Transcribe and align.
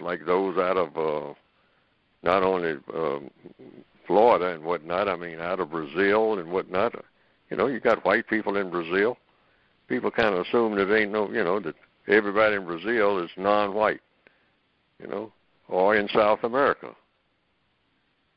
like 0.00 0.26
those 0.26 0.56
out 0.58 0.76
of 0.76 0.96
uh, 0.96 1.34
not 2.22 2.42
only 2.42 2.74
um, 2.94 3.30
Florida 4.06 4.54
and 4.54 4.64
whatnot. 4.64 5.08
I 5.08 5.16
mean, 5.16 5.40
out 5.40 5.60
of 5.60 5.70
Brazil 5.70 6.38
and 6.38 6.50
whatnot. 6.50 6.94
You 7.50 7.56
know, 7.56 7.66
you 7.66 7.80
got 7.80 8.04
white 8.04 8.28
people 8.28 8.56
in 8.56 8.70
Brazil. 8.70 9.16
People 9.88 10.10
kind 10.10 10.34
of 10.34 10.46
assume 10.46 10.76
that 10.76 10.94
ain't 10.94 11.12
no, 11.12 11.30
you 11.30 11.42
know, 11.42 11.58
that 11.60 11.74
everybody 12.08 12.56
in 12.56 12.64
Brazil 12.64 13.22
is 13.22 13.30
non-white. 13.36 14.00
You 15.00 15.08
know, 15.08 15.32
or 15.68 15.96
in 15.96 16.08
South 16.08 16.44
America. 16.44 16.94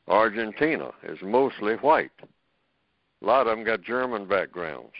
Argentina 0.08 0.90
is 1.02 1.18
mostly 1.22 1.74
white. 1.74 2.12
A 3.22 3.26
lot 3.26 3.46
of 3.46 3.56
them 3.56 3.64
got 3.64 3.82
German 3.82 4.26
backgrounds. 4.26 4.92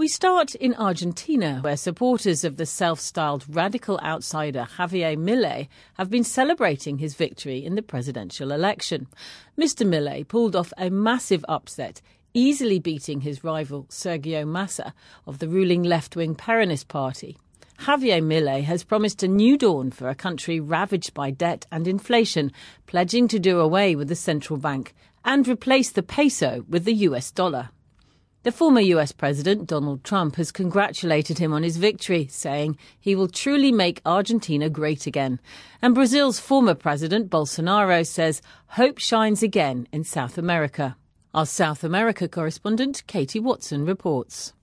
We 0.00 0.08
start 0.08 0.54
in 0.54 0.72
Argentina, 0.76 1.58
where 1.60 1.76
supporters 1.76 2.42
of 2.42 2.56
the 2.56 2.64
self 2.64 2.98
styled 2.98 3.44
radical 3.54 4.00
outsider 4.02 4.66
Javier 4.78 5.14
Milei 5.14 5.68
have 5.98 6.08
been 6.08 6.24
celebrating 6.24 6.96
his 6.96 7.14
victory 7.14 7.62
in 7.62 7.74
the 7.74 7.82
presidential 7.82 8.50
election. 8.50 9.08
Mr. 9.58 9.86
Milei 9.86 10.26
pulled 10.26 10.56
off 10.56 10.72
a 10.78 10.88
massive 10.88 11.44
upset, 11.50 12.00
easily 12.32 12.78
beating 12.78 13.20
his 13.20 13.44
rival 13.44 13.84
Sergio 13.90 14.48
Massa 14.48 14.94
of 15.26 15.38
the 15.38 15.48
ruling 15.48 15.82
left 15.82 16.16
wing 16.16 16.34
Peronist 16.34 16.88
Party. 16.88 17.36
Javier 17.80 18.22
Milei 18.22 18.62
has 18.64 18.82
promised 18.82 19.22
a 19.22 19.28
new 19.28 19.58
dawn 19.58 19.90
for 19.90 20.08
a 20.08 20.14
country 20.14 20.58
ravaged 20.60 21.12
by 21.12 21.30
debt 21.30 21.66
and 21.70 21.86
inflation, 21.86 22.52
pledging 22.86 23.28
to 23.28 23.38
do 23.38 23.60
away 23.60 23.94
with 23.94 24.08
the 24.08 24.16
central 24.16 24.58
bank 24.58 24.94
and 25.26 25.46
replace 25.46 25.90
the 25.90 26.02
peso 26.02 26.64
with 26.70 26.86
the 26.86 26.94
US 26.94 27.30
dollar. 27.30 27.68
The 28.42 28.52
former 28.52 28.80
US 28.80 29.12
President, 29.12 29.66
Donald 29.66 30.02
Trump, 30.02 30.36
has 30.36 30.50
congratulated 30.50 31.36
him 31.36 31.52
on 31.52 31.62
his 31.62 31.76
victory, 31.76 32.26
saying 32.30 32.78
he 32.98 33.14
will 33.14 33.28
truly 33.28 33.70
make 33.70 34.00
Argentina 34.06 34.70
great 34.70 35.06
again. 35.06 35.38
And 35.82 35.94
Brazil's 35.94 36.40
former 36.40 36.74
President, 36.74 37.28
Bolsonaro, 37.28 38.06
says 38.06 38.40
hope 38.68 38.96
shines 38.96 39.42
again 39.42 39.88
in 39.92 40.04
South 40.04 40.38
America. 40.38 40.96
Our 41.34 41.44
South 41.44 41.84
America 41.84 42.28
correspondent, 42.28 43.02
Katie 43.06 43.40
Watson, 43.40 43.84
reports. 43.84 44.54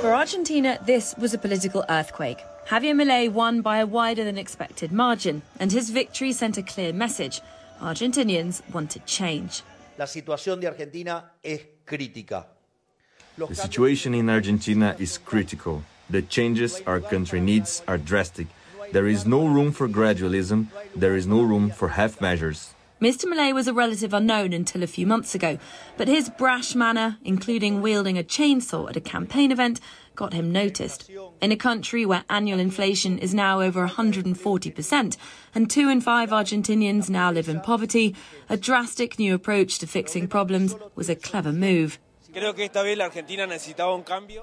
For 0.00 0.12
Argentina, 0.12 0.76
this 0.84 1.14
was 1.18 1.34
a 1.34 1.38
political 1.38 1.84
earthquake. 1.88 2.40
Javier 2.66 2.96
Milei 2.96 3.30
won 3.30 3.62
by 3.62 3.78
a 3.78 3.86
wider 3.86 4.24
than 4.24 4.38
expected 4.38 4.90
margin, 4.90 5.42
and 5.60 5.70
his 5.70 5.90
victory 5.90 6.32
sent 6.32 6.58
a 6.58 6.64
clear 6.64 6.92
message. 6.92 7.40
Argentinians 7.80 8.60
wanted 8.72 9.06
change. 9.06 9.62
La 10.00 10.06
situación 10.06 10.58
de 10.60 10.66
Argentina 10.66 11.30
es 11.42 11.60
crítica. 11.84 12.46
The 13.36 13.54
situation 13.54 14.14
in 14.14 14.30
Argentina 14.30 14.96
is 14.98 15.18
critical. 15.18 15.82
The 16.08 16.22
changes 16.22 16.80
our 16.86 17.02
country 17.02 17.38
needs 17.38 17.82
are 17.86 17.98
drastic. 17.98 18.46
There 18.92 19.06
is 19.06 19.26
no 19.26 19.46
room 19.46 19.72
for 19.72 19.88
gradualism. 19.88 20.68
There 20.96 21.16
is 21.16 21.26
no 21.26 21.42
room 21.42 21.68
for 21.68 21.88
half 21.88 22.18
measures. 22.18 22.74
Mr. 23.00 23.24
Milei 23.24 23.54
was 23.54 23.66
a 23.66 23.72
relative 23.72 24.12
unknown 24.12 24.52
until 24.52 24.82
a 24.82 24.86
few 24.86 25.06
months 25.06 25.34
ago, 25.34 25.56
but 25.96 26.06
his 26.06 26.28
brash 26.28 26.74
manner, 26.74 27.16
including 27.24 27.80
wielding 27.80 28.18
a 28.18 28.22
chainsaw 28.22 28.90
at 28.90 28.96
a 28.96 29.00
campaign 29.00 29.50
event, 29.50 29.80
got 30.14 30.34
him 30.34 30.52
noticed. 30.52 31.10
In 31.40 31.50
a 31.50 31.56
country 31.56 32.04
where 32.04 32.24
annual 32.28 32.60
inflation 32.60 33.18
is 33.18 33.32
now 33.32 33.62
over 33.62 33.88
140% 33.88 35.16
and 35.54 35.70
two 35.70 35.88
in 35.88 36.02
five 36.02 36.28
Argentinians 36.28 37.08
now 37.08 37.32
live 37.32 37.48
in 37.48 37.62
poverty, 37.62 38.14
a 38.50 38.58
drastic 38.58 39.18
new 39.18 39.34
approach 39.34 39.78
to 39.78 39.86
fixing 39.86 40.28
problems 40.28 40.76
was 40.94 41.08
a 41.08 41.16
clever 41.16 41.52
move. 41.52 41.98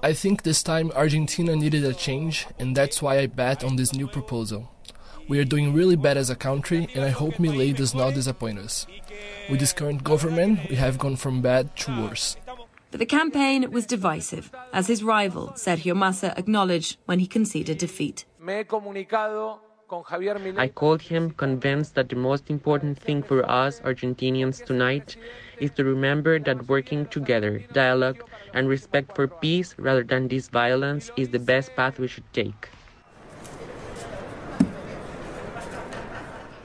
I 0.03 0.13
think 0.13 0.44
this 0.44 0.63
time 0.63 0.91
Argentina 0.95 1.55
needed 1.55 1.85
a 1.85 1.94
change, 1.94 2.47
and 2.58 2.75
that's 2.75 3.03
why 3.03 3.19
I 3.19 3.28
bet 3.28 3.63
on 3.63 3.75
this 3.75 3.94
new 3.94 4.08
proposal. 4.08 4.72
We 5.30 5.39
are 5.39 5.44
doing 5.44 5.73
really 5.73 5.97
bad 5.97 6.16
as 6.16 6.30
a 6.30 6.36
country, 6.36 6.88
and 6.95 7.03
I 7.03 7.09
hope 7.09 7.36
Milei 7.36 7.75
does 7.75 7.94
not 7.94 8.14
disappoint 8.14 8.59
us. 8.59 8.88
With 9.50 9.59
this 9.59 9.73
current 9.73 10.03
government, 10.03 10.69
we 10.69 10.75
have 10.75 10.97
gone 10.97 11.17
from 11.17 11.42
bad 11.42 11.75
to 11.78 12.02
worse. 12.02 12.38
But 12.91 13.00
the 13.00 13.06
campaign 13.06 13.69
was 13.69 13.85
divisive, 13.85 14.52
as 14.72 14.88
his 14.88 15.03
rival, 15.03 15.50
Sergio 15.56 15.96
Massa, 15.96 16.34
acknowledged 16.38 16.97
when 17.06 17.19
he 17.19 17.28
conceded 17.28 17.78
defeat. 17.78 18.25
I 18.47 18.63
called 20.74 21.02
him 21.02 21.31
convinced 21.31 21.96
that 21.96 22.07
the 22.07 22.16
most 22.16 22.50
important 22.50 22.97
thing 22.97 23.22
for 23.22 23.50
us 23.50 23.81
Argentinians 23.81 24.66
tonight 24.66 25.18
is 25.59 25.72
to 25.72 25.84
remember 25.84 26.40
that 26.40 26.69
working 26.69 27.06
together, 27.06 27.59
dialogue, 27.73 28.23
and 28.53 28.69
respect 28.69 29.13
for 29.16 29.28
peace 29.28 29.75
rather 29.78 30.03
than 30.03 30.29
this 30.29 30.47
violence 30.47 31.12
is 31.18 31.29
the 31.29 31.40
best 31.40 31.75
path 31.75 32.00
we 32.00 32.07
should 32.07 32.31
take. 32.34 32.69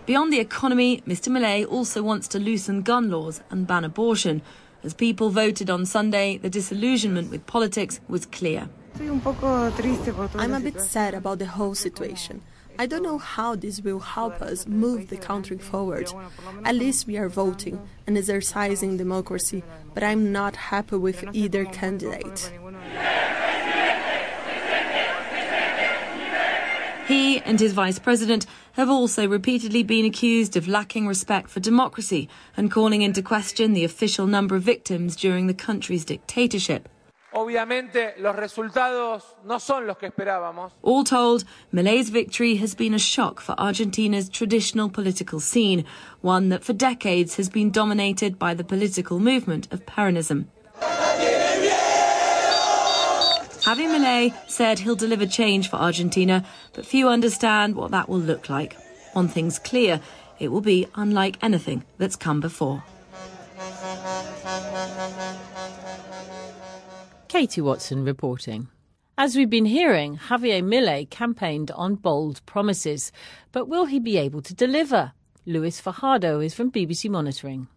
Beyond 0.05 0.33
the 0.33 0.41
economy, 0.41 1.01
Mr. 1.07 1.29
Milei 1.31 1.65
also 1.65 2.03
wants 2.03 2.27
to 2.29 2.41
loosen 2.41 2.83
gun 2.83 3.09
laws 3.09 3.41
and 3.51 3.69
ban 3.69 3.85
abortion. 3.85 4.43
As 4.83 4.95
people 4.95 5.31
voted 5.31 5.71
on 5.71 5.87
Sunday, 5.87 6.39
the 6.39 6.51
disillusionment 6.51 7.31
with 7.31 7.47
politics 7.47 8.01
was 8.09 8.27
clear. 8.27 8.69
I'm 8.99 10.55
a 10.55 10.61
bit 10.61 10.81
sad 10.81 11.15
about 11.15 11.39
the 11.39 11.47
whole 11.47 11.77
situation. 11.77 12.43
I 12.81 12.87
don't 12.87 13.05
know 13.05 13.19
how 13.19 13.55
this 13.55 13.81
will 13.81 14.01
help 14.01 14.43
us 14.43 14.67
move 14.67 15.09
the 15.09 15.17
country 15.17 15.59
forward. 15.59 16.13
At 16.65 16.75
least 16.75 17.07
we 17.07 17.17
are 17.17 17.29
voting 17.29 17.87
and 18.07 18.19
exercising 18.19 18.97
democracy, 18.97 19.63
but 19.95 20.03
I'm 20.03 20.33
not 20.33 20.57
happy 20.57 20.97
with 20.97 21.25
either 21.33 21.65
candidate. 21.65 22.53
He 27.07 27.41
and 27.41 27.59
his 27.59 27.73
vice 27.73 27.99
president 27.99 28.47
have 28.73 28.89
also 28.89 29.27
repeatedly 29.29 29.83
been 29.83 30.05
accused 30.05 30.57
of 30.57 30.69
lacking 30.69 31.07
respect 31.07 31.51
for 31.51 31.61
democracy 31.61 32.29
and 32.57 32.71
calling 32.71 33.03
into 33.03 33.23
question 33.23 33.73
the 33.73 33.85
official 33.85 34.27
number 34.27 34.55
of 34.55 34.63
victims 34.63 35.17
during 35.17 35.47
the 35.47 35.55
country's 35.55 36.05
dictatorship. 36.05 36.89
Obviamente, 37.35 38.15
los 38.19 38.37
resultados 38.37 39.23
no 39.47 39.59
son 39.59 39.87
los 39.87 39.97
que 39.97 40.09
esperábamos. 40.09 40.73
All 40.83 41.03
told, 41.03 41.45
Milei's 41.73 42.11
victory 42.11 42.57
has 42.57 42.75
been 42.75 42.93
a 42.93 42.99
shock 42.99 43.41
for 43.41 43.59
Argentina's 43.59 44.29
traditional 44.29 44.91
political 44.91 45.41
scene, 45.41 45.85
one 46.21 46.51
that 46.51 46.63
for 46.63 46.75
decades 46.75 47.37
has 47.37 47.49
been 47.49 47.71
dominated 47.71 48.39
by 48.39 48.53
the 48.53 48.65
political 48.65 49.19
movement 49.19 49.67
of 49.73 49.87
Peronism. 49.87 50.47
Javier 53.63 53.87
Milei 53.87 54.35
said 54.51 54.81
he'll 54.81 54.97
deliver 54.97 55.25
change 55.25 55.71
for 55.71 55.77
Argentina, 55.77 56.45
but 56.73 56.85
few 56.85 57.09
understand 57.09 57.77
what 57.77 57.93
that 57.93 58.09
will 58.09 58.19
look 58.19 58.49
like. 58.49 58.77
One 59.13 59.29
thing's 59.29 59.61
clear, 59.61 60.01
it 60.41 60.49
will 60.49 60.61
be 60.61 60.89
unlike 60.97 61.39
anything 61.41 61.85
that's 61.97 62.17
come 62.17 62.41
before. 62.41 62.83
Katie 67.29 67.61
Watson 67.61 68.05
reporting. 68.05 68.67
As 69.17 69.37
we've 69.37 69.49
been 69.49 69.67
hearing, 69.67 70.17
Javier 70.17 70.61
Milei 70.61 71.09
campaigned 71.09 71.71
on 71.71 71.95
bold 71.95 72.45
promises, 72.45 73.13
but 73.53 73.69
will 73.69 73.85
he 73.85 74.01
be 74.01 74.17
able 74.17 74.43
to 74.43 74.55
deliver? 74.55 75.13
Luis 75.47 75.81
Fajardo 75.81 76.41
is 76.41 76.53
from 76.53 76.73
BBC 76.73 77.09
Monitoring. 77.09 77.69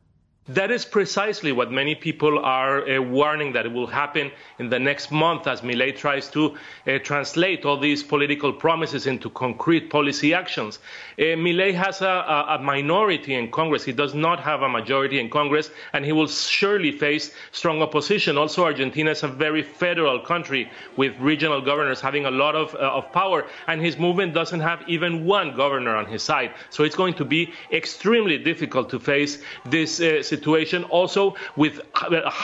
That 0.47 0.69
is 0.69 0.85
precisely 0.85 1.51
what 1.51 1.71
many 1.71 1.95
people 1.95 2.37
are 2.37 2.87
uh, 2.87 3.01
warning 3.01 3.51
that 3.53 3.65
it 3.65 3.71
will 3.71 3.87
happen 3.87 4.31
in 4.59 4.69
the 4.69 4.77
next 4.77 5.11
month 5.11 5.47
as 5.47 5.61
Milei 5.61 5.97
tries 5.97 6.29
to 6.29 6.55
uh, 6.85 6.99
translate 6.99 7.65
all 7.65 7.79
these 7.79 8.03
political 8.03 8.53
promises 8.53 9.07
into 9.07 9.31
concrete 9.31 9.89
policy 9.89 10.35
actions. 10.35 10.77
Uh, 11.17 11.33
Milei 11.33 11.73
has 11.73 12.03
a, 12.03 12.45
a, 12.49 12.59
minority 12.61 13.33
in 13.33 13.49
Congress. 13.49 13.83
He 13.83 13.91
does 13.91 14.13
not 14.13 14.39
have 14.39 14.61
a 14.61 14.69
majority 14.69 15.19
in 15.19 15.31
Congress, 15.31 15.71
and 15.93 16.05
he 16.05 16.11
will 16.11 16.27
surely 16.27 16.91
face 16.91 17.33
strong 17.51 17.81
opposition. 17.81 18.37
Also, 18.37 18.65
Argentina 18.65 19.11
is 19.11 19.23
a 19.23 19.27
very 19.27 19.63
federal 19.63 20.19
country 20.19 20.69
with 20.95 21.17
regional 21.19 21.59
governors 21.59 21.99
having 21.99 22.27
a 22.27 22.31
lot 22.31 22.55
of, 22.55 22.75
uh, 22.75 22.77
of 22.93 23.11
power, 23.11 23.47
and 23.65 23.81
his 23.81 23.97
movement 23.97 24.35
doesn't 24.35 24.59
have 24.59 24.83
even 24.87 25.25
one 25.25 25.55
governor 25.55 25.95
on 25.95 26.05
his 26.05 26.21
side. 26.21 26.51
So 26.69 26.83
it's 26.83 26.95
going 26.95 27.15
to 27.15 27.25
be 27.25 27.51
extremely 27.71 28.37
difficult 28.37 28.91
to 28.91 28.99
face 28.99 29.41
this 29.65 29.99
uh, 29.99 30.21
situation, 30.35 30.83
also 30.85 31.35
with 31.55 31.73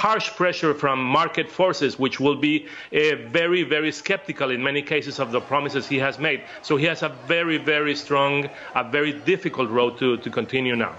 harsh 0.03 0.29
pressure 0.41 0.73
from 0.73 0.97
market 1.03 1.47
forces, 1.49 1.99
which 1.99 2.19
will 2.19 2.39
be 2.49 2.55
uh, 2.93 2.99
very, 3.39 3.63
very 3.63 3.91
skeptical 3.91 4.51
in 4.51 4.59
many 4.63 4.81
cases 4.81 5.19
of 5.19 5.31
the 5.31 5.41
promises 5.41 5.87
he 5.87 5.99
has 6.07 6.19
made. 6.19 6.39
So 6.61 6.77
he 6.77 6.85
has 6.85 7.03
a 7.03 7.09
very, 7.27 7.57
very 7.57 7.95
strong, 7.95 8.49
a 8.75 8.83
very 8.97 9.13
difficult 9.13 9.69
road 9.69 9.97
to, 9.99 10.17
to 10.17 10.29
continue 10.29 10.75
now. 10.75 10.95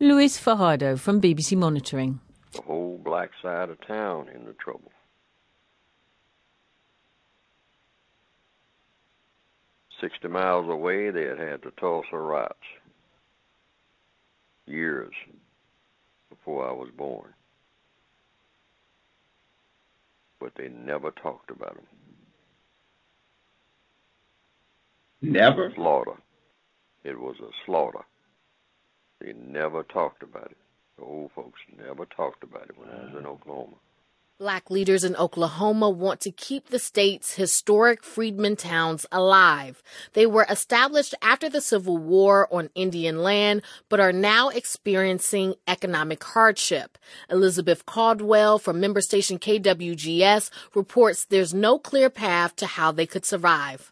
Luis 0.00 0.36
Fajardo 0.36 0.96
from 0.96 1.20
BBC 1.20 1.56
Monitoring. 1.56 2.20
The 2.52 2.62
whole 2.62 2.98
black 2.98 3.30
side 3.42 3.70
of 3.70 3.78
town 3.86 4.28
in 4.34 4.44
the 4.44 4.52
trouble. 4.54 4.90
Sixty 10.00 10.26
miles 10.26 10.68
away, 10.68 11.10
they 11.10 11.22
had 11.22 11.38
had 11.38 11.62
to 11.62 11.70
toss 11.70 12.04
the 12.10 12.16
Tulsa 12.16 12.16
riots. 12.16 12.68
Years 14.66 15.14
before 16.42 16.68
I 16.68 16.72
was 16.72 16.88
born. 16.96 17.32
But 20.40 20.52
they 20.56 20.68
never 20.68 21.10
talked 21.12 21.50
about 21.50 21.76
them. 21.76 21.86
Never? 25.20 25.72
Slaughter. 25.76 26.16
it 27.04 27.18
was 27.18 27.36
a 27.40 27.50
slaughter. 27.64 28.00
They 29.20 29.32
never 29.34 29.84
talked 29.84 30.24
about 30.24 30.50
it. 30.50 30.56
The 30.98 31.04
old 31.04 31.30
folks 31.32 31.60
never 31.78 32.06
talked 32.06 32.42
about 32.42 32.68
it 32.68 32.76
when 32.76 32.88
I 32.88 33.04
was 33.04 33.14
in 33.16 33.26
Oklahoma. 33.26 33.76
Black 34.42 34.72
leaders 34.72 35.04
in 35.04 35.14
Oklahoma 35.14 35.88
want 35.88 36.20
to 36.22 36.32
keep 36.32 36.66
the 36.66 36.80
state's 36.80 37.34
historic 37.34 38.02
freedmen 38.02 38.56
towns 38.56 39.06
alive. 39.12 39.84
They 40.14 40.26
were 40.26 40.48
established 40.50 41.14
after 41.22 41.48
the 41.48 41.60
Civil 41.60 41.96
War 41.96 42.52
on 42.52 42.68
Indian 42.74 43.22
land, 43.22 43.62
but 43.88 44.00
are 44.00 44.12
now 44.12 44.48
experiencing 44.48 45.54
economic 45.68 46.24
hardship. 46.24 46.98
Elizabeth 47.30 47.86
Caldwell 47.86 48.58
from 48.58 48.80
member 48.80 49.00
station 49.00 49.38
KWGS 49.38 50.50
reports 50.74 51.24
there's 51.24 51.54
no 51.54 51.78
clear 51.78 52.10
path 52.10 52.56
to 52.56 52.66
how 52.66 52.90
they 52.90 53.06
could 53.06 53.24
survive. 53.24 53.91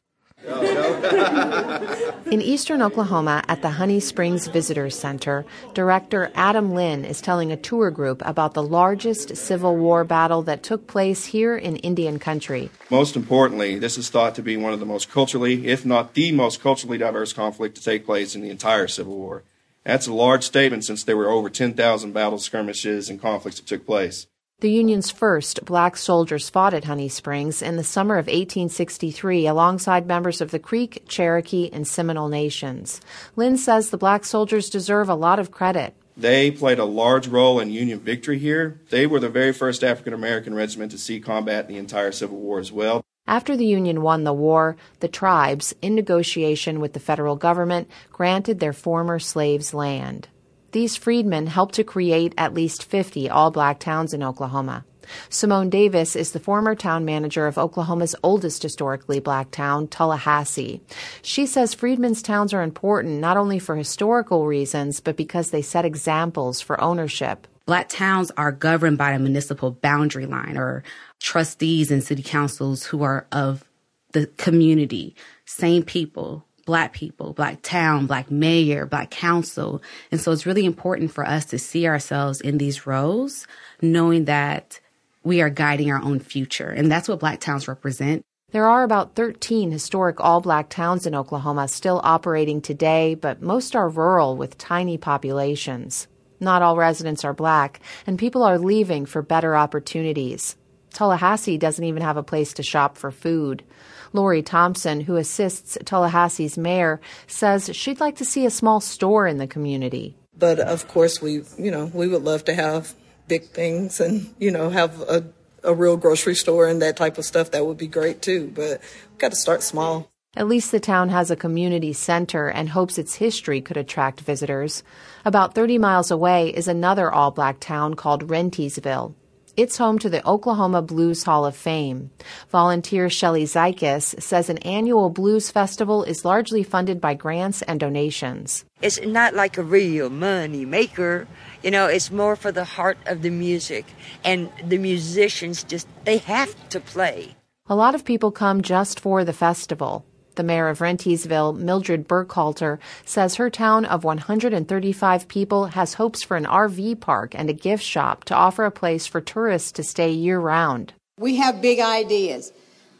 In 2.31 2.41
eastern 2.41 2.81
Oklahoma 2.81 3.43
at 3.47 3.61
the 3.61 3.71
Honey 3.71 4.01
Springs 4.01 4.47
Visitors 4.47 4.99
Center, 4.99 5.45
director 5.75 6.31
Adam 6.35 6.73
Lynn 6.75 7.05
is 7.05 7.21
telling 7.21 7.53
a 7.53 7.57
tour 7.57 7.91
group 7.91 8.23
about 8.25 8.55
the 8.55 8.63
largest 8.63 9.37
Civil 9.37 9.77
War 9.77 10.03
battle 10.05 10.43
that 10.43 10.63
took 10.63 10.87
place 10.87 11.27
here 11.27 11.57
in 11.57 11.77
Indian 11.77 12.19
country. 12.19 12.71
Most 12.89 13.17
importantly, 13.17 13.79
this 13.79 13.99
is 13.99 14.09
thought 14.09 14.35
to 14.37 14.43
be 14.43 14.57
one 14.57 14.73
of 14.73 14.81
the 14.81 14.87
most 14.87 15.11
culturally, 15.11 15.67
if 15.67 15.85
not 15.85 16.15
the 16.15 16.33
most 16.33 16.63
culturally 16.63 16.97
diverse 16.97 17.35
conflict 17.35 17.77
to 17.77 17.83
take 17.83 18.07
place 18.07 18.35
in 18.35 18.41
the 18.41 18.51
entire 18.51 18.89
Civil 18.89 19.17
War. 19.17 19.43
That's 19.85 20.07
a 20.07 20.15
large 20.15 20.45
statement 20.45 20.85
since 20.85 21.05
there 21.05 21.17
were 21.17 21.31
over 21.31 21.51
10,000 21.51 22.13
battles, 22.13 22.45
skirmishes, 22.45 23.11
and 23.11 23.21
conflicts 23.21 23.59
that 23.59 23.67
took 23.67 23.85
place. 23.85 24.27
The 24.61 24.71
Union's 24.71 25.11
first 25.11 25.65
black 25.65 25.97
soldiers 25.97 26.51
fought 26.51 26.75
at 26.75 26.85
Honey 26.85 27.09
Springs 27.09 27.63
in 27.63 27.77
the 27.77 27.85
summer 27.85 28.19
of 28.19 28.27
1863 28.27 29.47
alongside 29.47 30.07
members 30.07 30.43
of 30.43 30.51
the 30.51 30.59
Creek, 30.59 31.03
Cherokee, 31.09 31.71
and 31.73 31.89
Seminole 31.89 32.29
nations. 32.29 33.01
Lynn 33.37 33.57
says 33.57 33.89
the 33.89 33.97
black 33.97 34.23
soldiers 34.23 34.69
deserve 34.69 35.09
a 35.09 35.15
lot 35.15 35.39
of 35.39 35.51
credit. 35.51 35.95
They 36.15 36.51
played 36.51 36.79
a 36.79 36.85
large 36.85 37.27
role 37.27 37.59
in 37.59 37.71
Union 37.71 38.01
victory 38.01 38.39
here. 38.39 38.83
They 38.91 39.07
were 39.07 39.19
the 39.19 39.31
very 39.31 39.55
first 39.55 39.83
African 39.83 40.13
American 40.13 40.53
regiment 40.53 40.91
to 40.91 40.99
see 40.99 41.21
combat 41.21 41.65
in 41.65 41.73
the 41.73 41.79
entire 41.79 42.13
Civil 42.13 42.37
War 42.37 42.59
as 42.59 42.71
well. 42.71 43.03
After 43.27 43.57
the 43.57 43.65
Union 43.65 44.03
won 44.03 44.25
the 44.25 44.35
war, 44.35 44.77
the 44.99 45.09
tribes, 45.09 45.75
in 45.81 45.95
negotiation 45.95 46.81
with 46.81 46.93
the 46.93 47.01
federal 47.01 47.37
government, 47.37 47.89
granted 48.13 48.61
their 48.61 48.75
former 48.75 49.19
slaves 49.19 49.73
land. 49.73 50.29
These 50.73 50.97
freedmen 50.97 51.47
helped 51.49 51.75
to 51.75 51.85
create 51.85 52.35
at 52.39 52.55
least 52.55 52.85
50 52.85 53.29
all 53.29 53.51
black 53.51 53.81
towns 53.81 54.15
in 54.15 54.23
Oklahoma. 54.23 54.85
Simone 55.29 55.71
Davis 55.71 56.15
is 56.15 56.33
the 56.33 56.39
former 56.39 56.75
town 56.75 57.05
manager 57.05 57.47
of 57.47 57.59
Oklahoma's 57.59 58.15
oldest 58.23 58.63
historically 58.63 59.19
black 59.19 59.51
town, 59.51 59.89
Tallahassee. 59.89 60.81
She 61.23 61.47
says 61.47 61.75
freedmen's 61.75 62.23
towns 62.23 62.53
are 62.53 62.63
important 62.63 63.21
not 63.21 63.37
only 63.37 63.59
for 63.59 63.75
historical 63.75 64.47
reasons, 64.47 65.01
but 65.01 65.17
because 65.17 65.51
they 65.51 65.63
set 65.63 65.85
examples 65.85 66.61
for 66.61 66.81
ownership. 66.81 67.49
Black 67.67 67.89
towns 67.89 68.31
are 68.37 68.53
governed 68.53 68.99
by 68.99 69.13
a 69.13 69.19
municipal 69.19 69.73
boundary 69.73 70.27
line 70.27 70.57
or 70.57 70.83
trustees 71.21 71.91
and 71.91 72.03
city 72.03 72.23
councils 72.23 72.85
who 72.85 73.03
are 73.03 73.27
of 73.33 73.65
the 74.13 74.27
community, 74.27 75.15
same 75.45 75.83
people, 75.83 76.45
black 76.71 76.93
people, 76.93 77.33
black 77.33 77.61
town, 77.63 78.07
black 78.07 78.31
mayor, 78.31 78.87
black 78.87 79.11
council. 79.11 79.83
And 80.13 80.21
so 80.21 80.31
it's 80.31 80.47
really 80.47 80.65
important 80.65 81.11
for 81.11 81.27
us 81.27 81.45
to 81.47 81.59
see 81.59 81.89
ourselves 81.89 82.41
in 82.41 82.59
these 82.59 82.87
roles, 82.87 83.49
knowing 83.83 84.27
that 84.27 84.79
we 85.25 85.43
are 85.43 85.51
guiding 85.51 85.91
our 85.91 86.01
own 86.01 86.21
future. 86.21 86.71
And 86.71 86.89
that's 86.89 87.09
what 87.09 87.19
black 87.19 87.41
towns 87.41 87.67
represent. 87.67 88.23
There 88.53 88.69
are 88.69 88.85
about 88.85 89.17
13 89.17 89.73
historic 89.73 90.21
all 90.21 90.41
black 90.41 90.69
towns 90.69 91.09
in 91.09 91.15
Oklahoma 91.17 91.67
still 91.67 92.01
operating 92.05 92.61
today, 92.61 93.17
but 93.17 93.43
most 93.43 93.75
are 93.75 93.89
rural 93.89 94.37
with 94.37 94.57
tiny 94.57 94.97
populations. 94.97 96.07
Not 96.39 96.63
all 96.63 96.77
residents 96.77 97.25
are 97.25 97.35
black, 97.35 97.81
and 98.07 98.17
people 98.17 98.45
are 98.45 98.61
leaving 98.61 99.07
for 99.07 99.23
better 99.23 99.57
opportunities. 99.57 100.55
Tallahassee 100.93 101.59
doesn't 101.59 101.85
even 101.85 102.03
have 102.03 102.17
a 102.17 102.23
place 102.23 102.53
to 102.55 102.63
shop 102.63 102.97
for 102.97 103.11
food. 103.11 103.65
Lori 104.13 104.43
Thompson, 104.43 105.01
who 105.01 105.17
assists 105.17 105.79
Tallahassee's 105.85 106.59
mayor, 106.59 107.01
says 107.27 107.71
she'd 107.75 108.01
like 108.01 108.17
to 108.17 108.25
see 108.25 108.47
a 108.47 108.51
small 108.51 108.81
store 108.81 109.27
in 109.27 109.39
the 109.39 109.47
community. 109.47 110.17
But 110.37 110.59
of 110.59 110.89
course, 110.89 111.21
we, 111.21 111.43
you 111.59 111.71
know, 111.71 111.87
we 111.93 112.09
would 112.09 112.23
love 112.23 112.45
to 112.47 112.55
have 112.55 112.95
big 113.29 113.45
things 113.51 114.01
and, 114.01 114.35
you 114.39 114.51
know, 114.51 114.71
have 114.71 115.01
a, 115.03 115.25
a 115.63 115.75
real 115.75 115.97
grocery 115.97 116.35
store 116.35 116.67
and 116.67 116.83
that 116.83 116.97
type 116.97 117.19
of 117.19 117.25
stuff. 117.25 117.51
That 117.51 117.67
would 117.67 117.79
be 117.79 117.87
great 117.87 118.23
too. 118.23 118.51
But 118.55 118.81
we've 119.11 119.19
got 119.19 119.31
to 119.31 119.37
start 119.37 119.63
small. 119.63 120.11
At 120.37 120.47
least 120.47 120.71
the 120.71 120.79
town 120.79 121.09
has 121.09 121.31
a 121.31 121.37
community 121.37 121.93
center 121.93 122.49
and 122.49 122.69
hopes 122.69 122.99
its 122.99 123.17
history 123.17 123.61
could 123.61 123.77
attract 123.77 124.21
visitors. 124.21 124.85
About 125.25 125.55
30 125.55 125.79
miles 125.79 126.11
away 126.13 126.51
is 126.51 126.69
another 126.69 127.13
all 127.13 127.33
black 127.33 127.59
town 127.59 127.95
called 127.95 128.29
Rentiesville. 128.29 129.15
It's 129.61 129.77
home 129.77 129.99
to 129.99 130.09
the 130.09 130.27
Oklahoma 130.27 130.81
Blues 130.81 131.23
Hall 131.23 131.45
of 131.45 131.55
Fame. 131.55 132.11
Volunteer 132.49 133.11
Shelley 133.11 133.45
Zykis 133.45 134.19
says 134.23 134.49
an 134.49 134.57
annual 134.65 135.11
blues 135.11 135.51
festival 135.51 136.03
is 136.03 136.25
largely 136.25 136.63
funded 136.63 136.99
by 136.99 137.13
grants 137.13 137.61
and 137.61 137.79
donations. 137.79 138.65
It's 138.81 138.99
not 139.03 139.35
like 139.35 139.59
a 139.59 139.63
real 139.63 140.09
money 140.09 140.65
maker. 140.65 141.29
You 141.63 141.73
know, 141.73 141.89
it's 141.89 142.11
more 142.11 142.37
for 142.37 142.51
the 142.51 142.65
heart 142.65 142.97
of 143.05 143.21
the 143.21 143.29
music. 143.29 143.85
And 144.25 144.51
the 144.65 144.79
musicians 144.79 145.63
just, 145.63 145.87
they 146.05 146.17
have 146.25 146.57
to 146.71 146.81
play. 146.81 147.37
A 147.67 147.77
lot 147.77 147.95
of 147.95 148.07
people 148.07 148.33
come 148.33 148.63
just 148.63 148.99
for 148.99 149.27
the 149.27 149.35
festival. 149.35 150.07
The 150.41 150.45
mayor 150.45 150.69
of 150.69 150.79
Rentiesville, 150.79 151.59
Mildred 151.59 152.09
Burkhalter, 152.09 152.79
says 153.05 153.35
her 153.35 153.51
town 153.51 153.85
of 153.85 154.05
135 154.05 155.29
people 155.29 155.67
has 155.67 155.93
hopes 155.93 156.23
for 156.23 156.39
an 156.39 156.47
RV 156.47 157.01
park 157.01 157.35
and 157.35 157.51
a 157.51 157.53
gift 157.53 157.85
shop 157.85 158.25
to 158.25 158.35
offer 158.35 158.65
a 158.65 158.71
place 158.71 159.07
for 159.07 159.21
tourists 159.21 159.71
to 159.73 159.83
stay 159.83 160.11
year 160.11 160.41
round. 160.41 160.95
We 161.19 161.37
have 161.37 161.61
big 161.61 161.79
ideas, 161.79 162.55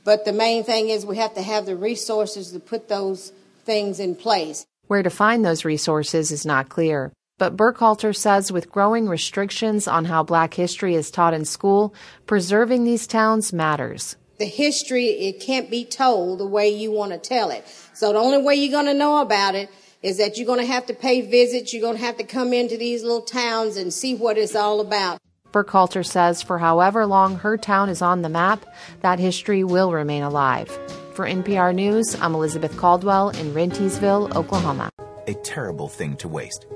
but 0.05 0.27
the 0.27 0.35
main 0.35 0.65
thing 0.65 0.91
is 0.91 1.07
we 1.07 1.17
have 1.17 1.33
to 1.33 1.41
have 1.41 1.65
the 1.65 1.77
resources 1.77 2.53
to 2.53 2.61
put 2.61 2.89
those 2.89 3.33
things 3.65 4.01
in 4.01 4.17
place. 4.17 4.67
Where 4.89 5.03
to 5.03 5.09
find 5.09 5.43
those 5.43 5.65
resources 5.65 6.31
is 6.31 6.45
not 6.45 6.69
clear. 6.69 7.11
But 7.39 7.57
Burkhalter 7.57 8.15
says 8.15 8.53
with 8.53 8.71
growing 8.71 9.09
restrictions 9.09 9.89
on 9.89 10.05
how 10.05 10.25
black 10.25 10.53
history 10.53 10.95
is 10.95 11.11
taught 11.11 11.33
in 11.33 11.47
school, 11.47 11.95
preserving 12.27 12.85
these 12.85 13.07
towns 13.07 13.51
matters 13.51 14.17
the 14.41 14.47
history, 14.47 15.07
it 15.07 15.41
can't 15.41 15.71
be 15.71 15.85
told 15.85 16.41
the 16.41 16.47
way 16.47 16.69
you 16.71 16.91
want 16.91 17.13
to 17.13 17.19
tell 17.19 17.51
it. 17.51 17.65
So 17.95 18.13
the 18.13 18.19
only 18.19 18.43
way 18.43 18.57
you're 18.57 18.73
going 18.73 18.87
to 18.87 18.95
know 18.95 19.21
about 19.21 19.55
it 19.55 19.71
is 20.03 20.17
that 20.17 20.37
you're 20.37 20.47
going 20.47 20.59
to 20.61 20.67
have 20.67 20.87
to 20.87 20.95
pay 20.95 21.21
visits. 21.21 21.73
You're 21.73 21.83
going 21.83 21.99
to 21.99 22.03
have 22.03 22.17
to 22.17 22.25
come 22.25 22.53
into 22.53 22.77
these 22.77 23.03
little 23.03 23.21
towns 23.21 23.77
and 23.77 23.93
see 23.93 24.15
what 24.15 24.39
it's 24.39 24.57
all 24.57 24.81
about. 24.81 25.21
Burkhalter 25.53 26.07
says 26.07 26.43
for 26.43 26.59
however 26.59 27.07
long 27.07 27.37
her 27.37 27.57
town 27.57 27.89
is 27.89 28.01
on 28.03 28.23
the 28.23 28.29
map, 28.29 28.65
that 29.03 29.19
history 29.19 29.63
will 29.63 29.93
remain 29.93 30.23
alive. 30.23 30.69
For 31.15 31.27
NPR 31.27 31.75
News, 31.75 32.15
I'm 32.21 32.35
Elizabeth 32.35 32.77
Caldwell 32.77 33.31
in 33.31 33.53
Rentiesville, 33.53 34.35
Oklahoma. 34.35 34.91
A 35.27 35.35
terrible 35.35 35.89
thing 35.89 36.17
to 36.17 36.29
waste. 36.29 36.67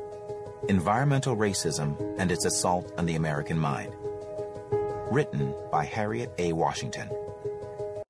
Environmental 0.68 1.36
racism 1.36 1.96
and 2.18 2.30
its 2.30 2.44
assault 2.44 2.92
on 2.98 3.06
the 3.06 3.14
American 3.14 3.58
mind. 3.58 3.94
Written 5.10 5.54
by 5.70 5.84
Harriet 5.84 6.32
A. 6.38 6.52
Washington. 6.52 7.08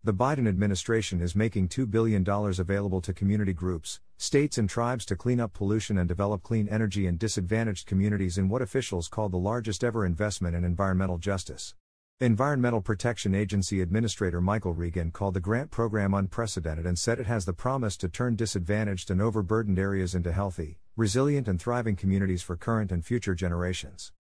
The 0.04 0.12
Biden 0.12 0.46
administration 0.46 1.23
is 1.23 1.34
making 1.34 1.68
$2 1.68 1.90
billion 1.90 2.28
available 2.28 3.00
to 3.00 3.14
community 3.14 3.54
groups, 3.54 4.00
states, 4.18 4.58
and 4.58 4.68
tribes 4.68 5.06
to 5.06 5.16
clean 5.16 5.40
up 5.40 5.54
pollution 5.54 5.96
and 5.96 6.06
develop 6.06 6.42
clean 6.42 6.68
energy 6.68 7.06
in 7.06 7.16
disadvantaged 7.16 7.87
communities 7.87 8.37
in 8.37 8.50
what 8.50 8.61
officials 8.61 9.08
call 9.08 9.30
the 9.30 9.38
largest 9.38 9.82
ever 9.82 10.04
investment 10.04 10.54
in 10.54 10.62
environmental 10.62 11.16
justice. 11.16 11.75
Environmental 12.20 12.82
Protection 12.82 13.34
Agency 13.34 13.80
Administrator 13.80 14.42
Michael 14.42 14.75
Regan 14.75 15.11
called 15.11 15.32
the 15.32 15.40
grant 15.40 15.70
program 15.70 16.12
unprecedented 16.12 16.84
and 16.84 16.99
said 16.99 17.18
it 17.18 17.25
has 17.25 17.46
the 17.46 17.54
promise 17.54 17.96
to 17.96 18.06
turn 18.06 18.37
disadvantaged 18.37 19.11
and 19.11 19.23
overburdened 19.23 19.78
areas 19.78 20.14
into 20.14 20.32
healthy, 20.32 20.76
resilient, 20.96 21.49
and 21.49 21.58
thriving 21.58 21.96
communities 21.96 22.42
for 22.42 22.58
current 22.58 22.92
and 22.92 23.06
future 23.06 23.34
generations. 23.34 24.12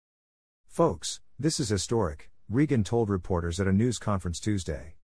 Folks, 0.66 1.20
this 1.38 1.60
is 1.60 1.68
historic, 1.68 2.32
Regan 2.48 2.86
told 2.86 3.10
reporters 3.10 3.60
at 3.60 3.68
a 3.68 3.74
news 3.74 4.00
conference 4.00 4.40
Tuesday. 4.40 4.96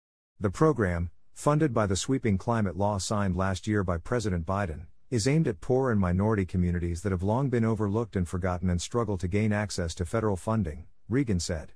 The 0.41 0.51
program, 0.51 1.11
funded 1.35 1.75
by 1.75 1.87
the 1.87 1.97
sweeping 1.97 2.39
climate 2.39 2.77
law 2.77 2.99
signed 2.99 3.35
last 3.35 3.67
year 3.67 3.83
by 3.83 3.99
President 3.99 4.47
Biden, 4.47 4.87
is 5.11 5.27
aimed 5.27 5.49
at 5.49 5.61
poor 5.61 5.91
and 5.91 6.01
minority 6.01 6.47
communities 6.47 7.03
that 7.03 7.11
have 7.11 7.25
long 7.25 7.49
been 7.49 7.65
overlooked 7.65 8.15
and 8.15 8.29
forgotten 8.29 8.71
and 8.71 8.81
struggle 8.81 9.19
to 9.19 9.27
gain 9.27 9.53
access 9.53 9.97
to 9.97 10.07
federal 10.07 10.37
funding, 10.37 10.87
Regan 11.09 11.41
said. 11.41 11.73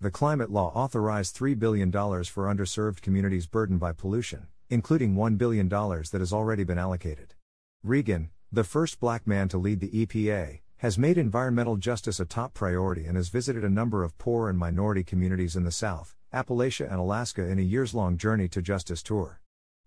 The 0.00 0.12
climate 0.12 0.52
law 0.52 0.70
authorized 0.76 1.36
$3 1.36 1.58
billion 1.58 1.90
for 1.90 2.46
underserved 2.46 3.02
communities 3.02 3.48
burdened 3.48 3.80
by 3.80 3.90
pollution, 3.90 4.46
including 4.70 5.16
$1 5.16 5.36
billion 5.36 5.68
that 5.68 6.20
has 6.20 6.32
already 6.32 6.62
been 6.62 6.78
allocated. 6.78 7.34
Regan, 7.82 8.30
the 8.52 8.62
first 8.62 9.00
black 9.00 9.26
man 9.26 9.48
to 9.48 9.58
lead 9.58 9.80
the 9.80 10.06
EPA, 10.06 10.60
has 10.76 10.96
made 10.96 11.18
environmental 11.18 11.76
justice 11.76 12.20
a 12.20 12.24
top 12.24 12.54
priority 12.54 13.06
and 13.06 13.16
has 13.16 13.28
visited 13.28 13.64
a 13.64 13.68
number 13.68 14.04
of 14.04 14.16
poor 14.18 14.48
and 14.48 14.56
minority 14.56 15.02
communities 15.02 15.56
in 15.56 15.64
the 15.64 15.72
South, 15.72 16.14
Appalachia, 16.34 16.90
and 16.90 16.98
Alaska 16.98 17.46
in 17.46 17.60
a 17.60 17.62
years 17.62 17.94
long 17.94 18.16
journey 18.16 18.48
to 18.48 18.60
justice 18.60 19.02
tour. 19.02 19.40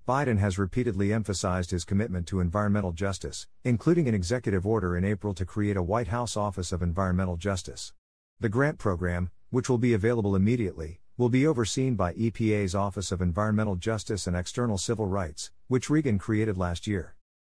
Biden 0.08 0.38
has 0.38 0.58
repeatedly 0.58 1.12
emphasized 1.12 1.72
his 1.72 1.84
commitment 1.84 2.26
to 2.28 2.40
environmental 2.40 2.94
justice, 2.94 3.48
including 3.66 4.08
an 4.08 4.16
executive 4.16 4.66
order 4.66 4.96
in 4.96 5.04
April 5.04 5.34
to 5.34 5.46
create 5.46 5.76
a 5.76 5.84
White 5.84 6.08
House 6.08 6.38
Office 6.38 6.72
of 6.72 6.82
Environmental 6.82 7.36
Justice. 7.36 7.92
The 8.40 8.48
grant 8.48 8.78
program, 8.78 9.30
which 9.50 9.68
will 9.68 9.78
be 9.78 9.94
available 9.94 10.38
immediately, 10.38 11.02
will 11.18 11.28
be 11.28 11.46
overseen 11.46 11.96
by 11.96 12.14
EPA's 12.14 12.74
Office 12.74 13.12
of 13.12 13.22
Environmental 13.22 13.76
Justice 13.76 14.26
and 14.28 14.38
External 14.38 14.78
Civil 14.78 15.08
Rights, 15.08 15.52
which 15.68 15.90
Regan 15.90 16.18
created 16.18 16.58
last 16.58 16.88
year. 16.88 17.17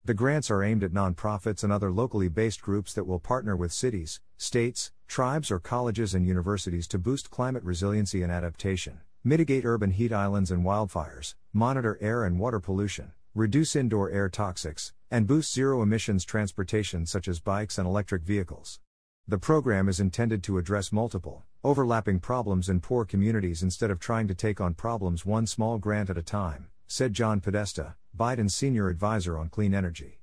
The 0.08 0.14
grants 0.14 0.50
are 0.50 0.62
aimed 0.62 0.82
at 0.84 0.94
nonprofits 0.94 1.62
and 1.62 1.70
other 1.70 1.92
locally 1.92 2.28
based 2.28 2.62
groups 2.62 2.94
that 2.94 3.04
will 3.04 3.18
partner 3.18 3.54
with 3.54 3.74
cities, 3.74 4.22
states, 4.38 4.90
tribes, 5.06 5.50
or 5.50 5.58
colleges 5.58 6.14
and 6.14 6.26
universities 6.26 6.88
to 6.88 6.98
boost 6.98 7.30
climate 7.30 7.62
resiliency 7.62 8.22
and 8.22 8.32
adaptation, 8.32 9.00
mitigate 9.22 9.66
urban 9.66 9.90
heat 9.90 10.10
islands 10.10 10.50
and 10.50 10.64
wildfires, 10.64 11.34
monitor 11.52 11.98
air 12.00 12.24
and 12.24 12.38
water 12.40 12.58
pollution, 12.58 13.12
reduce 13.34 13.76
indoor 13.76 14.08
air 14.08 14.30
toxics, 14.30 14.92
and 15.10 15.26
boost 15.26 15.52
zero 15.52 15.82
emissions 15.82 16.24
transportation 16.24 17.04
such 17.04 17.28
as 17.28 17.38
bikes 17.38 17.76
and 17.76 17.86
electric 17.86 18.22
vehicles. 18.22 18.80
The 19.26 19.36
program 19.36 19.90
is 19.90 20.00
intended 20.00 20.42
to 20.44 20.56
address 20.56 20.90
multiple, 20.90 21.44
overlapping 21.62 22.20
problems 22.20 22.70
in 22.70 22.80
poor 22.80 23.04
communities 23.04 23.62
instead 23.62 23.90
of 23.90 24.00
trying 24.00 24.26
to 24.28 24.34
take 24.34 24.58
on 24.58 24.72
problems 24.72 25.26
one 25.26 25.46
small 25.46 25.76
grant 25.76 26.08
at 26.08 26.16
a 26.16 26.22
time, 26.22 26.68
said 26.86 27.12
John 27.12 27.42
Podesta, 27.42 27.96
Biden's 28.18 28.52
senior 28.52 28.88
advisor 28.88 29.38
on 29.38 29.48
clean 29.48 29.72
energy. 29.72 30.18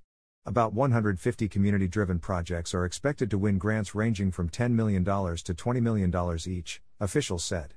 About 0.45 0.73
150 0.73 1.47
community 1.47 1.87
driven 1.87 2.19
projects 2.19 2.73
are 2.73 2.83
expected 2.83 3.29
to 3.29 3.37
win 3.37 3.57
grants 3.57 3.95
ranging 3.95 4.31
from 4.31 4.49
$10 4.49 4.71
million 4.71 5.05
to 5.05 5.11
$20 5.11 5.81
million 5.81 6.13
each, 6.45 6.81
officials 6.99 7.45
said. 7.45 7.73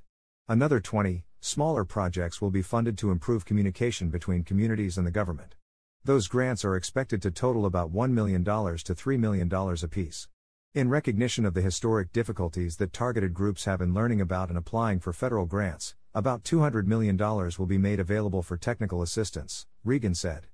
Another 0.49 0.81
20, 0.81 1.23
smaller 1.39 1.85
projects 1.85 2.41
will 2.41 2.51
be 2.51 2.61
funded 2.61 2.97
to 2.97 3.11
improve 3.11 3.45
communication 3.45 4.09
between 4.09 4.43
communities 4.43 4.97
and 4.97 5.07
the 5.07 5.11
government. 5.11 5.55
Those 6.03 6.27
grants 6.27 6.65
are 6.65 6.75
expected 6.75 7.21
to 7.21 7.31
total 7.31 7.65
about 7.65 7.93
$1 7.93 8.11
million 8.11 8.43
to 8.43 8.51
$3 8.51 9.19
million 9.19 9.49
apiece. 9.53 10.27
In 10.73 10.89
recognition 10.89 11.45
of 11.45 11.53
the 11.53 11.61
historic 11.61 12.11
difficulties 12.11 12.75
that 12.75 12.91
targeted 12.91 13.33
groups 13.33 13.63
have 13.63 13.79
in 13.79 13.93
learning 13.93 14.19
about 14.19 14.49
and 14.49 14.57
applying 14.57 14.99
for 14.99 15.13
federal 15.13 15.45
grants, 15.45 15.95
about 16.15 16.43
$200 16.43 16.85
million 16.85 17.15
will 17.17 17.65
be 17.67 17.77
made 17.77 17.99
available 17.99 18.41
for 18.41 18.57
technical 18.57 19.01
assistance, 19.01 19.67
Regan 19.83 20.15
said. 20.15 20.47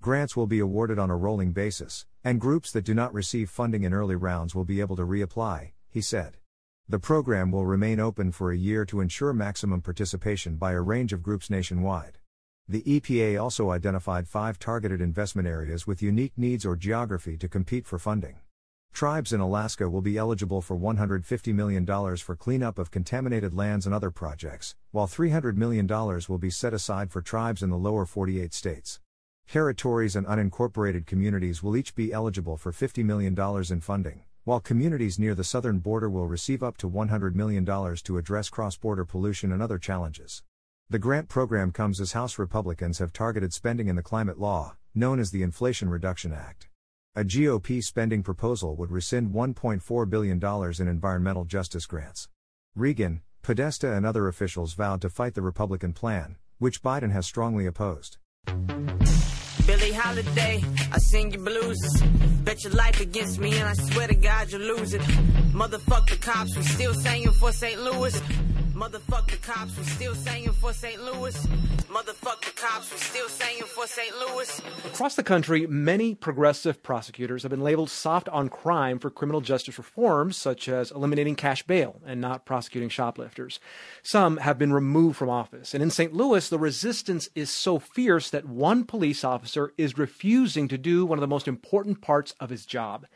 Grants 0.00 0.34
will 0.34 0.46
be 0.46 0.58
awarded 0.58 0.98
on 0.98 1.10
a 1.10 1.16
rolling 1.16 1.52
basis, 1.52 2.06
and 2.24 2.40
groups 2.40 2.72
that 2.72 2.84
do 2.84 2.94
not 2.94 3.12
receive 3.12 3.50
funding 3.50 3.82
in 3.84 3.92
early 3.92 4.16
rounds 4.16 4.54
will 4.54 4.64
be 4.64 4.80
able 4.80 4.96
to 4.96 5.02
reapply, 5.02 5.72
he 5.90 6.00
said. 6.00 6.38
The 6.88 6.98
program 6.98 7.52
will 7.52 7.66
remain 7.66 8.00
open 8.00 8.32
for 8.32 8.50
a 8.50 8.56
year 8.56 8.84
to 8.86 9.00
ensure 9.00 9.32
maximum 9.32 9.82
participation 9.82 10.56
by 10.56 10.72
a 10.72 10.80
range 10.80 11.12
of 11.12 11.22
groups 11.22 11.50
nationwide. 11.50 12.18
The 12.66 12.82
EPA 12.82 13.40
also 13.40 13.70
identified 13.70 14.26
five 14.28 14.58
targeted 14.58 15.00
investment 15.00 15.46
areas 15.46 15.86
with 15.86 16.02
unique 16.02 16.32
needs 16.36 16.64
or 16.64 16.74
geography 16.74 17.36
to 17.36 17.48
compete 17.48 17.86
for 17.86 17.98
funding. 17.98 18.36
Tribes 18.92 19.32
in 19.32 19.40
Alaska 19.40 19.88
will 19.88 20.02
be 20.02 20.18
eligible 20.18 20.60
for 20.60 20.76
$150 20.76 21.54
million 21.54 21.86
for 22.18 22.36
cleanup 22.36 22.78
of 22.78 22.90
contaminated 22.90 23.54
lands 23.54 23.86
and 23.86 23.94
other 23.94 24.10
projects, 24.10 24.76
while 24.90 25.06
$300 25.06 25.56
million 25.56 25.86
will 26.28 26.38
be 26.38 26.50
set 26.50 26.74
aside 26.74 27.10
for 27.10 27.22
tribes 27.22 27.62
in 27.62 27.70
the 27.70 27.76
lower 27.76 28.04
48 28.04 28.52
states. 28.52 29.00
Territories 29.48 30.14
and 30.14 30.26
unincorporated 30.26 31.06
communities 31.06 31.62
will 31.62 31.76
each 31.76 31.94
be 31.94 32.12
eligible 32.12 32.56
for 32.56 32.70
$50 32.70 33.02
million 33.04 33.36
in 33.70 33.80
funding, 33.80 34.22
while 34.44 34.60
communities 34.60 35.18
near 35.18 35.34
the 35.34 35.42
southern 35.42 35.78
border 35.78 36.08
will 36.08 36.26
receive 36.26 36.62
up 36.62 36.76
to 36.76 36.88
$100 36.88 37.34
million 37.34 37.64
to 37.64 38.18
address 38.18 38.50
cross 38.50 38.76
border 38.76 39.04
pollution 39.04 39.52
and 39.52 39.62
other 39.62 39.78
challenges. 39.78 40.42
The 40.90 40.98
grant 40.98 41.28
program 41.28 41.72
comes 41.72 42.00
as 42.00 42.12
House 42.12 42.38
Republicans 42.38 42.98
have 42.98 43.12
targeted 43.12 43.54
spending 43.54 43.88
in 43.88 43.96
the 43.96 44.02
climate 44.02 44.38
law, 44.38 44.76
known 44.94 45.18
as 45.18 45.30
the 45.30 45.42
Inflation 45.42 45.88
Reduction 45.88 46.32
Act. 46.32 46.68
A 47.14 47.24
GOP 47.24 47.82
spending 47.82 48.22
proposal 48.22 48.74
would 48.76 48.90
rescind 48.90 49.34
$1.4 49.34 50.08
billion 50.08 50.42
in 50.80 50.88
environmental 50.88 51.44
justice 51.44 51.84
grants. 51.84 52.26
Regan, 52.74 53.20
Podesta, 53.42 53.92
and 53.92 54.06
other 54.06 54.28
officials 54.28 54.72
vowed 54.72 55.02
to 55.02 55.10
fight 55.10 55.34
the 55.34 55.42
Republican 55.42 55.92
plan, 55.92 56.36
which 56.58 56.82
Biden 56.82 57.12
has 57.12 57.26
strongly 57.26 57.66
opposed. 57.66 58.16
Billie 59.66 59.92
Holiday, 59.92 60.64
I 60.90 60.96
sing 61.10 61.32
your 61.32 61.42
blues. 61.42 61.78
Bet 62.44 62.64
your 62.64 62.72
life 62.72 63.02
against 63.02 63.38
me, 63.38 63.58
and 63.58 63.68
I 63.68 63.74
swear 63.74 64.08
to 64.08 64.14
God 64.14 64.50
you'll 64.50 64.62
lose 64.62 64.94
it. 64.94 65.02
Motherfuck 65.52 66.08
the 66.08 66.16
cops, 66.16 66.56
we 66.56 66.62
still 66.62 66.94
singing 66.94 67.32
for 67.32 67.52
St. 67.52 67.78
Louis. 67.78 68.18
Motherfuck 68.74 69.30
the 69.30 69.36
cops, 69.36 69.76
we 69.76 69.84
still 69.84 70.14
singing 70.14 70.52
for 70.52 70.72
St. 70.72 71.02
Louis. 71.02 71.46
Motherfuck 71.90 72.42
the 72.42 72.52
cops, 72.56 72.90
we 72.90 72.96
still 72.96 73.28
singing 73.28 73.64
for 73.64 73.86
St. 73.86 74.14
Louis. 74.16 74.62
Across 74.86 75.16
the 75.16 75.22
country, 75.22 75.66
many 75.66 76.14
progressive 76.14 76.82
prosecutors 76.82 77.42
have 77.42 77.50
been 77.50 77.60
labeled 77.60 77.90
soft 77.90 78.30
on 78.30 78.48
crime 78.48 78.98
for 78.98 79.10
criminal 79.10 79.42
justice 79.42 79.76
reforms, 79.76 80.38
such 80.38 80.70
as 80.70 80.90
eliminating 80.90 81.36
cash 81.36 81.62
bail 81.64 82.00
and 82.06 82.18
not 82.18 82.46
prosecuting 82.46 82.88
shoplifters. 82.88 83.60
Some 84.02 84.38
have 84.38 84.58
been 84.58 84.72
removed 84.72 85.18
from 85.18 85.28
office. 85.28 85.74
And 85.74 85.82
in 85.82 85.90
St. 85.90 86.14
Louis, 86.14 86.48
the 86.48 86.58
resistance 86.58 87.28
is 87.34 87.50
so 87.50 87.78
fierce 87.78 88.30
that 88.30 88.48
one 88.48 88.84
police 88.84 89.22
officer 89.22 89.74
is 89.76 89.98
refusing 89.98 90.66
to 90.68 90.78
do 90.78 91.04
one 91.04 91.18
of 91.18 91.20
the 91.20 91.26
most 91.26 91.46
important 91.46 92.00
parts 92.00 92.34
of 92.40 92.48
his 92.48 92.64
job. 92.64 93.06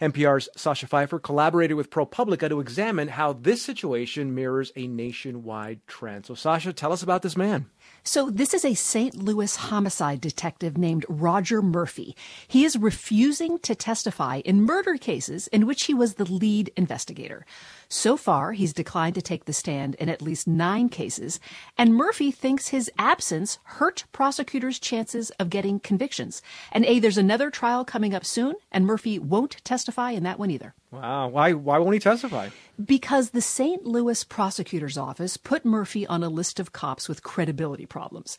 NPR's 0.00 0.48
Sasha 0.56 0.86
Pfeiffer 0.86 1.18
collaborated 1.18 1.76
with 1.76 1.90
ProPublica 1.90 2.48
to 2.48 2.60
examine 2.60 3.08
how 3.08 3.34
this 3.34 3.60
situation 3.60 4.34
mirrors 4.34 4.72
a 4.74 4.86
nationwide 4.86 5.86
trend. 5.86 6.24
So, 6.24 6.34
Sasha, 6.34 6.72
tell 6.72 6.92
us 6.92 7.02
about 7.02 7.20
this 7.20 7.36
man. 7.36 7.66
So, 8.02 8.30
this 8.30 8.54
is 8.54 8.64
a 8.64 8.72
St. 8.72 9.14
Louis 9.14 9.54
homicide 9.56 10.22
detective 10.22 10.78
named 10.78 11.04
Roger 11.08 11.60
Murphy. 11.60 12.16
He 12.48 12.64
is 12.64 12.78
refusing 12.78 13.58
to 13.58 13.74
testify 13.74 14.40
in 14.44 14.62
murder 14.62 14.96
cases 14.96 15.48
in 15.48 15.66
which 15.66 15.84
he 15.84 15.92
was 15.92 16.14
the 16.14 16.24
lead 16.24 16.72
investigator. 16.76 17.44
So 17.92 18.16
far, 18.16 18.52
he's 18.52 18.72
declined 18.72 19.16
to 19.16 19.22
take 19.22 19.46
the 19.46 19.52
stand 19.52 19.96
in 19.96 20.08
at 20.08 20.22
least 20.22 20.46
nine 20.46 20.90
cases, 20.90 21.40
and 21.76 21.92
Murphy 21.92 22.30
thinks 22.30 22.68
his 22.68 22.88
absence 22.96 23.58
hurt 23.64 24.04
prosecutors' 24.12 24.78
chances 24.78 25.30
of 25.40 25.50
getting 25.50 25.80
convictions. 25.80 26.40
And 26.70 26.84
A, 26.84 27.00
there's 27.00 27.18
another 27.18 27.50
trial 27.50 27.84
coming 27.84 28.14
up 28.14 28.24
soon, 28.24 28.54
and 28.70 28.86
Murphy 28.86 29.18
won't 29.18 29.56
testify 29.64 30.12
in 30.12 30.22
that 30.22 30.38
one 30.38 30.52
either. 30.52 30.72
Wow. 30.92 31.28
Why, 31.28 31.52
why 31.52 31.78
won't 31.78 31.94
he 31.94 31.98
testify? 31.98 32.50
Because 32.82 33.30
the 33.30 33.40
St. 33.40 33.84
Louis 33.84 34.22
prosecutor's 34.22 34.96
office 34.96 35.36
put 35.36 35.64
Murphy 35.64 36.06
on 36.06 36.22
a 36.22 36.28
list 36.28 36.60
of 36.60 36.72
cops 36.72 37.08
with 37.08 37.24
credibility 37.24 37.86
problems. 37.86 38.38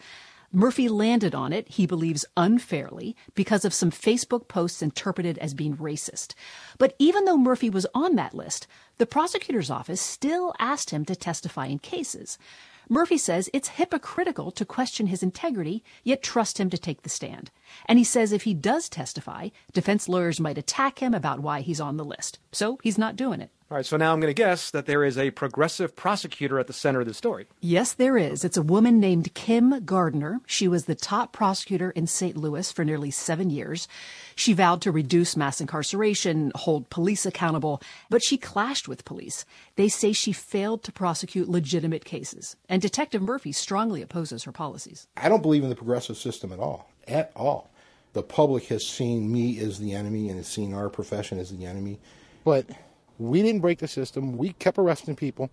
Murphy 0.53 0.89
landed 0.89 1.33
on 1.33 1.53
it, 1.53 1.69
he 1.69 1.85
believes 1.85 2.25
unfairly, 2.35 3.15
because 3.35 3.63
of 3.63 3.73
some 3.73 3.89
Facebook 3.89 4.49
posts 4.49 4.81
interpreted 4.81 5.37
as 5.37 5.53
being 5.53 5.77
racist. 5.77 6.33
But 6.77 6.93
even 6.99 7.23
though 7.23 7.37
Murphy 7.37 7.69
was 7.69 7.87
on 7.95 8.15
that 8.15 8.33
list, 8.33 8.67
the 9.01 9.07
prosecutor's 9.07 9.71
office 9.71 9.99
still 9.99 10.53
asked 10.59 10.91
him 10.91 11.05
to 11.05 11.15
testify 11.15 11.65
in 11.65 11.79
cases. 11.79 12.37
Murphy 12.87 13.17
says 13.17 13.49
it's 13.51 13.69
hypocritical 13.79 14.51
to 14.51 14.63
question 14.63 15.07
his 15.07 15.23
integrity, 15.23 15.83
yet 16.03 16.21
trust 16.21 16.59
him 16.59 16.69
to 16.69 16.77
take 16.77 17.01
the 17.01 17.09
stand. 17.09 17.49
And 17.87 17.97
he 17.97 18.05
says 18.05 18.31
if 18.31 18.43
he 18.43 18.53
does 18.53 18.89
testify, 18.89 19.49
defense 19.73 20.07
lawyers 20.07 20.39
might 20.39 20.59
attack 20.59 20.99
him 20.99 21.15
about 21.15 21.39
why 21.39 21.61
he's 21.61 21.81
on 21.81 21.97
the 21.97 22.05
list. 22.05 22.37
So 22.51 22.77
he's 22.83 22.99
not 22.99 23.15
doing 23.15 23.41
it. 23.41 23.49
All 23.71 23.77
right, 23.77 23.85
so 23.85 23.95
now 23.95 24.11
I'm 24.11 24.19
going 24.19 24.29
to 24.29 24.33
guess 24.33 24.69
that 24.71 24.85
there 24.85 25.01
is 25.01 25.17
a 25.17 25.31
progressive 25.31 25.95
prosecutor 25.95 26.59
at 26.59 26.67
the 26.67 26.73
center 26.73 26.99
of 26.99 27.07
the 27.07 27.13
story. 27.13 27.47
Yes, 27.61 27.93
there 27.93 28.17
is. 28.17 28.43
It's 28.43 28.57
a 28.57 28.61
woman 28.61 28.99
named 28.99 29.33
Kim 29.33 29.85
Gardner. 29.85 30.41
She 30.45 30.67
was 30.67 30.83
the 30.83 30.93
top 30.93 31.31
prosecutor 31.31 31.91
in 31.91 32.05
St. 32.05 32.35
Louis 32.35 32.69
for 32.69 32.83
nearly 32.83 33.11
seven 33.11 33.49
years. 33.49 33.87
She 34.35 34.51
vowed 34.51 34.81
to 34.81 34.91
reduce 34.91 35.37
mass 35.37 35.61
incarceration, 35.61 36.51
hold 36.53 36.89
police 36.89 37.25
accountable, 37.25 37.81
but 38.09 38.21
she 38.21 38.37
clashed 38.37 38.89
with 38.89 39.05
police. 39.05 39.45
They 39.77 39.87
say 39.87 40.11
she 40.11 40.33
failed 40.33 40.83
to 40.83 40.91
prosecute 40.91 41.47
legitimate 41.47 42.03
cases, 42.03 42.57
and 42.67 42.81
Detective 42.81 43.21
Murphy 43.21 43.53
strongly 43.53 44.01
opposes 44.01 44.43
her 44.43 44.51
policies. 44.51 45.07
I 45.15 45.29
don't 45.29 45.41
believe 45.41 45.63
in 45.63 45.69
the 45.69 45.77
progressive 45.77 46.17
system 46.17 46.51
at 46.51 46.59
all. 46.59 46.91
At 47.07 47.31
all. 47.37 47.71
The 48.11 48.21
public 48.21 48.65
has 48.65 48.85
seen 48.85 49.31
me 49.31 49.59
as 49.59 49.79
the 49.79 49.93
enemy 49.93 50.27
and 50.27 50.35
has 50.35 50.47
seen 50.47 50.73
our 50.73 50.89
profession 50.89 51.39
as 51.39 51.55
the 51.57 51.65
enemy. 51.65 52.01
But 52.43 52.65
we 53.21 53.41
didn't 53.41 53.61
break 53.61 53.79
the 53.79 53.87
system. 53.87 54.37
We 54.37 54.53
kept 54.53 54.77
arresting 54.77 55.15
people, 55.15 55.49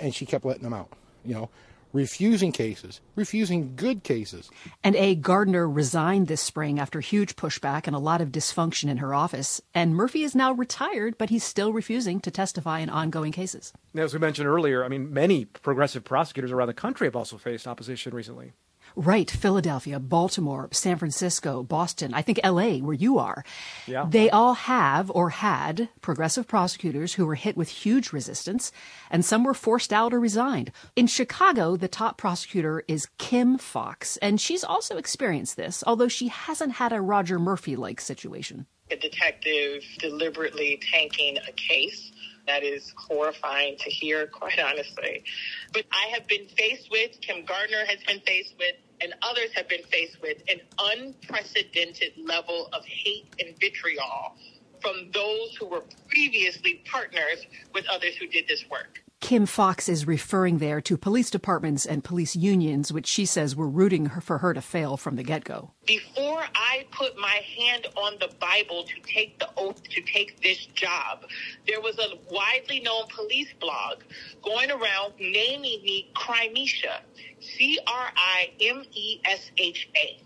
and 0.00 0.14
she 0.14 0.26
kept 0.26 0.44
letting 0.44 0.64
them 0.64 0.74
out. 0.74 0.92
You 1.24 1.34
know, 1.34 1.50
refusing 1.92 2.52
cases, 2.52 3.00
refusing 3.14 3.76
good 3.76 4.02
cases. 4.02 4.50
And 4.82 4.96
A. 4.96 5.14
Gardner 5.14 5.68
resigned 5.68 6.26
this 6.26 6.40
spring 6.40 6.80
after 6.80 7.00
huge 7.00 7.36
pushback 7.36 7.86
and 7.86 7.94
a 7.94 8.00
lot 8.00 8.20
of 8.20 8.30
dysfunction 8.30 8.88
in 8.88 8.96
her 8.96 9.14
office. 9.14 9.60
And 9.74 9.94
Murphy 9.94 10.22
is 10.22 10.34
now 10.34 10.52
retired, 10.52 11.16
but 11.18 11.30
he's 11.30 11.44
still 11.44 11.72
refusing 11.72 12.20
to 12.20 12.30
testify 12.30 12.80
in 12.80 12.90
ongoing 12.90 13.32
cases. 13.32 13.72
As 13.94 14.12
we 14.12 14.18
mentioned 14.18 14.48
earlier, 14.48 14.84
I 14.84 14.88
mean, 14.88 15.12
many 15.12 15.44
progressive 15.44 16.04
prosecutors 16.04 16.50
around 16.50 16.68
the 16.68 16.74
country 16.74 17.06
have 17.06 17.16
also 17.16 17.38
faced 17.38 17.68
opposition 17.68 18.14
recently. 18.14 18.52
Right, 18.94 19.30
Philadelphia, 19.30 19.98
Baltimore, 19.98 20.68
San 20.72 20.96
Francisco, 20.98 21.62
Boston, 21.62 22.12
I 22.14 22.22
think 22.22 22.40
LA, 22.44 22.78
where 22.78 22.94
you 22.94 23.18
are. 23.18 23.44
Yeah. 23.86 24.06
They 24.08 24.30
all 24.30 24.54
have 24.54 25.10
or 25.14 25.30
had 25.30 25.88
progressive 26.00 26.46
prosecutors 26.46 27.14
who 27.14 27.26
were 27.26 27.34
hit 27.34 27.56
with 27.56 27.68
huge 27.68 28.12
resistance, 28.12 28.72
and 29.10 29.24
some 29.24 29.44
were 29.44 29.54
forced 29.54 29.92
out 29.92 30.12
or 30.12 30.20
resigned. 30.20 30.72
In 30.94 31.06
Chicago, 31.06 31.76
the 31.76 31.88
top 31.88 32.18
prosecutor 32.18 32.84
is 32.86 33.08
Kim 33.18 33.58
Foxx, 33.58 34.16
and 34.18 34.40
she's 34.40 34.64
also 34.64 34.96
experienced 34.96 35.56
this, 35.56 35.82
although 35.86 36.08
she 36.08 36.28
hasn't 36.28 36.72
had 36.72 36.92
a 36.92 37.00
Roger 37.00 37.38
Murphy 37.38 37.76
like 37.76 38.00
situation. 38.00 38.66
A 38.90 38.96
detective 38.96 39.82
deliberately 39.98 40.78
tanking 40.92 41.38
a 41.48 41.52
case 41.52 42.11
that 42.46 42.62
is 42.62 42.92
horrifying 42.96 43.76
to 43.78 43.90
hear, 43.90 44.26
quite 44.32 44.58
honestly. 44.58 45.24
But 45.72 45.84
I 45.92 46.08
have 46.14 46.26
been 46.26 46.46
faced 46.56 46.90
with, 46.90 47.20
Kim 47.20 47.44
Gardner 47.44 47.84
has 47.86 48.02
been 48.06 48.20
faced 48.20 48.54
with, 48.58 48.76
and 49.00 49.14
others 49.22 49.50
have 49.54 49.68
been 49.68 49.82
faced 49.84 50.20
with 50.22 50.38
an 50.48 50.60
unprecedented 50.78 52.12
level 52.24 52.68
of 52.72 52.84
hate 52.84 53.34
and 53.40 53.58
vitriol 53.58 54.36
from 54.80 55.10
those 55.12 55.54
who 55.58 55.66
were 55.66 55.84
previously 56.08 56.82
partners 56.90 57.46
with 57.74 57.86
others 57.88 58.16
who 58.16 58.26
did 58.26 58.46
this 58.48 58.64
work. 58.70 59.01
Kim 59.22 59.46
Foxx 59.46 59.88
is 59.88 60.04
referring 60.04 60.58
there 60.58 60.80
to 60.80 60.96
police 60.96 61.30
departments 61.30 61.86
and 61.86 62.02
police 62.02 62.34
unions, 62.34 62.92
which 62.92 63.06
she 63.06 63.24
says 63.24 63.54
were 63.54 63.68
rooting 63.68 64.08
for 64.08 64.38
her 64.38 64.52
to 64.52 64.60
fail 64.60 64.96
from 64.96 65.14
the 65.14 65.22
get 65.22 65.44
go. 65.44 65.70
Before 65.86 66.42
I 66.56 66.84
put 66.90 67.16
my 67.16 67.40
hand 67.56 67.86
on 67.96 68.14
the 68.18 68.34
Bible 68.40 68.82
to 68.82 68.94
take 69.14 69.38
the 69.38 69.48
oath 69.56 69.80
to 69.84 70.02
take 70.02 70.42
this 70.42 70.66
job, 70.66 71.22
there 71.68 71.80
was 71.80 72.00
a 72.00 72.18
widely 72.32 72.80
known 72.80 73.04
police 73.14 73.52
blog 73.60 74.02
going 74.42 74.72
around 74.72 75.12
naming 75.20 75.82
me 75.84 76.10
Crimesha, 76.16 76.98
C 77.40 77.78
R 77.86 78.08
I 78.16 78.50
M 78.60 78.82
E 78.92 79.20
S 79.24 79.52
H 79.56 79.88
A 79.96 80.20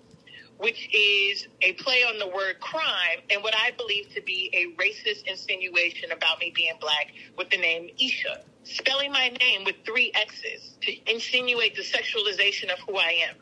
which 0.59 0.89
is 0.91 1.49
a 1.61 1.75
play 1.75 2.03
on 2.03 2.19
the 2.19 2.27
word 2.29 2.59
crime 2.61 3.19
and 3.29 3.43
what 3.43 3.55
I 3.55 3.73
believe 3.73 4.09
to 4.15 4.23
be 4.23 4.51
a 4.55 4.75
racist 4.83 5.25
insinuation 5.27 6.13
about 6.13 6.39
me 6.41 6.51
being 6.55 6.73
black 6.81 7.13
with 7.37 7.51
the 7.51 7.59
name 7.59 7.91
Isha. 7.99 8.43
Spelling 8.67 9.13
my 9.13 9.29
name 9.41 9.65
with 9.65 9.77
three 9.85 10.11
X's 10.15 10.77
to 10.83 11.11
insinuate 11.11 11.77
the 11.77 11.83
sexualization 11.83 12.73
of 12.73 12.79
who 12.81 12.97
I 12.97 13.25
am. 13.29 13.37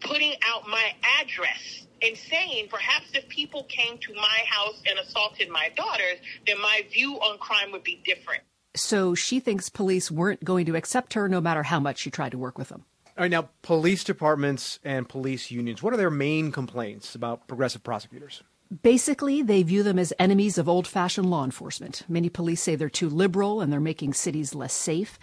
Putting 0.00 0.34
out 0.42 0.68
my 0.68 0.92
address 1.20 1.86
and 2.02 2.16
saying 2.16 2.68
perhaps 2.70 3.06
if 3.14 3.28
people 3.28 3.64
came 3.64 3.98
to 3.98 4.14
my 4.14 4.42
house 4.46 4.82
and 4.86 4.98
assaulted 4.98 5.48
my 5.48 5.70
daughters, 5.76 6.18
then 6.46 6.60
my 6.60 6.82
view 6.92 7.14
on 7.14 7.38
crime 7.38 7.70
would 7.72 7.84
be 7.84 8.02
different. 8.04 8.42
So 8.76 9.14
she 9.14 9.38
thinks 9.38 9.68
police 9.68 10.10
weren't 10.10 10.42
going 10.42 10.66
to 10.66 10.74
accept 10.74 11.14
her 11.14 11.28
no 11.28 11.40
matter 11.40 11.62
how 11.62 11.78
much 11.78 11.98
she 11.98 12.10
tried 12.10 12.32
to 12.32 12.38
work 12.38 12.58
with 12.58 12.68
them. 12.68 12.84
All 13.16 13.22
right, 13.22 13.30
now, 13.30 13.50
police 13.62 14.02
departments 14.02 14.80
and 14.82 15.08
police 15.08 15.52
unions, 15.52 15.84
what 15.84 15.94
are 15.94 15.96
their 15.96 16.10
main 16.10 16.50
complaints 16.50 17.14
about 17.14 17.46
progressive 17.46 17.84
prosecutors? 17.84 18.42
Basically, 18.82 19.42
they 19.42 19.62
view 19.62 19.82
them 19.82 19.98
as 19.98 20.12
enemies 20.18 20.58
of 20.58 20.68
old 20.68 20.86
fashioned 20.86 21.30
law 21.30 21.44
enforcement. 21.44 22.02
Many 22.08 22.28
police 22.28 22.62
say 22.62 22.76
they're 22.76 22.88
too 22.90 23.08
liberal 23.08 23.60
and 23.60 23.72
they're 23.72 23.80
making 23.80 24.14
cities 24.14 24.54
less 24.54 24.72
safe. 24.72 25.18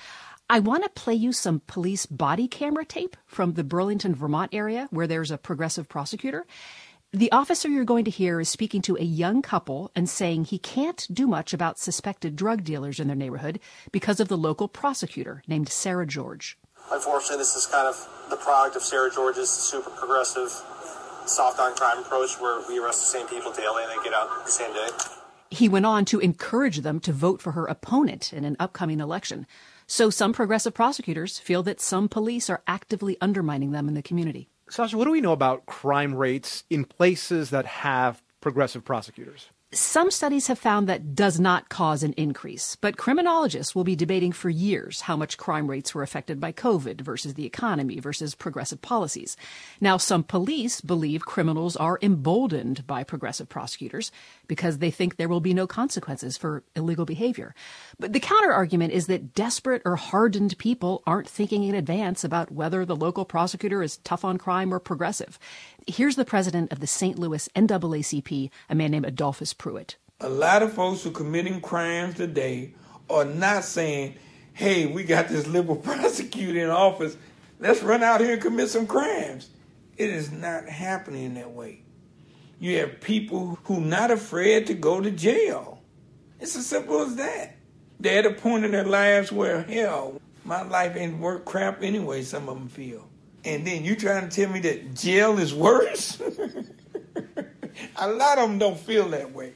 I 0.50 0.60
want 0.60 0.84
to 0.84 0.90
play 0.90 1.16
you 1.16 1.32
some 1.32 1.62
police 1.66 2.06
body 2.06 2.48
camera 2.48 2.86
tape 2.86 3.16
from 3.26 3.54
the 3.54 3.64
Burlington, 3.64 4.14
Vermont 4.14 4.54
area 4.54 4.88
where 4.92 5.08
there's 5.08 5.32
a 5.32 5.38
progressive 5.38 5.88
prosecutor. 5.88 6.46
The 7.14 7.32
officer 7.32 7.68
you're 7.68 7.84
going 7.84 8.06
to 8.06 8.12
hear 8.12 8.40
is 8.40 8.48
speaking 8.48 8.82
to 8.84 8.96
a 8.96 9.04
young 9.04 9.42
couple 9.42 9.92
and 9.96 10.10
saying 10.10 10.46
he 10.46 10.58
can't 10.58 11.08
do 11.12 11.28
much 11.28 11.54
about 11.54 11.80
suspected 11.80 12.36
drug 12.36 12.64
dealers 12.64 13.00
in 13.02 13.08
their 13.08 13.18
neighborhood 13.18 13.60
because 13.92 14.20
of 14.20 14.30
the 14.30 14.38
local 14.38 14.68
prosecutor 14.68 15.44
named 15.48 15.68
Sarah 15.68 16.08
George. 16.08 16.58
Unfortunately, 16.92 17.38
this 17.38 17.56
is 17.56 17.66
kind 17.66 17.88
of 17.88 18.08
the 18.30 18.38
product 18.38 18.76
of 18.76 18.84
Sarah 18.84 19.12
George's 19.12 19.50
super 19.50 19.90
progressive, 19.90 20.52
soft 21.26 21.60
on 21.60 21.76
crime 21.76 22.00
approach 22.00 22.40
where 22.40 22.62
we 22.68 22.80
arrest 22.80 23.02
the 23.02 23.18
same 23.18 23.28
people 23.28 23.52
daily 23.52 23.84
and 23.84 23.92
they 23.92 24.04
get 24.04 24.14
out 24.14 24.46
the 24.46 24.52
same 24.52 24.74
day. 24.74 24.88
He 25.50 25.68
went 25.68 25.86
on 25.86 26.06
to 26.06 26.20
encourage 26.20 26.78
them 26.80 27.00
to 27.02 27.12
vote 27.12 27.42
for 27.42 27.52
her 27.52 27.66
opponent 27.66 28.32
in 28.32 28.46
an 28.46 28.56
upcoming 28.60 29.00
election. 29.00 29.46
So 29.86 30.10
some 30.10 30.32
progressive 30.32 30.74
prosecutors 30.74 31.40
feel 31.40 31.64
that 31.64 31.82
some 31.82 32.08
police 32.08 32.50
are 32.50 32.64
actively 32.68 33.18
undermining 33.20 33.72
them 33.72 33.90
in 33.90 33.94
the 33.94 34.02
community. 34.02 34.48
Sasha, 34.70 34.98
what 34.98 35.04
do 35.04 35.12
we 35.12 35.20
know 35.20 35.34
about 35.34 35.66
crime 35.66 36.16
rates 36.16 36.64
in 36.70 36.86
places 36.86 37.50
that 37.50 37.66
have 37.66 38.24
progressive 38.40 38.86
prosecutors? 38.86 39.50
Some 39.74 40.12
studies 40.12 40.48
have 40.48 40.60
found 40.60 40.90
that 40.90 41.16
does 41.16 41.40
not 41.40 41.70
cause 41.70 42.04
an 42.04 42.12
increase, 42.18 42.76
but 42.76 42.98
criminologists 42.98 43.74
will 43.74 43.86
be 43.86 43.96
debating 43.96 44.34
for 44.34 44.50
years 44.50 45.00
how 45.00 45.16
much 45.16 45.38
crime 45.38 45.68
rates 45.70 45.96
were 45.96 46.04
affected 46.04 46.42
by 46.42 46.52
COVID 46.52 47.00
versus 47.00 47.36
the 47.36 47.46
economy 47.46 47.98
versus 48.02 48.36
progressive 48.36 48.82
policies. 48.82 49.38
Now, 49.80 49.96
some 49.96 50.26
police 50.26 50.82
believe 50.82 51.26
criminals 51.26 51.78
are 51.78 52.00
emboldened 52.02 52.86
by 52.86 53.06
progressive 53.06 53.48
prosecutors 53.48 54.12
because 54.46 54.80
they 54.80 54.92
think 54.92 55.16
there 55.16 55.30
will 55.30 55.40
be 55.40 55.54
no 55.54 55.68
consequences 55.68 56.36
for 56.36 56.66
illegal 56.76 57.06
behavior. 57.06 57.56
But 57.98 58.12
the 58.12 58.20
counter 58.20 58.52
argument 58.52 58.92
is 58.92 59.08
that 59.08 59.34
desperate 59.34 59.84
or 59.86 59.96
hardened 59.96 60.58
people 60.58 61.02
aren't 61.08 61.30
thinking 61.30 61.64
in 61.64 61.76
advance 61.76 62.26
about 62.26 62.52
whether 62.52 62.84
the 62.84 62.98
local 62.98 63.24
prosecutor 63.24 63.82
is 63.82 64.00
tough 64.00 64.26
on 64.26 64.38
crime 64.38 64.74
or 64.74 64.80
progressive. 64.80 65.40
Here's 65.88 66.16
the 66.16 66.26
president 66.26 66.72
of 66.72 66.80
the 66.80 66.86
St. 66.86 67.18
Louis 67.18 67.50
NAACP, 67.56 68.52
a 68.70 68.76
man 68.76 68.92
named 68.92 69.06
Adolphus 69.06 69.54
Pruitt. 69.54 69.96
A 70.20 70.30
lot 70.30 70.62
of 70.62 70.74
folks 70.74 71.04
who 71.04 71.10
are 71.10 71.14
committing 71.14 71.60
crimes 71.60 72.16
today 72.16 72.76
are 73.10 73.26
not 73.26 73.64
saying, 73.64 74.16
hey, 74.54 74.86
we 74.86 75.04
got 75.04 75.28
this 75.28 75.48
liberal 75.48 75.76
prosecutor 75.78 76.64
in 76.64 76.70
office. 76.70 77.18
Let's 77.60 77.82
run 77.82 78.04
out 78.04 78.22
here 78.22 78.34
and 78.34 78.42
commit 78.42 78.70
some 78.70 78.86
crimes. 78.86 79.50
It 79.98 80.12
is 80.12 80.32
not 80.32 80.70
happening 80.70 81.34
that 81.34 81.52
way. 81.52 81.82
You 82.60 82.78
have 82.78 83.02
people 83.02 83.58
who 83.64 83.78
are 83.78 83.82
not 83.82 84.12
afraid 84.12 84.68
to 84.68 84.76
go 84.76 85.02
to 85.02 85.10
jail. 85.10 85.82
It's 86.40 86.56
as 86.56 86.68
simple 86.68 87.02
as 87.02 87.16
that. 87.16 87.56
They're 88.00 88.20
at 88.20 88.26
a 88.28 88.34
point 88.34 88.66
in 88.66 88.72
their 88.72 88.86
lives 88.86 89.32
where, 89.32 89.64
hell, 89.64 90.22
my 90.46 90.62
life 90.62 90.96
ain't 90.96 91.18
worth 91.18 91.44
crap 91.46 91.82
anyway, 91.82 92.22
some 92.22 92.48
of 92.50 92.56
them 92.56 92.68
feel. 92.68 93.11
And 93.44 93.66
then 93.66 93.84
you 93.84 93.96
trying 93.96 94.30
to 94.30 94.36
tell 94.36 94.52
me 94.52 94.60
that 94.62 94.94
jail 94.94 95.40
is 95.40 95.54
worse? 95.54 96.20
a 97.96 98.12
lot 98.12 98.38
of 98.38 98.50
them 98.50 98.60
don't 98.60 98.80
feel 98.80 99.10
that 99.10 99.34
way. 99.34 99.54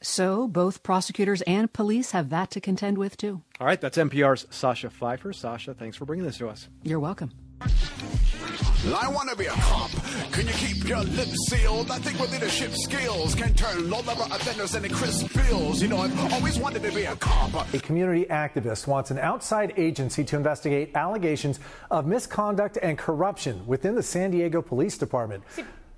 So 0.00 0.46
both 0.46 0.82
prosecutors 0.82 1.42
and 1.42 1.72
police 1.72 2.12
have 2.12 2.30
that 2.30 2.50
to 2.52 2.60
contend 2.60 2.98
with, 2.98 3.16
too. 3.16 3.42
All 3.58 3.66
right, 3.66 3.80
that's 3.80 3.98
NPR's 3.98 4.46
Sasha 4.50 4.90
Pfeiffer. 4.90 5.32
Sasha, 5.32 5.74
thanks 5.74 5.96
for 5.96 6.04
bringing 6.04 6.26
this 6.26 6.38
to 6.38 6.48
us. 6.48 6.68
You're 6.82 7.00
welcome. 7.00 7.32
I 8.94 9.08
want 9.08 9.28
to 9.30 9.36
be 9.36 9.46
a 9.46 9.50
cop. 9.50 9.90
Can 10.32 10.46
you 10.46 10.52
keep 10.52 10.84
your 10.88 11.02
lips 11.02 11.36
sealed? 11.48 11.90
I 11.90 11.98
think 11.98 12.18
with 12.20 12.32
leadership 12.32 12.72
skills 12.72 13.34
can 13.34 13.52
turn 13.54 13.90
low-level 13.90 14.24
offenders 14.24 14.74
into 14.74 14.88
crisp 14.88 15.34
bills. 15.34 15.82
You 15.82 15.88
know, 15.88 15.98
I've 15.98 16.32
always 16.32 16.58
wanted 16.58 16.82
to 16.84 16.92
be 16.92 17.04
a 17.04 17.16
cop. 17.16 17.72
A 17.74 17.78
community 17.78 18.26
activist 18.26 18.86
wants 18.86 19.10
an 19.10 19.18
outside 19.18 19.74
agency 19.76 20.24
to 20.24 20.36
investigate 20.36 20.94
allegations 20.94 21.58
of 21.90 22.06
misconduct 22.06 22.78
and 22.82 22.96
corruption 22.96 23.66
within 23.66 23.94
the 23.94 24.02
San 24.02 24.30
Diego 24.30 24.62
Police 24.62 24.96
Department. 24.98 25.42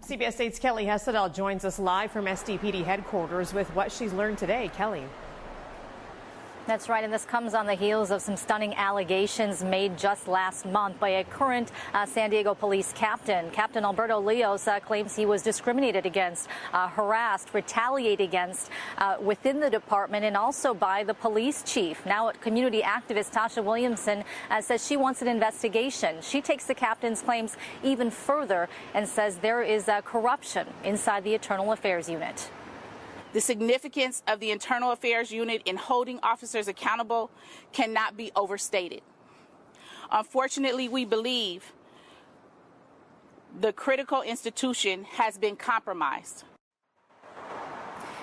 CBS 0.07 0.37
8's 0.39 0.59
Kelly 0.59 0.87
Hessedal 0.87 1.35
joins 1.35 1.67
us 1.67 1.79
live 1.79 2.11
from 2.11 2.25
SDPD 2.25 2.83
headquarters 2.83 3.53
with 3.53 3.69
what 3.75 3.93
she's 3.93 4.13
learned 4.13 4.39
today. 4.39 4.71
Kelly. 4.75 5.05
That's 6.69 6.91
right, 6.91 7.03
and 7.03 7.11
this 7.11 7.25
comes 7.25 7.55
on 7.55 7.65
the 7.65 7.73
heels 7.73 8.11
of 8.11 8.21
some 8.21 8.37
stunning 8.37 8.75
allegations 8.75 9.65
made 9.65 9.97
just 9.97 10.29
last 10.29 10.67
month 10.67 11.01
by 11.01 11.09
a 11.09 11.25
current 11.25 11.73
uh, 11.95 12.05
San 12.05 12.29
Diego 12.29 12.55
police 12.55 12.93
captain. 12.93 13.51
Captain 13.53 13.85
Alberto 13.87 14.21
Leos 14.21 14.69
uh, 14.69 14.79
claims 14.79 15.17
he 15.17 15.25
was 15.25 15.41
discriminated 15.41 16.05
against, 16.05 16.47
uh, 16.75 16.89
harassed, 16.89 17.55
retaliated 17.55 18.29
against 18.29 18.69
uh, 18.99 19.17
within 19.19 19.61
the 19.61 19.71
department 19.71 20.27
and 20.27 20.37
also 20.37 20.75
by 20.75 21.03
the 21.03 21.15
police 21.15 21.63
chief. 21.63 22.05
Now, 22.05 22.33
community 22.33 22.83
activist 22.83 23.33
Tasha 23.33 23.65
Williamson 23.65 24.23
uh, 24.51 24.61
says 24.61 24.87
she 24.87 24.99
wants 24.99 25.23
an 25.23 25.29
investigation. 25.29 26.17
She 26.21 26.43
takes 26.43 26.67
the 26.67 26.75
captain's 26.75 27.23
claims 27.23 27.57
even 27.83 28.11
further 28.11 28.69
and 28.93 29.09
says 29.09 29.39
there 29.39 29.63
is 29.63 29.89
uh, 29.89 30.03
corruption 30.03 30.67
inside 30.85 31.25
the 31.25 31.33
Eternal 31.33 31.73
Affairs 31.73 32.11
Unit. 32.11 32.51
The 33.39 33.43
significance 33.43 34.25
of 34.27 34.41
the 34.41 34.51
Internal 34.51 34.91
Affairs 34.91 35.31
Unit 35.31 35.63
in 35.65 35.77
holding 35.77 36.19
officers 36.25 36.67
accountable 36.67 37.31
cannot 37.73 38.17
be 38.17 38.33
overstated. 38.35 39.01
Unfortunately, 40.11 40.89
we 40.89 41.05
believe 41.05 41.73
the 43.61 43.73
critical 43.73 44.23
institution 44.23 45.05
has 45.05 45.39
been 45.39 45.55
compromised. 45.55 46.43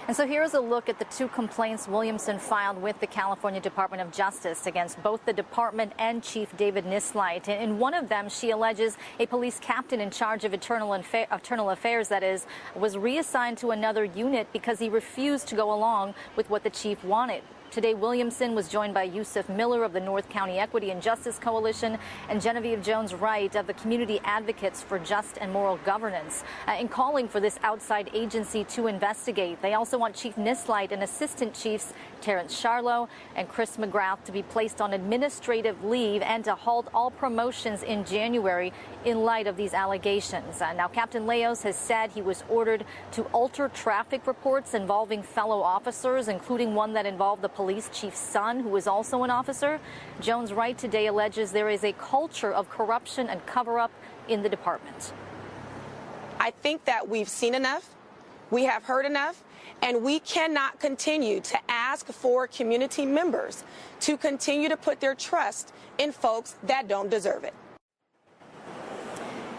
And 0.07 0.15
so 0.15 0.27
here's 0.27 0.53
a 0.53 0.59
look 0.59 0.87
at 0.87 0.99
the 0.99 1.05
two 1.05 1.27
complaints 1.27 1.87
Williamson 1.87 2.37
filed 2.37 2.79
with 2.79 2.99
the 2.99 3.07
California 3.07 3.59
Department 3.59 4.03
of 4.03 4.11
Justice 4.11 4.67
against 4.67 5.01
both 5.01 5.25
the 5.25 5.33
department 5.33 5.93
and 5.97 6.21
Chief 6.21 6.55
David 6.57 6.85
Nisleit. 6.85 7.47
In 7.47 7.79
one 7.79 7.95
of 7.95 8.07
them, 8.07 8.29
she 8.29 8.51
alleges 8.51 8.97
a 9.19 9.25
police 9.25 9.57
captain 9.59 9.99
in 9.99 10.11
charge 10.11 10.45
of 10.45 10.53
internal, 10.53 10.93
internal 10.93 11.71
affairs, 11.71 12.07
that 12.09 12.21
is, 12.21 12.45
was 12.75 12.99
reassigned 12.99 13.57
to 13.57 13.71
another 13.71 14.05
unit 14.05 14.47
because 14.53 14.77
he 14.77 14.89
refused 14.89 15.47
to 15.47 15.55
go 15.55 15.73
along 15.73 16.13
with 16.35 16.51
what 16.51 16.63
the 16.63 16.69
chief 16.69 17.03
wanted 17.03 17.41
Today, 17.75 17.93
Williamson 17.93 18.55
was 18.55 18.69
joined 18.69 18.93
by 18.93 19.03
Yusuf 19.03 19.49
Miller 19.49 19.83
of 19.83 19.91
the 19.91 19.99
North 19.99 20.29
County 20.29 20.59
Equity 20.59 20.91
and 20.91 21.01
Justice 21.01 21.37
Coalition 21.37 21.97
and 22.29 22.41
Genevieve 22.41 22.81
Jones 22.81 23.13
Wright 23.13 23.53
of 23.53 23.67
the 23.67 23.73
Community 23.73 24.21
Advocates 24.23 24.81
for 24.81 24.97
Just 24.97 25.37
and 25.41 25.51
Moral 25.51 25.75
Governance 25.83 26.45
uh, 26.69 26.77
in 26.79 26.87
calling 26.87 27.27
for 27.27 27.41
this 27.41 27.59
outside 27.63 28.09
agency 28.13 28.63
to 28.63 28.87
investigate. 28.87 29.61
They 29.61 29.73
also 29.73 29.97
want 29.97 30.15
Chief 30.15 30.37
Nisleit 30.37 30.93
and 30.93 31.03
Assistant 31.03 31.53
Chiefs 31.53 31.91
Terrence 32.21 32.57
Charlot 32.57 33.09
and 33.35 33.49
Chris 33.49 33.75
McGrath 33.75 34.23
to 34.23 34.31
be 34.31 34.41
placed 34.41 34.79
on 34.79 34.93
administrative 34.93 35.83
leave 35.83 36.21
and 36.21 36.45
to 36.45 36.55
halt 36.55 36.87
all 36.93 37.11
promotions 37.11 37.83
in 37.83 38.05
January 38.05 38.71
in 39.03 39.25
light 39.25 39.47
of 39.47 39.57
these 39.57 39.73
allegations. 39.73 40.61
Uh, 40.61 40.71
now, 40.71 40.87
Captain 40.87 41.27
Leos 41.27 41.61
has 41.63 41.75
said 41.75 42.09
he 42.09 42.21
was 42.21 42.45
ordered 42.47 42.85
to 43.11 43.23
alter 43.33 43.67
traffic 43.67 44.25
reports 44.27 44.73
involving 44.73 45.21
fellow 45.21 45.61
officers, 45.61 46.29
including 46.29 46.73
one 46.73 46.93
that 46.93 47.05
involved 47.05 47.41
the 47.41 47.49
police 47.49 47.64
chief's 47.91 48.19
son, 48.19 48.59
who 48.59 48.69
was 48.69 48.87
also 48.87 49.23
an 49.23 49.31
officer. 49.31 49.79
Jones 50.21 50.53
Wright 50.53 50.77
today 50.77 51.07
alleges 51.07 51.51
there 51.51 51.69
is 51.69 51.83
a 51.83 51.93
culture 51.93 52.51
of 52.51 52.69
corruption 52.69 53.27
and 53.27 53.45
cover 53.45 53.79
up 53.79 53.91
in 54.27 54.43
the 54.43 54.49
department. 54.49 55.13
I 56.39 56.51
think 56.51 56.85
that 56.85 57.07
we've 57.07 57.29
seen 57.29 57.55
enough, 57.55 57.89
we 58.51 58.65
have 58.65 58.83
heard 58.83 59.05
enough, 59.05 59.43
and 59.81 60.03
we 60.03 60.19
cannot 60.19 60.79
continue 60.79 61.39
to 61.41 61.57
ask 61.67 62.05
for 62.07 62.47
community 62.47 63.05
members 63.05 63.63
to 64.01 64.17
continue 64.17 64.69
to 64.69 64.77
put 64.77 64.99
their 64.99 65.15
trust 65.15 65.73
in 65.97 66.11
folks 66.11 66.55
that 66.63 66.87
don't 66.87 67.09
deserve 67.09 67.43
it. 67.43 67.53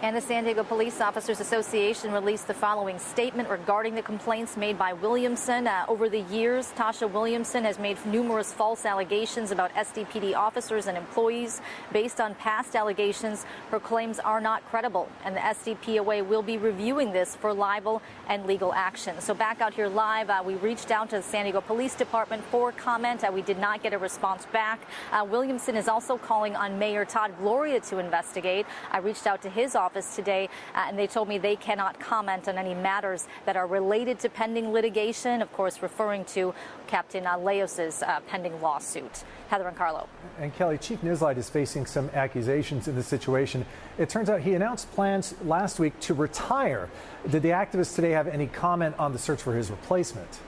And 0.02 0.14
the 0.14 0.20
San 0.20 0.44
Diego 0.44 0.62
Police 0.62 1.00
Officers 1.00 1.40
Association 1.40 2.12
released 2.12 2.48
the 2.48 2.54
following 2.54 2.98
statement 2.98 3.48
regarding 3.48 3.94
the 3.94 4.02
complaints 4.02 4.54
made 4.54 4.78
by 4.78 4.92
Williamson. 4.92 5.66
Uh, 5.66 5.86
over 5.88 6.10
the 6.10 6.20
years, 6.20 6.70
Tasha 6.76 7.10
Williamson 7.10 7.64
has 7.64 7.78
made 7.78 7.96
numerous 8.04 8.52
false 8.52 8.84
allegations 8.84 9.52
about 9.52 9.72
SDPD 9.72 10.36
officers 10.36 10.86
and 10.86 10.98
employees. 10.98 11.62
Based 11.94 12.20
on 12.20 12.34
past 12.34 12.76
allegations, 12.76 13.46
her 13.70 13.80
claims 13.80 14.18
are 14.18 14.38
not 14.38 14.62
credible, 14.66 15.08
and 15.24 15.34
the 15.34 15.40
SDPOA 15.40 16.26
will 16.26 16.42
be 16.42 16.58
reviewing 16.58 17.12
this 17.12 17.34
for 17.34 17.54
libel 17.54 18.02
and 18.28 18.44
legal 18.44 18.74
action. 18.74 19.18
So, 19.20 19.32
back 19.32 19.62
out 19.62 19.72
here 19.72 19.88
live, 19.88 20.28
uh, 20.28 20.42
we 20.44 20.56
reached 20.56 20.90
out 20.90 21.08
to 21.10 21.16
the 21.16 21.22
San 21.22 21.44
Diego 21.44 21.62
Police 21.62 21.94
Department 21.94 22.44
for 22.44 22.70
comment. 22.70 23.24
Uh, 23.24 23.32
we 23.32 23.40
did 23.40 23.58
not 23.58 23.82
get 23.82 23.94
a 23.94 23.98
response 23.98 24.44
back. 24.52 24.78
Uh, 25.10 25.24
Williamson 25.24 25.74
is 25.74 25.88
also 25.88 26.18
calling 26.18 26.54
on 26.54 26.78
Mayor 26.78 27.06
Todd 27.06 27.32
Gloria 27.38 27.80
to 27.80 27.98
investigate. 27.98 28.66
I 28.92 28.98
reached 28.98 29.26
out 29.26 29.40
to 29.40 29.48
his 29.48 29.74
office 29.74 29.85
office 29.86 30.16
today, 30.16 30.48
uh, 30.74 30.86
and 30.88 30.98
they 30.98 31.06
told 31.06 31.28
me 31.28 31.38
they 31.38 31.54
cannot 31.54 32.00
comment 32.00 32.48
on 32.48 32.58
any 32.58 32.74
matters 32.74 33.28
that 33.44 33.56
are 33.56 33.68
related 33.68 34.18
to 34.18 34.28
pending 34.28 34.72
litigation, 34.72 35.40
of 35.40 35.52
course, 35.52 35.80
referring 35.80 36.24
to 36.24 36.52
Captain 36.88 37.24
uh, 37.24 37.38
Leos's 37.38 38.02
uh, 38.02 38.18
pending 38.26 38.60
lawsuit. 38.60 39.24
Heather 39.48 39.68
and 39.68 39.76
Carlo. 39.76 40.08
And 40.40 40.52
Kelly, 40.56 40.76
Chief 40.76 41.00
Nisleit 41.02 41.36
is 41.36 41.48
facing 41.48 41.86
some 41.86 42.10
accusations 42.14 42.88
in 42.88 42.96
this 42.96 43.06
situation. 43.06 43.64
It 43.96 44.08
turns 44.08 44.28
out 44.28 44.40
he 44.40 44.54
announced 44.54 44.90
plans 44.90 45.34
last 45.44 45.78
week 45.78 45.98
to 46.00 46.14
retire. 46.14 46.88
Did 47.30 47.42
the 47.42 47.50
activists 47.50 47.94
today 47.94 48.10
have 48.10 48.26
any 48.26 48.48
comment 48.48 48.96
on 48.98 49.12
the 49.12 49.20
search 49.20 49.40
for 49.40 49.54
his 49.54 49.70
replacement? 49.70 50.40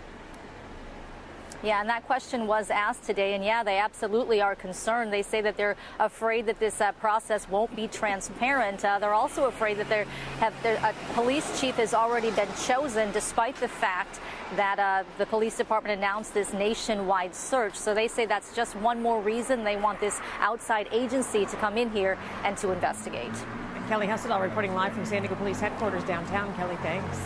Yeah, 1.62 1.80
and 1.80 1.88
that 1.88 2.06
question 2.06 2.46
was 2.46 2.70
asked 2.70 3.02
today, 3.02 3.34
and 3.34 3.44
yeah, 3.44 3.64
they 3.64 3.78
absolutely 3.78 4.40
are 4.40 4.54
concerned. 4.54 5.12
They 5.12 5.22
say 5.22 5.40
that 5.40 5.56
they're 5.56 5.76
afraid 5.98 6.46
that 6.46 6.60
this 6.60 6.80
uh, 6.80 6.92
process 6.92 7.48
won't 7.48 7.74
be 7.74 7.88
transparent. 7.88 8.84
Uh, 8.84 9.00
they're 9.00 9.12
also 9.14 9.46
afraid 9.46 9.78
that 9.78 9.88
there 9.88 10.04
have 10.38 10.54
a 10.64 10.94
police 11.14 11.60
chief 11.60 11.74
has 11.76 11.94
already 11.94 12.30
been 12.30 12.48
chosen, 12.64 13.10
despite 13.10 13.56
the 13.56 13.66
fact 13.66 14.20
that 14.54 14.78
uh, 14.78 15.02
the 15.18 15.26
police 15.26 15.56
department 15.56 15.98
announced 15.98 16.32
this 16.32 16.52
nationwide 16.52 17.34
search. 17.34 17.74
So 17.74 17.92
they 17.92 18.06
say 18.06 18.24
that's 18.24 18.54
just 18.54 18.76
one 18.76 19.02
more 19.02 19.20
reason 19.20 19.64
they 19.64 19.76
want 19.76 19.98
this 19.98 20.20
outside 20.38 20.88
agency 20.92 21.44
to 21.44 21.56
come 21.56 21.76
in 21.76 21.90
here 21.90 22.16
and 22.44 22.56
to 22.58 22.70
investigate. 22.70 23.32
Kelly 23.88 24.06
Hessedal 24.06 24.40
reporting 24.40 24.74
live 24.74 24.92
from 24.92 25.04
San 25.04 25.22
Diego 25.22 25.34
Police 25.34 25.58
Headquarters 25.58 26.04
downtown. 26.04 26.54
Kelly, 26.54 26.76
thanks. 26.82 27.18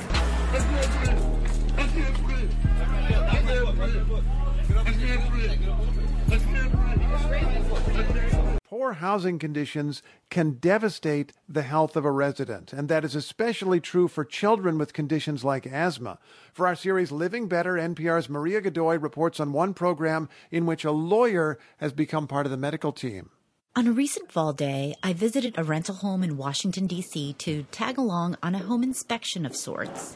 Poor 8.64 8.94
housing 8.94 9.38
conditions 9.38 10.02
can 10.30 10.52
devastate 10.52 11.32
the 11.48 11.62
health 11.62 11.94
of 11.94 12.04
a 12.04 12.10
resident, 12.10 12.72
and 12.72 12.88
that 12.88 13.04
is 13.04 13.14
especially 13.14 13.80
true 13.80 14.08
for 14.08 14.24
children 14.24 14.78
with 14.78 14.92
conditions 14.92 15.44
like 15.44 15.66
asthma. 15.66 16.18
For 16.52 16.66
our 16.66 16.74
series 16.74 17.12
Living 17.12 17.48
Better, 17.48 17.74
NPR's 17.74 18.30
Maria 18.30 18.60
Godoy 18.60 18.96
reports 18.96 19.40
on 19.40 19.52
one 19.52 19.74
program 19.74 20.28
in 20.50 20.64
which 20.64 20.84
a 20.84 20.90
lawyer 20.90 21.58
has 21.78 21.92
become 21.92 22.26
part 22.26 22.46
of 22.46 22.50
the 22.50 22.56
medical 22.56 22.92
team. 22.92 23.30
On 23.74 23.86
a 23.86 23.92
recent 23.92 24.30
fall 24.30 24.52
day, 24.52 24.94
I 25.02 25.14
visited 25.14 25.54
a 25.56 25.64
rental 25.64 25.94
home 25.94 26.22
in 26.22 26.36
Washington, 26.36 26.86
D.C. 26.86 27.32
to 27.38 27.62
tag 27.70 27.96
along 27.96 28.36
on 28.42 28.54
a 28.54 28.58
home 28.58 28.82
inspection 28.82 29.46
of 29.46 29.56
sorts. 29.56 30.14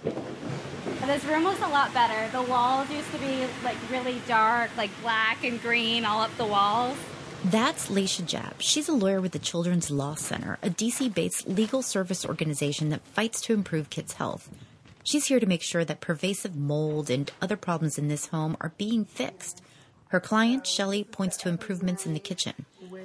This 1.07 1.25
room 1.25 1.45
was 1.45 1.59
a 1.61 1.69
lot 1.69 1.95
better. 1.95 2.31
The 2.33 2.43
walls 2.43 2.91
used 2.91 3.11
to 3.13 3.19
be 3.19 3.47
like 3.65 3.79
really 3.91 4.21
dark, 4.29 4.71
like 4.77 4.91
black 5.01 5.43
and 5.43 5.59
green 5.63 6.05
all 6.05 6.21
up 6.21 6.37
the 6.37 6.45
walls. 6.45 6.99
That's 7.47 7.89
Leisha 7.89 8.27
Jab. 8.27 8.61
She's 8.61 8.91
a 8.91 8.93
lawyer 8.93 9.23
with 9.23 9.33
the 9.33 9.39
Children's 9.39 9.91
Law 9.91 10.17
Center, 10.17 10.59
a 10.63 10.69
DC 10.69 11.15
based 11.15 11.49
legal 11.49 11.81
service 11.81 12.27
organization 12.27 12.91
that 12.91 13.07
fights 13.07 13.41
to 13.43 13.55
improve 13.55 13.89
kids' 13.89 14.13
health. 14.13 14.51
She's 15.03 15.29
here 15.29 15.41
to 15.41 15.47
make 15.47 15.63
sure 15.63 15.85
that 15.87 16.03
pervasive 16.03 16.57
mold 16.57 17.09
and 17.09 17.33
other 17.41 17.57
problems 17.57 17.97
in 17.97 18.09
this 18.09 18.27
home 18.27 18.59
are 18.61 18.75
being 18.77 19.07
fixed. 19.07 19.63
Her 20.09 20.21
client, 20.21 20.67
Shelly, 20.67 21.05
points 21.05 21.37
to 21.39 21.49
improvements 21.49 22.07
in 22.07 22.15
the 22.15 22.21
kitchen. 22.21 22.55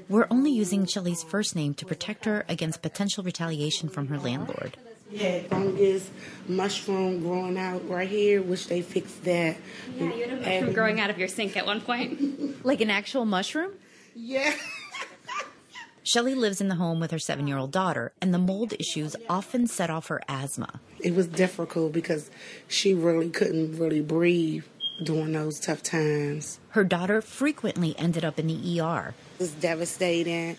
We're 0.07 0.27
only 0.29 0.51
using 0.51 0.85
Shelly's 0.85 1.23
first 1.23 1.55
name 1.55 1.73
to 1.75 1.85
protect 1.85 2.25
her 2.25 2.45
against 2.47 2.81
potential 2.81 3.23
retaliation 3.23 3.89
from 3.89 4.07
her 4.07 4.19
landlord. 4.19 4.77
Yeah, 5.09 5.41
fungus, 5.43 6.09
mushroom 6.47 7.21
growing 7.21 7.57
out 7.57 7.87
right 7.89 8.07
here, 8.07 8.41
which 8.41 8.67
they 8.67 8.81
fixed 8.81 9.23
that. 9.25 9.57
Yeah, 9.97 10.13
you 10.13 10.23
had 10.23 10.31
a 10.31 10.35
mushroom 10.37 10.73
growing 10.73 10.99
out 10.99 11.09
of 11.09 11.17
your 11.17 11.27
sink 11.27 11.57
at 11.57 11.65
one 11.65 11.81
point. 11.81 12.65
like 12.65 12.81
an 12.81 12.89
actual 12.89 13.25
mushroom? 13.25 13.71
Yeah. 14.15 14.53
Shelly 16.03 16.33
lives 16.33 16.61
in 16.61 16.67
the 16.67 16.75
home 16.75 16.99
with 16.99 17.11
her 17.11 17.19
seven 17.19 17.47
year 17.47 17.57
old 17.57 17.71
daughter, 17.71 18.13
and 18.21 18.33
the 18.33 18.39
mold 18.39 18.73
issues 18.79 19.15
often 19.29 19.67
set 19.67 19.89
off 19.89 20.07
her 20.07 20.21
asthma. 20.27 20.79
It 20.99 21.13
was 21.13 21.27
difficult 21.27 21.91
because 21.91 22.31
she 22.67 22.93
really 22.93 23.29
couldn't 23.29 23.77
really 23.77 24.01
breathe 24.01 24.63
during 25.03 25.31
those 25.33 25.59
tough 25.59 25.83
times. 25.83 26.59
Her 26.69 26.83
daughter 26.83 27.21
frequently 27.21 27.95
ended 27.97 28.23
up 28.23 28.39
in 28.39 28.47
the 28.47 28.79
ER. 28.81 29.13
It's 29.39 29.51
devastating. 29.51 30.57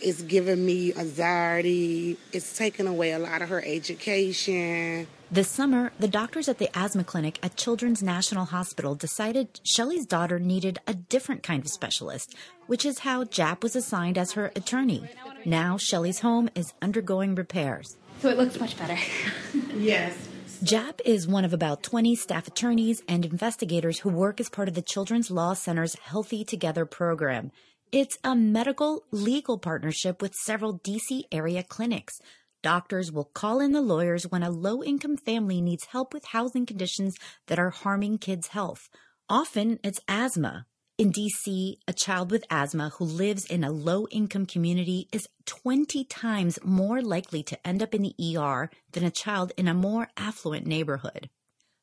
It's 0.00 0.22
giving 0.22 0.64
me 0.64 0.94
anxiety. 0.94 2.16
It's 2.32 2.56
taken 2.56 2.86
away 2.86 3.12
a 3.12 3.18
lot 3.18 3.42
of 3.42 3.50
her 3.50 3.62
education. 3.64 5.06
This 5.30 5.48
summer, 5.48 5.92
the 6.00 6.08
doctors 6.08 6.48
at 6.48 6.58
the 6.58 6.70
asthma 6.76 7.04
clinic 7.04 7.38
at 7.42 7.56
Children's 7.56 8.02
National 8.02 8.46
Hospital 8.46 8.94
decided 8.94 9.60
Shelly's 9.62 10.06
daughter 10.06 10.38
needed 10.38 10.78
a 10.86 10.94
different 10.94 11.42
kind 11.42 11.62
of 11.62 11.70
specialist, 11.70 12.34
which 12.66 12.84
is 12.84 13.00
how 13.00 13.24
Jap 13.24 13.62
was 13.62 13.76
assigned 13.76 14.16
as 14.16 14.32
her 14.32 14.50
attorney. 14.56 15.08
Now, 15.44 15.76
Shelly's 15.76 16.20
home 16.20 16.48
is 16.54 16.72
undergoing 16.80 17.34
repairs. 17.34 17.96
So 18.20 18.28
it 18.28 18.38
looks 18.38 18.58
much 18.58 18.76
better. 18.78 18.98
yes. 19.76 20.16
Jap 20.62 21.00
is 21.06 21.26
one 21.26 21.46
of 21.46 21.54
about 21.54 21.82
20 21.82 22.14
staff 22.16 22.46
attorneys 22.46 23.02
and 23.08 23.24
investigators 23.24 24.00
who 24.00 24.10
work 24.10 24.40
as 24.40 24.50
part 24.50 24.68
of 24.68 24.74
the 24.74 24.82
Children's 24.82 25.30
Law 25.30 25.54
Center's 25.54 25.94
Healthy 25.94 26.44
Together 26.44 26.84
program. 26.84 27.50
It's 27.92 28.18
a 28.22 28.36
medical 28.36 29.04
legal 29.10 29.56
partnership 29.56 30.20
with 30.20 30.34
several 30.34 30.78
DC 30.80 31.22
area 31.32 31.62
clinics. 31.62 32.20
Doctors 32.62 33.10
will 33.10 33.30
call 33.32 33.60
in 33.60 33.72
the 33.72 33.80
lawyers 33.80 34.30
when 34.30 34.42
a 34.42 34.50
low 34.50 34.82
income 34.82 35.16
family 35.16 35.62
needs 35.62 35.86
help 35.86 36.12
with 36.12 36.26
housing 36.26 36.66
conditions 36.66 37.16
that 37.46 37.58
are 37.58 37.70
harming 37.70 38.18
kids' 38.18 38.48
health. 38.48 38.90
Often 39.30 39.78
it's 39.82 40.00
asthma, 40.08 40.66
in 41.00 41.10
DC, 41.14 41.78
a 41.88 41.94
child 41.94 42.30
with 42.30 42.44
asthma 42.50 42.90
who 42.90 43.06
lives 43.06 43.46
in 43.46 43.64
a 43.64 43.70
low 43.70 44.06
income 44.08 44.44
community 44.44 45.08
is 45.12 45.26
20 45.46 46.04
times 46.04 46.58
more 46.62 47.00
likely 47.00 47.42
to 47.42 47.66
end 47.66 47.82
up 47.82 47.94
in 47.94 48.02
the 48.02 48.14
ER 48.36 48.68
than 48.92 49.02
a 49.02 49.10
child 49.10 49.50
in 49.56 49.66
a 49.66 49.72
more 49.72 50.08
affluent 50.18 50.66
neighborhood. 50.66 51.30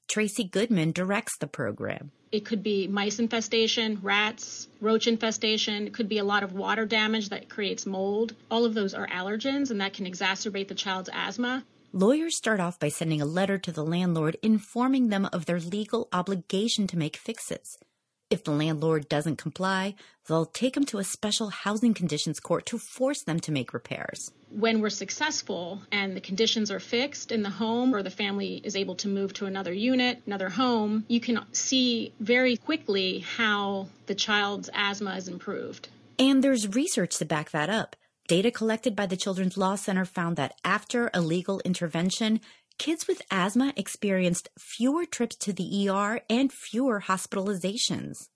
Tracy 0.08 0.44
Goodman 0.44 0.92
directs 0.92 1.36
the 1.40 1.48
program. 1.48 2.12
It 2.32 2.46
could 2.46 2.62
be 2.62 2.88
mice 2.88 3.18
infestation, 3.18 3.98
rats, 4.04 4.68
roach 4.82 5.08
infestation. 5.08 5.88
It 5.88 5.96
could 5.96 6.08
be 6.08 6.20
a 6.20 6.24
lot 6.24 6.44
of 6.44 6.54
water 6.54 6.86
damage 6.86 7.30
that 7.30 7.50
creates 7.50 7.88
mold. 7.88 8.36
All 8.52 8.66
of 8.66 8.76
those 8.76 8.94
are 8.94 9.08
allergens 9.08 9.72
and 9.72 9.82
that 9.82 9.94
can 9.94 10.06
exacerbate 10.06 10.68
the 10.68 10.76
child's 10.76 11.10
asthma. 11.12 11.66
Lawyers 11.92 12.38
start 12.38 12.60
off 12.60 12.80
by 12.80 12.90
sending 12.90 13.20
a 13.20 13.26
letter 13.26 13.58
to 13.58 13.72
the 13.72 13.84
landlord 13.84 14.38
informing 14.44 15.10
them 15.10 15.28
of 15.34 15.48
their 15.48 15.60
legal 15.60 16.08
obligation 16.14 16.86
to 16.86 17.00
make 17.00 17.18
fixes. 17.18 17.80
If 18.30 18.44
the 18.44 18.52
landlord 18.52 19.08
doesn't 19.08 19.38
comply, 19.38 19.96
they'll 20.28 20.46
take 20.46 20.74
them 20.74 20.84
to 20.88 20.98
a 20.98 21.04
special 21.06 21.50
housing 21.50 21.94
conditions 21.94 22.42
court 22.42 22.66
to 22.66 22.78
force 22.78 23.24
them 23.24 23.40
to 23.40 23.54
make 23.54 23.74
repairs. 23.74 24.32
When 24.50 24.82
we're 24.82 24.90
successful 24.90 25.82
and 25.94 26.14
the 26.14 26.20
conditions 26.20 26.70
are 26.70 26.82
fixed 26.82 27.32
in 27.32 27.42
the 27.42 27.50
home 27.50 27.96
or 27.96 28.04
the 28.04 28.10
family 28.10 28.60
is 28.66 28.76
able 28.76 28.96
to 28.96 29.08
move 29.08 29.32
to 29.36 29.46
another 29.46 29.72
unit, 29.72 30.24
another 30.26 30.50
home, 30.50 31.06
you 31.08 31.22
can 31.22 31.40
see 31.54 32.14
very 32.20 32.58
quickly 32.58 33.20
how 33.20 33.88
the 34.08 34.16
child's 34.16 34.70
asthma 34.74 35.16
is 35.16 35.30
improved. 35.30 35.88
And 36.20 36.44
there's 36.44 36.68
research 36.68 37.18
to 37.20 37.26
back 37.26 37.52
that 37.52 37.70
up. 37.70 37.96
Data 38.28 38.52
collected 38.52 38.94
by 38.94 39.06
the 39.06 39.16
Children's 39.16 39.58
Law 39.58 39.76
Center 39.76 40.04
found 40.04 40.36
that 40.36 40.56
after 40.66 41.10
a 41.14 41.22
legal 41.22 41.62
intervention, 41.62 42.42
kids 42.78 43.08
with 43.08 43.22
asthma 43.32 43.74
experienced 43.76 44.50
fewer 44.58 45.06
trips 45.06 45.36
to 45.38 45.54
the 45.54 45.90
ER 45.90 46.22
and 46.30 46.52
fewer 46.52 47.02
hospitalizations. 47.02 48.30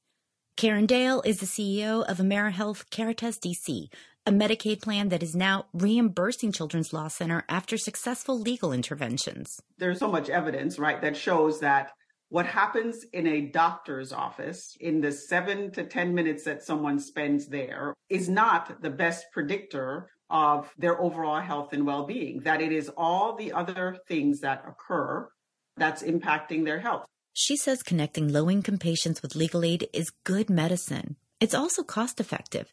Karen 0.56 0.86
Dale 0.86 1.22
is 1.26 1.40
the 1.40 1.46
CEO 1.46 2.04
of 2.04 2.18
AmeriHealth 2.18 2.90
Caritas 2.90 3.40
DC, 3.40 3.88
a 4.26 4.32
Medicaid 4.32 4.82
plan 4.82 5.10
that 5.10 5.24
is 5.24 5.36
now 5.36 5.66
reimbursing 5.74 6.52
Children's 6.52 6.94
Law 6.94 7.08
Center 7.08 7.44
after 7.50 7.78
successful 7.78 8.40
legal 8.40 8.72
interventions. 8.72 9.60
There's 9.78 10.00
so 10.00 10.12
much 10.12 10.30
evidence, 10.30 10.78
right, 10.78 11.02
that 11.02 11.18
shows 11.18 11.60
that 11.62 11.92
what 12.30 12.46
happens 12.46 13.04
in 13.12 13.28
a 13.28 13.42
doctor's 13.42 14.14
office 14.14 14.78
in 14.80 15.02
the 15.02 15.12
seven 15.12 15.72
to 15.72 15.84
10 15.84 16.14
minutes 16.14 16.46
that 16.46 16.64
someone 16.64 17.00
spends 17.00 17.48
there 17.48 17.94
is 18.10 18.30
not 18.30 18.82
the 18.82 18.90
best 18.90 19.26
predictor 19.34 20.10
of 20.32 20.74
their 20.78 21.00
overall 21.00 21.40
health 21.42 21.74
and 21.74 21.86
well 21.86 22.06
being, 22.06 22.40
that 22.40 22.62
it 22.62 22.72
is 22.72 22.90
all 22.98 23.36
the 23.36 23.52
other 23.52 23.98
things 24.08 24.40
that 24.40 24.64
occur 24.68 25.30
that's 25.78 26.02
impacting 26.02 26.66
their 26.66 26.80
health. 26.80 27.06
She 27.34 27.56
says 27.56 27.84
connecting 27.84 28.32
low 28.32 28.50
income 28.50 28.78
patients 28.78 29.22
with 29.22 29.36
legal 29.36 29.64
aid 29.64 29.88
is 29.94 30.12
good 30.24 30.50
medicine. 30.50 31.16
It's 31.40 31.54
also 31.54 31.84
cost 31.84 32.20
effective. 32.20 32.72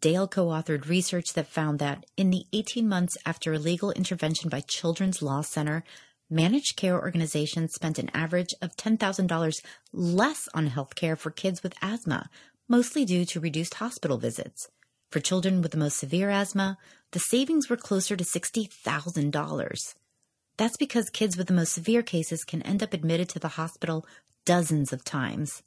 Dale 0.00 0.28
co 0.28 0.46
authored 0.46 0.88
research 0.88 1.32
that 1.32 1.46
found 1.46 1.78
that 1.78 2.04
in 2.16 2.30
the 2.30 2.44
18 2.52 2.88
months 2.88 3.16
after 3.24 3.52
a 3.52 3.58
legal 3.58 3.90
intervention 3.92 4.50
by 4.50 4.60
Children's 4.60 5.22
Law 5.22 5.40
Center, 5.40 5.84
managed 6.28 6.76
care 6.76 7.00
organizations 7.00 7.72
spent 7.72 7.98
an 7.98 8.10
average 8.14 8.54
of 8.60 8.76
$10,000 8.76 9.62
less 9.92 10.48
on 10.54 10.66
health 10.66 10.94
care 10.94 11.16
for 11.16 11.30
kids 11.30 11.62
with 11.62 11.74
asthma, 11.80 12.28
mostly 12.68 13.04
due 13.04 13.24
to 13.24 13.40
reduced 13.40 13.74
hospital 13.74 14.18
visits. 14.18 14.68
For 15.10 15.20
children 15.20 15.62
with 15.62 15.70
the 15.70 15.78
most 15.78 15.98
severe 15.98 16.30
asthma, 16.30 16.78
the 17.12 17.18
savings 17.18 17.68
were 17.68 17.76
closer 17.76 18.16
to 18.16 18.24
$60,000. 18.24 19.94
That's 20.56 20.76
because 20.76 21.10
kids 21.10 21.36
with 21.36 21.48
the 21.48 21.54
most 21.54 21.72
severe 21.72 22.02
cases 22.02 22.44
can 22.44 22.62
end 22.62 22.82
up 22.82 22.94
admitted 22.94 23.28
to 23.30 23.38
the 23.38 23.48
hospital 23.48 24.06
dozens 24.44 24.92
of 24.92 25.04
times. 25.04 25.62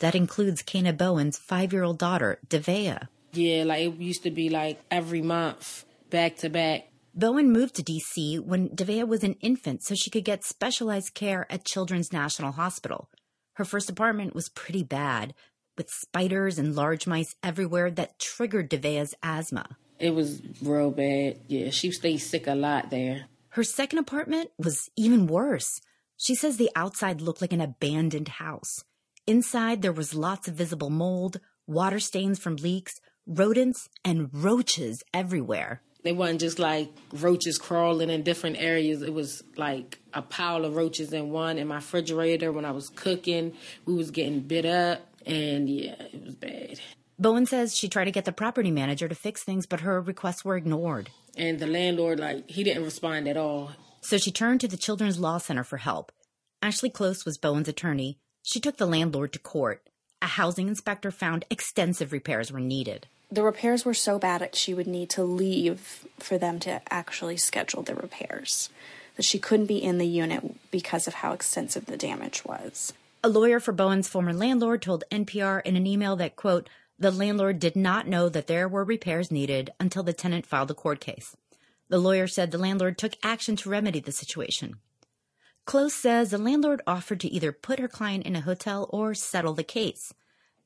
That 0.00 0.14
includes 0.14 0.62
Kana 0.62 0.92
Bowen's 0.92 1.38
five 1.38 1.72
year 1.72 1.84
old 1.84 1.98
daughter, 1.98 2.40
Devea. 2.48 3.08
Yeah, 3.32 3.64
like 3.64 3.86
it 3.86 3.94
used 3.94 4.24
to 4.24 4.30
be 4.30 4.48
like 4.48 4.80
every 4.90 5.22
month, 5.22 5.84
back 6.10 6.36
to 6.38 6.50
back. 6.50 6.88
Bowen 7.14 7.52
moved 7.52 7.76
to 7.76 7.82
DC 7.82 8.40
when 8.40 8.70
Devea 8.70 9.06
was 9.06 9.22
an 9.22 9.36
infant 9.40 9.82
so 9.82 9.94
she 9.94 10.10
could 10.10 10.24
get 10.24 10.44
specialized 10.44 11.14
care 11.14 11.46
at 11.50 11.64
Children's 11.64 12.12
National 12.12 12.52
Hospital. 12.52 13.10
Her 13.54 13.64
first 13.64 13.90
apartment 13.90 14.34
was 14.34 14.48
pretty 14.48 14.82
bad, 14.82 15.34
with 15.76 15.90
spiders 15.90 16.58
and 16.58 16.74
large 16.74 17.06
mice 17.06 17.34
everywhere 17.42 17.90
that 17.90 18.18
triggered 18.18 18.70
Devea's 18.70 19.14
asthma. 19.22 19.76
It 20.02 20.14
was 20.14 20.42
real 20.60 20.90
bad. 20.90 21.38
Yeah, 21.46 21.70
she 21.70 21.92
stayed 21.92 22.18
sick 22.18 22.48
a 22.48 22.56
lot 22.56 22.90
there. 22.90 23.26
Her 23.50 23.62
second 23.62 24.00
apartment 24.00 24.50
was 24.58 24.90
even 24.96 25.28
worse. 25.28 25.80
She 26.16 26.34
says 26.34 26.56
the 26.56 26.70
outside 26.74 27.20
looked 27.20 27.40
like 27.40 27.52
an 27.52 27.60
abandoned 27.60 28.28
house. 28.28 28.82
Inside, 29.28 29.80
there 29.80 29.92
was 29.92 30.12
lots 30.12 30.48
of 30.48 30.54
visible 30.54 30.90
mold, 30.90 31.38
water 31.68 32.00
stains 32.00 32.40
from 32.40 32.56
leaks, 32.56 33.00
rodents, 33.26 33.88
and 34.04 34.28
roaches 34.32 35.04
everywhere. 35.14 35.82
They 36.02 36.12
wasn't 36.12 36.40
just 36.40 36.58
like 36.58 36.90
roaches 37.12 37.56
crawling 37.56 38.10
in 38.10 38.24
different 38.24 38.56
areas. 38.58 39.02
It 39.02 39.14
was 39.14 39.44
like 39.56 40.00
a 40.12 40.22
pile 40.22 40.64
of 40.64 40.74
roaches 40.74 41.12
in 41.12 41.30
one 41.30 41.58
in 41.58 41.68
my 41.68 41.76
refrigerator 41.76 42.50
when 42.50 42.64
I 42.64 42.72
was 42.72 42.88
cooking. 42.88 43.52
We 43.86 43.94
was 43.94 44.10
getting 44.10 44.40
bit 44.40 44.66
up 44.66 45.06
and 45.24 45.70
yeah, 45.70 45.94
it 46.12 46.24
was 46.24 46.34
bad. 46.34 46.80
Bowen 47.22 47.46
says 47.46 47.76
she 47.76 47.88
tried 47.88 48.06
to 48.06 48.10
get 48.10 48.24
the 48.24 48.32
property 48.32 48.70
manager 48.70 49.08
to 49.08 49.14
fix 49.14 49.42
things, 49.42 49.64
but 49.66 49.80
her 49.80 50.00
requests 50.00 50.44
were 50.44 50.56
ignored. 50.56 51.10
And 51.36 51.58
the 51.58 51.66
landlord, 51.66 52.20
like, 52.20 52.50
he 52.50 52.64
didn't 52.64 52.84
respond 52.84 53.28
at 53.28 53.36
all. 53.36 53.70
So 54.00 54.18
she 54.18 54.32
turned 54.32 54.60
to 54.60 54.68
the 54.68 54.76
Children's 54.76 55.20
Law 55.20 55.38
Center 55.38 55.64
for 55.64 55.78
help. 55.78 56.12
Ashley 56.60 56.90
Close 56.90 57.24
was 57.24 57.38
Bowen's 57.38 57.68
attorney. 57.68 58.18
She 58.42 58.60
took 58.60 58.76
the 58.76 58.86
landlord 58.86 59.32
to 59.32 59.38
court. 59.38 59.88
A 60.20 60.26
housing 60.26 60.68
inspector 60.68 61.10
found 61.10 61.44
extensive 61.48 62.12
repairs 62.12 62.52
were 62.52 62.60
needed 62.60 63.06
the 63.32 63.42
repairs 63.42 63.86
were 63.86 63.94
so 63.94 64.18
bad 64.18 64.42
that 64.42 64.54
she 64.54 64.74
would 64.74 64.86
need 64.86 65.08
to 65.08 65.24
leave 65.24 66.06
for 66.18 66.36
them 66.36 66.60
to 66.60 66.82
actually 66.92 67.38
schedule 67.38 67.82
the 67.82 67.94
repairs. 67.94 68.68
That 69.16 69.24
she 69.24 69.38
couldn't 69.38 69.66
be 69.66 69.82
in 69.82 69.96
the 69.96 70.06
unit 70.06 70.70
because 70.70 71.06
of 71.06 71.14
how 71.14 71.32
extensive 71.32 71.86
the 71.86 71.96
damage 71.96 72.44
was. 72.44 72.92
A 73.24 73.30
lawyer 73.30 73.58
for 73.58 73.72
Bowen's 73.72 74.08
former 74.08 74.34
landlord 74.34 74.82
told 74.82 75.04
NPR 75.10 75.64
in 75.64 75.76
an 75.76 75.86
email 75.86 76.14
that, 76.16 76.36
quote, 76.36 76.68
the 77.02 77.10
landlord 77.10 77.58
did 77.58 77.74
not 77.74 78.06
know 78.06 78.28
that 78.28 78.46
there 78.46 78.68
were 78.68 78.84
repairs 78.84 79.30
needed 79.30 79.70
until 79.80 80.02
the 80.02 80.12
tenant 80.12 80.46
filed 80.46 80.70
a 80.70 80.74
court 80.74 81.00
case. 81.00 81.36
The 81.88 81.98
lawyer 81.98 82.28
said 82.28 82.50
the 82.50 82.58
landlord 82.58 82.96
took 82.96 83.14
action 83.22 83.56
to 83.56 83.68
remedy 83.68 84.00
the 84.00 84.12
situation. 84.12 84.76
Close 85.64 85.94
says 85.94 86.30
the 86.30 86.38
landlord 86.38 86.80
offered 86.86 87.20
to 87.20 87.28
either 87.28 87.52
put 87.52 87.80
her 87.80 87.88
client 87.88 88.24
in 88.24 88.36
a 88.36 88.40
hotel 88.40 88.88
or 88.90 89.14
settle 89.14 89.52
the 89.52 89.64
case. 89.64 90.14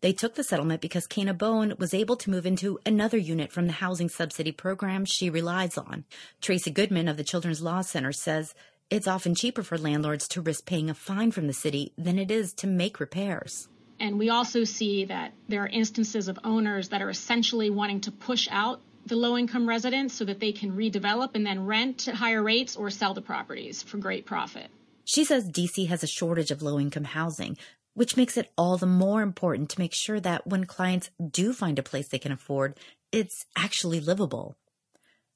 They 0.03 0.12
took 0.12 0.35
the 0.35 0.44
settlement 0.44 0.83
because 0.83 1.07
Kana 1.07 1.33
Bowen 1.33 1.75
was 1.79 1.94
able 1.94 2.16
to 2.16 2.31
move 2.31 2.44
into 2.44 2.79
another 2.85 3.16
unit 3.16 3.51
from 3.51 3.66
the 3.66 3.72
housing 3.72 4.11
subsidy 4.11 4.53
program 4.53 5.05
she 5.05 5.31
relies 5.31 5.79
on. 5.79 6.05
Tracy 6.40 6.70
Goodman 6.70 7.09
of 7.09 7.16
the 7.16 7.25
Children's 7.25 7.62
Law 7.62 7.81
Center 7.81 8.12
says 8.12 8.55
it's 8.90 9.09
often 9.09 9.35
cheaper 9.35 9.62
for 9.62 9.79
landlords 9.79 10.29
to 10.29 10.42
risk 10.42 10.66
paying 10.66 10.90
a 10.90 10.94
fine 10.94 11.31
from 11.31 11.46
the 11.46 11.53
city 11.53 11.92
than 11.96 12.18
it 12.18 12.31
is 12.31 12.53
to 12.55 12.66
make 12.66 13.01
repairs. 13.01 13.68
And 13.99 14.19
we 14.19 14.29
also 14.29 14.65
see 14.65 15.07
that 15.07 15.33
there 15.49 15.63
are 15.63 15.69
instances 15.69 16.29
of 16.29 16.39
owners 16.45 16.91
that 16.91 17.03
are 17.03 17.11
essentially 17.11 17.71
wanting 17.71 18.01
to 18.03 18.13
push 18.13 18.49
out 18.51 18.81
the 19.07 19.17
low 19.17 19.37
income 19.39 19.69
residents 19.69 20.15
so 20.15 20.25
that 20.25 20.41
they 20.41 20.53
can 20.53 20.73
redevelop 20.73 21.31
and 21.35 21.47
then 21.47 21.65
rent 21.65 22.09
at 22.09 22.15
higher 22.15 22.43
rates 22.43 22.77
or 22.77 22.91
sell 22.91 23.15
the 23.15 23.23
properties 23.23 23.83
for 23.83 23.99
great 23.99 24.27
profit. 24.27 24.69
She 25.05 25.25
says 25.25 25.49
DC 25.49 25.87
has 25.89 26.03
a 26.03 26.09
shortage 26.09 26.51
of 26.51 26.63
low 26.63 26.81
income 26.81 27.05
housing, 27.05 27.57
which 27.95 28.17
makes 28.17 28.37
it 28.37 28.51
all 28.59 28.77
the 28.77 28.87
more 28.87 29.23
important 29.23 29.71
to 29.71 29.81
make 29.81 29.95
sure 29.95 30.19
that 30.21 30.47
when 30.47 30.65
clients 30.65 31.11
do 31.31 31.53
find 31.53 31.79
a 31.79 31.85
place 31.85 32.09
they 32.09 32.19
can 32.19 32.33
afford, 32.33 32.77
it's 33.13 33.47
actually 33.57 34.01
livable. 34.01 34.57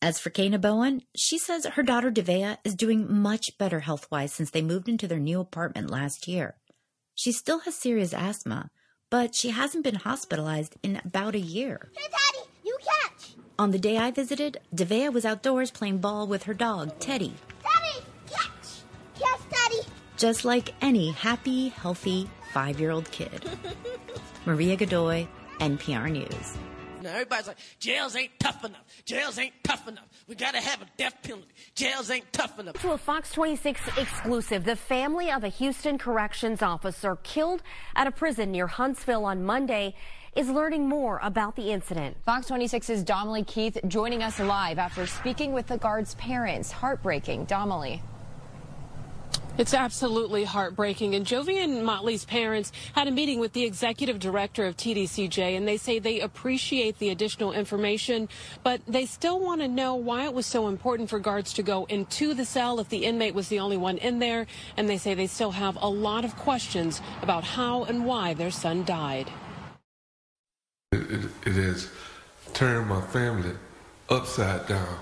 As 0.02 0.18
for 0.18 0.30
Kana 0.30 0.58
Bowen, 0.58 1.02
she 1.14 1.38
says 1.38 1.66
her 1.66 1.82
daughter 1.82 2.10
Devea 2.10 2.58
is 2.64 2.74
doing 2.74 3.12
much 3.12 3.56
better 3.58 3.80
health 3.80 4.08
wise 4.10 4.32
since 4.32 4.50
they 4.50 4.62
moved 4.62 4.88
into 4.88 5.06
their 5.06 5.18
new 5.18 5.40
apartment 5.40 5.90
last 5.90 6.26
year. 6.26 6.56
She 7.20 7.32
still 7.32 7.58
has 7.58 7.74
serious 7.74 8.14
asthma, 8.14 8.70
but 9.10 9.34
she 9.34 9.50
hasn't 9.50 9.84
been 9.84 9.96
hospitalized 9.96 10.76
in 10.82 11.02
about 11.04 11.34
a 11.34 11.38
year. 11.38 11.90
Hey, 11.94 12.08
Daddy, 12.10 12.48
you 12.64 12.74
catch! 12.82 13.34
On 13.58 13.72
the 13.72 13.78
day 13.78 13.98
I 13.98 14.10
visited, 14.10 14.58
Devea 14.74 15.12
was 15.12 15.26
outdoors 15.26 15.70
playing 15.70 15.98
ball 15.98 16.26
with 16.26 16.44
her 16.44 16.54
dog, 16.54 16.98
Teddy. 16.98 17.34
Daddy, 17.62 18.06
catch! 18.26 18.68
Yes, 19.20 19.38
Daddy! 19.50 19.86
Just 20.16 20.46
like 20.46 20.72
any 20.80 21.10
happy, 21.10 21.68
healthy, 21.68 22.26
five 22.54 22.80
year 22.80 22.90
old 22.90 23.10
kid. 23.10 23.44
Maria 24.46 24.78
Godoy, 24.78 25.28
NPR 25.58 26.10
News. 26.10 26.56
Now 27.02 27.10
everybody's 27.10 27.48
like, 27.48 27.56
jails 27.78 28.16
ain't 28.16 28.32
tough 28.38 28.64
enough. 28.64 28.84
Jails 29.04 29.38
ain't 29.38 29.54
tough 29.64 29.88
enough. 29.88 30.06
We 30.28 30.34
gotta 30.34 30.60
have 30.60 30.82
a 30.82 30.86
death 30.96 31.16
penalty. 31.22 31.48
Jails 31.74 32.10
ain't 32.10 32.32
tough 32.32 32.58
enough. 32.58 32.80
To 32.82 32.92
a 32.92 32.98
Fox 32.98 33.32
26 33.32 33.80
exclusive, 33.98 34.64
the 34.64 34.76
family 34.76 35.30
of 35.30 35.44
a 35.44 35.48
Houston 35.48 35.98
corrections 35.98 36.62
officer 36.62 37.16
killed 37.22 37.62
at 37.96 38.06
a 38.06 38.10
prison 38.10 38.52
near 38.52 38.66
Huntsville 38.66 39.24
on 39.24 39.44
Monday 39.44 39.94
is 40.36 40.48
learning 40.48 40.88
more 40.88 41.18
about 41.22 41.56
the 41.56 41.72
incident. 41.72 42.16
Fox 42.24 42.48
26's 42.48 43.02
Damali 43.02 43.46
Keith 43.46 43.78
joining 43.88 44.22
us 44.22 44.38
live 44.38 44.78
after 44.78 45.06
speaking 45.06 45.52
with 45.52 45.66
the 45.66 45.78
guard's 45.78 46.14
parents. 46.14 46.70
Heartbreaking. 46.70 47.46
Damali. 47.46 48.00
It's 49.58 49.74
absolutely 49.74 50.44
heartbreaking. 50.44 51.14
And 51.14 51.26
Jovian 51.26 51.82
Motley's 51.82 52.24
parents 52.24 52.72
had 52.94 53.08
a 53.08 53.10
meeting 53.10 53.40
with 53.40 53.52
the 53.52 53.64
executive 53.64 54.18
director 54.18 54.64
of 54.64 54.76
TDCJ, 54.76 55.56
and 55.56 55.68
they 55.68 55.76
say 55.76 55.98
they 55.98 56.20
appreciate 56.20 56.98
the 56.98 57.10
additional 57.10 57.52
information, 57.52 58.28
but 58.62 58.80
they 58.86 59.04
still 59.04 59.38
want 59.38 59.60
to 59.60 59.68
know 59.68 59.96
why 59.96 60.24
it 60.24 60.32
was 60.32 60.46
so 60.46 60.68
important 60.68 61.10
for 61.10 61.18
guards 61.18 61.52
to 61.54 61.62
go 61.62 61.84
into 61.86 62.32
the 62.32 62.44
cell 62.44 62.80
if 62.80 62.88
the 62.88 63.04
inmate 63.04 63.34
was 63.34 63.48
the 63.48 63.58
only 63.58 63.76
one 63.76 63.98
in 63.98 64.18
there. 64.18 64.46
And 64.76 64.88
they 64.88 64.96
say 64.98 65.14
they 65.14 65.26
still 65.26 65.52
have 65.52 65.76
a 65.82 65.88
lot 65.88 66.24
of 66.24 66.36
questions 66.36 67.02
about 67.22 67.44
how 67.44 67.84
and 67.84 68.06
why 68.06 68.34
their 68.34 68.50
son 68.50 68.84
died. 68.84 69.30
it, 70.92 71.10
it, 71.10 71.30
it 71.46 71.52
has 71.52 71.88
turned 72.52 72.88
my 72.88 73.00
family 73.00 73.54
upside 74.08 74.66
down. 74.66 74.98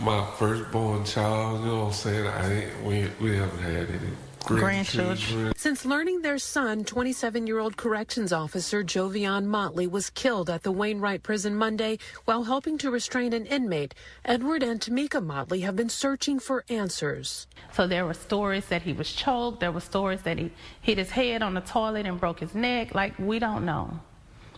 My 0.00 0.26
firstborn 0.36 1.04
child, 1.04 1.60
you 1.60 1.66
know 1.66 1.78
what 1.80 1.86
I'm 1.86 1.92
saying? 1.92 2.26
I 2.26 2.52
ain't, 2.52 2.84
we, 2.84 3.10
we 3.20 3.36
haven't 3.36 3.62
had 3.62 3.88
any 3.88 4.10
grandchildren. 4.44 5.52
Since 5.56 5.84
learning 5.84 6.22
their 6.22 6.38
son, 6.38 6.84
27 6.84 7.46
year 7.46 7.58
old 7.58 7.76
corrections 7.76 8.32
officer 8.32 8.82
Jovian 8.82 9.44
Motley 9.44 9.86
was 9.86 10.10
killed 10.10 10.50
at 10.50 10.62
the 10.62 10.72
Wainwright 10.72 11.22
prison 11.22 11.54
Monday 11.54 11.98
while 12.24 12.44
helping 12.44 12.78
to 12.78 12.90
restrain 12.90 13.32
an 13.32 13.46
inmate, 13.46 13.94
Edward 14.24 14.62
and 14.62 14.80
Tamika 14.80 15.24
Motley 15.24 15.60
have 15.60 15.76
been 15.76 15.88
searching 15.88 16.40
for 16.40 16.64
answers. 16.68 17.46
So 17.72 17.86
there 17.86 18.06
were 18.06 18.14
stories 18.14 18.66
that 18.66 18.82
he 18.82 18.92
was 18.92 19.12
choked, 19.12 19.60
there 19.60 19.72
were 19.72 19.80
stories 19.80 20.22
that 20.22 20.38
he 20.38 20.50
hit 20.80 20.98
his 20.98 21.10
head 21.10 21.42
on 21.42 21.54
the 21.54 21.60
toilet 21.60 22.06
and 22.06 22.18
broke 22.18 22.40
his 22.40 22.54
neck. 22.54 22.94
Like, 22.94 23.18
we 23.18 23.38
don't 23.38 23.64
know. 23.64 24.00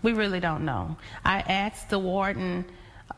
We 0.03 0.13
really 0.13 0.41
don't 0.41 0.65
know. 0.65 0.97
I 1.25 1.41
asked 1.41 1.91
the 1.91 1.99
warden 1.99 2.65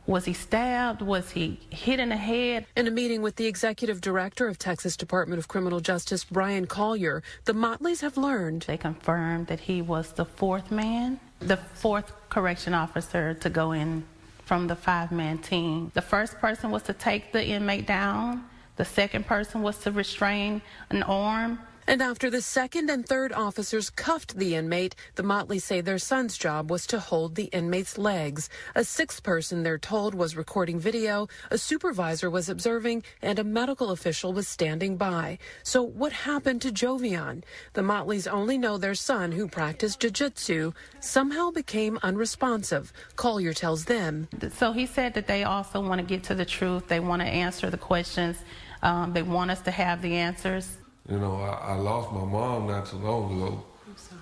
was 0.06 0.24
he 0.24 0.32
stabbed? 0.32 1.00
Was 1.00 1.30
he 1.30 1.58
hit 1.70 1.98
in 2.00 2.10
the 2.10 2.16
head? 2.16 2.66
In 2.76 2.86
a 2.86 2.90
meeting 2.90 3.22
with 3.22 3.36
the 3.36 3.46
executive 3.46 4.00
director 4.00 4.48
of 4.48 4.58
Texas 4.58 4.96
Department 4.96 5.38
of 5.38 5.48
Criminal 5.48 5.80
Justice, 5.80 6.24
Brian 6.24 6.66
Collier, 6.66 7.22
the 7.44 7.54
Motleys 7.54 8.00
have 8.00 8.16
learned. 8.16 8.62
They 8.62 8.76
confirmed 8.76 9.46
that 9.46 9.60
he 9.60 9.80
was 9.80 10.12
the 10.12 10.24
fourth 10.24 10.70
man, 10.70 11.20
the 11.40 11.56
fourth 11.56 12.12
correction 12.28 12.74
officer 12.74 13.34
to 13.34 13.50
go 13.50 13.72
in 13.72 14.04
from 14.44 14.66
the 14.66 14.76
five 14.76 15.10
man 15.10 15.38
team. 15.38 15.90
The 15.94 16.02
first 16.02 16.38
person 16.38 16.70
was 16.70 16.82
to 16.84 16.92
take 16.92 17.32
the 17.32 17.44
inmate 17.44 17.86
down, 17.86 18.44
the 18.76 18.84
second 18.84 19.26
person 19.26 19.62
was 19.62 19.78
to 19.80 19.92
restrain 19.92 20.60
an 20.90 21.02
arm. 21.04 21.60
And 21.86 22.00
after 22.00 22.30
the 22.30 22.40
second 22.40 22.88
and 22.88 23.06
third 23.06 23.32
officers 23.32 23.90
cuffed 23.90 24.36
the 24.36 24.54
inmate, 24.54 24.94
the 25.16 25.22
Motleys 25.22 25.62
say 25.62 25.80
their 25.80 25.98
son's 25.98 26.38
job 26.38 26.70
was 26.70 26.86
to 26.86 26.98
hold 26.98 27.34
the 27.34 27.44
inmate's 27.44 27.98
legs. 27.98 28.48
A 28.74 28.84
sixth 28.84 29.22
person, 29.22 29.62
they're 29.62 29.78
told, 29.78 30.14
was 30.14 30.34
recording 30.36 30.80
video, 30.80 31.28
a 31.50 31.58
supervisor 31.58 32.30
was 32.30 32.48
observing, 32.48 33.02
and 33.20 33.38
a 33.38 33.44
medical 33.44 33.90
official 33.90 34.32
was 34.32 34.48
standing 34.48 34.96
by. 34.96 35.38
So 35.62 35.82
what 35.82 36.12
happened 36.12 36.62
to 36.62 36.72
Jovian? 36.72 37.44
The 37.74 37.82
Motleys 37.82 38.32
only 38.32 38.56
know 38.56 38.78
their 38.78 38.94
son, 38.94 39.32
who 39.32 39.46
practiced 39.46 40.00
jiu-jitsu, 40.00 40.72
somehow 41.00 41.50
became 41.50 41.98
unresponsive. 42.02 42.92
Collier 43.16 43.52
tells 43.52 43.84
them. 43.84 44.28
So 44.54 44.72
he 44.72 44.86
said 44.86 45.12
that 45.14 45.26
they 45.26 45.44
also 45.44 45.80
want 45.80 46.00
to 46.00 46.06
get 46.06 46.22
to 46.24 46.34
the 46.34 46.46
truth. 46.46 46.88
They 46.88 47.00
want 47.00 47.20
to 47.20 47.28
answer 47.28 47.68
the 47.68 47.76
questions. 47.76 48.38
Um, 48.82 49.12
they 49.12 49.22
want 49.22 49.50
us 49.50 49.60
to 49.62 49.70
have 49.70 50.00
the 50.00 50.14
answers. 50.14 50.78
You 51.08 51.18
know, 51.18 51.36
I, 51.36 51.72
I 51.72 51.74
lost 51.74 52.12
my 52.12 52.24
mom 52.24 52.66
not 52.66 52.86
too 52.86 52.96
long 52.96 53.36
ago. 53.36 53.64
I'm 53.86 53.96
sorry. 53.96 54.20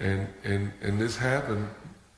And 0.00 0.28
and 0.44 0.72
and 0.82 1.00
this 1.00 1.16
happened 1.16 1.68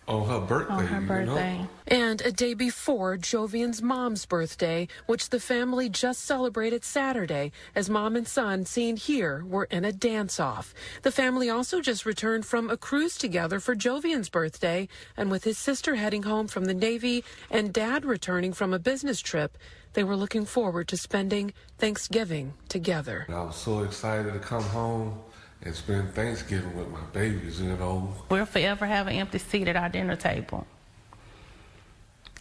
on 0.08 0.28
her 0.28 0.40
birthday. 0.40 0.74
On 0.74 0.86
her 0.86 1.00
birthday. 1.00 1.52
You 1.54 1.58
know? 1.62 1.68
And 1.88 2.20
a 2.22 2.30
day 2.30 2.54
before 2.54 3.16
Jovian's 3.16 3.82
mom's 3.82 4.26
birthday, 4.26 4.88
which 5.06 5.30
the 5.30 5.40
family 5.40 5.88
just 5.88 6.24
celebrated 6.24 6.84
Saturday, 6.84 7.52
as 7.74 7.90
mom 7.90 8.16
and 8.16 8.26
son, 8.26 8.64
seen 8.66 8.96
here, 8.96 9.44
were 9.44 9.64
in 9.64 9.84
a 9.84 9.92
dance 9.92 10.38
off. 10.38 10.74
The 11.02 11.10
family 11.10 11.48
also 11.48 11.80
just 11.80 12.06
returned 12.06 12.46
from 12.46 12.70
a 12.70 12.76
cruise 12.76 13.16
together 13.16 13.60
for 13.60 13.74
Jovian's 13.74 14.28
birthday, 14.28 14.88
and 15.16 15.30
with 15.30 15.44
his 15.44 15.58
sister 15.58 15.96
heading 15.96 16.24
home 16.24 16.48
from 16.48 16.66
the 16.66 16.74
Navy 16.74 17.24
and 17.50 17.72
dad 17.72 18.04
returning 18.04 18.52
from 18.52 18.72
a 18.72 18.78
business 18.78 19.20
trip, 19.20 19.56
they 19.96 20.04
were 20.04 20.14
looking 20.14 20.44
forward 20.44 20.86
to 20.88 20.96
spending 20.96 21.54
Thanksgiving 21.78 22.52
together. 22.68 23.24
I 23.30 23.32
was 23.40 23.56
so 23.56 23.80
excited 23.82 24.30
to 24.34 24.38
come 24.38 24.62
home 24.62 25.18
and 25.62 25.74
spend 25.74 26.14
Thanksgiving 26.14 26.76
with 26.76 26.88
my 26.90 27.00
babies, 27.14 27.62
you 27.62 27.68
know. 27.70 28.14
We'll 28.28 28.44
forever 28.44 28.84
have 28.84 29.06
an 29.06 29.14
empty 29.14 29.38
seat 29.38 29.68
at 29.68 29.74
our 29.74 29.88
dinner 29.88 30.14
table. 30.14 30.66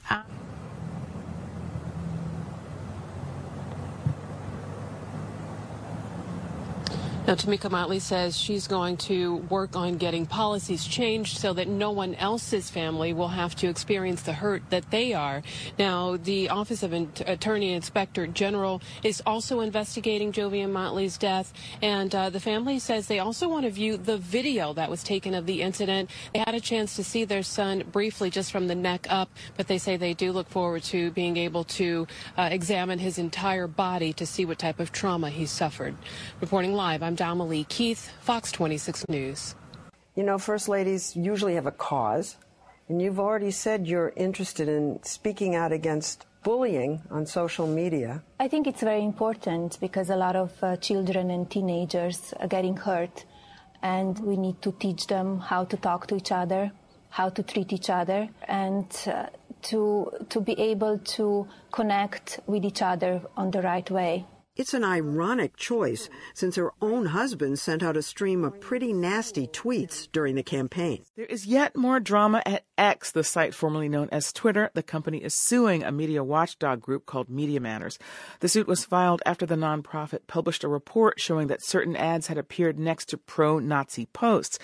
I 0.10 0.24
Now, 7.28 7.34
Tamika 7.34 7.72
Motley 7.72 7.98
says 7.98 8.38
she's 8.38 8.68
going 8.68 8.98
to 8.98 9.38
work 9.50 9.76
on 9.76 9.98
getting 9.98 10.28
policies 10.28 10.86
changed 10.86 11.40
so 11.40 11.54
that 11.54 11.68
no 11.68 11.90
one 11.90 12.14
else's 12.16 12.70
family 12.70 13.14
will 13.14 13.30
have 13.30 13.56
to 13.56 13.68
experience 13.68 14.22
the 14.22 14.34
hurt 14.34 14.62
that 14.70 14.92
they 14.92 15.16
are. 15.16 15.42
Now, 15.80 16.18
the 16.18 16.50
Office 16.50 16.84
of 16.84 16.94
Attorney 16.94 17.74
Inspector 17.74 18.28
General 18.28 18.80
is 19.02 19.24
also 19.26 19.62
investigating 19.62 20.34
Jovian 20.34 20.72
Motley's 20.72 21.18
death, 21.18 21.52
and 21.82 22.14
uh, 22.14 22.30
the 22.30 22.40
family 22.40 22.78
says 22.78 23.08
they 23.08 23.18
also 23.18 23.50
want 23.50 23.66
to 23.66 23.72
view 23.72 23.98
the 23.98 24.20
video 24.20 24.74
that 24.74 24.92
was 24.92 25.02
taken 25.02 25.34
of 25.34 25.48
the 25.48 25.64
incident. 25.64 26.12
They 26.32 26.44
had 26.46 26.54
a 26.54 26.62
chance 26.62 26.96
to 26.96 27.04
see 27.04 27.26
their 27.26 27.42
son 27.42 27.86
briefly 27.92 28.30
just 28.30 28.52
from 28.52 28.68
the 28.68 28.76
neck 28.76 29.08
up, 29.10 29.32
but 29.58 29.68
they 29.68 29.80
say 29.80 29.98
they 29.98 30.14
do 30.14 30.32
look 30.32 30.48
forward 30.48 30.84
to 30.84 31.10
being 31.10 31.38
able 31.38 31.64
to 31.64 32.06
uh, 32.38 32.50
examine 32.52 33.00
his 33.00 33.18
entire 33.18 33.66
body 33.66 34.14
to 34.14 34.28
see 34.28 34.46
what 34.46 34.60
type 34.60 34.80
of 34.80 34.92
trauma 34.92 35.32
he 35.32 35.48
suffered. 35.48 35.96
Reporting 36.40 36.74
live, 36.74 37.02
I'm 37.02 37.15
Damali 37.16 37.68
Keith, 37.68 38.12
Fox 38.22 38.52
26 38.52 39.06
News. 39.10 39.56
You 40.16 40.24
know, 40.24 40.38
First 40.38 40.70
Ladies 40.70 41.16
usually 41.16 41.56
have 41.56 41.66
a 41.66 41.72
cause, 41.72 42.38
and 42.88 43.02
you've 43.02 43.20
already 43.20 43.52
said 43.52 43.88
you're 43.88 44.14
interested 44.16 44.68
in 44.68 45.00
speaking 45.04 45.56
out 45.56 45.72
against 45.72 46.26
bullying 46.44 47.02
on 47.10 47.26
social 47.26 47.68
media. 47.68 48.22
I 48.40 48.48
think 48.48 48.68
it's 48.68 48.82
very 48.82 49.04
important 49.04 49.80
because 49.80 50.10
a 50.10 50.16
lot 50.16 50.36
of 50.36 50.52
uh, 50.64 50.78
children 50.78 51.32
and 51.32 51.50
teenagers 51.50 52.34
are 52.40 52.48
getting 52.48 52.78
hurt, 52.78 53.26
and 53.82 54.20
we 54.20 54.38
need 54.38 54.62
to 54.62 54.72
teach 54.74 55.08
them 55.08 55.40
how 55.40 55.66
to 55.66 55.78
talk 55.78 56.08
to 56.08 56.16
each 56.16 56.32
other, 56.32 56.72
how 57.10 57.30
to 57.30 57.42
treat 57.44 57.74
each 57.74 57.90
other, 57.90 58.30
and 58.48 58.86
uh, 59.08 59.28
to, 59.64 60.12
to 60.30 60.40
be 60.40 60.54
able 60.60 61.00
to 61.00 61.48
connect 61.72 62.40
with 62.46 62.64
each 62.64 62.82
other 62.82 63.22
on 63.36 63.52
the 63.52 63.62
right 63.62 63.90
way. 63.90 64.26
It's 64.56 64.74
an 64.74 64.86
ironic 64.86 65.58
choice 65.58 66.10
since 66.34 66.56
her 66.56 66.72
own 66.82 67.08
husband 67.08 67.60
sent 67.60 67.84
out 67.84 67.98
a 67.98 68.02
stream 68.02 68.46
of 68.46 68.62
pretty 68.62 68.94
nasty 68.94 69.48
tweets 69.48 70.08
during 70.14 70.36
the 70.36 70.44
campaign. 70.44 71.04
There 71.18 71.26
is 71.26 71.46
yet 71.46 71.76
more 71.76 72.00
drama 72.00 72.42
at 72.46 72.64
X, 72.78 73.12
the 73.12 73.26
site 73.26 73.54
formerly 73.54 73.90
known 73.90 74.08
as 74.14 74.32
Twitter. 74.32 74.72
The 74.74 74.82
company 74.82 75.18
is 75.18 75.34
suing 75.34 75.84
a 75.84 75.92
media 75.92 76.24
watchdog 76.24 76.80
group 76.80 77.06
called 77.06 77.28
Media 77.28 77.60
Matters. 77.60 78.00
The 78.40 78.48
suit 78.48 78.66
was 78.66 78.86
filed 78.86 79.22
after 79.26 79.46
the 79.46 79.56
nonprofit 79.56 80.20
published 80.28 80.64
a 80.64 80.70
report 80.70 81.20
showing 81.20 81.48
that 81.48 81.62
certain 81.62 81.98
ads 81.98 82.28
had 82.28 82.38
appeared 82.38 82.80
next 82.80 83.10
to 83.10 83.18
pro 83.18 83.60
Nazi 83.60 84.06
posts. 84.14 84.58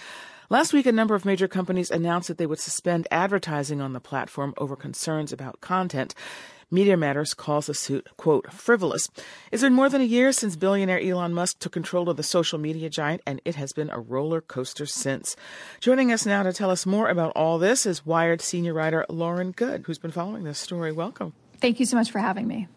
Last 0.49 0.71
week, 0.71 0.85
a 0.85 0.91
number 0.93 1.15
of 1.15 1.25
major 1.25 1.49
companies 1.49 1.91
announced 1.91 2.29
that 2.29 2.37
they 2.37 2.45
would 2.45 2.59
suspend 2.59 3.09
advertising 3.11 3.81
on 3.81 3.91
the 3.91 3.99
platform 3.99 4.53
over 4.57 4.77
concerns 4.77 5.33
about 5.33 5.59
content. 5.59 6.15
Media 6.73 6.95
Matters 6.95 7.33
calls 7.33 7.65
the 7.65 7.73
suit, 7.73 8.07
quote, 8.15 8.49
frivolous. 8.49 9.09
It's 9.51 9.61
been 9.61 9.73
more 9.73 9.89
than 9.89 9.99
a 9.99 10.05
year 10.05 10.31
since 10.31 10.55
billionaire 10.55 11.01
Elon 11.01 11.33
Musk 11.33 11.59
took 11.59 11.73
control 11.73 12.09
of 12.09 12.15
the 12.15 12.23
social 12.23 12.57
media 12.57 12.89
giant, 12.89 13.21
and 13.27 13.41
it 13.43 13.55
has 13.55 13.73
been 13.73 13.89
a 13.89 13.99
roller 13.99 14.39
coaster 14.39 14.85
since. 14.85 15.35
Joining 15.81 16.13
us 16.13 16.25
now 16.25 16.43
to 16.43 16.53
tell 16.53 16.69
us 16.69 16.85
more 16.85 17.09
about 17.09 17.33
all 17.35 17.59
this 17.59 17.85
is 17.85 18.05
Wired 18.05 18.39
senior 18.39 18.73
writer 18.73 19.05
Lauren 19.09 19.51
Goode, 19.51 19.83
who's 19.85 19.99
been 19.99 20.11
following 20.11 20.45
this 20.45 20.59
story. 20.59 20.93
Welcome. 20.93 21.33
Thank 21.59 21.81
you 21.81 21.85
so 21.85 21.97
much 21.97 22.09
for 22.09 22.19
having 22.19 22.47
me. 22.47 22.69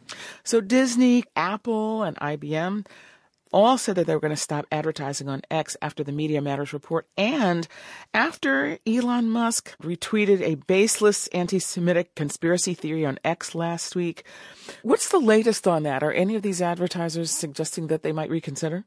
So, 0.43 0.61
Disney, 0.61 1.23
Apple, 1.37 2.03
and 2.03 2.17
IBM 2.17 2.85
all 3.55 3.79
said 3.79 3.95
that 3.95 4.09
they 4.09 4.15
were 4.15 4.21
going 4.21 4.31
to 4.31 4.37
stop 4.37 4.67
advertising 4.73 5.29
on 5.29 5.41
X 5.49 5.77
after 5.81 6.03
the 6.03 6.11
Media 6.11 6.43
Matters 6.43 6.73
report 6.73 7.07
and 7.17 7.69
after 8.13 8.81
Elon 8.85 9.31
Musk 9.31 9.79
retweeted 9.81 10.41
a 10.41 10.57
baseless 10.57 11.29
anti 11.29 11.61
Semitic 11.61 12.17
conspiracy 12.17 12.75
theory 12.75 13.07
on 13.07 13.21
X 13.25 13.55
last 13.55 13.95
week. 13.95 14.25
What's 14.83 15.09
the 15.09 15.21
latest 15.21 15.69
on 15.69 15.85
that? 15.85 16.03
Are 16.03 16.11
any 16.11 16.35
of 16.35 16.43
these 16.43 16.61
advertisers 16.61 17.31
suggesting 17.31 17.87
that 17.87 18.03
they 18.03 18.11
might 18.11 18.29
reconsider? 18.29 18.87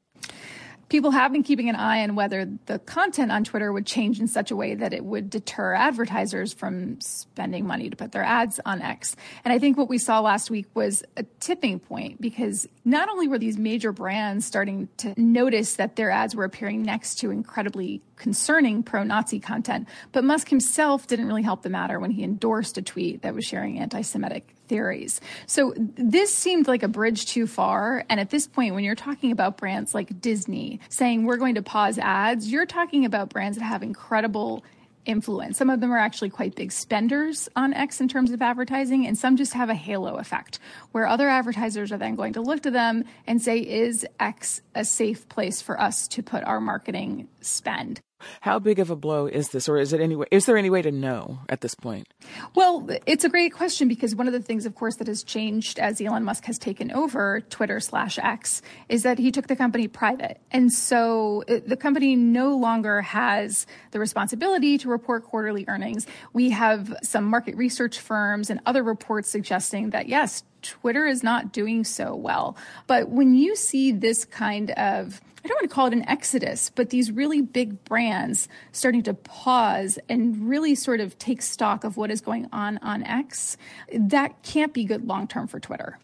People 0.89 1.11
have 1.11 1.31
been 1.31 1.43
keeping 1.43 1.69
an 1.69 1.75
eye 1.75 2.03
on 2.03 2.15
whether 2.15 2.49
the 2.65 2.79
content 2.79 3.31
on 3.31 3.43
Twitter 3.43 3.71
would 3.71 3.85
change 3.85 4.19
in 4.19 4.27
such 4.27 4.51
a 4.51 4.55
way 4.55 4.75
that 4.75 4.93
it 4.93 5.03
would 5.03 5.29
deter 5.29 5.73
advertisers 5.73 6.53
from 6.53 6.99
spending 7.01 7.65
money 7.65 7.89
to 7.89 7.95
put 7.95 8.11
their 8.11 8.23
ads 8.23 8.59
on 8.65 8.81
X. 8.81 9.15
And 9.43 9.51
I 9.51 9.59
think 9.59 9.77
what 9.77 9.89
we 9.89 9.97
saw 9.97 10.21
last 10.21 10.49
week 10.49 10.67
was 10.73 11.03
a 11.17 11.23
tipping 11.39 11.79
point 11.79 12.21
because 12.21 12.67
not 12.85 13.09
only 13.09 13.27
were 13.27 13.39
these 13.39 13.57
major 13.57 13.91
brands 13.91 14.45
starting 14.45 14.87
to 14.97 15.13
notice 15.19 15.75
that 15.75 15.95
their 15.95 16.09
ads 16.09 16.35
were 16.35 16.45
appearing 16.45 16.83
next 16.83 17.15
to 17.19 17.31
incredibly 17.31 18.01
concerning 18.17 18.83
pro 18.83 19.03
Nazi 19.03 19.39
content, 19.39 19.87
but 20.11 20.23
Musk 20.23 20.49
himself 20.49 21.07
didn't 21.07 21.27
really 21.27 21.43
help 21.43 21.61
the 21.61 21.69
matter 21.69 21.99
when 21.99 22.11
he 22.11 22.23
endorsed 22.23 22.77
a 22.77 22.81
tweet 22.81 23.21
that 23.21 23.33
was 23.33 23.45
sharing 23.45 23.79
anti 23.79 24.01
Semitic 24.01 24.53
theories. 24.67 25.21
So 25.45 25.73
this 25.77 26.33
seemed 26.33 26.67
like 26.67 26.83
a 26.83 26.87
bridge 26.87 27.25
too 27.25 27.47
far. 27.47 28.03
And 28.09 28.19
at 28.19 28.29
this 28.29 28.47
point, 28.47 28.75
when 28.75 28.83
you're 28.83 28.95
talking 28.95 29.31
about 29.31 29.57
brands 29.57 29.93
like 29.93 30.19
Disney 30.19 30.79
saying 30.89 31.25
we're 31.25 31.37
going 31.37 31.55
to 31.55 31.61
pause 31.61 31.97
ads, 31.97 32.51
you're 32.51 32.65
talking 32.65 33.05
about 33.05 33.29
brands 33.29 33.57
that 33.57 33.63
have 33.63 33.83
incredible 33.83 34.63
influence. 35.07 35.57
Some 35.57 35.69
of 35.69 35.79
them 35.79 35.91
are 35.91 35.97
actually 35.97 36.29
quite 36.29 36.53
big 36.53 36.71
spenders 36.71 37.49
on 37.55 37.73
X 37.73 38.01
in 38.01 38.07
terms 38.07 38.31
of 38.31 38.41
advertising, 38.41 39.07
and 39.07 39.17
some 39.17 39.37
just 39.37 39.53
have 39.53 39.69
a 39.69 39.75
halo 39.75 40.17
effect 40.17 40.59
where 40.91 41.07
other 41.07 41.29
advertisers 41.29 41.91
are 41.91 41.97
then 41.97 42.15
going 42.15 42.33
to 42.33 42.41
look 42.41 42.61
to 42.63 42.71
them 42.71 43.05
and 43.25 43.41
say, 43.41 43.59
is 43.59 44.05
X 44.19 44.61
a 44.75 44.83
safe 44.83 45.27
place 45.29 45.61
for 45.61 45.79
us 45.79 46.07
to 46.09 46.21
put 46.21 46.43
our 46.43 46.59
marketing 46.59 47.27
spend? 47.41 48.01
How 48.41 48.59
big 48.59 48.79
of 48.79 48.89
a 48.89 48.95
blow 48.95 49.27
is 49.27 49.49
this, 49.49 49.69
or 49.69 49.77
is 49.77 49.93
it 49.93 50.01
anyway? 50.01 50.25
Is 50.31 50.45
there 50.45 50.57
any 50.57 50.69
way 50.69 50.81
to 50.81 50.91
know 50.91 51.39
at 51.49 51.61
this 51.61 51.75
point? 51.75 52.07
Well, 52.55 52.87
it's 53.05 53.23
a 53.23 53.29
great 53.29 53.53
question 53.53 53.87
because 53.87 54.15
one 54.15 54.27
of 54.27 54.33
the 54.33 54.41
things, 54.41 54.65
of 54.65 54.75
course, 54.75 54.95
that 54.97 55.07
has 55.07 55.23
changed 55.23 55.79
as 55.79 56.01
Elon 56.01 56.23
Musk 56.23 56.45
has 56.45 56.57
taken 56.57 56.91
over 56.91 57.41
Twitter 57.41 57.79
slash 57.79 58.17
X 58.19 58.61
is 58.89 59.03
that 59.03 59.19
he 59.19 59.31
took 59.31 59.47
the 59.47 59.55
company 59.55 59.87
private, 59.87 60.39
and 60.51 60.71
so 60.71 61.43
uh, 61.49 61.59
the 61.65 61.77
company 61.77 62.15
no 62.15 62.55
longer 62.55 63.01
has 63.01 63.65
the 63.91 63.99
responsibility 63.99 64.77
to 64.77 64.89
report 64.89 65.23
quarterly 65.23 65.65
earnings. 65.67 66.07
We 66.33 66.49
have 66.51 66.95
some 67.03 67.25
market 67.25 67.55
research 67.55 67.99
firms 67.99 68.49
and 68.49 68.59
other 68.65 68.83
reports 68.83 69.29
suggesting 69.29 69.91
that 69.91 70.07
yes, 70.07 70.43
Twitter 70.61 71.05
is 71.05 71.23
not 71.23 71.53
doing 71.53 71.83
so 71.83 72.15
well. 72.15 72.57
But 72.87 73.09
when 73.09 73.35
you 73.35 73.55
see 73.55 73.91
this 73.91 74.25
kind 74.25 74.71
of 74.71 75.21
I 75.47 75.49
don't 75.49 75.61
want 75.61 75.69
to 75.69 75.75
call 75.75 75.87
it 75.87 75.93
an 75.93 76.09
exodus, 76.09 76.71
but 76.75 76.89
these 76.89 77.09
really 77.09 77.41
big 77.41 77.85
brands 77.85 78.49
starting 78.73 79.01
to 79.03 79.13
pause 79.13 79.97
and 80.09 80.49
really 80.49 80.75
sort 80.75 80.99
of 80.99 81.17
take 81.19 81.41
stock 81.41 81.85
of 81.85 81.95
what 81.95 82.11
is 82.11 82.19
going 82.19 82.49
on 82.51 82.79
on 82.79 83.01
X, 83.03 83.55
that 83.93 84.43
can't 84.43 84.73
be 84.73 84.83
good 84.83 85.07
long 85.07 85.25
term 85.25 85.47
for 85.47 85.61
Twitter. 85.61 85.99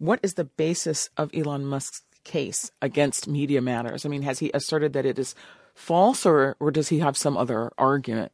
What 0.00 0.18
is 0.24 0.34
the 0.34 0.42
basis 0.42 1.10
of 1.16 1.30
Elon 1.32 1.64
Musk's 1.64 2.02
case 2.24 2.72
against 2.82 3.28
Media 3.28 3.62
Matters? 3.62 4.04
I 4.04 4.08
mean, 4.08 4.22
has 4.22 4.40
he 4.40 4.50
asserted 4.52 4.94
that 4.94 5.06
it 5.06 5.16
is 5.16 5.36
false 5.76 6.26
or, 6.26 6.56
or 6.58 6.72
does 6.72 6.88
he 6.88 6.98
have 6.98 7.16
some 7.16 7.36
other 7.36 7.70
argument? 7.78 8.32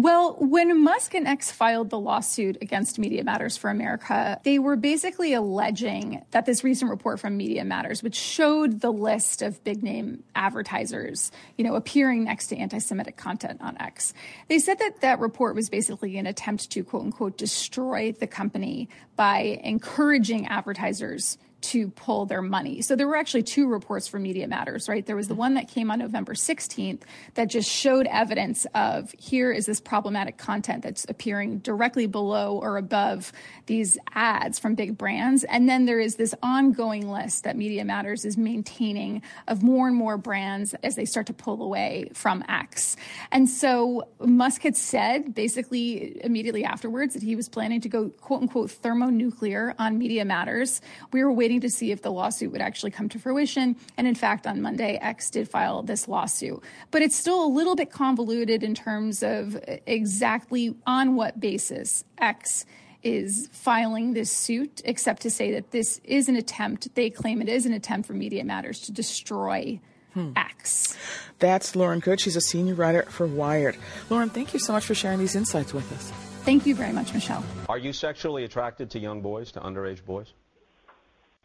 Well, 0.00 0.36
when 0.38 0.84
Musk 0.84 1.14
and 1.14 1.26
X 1.26 1.50
filed 1.50 1.90
the 1.90 1.98
lawsuit 1.98 2.58
against 2.62 3.00
Media 3.00 3.24
Matters 3.24 3.56
for 3.56 3.68
America, 3.68 4.40
they 4.44 4.60
were 4.60 4.76
basically 4.76 5.32
alleging 5.32 6.24
that 6.30 6.46
this 6.46 6.62
recent 6.62 6.92
report 6.92 7.18
from 7.18 7.36
Media 7.36 7.64
Matters, 7.64 8.00
which 8.00 8.14
showed 8.14 8.80
the 8.80 8.92
list 8.92 9.42
of 9.42 9.64
big 9.64 9.82
name 9.82 10.22
advertisers, 10.36 11.32
you 11.56 11.64
know, 11.64 11.74
appearing 11.74 12.22
next 12.22 12.46
to 12.46 12.56
anti-Semitic 12.56 13.16
content 13.16 13.60
on 13.60 13.76
X, 13.80 14.14
they 14.46 14.60
said 14.60 14.78
that 14.78 15.00
that 15.00 15.18
report 15.18 15.56
was 15.56 15.68
basically 15.68 16.16
an 16.16 16.28
attempt 16.28 16.70
to 16.70 16.84
quote 16.84 17.02
unquote 17.02 17.36
destroy 17.36 18.12
the 18.12 18.28
company 18.28 18.88
by 19.16 19.58
encouraging 19.64 20.46
advertisers 20.46 21.38
to 21.60 21.88
pull 21.88 22.26
their 22.26 22.42
money. 22.42 22.82
So 22.82 22.94
there 22.94 23.08
were 23.08 23.16
actually 23.16 23.42
two 23.42 23.68
reports 23.68 24.06
from 24.06 24.22
Media 24.22 24.46
Matters, 24.46 24.88
right? 24.88 25.04
There 25.04 25.16
was 25.16 25.28
the 25.28 25.34
one 25.34 25.54
that 25.54 25.68
came 25.68 25.90
on 25.90 25.98
November 25.98 26.34
16th 26.34 27.02
that 27.34 27.48
just 27.48 27.68
showed 27.68 28.06
evidence 28.06 28.66
of 28.74 29.12
here 29.18 29.50
is 29.50 29.66
this 29.66 29.80
problematic 29.80 30.38
content 30.38 30.82
that's 30.82 31.04
appearing 31.08 31.58
directly 31.58 32.06
below 32.06 32.56
or 32.56 32.76
above 32.76 33.32
these 33.66 33.98
ads 34.14 34.58
from 34.58 34.76
big 34.76 34.96
brands. 34.96 35.44
And 35.44 35.68
then 35.68 35.84
there 35.84 36.00
is 36.00 36.14
this 36.14 36.34
ongoing 36.42 37.10
list 37.10 37.44
that 37.44 37.56
Media 37.56 37.84
Matters 37.84 38.24
is 38.24 38.36
maintaining 38.38 39.22
of 39.48 39.62
more 39.62 39.88
and 39.88 39.96
more 39.96 40.16
brands 40.16 40.74
as 40.82 40.94
they 40.94 41.04
start 41.04 41.26
to 41.26 41.32
pull 41.32 41.62
away 41.62 42.10
from 42.14 42.44
X. 42.48 42.96
And 43.32 43.48
so 43.48 44.08
Musk 44.20 44.62
had 44.62 44.76
said 44.76 45.34
basically 45.34 46.20
immediately 46.24 46.64
afterwards 46.64 47.14
that 47.14 47.22
he 47.22 47.34
was 47.34 47.48
planning 47.48 47.80
to 47.80 47.88
go 47.88 48.10
quote 48.10 48.42
unquote 48.42 48.70
thermonuclear 48.70 49.74
on 49.78 49.98
Media 49.98 50.24
Matters. 50.24 50.80
We 51.12 51.24
were 51.24 51.32
waiting 51.32 51.47
to 51.60 51.70
see 51.70 51.90
if 51.90 52.02
the 52.02 52.10
lawsuit 52.10 52.52
would 52.52 52.60
actually 52.60 52.90
come 52.90 53.08
to 53.08 53.18
fruition. 53.18 53.76
And 53.96 54.06
in 54.06 54.14
fact, 54.14 54.46
on 54.46 54.60
Monday, 54.60 54.98
X 55.00 55.30
did 55.30 55.48
file 55.48 55.82
this 55.82 56.08
lawsuit. 56.08 56.62
But 56.90 57.02
it's 57.02 57.16
still 57.16 57.44
a 57.44 57.48
little 57.48 57.76
bit 57.76 57.90
convoluted 57.90 58.62
in 58.62 58.74
terms 58.74 59.22
of 59.22 59.58
exactly 59.86 60.74
on 60.86 61.14
what 61.16 61.40
basis 61.40 62.04
X 62.18 62.66
is 63.02 63.48
filing 63.52 64.12
this 64.12 64.30
suit, 64.30 64.82
except 64.84 65.22
to 65.22 65.30
say 65.30 65.52
that 65.52 65.70
this 65.70 66.00
is 66.04 66.28
an 66.28 66.36
attempt, 66.36 66.94
they 66.94 67.10
claim 67.10 67.40
it 67.40 67.48
is 67.48 67.64
an 67.64 67.72
attempt 67.72 68.06
for 68.06 68.12
Media 68.12 68.44
Matters 68.44 68.80
to 68.80 68.92
destroy 68.92 69.80
hmm. 70.14 70.32
X. 70.36 70.96
That's 71.38 71.76
Lauren 71.76 72.00
Goode. 72.00 72.20
She's 72.20 72.36
a 72.36 72.40
senior 72.40 72.74
writer 72.74 73.02
for 73.02 73.26
Wired. 73.26 73.76
Lauren, 74.10 74.30
thank 74.30 74.52
you 74.52 74.60
so 74.60 74.72
much 74.72 74.84
for 74.84 74.94
sharing 74.94 75.18
these 75.18 75.36
insights 75.36 75.72
with 75.72 75.90
us. 75.92 76.10
Thank 76.44 76.66
you 76.66 76.74
very 76.74 76.92
much, 76.92 77.12
Michelle. 77.12 77.44
Are 77.68 77.78
you 77.78 77.92
sexually 77.92 78.44
attracted 78.44 78.90
to 78.92 78.98
young 78.98 79.20
boys, 79.20 79.52
to 79.52 79.60
underage 79.60 80.04
boys? 80.04 80.32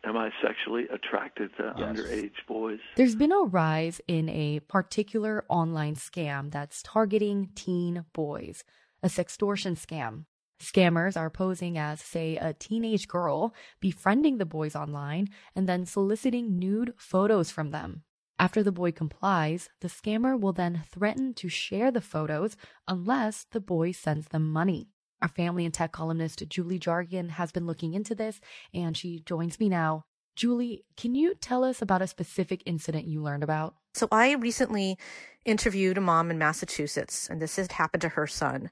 Am 0.06 0.18
I 0.18 0.32
sexually 0.42 0.86
attracted 0.94 1.52
to 1.58 1.74
yes. 1.78 2.00
underage 2.00 2.46
boys? 2.48 2.80
There's 2.96 3.16
been 3.16 3.32
a 3.32 3.44
rise 3.44 4.02
in 4.08 4.30
a 4.30 4.60
particular 4.62 5.46
online 5.50 5.96
scam 5.96 6.52
that's 6.52 6.84
targeting 6.84 7.50
teen 7.56 8.06
boys, 8.14 8.64
a 9.02 9.08
sextortion 9.08 9.78
scam. 9.78 10.26
Scammers 10.62 11.18
are 11.18 11.30
posing 11.30 11.78
as, 11.78 12.00
say, 12.00 12.38
a 12.38 12.54
teenage 12.54 13.08
girl, 13.08 13.54
befriending 13.82 14.38
the 14.38 14.46
boys 14.46 14.76
online, 14.76 15.28
and 15.56 15.68
then 15.68 15.86
soliciting 15.86 16.58
nude 16.58 16.94
photos 16.96 17.52
from 17.52 17.72
them. 17.72 18.04
After 18.40 18.64
the 18.64 18.72
boy 18.72 18.92
complies, 18.92 19.70
the 19.82 19.88
scammer 19.88 20.40
will 20.40 20.54
then 20.54 20.84
threaten 20.90 21.34
to 21.36 21.50
share 21.50 21.92
the 21.92 22.02
photos 22.02 22.56
unless 22.88 23.46
the 23.52 23.60
boy 23.60 23.92
sends 23.92 24.30
them 24.30 24.52
money. 24.52 24.93
Our 25.24 25.30
family 25.30 25.64
and 25.64 25.74
tech 25.74 25.94
columnist 25.94 26.44
Julie 26.50 26.78
Jargon 26.78 27.30
has 27.30 27.54
been 27.54 27.66
looking 27.66 27.94
into 27.94 28.14
this, 28.14 28.42
and 28.74 28.96
she 28.98 29.22
joins 29.22 29.58
me 29.58 29.70
now. 29.70 30.04
Julie, 30.36 30.84
can 30.98 31.16
you 31.16 31.34
tell 31.36 31.64
us 31.64 31.82
about 31.82 32.02
a 32.02 32.08
specific 32.08 32.62
incident 32.66 33.06
you 33.06 33.22
learned 33.22 33.42
about? 33.42 33.76
So, 33.94 34.10
I 34.12 34.34
recently 34.34 34.98
interviewed 35.46 35.98
a 35.98 36.02
mom 36.02 36.30
in 36.30 36.38
Massachusetts, 36.38 37.30
and 37.30 37.42
this 37.42 37.56
had 37.56 37.72
happened 37.72 38.02
to 38.02 38.10
her 38.10 38.28
son. 38.28 38.70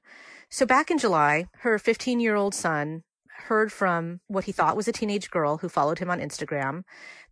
So, 0.50 0.66
back 0.66 0.90
in 0.90 0.98
July, 0.98 1.46
her 1.60 1.78
15 1.78 2.20
year 2.20 2.34
old 2.34 2.54
son 2.54 3.04
heard 3.46 3.72
from 3.72 4.20
what 4.26 4.44
he 4.44 4.52
thought 4.52 4.76
was 4.76 4.86
a 4.86 4.92
teenage 4.92 5.30
girl 5.30 5.56
who 5.56 5.70
followed 5.70 6.00
him 6.00 6.10
on 6.10 6.20
Instagram. 6.20 6.82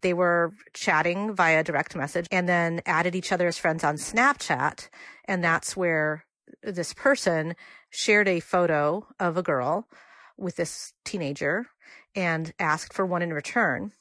They 0.01 0.15
were 0.15 0.55
chatting 0.73 1.35
via 1.35 1.63
direct 1.63 1.95
message 1.95 2.27
and 2.33 2.49
then 2.49 2.81
added 2.87 3.15
each 3.15 3.33
other 3.33 3.49
as 3.49 3.59
friends 3.59 3.85
on 3.85 3.97
Snapchat. 3.97 4.89
And 5.27 5.45
that's 5.45 5.77
where 5.77 6.25
this 6.63 6.93
person 6.95 7.55
shared 7.91 8.29
a 8.29 8.41
photo 8.41 9.07
of 9.19 9.37
a 9.37 9.43
girl 9.43 9.89
with 10.37 10.57
this 10.57 10.93
teenager 11.05 11.67
and 12.15 12.53
asked 12.59 12.93
for 12.93 13.07
one 13.07 13.23
in 13.23 13.33
return. 13.33 13.93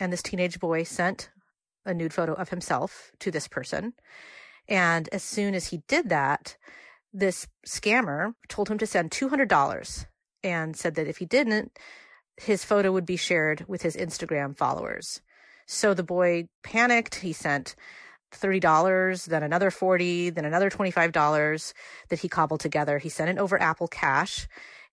And 0.00 0.12
this 0.12 0.22
teenage 0.22 0.58
boy 0.58 0.82
sent 0.82 1.30
a 1.84 1.94
nude 1.94 2.14
photo 2.14 2.32
of 2.32 2.48
himself 2.48 3.12
to 3.20 3.30
this 3.30 3.48
person. 3.48 3.94
And 4.68 5.08
as 5.12 5.22
soon 5.22 5.54
as 5.54 5.68
he 5.68 5.82
did 5.88 6.08
that, 6.08 6.56
this 7.12 7.46
scammer 7.66 8.34
told 8.48 8.68
him 8.68 8.78
to 8.78 8.86
send 8.86 9.10
$200 9.10 10.06
and 10.42 10.76
said 10.76 10.94
that 10.96 11.06
if 11.06 11.18
he 11.18 11.26
didn't, 11.26 11.78
his 12.36 12.64
photo 12.64 12.90
would 12.90 13.06
be 13.06 13.16
shared 13.16 13.64
with 13.68 13.82
his 13.82 13.96
Instagram 13.96 14.56
followers. 14.56 15.20
So 15.66 15.94
the 15.94 16.02
boy 16.02 16.48
panicked. 16.62 17.16
He 17.16 17.32
sent 17.32 17.76
$30, 18.34 19.26
then 19.26 19.42
another 19.42 19.70
40, 19.70 20.30
then 20.30 20.44
another 20.44 20.70
$25 20.70 21.72
that 22.08 22.20
he 22.20 22.28
cobbled 22.28 22.60
together. 22.60 22.98
He 22.98 23.08
sent 23.08 23.30
it 23.30 23.38
over 23.38 23.60
Apple 23.60 23.88
Cash. 23.88 24.46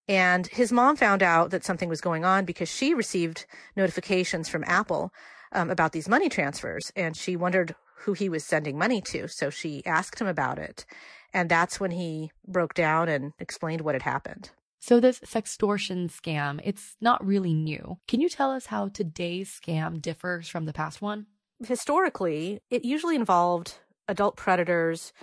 And 0.08 0.48
his 0.48 0.72
mom 0.72 0.96
found 0.96 1.24
out 1.24 1.52
that 1.52 1.64
something 1.64 1.90
was 1.90 2.02
going 2.02 2.26
on 2.26 2.46
because 2.46 2.70
she 2.70 2.94
received 2.94 3.46
notifications 3.76 4.50
from 4.50 4.64
Apple 4.66 5.14
um, 5.52 5.70
about 5.70 5.92
these 5.92 6.10
money 6.10 6.30
transfers 6.30 6.92
and 6.96 7.16
she 7.16 7.36
wondered 7.36 7.76
who 8.00 8.14
he 8.14 8.30
was 8.30 8.44
sending 8.44 8.78
money 8.78 9.02
to. 9.02 9.28
So 9.28 9.50
she 9.50 9.86
asked 9.86 10.20
him 10.20 10.28
about 10.28 10.58
it. 10.58 10.86
And 11.34 11.50
that's 11.50 11.80
when 11.80 11.92
he 11.92 12.32
broke 12.48 12.74
down 12.74 13.08
and 13.10 13.34
explained 13.40 13.82
what 13.82 13.96
had 13.96 14.02
happened. 14.02 14.52
So 14.80 15.00
this 15.00 15.20
sextortion 15.20 16.12
scam, 16.12 16.60
it's 16.64 16.96
not 17.00 17.24
really 17.26 17.54
new. 17.54 18.00
Can 18.08 18.20
you 18.20 18.30
tell 18.30 18.52
us 18.52 18.66
how 18.66 18.88
today's 18.88 19.50
scam 19.64 20.02
differs 20.02 20.50
from 20.50 20.66
the 20.66 20.74
past 20.74 21.02
one? 21.02 21.28
Historically, 21.66 22.60
it 22.70 22.86
usually 22.86 23.16
involved 23.16 23.76
adult 24.08 24.36
predators 24.36 25.14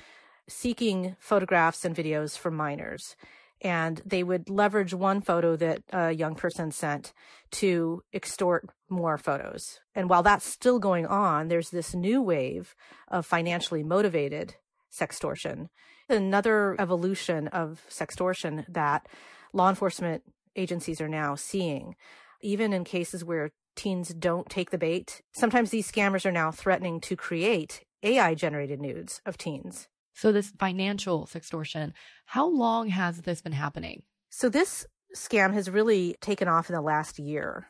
seeking 0.49 1.17
photographs 1.19 1.85
and 1.85 1.95
videos 1.95 2.37
from 2.37 2.55
minors. 2.55 3.17
And 3.61 4.01
they 4.07 4.23
would 4.23 4.49
leverage 4.49 4.95
one 4.95 5.21
photo 5.21 5.57
that 5.57 5.83
a 5.93 6.13
young 6.13 6.37
person 6.37 6.71
sent 6.71 7.13
to 7.53 8.03
extort 8.13 8.69
more 8.89 9.19
photos. 9.19 9.81
And 9.95 10.09
while 10.09 10.23
that's 10.23 10.47
still 10.47 10.79
going 10.79 11.07
on, 11.07 11.49
there's 11.49 11.71
this 11.71 11.95
new 11.95 12.23
wave 12.23 12.75
of 13.09 13.27
financially 13.27 13.83
motivated 13.83 14.55
sextortion. 14.97 15.69
Another 16.09 16.77
evolution 16.79 17.49
of 17.49 17.83
sextortion 17.91 18.65
that 18.69 19.09
law 19.53 19.69
enforcement 19.69 20.23
agencies 20.55 21.01
are 21.01 21.09
now 21.09 21.35
seeing, 21.35 21.97
even 22.41 22.73
in 22.73 22.85
cases 22.85 23.25
where 23.25 23.51
teens 23.79 24.13
don't 24.13 24.51
take 24.51 24.71
the 24.71 24.79
bait. 24.79 25.23
Sometimes 25.33 25.71
these 25.71 25.91
scammers 25.91 26.27
are 26.27 26.33
now 26.33 26.51
threatening 26.51 27.01
to 27.03 27.17
create 27.17 27.85
AI 28.03 28.35
generated 28.35 28.81
nudes 28.81 29.21
of 29.25 29.39
teens. 29.39 29.89
So, 30.15 30.33
this 30.33 30.53
financial 30.59 31.27
sextortion, 31.27 31.93
how 32.27 32.49
long 32.49 32.89
has 32.89 33.23
this 33.23 33.41
been 33.41 33.53
happening? 33.53 34.03
So, 34.31 34.49
this 34.49 34.87
scam 35.17 35.55
has 35.55 35.71
really 35.71 36.17
taken 36.21 36.49
off 36.49 36.69
in 36.69 36.75
the 36.75 36.83
last 36.83 37.19
year. 37.19 37.69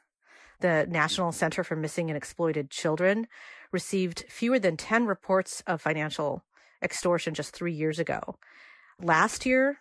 The 0.61 0.87
National 0.89 1.31
Center 1.31 1.63
for 1.63 1.77
Missing 1.77 2.11
and 2.11 2.17
Exploited 2.17 2.71
Children 2.71 3.29
received 3.71 4.25
fewer 4.29 4.59
than 4.59 4.77
10 4.77 5.07
reports 5.07 5.63
of 5.67 5.81
financial 5.81 6.43
extortion 6.83 7.35
just 7.35 7.55
three 7.55 7.73
years 7.73 7.99
ago. 7.99 8.37
Last 9.01 9.47
year, 9.47 9.79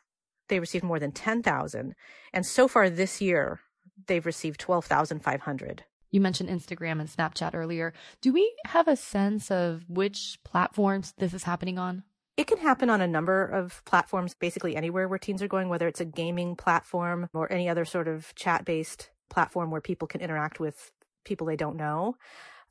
they 0.50 0.60
received 0.60 0.84
more 0.84 1.00
than 1.00 1.12
10,000. 1.12 1.96
And 2.34 2.46
so 2.46 2.68
far 2.68 2.90
this 2.90 3.22
year, 3.22 3.62
they've 4.08 4.26
received 4.26 4.60
12,500. 4.60 5.86
You 6.12 6.22
mentioned 6.22 6.50
Instagram 6.50 7.00
and 7.00 7.10
Snapchat 7.10 7.54
earlier. 7.54 7.94
Do 8.22 8.32
we 8.34 8.54
have 8.66 8.88
a 8.88 8.96
sense 8.96 9.52
of 9.52 9.84
which 9.90 10.40
platforms 10.44 11.14
this 11.18 11.34
is 11.34 11.44
happening 11.44 11.78
on? 11.78 12.04
It 12.38 12.48
can 12.48 12.60
happen 12.60 12.90
on 12.90 13.02
a 13.02 13.08
number 13.08 13.44
of 13.46 13.82
platforms, 13.86 14.36
basically 14.36 14.76
anywhere 14.76 15.08
where 15.08 15.18
teens 15.18 15.42
are 15.42 15.48
going, 15.48 15.70
whether 15.70 15.88
it's 15.88 16.00
a 16.00 16.06
gaming 16.06 16.56
platform 16.56 17.30
or 17.34 17.52
any 17.52 17.68
other 17.68 17.84
sort 17.84 18.08
of 18.08 18.34
chat 18.36 18.64
based 18.64 19.10
platform 19.30 19.72
where 19.72 19.82
people 19.82 20.08
can 20.08 20.22
interact 20.22 20.60
with 20.60 20.92
people 21.26 21.48
they 21.48 21.56
don't 21.56 21.76
know. 21.76 22.16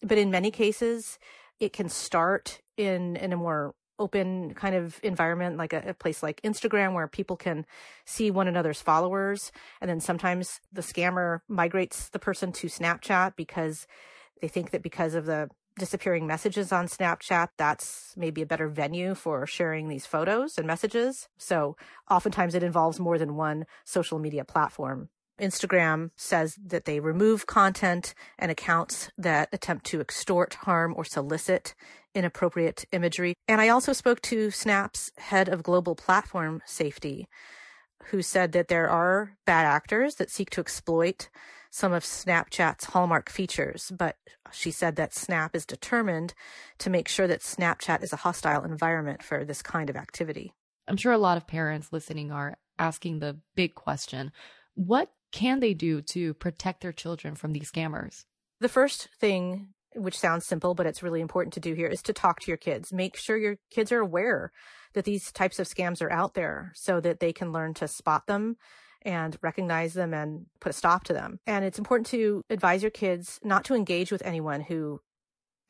But 0.03 0.19
in 0.19 0.31
many 0.31 0.51
cases, 0.51 1.19
it 1.59 1.73
can 1.73 1.89
start 1.89 2.61
in, 2.77 3.17
in 3.17 3.33
a 3.33 3.37
more 3.37 3.75
open 3.99 4.55
kind 4.55 4.75
of 4.75 5.01
environment, 5.03 5.57
like 5.57 5.73
a, 5.73 5.83
a, 5.89 5.95
place 5.95 6.23
like 6.23 6.41
Instagram, 6.43 6.95
where 6.95 7.09
people 7.09 7.37
can 7.37 7.67
see 8.05 8.31
one 8.31 8.49
another's 8.49 8.81
followers. 8.81 9.53
And 9.81 9.89
then 9.89 10.01
sometimes 10.01 10.61
the 10.73 10.83
scammer 10.83 11.41
migrates 11.49 12.09
the 12.09 12.19
person 12.19 12.53
to 12.53 12.67
Snapchat 12.67 13.37
because 13.37 13.87
they 14.41 14.49
think 14.49 14.71
that 14.71 14.83
because 14.83 15.15
of 15.15 15.27
the 15.27 15.49
disappearing 15.79 16.27
messages 16.27 16.73
on 16.73 16.87
Snapchat, 16.87 17.49
that's 17.57 18.15
maybe 18.17 18.43
a 18.43 18.47
better 18.47 18.69
venue 18.69 19.15
for 19.15 19.47
sharing 19.47 19.89
these 19.89 20.07
photos 20.07 20.57
and 20.57 20.67
messages. 20.67 21.29
So 21.37 21.77
oftentimes 22.11 22.55
it 22.55 22.63
involves 22.63 22.99
more 22.99 23.19
than 23.19 23.37
one 23.37 23.67
social 23.85 24.19
media 24.19 24.45
platform. 24.45 25.11
Instagram 25.41 26.11
says 26.17 26.57
that 26.65 26.87
they 26.87 27.01
remove 27.01 27.47
content 27.47 28.15
and 28.39 28.51
accounts 28.51 29.11
that 29.19 29.51
attempt 29.53 29.85
to 29.87 30.01
extort, 30.01 30.55
harm, 30.55 30.95
or 30.97 31.05
solicit 31.05 31.75
inappropriate 32.17 32.85
imagery. 32.93 33.35
And 33.47 33.61
I 33.61 33.69
also 33.69 33.93
spoke 33.93 34.21
to 34.23 34.51
Snap's 34.51 35.13
head 35.19 35.49
of 35.49 35.63
global 35.63 35.95
platform 35.95 36.63
safety, 36.65 37.29
who 38.07 38.23
said 38.23 38.53
that 38.53 38.69
there 38.69 38.89
are 38.89 39.37
bad 39.45 39.67
actors 39.67 40.17
that 40.17 40.31
seek 40.31 40.51
to 40.51 40.61
exploit 40.61 41.29
some 41.71 41.93
of 41.93 42.05
Snapchat's 42.05 42.87
hallmark 42.87 43.29
features, 43.29 43.93
but 43.97 44.17
she 44.51 44.71
said 44.71 44.97
that 44.97 45.15
Snap 45.15 45.55
is 45.55 45.67
determined 45.67 46.33
to 46.79 46.89
make 46.89 47.07
sure 47.07 47.27
that 47.27 47.41
Snapchat 47.41 48.03
is 48.03 48.13
a 48.13 48.17
hostile 48.17 48.65
environment 48.65 49.23
for 49.23 49.45
this 49.45 49.61
kind 49.61 49.91
of 49.91 49.97
activity. 49.97 50.55
I'm 50.89 50.97
sure 50.97 51.13
a 51.13 51.19
lot 51.19 51.37
of 51.37 51.47
parents 51.47 51.93
listening 51.93 52.33
are 52.33 52.57
asking 52.79 53.19
the 53.19 53.39
big 53.55 53.75
question 53.75 54.33
what 54.75 55.11
can 55.33 55.61
they 55.61 55.75
do 55.75 56.01
to 56.03 56.35
protect 56.35 56.83
their 56.83 56.93
children 56.93 57.35
from 57.35 57.53
these 57.53 57.71
scammers? 57.71 58.25
The 58.61 58.69
first 58.69 59.09
thing, 59.19 59.69
which 59.97 60.19
sounds 60.19 60.47
simple, 60.47 60.75
but 60.75 60.87
it's 60.87 61.03
really 61.03 61.21
important 61.21 61.55
to 61.55 61.61
do 61.61 61.75
here, 61.75 61.89
is 61.89 62.03
to 62.03 62.13
talk 62.13 62.41
to 62.41 62.51
your 62.51 62.57
kids. 62.57 62.93
Make 62.93 63.17
sure 63.17 63.37
your 63.37 63.57
kids 63.71 63.91
are 63.93 64.01
aware 64.01 64.53
that 64.95 65.05
these 65.05 65.33
types 65.33 65.59
of 65.59 65.67
scams 65.67 66.03
are 66.03 66.11
out 66.11 66.35
there 66.35 66.73
so 66.75 67.01
that 67.01 67.21
they 67.21 67.33
can 67.33 67.53
learn 67.53 67.75
to 67.75 67.89
spot 67.89 68.27
them 68.27 68.57
and 69.03 69.37
recognize 69.43 69.95
them 69.95 70.13
and 70.13 70.47
put 70.61 70.71
a 70.71 70.73
stop 70.73 71.05
to 71.05 71.13
them. 71.13 71.39
And 71.47 71.65
it's 71.65 71.79
important 71.79 72.07
to 72.09 72.43
advise 72.51 72.83
your 72.83 72.91
kids 72.91 73.39
not 73.45 73.65
to 73.67 73.75
engage 73.75 74.11
with 74.11 74.23
anyone 74.25 74.63
who 74.63 75.01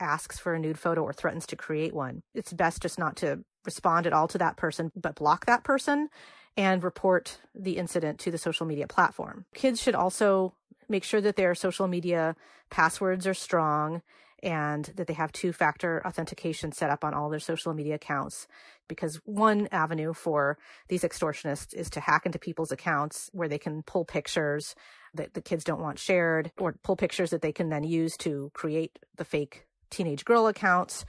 asks 0.01 0.39
for 0.39 0.55
a 0.55 0.59
nude 0.59 0.79
photo 0.79 1.03
or 1.03 1.13
threatens 1.13 1.47
to 1.47 1.57
create 1.57 1.95
one. 1.95 2.23
It's 2.35 2.53
best 2.53 2.83
just 2.83 2.99
not 2.99 3.17
to 3.17 3.41
respond 3.65 4.07
at 4.07 4.13
all 4.13 4.29
to 4.29 4.39
that 4.39 4.57
person, 4.57 4.93
but 4.95 5.17
block 5.17 5.47
that 5.47 5.65
person 5.65 6.09
and 6.57 6.83
report 6.83 7.39
the 7.55 7.77
incident 7.77 8.19
to 8.21 8.31
the 8.31 8.39
social 8.39 8.67
media 8.67 8.87
platform. 8.87 9.45
Kids 9.55 9.83
should 9.83 9.95
also 9.95 10.55
make 10.89 11.05
sure 11.05 11.21
that 11.21 11.37
their 11.37 11.55
social 11.55 11.87
media 11.87 12.37
passwords 12.71 13.27
are 13.27 13.35
strong 13.35 14.03
and 14.43 14.93
that 14.97 15.07
they 15.07 15.15
have 15.15 15.33
two 15.33 15.53
factor 15.53 16.07
authentication 16.07 16.71
set 16.71 16.91
up 16.91 17.05
on 17.05 17.15
all 17.15 17.31
their 17.31 17.41
social 17.41 17.73
media 17.73 17.95
accounts. 17.95 18.47
Because 18.87 19.17
one 19.25 19.69
avenue 19.73 20.13
for 20.13 20.59
these 20.89 21.03
extortionists 21.03 21.75
is 21.75 21.91
to 21.91 22.01
hack 22.01 22.27
into 22.27 22.39
people's 22.39 22.71
accounts 22.71 23.31
where 23.33 23.49
they 23.49 23.59
can 23.59 23.83
pull 23.83 24.05
pictures 24.05 24.75
that 25.15 25.35
the 25.35 25.41
kids 25.41 25.65
don't 25.65 25.81
want 25.81 25.99
shared 25.99 26.53
or 26.59 26.75
pull 26.83 26.97
pictures 26.97 27.31
that 27.31 27.43
they 27.43 27.53
can 27.53 27.71
then 27.71 27.83
use 27.83 28.17
to 28.19 28.51
create 28.55 28.99
the 29.17 29.25
fake 29.25 29.67
teenage 29.91 30.25
girl 30.25 30.47
accounts. 30.47 31.05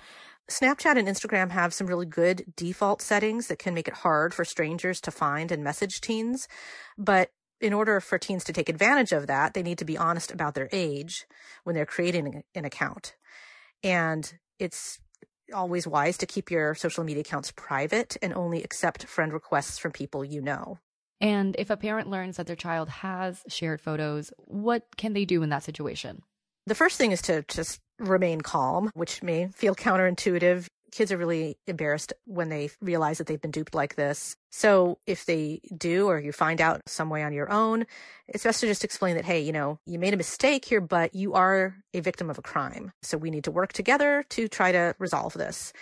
Snapchat 0.49 0.97
and 0.97 1.09
Instagram 1.09 1.51
have 1.51 1.73
some 1.73 1.88
really 1.88 2.05
good 2.05 2.45
default 2.55 3.01
settings 3.01 3.47
that 3.47 3.59
can 3.59 3.73
make 3.73 3.89
it 3.89 3.93
hard 3.93 4.34
for 4.34 4.45
strangers 4.45 5.01
to 5.01 5.11
find 5.11 5.51
and 5.51 5.61
message 5.61 5.99
teens. 5.99 6.47
But 6.97 7.32
in 7.59 7.73
order 7.73 7.99
for 7.99 8.17
teens 8.17 8.43
to 8.45 8.53
take 8.53 8.69
advantage 8.69 9.11
of 9.11 9.27
that, 9.27 9.53
they 9.53 9.63
need 9.63 9.77
to 9.79 9.85
be 9.85 9.97
honest 9.97 10.31
about 10.31 10.53
their 10.53 10.69
age 10.71 11.25
when 11.63 11.75
they're 11.75 11.85
creating 11.85 12.43
an 12.55 12.65
account. 12.65 13.15
And 13.83 14.31
it's 14.59 14.99
always 15.53 15.87
wise 15.87 16.17
to 16.17 16.25
keep 16.25 16.51
your 16.51 16.75
social 16.75 17.03
media 17.03 17.21
accounts 17.21 17.51
private 17.51 18.17
and 18.21 18.33
only 18.33 18.63
accept 18.63 19.05
friend 19.05 19.31
requests 19.31 19.77
from 19.77 19.91
people 19.91 20.23
you 20.23 20.41
know. 20.41 20.77
And 21.19 21.55
if 21.57 21.69
a 21.69 21.77
parent 21.77 22.09
learns 22.09 22.37
that 22.37 22.47
their 22.47 22.55
child 22.55 22.89
has 22.89 23.41
shared 23.47 23.81
photos, 23.81 24.31
what 24.37 24.83
can 24.97 25.13
they 25.13 25.25
do 25.25 25.41
in 25.41 25.49
that 25.49 25.63
situation? 25.63 26.21
The 26.67 26.75
first 26.75 26.97
thing 26.97 27.11
is 27.11 27.21
to 27.23 27.43
just 27.47 27.79
remain 27.97 28.41
calm, 28.41 28.91
which 28.93 29.23
may 29.23 29.47
feel 29.47 29.73
counterintuitive 29.73 30.67
kids 30.91 31.11
are 31.11 31.17
really 31.17 31.57
embarrassed 31.67 32.13
when 32.25 32.49
they 32.49 32.69
realize 32.81 33.17
that 33.17 33.27
they've 33.27 33.41
been 33.41 33.51
duped 33.51 33.75
like 33.75 33.95
this. 33.95 34.35
So 34.51 34.99
if 35.05 35.25
they 35.25 35.61
do, 35.75 36.07
or 36.07 36.19
you 36.19 36.31
find 36.31 36.61
out 36.61 36.81
some 36.88 37.09
way 37.09 37.23
on 37.23 37.33
your 37.33 37.51
own, 37.51 37.85
it's 38.27 38.43
best 38.43 38.61
to 38.61 38.67
just 38.67 38.83
explain 38.83 39.15
that, 39.15 39.25
hey, 39.25 39.39
you 39.39 39.51
know, 39.51 39.79
you 39.85 39.99
made 39.99 40.13
a 40.13 40.17
mistake 40.17 40.65
here, 40.65 40.81
but 40.81 41.13
you 41.13 41.33
are 41.33 41.77
a 41.93 41.99
victim 41.99 42.29
of 42.29 42.38
a 42.38 42.41
crime. 42.41 42.91
So 43.01 43.17
we 43.17 43.31
need 43.31 43.43
to 43.45 43.51
work 43.51 43.73
together 43.73 44.25
to 44.29 44.47
try 44.47 44.71
to 44.71 44.95
resolve 44.99 45.33
this. 45.33 45.73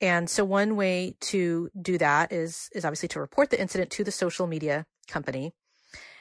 And 0.00 0.28
so 0.28 0.44
one 0.44 0.76
way 0.76 1.14
to 1.20 1.70
do 1.80 1.98
that 1.98 2.32
is, 2.32 2.68
is 2.74 2.84
obviously 2.84 3.08
to 3.10 3.20
report 3.20 3.50
the 3.50 3.60
incident 3.60 3.90
to 3.90 4.04
the 4.04 4.10
social 4.10 4.46
media 4.46 4.86
company. 5.08 5.52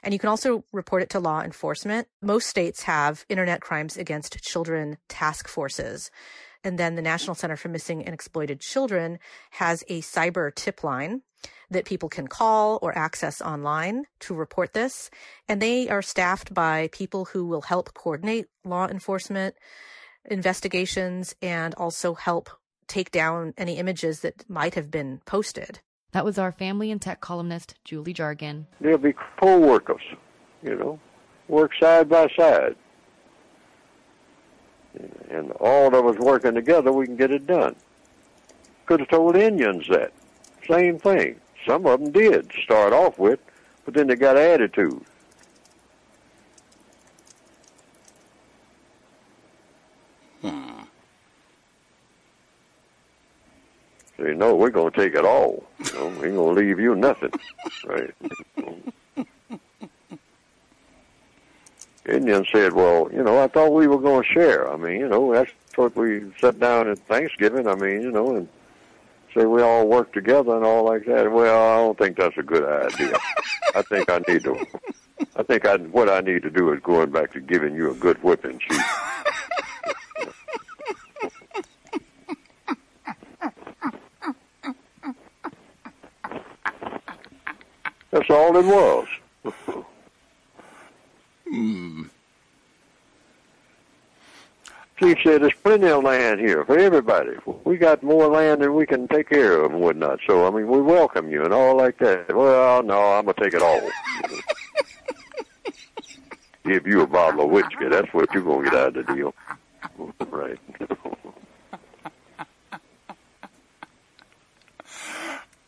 And 0.04 0.14
you 0.14 0.20
can 0.20 0.30
also 0.30 0.64
report 0.72 1.04
it 1.04 1.10
to 1.12 1.20
law 1.20 1.42
enforcement. 1.42 2.08
Most 2.22 2.48
states 2.48 2.84
have 2.84 3.26
internet 3.30 3.62
crimes 3.62 3.98
against 3.98 4.42
children 4.42 4.98
task 5.08 5.48
forces. 5.48 6.10
And 6.64 6.78
then 6.78 6.95
the 6.95 7.01
National 7.01 7.36
Center 7.36 7.55
for 7.55 7.70
Missing 7.70 8.05
and 8.05 8.14
Exploited 8.14 8.59
Children 8.59 9.20
has 9.51 9.84
a 9.88 10.01
cyber 10.01 10.53
tip 10.53 10.84
line 10.84 11.22
that 11.70 11.86
people 11.86 12.09
can 12.09 12.28
call 12.28 12.78
or 12.82 12.95
access 12.97 13.41
online 13.41 14.05
to 14.20 14.36
report 14.36 14.74
this. 14.74 15.09
And 15.47 15.62
they 15.62 15.89
are 15.89 16.01
staffed 16.01 16.53
by 16.53 16.89
people 16.91 17.26
who 17.26 17.45
will 17.45 17.62
help 17.62 17.93
coordinate 17.93 18.47
law 18.64 18.88
enforcement 18.88 19.55
investigations 20.26 21.34
and 21.41 21.74
also 21.76 22.14
help 22.14 22.49
take 22.88 23.09
down 23.09 23.53
any 23.57 23.78
images 23.78 24.20
that 24.20 24.47
might 24.49 24.76
have 24.76 24.91
been 24.91 25.22
posted. 25.26 25.80
That 26.12 26.26
was 26.26 26.38
our 26.38 26.51
family 26.51 26.91
and 26.91 27.01
tech 27.01 27.22
columnist, 27.22 27.76
Julie 27.86 28.14
Jargon. 28.14 28.68
They'll 28.82 28.97
be 28.97 29.16
co 29.39 29.57
workers, 29.57 30.01
you 30.62 30.76
know, 30.76 30.99
work 31.47 31.72
side 31.80 32.09
by 32.09 32.28
side 32.38 32.76
and 35.30 35.52
all 35.54 35.94
of 35.96 36.06
us 36.06 36.18
working 36.18 36.54
together, 36.54 36.92
we 36.92 37.06
can 37.06 37.16
get 37.16 37.32
it 37.32 37.48
done. 37.48 37.76
Could 38.86 39.00
have 39.02 39.10
told 39.10 39.36
Indians 39.36 39.88
that. 39.89 40.12
Same 40.68 41.00
thing. 41.00 41.39
Some 41.66 41.86
of 41.86 42.00
them 42.00 42.12
did 42.12 42.52
start 42.64 42.94
off 42.94 43.18
with, 43.20 43.39
but 43.86 43.94
then 43.94 44.08
they 44.08 44.16
got 44.16 44.38
attitude. 44.38 45.04
Hmm. 50.42 50.82
Say, 54.18 54.34
no, 54.34 54.56
we're 54.56 54.70
going 54.70 54.92
to 54.92 54.98
take 54.98 55.16
it 55.16 55.26
all. 55.26 55.64
You 55.86 55.94
know, 55.94 56.08
we 56.08 56.28
ain't 56.28 56.36
going 56.36 56.56
to 56.56 56.62
leave 56.62 56.80
you 56.80 56.96
nothing. 56.96 57.32
right? 57.86 58.14
Indian 62.12 62.45
said, 62.51 62.74
"Well, 62.74 63.09
you 63.12 63.24
know, 63.24 63.41
I 63.41 63.47
thought 63.47 63.74
we 63.74 63.88
were 63.88 63.99
going 63.99 64.24
to 64.24 64.30
share. 64.30 64.72
I 64.72 64.76
mean, 64.76 64.99
you 64.99 65.07
know, 65.07 65.34
that's 65.34 65.51
what 65.76 65.95
we 65.95 66.32
sat 66.39 66.59
down 66.59 66.89
at 66.89 66.99
Thanksgiving. 67.07 67.68
I 67.68 67.76
mean, 67.76 68.01
you 68.01 68.12
know, 68.12 68.36
and 68.36 68.47
say 69.34 69.45
we 69.45 69.62
all 69.62 69.88
work 69.88 70.14
together 70.14 70.55
and 70.55 70.66
all 70.66 70.84
like 70.84 71.05
that. 71.05 71.32
Well, 71.32 71.72
I 71.72 71.78
don't 71.78 71.97
think 71.97 72.18
that's 72.18 72.38
a 72.38 72.43
good 72.43 72.64
idea. 72.64 73.18
I 73.76 73.82
think 73.82 74.09
I 74.09 74.22
need 74.28 74.43
to. 74.43 74.66
I 75.36 75.43
think 75.43 75.66
I 75.66 75.78
what 75.78 76.09
I 76.09 76.20
need 76.20 76.43
to 76.43 76.49
do 76.49 76.72
is 76.74 76.82
going 76.82 77.12
back 77.12 77.32
to 77.34 77.39
giving 77.39 77.76
you 77.76 77.91
a 77.91 77.95
good 77.95 78.22
whipping, 78.24 78.59
chief." 78.59 78.84
That's 88.12 88.30
all 88.30 88.57
it 88.57 88.66
was. 88.66 89.86
Hmm. 91.52 92.04
Chief 94.97 95.18
said 95.24 95.41
there's 95.41 95.54
plenty 95.64 95.88
of 95.88 96.04
land 96.04 96.39
here 96.39 96.64
for 96.64 96.78
everybody. 96.78 97.32
We 97.66 97.76
got 97.78 98.04
more 98.04 98.28
land 98.28 98.62
than 98.62 98.74
we 98.74 98.86
can 98.86 99.08
take 99.10 99.30
care 99.30 99.60
of 99.60 99.72
and 99.72 99.82
whatnot. 99.82 100.20
So, 100.28 100.47
I 100.47 100.52
mean, 100.52 100.68
we 100.68 100.80
welcome 100.80 101.30
you 101.30 101.43
and 101.43 101.54
all 101.54 101.76
like 101.76 101.97
that. 101.97 102.34
Well, 102.34 102.84
no, 102.84 103.14
I'm 103.14 103.26
going 103.26 103.36
to 103.36 103.43
take 103.43 103.54
it 103.56 103.62
all. 103.62 103.82
Give 106.64 106.88
you 106.88 107.02
a 107.02 107.08
bottle 107.08 107.45
of 107.45 107.49
whiskey. 107.49 107.89
That's 107.89 108.14
what 108.14 108.32
you're 108.34 108.43
going 108.43 108.64
to 108.64 108.70
get 108.70 108.80
out 108.80 108.95
of 108.95 109.08
the 109.08 109.14
deal. 109.14 109.34
right. 110.30 110.60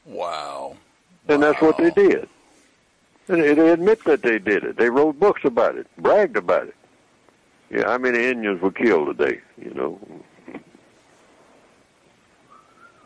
wow. 0.05 0.77
And 1.27 1.43
that's 1.43 1.59
what 1.59 1.77
they 1.77 1.89
did. 1.89 2.29
They, 3.27 3.53
they 3.53 3.69
admit 3.69 4.03
that 4.05 4.21
they 4.21 4.39
did 4.39 4.63
it. 4.63 4.77
They 4.77 4.89
wrote 4.89 5.19
books 5.19 5.41
about 5.45 5.75
it, 5.75 5.87
bragged 5.97 6.37
about 6.37 6.67
it. 6.67 6.75
Yeah, 7.69 7.87
how 7.87 7.97
many 7.97 8.25
Indians 8.25 8.61
were 8.61 8.71
killed 8.71 9.17
today? 9.17 9.39
You 9.57 9.73
know. 9.73 9.99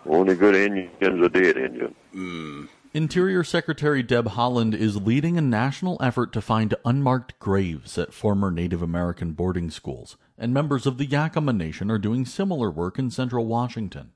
Only 0.05 0.35
good 0.35 0.55
Indian's 0.55 1.25
are 1.25 1.29
dead 1.29 1.57
Indian. 1.57 1.95
Mm. 2.15 2.69
Interior 2.93 3.43
Secretary 3.43 4.01
Deb 4.01 4.29
Haaland 4.29 4.73
is 4.73 4.95
leading 4.95 5.37
a 5.37 5.41
national 5.41 5.97
effort 6.01 6.31
to 6.33 6.41
find 6.41 6.73
unmarked 6.85 7.37
graves 7.39 7.97
at 7.97 8.13
former 8.13 8.49
Native 8.49 8.81
American 8.81 9.33
boarding 9.33 9.69
schools, 9.69 10.17
and 10.37 10.53
members 10.53 10.85
of 10.85 10.97
the 10.97 11.05
Yakama 11.05 11.55
Nation 11.55 11.91
are 11.91 11.99
doing 11.99 12.25
similar 12.25 12.71
work 12.71 12.97
in 12.97 13.11
central 13.11 13.45
Washington. 13.45 14.13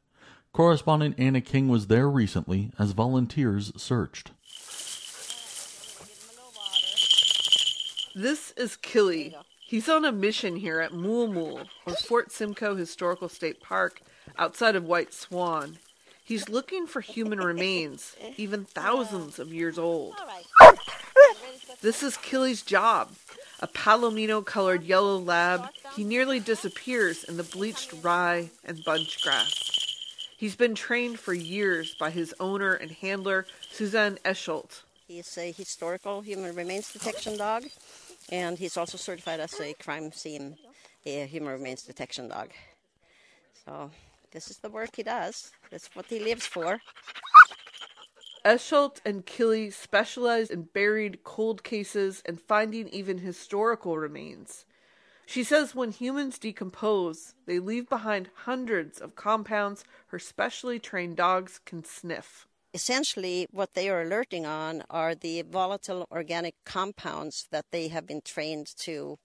Correspondent 0.53 1.15
Anna 1.17 1.41
King 1.41 1.67
was 1.67 1.87
there 1.87 2.09
recently 2.09 2.71
as 2.79 2.91
volunteers 2.91 3.71
searched. 3.75 4.31
This 8.15 8.51
is 8.57 8.75
Killy. 8.75 9.33
He's 9.59 9.87
on 9.87 10.03
a 10.03 10.11
mission 10.11 10.57
here 10.57 10.81
at 10.81 10.93
Mool 10.93 11.61
or 11.85 11.95
Fort 11.95 12.29
Simcoe 12.29 12.75
Historical 12.75 13.29
State 13.29 13.61
Park, 13.61 14.01
outside 14.37 14.75
of 14.75 14.83
White 14.83 15.13
Swan. 15.13 15.77
He's 16.21 16.49
looking 16.49 16.87
for 16.87 16.99
human 16.99 17.39
remains, 17.43 18.17
even 18.35 18.65
thousands 18.65 19.39
of 19.39 19.53
years 19.53 19.79
old. 19.79 20.15
This 21.81 22.03
is 22.03 22.17
Killy's 22.17 22.63
job. 22.63 23.11
A 23.61 23.67
palomino 23.67 24.45
colored 24.45 24.83
yellow 24.83 25.17
lab, 25.17 25.69
he 25.95 26.03
nearly 26.03 26.41
disappears 26.41 27.23
in 27.23 27.37
the 27.37 27.43
bleached 27.43 27.93
rye 28.03 28.49
and 28.65 28.83
bunch 28.83 29.21
grass. 29.21 29.69
He's 30.35 30.55
been 30.57 30.75
trained 30.75 31.19
for 31.19 31.33
years 31.33 31.95
by 31.97 32.09
his 32.09 32.33
owner 32.41 32.73
and 32.73 32.91
handler, 32.91 33.45
Suzanne 33.71 34.17
Elshult. 34.25 34.81
He's 35.11 35.37
a 35.37 35.51
historical 35.51 36.21
human 36.21 36.55
remains 36.55 36.93
detection 36.93 37.35
dog, 37.35 37.65
and 38.29 38.57
he's 38.57 38.77
also 38.77 38.97
certified 38.97 39.41
as 39.41 39.59
a 39.59 39.73
crime 39.73 40.13
scene 40.13 40.55
a 41.05 41.25
human 41.25 41.51
remains 41.51 41.83
detection 41.83 42.29
dog. 42.29 42.51
So 43.65 43.91
this 44.31 44.49
is 44.49 44.59
the 44.59 44.69
work 44.69 44.95
he 44.95 45.03
does. 45.03 45.51
That's 45.69 45.89
what 45.95 46.05
he 46.05 46.19
lives 46.19 46.45
for. 46.45 46.79
Elshult 48.45 49.01
and 49.05 49.25
Killy 49.25 49.69
specialize 49.69 50.49
in 50.49 50.69
buried 50.73 51.25
cold 51.25 51.61
cases 51.65 52.23
and 52.25 52.39
finding 52.39 52.87
even 52.87 53.17
historical 53.17 53.97
remains. 53.97 54.63
She 55.25 55.43
says 55.43 55.75
when 55.75 55.91
humans 55.91 56.39
decompose, 56.39 57.33
they 57.45 57.59
leave 57.59 57.89
behind 57.89 58.29
hundreds 58.45 59.01
of 59.01 59.17
compounds 59.17 59.83
her 60.07 60.19
specially 60.19 60.79
trained 60.79 61.17
dogs 61.17 61.59
can 61.65 61.83
sniff. 61.83 62.47
Essentially, 62.73 63.47
what 63.51 63.73
they 63.73 63.89
are 63.89 64.01
alerting 64.01 64.45
on 64.45 64.83
are 64.89 65.13
the 65.13 65.41
volatile 65.41 66.07
organic 66.09 66.55
compounds 66.65 67.47
that 67.51 67.65
they 67.71 67.89
have 67.89 68.07
been 68.07 68.21
trained 68.21 68.67
to, 68.77 69.19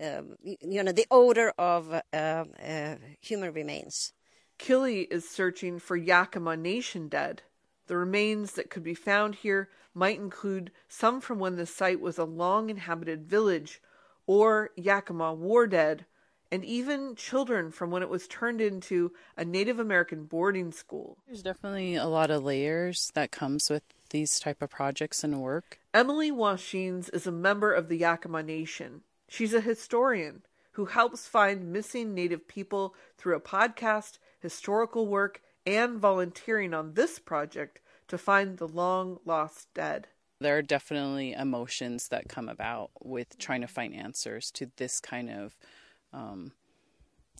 um, 0.00 0.36
you 0.42 0.82
know, 0.82 0.92
the 0.92 1.06
odor 1.10 1.52
of 1.58 1.92
uh, 1.92 2.00
uh, 2.12 2.96
human 3.20 3.52
remains. 3.52 4.12
Killy 4.58 5.02
is 5.02 5.28
searching 5.28 5.80
for 5.80 5.98
Yakama 5.98 6.56
Nation 6.56 7.08
dead. 7.08 7.42
The 7.88 7.96
remains 7.96 8.52
that 8.52 8.70
could 8.70 8.84
be 8.84 8.94
found 8.94 9.34
here 9.36 9.68
might 9.92 10.18
include 10.18 10.70
some 10.88 11.20
from 11.20 11.40
when 11.40 11.56
the 11.56 11.66
site 11.66 12.00
was 12.00 12.18
a 12.18 12.24
long 12.24 12.70
inhabited 12.70 13.26
village, 13.26 13.82
or 14.26 14.70
Yakima 14.76 15.34
war 15.34 15.66
dead, 15.66 16.06
and 16.52 16.64
even 16.64 17.16
children 17.16 17.72
from 17.72 17.90
when 17.90 18.02
it 18.02 18.08
was 18.08 18.28
turned 18.28 18.60
into 18.60 19.10
a 19.36 19.44
Native 19.44 19.80
American 19.80 20.24
boarding 20.24 20.70
school. 20.70 21.18
There's 21.26 21.42
definitely 21.42 21.96
a 21.96 22.06
lot 22.06 22.30
of 22.30 22.44
layers 22.44 23.10
that 23.14 23.32
comes 23.32 23.68
with 23.68 23.82
these 24.10 24.38
type 24.38 24.62
of 24.62 24.70
projects 24.70 25.24
and 25.24 25.40
work. 25.40 25.80
Emily 25.92 26.30
Washines 26.30 27.08
is 27.12 27.26
a 27.26 27.32
member 27.32 27.72
of 27.72 27.88
the 27.88 27.98
Yakama 27.98 28.44
Nation. 28.44 29.00
She's 29.28 29.54
a 29.54 29.60
historian 29.60 30.42
who 30.72 30.84
helps 30.84 31.26
find 31.26 31.72
missing 31.72 32.14
Native 32.14 32.46
people 32.46 32.94
through 33.18 33.36
a 33.36 33.40
podcast 33.40 34.18
historical 34.42 35.06
work, 35.06 35.40
and 35.64 35.98
volunteering 35.98 36.74
on 36.74 36.94
this 36.94 37.18
project 37.18 37.80
to 38.08 38.18
find 38.18 38.58
the 38.58 38.66
long 38.66 39.18
lost 39.24 39.72
dead. 39.72 40.08
There 40.40 40.58
are 40.58 40.62
definitely 40.62 41.32
emotions 41.32 42.08
that 42.08 42.28
come 42.28 42.48
about 42.48 42.90
with 43.00 43.38
trying 43.38 43.60
to 43.60 43.68
find 43.68 43.94
answers 43.94 44.50
to 44.52 44.70
this 44.76 44.98
kind 44.98 45.30
of 45.30 45.56
um, 46.12 46.52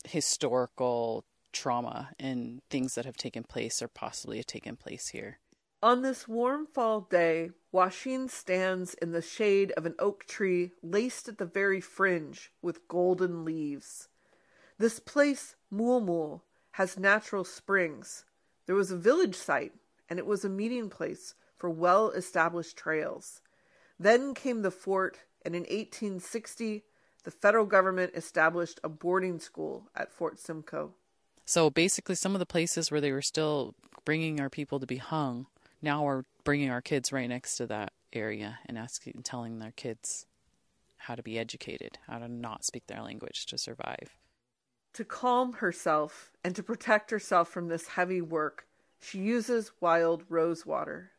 historical 0.05 1.25
trauma 1.51 2.09
and 2.19 2.61
things 2.69 2.95
that 2.95 3.05
have 3.05 3.17
taken 3.17 3.43
place 3.43 3.81
or 3.81 3.87
possibly 3.87 4.37
have 4.37 4.45
taken 4.45 4.75
place 4.75 5.09
here. 5.09 5.39
On 5.81 6.01
this 6.01 6.27
warm 6.27 6.65
fall 6.65 7.01
day, 7.01 7.51
Washines 7.73 8.31
stands 8.31 8.93
in 8.95 9.11
the 9.11 9.21
shade 9.21 9.71
of 9.75 9.85
an 9.85 9.95
oak 9.99 10.25
tree 10.25 10.71
laced 10.81 11.27
at 11.27 11.37
the 11.37 11.45
very 11.45 11.81
fringe 11.81 12.51
with 12.61 12.87
golden 12.87 13.43
leaves. 13.43 14.07
This 14.77 14.99
place, 14.99 15.55
Moolmool, 15.71 16.41
has 16.71 16.97
natural 16.97 17.43
springs. 17.43 18.25
There 18.65 18.75
was 18.75 18.91
a 18.91 18.97
village 18.97 19.35
site, 19.35 19.73
and 20.09 20.19
it 20.19 20.25
was 20.25 20.45
a 20.45 20.49
meeting 20.49 20.89
place 20.89 21.35
for 21.57 21.69
well 21.69 22.09
established 22.11 22.77
trails. 22.77 23.41
Then 23.99 24.33
came 24.33 24.61
the 24.61 24.71
fort, 24.71 25.19
and 25.45 25.53
in 25.53 25.63
1860, 25.63 26.83
the 27.23 27.31
federal 27.31 27.65
government 27.65 28.13
established 28.15 28.79
a 28.83 28.89
boarding 28.89 29.39
school 29.39 29.89
at 29.95 30.11
Fort 30.11 30.39
Simcoe. 30.39 30.93
So 31.45 31.69
basically, 31.69 32.15
some 32.15 32.35
of 32.35 32.39
the 32.39 32.45
places 32.45 32.91
where 32.91 33.01
they 33.01 33.11
were 33.11 33.21
still 33.21 33.75
bringing 34.05 34.39
our 34.39 34.49
people 34.49 34.79
to 34.79 34.85
be 34.85 34.97
hung, 34.97 35.47
now 35.81 36.07
are 36.07 36.25
bringing 36.43 36.69
our 36.69 36.81
kids 36.81 37.11
right 37.11 37.27
next 37.27 37.57
to 37.57 37.67
that 37.67 37.93
area 38.13 38.59
and 38.65 38.77
asking, 38.77 39.13
and 39.15 39.25
telling 39.25 39.59
their 39.59 39.71
kids 39.71 40.25
how 40.97 41.15
to 41.15 41.23
be 41.23 41.37
educated, 41.37 41.97
how 42.07 42.19
to 42.19 42.27
not 42.27 42.63
speak 42.63 42.87
their 42.87 43.01
language 43.01 43.45
to 43.47 43.57
survive. 43.57 44.15
To 44.93 45.03
calm 45.03 45.53
herself 45.53 46.31
and 46.43 46.55
to 46.55 46.63
protect 46.63 47.11
herself 47.11 47.49
from 47.49 47.67
this 47.67 47.87
heavy 47.87 48.21
work, 48.21 48.67
she 49.01 49.19
uses 49.19 49.71
wild 49.81 50.23
rose 50.29 50.65
water. 50.65 51.11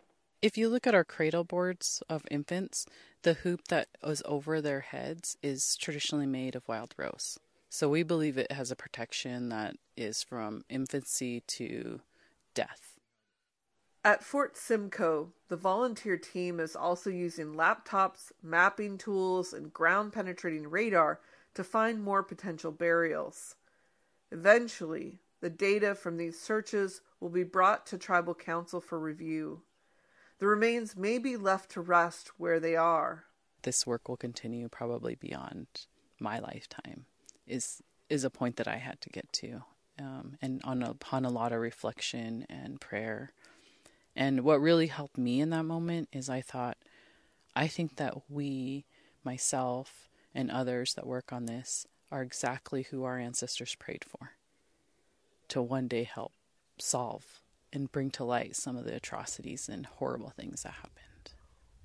If 0.45 0.59
you 0.59 0.69
look 0.69 0.87
at 0.87 0.95
our 0.95 1.05
cradle 1.05 1.45
boards 1.45 2.03
of 2.07 2.27
infants, 2.31 2.85
the 3.23 3.33
hoop 3.33 3.69
that 3.69 3.89
is 4.05 4.23
over 4.27 4.61
their 4.61 4.81
heads 4.81 5.39
is 5.43 5.75
traditionally 5.75 6.27
made 6.27 6.55
of 6.55 6.69
wild 6.69 6.93
rose. 6.99 7.39
So 7.71 7.89
we 7.89 8.03
believe 8.03 8.37
it 8.37 8.53
has 8.53 8.71
a 8.71 8.77
protection 8.77 9.49
that 9.49 9.77
is 9.97 10.23
from 10.23 10.63
infancy 10.69 11.41
to 11.47 12.03
death. 12.53 12.99
At 14.05 14.23
Fort 14.23 14.55
Simcoe, 14.59 15.33
the 15.49 15.57
volunteer 15.57 16.19
team 16.19 16.61
is 16.61 16.77
also 16.77 17.09
using 17.09 17.55
laptops, 17.55 18.31
mapping 18.43 18.99
tools, 18.99 19.55
and 19.55 19.73
ground 19.73 20.13
penetrating 20.13 20.69
radar 20.69 21.21
to 21.55 21.65
find 21.65 22.05
more 22.05 22.23
potential 22.23 22.71
burials. 22.71 23.55
Eventually, 24.31 25.21
the 25.41 25.49
data 25.49 25.95
from 25.95 26.19
these 26.19 26.39
searches 26.39 27.01
will 27.19 27.31
be 27.31 27.45
brought 27.45 27.87
to 27.87 27.97
Tribal 27.97 28.35
Council 28.35 28.83
for 28.83 29.01
review. 29.01 29.63
The 30.39 30.47
remains 30.47 30.97
may 30.97 31.19
be 31.19 31.37
left 31.37 31.71
to 31.71 31.81
rest 31.81 32.33
where 32.39 32.59
they 32.61 32.77
are. 32.77 33.25
This 33.63 33.87
work 33.87 34.09
will 34.09 34.17
continue 34.17 34.69
probably 34.69 35.15
beyond 35.15 35.67
my 36.19 36.39
lifetime. 36.39 37.07
Is 37.47 37.83
is 38.09 38.25
a 38.25 38.31
point 38.31 38.57
that 38.57 38.69
I 38.69 38.77
had 38.77 39.01
to 39.01 39.09
get 39.09 39.33
to, 39.33 39.63
um, 39.99 40.37
and 40.43 40.61
on 40.65 40.83
a, 40.83 40.91
upon 40.91 41.25
a 41.25 41.31
lot 41.31 41.53
of 41.53 41.61
reflection 41.61 42.47
and 42.51 42.81
prayer. 42.81 43.33
And 44.15 44.45
what 44.45 44.61
really 44.61 44.89
helped 44.89 45.17
me 45.17 45.41
in 45.41 45.51
that 45.51 45.65
moment 45.65 46.09
is 46.13 46.29
I 46.29 46.41
thought, 46.41 46.77
I 47.57 47.67
think 47.67 47.97
that 47.97 48.31
we, 48.31 48.85
myself, 49.25 50.09
and 50.35 50.51
others 50.51 50.95
that 50.95 51.07
work 51.07 51.33
on 51.33 51.47
this, 51.47 51.87
are 52.13 52.23
exactly 52.23 52.83
who 52.83 53.05
our 53.05 53.19
ancestors 53.19 53.75
prayed 53.75 54.05
for 54.05 54.33
to 55.49 55.63
one 55.63 55.89
day 55.89 56.05
help 56.05 56.33
solve 56.79 57.41
and 57.75 57.93
bring 57.93 58.11
to 58.13 58.25
light 58.25 58.57
some 58.57 58.77
of 58.77 58.85
the 58.85 58.95
atrocities 58.95 59.69
and 59.69 59.87
horrible 59.87 60.31
things 60.31 60.63
that 60.63 60.73
happened. 60.73 61.33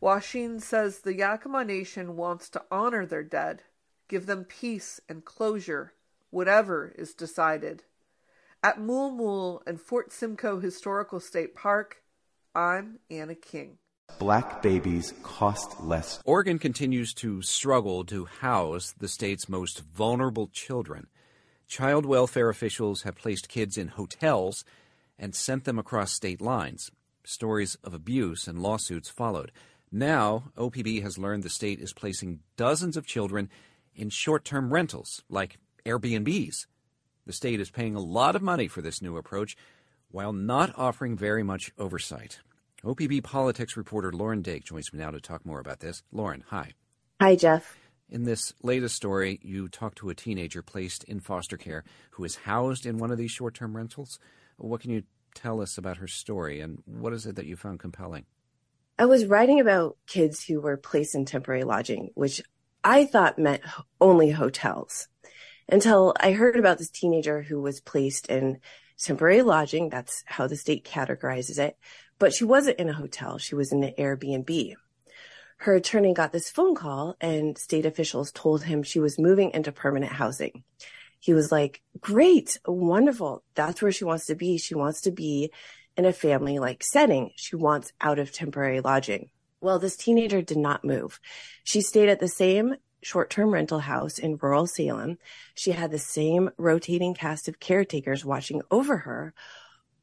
Washines 0.01 0.63
says 0.63 0.99
the 0.99 1.13
Yakama 1.13 1.65
Nation 1.65 2.15
wants 2.15 2.49
to 2.49 2.63
honor 2.71 3.05
their 3.05 3.23
dead, 3.23 3.63
give 4.07 4.25
them 4.25 4.45
peace 4.45 5.01
and 5.09 5.25
closure, 5.25 5.93
whatever 6.29 6.93
is 6.97 7.13
decided. 7.13 7.83
At 8.63 8.79
Mool 8.79 9.61
and 9.65 9.79
Fort 9.79 10.13
Simcoe 10.13 10.59
Historical 10.59 11.19
State 11.19 11.55
Park, 11.55 12.03
I'm 12.55 12.99
Anna 13.09 13.35
King 13.35 13.79
black 14.17 14.61
babies 14.61 15.13
cost 15.23 15.79
less. 15.81 16.19
Oregon 16.25 16.59
continues 16.59 17.13
to 17.13 17.41
struggle 17.41 18.03
to 18.05 18.25
house 18.25 18.93
the 18.97 19.07
state's 19.07 19.47
most 19.47 19.81
vulnerable 19.81 20.47
children. 20.47 21.07
Child 21.67 22.05
welfare 22.05 22.49
officials 22.49 23.03
have 23.03 23.15
placed 23.15 23.49
kids 23.49 23.77
in 23.77 23.89
hotels 23.89 24.65
and 25.19 25.35
sent 25.35 25.65
them 25.65 25.77
across 25.77 26.11
state 26.11 26.41
lines. 26.41 26.89
Stories 27.23 27.77
of 27.83 27.93
abuse 27.93 28.47
and 28.47 28.59
lawsuits 28.59 29.09
followed. 29.09 29.51
Now, 29.91 30.51
OPB 30.57 31.03
has 31.03 31.17
learned 31.17 31.43
the 31.43 31.49
state 31.49 31.79
is 31.79 31.93
placing 31.93 32.39
dozens 32.57 32.95
of 32.97 33.05
children 33.05 33.49
in 33.93 34.09
short 34.09 34.45
term 34.45 34.73
rentals, 34.73 35.23
like 35.29 35.59
Airbnbs. 35.85 36.65
The 37.25 37.33
state 37.33 37.59
is 37.59 37.69
paying 37.69 37.95
a 37.95 37.99
lot 37.99 38.35
of 38.35 38.41
money 38.41 38.67
for 38.67 38.81
this 38.81 39.01
new 39.01 39.17
approach 39.17 39.55
while 40.09 40.33
not 40.33 40.73
offering 40.77 41.15
very 41.15 41.43
much 41.43 41.71
oversight. 41.77 42.39
OPB 42.83 43.23
politics 43.23 43.75
reporter 43.75 44.11
Lauren 44.11 44.41
Dake 44.41 44.63
joins 44.63 44.93
me 44.93 44.99
now 44.99 45.11
to 45.11 45.19
talk 45.19 45.45
more 45.45 45.59
about 45.59 45.79
this. 45.79 46.01
Lauren, 46.11 46.43
hi. 46.47 46.71
Hi, 47.21 47.35
Jeff. 47.35 47.77
In 48.09 48.23
this 48.23 48.53
latest 48.63 48.95
story, 48.95 49.39
you 49.43 49.67
talked 49.67 49.97
to 49.99 50.09
a 50.09 50.15
teenager 50.15 50.63
placed 50.63 51.03
in 51.03 51.19
foster 51.19 51.57
care 51.57 51.83
who 52.11 52.23
is 52.23 52.37
housed 52.37 52.85
in 52.85 52.97
one 52.97 53.11
of 53.11 53.17
these 53.17 53.31
short 53.31 53.53
term 53.53 53.75
rentals. 53.75 54.17
What 54.59 54.81
can 54.81 54.91
you 54.91 55.03
tell 55.35 55.61
us 55.61 55.77
about 55.77 55.97
her 55.97 56.07
story 56.07 56.59
and 56.61 56.79
what 56.85 57.13
is 57.13 57.25
it 57.25 57.35
that 57.35 57.45
you 57.45 57.55
found 57.55 57.79
compelling? 57.79 58.25
I 58.97 59.05
was 59.05 59.25
writing 59.25 59.59
about 59.59 59.97
kids 60.07 60.43
who 60.43 60.59
were 60.59 60.75
placed 60.75 61.15
in 61.15 61.25
temporary 61.25 61.63
lodging, 61.63 62.09
which 62.15 62.41
I 62.83 63.05
thought 63.05 63.39
meant 63.39 63.61
only 64.01 64.31
hotels 64.31 65.07
until 65.69 66.13
I 66.19 66.33
heard 66.33 66.57
about 66.57 66.77
this 66.77 66.89
teenager 66.89 67.41
who 67.41 67.61
was 67.61 67.79
placed 67.79 68.27
in 68.27 68.59
temporary 68.97 69.41
lodging. 69.41 69.89
That's 69.89 70.23
how 70.25 70.47
the 70.47 70.57
state 70.57 70.83
categorizes 70.83 71.59
it. 71.59 71.77
But 72.17 72.33
she 72.33 72.43
wasn't 72.43 72.79
in 72.79 72.89
a 72.89 72.93
hotel. 72.93 73.37
She 73.37 73.55
was 73.55 73.71
in 73.71 73.83
an 73.83 73.93
Airbnb. 73.97 74.73
Her 75.57 75.75
attorney 75.75 76.13
got 76.13 76.31
this 76.31 76.49
phone 76.49 76.75
call 76.75 77.15
and 77.19 77.57
state 77.57 77.85
officials 77.85 78.31
told 78.31 78.63
him 78.63 78.83
she 78.83 78.99
was 78.99 79.19
moving 79.19 79.51
into 79.51 79.71
permanent 79.71 80.11
housing. 80.11 80.63
He 81.19 81.33
was 81.33 81.51
like, 81.51 81.81
great, 81.99 82.59
wonderful. 82.65 83.43
That's 83.55 83.81
where 83.81 83.91
she 83.91 84.05
wants 84.05 84.25
to 84.27 84.35
be. 84.35 84.57
She 84.57 84.75
wants 84.75 85.01
to 85.01 85.11
be 85.11 85.51
in 85.97 86.05
a 86.05 86.13
family 86.13 86.59
like 86.59 86.83
setting. 86.83 87.31
She 87.35 87.55
wants 87.55 87.91
out 87.99 88.19
of 88.19 88.31
temporary 88.31 88.79
lodging. 88.79 89.29
Well, 89.61 89.79
this 89.79 89.97
teenager 89.97 90.41
did 90.41 90.57
not 90.57 90.85
move. 90.85 91.19
She 91.63 91.81
stayed 91.81 92.07
at 92.07 92.21
the 92.21 92.29
same 92.29 92.75
short 93.01 93.29
term 93.29 93.51
rental 93.51 93.79
house 93.79 94.17
in 94.17 94.37
rural 94.41 94.67
Salem. 94.67 95.17
She 95.55 95.71
had 95.71 95.91
the 95.91 95.99
same 95.99 96.51
rotating 96.57 97.13
cast 97.13 97.47
of 97.47 97.59
caretakers 97.59 98.25
watching 98.25 98.61
over 98.71 98.97
her. 98.97 99.33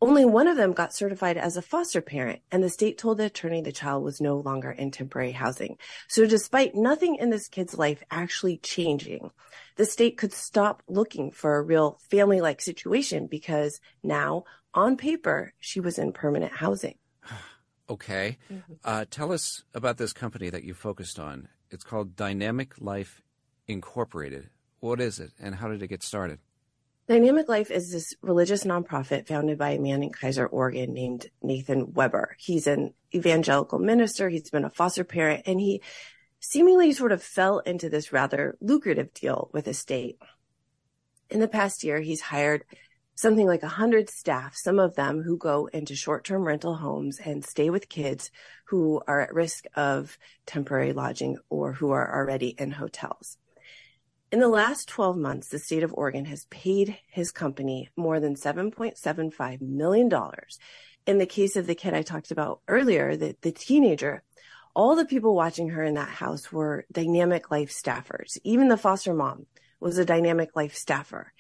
Only 0.00 0.24
one 0.26 0.46
of 0.46 0.56
them 0.56 0.72
got 0.72 0.92
certified 0.92 1.38
as 1.38 1.56
a 1.56 1.62
foster 1.62 2.02
parent, 2.02 2.40
and 2.52 2.62
the 2.62 2.68
state 2.68 2.98
told 2.98 3.18
the 3.18 3.26
attorney 3.26 3.62
the 3.62 3.72
child 3.72 4.04
was 4.04 4.20
no 4.20 4.36
longer 4.36 4.70
in 4.70 4.90
temporary 4.90 5.32
housing. 5.32 5.78
So, 6.06 6.26
despite 6.26 6.74
nothing 6.74 7.16
in 7.16 7.30
this 7.30 7.48
kid's 7.48 7.78
life 7.78 8.02
actually 8.10 8.58
changing, 8.58 9.30
the 9.76 9.86
state 9.86 10.18
could 10.18 10.32
stop 10.32 10.82
looking 10.86 11.30
for 11.30 11.56
a 11.56 11.62
real 11.62 11.98
family 12.10 12.40
like 12.42 12.60
situation 12.60 13.26
because 13.26 13.80
now, 14.02 14.44
on 14.74 14.96
paper, 14.98 15.54
she 15.60 15.80
was 15.80 15.98
in 15.98 16.12
permanent 16.12 16.52
housing. 16.52 16.98
Okay. 17.88 18.36
Mm-hmm. 18.52 18.72
Uh, 18.84 19.04
tell 19.08 19.30
us 19.30 19.62
about 19.72 19.96
this 19.96 20.12
company 20.12 20.50
that 20.50 20.64
you 20.64 20.74
focused 20.74 21.20
on. 21.20 21.46
It's 21.70 21.84
called 21.84 22.16
Dynamic 22.16 22.74
Life 22.80 23.22
Incorporated. 23.68 24.50
What 24.80 25.00
is 25.00 25.20
it, 25.20 25.30
and 25.40 25.54
how 25.54 25.68
did 25.68 25.80
it 25.80 25.86
get 25.86 26.02
started? 26.02 26.40
Dynamic 27.08 27.48
Life 27.48 27.70
is 27.70 27.92
this 27.92 28.16
religious 28.20 28.64
nonprofit 28.64 29.28
founded 29.28 29.58
by 29.58 29.70
a 29.70 29.78
man 29.78 30.02
in 30.02 30.10
Keizer, 30.10 30.48
Oregon 30.50 30.92
named 30.92 31.26
Nathan 31.40 31.92
Weber. 31.92 32.34
He's 32.36 32.66
an 32.66 32.94
evangelical 33.14 33.78
minister. 33.78 34.28
He's 34.28 34.50
been 34.50 34.64
a 34.64 34.70
foster 34.70 35.04
parent, 35.04 35.44
and 35.46 35.60
he 35.60 35.82
seemingly 36.40 36.90
sort 36.90 37.12
of 37.12 37.22
fell 37.22 37.60
into 37.60 37.88
this 37.88 38.12
rather 38.12 38.56
lucrative 38.60 39.14
deal 39.14 39.50
with 39.52 39.68
a 39.68 39.74
state. 39.74 40.18
In 41.30 41.38
the 41.38 41.46
past 41.46 41.84
year, 41.84 42.00
he's 42.00 42.22
hired 42.22 42.64
something 43.14 43.46
like 43.46 43.62
100 43.62 44.10
staff, 44.10 44.56
some 44.56 44.80
of 44.80 44.96
them 44.96 45.22
who 45.22 45.38
go 45.38 45.66
into 45.66 45.94
short 45.94 46.24
term 46.24 46.42
rental 46.42 46.74
homes 46.74 47.20
and 47.24 47.44
stay 47.44 47.70
with 47.70 47.88
kids 47.88 48.32
who 48.64 49.00
are 49.06 49.20
at 49.20 49.32
risk 49.32 49.64
of 49.76 50.18
temporary 50.44 50.92
lodging 50.92 51.38
or 51.50 51.72
who 51.72 51.92
are 51.92 52.16
already 52.16 52.48
in 52.48 52.72
hotels. 52.72 53.38
In 54.32 54.40
the 54.40 54.48
last 54.48 54.88
12 54.88 55.16
months, 55.16 55.48
the 55.48 55.58
state 55.58 55.84
of 55.84 55.94
Oregon 55.94 56.24
has 56.24 56.46
paid 56.46 56.98
his 57.08 57.30
company 57.30 57.90
more 57.96 58.18
than 58.18 58.34
$7.75 58.34 59.60
million. 59.60 60.10
In 61.06 61.18
the 61.18 61.26
case 61.26 61.54
of 61.54 61.68
the 61.68 61.76
kid 61.76 61.94
I 61.94 62.02
talked 62.02 62.32
about 62.32 62.60
earlier, 62.66 63.16
the, 63.16 63.36
the 63.42 63.52
teenager, 63.52 64.24
all 64.74 64.96
the 64.96 65.04
people 65.04 65.36
watching 65.36 65.70
her 65.70 65.82
in 65.84 65.94
that 65.94 66.08
house 66.08 66.50
were 66.50 66.86
dynamic 66.90 67.52
life 67.52 67.70
staffers. 67.70 68.36
Even 68.42 68.66
the 68.66 68.76
foster 68.76 69.14
mom 69.14 69.46
was 69.78 69.96
a 69.96 70.04
dynamic 70.04 70.56
life 70.56 70.74
staffer. 70.74 71.32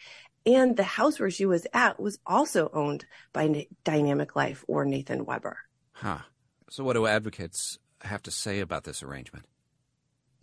And 0.46 0.76
the 0.76 0.84
house 0.84 1.18
where 1.18 1.30
she 1.30 1.44
was 1.44 1.66
at 1.74 1.98
was 1.98 2.20
also 2.24 2.70
owned 2.72 3.04
by 3.32 3.66
Dynamic 3.82 4.36
Life 4.36 4.64
or 4.68 4.84
Nathan 4.84 5.24
Weber. 5.24 5.58
Huh. 5.90 6.18
So, 6.70 6.84
what 6.84 6.92
do 6.92 7.06
advocates 7.06 7.80
have 8.02 8.22
to 8.22 8.30
say 8.30 8.60
about 8.60 8.84
this 8.84 9.02
arrangement? 9.02 9.44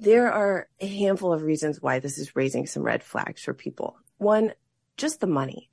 There 0.03 0.31
are 0.31 0.67
a 0.79 0.87
handful 0.87 1.33
of 1.33 1.43
reasons 1.43 1.81
why 1.81 1.99
this 1.99 2.17
is 2.17 2.35
raising 2.35 2.65
some 2.65 2.83
red 2.83 3.03
flags 3.03 3.41
for 3.41 3.53
people. 3.53 3.97
One, 4.17 4.53
just 4.97 5.19
the 5.19 5.27
money. 5.27 5.69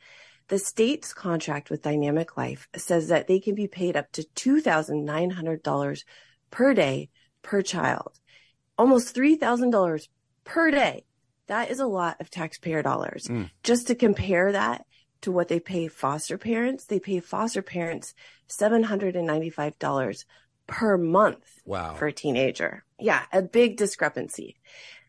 The 0.48 0.58
state's 0.58 1.12
contract 1.12 1.70
with 1.70 1.82
Dynamic 1.82 2.36
Life 2.36 2.68
says 2.76 3.08
that 3.08 3.26
they 3.26 3.38
can 3.38 3.54
be 3.54 3.68
paid 3.68 3.96
up 3.96 4.10
to 4.12 4.22
$2,900 4.34 6.04
per 6.50 6.74
day 6.74 7.08
per 7.42 7.62
child, 7.62 8.18
almost 8.76 9.14
$3,000 9.14 10.08
per 10.44 10.70
day 10.70 11.04
that 11.50 11.68
is 11.68 11.80
a 11.80 11.86
lot 11.86 12.20
of 12.20 12.30
taxpayer 12.30 12.80
dollars. 12.80 13.26
Mm. 13.26 13.50
Just 13.64 13.88
to 13.88 13.96
compare 13.96 14.52
that 14.52 14.86
to 15.22 15.32
what 15.32 15.48
they 15.48 15.58
pay 15.58 15.88
foster 15.88 16.38
parents, 16.38 16.84
they 16.84 17.00
pay 17.00 17.18
foster 17.18 17.60
parents 17.60 18.14
$795 18.48 20.24
per 20.68 20.96
month 20.96 21.60
wow. 21.66 21.94
for 21.94 22.06
a 22.06 22.12
teenager. 22.12 22.84
Yeah, 23.00 23.22
a 23.32 23.42
big 23.42 23.76
discrepancy. 23.76 24.56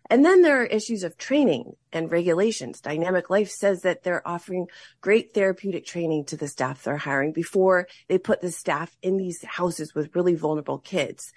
And 0.09 0.25
then 0.25 0.41
there 0.41 0.61
are 0.61 0.65
issues 0.65 1.03
of 1.03 1.17
training 1.17 1.73
and 1.93 2.11
regulations. 2.11 2.81
Dynamic 2.81 3.29
Life 3.29 3.49
says 3.49 3.83
that 3.83 4.03
they're 4.03 4.27
offering 4.27 4.67
great 4.99 5.33
therapeutic 5.33 5.85
training 5.85 6.25
to 6.25 6.37
the 6.37 6.49
staff 6.49 6.83
they're 6.83 6.97
hiring 6.97 7.31
before 7.31 7.87
they 8.09 8.17
put 8.17 8.41
the 8.41 8.51
staff 8.51 8.95
in 9.01 9.15
these 9.15 9.43
houses 9.43 9.95
with 9.95 10.15
really 10.15 10.35
vulnerable 10.35 10.79
kids 10.79 11.31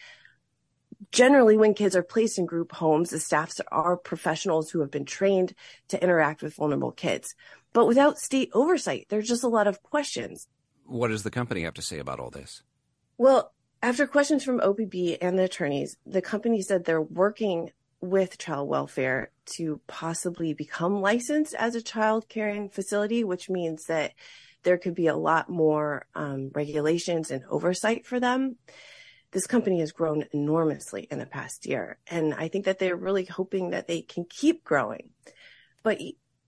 generally 1.10 1.56
when 1.56 1.74
kids 1.74 1.96
are 1.96 2.02
placed 2.02 2.38
in 2.38 2.46
group 2.46 2.72
homes 2.72 3.10
the 3.10 3.20
staffs 3.20 3.60
are 3.70 3.96
professionals 3.96 4.70
who 4.70 4.80
have 4.80 4.90
been 4.90 5.04
trained 5.04 5.54
to 5.88 6.02
interact 6.02 6.42
with 6.42 6.54
vulnerable 6.54 6.92
kids 6.92 7.34
but 7.72 7.86
without 7.86 8.18
state 8.18 8.50
oversight 8.52 9.06
there's 9.08 9.28
just 9.28 9.44
a 9.44 9.48
lot 9.48 9.66
of 9.66 9.82
questions 9.82 10.48
what 10.84 11.08
does 11.08 11.22
the 11.22 11.30
company 11.30 11.62
have 11.62 11.74
to 11.74 11.82
say 11.82 11.98
about 11.98 12.20
all 12.20 12.30
this 12.30 12.62
well 13.18 13.52
after 13.84 14.06
questions 14.06 14.42
from 14.42 14.60
opb 14.60 14.94
and 15.20 15.38
the 15.38 15.44
attorneys 15.44 15.96
the 16.06 16.22
company 16.22 16.62
said 16.62 16.84
they're 16.84 17.00
working 17.00 17.70
with 18.00 18.38
child 18.38 18.68
welfare 18.68 19.30
to 19.44 19.80
possibly 19.86 20.52
become 20.54 21.00
licensed 21.00 21.54
as 21.54 21.74
a 21.74 21.82
child 21.82 22.28
caring 22.28 22.68
facility 22.68 23.22
which 23.22 23.50
means 23.50 23.84
that 23.84 24.12
there 24.62 24.78
could 24.78 24.94
be 24.94 25.06
a 25.06 25.16
lot 25.16 25.50
more 25.50 26.06
um, 26.14 26.50
regulations 26.54 27.30
and 27.30 27.44
oversight 27.50 28.06
for 28.06 28.18
them 28.18 28.56
this 29.34 29.46
company 29.48 29.80
has 29.80 29.90
grown 29.90 30.24
enormously 30.32 31.08
in 31.10 31.18
the 31.18 31.26
past 31.26 31.66
year. 31.66 31.98
And 32.06 32.34
I 32.34 32.46
think 32.46 32.66
that 32.66 32.78
they're 32.78 32.94
really 32.94 33.24
hoping 33.24 33.70
that 33.70 33.88
they 33.88 34.00
can 34.00 34.24
keep 34.24 34.62
growing. 34.62 35.10
But 35.82 36.00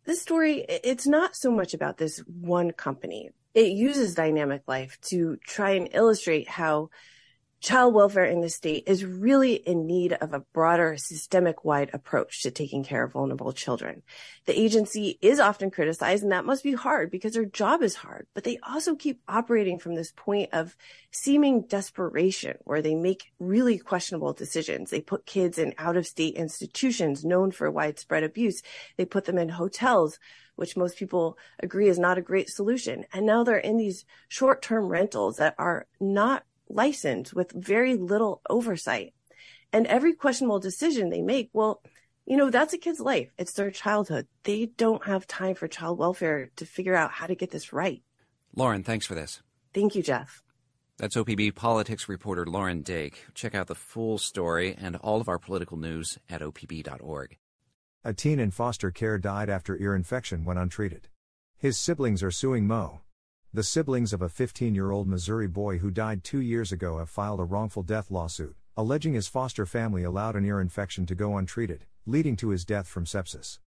this 0.04 0.22
story, 0.22 0.64
it's 0.68 1.06
not 1.06 1.34
so 1.34 1.50
much 1.50 1.74
about 1.74 1.98
this 1.98 2.20
one 2.40 2.70
company. 2.70 3.30
It 3.54 3.72
uses 3.72 4.14
dynamic 4.14 4.62
life 4.68 4.98
to 5.08 5.36
try 5.44 5.72
and 5.72 5.88
illustrate 5.92 6.48
how 6.48 6.90
child 7.66 7.92
welfare 7.92 8.24
in 8.24 8.42
the 8.42 8.48
state 8.48 8.84
is 8.86 9.04
really 9.04 9.54
in 9.54 9.88
need 9.88 10.12
of 10.12 10.32
a 10.32 10.38
broader 10.38 10.96
systemic 10.96 11.64
wide 11.64 11.90
approach 11.92 12.42
to 12.42 12.50
taking 12.52 12.84
care 12.84 13.02
of 13.02 13.12
vulnerable 13.12 13.52
children. 13.52 14.04
The 14.44 14.56
agency 14.56 15.18
is 15.20 15.40
often 15.40 15.72
criticized 15.72 16.22
and 16.22 16.30
that 16.30 16.44
must 16.44 16.62
be 16.62 16.74
hard 16.74 17.10
because 17.10 17.32
their 17.32 17.44
job 17.44 17.82
is 17.82 17.96
hard, 17.96 18.28
but 18.34 18.44
they 18.44 18.60
also 18.62 18.94
keep 18.94 19.20
operating 19.26 19.80
from 19.80 19.96
this 19.96 20.12
point 20.14 20.50
of 20.52 20.76
seeming 21.10 21.62
desperation 21.62 22.56
where 22.62 22.82
they 22.82 22.94
make 22.94 23.32
really 23.40 23.78
questionable 23.78 24.32
decisions. 24.32 24.90
They 24.90 25.00
put 25.00 25.26
kids 25.26 25.58
in 25.58 25.74
out 25.76 25.96
of 25.96 26.06
state 26.06 26.36
institutions 26.36 27.24
known 27.24 27.50
for 27.50 27.68
widespread 27.68 28.22
abuse. 28.22 28.62
They 28.96 29.06
put 29.06 29.24
them 29.24 29.38
in 29.38 29.48
hotels 29.48 30.20
which 30.54 30.74
most 30.74 30.96
people 30.96 31.36
agree 31.62 31.86
is 31.86 31.98
not 31.98 32.16
a 32.16 32.22
great 32.22 32.48
solution. 32.48 33.04
And 33.12 33.26
now 33.26 33.44
they're 33.44 33.58
in 33.58 33.76
these 33.76 34.06
short 34.28 34.62
term 34.62 34.86
rentals 34.86 35.36
that 35.36 35.54
are 35.58 35.86
not 36.00 36.44
licensed 36.68 37.34
with 37.34 37.52
very 37.52 37.96
little 37.96 38.42
oversight. 38.48 39.14
And 39.72 39.86
every 39.86 40.14
questionable 40.14 40.60
decision 40.60 41.10
they 41.10 41.22
make, 41.22 41.50
well, 41.52 41.82
you 42.24 42.36
know, 42.36 42.50
that's 42.50 42.72
a 42.72 42.78
kid's 42.78 43.00
life. 43.00 43.30
It's 43.38 43.52
their 43.52 43.70
childhood. 43.70 44.26
They 44.44 44.66
don't 44.66 45.04
have 45.06 45.26
time 45.26 45.54
for 45.54 45.68
child 45.68 45.98
welfare 45.98 46.50
to 46.56 46.66
figure 46.66 46.94
out 46.94 47.12
how 47.12 47.26
to 47.26 47.34
get 47.34 47.50
this 47.50 47.72
right. 47.72 48.02
Lauren, 48.54 48.82
thanks 48.82 49.06
for 49.06 49.14
this. 49.14 49.42
Thank 49.74 49.94
you, 49.94 50.02
Jeff. 50.02 50.42
That's 50.98 51.16
OPB 51.16 51.54
politics 51.54 52.08
reporter 52.08 52.46
Lauren 52.46 52.80
Dake. 52.80 53.26
Check 53.34 53.54
out 53.54 53.66
the 53.66 53.74
full 53.74 54.16
story 54.16 54.74
and 54.80 54.96
all 54.96 55.20
of 55.20 55.28
our 55.28 55.38
political 55.38 55.76
news 55.76 56.18
at 56.30 56.40
opb.org. 56.40 57.36
A 58.02 58.14
teen 58.14 58.40
in 58.40 58.50
foster 58.50 58.90
care 58.90 59.18
died 59.18 59.50
after 59.50 59.76
ear 59.78 59.94
infection 59.94 60.44
when 60.44 60.56
untreated. 60.56 61.08
His 61.58 61.76
siblings 61.76 62.22
are 62.22 62.30
suing 62.30 62.66
Mo. 62.66 63.00
The 63.56 63.62
siblings 63.62 64.12
of 64.12 64.20
a 64.20 64.28
15 64.28 64.74
year 64.74 64.90
old 64.90 65.08
Missouri 65.08 65.46
boy 65.46 65.78
who 65.78 65.90
died 65.90 66.22
two 66.22 66.42
years 66.42 66.72
ago 66.72 66.98
have 66.98 67.08
filed 67.08 67.40
a 67.40 67.44
wrongful 67.44 67.82
death 67.82 68.10
lawsuit, 68.10 68.54
alleging 68.76 69.14
his 69.14 69.28
foster 69.28 69.64
family 69.64 70.02
allowed 70.02 70.36
an 70.36 70.44
ear 70.44 70.60
infection 70.60 71.06
to 71.06 71.14
go 71.14 71.38
untreated, 71.38 71.86
leading 72.04 72.36
to 72.36 72.50
his 72.50 72.66
death 72.66 72.86
from 72.86 73.06
sepsis. 73.06 73.58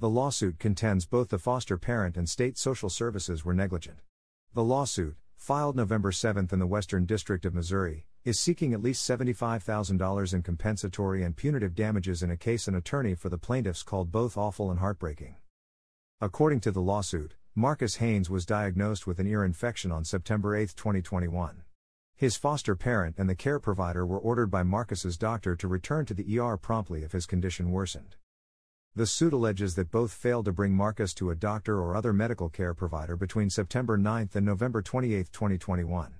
The 0.00 0.08
lawsuit 0.08 0.58
contends 0.58 1.06
both 1.06 1.28
the 1.28 1.38
foster 1.38 1.78
parent 1.78 2.16
and 2.16 2.28
state 2.28 2.58
social 2.58 2.90
services 2.90 3.44
were 3.44 3.54
negligent. 3.54 4.00
The 4.52 4.64
lawsuit, 4.64 5.14
filed 5.36 5.76
November 5.76 6.10
7 6.10 6.48
in 6.50 6.58
the 6.58 6.66
Western 6.66 7.04
District 7.06 7.44
of 7.44 7.54
Missouri, 7.54 8.04
is 8.24 8.40
seeking 8.40 8.72
at 8.72 8.82
least 8.82 9.08
$75,000 9.08 10.34
in 10.34 10.42
compensatory 10.42 11.22
and 11.22 11.36
punitive 11.36 11.76
damages 11.76 12.20
in 12.20 12.32
a 12.32 12.36
case 12.36 12.66
an 12.66 12.74
attorney 12.74 13.14
for 13.14 13.28
the 13.28 13.38
plaintiffs 13.38 13.84
called 13.84 14.10
both 14.10 14.36
awful 14.36 14.72
and 14.72 14.80
heartbreaking. 14.80 15.36
According 16.20 16.58
to 16.62 16.72
the 16.72 16.82
lawsuit, 16.82 17.36
Marcus 17.58 17.96
Haynes 17.96 18.28
was 18.28 18.44
diagnosed 18.44 19.06
with 19.06 19.18
an 19.18 19.26
ear 19.26 19.42
infection 19.42 19.90
on 19.90 20.04
September 20.04 20.54
8, 20.54 20.74
2021. 20.76 21.62
His 22.14 22.36
foster 22.36 22.76
parent 22.76 23.14
and 23.16 23.30
the 23.30 23.34
care 23.34 23.58
provider 23.58 24.04
were 24.04 24.18
ordered 24.18 24.50
by 24.50 24.62
Marcus's 24.62 25.16
doctor 25.16 25.56
to 25.56 25.66
return 25.66 26.04
to 26.04 26.12
the 26.12 26.38
ER 26.38 26.58
promptly 26.58 27.02
if 27.02 27.12
his 27.12 27.24
condition 27.24 27.70
worsened. 27.70 28.16
The 28.94 29.06
suit 29.06 29.32
alleges 29.32 29.74
that 29.76 29.90
both 29.90 30.12
failed 30.12 30.44
to 30.44 30.52
bring 30.52 30.74
Marcus 30.74 31.14
to 31.14 31.30
a 31.30 31.34
doctor 31.34 31.80
or 31.80 31.96
other 31.96 32.12
medical 32.12 32.50
care 32.50 32.74
provider 32.74 33.16
between 33.16 33.48
September 33.48 33.96
9 33.96 34.28
and 34.34 34.44
November 34.44 34.82
28, 34.82 35.32
2021. 35.32 36.16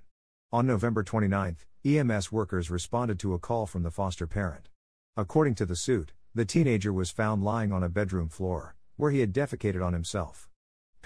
On 0.52 0.66
November 0.66 1.02
29, 1.02 1.58
EMS 1.84 2.32
workers 2.32 2.70
responded 2.70 3.18
to 3.18 3.34
a 3.34 3.38
call 3.38 3.66
from 3.66 3.82
the 3.82 3.90
foster 3.90 4.26
parent. 4.26 4.70
According 5.18 5.56
to 5.56 5.66
the 5.66 5.76
suit, 5.76 6.14
the 6.34 6.46
teenager 6.46 6.94
was 6.94 7.10
found 7.10 7.44
lying 7.44 7.72
on 7.72 7.82
a 7.82 7.90
bedroom 7.90 8.30
floor, 8.30 8.74
where 8.96 9.10
he 9.10 9.20
had 9.20 9.34
defecated 9.34 9.84
on 9.84 9.92
himself. 9.92 10.48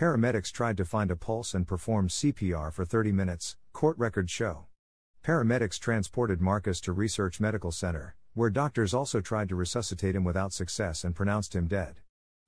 Paramedics 0.01 0.51
tried 0.51 0.79
to 0.79 0.87
find 0.87 1.11
a 1.11 1.15
pulse 1.15 1.53
and 1.53 1.69
performed 1.69 2.09
CPR 2.09 2.73
for 2.73 2.87
30 2.87 3.13
minutes, 3.13 3.59
court 3.75 3.99
records 3.99 4.33
show. 4.33 4.65
Paramedics 5.23 5.79
transported 5.79 6.41
Marcus 6.41 6.81
to 6.81 6.95
Research 6.95 7.39
Medical 7.39 7.71
Center, 7.71 8.17
where 8.33 8.49
doctors 8.49 8.95
also 8.95 9.21
tried 9.21 9.51
to 9.51 9.57
resuscitate 9.57 10.17
him 10.17 10.25
without 10.25 10.55
success 10.55 11.05
and 11.05 11.15
pronounced 11.15 11.55
him 11.55 11.67
dead. 11.67 11.97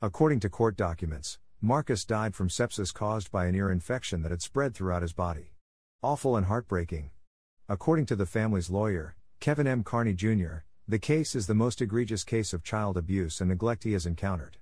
According 0.01 0.41
to 0.41 0.49
court 0.49 0.79
documents, 0.79 1.39
Marcus 1.61 2.07
died 2.07 2.35
from 2.35 2.49
sepsis 2.49 2.91
caused 2.91 3.31
by 3.31 3.45
an 3.45 3.55
ear 3.55 3.71
infection 3.71 4.23
that 4.23 4.31
had 4.31 4.41
spread 4.41 4.75
throughout 4.75 5.03
his 5.03 5.13
body. 5.13 5.53
Awful 6.03 6.39
and 6.39 6.47
heartbreaking. 6.47 7.11
According 7.69 8.07
to 8.07 8.17
the 8.17 8.25
family's 8.25 8.71
lawyer, 8.71 9.15
Kevin 9.41 9.67
M. 9.67 9.85
Carney 9.85 10.15
Jr., 10.15 10.65
the 10.89 10.99
case 10.99 11.35
is 11.35 11.47
the 11.47 11.55
most 11.55 11.83
egregious 11.83 12.25
case 12.25 12.55
of 12.55 12.65
child 12.65 12.97
abuse 12.97 13.43
and 13.43 13.51
neglect 13.51 13.85
he 13.85 13.93
has 13.93 14.07
encountered. 14.07 14.57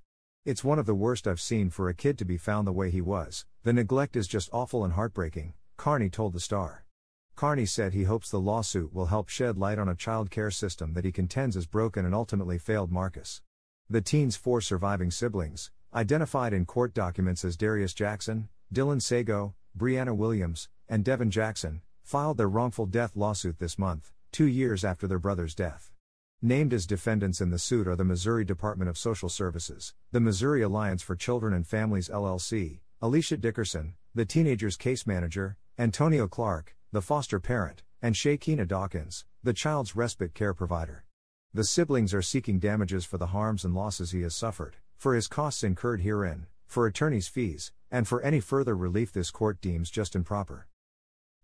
It's 0.47 0.65
one 0.65 0.79
of 0.79 0.87
the 0.87 0.95
worst 0.95 1.29
I've 1.29 1.39
seen 1.39 1.69
for 1.69 1.91
a 1.91 1.95
kid 1.95 2.17
to 2.17 2.25
be 2.25 2.39
found 2.39 2.67
the 2.67 2.73
way 2.73 2.91
he 2.91 3.03
was. 3.03 3.45
The 3.63 3.75
neglect 3.75 4.17
is 4.17 4.27
just 4.27 4.49
awful 4.55 4.85
and 4.85 4.95
heartbreaking, 4.95 5.53
Carney 5.77 6.09
told 6.09 6.33
the 6.33 6.41
Star. 6.41 6.87
Carney 7.37 7.67
said 7.67 7.93
he 7.93 8.05
hopes 8.05 8.31
the 8.31 8.41
lawsuit 8.41 8.95
will 8.95 9.07
help 9.07 9.29
shed 9.29 9.59
light 9.59 9.79
on 9.79 9.91
a 9.91 9.95
child 9.95 10.31
care 10.31 10.51
system 10.51 10.95
that 10.95 11.05
he 11.05 11.13
contends 11.13 11.57
is 11.57 11.67
broken 11.67 12.07
and 12.07 12.15
ultimately 12.15 12.57
failed 12.57 12.91
Marcus. 12.91 13.43
The 13.91 14.01
teen's 14.01 14.35
four 14.35 14.63
surviving 14.63 15.11
siblings, 15.11 15.71
identified 15.93 16.55
in 16.55 16.65
court 16.65 16.95
documents 16.95 17.45
as 17.45 17.59
Darius 17.59 17.93
Jackson, 17.93 18.49
Dylan 18.73 19.03
Sago, 19.03 19.55
Brianna 19.77 20.17
Williams, 20.17 20.71
and 20.89 21.05
Devin 21.05 21.31
Jackson, 21.31 21.83
filed 22.03 22.39
their 22.39 22.49
wrongful 22.49 22.87
death 22.87 23.15
lawsuit 23.15 23.59
this 23.59 23.79
month, 23.79 24.11
two 24.33 24.47
years 24.47 24.87
after 24.87 25.07
their 25.07 25.19
brother's 25.19 25.55
death. 25.55 25.90
Named 26.43 26.73
as 26.73 26.87
defendants 26.87 27.43
in 27.43 27.51
the 27.51 27.59
suit 27.59 27.87
are 27.87 27.97
the 27.97 28.03
Missouri 28.03 28.47
Department 28.47 28.89
of 28.89 28.97
Social 28.97 29.29
Services, 29.29 29.93
the 30.11 30.21
Missouri 30.21 30.63
Alliance 30.63 31.03
for 31.03 31.15
Children 31.15 31.53
and 31.53 31.67
Families 31.67 32.09
LLC, 32.09 32.81
Alicia 33.03 33.37
Dickerson, 33.37 33.93
the 34.15 34.25
teenager's 34.25 34.79
case 34.79 35.07
manager, 35.07 35.59
Antonio 35.79 36.27
Clark, 36.27 36.75
the 36.93 37.03
foster 37.03 37.41
parent, 37.41 37.83
and 38.01 38.15
Shakina 38.15 38.67
Dawkins, 38.67 39.27
the 39.43 39.53
child's 39.53 39.95
respite 39.95 40.33
care 40.33 40.55
provider. 40.55 41.05
The 41.53 41.63
siblings 41.63 42.15
are 42.15 42.23
seeking 42.23 42.59
damages 42.59 43.05
for 43.05 43.19
the 43.19 43.27
harms 43.27 43.63
and 43.63 43.75
losses 43.75 44.13
he 44.13 44.23
has 44.23 44.35
suffered, 44.35 44.77
for 44.97 45.15
his 45.15 45.29
costs 45.29 45.63
incurred 45.63 46.01
herein, 46.01 46.47
for 46.67 46.87
attorney's 46.87 47.29
fees, 47.29 47.71
and 47.91 48.09
for 48.09 48.23
any 48.23 48.41
further 48.41 48.75
relief 48.75 49.13
this 49.13 49.31
court 49.31 49.61
deems 49.61 49.91
just 49.91 50.15
and 50.15 50.25
proper. 50.25 50.70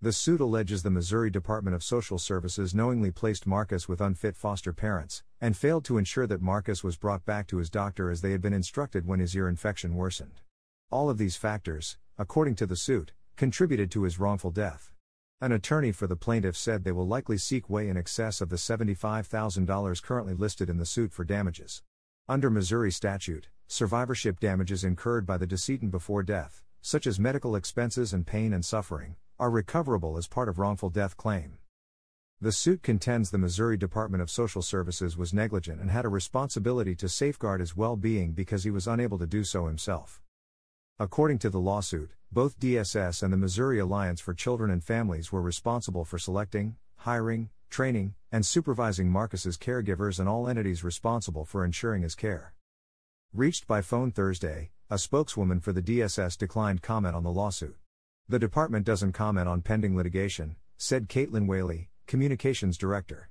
The 0.02 0.12
suit 0.12 0.42
alleges 0.42 0.82
the 0.82 0.90
Missouri 0.90 1.30
Department 1.30 1.74
of 1.74 1.82
Social 1.82 2.18
Services 2.18 2.74
knowingly 2.74 3.10
placed 3.10 3.46
Marcus 3.46 3.88
with 3.88 4.02
unfit 4.02 4.36
foster 4.36 4.74
parents, 4.74 5.22
and 5.40 5.56
failed 5.56 5.86
to 5.86 5.96
ensure 5.96 6.26
that 6.26 6.42
Marcus 6.42 6.84
was 6.84 6.98
brought 6.98 7.24
back 7.24 7.46
to 7.46 7.56
his 7.56 7.70
doctor 7.70 8.10
as 8.10 8.20
they 8.20 8.32
had 8.32 8.42
been 8.42 8.52
instructed 8.52 9.06
when 9.06 9.20
his 9.20 9.34
ear 9.34 9.48
infection 9.48 9.94
worsened. 9.94 10.42
All 10.90 11.08
of 11.08 11.16
these 11.16 11.36
factors, 11.36 11.96
according 12.18 12.56
to 12.56 12.66
the 12.66 12.76
suit, 12.76 13.12
contributed 13.36 13.90
to 13.92 14.02
his 14.02 14.18
wrongful 14.18 14.50
death. 14.50 14.92
An 15.40 15.50
attorney 15.50 15.92
for 15.92 16.06
the 16.06 16.14
plaintiff 16.14 16.58
said 16.58 16.84
they 16.84 16.92
will 16.92 17.06
likely 17.06 17.38
seek 17.38 17.70
way 17.70 17.88
in 17.88 17.96
excess 17.96 18.42
of 18.42 18.50
the 18.50 18.56
$75,000 18.56 20.02
currently 20.02 20.34
listed 20.34 20.68
in 20.68 20.76
the 20.76 20.84
suit 20.84 21.10
for 21.10 21.24
damages. 21.24 21.82
Under 22.28 22.50
Missouri 22.50 22.92
statute, 22.92 23.48
survivorship 23.66 24.40
damages 24.40 24.84
incurred 24.84 25.24
by 25.24 25.38
the 25.38 25.46
decedent 25.46 25.90
before 25.90 26.22
death, 26.22 26.62
such 26.82 27.06
as 27.06 27.18
medical 27.18 27.56
expenses 27.56 28.12
and 28.12 28.26
pain 28.26 28.52
and 28.52 28.64
suffering, 28.64 29.16
are 29.38 29.50
recoverable 29.50 30.16
as 30.16 30.26
part 30.26 30.48
of 30.48 30.58
wrongful 30.58 30.90
death 30.90 31.16
claim. 31.16 31.58
The 32.40 32.52
suit 32.52 32.82
contends 32.82 33.30
the 33.30 33.38
Missouri 33.38 33.76
Department 33.76 34.22
of 34.22 34.30
Social 34.30 34.62
Services 34.62 35.16
was 35.16 35.32
negligent 35.32 35.80
and 35.80 35.90
had 35.90 36.04
a 36.04 36.08
responsibility 36.10 36.94
to 36.96 37.08
safeguard 37.08 37.60
his 37.60 37.76
well 37.76 37.96
being 37.96 38.32
because 38.32 38.64
he 38.64 38.70
was 38.70 38.86
unable 38.86 39.18
to 39.18 39.26
do 39.26 39.44
so 39.44 39.66
himself. 39.66 40.20
According 40.98 41.38
to 41.40 41.50
the 41.50 41.60
lawsuit, 41.60 42.10
both 42.32 42.58
DSS 42.58 43.22
and 43.22 43.32
the 43.32 43.36
Missouri 43.36 43.78
Alliance 43.78 44.20
for 44.20 44.34
Children 44.34 44.70
and 44.70 44.82
Families 44.82 45.32
were 45.32 45.42
responsible 45.42 46.04
for 46.04 46.18
selecting, 46.18 46.76
hiring, 46.96 47.50
training, 47.70 48.14
and 48.32 48.44
supervising 48.44 49.10
Marcus's 49.10 49.56
caregivers 49.56 50.18
and 50.18 50.28
all 50.28 50.48
entities 50.48 50.84
responsible 50.84 51.44
for 51.44 51.64
ensuring 51.64 52.02
his 52.02 52.14
care. 52.14 52.54
Reached 53.32 53.66
by 53.66 53.82
phone 53.82 54.10
Thursday, 54.10 54.70
a 54.88 54.98
spokeswoman 54.98 55.60
for 55.60 55.72
the 55.72 55.82
DSS 55.82 56.38
declined 56.38 56.80
comment 56.80 57.14
on 57.14 57.22
the 57.22 57.32
lawsuit. 57.32 57.76
The 58.28 58.40
department 58.40 58.84
doesn't 58.84 59.12
comment 59.12 59.46
on 59.46 59.62
pending 59.62 59.96
litigation, 59.96 60.56
said 60.76 61.08
Caitlin 61.08 61.46
Whaley, 61.46 61.90
communications 62.08 62.76
director. 62.76 63.28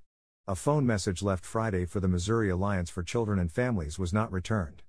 A 0.48 0.56
phone 0.56 0.86
message 0.86 1.22
left 1.22 1.43
Friday 1.43 1.84
for 1.86 2.00
the 2.00 2.08
Missouri 2.08 2.50
Alliance 2.50 2.89
for 2.89 3.04
Children 3.04 3.38
and 3.38 3.52
Families 3.52 4.00
was 4.00 4.14
not 4.14 4.32
returned. 4.32 4.84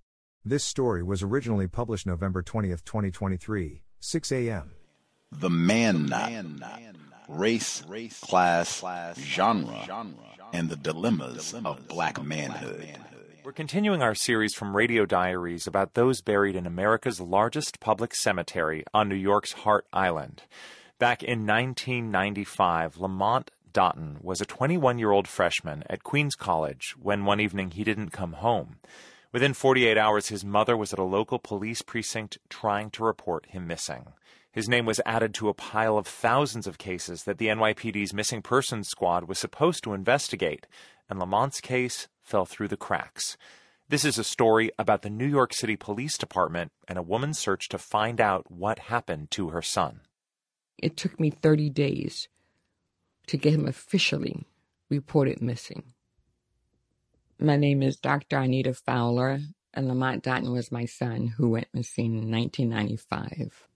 This 0.44 0.62
story 0.62 1.02
was 1.02 1.24
originally 1.24 1.66
published 1.66 2.06
November 2.06 2.40
20, 2.40 2.68
2023, 2.68 3.82
6 3.98 4.30
a.m. 4.30 4.70
The 5.32 5.50
Man 5.50 6.06
Race, 7.28 7.82
class, 8.20 8.84
genre, 9.18 10.06
and 10.52 10.68
the 10.68 10.76
dilemmas 10.76 11.52
of 11.52 11.88
black 11.88 12.22
manhood. 12.22 12.96
We're 13.46 13.52
continuing 13.52 14.02
our 14.02 14.16
series 14.16 14.54
from 14.54 14.76
Radio 14.76 15.06
Diaries 15.06 15.68
about 15.68 15.94
those 15.94 16.20
buried 16.20 16.56
in 16.56 16.66
America's 16.66 17.20
largest 17.20 17.78
public 17.78 18.12
cemetery 18.12 18.82
on 18.92 19.08
New 19.08 19.14
York's 19.14 19.52
Hart 19.52 19.86
Island. 19.92 20.42
Back 20.98 21.22
in 21.22 21.46
1995, 21.46 22.98
Lamont 22.98 23.52
Dottin 23.72 24.20
was 24.20 24.40
a 24.40 24.46
21 24.46 24.98
year 24.98 25.12
old 25.12 25.28
freshman 25.28 25.84
at 25.88 26.02
Queens 26.02 26.34
College 26.34 26.96
when 27.00 27.24
one 27.24 27.38
evening 27.38 27.70
he 27.70 27.84
didn't 27.84 28.10
come 28.10 28.32
home. 28.32 28.78
Within 29.32 29.54
48 29.54 29.96
hours, 29.96 30.26
his 30.26 30.44
mother 30.44 30.76
was 30.76 30.92
at 30.92 30.98
a 30.98 31.04
local 31.04 31.38
police 31.38 31.82
precinct 31.82 32.38
trying 32.48 32.90
to 32.90 33.04
report 33.04 33.46
him 33.46 33.68
missing. 33.68 34.06
His 34.56 34.70
name 34.70 34.86
was 34.86 35.02
added 35.04 35.34
to 35.34 35.50
a 35.50 35.54
pile 35.54 35.98
of 35.98 36.06
thousands 36.06 36.66
of 36.66 36.78
cases 36.78 37.24
that 37.24 37.36
the 37.36 37.48
NYPD's 37.48 38.14
Missing 38.14 38.40
Persons 38.40 38.88
Squad 38.88 39.28
was 39.28 39.38
supposed 39.38 39.84
to 39.84 39.92
investigate, 39.92 40.66
and 41.10 41.18
Lamont's 41.18 41.60
case 41.60 42.08
fell 42.22 42.46
through 42.46 42.68
the 42.68 42.76
cracks. 42.78 43.36
This 43.90 44.02
is 44.02 44.16
a 44.16 44.24
story 44.24 44.70
about 44.78 45.02
the 45.02 45.10
New 45.10 45.26
York 45.26 45.52
City 45.52 45.76
Police 45.76 46.16
Department 46.16 46.72
and 46.88 46.96
a 46.98 47.02
woman's 47.02 47.38
search 47.38 47.68
to 47.68 47.76
find 47.76 48.18
out 48.18 48.50
what 48.50 48.78
happened 48.78 49.30
to 49.32 49.50
her 49.50 49.60
son. 49.60 50.00
It 50.78 50.96
took 50.96 51.20
me 51.20 51.28
30 51.28 51.68
days 51.68 52.28
to 53.26 53.36
get 53.36 53.52
him 53.52 53.68
officially 53.68 54.46
reported 54.88 55.42
missing. 55.42 55.82
My 57.38 57.56
name 57.56 57.82
is 57.82 57.98
Dr. 57.98 58.38
Arnita 58.38 58.74
Fowler, 58.74 59.38
and 59.74 59.86
Lamont 59.86 60.24
Dottin 60.24 60.50
was 60.50 60.72
my 60.72 60.86
son 60.86 61.34
who 61.36 61.50
went 61.50 61.68
missing 61.74 62.16
in 62.16 62.30
1995. 62.30 63.66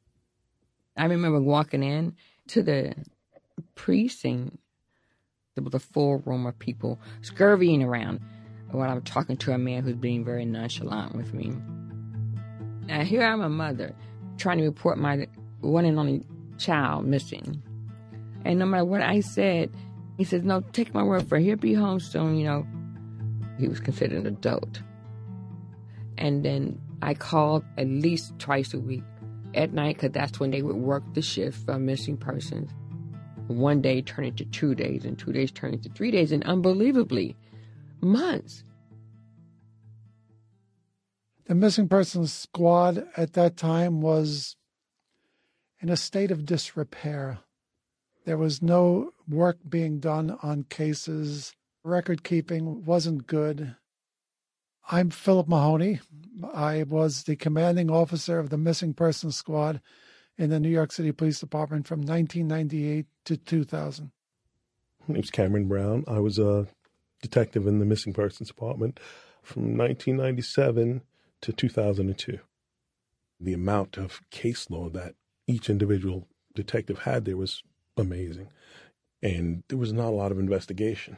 I 0.96 1.06
remember 1.06 1.40
walking 1.40 1.82
in 1.82 2.16
to 2.48 2.62
the 2.62 2.94
precinct. 3.74 4.58
There 5.54 5.64
was 5.64 5.74
a 5.74 5.80
full 5.80 6.18
room 6.18 6.46
of 6.46 6.58
people 6.58 7.00
scurrying 7.22 7.82
around 7.82 8.20
while 8.70 8.90
I'm 8.90 9.02
talking 9.02 9.36
to 9.38 9.52
a 9.52 9.58
man 9.58 9.82
who's 9.82 9.96
being 9.96 10.24
very 10.24 10.44
nonchalant 10.44 11.14
with 11.14 11.34
me. 11.34 11.52
Now, 12.86 13.02
here 13.02 13.22
I'm 13.22 13.40
a 13.40 13.48
mother 13.48 13.94
trying 14.36 14.58
to 14.58 14.64
report 14.64 14.98
my 14.98 15.26
one 15.60 15.84
and 15.84 15.98
only 15.98 16.24
child 16.58 17.04
missing. 17.04 17.62
And 18.44 18.58
no 18.58 18.66
matter 18.66 18.84
what 18.84 19.02
I 19.02 19.20
said, 19.20 19.70
he 20.16 20.24
says, 20.24 20.42
No, 20.42 20.60
take 20.60 20.94
my 20.94 21.02
word 21.02 21.28
for 21.28 21.36
it. 21.36 21.42
He'll 21.42 21.56
be 21.56 21.74
home 21.74 22.00
soon, 22.00 22.36
you 22.36 22.44
know. 22.44 22.66
He 23.58 23.68
was 23.68 23.80
considered 23.80 24.20
an 24.20 24.26
adult. 24.26 24.80
And 26.16 26.44
then 26.44 26.80
I 27.02 27.14
called 27.14 27.64
at 27.76 27.86
least 27.86 28.38
twice 28.38 28.72
a 28.74 28.78
week 28.78 29.04
at 29.54 29.72
night 29.72 29.96
because 29.96 30.12
that's 30.12 30.40
when 30.40 30.50
they 30.50 30.62
would 30.62 30.76
work 30.76 31.02
the 31.14 31.22
shift 31.22 31.64
for 31.64 31.78
missing 31.78 32.16
persons. 32.16 32.70
One 33.46 33.80
day 33.80 34.02
turned 34.02 34.28
into 34.28 34.44
two 34.44 34.74
days, 34.74 35.04
and 35.04 35.18
two 35.18 35.32
days 35.32 35.50
turned 35.50 35.74
into 35.74 35.88
three 35.88 36.10
days, 36.10 36.30
and 36.30 36.44
unbelievably, 36.44 37.36
months. 38.00 38.64
The 41.46 41.54
missing 41.56 41.88
persons 41.88 42.32
squad 42.32 43.08
at 43.16 43.32
that 43.32 43.56
time 43.56 44.00
was 44.00 44.56
in 45.80 45.88
a 45.88 45.96
state 45.96 46.30
of 46.30 46.46
disrepair. 46.46 47.40
There 48.24 48.38
was 48.38 48.62
no 48.62 49.10
work 49.28 49.58
being 49.68 49.98
done 49.98 50.38
on 50.42 50.64
cases. 50.64 51.52
Record 51.82 52.22
keeping 52.22 52.84
wasn't 52.84 53.26
good. 53.26 53.74
I'm 54.92 55.10
Philip 55.10 55.46
Mahoney. 55.46 56.00
I 56.52 56.82
was 56.82 57.22
the 57.22 57.36
commanding 57.36 57.92
officer 57.92 58.40
of 58.40 58.50
the 58.50 58.58
Missing 58.58 58.94
Persons 58.94 59.36
Squad 59.36 59.80
in 60.36 60.50
the 60.50 60.58
New 60.58 60.68
York 60.68 60.90
City 60.90 61.12
Police 61.12 61.38
Department 61.38 61.86
from 61.86 62.00
1998 62.00 63.06
to 63.26 63.36
2000. 63.36 64.10
My 65.06 65.14
name's 65.14 65.30
Cameron 65.30 65.68
Brown. 65.68 66.02
I 66.08 66.18
was 66.18 66.40
a 66.40 66.66
detective 67.22 67.68
in 67.68 67.78
the 67.78 67.84
Missing 67.84 68.14
Persons 68.14 68.48
Department 68.48 68.98
from 69.44 69.78
1997 69.78 71.02
to 71.42 71.52
2002. 71.52 72.40
The 73.38 73.52
amount 73.52 73.96
of 73.96 74.20
caseload 74.32 74.94
that 74.94 75.14
each 75.46 75.70
individual 75.70 76.26
detective 76.56 77.00
had 77.00 77.26
there 77.26 77.36
was 77.36 77.62
amazing. 77.96 78.48
And 79.22 79.62
there 79.68 79.78
was 79.78 79.92
not 79.92 80.08
a 80.08 80.16
lot 80.16 80.32
of 80.32 80.40
investigation. 80.40 81.16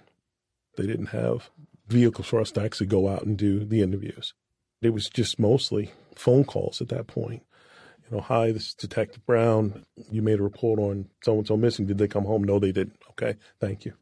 They 0.77 0.87
didn't 0.87 1.07
have 1.07 1.49
vehicles 1.93 2.27
for 2.27 2.41
us 2.41 2.51
to 2.53 2.63
actually 2.63 2.87
go 2.87 3.09
out 3.09 3.25
and 3.25 3.37
do 3.37 3.65
the 3.65 3.83
interviews. 3.83 4.35
It 4.81 4.91
was 4.91 5.09
just 5.09 5.39
mostly 5.39 5.93
phone 6.17 6.45
calls 6.45 6.81
at 6.81 6.89
that 6.89 7.07
point. 7.07 7.45
You 8.05 8.17
know, 8.17 8.23
hi, 8.23 8.51
this 8.51 8.69
is 8.69 8.75
Detective 8.75 9.25
Brown. 9.25 9.85
You 10.11 10.23
made 10.23 10.41
a 10.41 10.43
report 10.43 10.81
on 10.81 11.09
so 11.23 11.39
and 11.39 11.47
so 11.47 11.57
missing. 11.57 11.87
Did 11.87 11.99
they 11.99 12.09
come 12.09 12.25
home? 12.25 12.43
No, 12.43 12.59
they 12.59 12.73
didn't. 12.73 12.99
Okay, 13.11 13.37
thank 13.61 13.85
you. 13.85 13.95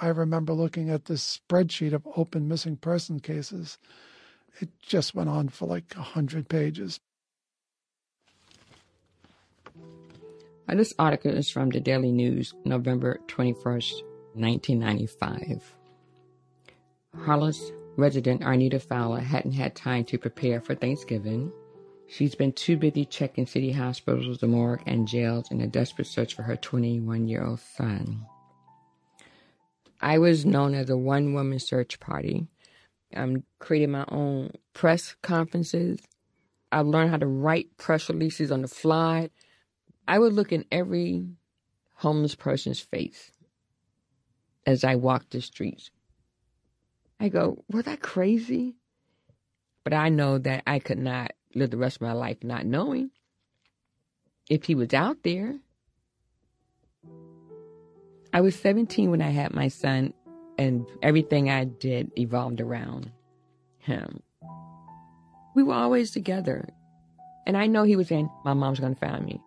I 0.00 0.08
remember 0.08 0.52
looking 0.52 0.90
at 0.90 1.04
this 1.04 1.40
spreadsheet 1.48 1.92
of 1.92 2.06
open 2.16 2.48
missing 2.48 2.76
person 2.76 3.20
cases. 3.20 3.78
It 4.60 4.68
just 4.82 5.14
went 5.14 5.28
on 5.28 5.48
for 5.48 5.66
like 5.66 5.94
a 5.96 6.02
hundred 6.02 6.48
pages. 6.48 6.98
This 10.68 10.92
article 10.98 11.30
is 11.30 11.50
from 11.50 11.70
the 11.70 11.78
Daily 11.78 12.10
News, 12.10 12.52
November 12.64 13.20
21st, 13.28 14.02
1995. 14.34 15.83
Hollis 17.22 17.72
resident 17.96 18.42
Arnita 18.42 18.82
Fowler 18.82 19.20
hadn't 19.20 19.52
had 19.52 19.74
time 19.74 20.04
to 20.04 20.18
prepare 20.18 20.60
for 20.60 20.74
Thanksgiving. 20.74 21.52
She's 22.06 22.34
been 22.34 22.52
too 22.52 22.76
busy 22.76 23.04
checking 23.04 23.46
city 23.46 23.72
hospitals, 23.72 24.38
the 24.38 24.46
morgue, 24.46 24.82
and 24.86 25.08
jails 25.08 25.50
in 25.50 25.60
a 25.60 25.66
desperate 25.66 26.06
search 26.06 26.34
for 26.34 26.42
her 26.42 26.56
21 26.56 27.28
year 27.28 27.44
old 27.44 27.60
son. 27.60 28.26
I 30.00 30.18
was 30.18 30.44
known 30.44 30.74
as 30.74 30.90
a 30.90 30.96
one 30.98 31.32
woman 31.32 31.58
search 31.58 31.98
party. 31.98 32.46
I'm 33.14 33.44
creating 33.58 33.92
my 33.92 34.04
own 34.08 34.50
press 34.74 35.14
conferences. 35.22 36.00
I've 36.70 36.86
learned 36.86 37.10
how 37.10 37.16
to 37.16 37.26
write 37.26 37.76
press 37.78 38.08
releases 38.10 38.52
on 38.52 38.60
the 38.62 38.68
fly. 38.68 39.30
I 40.06 40.18
would 40.18 40.34
look 40.34 40.52
in 40.52 40.66
every 40.70 41.26
homeless 41.94 42.34
person's 42.34 42.80
face 42.80 43.30
as 44.66 44.84
I 44.84 44.96
walked 44.96 45.30
the 45.30 45.40
streets. 45.40 45.90
I 47.20 47.28
go, 47.28 47.64
was 47.70 47.86
I 47.86 47.96
crazy? 47.96 48.76
But 49.84 49.92
I 49.92 50.08
know 50.08 50.38
that 50.38 50.62
I 50.66 50.78
could 50.78 50.98
not 50.98 51.32
live 51.54 51.70
the 51.70 51.76
rest 51.76 51.96
of 51.96 52.02
my 52.02 52.12
life 52.12 52.38
not 52.42 52.66
knowing 52.66 53.10
if 54.48 54.64
he 54.64 54.74
was 54.74 54.92
out 54.92 55.18
there. 55.22 55.56
I 58.32 58.40
was 58.40 58.56
17 58.56 59.10
when 59.10 59.22
I 59.22 59.30
had 59.30 59.54
my 59.54 59.68
son, 59.68 60.12
and 60.58 60.86
everything 61.02 61.50
I 61.50 61.64
did 61.64 62.10
evolved 62.16 62.60
around 62.60 63.10
him. 63.78 64.22
We 65.54 65.62
were 65.62 65.74
always 65.74 66.10
together, 66.10 66.68
and 67.46 67.56
I 67.56 67.66
know 67.66 67.84
he 67.84 67.96
was 67.96 68.08
saying, 68.08 68.28
My 68.44 68.54
mom's 68.54 68.80
going 68.80 68.94
to 68.94 69.00
find 69.00 69.24
me. 69.24 69.40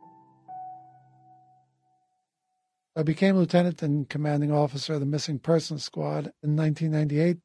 I 2.95 3.03
became 3.03 3.35
lieutenant 3.35 3.83
and 3.83 4.09
commanding 4.09 4.51
officer 4.51 4.93
of 4.93 5.01
the 5.01 5.05
Missing 5.05 5.39
Persons 5.39 5.83
Squad 5.83 6.31
in 6.41 6.55
1998. 6.55 7.37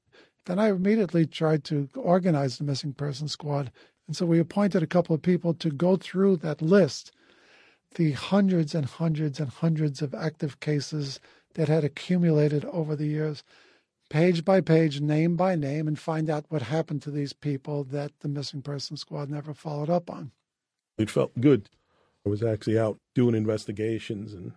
Then 0.47 0.59
I 0.59 0.71
immediately 0.71 1.27
tried 1.27 1.65
to 1.65 1.89
organize 1.95 2.59
the 2.59 2.65
Missing 2.65 2.95
person 2.95 3.29
Squad. 3.29 3.71
And 4.07 4.17
so 4.17 4.27
we 4.27 4.39
appointed 4.39 4.83
a 4.83 4.89
couple 4.89 5.15
of 5.15 5.23
people 5.23 5.55
to 5.55 5.71
go 5.71 5.97
through 5.97 6.39
that 6.39 6.61
list, 6.61 7.13
the 7.95 8.13
hundreds 8.13 8.75
and 8.75 8.87
hundreds 8.87 9.39
and 9.39 9.49
hundreds 9.49 10.03
of 10.03 10.15
active 10.15 10.59
cases 10.61 11.21
that 11.55 11.69
had 11.69 11.85
accumulated 11.85 12.65
over 12.67 12.97
the 12.97 13.07
years, 13.07 13.45
page 14.11 14.45
by 14.45 14.61
page, 14.61 15.01
name 15.01 15.37
by 15.37 15.55
name, 15.55 15.87
and 15.87 15.99
find 15.99 16.29
out 16.29 16.47
what 16.49 16.63
happened 16.63 17.03
to 17.03 17.11
these 17.11 17.33
people 17.33 17.85
that 17.85 18.13
the 18.21 18.29
Missing 18.29 18.63
person 18.63 18.97
Squad 18.97 19.31
never 19.31 19.55
followed 19.55 19.91
up 19.91 20.11
on. 20.11 20.33
It 20.99 21.11
felt 21.11 21.41
good. 21.41 21.69
I 22.27 22.29
was 22.29 22.43
actually 22.43 22.79
out 22.79 22.99
doing 23.15 23.35
investigations 23.35 24.33
and 24.33 24.53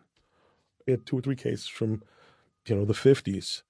we 0.86 0.92
had 0.92 1.06
two 1.06 1.18
or 1.18 1.22
three 1.22 1.36
cases 1.36 1.68
from, 1.68 2.04
you 2.68 2.76
know, 2.76 2.86
the 2.86 2.94
50s. 2.94 3.64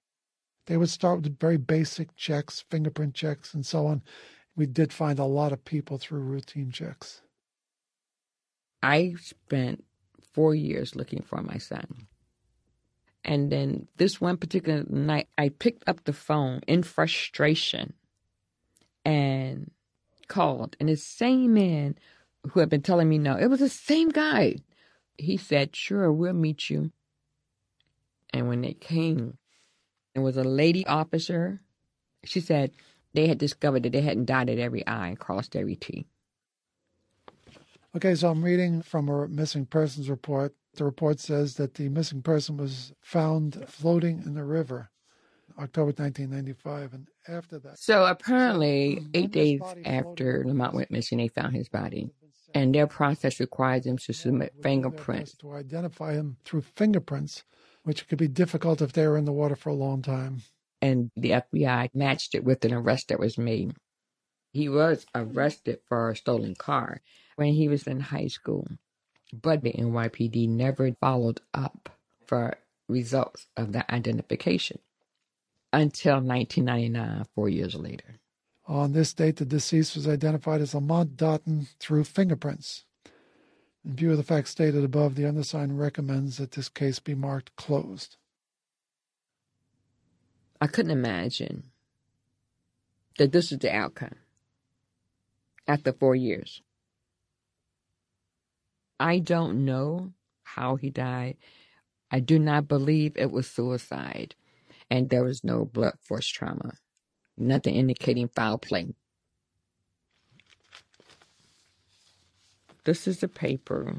They 0.68 0.78
would 0.78 0.89
start 0.89 1.22
with 1.22 1.39
very 1.39 1.57
basic 1.57 2.16
checks, 2.16 2.66
fingerprint 2.70 3.13
checks, 3.13 3.53
and 3.53 3.66
so 3.66 3.88
on. 3.88 4.01
We 4.55 4.66
did 4.66 4.91
find 4.91 5.20
a 5.20 5.26
lot 5.26 5.51
of 5.51 5.66
people 5.66 5.97
through 5.97 6.22
routine 6.22 6.72
checks. 6.72 7.22
I 8.82 9.16
spent 9.20 9.84
four 10.34 10.55
years 10.55 10.95
looking 10.95 11.22
for 11.22 11.41
my 11.41 11.57
son. 11.57 12.07
And 13.24 13.51
then 13.51 13.88
this 13.97 14.22
one 14.22 14.38
particular 14.38 14.84
night, 14.88 15.28
I 15.38 15.49
picked 15.49 15.88
up 15.89 16.03
the 16.03 16.13
phone 16.13 16.61
in 16.68 16.84
frustration 16.84 17.93
and 19.03 19.72
called. 20.28 20.76
And 20.80 20.89
the 20.89 20.95
same 20.95 21.53
man 21.53 21.95
who 22.51 22.59
had 22.59 22.70
been 22.70 22.82
telling 22.82 23.09
me 23.09 23.18
no, 23.18 23.36
it 23.36 23.47
was 23.47 23.59
the 23.59 23.70
same 23.70 24.09
guy. 24.09 24.57
He 25.18 25.38
said, 25.38 25.76
Sure, 25.76 26.11
we'll 26.11 26.34
meet 26.34 26.70
you. 26.70 26.91
And 28.32 28.47
when 28.47 28.61
they 28.61 28.74
came, 28.74 29.38
there 30.16 30.24
was 30.24 30.38
a 30.38 30.43
lady 30.43 30.88
officer. 30.88 31.61
She 32.24 32.39
said 32.39 32.72
they 33.13 33.28
had 33.28 33.38
discovered 33.38 33.84
that 33.84 33.91
they 33.91 34.01
hadn't 34.01 34.26
dotted 34.26 34.57
every 34.57 34.86
I 34.88 35.09
and 35.09 35.20
crossed 35.20 35.55
every 35.55 35.76
T. 35.76 36.07
Okay, 37.95 38.16
so 38.16 38.30
I'm 38.30 38.43
reading 38.43 38.82
from 38.82 39.09
a 39.09 39.28
missing 39.28 39.66
persons 39.66 40.09
report. 40.09 40.55
The 40.76 40.86
report 40.86 41.20
says 41.20 41.55
that 41.55 41.76
the 41.76 41.89
missing 41.89 42.22
person 42.22 42.57
was 42.57 42.93
found 43.01 43.63
floating 43.68 44.24
in 44.26 44.34
the 44.34 44.43
river, 44.43 44.89
October 45.59 45.93
1995, 45.95 46.93
and 46.93 47.07
after 47.28 47.59
that. 47.59 47.80
So 47.80 48.05
apparently, 48.05 48.99
so 48.99 49.05
eight 49.13 49.32
days 49.32 49.61
after 49.86 50.43
Lamont 50.45 50.74
went 50.74 50.91
missing, 50.91 51.18
they 51.18 51.30
found 51.30 51.55
his 51.55 51.70
body, 51.70 52.09
and 52.53 52.74
their 52.74 52.88
process 52.88 53.39
requires 53.39 53.84
them 53.84 53.97
to 53.97 54.13
submit 54.13 54.53
fingerprints 54.61 55.36
to 55.38 55.53
identify 55.53 56.13
him 56.13 56.38
through 56.45 56.61
fingerprints 56.61 57.43
which 57.86 58.07
could 58.07 58.17
be 58.17 58.27
difficult 58.27 58.81
if 58.81 58.91
they 58.91 59.07
were 59.07 59.17
in 59.17 59.25
the 59.25 59.31
water 59.31 59.55
for 59.55 59.69
a 59.69 59.75
long 59.75 60.01
time. 60.01 60.41
And 60.81 61.11
the 61.15 61.31
FBI 61.31 61.91
matched 61.93 62.36
it 62.36 62.43
with 62.43 62.65
an 62.65 62.73
arrest 62.73 63.07
that 63.07 63.19
was 63.19 63.38
made. 63.38 63.73
He 64.51 64.67
was 64.67 65.05
arrested 65.15 65.79
for 65.88 66.09
a 66.09 66.15
stolen 66.15 66.55
car 66.55 67.01
when 67.36 67.53
he 67.53 67.67
was 67.67 67.88
in 67.88 67.99
high 67.99 68.27
school, 68.27 68.67
but 69.33 69.61
the 69.61 69.73
NYPD 69.73 70.49
never 70.49 70.91
followed 70.93 71.41
up 71.53 71.89
for 72.25 72.57
results 72.88 73.47
of 73.55 73.73
that 73.73 73.89
identification 73.89 74.79
until 75.73 76.15
1999, 76.15 77.25
four 77.36 77.49
years 77.49 77.75
later. 77.75 78.19
On 78.67 78.93
this 78.93 79.13
date, 79.13 79.36
the 79.36 79.45
deceased 79.45 79.95
was 79.95 80.07
identified 80.07 80.61
as 80.61 80.73
Lamont 80.73 81.17
Dottin 81.17 81.67
through 81.79 82.05
fingerprints. 82.05 82.86
In 83.86 83.95
view 83.95 84.11
of 84.11 84.17
the 84.17 84.23
facts 84.23 84.49
stated 84.49 84.83
above, 84.83 85.15
the 85.15 85.27
undersigned 85.27 85.79
recommends 85.79 86.38
that 86.38 86.51
this 86.51 86.69
case 86.69 86.99
be 86.99 87.13
marked 87.13 87.55
closed. 87.55 88.17
I 90.59 90.67
couldn't 90.67 90.91
imagine 90.91 91.65
that 93.19 93.31
this 93.31 93.51
is 93.51 93.59
the 93.59 93.73
outcome 93.73 94.15
after 95.67 95.93
four 95.93 96.15
years. 96.15 96.61
I 98.99 99.19
don't 99.19 99.65
know 99.65 100.13
how 100.43 100.77
he 100.77 100.89
died. 100.89 101.38
I 102.09 102.21
do 102.21 102.39
not 102.39 102.67
believe 102.67 103.13
it 103.15 103.31
was 103.31 103.47
suicide, 103.47 104.36
and 104.89 105.09
there 105.09 105.23
was 105.23 105.43
no 105.43 105.65
blood 105.65 105.95
force 106.01 106.27
trauma, 106.27 106.73
nothing 107.38 107.75
indicating 107.75 108.29
foul 108.29 108.57
play. 108.57 108.95
This 112.86 113.07
is 113.07 113.19
the 113.19 113.27
paper 113.27 113.95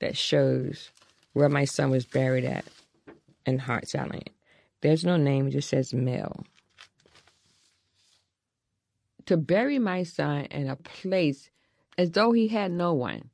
that 0.00 0.16
shows 0.16 0.90
where 1.34 1.48
my 1.48 1.64
son 1.64 1.90
was 1.90 2.06
buried 2.06 2.44
at 2.44 2.64
in 3.46 3.58
Hart 3.58 3.94
Island. 3.94 4.30
There's 4.80 5.04
no 5.04 5.16
name, 5.16 5.48
it 5.48 5.52
just 5.52 5.68
says 5.68 5.94
Mill. 5.94 6.44
To 9.26 9.36
bury 9.36 9.78
my 9.78 10.02
son 10.02 10.46
in 10.46 10.68
a 10.68 10.76
place 10.76 11.50
as 11.96 12.10
though 12.10 12.32
he 12.32 12.48
had 12.48 12.72
no 12.72 12.94
one. 12.94 13.30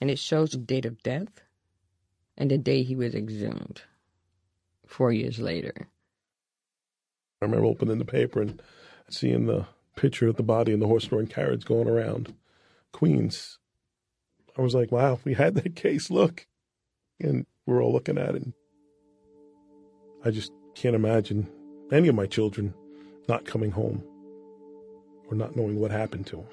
And 0.00 0.10
it 0.10 0.18
shows 0.18 0.50
the 0.50 0.58
date 0.58 0.84
of 0.84 1.02
death 1.02 1.40
and 2.36 2.50
the 2.50 2.58
day 2.58 2.82
he 2.82 2.94
was 2.94 3.14
exhumed 3.14 3.82
four 4.86 5.12
years 5.12 5.38
later. 5.38 5.88
I 7.40 7.46
remember 7.46 7.66
opening 7.66 7.98
the 7.98 8.04
paper 8.04 8.42
and 8.42 8.62
seeing 9.08 9.46
the 9.46 9.66
picture 9.96 10.28
of 10.28 10.36
the 10.36 10.42
body 10.42 10.72
and 10.72 10.82
the 10.82 10.86
horse 10.86 11.06
drawn 11.06 11.26
carriage 11.26 11.64
going 11.64 11.88
around. 11.88 12.34
Queens. 12.96 13.58
I 14.56 14.62
was 14.62 14.74
like, 14.74 14.90
wow, 14.90 15.18
we 15.22 15.34
had 15.34 15.54
that 15.56 15.76
case. 15.76 16.10
Look. 16.10 16.46
And 17.20 17.44
we're 17.66 17.82
all 17.82 17.92
looking 17.92 18.16
at 18.16 18.34
it. 18.34 18.44
I 20.24 20.30
just 20.30 20.50
can't 20.74 20.96
imagine 20.96 21.46
any 21.92 22.08
of 22.08 22.14
my 22.14 22.24
children 22.24 22.72
not 23.28 23.44
coming 23.44 23.70
home 23.70 24.02
or 25.28 25.36
not 25.36 25.56
knowing 25.56 25.78
what 25.78 25.90
happened 25.90 26.26
to 26.28 26.36
them. 26.36 26.46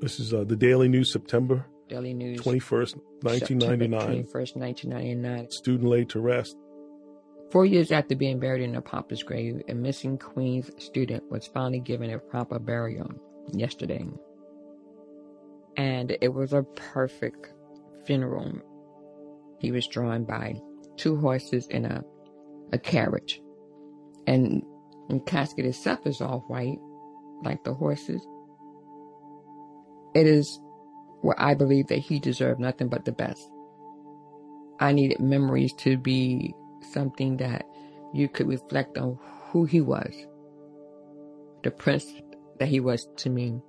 This 0.00 0.20
is 0.20 0.32
uh, 0.32 0.44
the 0.44 0.54
Daily 0.54 0.86
News, 0.88 1.12
September 1.12 1.66
Daily 1.88 2.14
News. 2.14 2.40
21st, 2.40 2.96
1999. 3.22 4.24
21st, 4.26 4.56
1999. 4.56 5.50
Student 5.50 5.88
laid 5.88 6.08
to 6.10 6.20
rest. 6.20 6.56
Four 7.50 7.66
years 7.66 7.90
after 7.90 8.14
being 8.14 8.38
buried 8.38 8.62
in 8.62 8.76
a 8.76 8.80
pauper's 8.80 9.24
grave, 9.24 9.60
a 9.68 9.74
missing 9.74 10.18
Queens 10.18 10.70
student 10.78 11.28
was 11.32 11.48
finally 11.48 11.80
given 11.80 12.10
a 12.10 12.18
proper 12.18 12.60
burial 12.60 13.10
yesterday. 13.52 14.04
And 15.76 16.16
it 16.20 16.32
was 16.32 16.52
a 16.52 16.62
perfect 16.62 17.52
funeral. 18.06 18.60
He 19.58 19.72
was 19.72 19.86
drawn 19.86 20.24
by 20.24 20.60
two 20.96 21.16
horses 21.16 21.66
and 21.70 21.86
a, 21.86 22.04
a 22.72 22.78
carriage. 22.78 23.40
And 24.26 24.62
the 25.08 25.20
casket 25.20 25.66
itself 25.66 26.06
is 26.06 26.20
all 26.20 26.44
white, 26.48 26.78
like 27.42 27.64
the 27.64 27.74
horses. 27.74 28.26
It 30.14 30.26
is 30.26 30.60
where 31.22 31.40
I 31.40 31.54
believe 31.54 31.88
that 31.88 31.98
he 31.98 32.20
deserved 32.20 32.60
nothing 32.60 32.88
but 32.88 33.04
the 33.04 33.12
best. 33.12 33.50
I 34.78 34.92
needed 34.92 35.20
memories 35.20 35.72
to 35.78 35.96
be 35.96 36.54
something 36.92 37.38
that 37.38 37.64
you 38.12 38.28
could 38.28 38.46
reflect 38.46 38.98
on 38.98 39.18
who 39.50 39.64
he 39.64 39.80
was, 39.80 40.14
the 41.62 41.70
prince 41.70 42.04
that 42.58 42.68
he 42.68 42.80
was 42.80 43.08
to 43.16 43.30
me. 43.30 43.60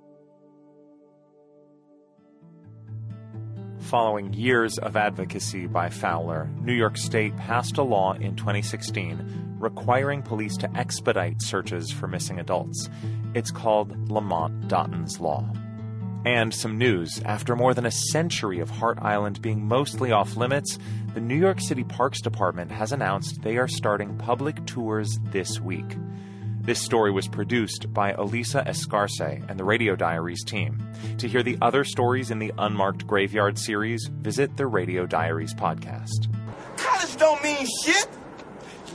Following 3.80 4.32
years 4.32 4.78
of 4.78 4.96
advocacy 4.96 5.66
by 5.66 5.90
Fowler, 5.90 6.50
New 6.60 6.74
York 6.74 6.96
State 6.96 7.36
passed 7.36 7.78
a 7.78 7.82
law 7.82 8.14
in 8.14 8.34
2016 8.34 9.56
requiring 9.58 10.22
police 10.22 10.56
to 10.56 10.76
expedite 10.76 11.40
searches 11.40 11.90
for 11.90 12.06
missing 12.08 12.38
adults. 12.38 12.88
It's 13.34 13.50
called 13.50 14.10
Lamont 14.10 14.68
Dottin's 14.68 15.20
Law. 15.20 15.48
And 16.24 16.52
some 16.52 16.76
news. 16.76 17.22
After 17.24 17.54
more 17.54 17.74
than 17.74 17.86
a 17.86 17.90
century 17.92 18.58
of 18.58 18.70
Hart 18.70 18.98
Island 19.00 19.40
being 19.40 19.64
mostly 19.64 20.10
off 20.10 20.36
limits, 20.36 20.78
the 21.14 21.20
New 21.20 21.36
York 21.36 21.60
City 21.60 21.84
Parks 21.84 22.20
Department 22.20 22.72
has 22.72 22.90
announced 22.90 23.42
they 23.42 23.56
are 23.56 23.68
starting 23.68 24.18
public 24.18 24.66
tours 24.66 25.20
this 25.30 25.60
week. 25.60 25.96
This 26.66 26.82
story 26.82 27.12
was 27.12 27.28
produced 27.28 27.94
by 27.94 28.12
Alissa 28.14 28.66
Escarce 28.66 29.48
and 29.48 29.56
the 29.56 29.62
Radio 29.62 29.94
Diaries 29.94 30.42
team. 30.42 30.84
To 31.18 31.28
hear 31.28 31.44
the 31.44 31.56
other 31.62 31.84
stories 31.84 32.32
in 32.32 32.40
the 32.40 32.52
Unmarked 32.58 33.06
Graveyard 33.06 33.56
series, 33.56 34.10
visit 34.12 34.56
the 34.56 34.66
Radio 34.66 35.06
Diaries 35.06 35.54
podcast. 35.54 36.26
College 36.76 37.16
don't 37.18 37.40
mean 37.44 37.68
shit. 37.84 38.08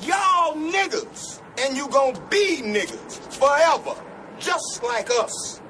Y'all 0.02 0.54
niggas, 0.56 1.42
and 1.60 1.78
you 1.78 1.88
gonna 1.88 2.20
be 2.30 2.58
niggas 2.62 3.18
forever, 3.40 3.96
just 4.38 4.84
like 4.84 5.10
us. 5.10 5.62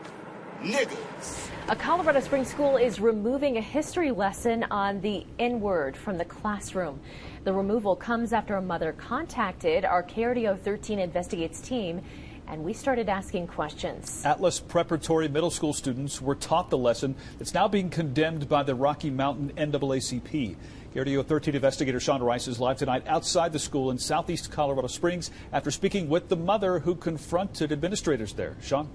Niggas. 0.61 1.51
A 1.67 1.75
Colorado 1.75 2.19
Springs 2.19 2.49
school 2.49 2.77
is 2.77 2.99
removing 2.99 3.57
a 3.57 3.61
history 3.61 4.09
lesson 4.09 4.65
on 4.71 5.01
the 5.01 5.23
N 5.37 5.61
word 5.61 5.95
from 5.95 6.17
the 6.17 6.25
classroom. 6.25 6.99
The 7.43 7.53
removal 7.53 7.95
comes 7.95 8.33
after 8.33 8.55
a 8.55 8.61
mother 8.61 8.93
contacted 8.93 9.83
our 9.83 10.03
KRDO 10.03 10.59
13 10.59 10.99
Investigates 10.99 11.59
team, 11.59 12.01
and 12.47 12.63
we 12.63 12.71
started 12.71 13.09
asking 13.09 13.47
questions. 13.47 14.21
Atlas 14.23 14.59
Preparatory 14.59 15.27
Middle 15.27 15.49
School 15.49 15.73
students 15.73 16.21
were 16.21 16.35
taught 16.35 16.69
the 16.69 16.77
lesson 16.77 17.15
that's 17.39 17.55
now 17.55 17.67
being 17.67 17.89
condemned 17.89 18.47
by 18.47 18.61
the 18.61 18.75
Rocky 18.75 19.09
Mountain 19.09 19.53
NAACP. 19.57 20.55
KRDO 20.93 21.25
13 21.25 21.55
investigator 21.55 21.99
Sean 21.99 22.21
Rice 22.21 22.47
is 22.47 22.59
live 22.59 22.77
tonight 22.77 23.07
outside 23.07 23.53
the 23.53 23.59
school 23.59 23.89
in 23.89 23.97
southeast 23.97 24.51
Colorado 24.51 24.87
Springs 24.87 25.31
after 25.51 25.71
speaking 25.71 26.09
with 26.09 26.29
the 26.29 26.35
mother 26.35 26.77
who 26.77 26.93
confronted 26.93 27.71
administrators 27.71 28.33
there. 28.33 28.55
Sean? 28.61 28.87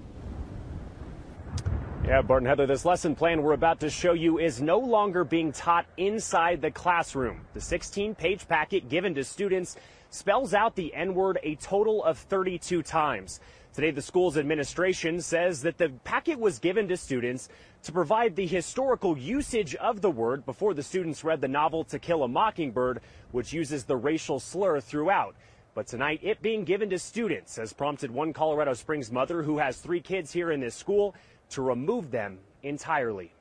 Yeah, 2.07 2.21
Barton 2.21 2.47
Heather, 2.47 2.65
this 2.65 2.85
lesson 2.85 3.15
plan 3.15 3.43
we're 3.43 3.51
about 3.51 3.81
to 3.81 3.89
show 3.89 4.13
you 4.13 4.39
is 4.39 4.61
no 4.61 4.79
longer 4.79 5.25
being 5.25 5.51
taught 5.51 5.85
inside 5.97 6.61
the 6.61 6.71
classroom. 6.71 7.41
The 7.53 7.59
16 7.59 8.15
page 8.15 8.47
packet 8.47 8.87
given 8.87 9.13
to 9.15 9.25
students 9.25 9.75
spells 10.09 10.53
out 10.53 10.73
the 10.77 10.95
N 10.95 11.13
word 11.13 11.37
a 11.43 11.55
total 11.55 12.01
of 12.05 12.17
32 12.17 12.81
times. 12.81 13.41
Today, 13.73 13.91
the 13.91 14.01
school's 14.01 14.37
administration 14.37 15.19
says 15.19 15.61
that 15.63 15.77
the 15.77 15.89
packet 16.05 16.39
was 16.39 16.59
given 16.59 16.87
to 16.87 16.95
students 16.95 17.49
to 17.83 17.91
provide 17.91 18.37
the 18.37 18.47
historical 18.47 19.17
usage 19.17 19.75
of 19.75 19.99
the 19.99 20.09
word 20.09 20.45
before 20.45 20.73
the 20.73 20.83
students 20.83 21.25
read 21.25 21.41
the 21.41 21.49
novel 21.49 21.83
To 21.83 21.99
Kill 21.99 22.23
a 22.23 22.27
Mockingbird, 22.29 23.01
which 23.33 23.51
uses 23.51 23.83
the 23.83 23.97
racial 23.97 24.39
slur 24.39 24.79
throughout. 24.79 25.35
But 25.77 25.85
tonight, 25.85 26.21
it 26.23 26.41
being 26.41 26.63
given 26.63 26.89
to 26.89 26.97
students 26.97 27.57
has 27.57 27.71
prompted 27.71 28.09
one 28.09 28.33
Colorado 28.33 28.73
Springs 28.73 29.11
mother 29.11 29.43
who 29.43 29.59
has 29.59 29.77
three 29.77 30.01
kids 30.01 30.33
here 30.33 30.51
in 30.51 30.59
this 30.59 30.73
school 30.73 31.13
to 31.49 31.61
remove 31.61 32.11
them 32.11 32.39
entirely. 32.63 33.33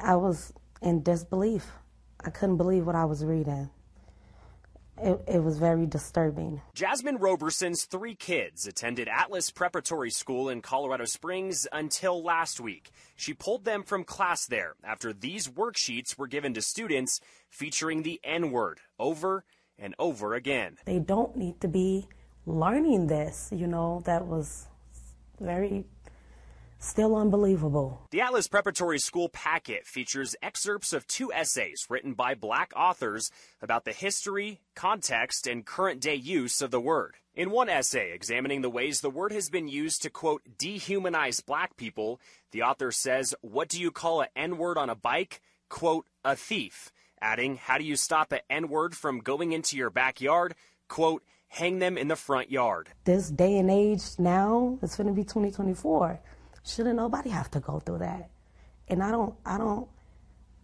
I 0.00 0.16
was 0.16 0.52
in 0.80 1.02
disbelief. 1.02 1.66
I 2.24 2.30
couldn't 2.30 2.56
believe 2.56 2.86
what 2.86 2.94
I 2.94 3.04
was 3.04 3.24
reading. 3.24 3.70
It, 4.98 5.20
it, 5.26 5.42
was 5.42 5.58
very 5.58 5.86
disturbing. 5.86 6.60
Jasmine 6.74 7.16
Roberson's 7.16 7.86
three 7.86 8.14
kids 8.14 8.66
attended 8.66 9.08
Atlas 9.08 9.50
Preparatory 9.50 10.10
School 10.10 10.48
in 10.48 10.60
Colorado 10.60 11.06
Springs 11.06 11.66
until 11.72 12.22
last 12.22 12.60
week. 12.60 12.90
She 13.16 13.32
pulled 13.32 13.64
them 13.64 13.82
from 13.82 14.04
class 14.04 14.46
there 14.46 14.74
after 14.84 15.12
these 15.12 15.48
worksheets 15.48 16.18
were 16.18 16.28
given 16.28 16.52
to 16.54 16.62
students 16.62 17.20
featuring 17.48 18.02
the 18.02 18.20
N 18.22 18.52
word 18.52 18.80
over 18.98 19.44
and 19.78 19.94
over 19.98 20.34
again. 20.34 20.76
They 20.84 20.98
don't 20.98 21.36
need 21.36 21.60
to 21.62 21.68
be 21.68 22.06
learning 22.46 23.06
this, 23.06 23.50
you 23.52 23.66
know, 23.66 24.02
that 24.04 24.26
was 24.26 24.66
very 25.40 25.84
Still 26.82 27.14
unbelievable. 27.14 28.08
The 28.10 28.22
Atlas 28.22 28.48
Preparatory 28.48 28.98
School 28.98 29.28
packet 29.28 29.86
features 29.86 30.34
excerpts 30.42 30.92
of 30.92 31.06
two 31.06 31.32
essays 31.32 31.86
written 31.88 32.14
by 32.14 32.34
black 32.34 32.72
authors 32.74 33.30
about 33.62 33.84
the 33.84 33.92
history, 33.92 34.60
context, 34.74 35.46
and 35.46 35.64
current 35.64 36.00
day 36.00 36.16
use 36.16 36.60
of 36.60 36.72
the 36.72 36.80
word. 36.80 37.14
In 37.36 37.52
one 37.52 37.68
essay 37.68 38.10
examining 38.12 38.62
the 38.62 38.68
ways 38.68 39.00
the 39.00 39.10
word 39.10 39.30
has 39.30 39.48
been 39.48 39.68
used 39.68 40.02
to, 40.02 40.10
quote, 40.10 40.42
dehumanize 40.58 41.46
black 41.46 41.76
people, 41.76 42.20
the 42.50 42.62
author 42.62 42.90
says, 42.90 43.32
What 43.42 43.68
do 43.68 43.80
you 43.80 43.92
call 43.92 44.22
an 44.22 44.28
N 44.34 44.58
word 44.58 44.76
on 44.76 44.90
a 44.90 44.96
bike? 44.96 45.40
Quote, 45.68 46.06
a 46.24 46.34
thief. 46.34 46.90
Adding, 47.20 47.58
How 47.58 47.78
do 47.78 47.84
you 47.84 47.94
stop 47.94 48.32
an 48.32 48.40
N 48.50 48.68
word 48.68 48.96
from 48.96 49.20
going 49.20 49.52
into 49.52 49.76
your 49.76 49.90
backyard? 49.90 50.56
Quote, 50.88 51.22
hang 51.46 51.78
them 51.78 51.96
in 51.96 52.08
the 52.08 52.16
front 52.16 52.50
yard. 52.50 52.88
This 53.04 53.30
day 53.30 53.58
and 53.58 53.70
age 53.70 54.02
now, 54.18 54.80
it's 54.82 54.96
going 54.96 55.06
to 55.06 55.12
be 55.12 55.22
2024 55.22 56.18
Shouldn't 56.64 56.96
nobody 56.96 57.30
have 57.30 57.50
to 57.52 57.60
go 57.60 57.80
through 57.80 57.98
that? 57.98 58.30
And 58.88 59.02
I 59.02 59.10
don't, 59.10 59.34
I 59.44 59.58
don't, 59.58 59.88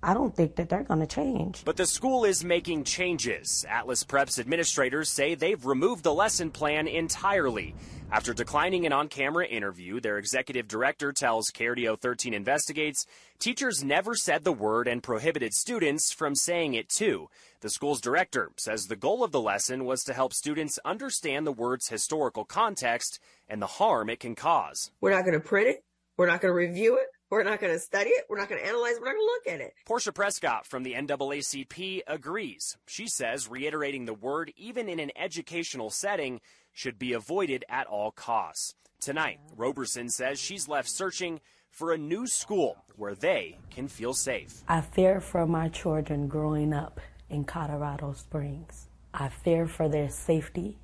I 0.02 0.14
don't 0.14 0.34
think 0.34 0.54
that 0.56 0.68
they're 0.68 0.84
going 0.84 1.00
to 1.00 1.06
change. 1.06 1.64
But 1.64 1.76
the 1.76 1.86
school 1.86 2.24
is 2.24 2.44
making 2.44 2.84
changes. 2.84 3.66
Atlas 3.68 4.04
Prep's 4.04 4.38
administrators 4.38 5.08
say 5.08 5.34
they've 5.34 5.64
removed 5.66 6.04
the 6.04 6.14
lesson 6.14 6.50
plan 6.50 6.86
entirely. 6.86 7.74
After 8.10 8.32
declining 8.32 8.86
an 8.86 8.92
on 8.92 9.08
camera 9.08 9.46
interview, 9.46 10.00
their 10.00 10.16
executive 10.16 10.68
director 10.68 11.12
tells 11.12 11.50
KRDO 11.50 12.00
13 12.00 12.32
Investigates 12.32 13.06
teachers 13.38 13.84
never 13.84 14.14
said 14.14 14.44
the 14.44 14.52
word 14.52 14.88
and 14.88 15.02
prohibited 15.02 15.52
students 15.52 16.12
from 16.12 16.34
saying 16.34 16.74
it 16.74 16.88
too. 16.88 17.28
The 17.60 17.68
school's 17.68 18.00
director 18.00 18.52
says 18.56 18.86
the 18.86 18.96
goal 18.96 19.24
of 19.24 19.32
the 19.32 19.40
lesson 19.40 19.84
was 19.84 20.04
to 20.04 20.14
help 20.14 20.32
students 20.32 20.78
understand 20.84 21.46
the 21.46 21.52
word's 21.52 21.88
historical 21.88 22.44
context 22.44 23.18
and 23.48 23.60
the 23.60 23.66
harm 23.66 24.08
it 24.08 24.20
can 24.20 24.36
cause. 24.36 24.92
We're 25.00 25.10
not 25.10 25.24
going 25.24 25.34
to 25.38 25.46
print 25.46 25.68
it. 25.68 25.84
We're 26.18 26.26
not 26.26 26.40
going 26.40 26.50
to 26.50 26.56
review 26.56 26.96
it. 26.96 27.06
We're 27.30 27.44
not 27.44 27.60
going 27.60 27.72
to 27.72 27.78
study 27.78 28.10
it. 28.10 28.24
We're 28.28 28.38
not 28.38 28.48
going 28.48 28.60
to 28.60 28.66
analyze 28.66 28.96
it. 28.96 29.00
We're 29.00 29.06
not 29.06 29.14
going 29.14 29.26
to 29.26 29.50
look 29.50 29.54
at 29.54 29.60
it. 29.60 29.74
Portia 29.86 30.12
Prescott 30.12 30.66
from 30.66 30.82
the 30.82 30.94
NAACP 30.94 32.00
agrees. 32.08 32.76
She 32.88 33.06
says 33.06 33.48
reiterating 33.48 34.04
the 34.04 34.14
word, 34.14 34.52
even 34.56 34.88
in 34.88 34.98
an 34.98 35.12
educational 35.14 35.90
setting, 35.90 36.40
should 36.72 36.98
be 36.98 37.12
avoided 37.12 37.64
at 37.68 37.86
all 37.86 38.10
costs. 38.10 38.74
Tonight, 39.00 39.38
Roberson 39.56 40.08
says 40.08 40.40
she's 40.40 40.66
left 40.66 40.88
searching 40.88 41.40
for 41.70 41.92
a 41.92 41.98
new 41.98 42.26
school 42.26 42.76
where 42.96 43.14
they 43.14 43.56
can 43.70 43.86
feel 43.86 44.12
safe. 44.12 44.62
I 44.66 44.80
fear 44.80 45.20
for 45.20 45.46
my 45.46 45.68
children 45.68 46.26
growing 46.26 46.72
up 46.72 47.00
in 47.30 47.44
Colorado 47.44 48.12
Springs. 48.14 48.88
I 49.14 49.28
fear 49.28 49.68
for 49.68 49.88
their 49.88 50.08
safety. 50.08 50.78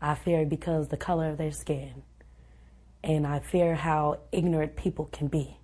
I 0.00 0.14
fear 0.14 0.46
because 0.46 0.88
the 0.88 0.96
color 0.96 1.30
of 1.30 1.38
their 1.38 1.50
skin 1.50 2.02
and 3.04 3.26
I 3.26 3.40
fear 3.40 3.74
how 3.74 4.20
ignorant 4.30 4.76
people 4.76 5.06
can 5.12 5.28
be. 5.28 5.58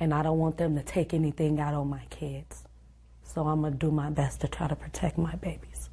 And 0.00 0.14
I 0.14 0.22
don't 0.22 0.38
want 0.38 0.56
them 0.56 0.76
to 0.76 0.82
take 0.82 1.12
anything 1.12 1.60
out 1.60 1.74
on 1.74 1.88
my 1.88 2.04
kids. 2.10 2.64
So 3.22 3.46
I'm 3.46 3.60
going 3.60 3.72
to 3.72 3.78
do 3.78 3.90
my 3.90 4.10
best 4.10 4.40
to 4.40 4.48
try 4.48 4.68
to 4.68 4.76
protect 4.76 5.18
my 5.18 5.34
babies. 5.36 5.90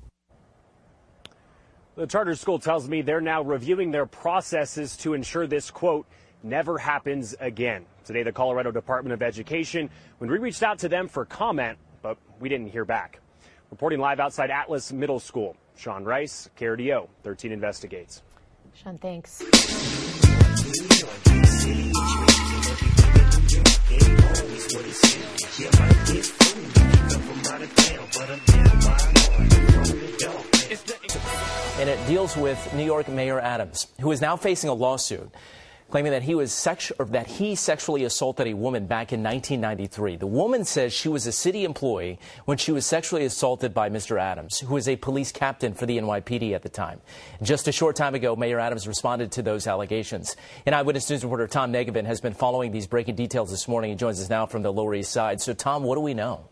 The 1.95 2.07
charter 2.07 2.35
school 2.35 2.59
tells 2.59 2.87
me 2.87 3.01
they're 3.01 3.21
now 3.21 3.41
reviewing 3.41 3.91
their 3.91 4.05
processes 4.05 4.97
to 4.97 5.13
ensure 5.13 5.47
this 5.47 5.71
quote 5.71 6.05
never 6.43 6.77
happens 6.77 7.35
again. 7.39 7.85
Today, 8.03 8.23
the 8.23 8.31
Colorado 8.31 8.71
Department 8.71 9.13
of 9.13 9.21
Education, 9.21 9.89
when 10.19 10.29
we 10.29 10.37
reached 10.37 10.61
out 10.61 10.77
to 10.79 10.89
them 10.89 11.07
for 11.07 11.25
comment, 11.25 11.77
but 12.01 12.17
we 12.39 12.49
didn't 12.49 12.67
hear 12.67 12.85
back. 12.85 13.19
Reporting 13.71 13.99
live 13.99 14.19
outside 14.19 14.51
Atlas 14.51 14.93
Middle 14.93 15.19
School, 15.19 15.55
Sean 15.75 16.03
Rice, 16.03 16.49
KRDO 16.57 17.07
13 17.23 17.51
Investigates. 17.51 18.21
Sean, 18.73 18.97
thanks. 18.97 19.41
And 31.77 31.89
it 31.89 32.07
deals 32.07 32.35
with 32.35 32.73
New 32.73 32.83
York 32.83 33.07
Mayor 33.07 33.39
Adams, 33.39 33.87
who 34.01 34.11
is 34.11 34.21
now 34.21 34.35
facing 34.35 34.71
a 34.71 34.73
lawsuit 34.73 35.29
claiming 35.89 36.11
that 36.11 36.23
he 36.23 36.35
was 36.35 36.67
or 36.99 37.05
that 37.05 37.27
he 37.27 37.55
sexually 37.55 38.03
assaulted 38.03 38.47
a 38.47 38.53
woman 38.53 38.85
back 38.85 39.13
in 39.13 39.21
1993. 39.21 40.17
The 40.17 40.27
woman 40.27 40.65
says 40.65 40.93
she 40.93 41.09
was 41.09 41.27
a 41.27 41.31
city 41.31 41.63
employee 41.63 42.19
when 42.45 42.57
she 42.57 42.71
was 42.71 42.85
sexually 42.85 43.25
assaulted 43.25 43.73
by 43.73 43.89
Mr. 43.89 44.19
Adams, 44.19 44.59
who 44.59 44.73
was 44.73 44.87
a 44.87 44.95
police 44.95 45.31
captain 45.31 45.73
for 45.73 45.85
the 45.85 45.97
NYPD 45.97 46.53
at 46.53 46.63
the 46.63 46.69
time. 46.69 47.01
Just 47.41 47.67
a 47.67 47.71
short 47.71 47.95
time 47.95 48.15
ago, 48.15 48.35
Mayor 48.35 48.59
Adams 48.59 48.87
responded 48.87 49.31
to 49.33 49.41
those 49.41 49.67
allegations. 49.67 50.35
And 50.65 50.73
Eyewitness 50.73 51.09
News 51.09 51.23
reporter 51.23 51.47
Tom 51.47 51.71
Negovan 51.71 52.05
has 52.05 52.19
been 52.19 52.33
following 52.33 52.71
these 52.71 52.87
breaking 52.87 53.15
details 53.15 53.51
this 53.51 53.67
morning. 53.67 53.91
He 53.91 53.95
joins 53.95 54.21
us 54.21 54.29
now 54.29 54.45
from 54.45 54.63
the 54.63 54.73
Lower 54.73 54.95
East 54.95 55.11
Side. 55.11 55.41
So, 55.41 55.53
Tom, 55.53 55.83
what 55.83 55.95
do 55.95 56.01
we 56.01 56.13
know? 56.13 56.49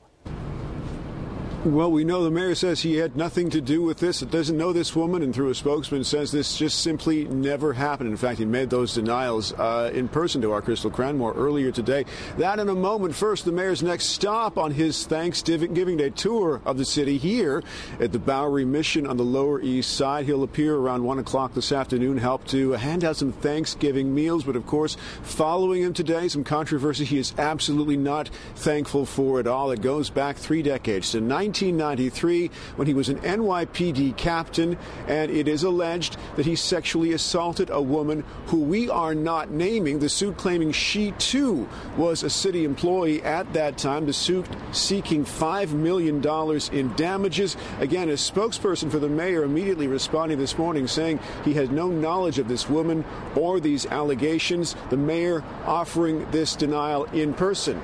Well, 1.65 1.93
we 1.93 2.03
know 2.03 2.25
the 2.25 2.29
mayor 2.29 2.55
says 2.55 2.81
he 2.81 2.97
had 2.97 3.15
nothing 3.15 3.49
to 3.51 3.61
do 3.61 3.81
with 3.81 3.99
this. 3.99 4.21
It 4.21 4.29
doesn't 4.29 4.57
know 4.57 4.73
this 4.73 4.97
woman, 4.97 5.23
and 5.23 5.33
through 5.33 5.49
a 5.49 5.55
spokesman 5.55 6.03
says 6.03 6.29
this 6.29 6.57
just 6.57 6.81
simply 6.81 7.23
never 7.23 7.71
happened. 7.71 8.09
In 8.09 8.17
fact, 8.17 8.39
he 8.39 8.43
made 8.43 8.69
those 8.69 8.95
denials 8.95 9.53
uh, 9.53 9.89
in 9.93 10.09
person 10.09 10.41
to 10.41 10.51
our 10.51 10.61
Crystal 10.61 10.91
Cranmore 10.91 11.33
earlier 11.37 11.71
today. 11.71 12.03
That 12.37 12.59
in 12.59 12.67
a 12.67 12.75
moment. 12.75 13.15
First, 13.15 13.45
the 13.45 13.53
mayor's 13.53 13.81
next 13.81 14.07
stop 14.07 14.57
on 14.57 14.71
his 14.71 15.05
Thanksgiving 15.05 15.95
Day 15.95 16.09
tour 16.09 16.61
of 16.65 16.77
the 16.77 16.83
city 16.83 17.17
here 17.17 17.63
at 17.97 18.11
the 18.11 18.19
Bowery 18.19 18.65
Mission 18.65 19.07
on 19.07 19.15
the 19.15 19.23
Lower 19.23 19.61
East 19.61 19.95
Side. 19.95 20.25
He'll 20.25 20.43
appear 20.43 20.75
around 20.75 21.05
1 21.05 21.19
o'clock 21.19 21.53
this 21.53 21.71
afternoon, 21.71 22.17
help 22.17 22.45
to 22.47 22.71
hand 22.71 23.05
out 23.05 23.15
some 23.15 23.31
Thanksgiving 23.31 24.13
meals. 24.13 24.43
But 24.43 24.57
of 24.57 24.67
course, 24.67 24.97
following 25.21 25.81
him 25.81 25.93
today, 25.93 26.27
some 26.27 26.43
controversy 26.43 27.05
he 27.05 27.19
is 27.19 27.33
absolutely 27.37 27.95
not 27.95 28.27
thankful 28.55 29.05
for 29.05 29.39
at 29.39 29.47
all. 29.47 29.71
It 29.71 29.81
goes 29.81 30.09
back 30.09 30.35
three 30.35 30.61
decades 30.61 31.11
to 31.13 31.21
19. 31.21 31.52
1993 31.53 32.49
when 32.77 32.87
he 32.87 32.95
was 32.95 33.09
an 33.09 33.19
NYPD 33.19 34.17
captain, 34.17 34.75
and 35.07 35.29
it 35.29 35.47
is 35.47 35.61
alleged 35.61 36.17
that 36.35 36.47
he 36.47 36.55
sexually 36.55 37.13
assaulted 37.13 37.69
a 37.69 37.81
woman 37.81 38.23
who 38.47 38.57
we 38.57 38.89
are 38.89 39.13
not 39.13 39.51
naming. 39.51 39.99
The 39.99 40.09
suit 40.09 40.35
claiming 40.37 40.71
she 40.71 41.11
too 41.11 41.69
was 41.95 42.23
a 42.23 42.29
city 42.29 42.65
employee 42.65 43.21
at 43.21 43.53
that 43.53 43.77
time. 43.77 44.07
The 44.07 44.13
suit 44.13 44.47
seeking 44.71 45.25
$5 45.25 45.73
million 45.73 46.23
in 46.71 46.95
damages. 46.95 47.55
Again, 47.79 48.09
a 48.09 48.13
spokesperson 48.13 48.89
for 48.89 48.97
the 48.99 49.09
mayor 49.09 49.43
immediately 49.43 49.87
responding 49.87 50.39
this 50.39 50.57
morning 50.57 50.87
saying 50.87 51.19
he 51.45 51.53
had 51.53 51.71
no 51.71 51.87
knowledge 51.87 52.39
of 52.39 52.47
this 52.47 52.67
woman 52.67 53.05
or 53.35 53.59
these 53.59 53.85
allegations. 53.85 54.75
The 54.89 54.97
mayor 54.97 55.43
offering 55.65 56.29
this 56.31 56.55
denial 56.55 57.05
in 57.05 57.35
person 57.35 57.79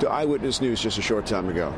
to 0.00 0.08
Eyewitness 0.10 0.60
News 0.60 0.80
just 0.80 0.98
a 0.98 1.02
short 1.02 1.26
time 1.26 1.48
ago. 1.48 1.74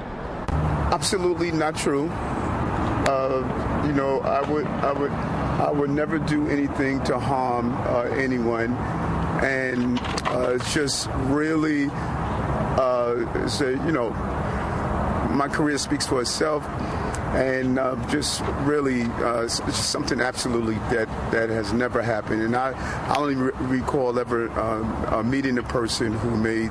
Absolutely 0.92 1.52
not 1.52 1.76
true. 1.76 2.08
Uh, 2.10 3.84
you 3.86 3.92
know, 3.92 4.20
I 4.20 4.48
would, 4.50 4.66
I 4.66 4.92
would, 4.92 5.10
I 5.10 5.70
would 5.70 5.90
never 5.90 6.18
do 6.18 6.48
anything 6.48 7.02
to 7.04 7.18
harm 7.18 7.72
uh, 7.86 8.02
anyone, 8.16 8.74
and 9.42 9.98
uh, 10.26 10.54
it's 10.54 10.74
just 10.74 11.08
really, 11.26 11.86
uh, 11.90 13.14
you 13.62 13.92
know, 13.92 14.10
my 15.30 15.48
career 15.48 15.78
speaks 15.78 16.06
for 16.06 16.20
itself, 16.20 16.64
and 17.34 17.78
uh, 17.78 17.96
just 18.08 18.42
really 18.62 19.02
uh, 19.24 19.48
something 19.48 20.20
absolutely 20.20 20.74
that 20.94 21.08
that 21.30 21.48
has 21.48 21.72
never 21.72 22.02
happened. 22.02 22.42
And 22.42 22.54
I, 22.54 22.72
I 23.08 23.16
only 23.16 23.36
re- 23.36 23.52
recall 23.60 24.18
ever 24.18 24.50
um, 24.60 25.30
meeting 25.30 25.58
a 25.58 25.62
person 25.62 26.12
who 26.12 26.36
made 26.36 26.70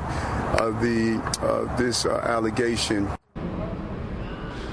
the 0.82 1.76
this 1.78 2.06
allegation. 2.06 3.10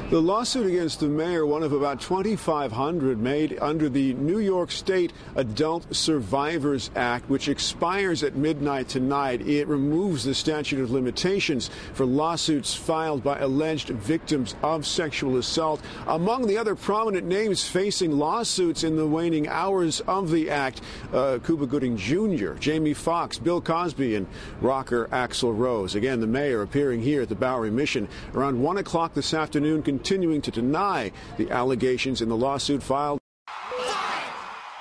The 0.08 0.22
lawsuit 0.22 0.68
against 0.68 1.00
the 1.00 1.08
mayor, 1.08 1.44
one 1.44 1.64
of 1.64 1.72
about 1.72 2.00
2,500 2.00 3.18
made 3.18 3.58
under 3.60 3.88
the 3.88 4.14
New 4.14 4.38
York 4.38 4.70
State 4.70 5.12
Adult 5.34 5.92
Survivors 5.92 6.92
Act, 6.94 7.28
which 7.28 7.48
expires 7.48 8.22
at 8.22 8.36
midnight 8.36 8.88
tonight. 8.88 9.40
It 9.40 9.66
removes 9.66 10.22
the 10.22 10.32
statute 10.32 10.78
of 10.78 10.92
limitations 10.92 11.70
for 11.92 12.06
lawsuits 12.06 12.72
filed 12.72 13.24
by 13.24 13.40
alleged 13.40 13.88
victims 13.88 14.54
of 14.62 14.86
sexual 14.86 15.38
assault. 15.38 15.82
Among 16.06 16.46
the 16.46 16.56
other 16.56 16.76
prominent 16.76 17.26
names 17.26 17.66
facing 17.66 18.12
lawsuits 18.12 18.84
in 18.84 18.94
the 18.94 19.08
waning 19.08 19.48
hours 19.48 20.02
of 20.02 20.30
the 20.30 20.50
act, 20.50 20.82
uh, 21.12 21.40
Cuba 21.44 21.66
Gooding 21.66 21.96
Jr., 21.96 22.52
Jamie 22.60 22.94
Foxx, 22.94 23.38
Bill 23.38 23.60
Cosby, 23.60 24.14
and 24.14 24.28
rocker 24.60 25.08
Axl 25.08 25.58
Rose. 25.58 25.96
Again, 25.96 26.20
the 26.20 26.28
mayor 26.28 26.62
appearing 26.62 27.02
here 27.02 27.22
at 27.22 27.28
the 27.28 27.34
Bowery 27.34 27.72
Mission 27.72 28.06
around 28.34 28.62
1 28.62 28.78
o'clock 28.78 29.12
this 29.12 29.34
afternoon 29.34 29.82
continuing 29.96 30.42
to 30.42 30.50
deny 30.50 31.10
the 31.38 31.50
allegations 31.50 32.20
in 32.20 32.28
the 32.28 32.36
lawsuit 32.36 32.82
filed. 32.82 33.18
Five, 33.46 34.28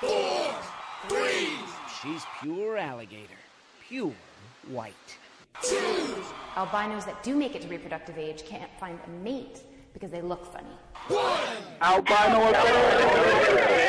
four, 0.02 0.54
three. 1.08 1.48
She's 2.02 2.22
pure 2.42 2.76
alligator, 2.76 3.40
pure 3.88 4.12
white. 4.68 5.16
Two. 5.62 6.22
Albinos 6.54 7.06
that 7.06 7.22
do 7.22 7.34
make 7.34 7.54
it 7.54 7.62
to 7.62 7.68
reproductive 7.68 8.18
age 8.18 8.44
can't 8.44 8.70
find 8.78 8.98
a 9.06 9.10
mate 9.24 9.62
because 9.94 10.10
they 10.10 10.20
look 10.20 10.52
funny. 10.52 10.68
One. 11.08 11.40
Albino 11.80 12.50
affairs. 12.50 13.86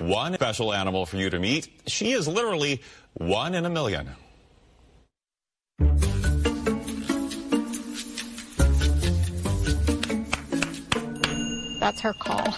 One 0.00 0.34
special 0.34 0.74
animal 0.74 1.06
for 1.06 1.16
you 1.16 1.30
to 1.30 1.38
meet. 1.38 1.68
She 1.86 2.12
is 2.12 2.28
literally 2.28 2.82
one 3.14 3.54
in 3.54 3.64
a 3.64 3.70
million. 3.70 4.08
That's 11.80 12.00
her 12.00 12.14
call. 12.14 12.54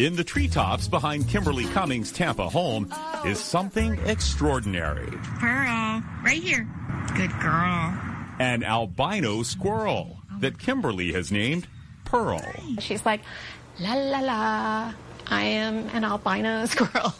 In 0.00 0.16
the 0.16 0.24
treetops 0.24 0.88
behind 0.88 1.28
Kimberly 1.28 1.66
Cummings' 1.66 2.10
Tampa 2.10 2.48
home 2.48 2.92
is 3.24 3.38
something 3.38 3.96
extraordinary. 4.06 5.08
Pearl, 5.38 6.02
right 6.24 6.42
here. 6.42 6.68
Good 7.16 7.30
girl. 7.40 7.96
An 8.40 8.64
albino 8.64 9.44
squirrel 9.44 10.18
that 10.40 10.58
Kimberly 10.58 11.12
has 11.12 11.30
named 11.30 11.68
Pearl. 12.04 12.42
She's 12.80 13.06
like, 13.06 13.20
la 13.78 13.94
la 13.94 14.18
la. 14.18 14.92
I 15.28 15.42
am 15.42 15.88
an 15.90 16.02
albino 16.02 16.66
squirrel. 16.66 17.14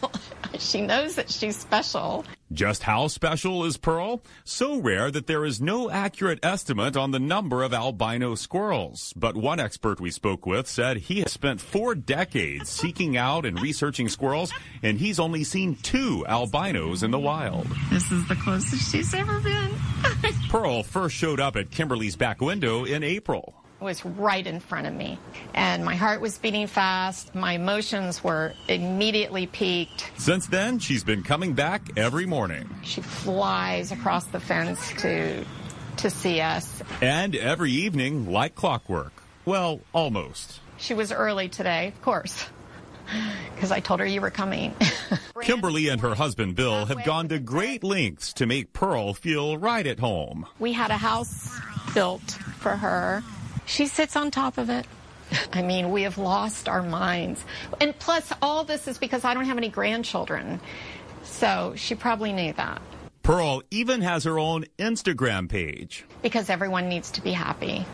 she 0.59 0.81
knows 0.81 1.15
that 1.15 1.29
she's 1.29 1.55
special. 1.55 2.25
Just 2.51 2.83
how 2.83 3.07
special 3.07 3.65
is 3.65 3.75
Pearl? 3.75 4.21
So 4.43 4.79
rare 4.79 5.09
that 5.11 5.27
there 5.27 5.45
is 5.45 5.59
no 5.59 5.89
accurate 5.89 6.39
estimate 6.43 6.95
on 6.95 7.11
the 7.11 7.19
number 7.19 7.63
of 7.63 7.73
albino 7.73 8.35
squirrels. 8.35 9.13
But 9.15 9.35
one 9.35 9.59
expert 9.59 9.99
we 9.99 10.11
spoke 10.11 10.45
with 10.45 10.67
said 10.67 10.97
he 10.97 11.21
has 11.21 11.31
spent 11.31 11.59
four 11.59 11.95
decades 11.95 12.69
seeking 12.69 13.17
out 13.17 13.45
and 13.45 13.59
researching 13.59 14.09
squirrels, 14.09 14.53
and 14.83 14.99
he's 14.99 15.19
only 15.19 15.43
seen 15.43 15.75
two 15.75 16.23
albinos 16.27 17.03
in 17.03 17.11
the 17.11 17.19
wild. 17.19 17.67
This 17.89 18.11
is 18.11 18.27
the 18.27 18.35
closest 18.35 18.91
she's 18.91 19.13
ever 19.13 19.39
been. 19.39 19.71
Pearl 20.49 20.83
first 20.83 21.15
showed 21.15 21.39
up 21.39 21.55
at 21.55 21.71
Kimberly's 21.71 22.15
back 22.15 22.41
window 22.41 22.85
in 22.85 23.03
April 23.03 23.55
was 23.79 24.05
right 24.05 24.45
in 24.45 24.59
front 24.59 24.87
of 24.87 24.93
me. 24.93 25.19
And 25.53 25.83
my 25.83 25.95
heart 25.95 26.21
was 26.21 26.37
beating 26.37 26.67
fast. 26.67 27.35
My 27.35 27.53
emotions 27.53 28.23
were 28.23 28.53
immediately 28.67 29.47
peaked. 29.47 30.11
Since 30.17 30.47
then, 30.47 30.79
she's 30.79 31.03
been 31.03 31.23
coming 31.23 31.53
back 31.53 31.97
every 31.97 32.25
morning. 32.25 32.69
She 32.83 33.01
flies 33.01 33.91
across 33.91 34.25
the 34.25 34.39
fence 34.39 34.91
to 34.99 35.45
to 35.97 36.09
see 36.09 36.41
us. 36.41 36.81
And 37.01 37.35
every 37.35 37.71
evening, 37.71 38.29
like 38.29 38.53
clockwork. 38.53 39.13
Well, 39.45 39.79
almost. 39.93 40.59
She 40.77 40.93
was 40.93 41.11
early 41.11 41.47
today, 41.47 41.87
of 41.87 42.01
course. 42.01 42.45
Because 43.53 43.71
I 43.71 43.79
told 43.79 43.99
her 43.99 44.05
you 44.05 44.19
were 44.19 44.31
coming. 44.31 44.73
Kimberly 45.41 45.87
and 45.89 46.01
her 46.01 46.15
husband 46.15 46.55
Bill 46.55 46.85
have 46.85 47.05
gone 47.05 47.29
to 47.29 47.39
great 47.39 47.83
lengths 47.83 48.33
to 48.33 48.45
make 48.45 48.73
Pearl 48.73 49.13
feel 49.13 49.57
right 49.57 49.85
at 49.85 49.99
home. 49.99 50.47
We 50.59 50.73
had 50.73 50.91
a 50.91 50.97
house 50.97 51.57
built 51.93 52.31
for 52.59 52.71
her 52.71 53.23
she 53.65 53.87
sits 53.87 54.15
on 54.15 54.31
top 54.31 54.57
of 54.57 54.69
it. 54.69 54.85
I 55.53 55.61
mean, 55.61 55.91
we 55.91 56.03
have 56.03 56.17
lost 56.17 56.69
our 56.69 56.81
minds. 56.81 57.43
And 57.81 57.97
plus, 57.97 58.31
all 58.41 58.63
this 58.63 58.87
is 58.87 58.97
because 58.97 59.23
I 59.23 59.33
don't 59.33 59.45
have 59.45 59.57
any 59.57 59.69
grandchildren. 59.69 60.59
So 61.23 61.73
she 61.75 61.95
probably 61.95 62.31
knew 62.31 62.53
that. 62.53 62.81
Pearl 63.23 63.63
even 63.71 64.01
has 64.01 64.23
her 64.25 64.37
own 64.37 64.65
Instagram 64.77 65.49
page. 65.49 66.05
Because 66.21 66.49
everyone 66.49 66.89
needs 66.89 67.11
to 67.11 67.21
be 67.21 67.31
happy. 67.31 67.85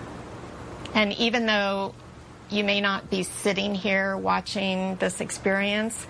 And 0.94 1.14
even 1.14 1.46
though 1.46 1.96
you 2.50 2.66
may 2.66 2.82
not 2.82 3.10
be 3.10 3.24
sitting 3.24 3.74
here 3.74 4.18
watching 4.18 4.98
this 4.98 5.22
experience, 5.22 6.06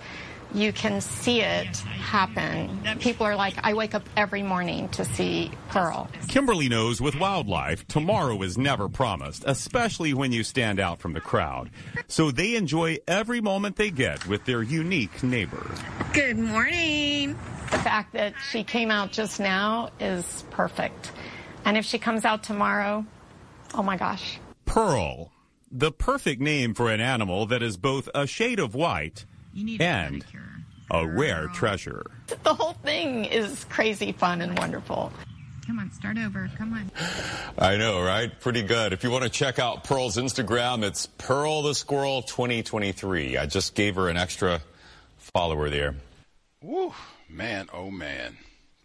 you 0.53 0.73
can 0.73 1.01
see 1.01 1.41
it 1.41 1.77
happen. 1.77 2.79
People 2.99 3.25
are 3.25 3.35
like, 3.35 3.55
I 3.63 3.73
wake 3.73 3.95
up 3.95 4.07
every 4.17 4.43
morning 4.43 4.89
to 4.89 5.05
see 5.05 5.51
Pearl. 5.69 6.09
Kimberly 6.27 6.69
knows 6.69 7.01
with 7.01 7.15
wildlife, 7.15 7.87
tomorrow 7.87 8.41
is 8.41 8.57
never 8.57 8.89
promised, 8.89 9.43
especially 9.47 10.13
when 10.13 10.31
you 10.31 10.43
stand 10.43 10.79
out 10.79 10.99
from 10.99 11.13
the 11.13 11.21
crowd. 11.21 11.69
So 12.07 12.31
they 12.31 12.55
enjoy 12.55 12.97
every 13.07 13.41
moment 13.41 13.75
they 13.75 13.91
get 13.91 14.27
with 14.27 14.45
their 14.45 14.61
unique 14.61 15.23
neighbor. 15.23 15.69
Good 16.13 16.37
morning. 16.37 17.37
The 17.71 17.77
fact 17.79 18.13
that 18.13 18.33
she 18.51 18.63
came 18.63 18.91
out 18.91 19.11
just 19.11 19.39
now 19.39 19.89
is 19.99 20.43
perfect. 20.51 21.11
And 21.63 21.77
if 21.77 21.85
she 21.85 21.97
comes 21.99 22.25
out 22.25 22.43
tomorrow, 22.43 23.05
oh 23.73 23.83
my 23.83 23.95
gosh. 23.97 24.39
Pearl, 24.65 25.31
the 25.71 25.91
perfect 25.91 26.41
name 26.41 26.73
for 26.73 26.91
an 26.91 26.99
animal 26.99 27.45
that 27.45 27.63
is 27.63 27.77
both 27.77 28.09
a 28.13 28.27
shade 28.27 28.59
of 28.59 28.75
white 28.75 29.25
and 29.79 30.25
a 30.89 31.07
rare 31.07 31.47
treasure. 31.47 32.05
The 32.43 32.53
whole 32.53 32.73
thing 32.73 33.25
is 33.25 33.65
crazy 33.65 34.11
fun 34.11 34.41
and 34.41 34.57
wonderful. 34.57 35.11
Come 35.65 35.79
on, 35.79 35.91
start 35.91 36.17
over. 36.17 36.49
Come 36.57 36.73
on. 36.73 36.91
I 37.57 37.77
know, 37.77 38.01
right? 38.01 38.31
Pretty 38.39 38.63
good. 38.63 38.93
If 38.93 39.03
you 39.03 39.11
want 39.11 39.23
to 39.23 39.29
check 39.29 39.59
out 39.59 39.83
Pearl's 39.83 40.17
Instagram, 40.17 40.83
it's 40.83 41.05
Pearl 41.05 41.61
the 41.61 41.75
Squirrel 41.75 42.23
2023. 42.23 43.37
I 43.37 43.45
just 43.45 43.75
gave 43.75 43.95
her 43.95 44.09
an 44.09 44.17
extra 44.17 44.61
follower 45.17 45.69
there. 45.69 45.95
Woo, 46.61 46.93
man, 47.29 47.69
oh 47.73 47.89
man. 47.89 48.37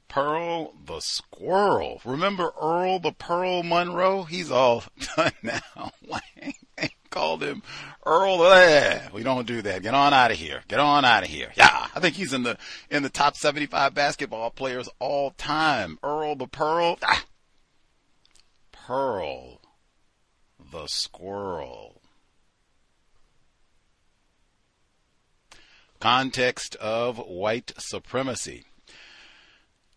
Pearl 0.08 0.74
the 0.86 1.00
Squirrel. 1.00 2.00
Remember 2.04 2.52
Earl 2.60 3.00
the 3.00 3.12
Pearl 3.12 3.62
Monroe? 3.62 4.22
He's 4.24 4.50
all 4.50 4.84
done 5.16 5.32
now. 5.42 5.92
called 7.16 7.42
him 7.42 7.62
Earl. 8.06 8.42
Eh, 8.44 9.08
we 9.12 9.24
don't 9.24 9.46
do 9.46 9.62
that. 9.62 9.82
Get 9.82 9.92
on 9.92 10.14
out 10.14 10.30
of 10.30 10.36
here. 10.36 10.62
Get 10.68 10.78
on 10.78 11.04
out 11.04 11.24
of 11.24 11.28
here. 11.28 11.50
Yeah, 11.56 11.88
I 11.94 11.98
think 11.98 12.14
he's 12.14 12.32
in 12.32 12.44
the 12.44 12.56
in 12.88 13.02
the 13.02 13.10
top 13.10 13.36
75 13.36 13.92
basketball 13.94 14.50
players 14.50 14.88
all 15.00 15.32
time. 15.32 15.98
Earl 16.04 16.36
the 16.36 16.46
Pearl. 16.46 16.98
Ah. 17.02 17.24
Pearl 18.70 19.60
the 20.72 20.86
Squirrel. 20.86 22.00
Context 25.98 26.76
of 26.76 27.18
white 27.18 27.72
supremacy. 27.78 28.64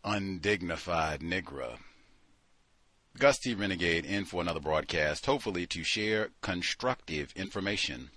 Undignified 0.04 1.20
Negro. 1.20 1.78
Gus 3.20 3.38
T. 3.38 3.54
Renegade 3.54 4.06
in 4.06 4.24
for 4.24 4.42
another 4.42 4.62
broadcast, 4.62 5.26
hopefully 5.26 5.68
to 5.68 5.84
share 5.84 6.30
constructive 6.40 7.34
information 7.36 8.12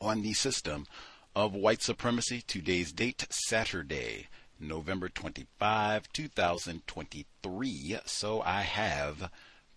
on 0.00 0.22
the 0.22 0.32
system 0.32 0.86
of 1.36 1.52
white 1.52 1.82
supremacy. 1.82 2.40
Today's 2.40 2.92
date, 2.92 3.26
Saturday, 3.28 4.28
November 4.58 5.10
25, 5.10 6.10
2023. 6.14 7.98
So 8.06 8.40
I 8.40 8.62
have 8.62 9.30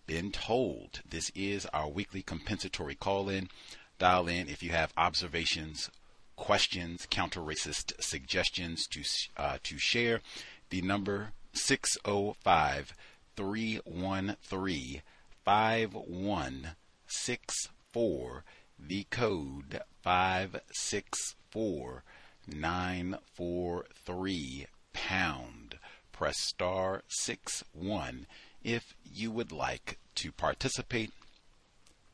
been 0.06 0.32
told. 0.32 1.02
This 1.06 1.30
is 1.34 1.66
our 1.66 1.90
weekly 1.90 2.22
compensatory 2.22 2.94
call 2.94 3.28
in. 3.28 3.50
Dial 3.98 4.26
in 4.26 4.48
if 4.48 4.62
you 4.62 4.70
have 4.70 4.94
observations, 4.96 5.90
questions, 6.34 7.06
counter 7.10 7.40
racist 7.40 8.02
suggestions 8.02 8.86
to, 8.86 9.02
uh, 9.36 9.58
to 9.64 9.76
share. 9.76 10.22
The 10.70 10.80
number 10.80 11.32
605 11.52 12.94
313 13.36 15.02
5164. 15.44 18.44
The 18.78 19.04
code 19.04 19.80
564 20.02 22.04
943 22.46 24.66
pound. 24.92 25.78
Press 26.12 26.40
star 26.40 27.02
6 27.08 27.64
1 27.72 28.26
if 28.62 28.94
you 29.04 29.30
would 29.30 29.52
like 29.52 29.98
to 30.16 30.32
participate. 30.32 31.12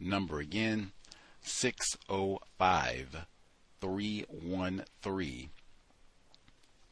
Number 0.00 0.38
again 0.40 0.92
605 1.42 3.26
313 3.80 5.50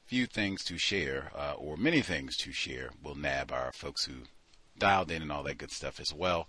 Few 0.07 0.27
things 0.27 0.65
to 0.65 0.79
share, 0.79 1.31
uh, 1.37 1.53
or 1.53 1.77
many 1.77 2.01
things 2.01 2.37
to 2.39 2.51
share. 2.51 2.91
We'll 3.03 3.15
nab 3.15 3.53
our 3.53 3.73
folks 3.73 4.07
who 4.07 4.23
dialed 4.79 5.11
in 5.11 5.23
and 5.23 5.31
all 5.31 5.43
that 5.43 5.59
good 5.59 5.71
stuff 5.71 6.01
as 6.01 6.15
well. 6.15 6.49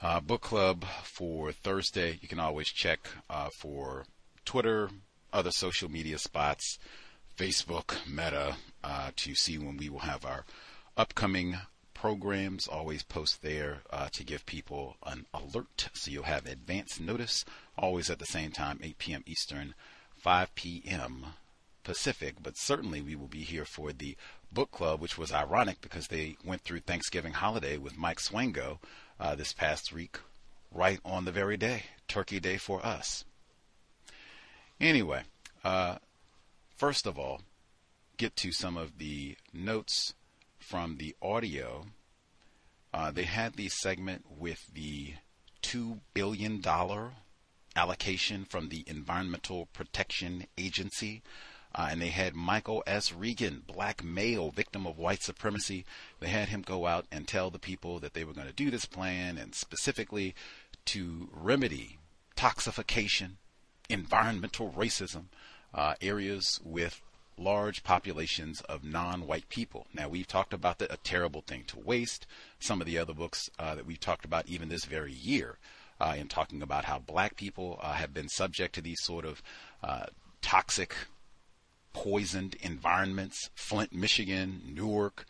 Uh, 0.00 0.20
book 0.20 0.42
club 0.42 0.84
for 1.02 1.52
Thursday. 1.52 2.18
You 2.20 2.28
can 2.28 2.40
always 2.40 2.68
check 2.68 3.00
uh, 3.28 3.50
for 3.50 4.06
Twitter, 4.44 4.90
other 5.32 5.50
social 5.50 5.90
media 5.90 6.18
spots. 6.18 6.78
Facebook, 7.36 7.96
Meta, 8.06 8.56
uh, 8.82 9.10
to 9.16 9.34
see 9.34 9.58
when 9.58 9.76
we 9.76 9.88
will 9.88 10.00
have 10.00 10.24
our 10.24 10.44
upcoming 10.96 11.58
programs. 11.92 12.66
Always 12.66 13.02
post 13.02 13.42
there 13.42 13.82
uh, 13.90 14.08
to 14.12 14.24
give 14.24 14.46
people 14.46 14.96
an 15.04 15.26
alert 15.34 15.90
so 15.92 16.10
you'll 16.10 16.24
have 16.24 16.46
advance 16.46 16.98
notice. 17.00 17.44
Always 17.76 18.10
at 18.10 18.18
the 18.18 18.26
same 18.26 18.52
time, 18.52 18.80
8 18.82 18.98
p.m. 18.98 19.24
Eastern, 19.26 19.74
5 20.16 20.54
p.m. 20.54 21.26
Pacific. 21.84 22.36
But 22.42 22.56
certainly 22.56 23.02
we 23.02 23.16
will 23.16 23.28
be 23.28 23.42
here 23.42 23.64
for 23.64 23.92
the 23.92 24.16
book 24.50 24.70
club, 24.70 25.00
which 25.00 25.18
was 25.18 25.32
ironic 25.32 25.80
because 25.80 26.08
they 26.08 26.36
went 26.44 26.62
through 26.62 26.80
Thanksgiving 26.80 27.34
holiday 27.34 27.76
with 27.76 27.98
Mike 27.98 28.18
Swango 28.18 28.78
uh, 29.20 29.34
this 29.34 29.52
past 29.52 29.92
week, 29.92 30.18
right 30.72 31.00
on 31.04 31.24
the 31.24 31.32
very 31.32 31.56
day, 31.56 31.84
Turkey 32.08 32.40
Day 32.40 32.56
for 32.56 32.84
us. 32.84 33.24
Anyway, 34.80 35.22
uh, 35.64 35.96
first 36.76 37.06
of 37.06 37.18
all, 37.18 37.42
get 38.16 38.36
to 38.36 38.52
some 38.52 38.76
of 38.76 38.98
the 38.98 39.36
notes 39.52 40.14
from 40.58 40.96
the 40.96 41.14
audio. 41.20 41.86
Uh, 42.92 43.10
they 43.10 43.24
had 43.24 43.54
the 43.54 43.68
segment 43.68 44.24
with 44.30 44.66
the 44.72 45.14
$2 45.62 46.00
billion 46.14 46.62
allocation 47.74 48.44
from 48.44 48.68
the 48.68 48.84
Environmental 48.86 49.66
Protection 49.72 50.46
Agency. 50.56 51.22
Uh, 51.74 51.88
and 51.90 52.00
they 52.00 52.08
had 52.08 52.34
Michael 52.34 52.82
S. 52.86 53.12
Regan, 53.12 53.62
black 53.66 54.02
male 54.02 54.50
victim 54.50 54.86
of 54.86 54.98
white 54.98 55.22
supremacy. 55.22 55.84
They 56.20 56.28
had 56.28 56.48
him 56.48 56.62
go 56.62 56.86
out 56.86 57.04
and 57.12 57.28
tell 57.28 57.50
the 57.50 57.58
people 57.58 57.98
that 58.00 58.14
they 58.14 58.24
were 58.24 58.32
going 58.32 58.46
to 58.46 58.52
do 58.52 58.70
this 58.70 58.86
plan 58.86 59.36
and 59.36 59.54
specifically 59.54 60.34
to 60.86 61.28
remedy 61.32 61.98
toxification, 62.34 63.32
environmental 63.90 64.70
racism, 64.70 65.24
uh, 65.74 65.94
areas 66.00 66.60
with 66.64 67.02
large 67.38 67.84
populations 67.84 68.60
of 68.62 68.82
non-white 68.82 69.48
people. 69.48 69.86
Now 69.92 70.08
we've 70.08 70.26
talked 70.26 70.54
about 70.54 70.78
the, 70.78 70.92
a 70.92 70.96
terrible 70.98 71.42
thing 71.42 71.64
to 71.68 71.78
waste. 71.78 72.26
Some 72.58 72.80
of 72.80 72.86
the 72.86 72.98
other 72.98 73.12
books 73.12 73.50
uh, 73.58 73.74
that 73.74 73.86
we've 73.86 74.00
talked 74.00 74.24
about 74.24 74.48
even 74.48 74.68
this 74.68 74.84
very 74.84 75.12
year, 75.12 75.58
uh, 76.00 76.14
in 76.16 76.28
talking 76.28 76.62
about 76.62 76.84
how 76.84 76.98
black 76.98 77.36
people 77.36 77.78
uh, 77.82 77.92
have 77.92 78.12
been 78.14 78.28
subject 78.28 78.74
to 78.74 78.80
these 78.80 79.00
sort 79.02 79.24
of 79.24 79.42
uh, 79.82 80.06
toxic, 80.42 80.94
poisoned 81.92 82.56
environments. 82.60 83.50
Flint, 83.54 83.92
Michigan, 83.92 84.62
Newark, 84.74 85.26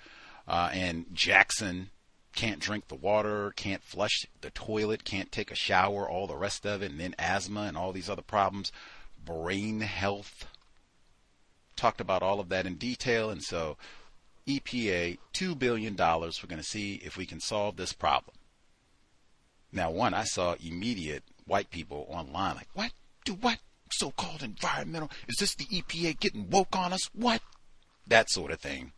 uh, 0.48 0.70
and 0.72 1.06
Jackson 1.12 1.90
can't 2.34 2.60
drink 2.60 2.88
the 2.88 2.94
water, 2.94 3.52
can't 3.56 3.82
flush 3.82 4.26
the 4.42 4.50
toilet, 4.50 5.04
can't 5.04 5.32
take 5.32 5.50
a 5.50 5.56
shower, 5.56 6.08
all 6.08 6.26
the 6.26 6.36
rest 6.36 6.66
of 6.66 6.82
it, 6.82 6.90
and 6.90 7.00
then 7.00 7.14
asthma 7.18 7.62
and 7.62 7.76
all 7.76 7.92
these 7.92 8.10
other 8.10 8.22
problems 8.22 8.70
brain 9.26 9.80
health. 9.80 10.46
Talked 11.76 12.00
about 12.00 12.22
all 12.22 12.40
of 12.40 12.48
that 12.48 12.66
in 12.66 12.76
detail, 12.76 13.28
and 13.28 13.42
so 13.42 13.76
EPA, 14.48 15.18
$2 15.34 15.58
billion. 15.58 15.94
We're 15.94 16.48
going 16.48 16.56
to 16.56 16.62
see 16.62 17.02
if 17.04 17.18
we 17.18 17.26
can 17.26 17.40
solve 17.40 17.76
this 17.76 17.92
problem. 17.92 18.36
Now, 19.72 19.90
one, 19.90 20.14
I 20.14 20.24
saw 20.24 20.54
immediate 20.64 21.22
white 21.46 21.70
people 21.70 22.06
online 22.08 22.56
like, 22.56 22.68
what? 22.72 22.92
Do 23.24 23.34
what? 23.34 23.58
So 23.92 24.10
called 24.12 24.42
environmental? 24.42 25.10
Is 25.28 25.36
this 25.38 25.54
the 25.54 25.64
EPA 25.64 26.18
getting 26.18 26.48
woke 26.48 26.74
on 26.74 26.92
us? 26.92 27.10
What? 27.12 27.42
That 28.06 28.30
sort 28.30 28.52
of 28.52 28.60
thing. 28.60 28.92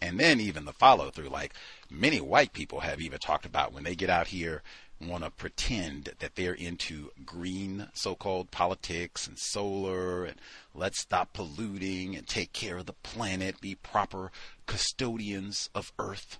And 0.00 0.18
then 0.18 0.40
even 0.40 0.64
the 0.64 0.72
follow 0.72 1.10
through, 1.10 1.28
like 1.28 1.54
many 1.90 2.20
white 2.20 2.52
people 2.52 2.80
have 2.80 3.00
even 3.00 3.18
talked 3.18 3.44
about 3.44 3.72
when 3.72 3.82
they 3.82 3.96
get 3.96 4.10
out 4.10 4.28
here 4.28 4.62
want 5.00 5.24
to 5.24 5.30
pretend 5.30 6.14
that 6.18 6.34
they're 6.34 6.52
into 6.52 7.10
green 7.24 7.88
so-called 7.94 8.50
politics 8.50 9.26
and 9.26 9.38
solar 9.38 10.24
and 10.24 10.40
let's 10.74 11.00
stop 11.00 11.32
polluting 11.32 12.16
and 12.16 12.26
take 12.26 12.52
care 12.52 12.78
of 12.78 12.86
the 12.86 12.92
planet, 12.92 13.60
be 13.60 13.74
proper 13.74 14.32
custodians 14.66 15.70
of 15.74 15.92
earth. 15.98 16.38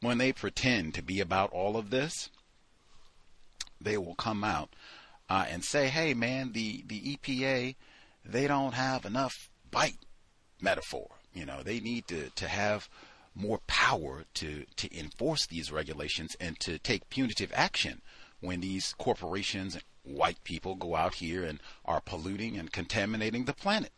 When 0.00 0.18
they 0.18 0.32
pretend 0.32 0.94
to 0.94 1.02
be 1.02 1.20
about 1.20 1.50
all 1.50 1.76
of 1.76 1.90
this, 1.90 2.30
they 3.80 3.96
will 3.96 4.14
come 4.14 4.44
out 4.44 4.74
uh, 5.28 5.46
and 5.48 5.64
say, 5.64 5.88
"Hey, 5.88 6.14
man, 6.14 6.52
the 6.52 6.84
the 6.86 7.16
EPA, 7.16 7.74
they 8.24 8.46
don't 8.46 8.74
have 8.74 9.04
enough 9.04 9.50
bite 9.70 9.98
metaphor. 10.60 11.10
You 11.34 11.46
know, 11.46 11.62
they 11.62 11.80
need 11.80 12.06
to 12.08 12.30
to 12.30 12.48
have." 12.48 12.88
More 13.38 13.60
power 13.66 14.24
to, 14.34 14.64
to 14.76 14.98
enforce 14.98 15.46
these 15.46 15.72
regulations 15.72 16.36
and 16.40 16.58
to 16.60 16.78
take 16.78 17.08
punitive 17.08 17.52
action 17.54 18.02
when 18.40 18.60
these 18.60 18.94
corporations, 18.98 19.78
white 20.02 20.42
people, 20.44 20.74
go 20.74 20.96
out 20.96 21.14
here 21.14 21.44
and 21.44 21.60
are 21.84 22.00
polluting 22.00 22.56
and 22.56 22.72
contaminating 22.72 23.44
the 23.44 23.52
planet. 23.52 23.92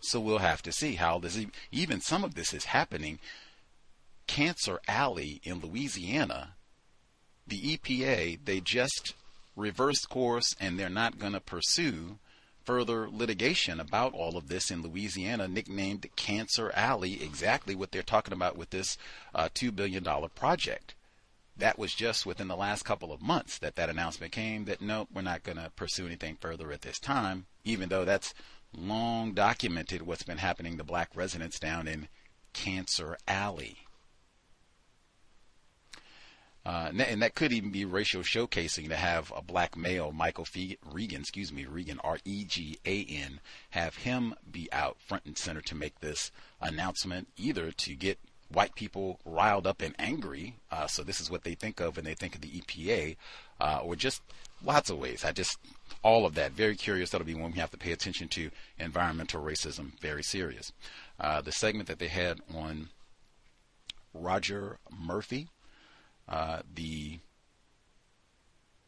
So 0.00 0.20
we'll 0.20 0.38
have 0.38 0.62
to 0.62 0.72
see 0.72 0.94
how 0.94 1.18
this, 1.18 1.38
even 1.72 2.00
some 2.00 2.24
of 2.24 2.34
this 2.34 2.52
is 2.52 2.66
happening. 2.66 3.18
Cancer 4.26 4.80
Alley 4.88 5.40
in 5.42 5.60
Louisiana, 5.60 6.54
the 7.46 7.76
EPA, 7.76 8.40
they 8.44 8.60
just 8.60 9.14
reversed 9.54 10.08
course 10.08 10.54
and 10.60 10.78
they're 10.78 10.88
not 10.88 11.18
going 11.18 11.32
to 11.32 11.40
pursue 11.40 12.18
further 12.66 13.08
litigation 13.08 13.80
about 13.80 14.12
all 14.12 14.36
of 14.36 14.48
this 14.48 14.70
in 14.70 14.82
Louisiana, 14.82 15.48
nicknamed 15.48 16.06
Cancer 16.16 16.72
Alley, 16.74 17.22
exactly 17.22 17.74
what 17.74 17.92
they're 17.92 18.02
talking 18.02 18.34
about 18.34 18.56
with 18.58 18.70
this 18.70 18.98
uh, 19.34 19.48
$2 19.54 19.74
billion 19.74 20.04
project. 20.34 20.94
That 21.56 21.78
was 21.78 21.94
just 21.94 22.26
within 22.26 22.48
the 22.48 22.56
last 22.56 22.84
couple 22.84 23.12
of 23.12 23.22
months 23.22 23.58
that 23.58 23.76
that 23.76 23.88
announcement 23.88 24.32
came 24.32 24.66
that 24.66 24.82
no, 24.82 25.08
we're 25.14 25.22
not 25.22 25.44
going 25.44 25.56
to 25.56 25.70
pursue 25.74 26.04
anything 26.04 26.36
further 26.38 26.70
at 26.72 26.82
this 26.82 26.98
time, 26.98 27.46
even 27.64 27.88
though 27.88 28.04
that's 28.04 28.34
long 28.76 29.32
documented 29.32 30.02
what's 30.02 30.24
been 30.24 30.38
happening 30.38 30.76
to 30.76 30.84
black 30.84 31.10
residents 31.14 31.58
down 31.58 31.88
in 31.88 32.08
Cancer 32.52 33.16
Alley. 33.26 33.85
Uh, 36.66 36.90
and 36.98 37.22
that 37.22 37.36
could 37.36 37.52
even 37.52 37.70
be 37.70 37.84
racial 37.84 38.22
showcasing 38.22 38.88
to 38.88 38.96
have 38.96 39.32
a 39.36 39.40
black 39.40 39.76
male, 39.76 40.10
Michael 40.10 40.48
Regan, 40.84 41.20
excuse 41.20 41.52
me, 41.52 41.64
Regan, 41.64 42.00
R 42.02 42.18
E 42.24 42.44
G 42.44 42.76
A 42.84 43.04
N, 43.04 43.38
have 43.70 43.94
him 43.98 44.34
be 44.50 44.68
out 44.72 44.96
front 44.98 45.24
and 45.26 45.38
center 45.38 45.60
to 45.60 45.76
make 45.76 46.00
this 46.00 46.32
announcement, 46.60 47.28
either 47.36 47.70
to 47.70 47.94
get 47.94 48.18
white 48.52 48.74
people 48.74 49.20
riled 49.24 49.64
up 49.64 49.80
and 49.80 49.94
angry. 49.96 50.56
Uh, 50.72 50.88
so 50.88 51.04
this 51.04 51.20
is 51.20 51.30
what 51.30 51.44
they 51.44 51.54
think 51.54 51.78
of 51.78 51.94
when 51.94 52.04
they 52.04 52.14
think 52.14 52.34
of 52.34 52.40
the 52.40 52.50
EPA, 52.50 53.16
uh, 53.60 53.78
or 53.84 53.94
just 53.94 54.20
lots 54.64 54.90
of 54.90 54.98
ways. 54.98 55.24
I 55.24 55.30
just 55.30 55.58
all 56.02 56.26
of 56.26 56.34
that 56.34 56.50
very 56.50 56.74
curious. 56.74 57.10
That'll 57.10 57.24
be 57.24 57.34
one 57.34 57.52
we 57.52 57.60
have 57.60 57.70
to 57.70 57.78
pay 57.78 57.92
attention 57.92 58.26
to. 58.30 58.50
Environmental 58.76 59.40
racism, 59.40 59.96
very 60.00 60.24
serious. 60.24 60.72
Uh, 61.20 61.40
the 61.40 61.52
segment 61.52 61.86
that 61.86 62.00
they 62.00 62.08
had 62.08 62.40
on 62.52 62.88
Roger 64.12 64.78
Murphy 64.90 65.46
uh, 66.28 66.60
the 66.72 67.20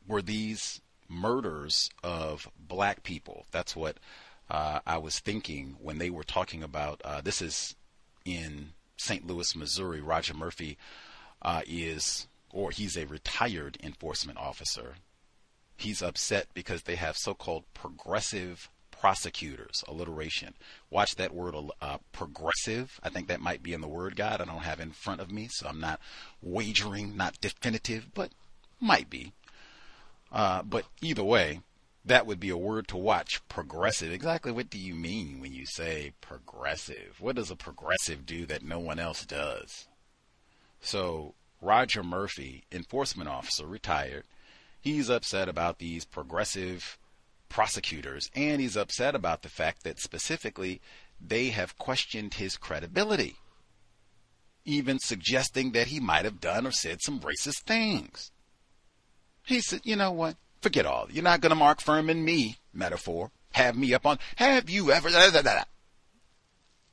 were 0.06 0.22
these 0.22 0.80
murders 1.08 1.90
of 2.02 2.48
black 2.58 3.02
people. 3.02 3.46
That's 3.50 3.76
what 3.76 3.98
uh, 4.50 4.80
I 4.86 4.98
was 4.98 5.18
thinking 5.18 5.76
when 5.80 5.98
they 5.98 6.10
were 6.10 6.24
talking 6.24 6.62
about. 6.62 7.00
Uh, 7.04 7.20
this 7.20 7.42
is 7.42 7.76
in 8.24 8.70
St. 8.96 9.26
Louis, 9.26 9.54
Missouri. 9.54 10.00
Roger 10.00 10.34
Murphy 10.34 10.78
uh, 11.42 11.62
is, 11.66 12.26
or 12.52 12.70
he's 12.70 12.96
a 12.96 13.06
retired 13.06 13.78
enforcement 13.82 14.38
officer. 14.38 14.96
He's 15.76 16.02
upset 16.02 16.48
because 16.54 16.82
they 16.82 16.96
have 16.96 17.16
so-called 17.16 17.64
progressive 17.74 18.68
prosecutors, 19.00 19.84
alliteration. 19.86 20.54
Watch 20.90 21.16
that 21.16 21.34
word 21.34 21.54
uh, 21.80 21.98
progressive. 22.12 23.00
I 23.02 23.08
think 23.08 23.28
that 23.28 23.40
might 23.40 23.62
be 23.62 23.72
in 23.72 23.80
the 23.80 23.88
word 23.88 24.16
guide. 24.16 24.40
I 24.40 24.44
don't 24.44 24.58
have 24.58 24.80
in 24.80 24.90
front 24.90 25.20
of 25.20 25.30
me, 25.30 25.48
so 25.50 25.68
I'm 25.68 25.80
not 25.80 26.00
wagering, 26.42 27.16
not 27.16 27.40
definitive, 27.40 28.08
but 28.14 28.30
might 28.80 29.08
be. 29.08 29.32
Uh, 30.32 30.62
but 30.62 30.84
either 31.00 31.24
way, 31.24 31.60
that 32.04 32.26
would 32.26 32.40
be 32.40 32.50
a 32.50 32.56
word 32.56 32.88
to 32.88 32.96
watch. 32.96 33.40
Progressive. 33.48 34.12
Exactly 34.12 34.52
what 34.52 34.70
do 34.70 34.78
you 34.78 34.94
mean 34.94 35.40
when 35.40 35.52
you 35.52 35.66
say 35.66 36.12
progressive? 36.20 37.16
What 37.20 37.36
does 37.36 37.50
a 37.50 37.56
progressive 37.56 38.26
do 38.26 38.46
that 38.46 38.62
no 38.62 38.78
one 38.78 38.98
else 38.98 39.24
does? 39.24 39.86
So, 40.80 41.34
Roger 41.60 42.02
Murphy, 42.02 42.64
enforcement 42.70 43.28
officer, 43.28 43.66
retired, 43.66 44.24
he's 44.80 45.10
upset 45.10 45.48
about 45.48 45.78
these 45.78 46.04
progressive 46.04 46.98
prosecutors, 47.48 48.30
and 48.34 48.60
he's 48.60 48.76
upset 48.76 49.14
about 49.14 49.42
the 49.42 49.48
fact 49.48 49.84
that 49.84 50.00
specifically 50.00 50.80
they 51.20 51.48
have 51.48 51.78
questioned 51.78 52.34
his 52.34 52.56
credibility, 52.56 53.36
even 54.64 54.98
suggesting 54.98 55.72
that 55.72 55.88
he 55.88 56.00
might 56.00 56.24
have 56.24 56.40
done 56.40 56.66
or 56.66 56.72
said 56.72 56.98
some 57.02 57.20
racist 57.20 57.62
things. 57.66 58.30
He 59.44 59.60
said, 59.60 59.80
You 59.84 59.96
know 59.96 60.12
what? 60.12 60.36
Forget 60.60 60.86
all. 60.86 61.06
You're 61.10 61.24
not 61.24 61.40
going 61.40 61.50
to 61.50 61.56
Mark 61.56 61.80
Fuhrman 61.80 62.22
me, 62.22 62.56
metaphor. 62.72 63.30
Have 63.52 63.76
me 63.76 63.94
up 63.94 64.06
on. 64.06 64.18
Have 64.36 64.68
you 64.68 64.92
ever. 64.92 65.08
Da, 65.08 65.30
da, 65.30 65.42
da, 65.42 65.62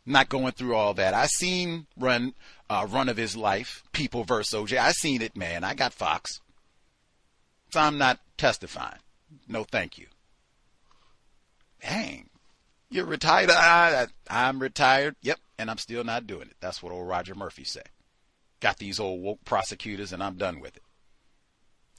not 0.06 0.30
going 0.30 0.53
through 0.53 0.76
all 0.76 0.94
that. 0.94 1.14
I 1.14 1.26
seen 1.26 1.88
run 1.98 2.34
uh, 2.69 2.88
run 2.90 3.10
of 3.10 3.18
his 3.18 3.36
life, 3.36 3.84
people 3.91 4.23
versus 4.23 4.53
OJ. 4.53 4.77
I 4.77 4.91
seen 4.91 5.22
it, 5.22 5.36
man. 5.36 5.64
I 5.64 5.73
got 5.73 5.94
Fox. 5.94 6.41
So 7.72 7.80
I'm 7.80 7.98
not 7.98 8.19
testifying. 8.38 8.99
No, 9.48 9.64
thank 9.64 9.98
you 9.98 10.06
dang, 11.81 12.30
you're 12.89 13.06
retired. 13.06 13.49
I, 13.49 14.07
I'm 14.30 14.60
retired. 14.60 15.15
Yep. 15.22 15.39
And 15.57 15.69
I'm 15.69 15.77
still 15.77 16.03
not 16.03 16.27
doing 16.27 16.47
it. 16.49 16.56
That's 16.60 16.84
what 16.84 16.91
old 16.91 17.07
Roger 17.07 17.35
Murphy 17.35 17.64
said. 17.64 17.89
Got 18.60 18.77
these 18.77 18.99
old 18.99 19.22
woke 19.22 19.43
prosecutors 19.45 20.14
and 20.14 20.23
I'm 20.23 20.35
done 20.35 20.60
with 20.60 20.76
it. 20.77 20.84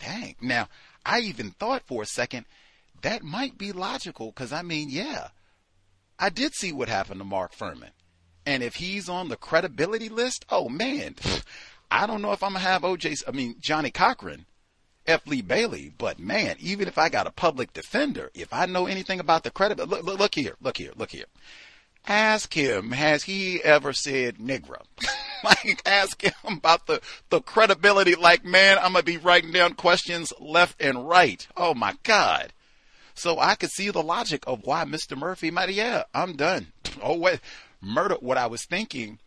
Dang. 0.01 0.37
Now, 0.41 0.69
I 1.05 1.21
even 1.21 1.51
thought 1.53 1.83
for 1.87 2.03
a 2.03 2.07
second 2.07 2.47
that 3.03 3.23
might 3.23 3.59
be 3.59 3.73
logical 3.73 4.27
because 4.27 4.53
I 4.53 4.63
mean, 4.63 4.89
yeah, 4.91 5.29
I 6.19 6.29
did 6.29 6.55
see 6.55 6.73
what 6.73 6.89
happened 6.89 7.21
to 7.21 7.25
Mark 7.25 7.55
Fuhrman. 7.55 7.91
And 8.45 8.63
if 8.63 8.77
he's 8.77 9.09
on 9.09 9.29
the 9.29 9.37
credibility 9.37 10.09
list, 10.09 10.45
oh 10.51 10.69
man, 10.69 11.17
I 11.91 12.07
don't 12.07 12.23
know 12.23 12.33
if 12.33 12.43
I'm 12.43 12.53
going 12.53 12.63
to 12.63 12.69
have 12.69 12.83
OJ, 12.83 13.23
I 13.27 13.33
mean, 13.33 13.57
Johnnie 13.61 13.91
Cochran 13.91 14.47
F. 15.07 15.27
Lee 15.27 15.43
Bailey, 15.43 15.93
but 15.97 16.19
man, 16.19 16.57
even 16.59 16.89
if 16.89 16.99
I 16.99 17.09
got 17.09 17.27
a 17.27 17.31
public 17.31 17.73
defender, 17.73 18.31
if 18.35 18.53
I 18.53 18.67
know 18.67 18.87
anything 18.87 19.21
about 19.21 19.45
the 19.45 19.51
credit, 19.51 19.79
look, 19.79 20.03
look, 20.03 20.19
look 20.19 20.35
here, 20.35 20.55
look 20.61 20.77
here, 20.77 20.93
look 20.97 21.11
here. 21.11 21.27
Ask 22.09 22.55
him, 22.55 22.93
has 22.93 23.25
he 23.25 23.63
ever 23.65 23.93
said 23.93 24.37
Negro? 24.39 24.83
like, 25.45 25.83
ask 25.85 26.23
him 26.23 26.33
about 26.45 26.87
the, 26.87 27.01
the 27.31 27.41
credibility. 27.41 28.15
Like, 28.15 28.45
man, 28.45 28.79
I'm 28.79 28.93
going 28.93 29.05
to 29.05 29.13
be 29.13 29.17
writing 29.17 29.51
down 29.51 29.75
questions 29.75 30.33
left 30.39 30.81
and 30.81 31.09
right. 31.09 31.47
Oh 31.57 31.75
my 31.75 31.95
God. 32.05 32.53
So 33.15 33.41
I 33.41 33.55
could 33.55 33.71
see 33.71 33.91
the 33.91 34.03
logic 34.03 34.45
of 34.47 34.65
why 34.65 34.85
Mr. 34.85 35.17
Murphy 35.17 35.51
might, 35.51 35.71
yeah, 35.71 36.05
I'm 36.15 36.37
done. 36.37 36.69
Oh, 37.03 37.19
wait, 37.19 37.41
murder. 37.83 38.15
What 38.21 38.39
I 38.39 38.47
was 38.47 38.65
thinking 38.65 39.19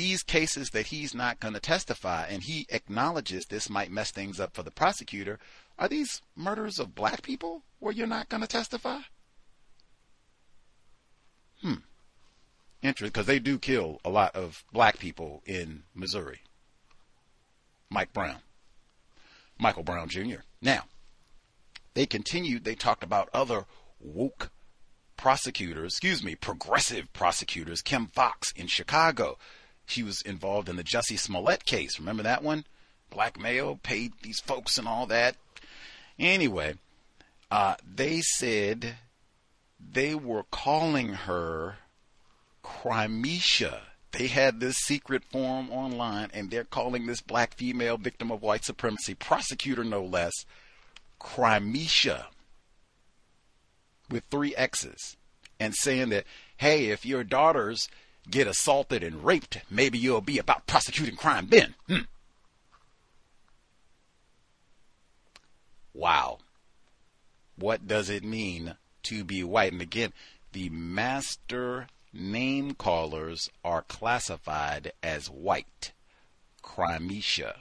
these 0.00 0.22
cases 0.22 0.70
that 0.70 0.86
he's 0.86 1.14
not 1.14 1.40
going 1.40 1.52
to 1.52 1.60
testify 1.60 2.24
and 2.26 2.42
he 2.42 2.66
acknowledges 2.70 3.44
this 3.44 3.68
might 3.68 3.90
mess 3.90 4.10
things 4.10 4.40
up 4.40 4.54
for 4.54 4.62
the 4.62 4.70
prosecutor, 4.70 5.38
are 5.78 5.88
these 5.88 6.22
murders 6.34 6.78
of 6.78 6.94
black 6.94 7.20
people 7.20 7.64
where 7.80 7.92
you're 7.92 8.06
not 8.06 8.30
going 8.30 8.40
to 8.40 8.46
testify? 8.46 9.00
Hmm. 11.60 11.82
Interesting, 12.80 13.08
because 13.08 13.26
they 13.26 13.38
do 13.38 13.58
kill 13.58 14.00
a 14.02 14.08
lot 14.08 14.34
of 14.34 14.64
black 14.72 14.98
people 14.98 15.42
in 15.44 15.82
Missouri. 15.94 16.40
Mike 17.90 18.14
Brown. 18.14 18.38
Michael 19.58 19.82
Brown 19.82 20.08
Jr. 20.08 20.40
Now, 20.62 20.84
they 21.92 22.06
continued, 22.06 22.64
they 22.64 22.74
talked 22.74 23.04
about 23.04 23.28
other 23.34 23.66
woke 24.00 24.50
prosecutors, 25.18 25.92
excuse 25.92 26.24
me, 26.24 26.36
progressive 26.36 27.12
prosecutors, 27.12 27.82
Kim 27.82 28.06
Foxx 28.06 28.50
in 28.52 28.66
Chicago. 28.66 29.36
She 29.90 30.02
was 30.04 30.22
involved 30.22 30.68
in 30.68 30.76
the 30.76 30.84
Jussie 30.84 31.18
Smollett 31.18 31.64
case. 31.64 31.98
Remember 31.98 32.22
that 32.22 32.44
one? 32.44 32.64
Blackmail, 33.10 33.80
paid 33.82 34.12
these 34.22 34.38
folks 34.38 34.78
and 34.78 34.86
all 34.86 35.06
that. 35.06 35.34
Anyway, 36.16 36.74
uh, 37.50 37.74
they 37.84 38.20
said 38.20 38.94
they 39.80 40.14
were 40.14 40.44
calling 40.44 41.14
her 41.14 41.78
Crimesha. 42.62 43.80
They 44.12 44.28
had 44.28 44.60
this 44.60 44.76
secret 44.76 45.24
forum 45.24 45.70
online, 45.70 46.30
and 46.32 46.50
they're 46.50 46.62
calling 46.62 47.06
this 47.06 47.20
black 47.20 47.54
female 47.54 47.96
victim 47.96 48.30
of 48.30 48.42
white 48.42 48.64
supremacy, 48.64 49.14
prosecutor 49.14 49.82
no 49.82 50.04
less, 50.04 50.32
Crimesha, 51.20 52.26
with 54.08 54.22
three 54.30 54.54
X's, 54.54 55.16
and 55.58 55.74
saying 55.74 56.10
that, 56.10 56.26
hey, 56.58 56.86
if 56.86 57.04
your 57.04 57.24
daughters 57.24 57.88
get 58.28 58.46
assaulted 58.46 59.02
and 59.02 59.24
raped, 59.24 59.58
maybe 59.70 59.98
you'll 59.98 60.20
be 60.20 60.38
about 60.38 60.66
prosecuting 60.66 61.16
crime 61.16 61.48
then. 61.50 61.74
Hmm. 61.86 61.98
Wow. 65.94 66.38
What 67.56 67.86
does 67.86 68.08
it 68.08 68.24
mean 68.24 68.76
to 69.04 69.24
be 69.24 69.44
white? 69.44 69.72
And 69.72 69.82
again, 69.82 70.12
the 70.52 70.70
master 70.70 71.88
name 72.12 72.74
callers 72.74 73.50
are 73.64 73.82
classified 73.82 74.92
as 75.02 75.28
white. 75.28 75.92
Crimesha. 76.62 77.58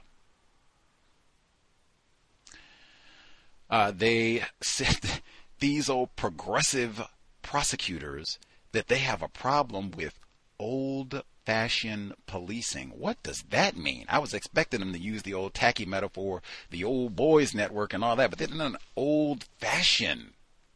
Uh, 3.70 3.92
they 3.92 4.44
said 4.62 5.22
these 5.60 5.90
old 5.90 6.16
progressive 6.16 7.02
prosecutors 7.42 8.40
that 8.72 8.88
they 8.88 9.00
have 9.00 9.22
a 9.22 9.28
problem 9.28 9.92
with 9.92 10.20
old 10.60 11.24
fashioned 11.46 12.14
policing. 12.28 12.90
What 12.90 13.24
does 13.24 13.44
that 13.50 13.76
mean? 13.76 14.06
I 14.08 14.20
was 14.20 14.34
expecting 14.34 14.82
them 14.82 14.94
to 14.94 15.00
use 15.00 15.24
the 15.24 15.34
old 15.34 15.54
tacky 15.54 15.86
metaphor, 15.86 16.44
the 16.70 16.84
old 16.84 17.16
boys 17.16 17.56
network 17.56 17.94
and 17.94 18.04
all 18.04 18.16
that, 18.18 18.30
but 18.30 18.38
they're 18.38 18.62
an 18.62 18.78
old 18.96 19.46
fashioned. 19.58 20.34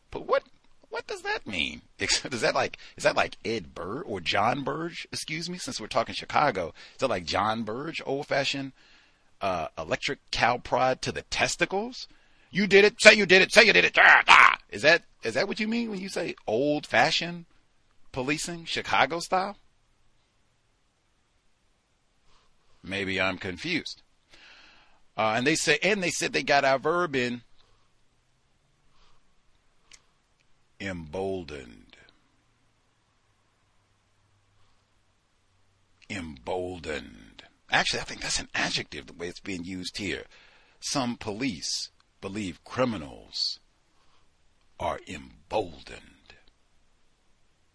But 0.10 0.26
what 0.26 0.44
what 0.90 1.08
does 1.08 1.24
that 1.24 1.48
mean? 1.48 1.82
Is 2.00 2.22
that 2.22 2.56
like 2.56 2.78
is 2.98 3.04
that 3.04 3.16
like 3.16 3.38
Ed 3.44 3.74
Burr 3.74 4.02
or 4.02 4.20
John 4.20 4.64
Burge? 4.64 5.08
Excuse 5.12 5.50
me, 5.50 5.58
since 5.58 5.82
we're 5.82 5.88
talking 5.88 6.16
Chicago, 6.16 6.74
is 6.94 7.00
that 7.00 7.10
like 7.10 7.26
John 7.26 7.64
Burge, 7.64 8.02
old 8.06 8.28
fashioned 8.28 8.74
uh, 9.42 9.68
electric 9.78 10.20
cow 10.32 10.58
prod 10.58 11.02
to 11.02 11.12
the 11.12 11.24
testicles? 11.24 12.08
You 12.52 12.68
did 12.68 12.86
it. 12.86 13.02
Say 13.02 13.16
you 13.16 13.26
did 13.26 13.42
it. 13.42 13.52
Say 13.52 13.66
you 13.66 13.74
did 13.74 13.86
it. 13.86 13.98
Ah, 13.98 14.24
ah. 14.28 14.58
Is 14.70 14.84
that 14.84 15.04
is 15.24 15.34
that 15.34 15.48
what 15.48 15.60
you 15.60 15.68
mean 15.68 15.90
when 15.90 16.00
you 16.00 16.10
say 16.10 16.36
old 16.46 16.86
fashioned 16.86 17.46
policing, 18.12 18.66
Chicago 18.66 19.20
style? 19.20 19.58
Maybe 22.84 23.20
I'm 23.20 23.38
confused. 23.38 24.02
Uh, 25.16 25.34
and 25.38 25.48
they 25.48 25.56
say, 25.56 25.80
and 25.82 26.02
they 26.02 26.10
said 26.10 26.34
they 26.34 26.44
got 26.44 26.66
our 26.66 26.80
verb 26.80 27.16
in 27.16 27.44
emboldened. 30.80 31.96
Emboldened. 36.10 37.44
Actually, 37.72 38.02
I 38.02 38.04
think 38.04 38.22
that's 38.22 38.40
an 38.40 38.50
adjective 38.54 39.08
the 39.08 39.14
way 39.14 39.28
it's 39.28 39.40
being 39.40 39.64
used 39.64 39.98
here. 39.98 40.24
Some 40.80 41.16
police 41.16 41.90
believe 42.22 42.64
criminals 42.64 43.60
are 44.80 45.00
emboldened 45.08 46.36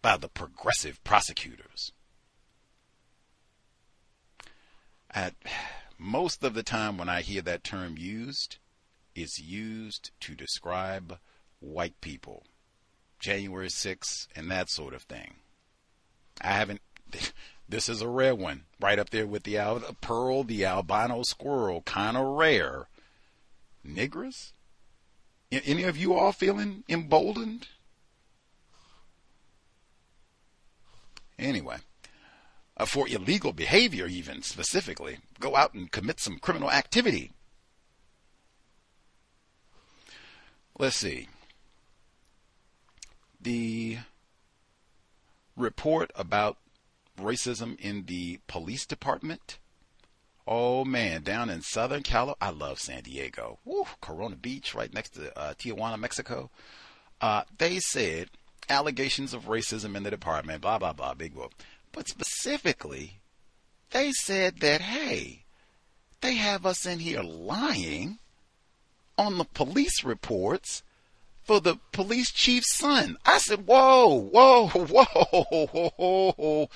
by 0.03 0.17
the 0.17 0.29
progressive 0.29 1.03
prosecutors. 1.05 1.93
Most 5.99 6.45
of 6.45 6.55
the 6.55 6.63
time 6.63 6.97
when 6.97 7.09
I 7.09 7.23
hear 7.23 7.43
that 7.43 7.65
term 7.65 7.97
used, 7.99 8.59
it's 9.15 9.41
used 9.41 10.13
to 10.21 10.35
describe 10.35 11.19
white 11.61 12.01
people. 12.01 12.45
January 13.19 13.69
6th 13.69 14.29
and 14.37 14.51
that 14.51 14.71
sort 14.71 14.95
of 14.95 15.03
thing. 15.03 15.37
I 16.41 16.53
haven't. 16.53 16.81
This 17.71 17.91
is 17.91 18.01
a 18.01 18.09
rare 18.09 18.35
one, 18.35 18.65
right 18.81 18.99
up 18.99 19.11
there 19.11 19.27
with 19.27 19.43
the 19.43 19.59
al- 19.59 19.95
pearl, 20.01 20.43
the 20.43 20.65
albino 20.65 21.23
squirrel, 21.23 21.83
kind 21.83 22.17
of 22.17 22.25
rare. 22.25 22.89
Niggers? 23.87 24.53
Any 25.53 25.83
of 25.83 25.99
you 25.99 26.15
all 26.15 26.33
feeling 26.33 26.85
emboldened? 26.89 27.69
Anyway, 31.39 31.77
uh, 32.79 32.87
for 32.87 33.09
illegal 33.09 33.53
behavior, 33.53 34.07
even 34.07 34.43
specifically, 34.43 35.19
go 35.41 35.57
out 35.57 35.75
and 35.75 35.91
commit 35.91 36.21
some 36.21 36.39
criminal 36.39 36.71
activity. 36.71 37.33
Let's 40.79 40.97
see 40.97 41.29
the 43.41 43.99
report 45.57 46.11
about 46.15 46.59
racism 47.21 47.79
in 47.81 48.05
the 48.05 48.41
police 48.47 48.87
department. 48.87 49.59
Oh 50.47 50.85
man, 50.85 51.23
down 51.23 51.51
in 51.51 51.63
Southern 51.63 52.03
California, 52.03 52.37
I 52.41 52.51
love 52.51 52.79
San 52.79 53.03
Diego. 53.03 53.59
Woo, 53.65 53.87
Corona 54.01 54.37
Beach, 54.37 54.75
right 54.75 54.93
next 54.93 55.11
to 55.11 55.37
uh, 55.39 55.55
Tijuana, 55.55 55.99
Mexico. 55.99 56.51
Uh, 57.21 57.43
they 57.59 57.81
said 57.81 58.29
allegations 58.69 59.35
of 59.35 59.47
racism 59.47 59.97
in 59.97 60.05
the 60.05 60.11
department, 60.11 60.63
blah 60.63 60.79
blah 60.79 60.93
blah, 60.93 61.15
big 61.15 61.35
whoop. 61.35 61.55
But 61.99 62.07
specifically, 62.07 63.19
they 63.91 64.13
said 64.13 64.61
that 64.61 64.81
hey, 64.81 65.43
they 66.21 66.35
have 66.35 66.65
us 66.65 66.87
in 66.87 67.01
here 67.01 67.25
lying 67.25 68.21
on 69.19 69.37
the 69.37 69.45
police 69.45 70.05
reports 70.05 70.85
for 71.43 71.61
the 71.61 71.81
police 71.91 72.31
chief's 72.31 72.73
son. 72.73 73.17
I 73.27 73.39
said, 73.39 73.67
whoa, 73.67 74.15
whoa, 74.15 74.69
whoa, 74.69 75.91
whoa, 75.99 76.71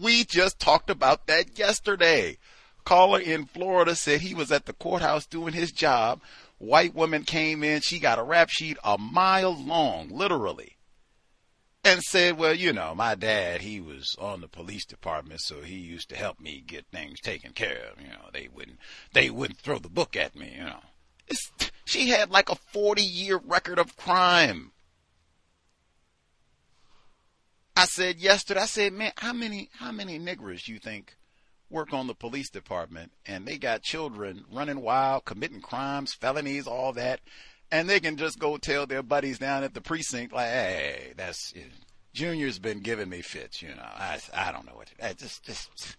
we 0.00 0.22
just 0.22 0.60
talked 0.60 0.90
about 0.90 1.26
that 1.26 1.58
yesterday. 1.58 2.38
Caller 2.84 3.18
in 3.18 3.46
Florida 3.46 3.96
said 3.96 4.20
he 4.20 4.32
was 4.32 4.52
at 4.52 4.66
the 4.66 4.72
courthouse 4.74 5.26
doing 5.26 5.54
his 5.54 5.72
job. 5.72 6.20
White 6.58 6.94
woman 6.94 7.24
came 7.24 7.64
in, 7.64 7.80
she 7.80 7.98
got 7.98 8.20
a 8.20 8.22
rap 8.22 8.48
sheet 8.48 8.78
a 8.84 8.96
mile 8.96 9.60
long, 9.60 10.08
literally. 10.10 10.77
And 11.88 12.02
said, 12.02 12.36
well, 12.36 12.52
you 12.52 12.74
know, 12.74 12.94
my 12.94 13.14
dad, 13.14 13.62
he 13.62 13.80
was 13.80 14.14
on 14.18 14.42
the 14.42 14.48
police 14.48 14.84
department, 14.84 15.40
so 15.40 15.62
he 15.62 15.76
used 15.76 16.10
to 16.10 16.16
help 16.16 16.38
me 16.38 16.62
get 16.66 16.84
things 16.92 17.18
taken 17.18 17.52
care 17.52 17.90
of. 17.90 17.98
You 17.98 18.08
know, 18.08 18.28
they 18.30 18.48
wouldn't, 18.54 18.78
they 19.14 19.30
wouldn't 19.30 19.58
throw 19.58 19.78
the 19.78 19.88
book 19.88 20.14
at 20.14 20.36
me, 20.36 20.52
you 20.54 20.64
know. 20.64 20.80
It's, 21.26 21.50
she 21.86 22.08
had 22.08 22.30
like 22.30 22.50
a 22.50 22.56
40 22.56 23.00
year 23.00 23.40
record 23.42 23.78
of 23.78 23.96
crime. 23.96 24.72
I 27.74 27.86
said 27.86 28.18
yesterday, 28.18 28.60
I 28.60 28.66
said, 28.66 28.92
man, 28.92 29.12
how 29.16 29.32
many, 29.32 29.70
how 29.72 29.90
many 29.90 30.18
niggers 30.18 30.68
you 30.68 30.78
think 30.78 31.16
work 31.70 31.92
on 31.92 32.06
the 32.06 32.14
police 32.14 32.50
department 32.50 33.12
and 33.26 33.46
they 33.46 33.56
got 33.58 33.82
children 33.82 34.44
running 34.50 34.80
wild, 34.80 35.24
committing 35.24 35.60
crimes, 35.60 36.12
felonies, 36.12 36.66
all 36.66 36.92
that. 36.92 37.20
And 37.70 37.88
they 37.88 38.00
can 38.00 38.16
just 38.16 38.38
go 38.38 38.56
tell 38.56 38.86
their 38.86 39.02
buddies 39.02 39.38
down 39.38 39.62
at 39.62 39.74
the 39.74 39.80
precinct, 39.80 40.32
like, 40.32 40.48
hey, 40.48 41.12
that's, 41.16 41.52
Junior's 42.14 42.58
been 42.58 42.80
giving 42.80 43.08
me 43.08 43.20
fits, 43.20 43.60
you 43.60 43.68
know. 43.68 43.82
I, 43.82 44.18
I 44.34 44.52
don't 44.52 44.66
know 44.66 44.72
what, 44.74 44.88
I 45.02 45.12
just, 45.12 45.44
just, 45.44 45.96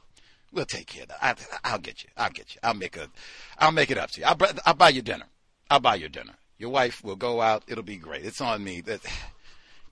we'll 0.52 0.66
take 0.66 0.88
care 0.88 1.04
of 1.04 1.10
that. 1.10 1.60
I, 1.64 1.72
will 1.72 1.80
get 1.80 2.04
you. 2.04 2.10
I'll 2.18 2.32
get 2.32 2.56
you. 2.56 2.60
I'll 2.64 2.74
make 2.74 2.98
a, 2.98 3.08
I'll 3.60 3.72
make 3.72 3.92
it 3.92 3.98
up 3.98 4.10
to 4.12 4.22
you. 4.22 4.26
I'll, 4.26 4.38
I'll 4.66 4.74
buy 4.74 4.90
you 4.90 5.02
dinner. 5.02 5.26
I'll 5.70 5.80
buy 5.80 5.96
your 5.96 6.10
dinner. 6.10 6.34
Your 6.58 6.72
wife 6.72 7.04
will 7.04 7.16
go 7.16 7.42
out. 7.42 7.64
It'll 7.68 7.84
be 7.84 7.98
great. 7.98 8.26
It's 8.26 8.42
on 8.42 8.64
me. 8.64 8.82
That, 8.82 9.00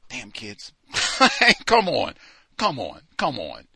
damn 0.09 0.31
kids. 0.31 0.73
come 1.65 1.87
on. 1.87 2.15
Come 2.57 2.79
on. 2.79 3.01
Come 3.17 3.39
on. 3.39 3.67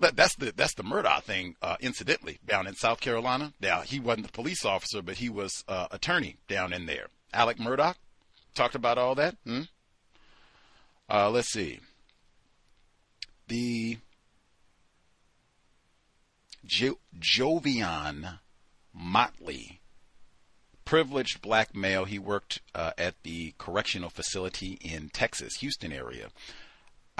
That's 0.00 0.34
the 0.36 0.52
that's 0.56 0.74
the 0.74 0.82
Murdaugh 0.82 1.22
thing. 1.22 1.56
Uh, 1.60 1.76
incidentally, 1.80 2.38
down 2.46 2.66
in 2.66 2.74
South 2.74 3.00
Carolina, 3.00 3.52
now 3.60 3.82
he 3.82 4.00
wasn't 4.00 4.26
the 4.26 4.32
police 4.32 4.64
officer, 4.64 5.02
but 5.02 5.16
he 5.16 5.28
was 5.28 5.62
uh, 5.68 5.88
attorney 5.90 6.36
down 6.48 6.72
in 6.72 6.86
there. 6.86 7.08
Alec 7.32 7.58
Murdaugh 7.58 7.94
talked 8.54 8.74
about 8.74 8.98
all 8.98 9.14
that. 9.14 9.36
Hmm? 9.44 9.62
Uh, 11.08 11.28
let's 11.30 11.50
see. 11.52 11.80
The 13.48 13.98
jo- 16.64 16.98
Jovian 17.18 18.38
Motley 18.94 19.80
privileged 20.84 21.42
black 21.42 21.74
male. 21.74 22.04
He 22.04 22.18
worked 22.18 22.60
uh, 22.74 22.92
at 22.96 23.14
the 23.22 23.54
correctional 23.58 24.10
facility 24.10 24.78
in 24.80 25.10
Texas, 25.10 25.56
Houston 25.60 25.92
area. 25.92 26.28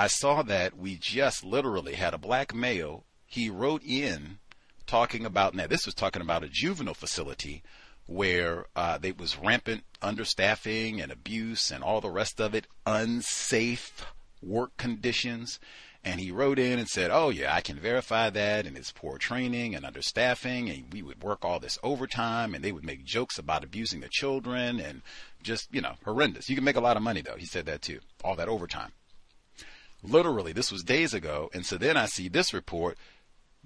I 0.00 0.06
saw 0.06 0.40
that 0.44 0.78
we 0.78 0.96
just 0.96 1.44
literally 1.44 1.92
had 1.92 2.14
a 2.14 2.18
black 2.18 2.54
male. 2.54 3.04
He 3.26 3.50
wrote 3.50 3.82
in 3.84 4.38
talking 4.86 5.26
about 5.26 5.54
now. 5.54 5.66
This 5.66 5.84
was 5.84 5.94
talking 5.94 6.22
about 6.22 6.42
a 6.42 6.48
juvenile 6.48 6.94
facility 6.94 7.62
where 8.06 8.64
uh, 8.74 8.96
there 8.96 9.12
was 9.12 9.36
rampant 9.36 9.84
understaffing 10.00 11.02
and 11.02 11.12
abuse 11.12 11.70
and 11.70 11.84
all 11.84 12.00
the 12.00 12.08
rest 12.08 12.40
of 12.40 12.54
it, 12.54 12.66
unsafe 12.86 14.06
work 14.42 14.74
conditions. 14.78 15.60
And 16.02 16.18
he 16.18 16.30
wrote 16.30 16.58
in 16.58 16.78
and 16.78 16.88
said, 16.88 17.10
Oh, 17.10 17.28
yeah, 17.28 17.54
I 17.54 17.60
can 17.60 17.78
verify 17.78 18.30
that. 18.30 18.64
And 18.64 18.78
it's 18.78 18.92
poor 18.92 19.18
training 19.18 19.74
and 19.74 19.84
understaffing. 19.84 20.74
And 20.74 20.90
we 20.90 21.02
would 21.02 21.22
work 21.22 21.44
all 21.44 21.60
this 21.60 21.78
overtime. 21.82 22.54
And 22.54 22.64
they 22.64 22.72
would 22.72 22.86
make 22.86 23.04
jokes 23.04 23.38
about 23.38 23.64
abusing 23.64 24.00
the 24.00 24.08
children 24.08 24.80
and 24.80 25.02
just, 25.42 25.68
you 25.70 25.82
know, 25.82 25.96
horrendous. 26.06 26.48
You 26.48 26.54
can 26.54 26.64
make 26.64 26.76
a 26.76 26.80
lot 26.80 26.96
of 26.96 27.02
money, 27.02 27.20
though. 27.20 27.36
He 27.36 27.44
said 27.44 27.66
that 27.66 27.82
too. 27.82 28.00
All 28.24 28.36
that 28.36 28.48
overtime. 28.48 28.92
Literally, 30.02 30.52
this 30.52 30.72
was 30.72 30.82
days 30.82 31.14
ago. 31.14 31.50
And 31.52 31.64
so 31.66 31.76
then 31.76 31.96
I 31.96 32.06
see 32.06 32.28
this 32.28 32.54
report 32.54 32.96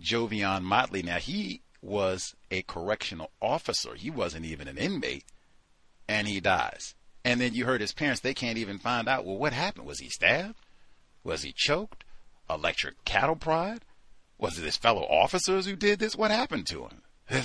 Jovian 0.01 0.62
Motley. 0.62 1.02
Now, 1.02 1.19
he 1.19 1.62
was 1.81 2.35
a 2.51 2.62
correctional 2.62 3.31
officer, 3.40 3.94
he 3.94 4.11
wasn't 4.11 4.47
even 4.47 4.69
an 4.69 4.78
inmate. 4.78 5.24
And 6.09 6.27
he 6.28 6.40
dies. 6.40 6.94
And 7.24 7.40
then 7.40 7.55
you 7.55 7.65
heard 7.65 7.81
his 7.81 7.93
parents, 7.93 8.20
they 8.20 8.35
can't 8.35 8.59
even 8.59 8.78
find 8.78 9.09
out, 9.09 9.24
well, 9.24 9.39
what 9.39 9.52
happened? 9.52 9.86
Was 9.86 10.01
he 10.01 10.09
stabbed? 10.11 10.56
Was 11.23 11.43
he 11.43 11.55
choked? 11.56 12.05
electric 12.48 13.05
cattle 13.05 13.36
prod? 13.36 13.81
Was 14.39 14.59
it 14.59 14.65
his 14.65 14.77
fellow 14.77 15.02
officers 15.02 15.66
who 15.66 15.77
did 15.77 15.98
this? 15.98 16.16
What 16.16 16.31
happened 16.31 16.66
to 16.69 16.86
him? 16.86 17.02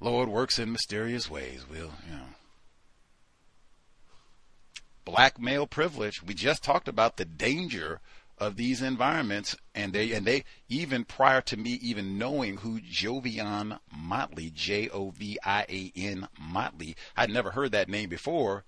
Lord 0.00 0.28
works 0.28 0.58
in 0.58 0.72
mysterious 0.72 1.30
ways. 1.30 1.66
We'll, 1.68 1.92
you 2.08 2.12
know. 2.16 2.26
Black 5.04 5.40
male 5.40 5.66
privilege. 5.66 6.22
We 6.22 6.34
just 6.34 6.62
talked 6.62 6.88
about 6.88 7.16
the 7.16 7.24
danger 7.24 8.00
of 8.40 8.56
these 8.56 8.80
environments, 8.80 9.54
and 9.74 9.92
they 9.92 10.12
and 10.12 10.26
they 10.26 10.44
even 10.68 11.04
prior 11.04 11.42
to 11.42 11.56
me 11.56 11.72
even 11.82 12.18
knowing 12.18 12.58
who 12.58 12.80
Jovian 12.80 13.78
Motley, 13.94 14.50
J 14.50 14.88
O 14.88 15.10
V 15.10 15.38
I 15.44 15.66
A 15.68 15.92
N 15.94 16.26
Motley, 16.40 16.96
I'd 17.16 17.30
never 17.30 17.50
heard 17.50 17.72
that 17.72 17.88
name 17.88 18.08
before, 18.08 18.64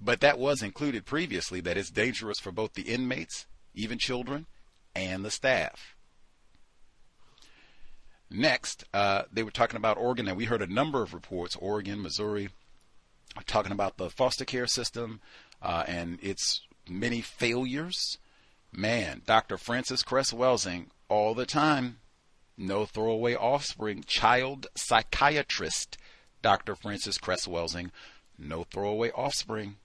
but 0.00 0.20
that 0.20 0.38
was 0.38 0.62
included 0.62 1.04
previously. 1.06 1.60
That 1.60 1.76
it's 1.76 1.90
dangerous 1.90 2.38
for 2.38 2.52
both 2.52 2.74
the 2.74 2.82
inmates, 2.82 3.46
even 3.74 3.98
children, 3.98 4.46
and 4.94 5.24
the 5.24 5.30
staff. 5.30 5.96
Next, 8.30 8.84
uh, 8.94 9.22
they 9.32 9.42
were 9.42 9.50
talking 9.50 9.76
about 9.76 9.98
Oregon, 9.98 10.28
and 10.28 10.36
we 10.36 10.44
heard 10.44 10.62
a 10.62 10.72
number 10.72 11.02
of 11.02 11.12
reports 11.12 11.56
Oregon, 11.56 12.00
Missouri, 12.00 12.50
talking 13.46 13.72
about 13.72 13.96
the 13.96 14.08
foster 14.08 14.44
care 14.44 14.68
system 14.68 15.20
uh, 15.62 15.84
and 15.86 16.18
its 16.22 16.62
many 16.88 17.20
failures. 17.20 18.18
Man, 18.72 19.22
Dr. 19.26 19.58
Frances 19.58 20.02
Cress 20.02 20.32
Welsing, 20.32 20.86
all 21.08 21.34
the 21.34 21.46
time, 21.46 21.98
no 22.56 22.84
throwaway 22.86 23.34
offspring, 23.34 24.04
child 24.06 24.68
psychiatrist, 24.76 25.98
Dr. 26.42 26.76
Frances 26.76 27.18
Cress 27.18 27.46
Welsing, 27.46 27.90
no 28.38 28.64
throwaway 28.64 29.10
offspring. 29.10 29.76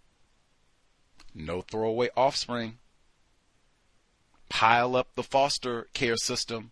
No 1.34 1.62
throwaway 1.62 2.10
offspring. 2.16 2.78
Pile 4.48 4.96
up 4.96 5.10
the 5.16 5.24
foster 5.24 5.90
care 5.94 6.16
system 6.16 6.72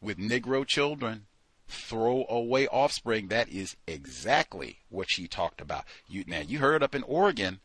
with 0.00 0.18
Negro 0.18 0.64
children, 0.64 1.26
throw 1.66 2.24
away 2.28 2.68
offspring. 2.68 3.28
That 3.28 3.48
is 3.48 3.76
exactly 3.88 4.78
what 4.88 5.10
she 5.10 5.26
talked 5.26 5.60
about. 5.60 5.84
You 6.06 6.24
now 6.26 6.40
you 6.40 6.60
heard 6.60 6.82
up 6.82 6.94
in 6.94 7.02
Oregon, 7.02 7.58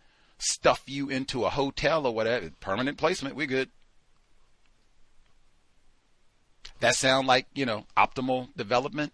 stuff 0.43 0.83
you 0.85 1.09
into 1.09 1.45
a 1.45 1.49
hotel 1.49 2.05
or 2.05 2.13
whatever, 2.13 2.51
permanent 2.59 2.97
placement. 2.97 3.35
we're 3.35 3.47
good. 3.47 3.69
That 6.79 6.95
sound 6.95 7.27
like 7.27 7.47
you 7.53 7.65
know 7.65 7.85
optimal 7.95 8.49
development, 8.55 9.13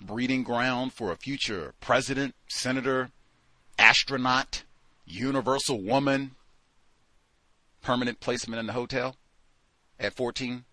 breeding 0.00 0.42
ground 0.42 0.92
for 0.92 1.12
a 1.12 1.16
future 1.16 1.74
president, 1.80 2.34
senator, 2.48 3.10
astronaut, 3.78 4.64
universal 5.06 5.80
woman. 5.80 6.32
Permanent 7.80 8.18
placement 8.18 8.58
in 8.58 8.66
the 8.66 8.72
hotel 8.72 9.16
at 10.00 10.14
14. 10.14 10.64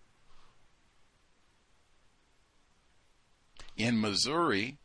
in 3.76 4.00
Missouri. 4.00 4.78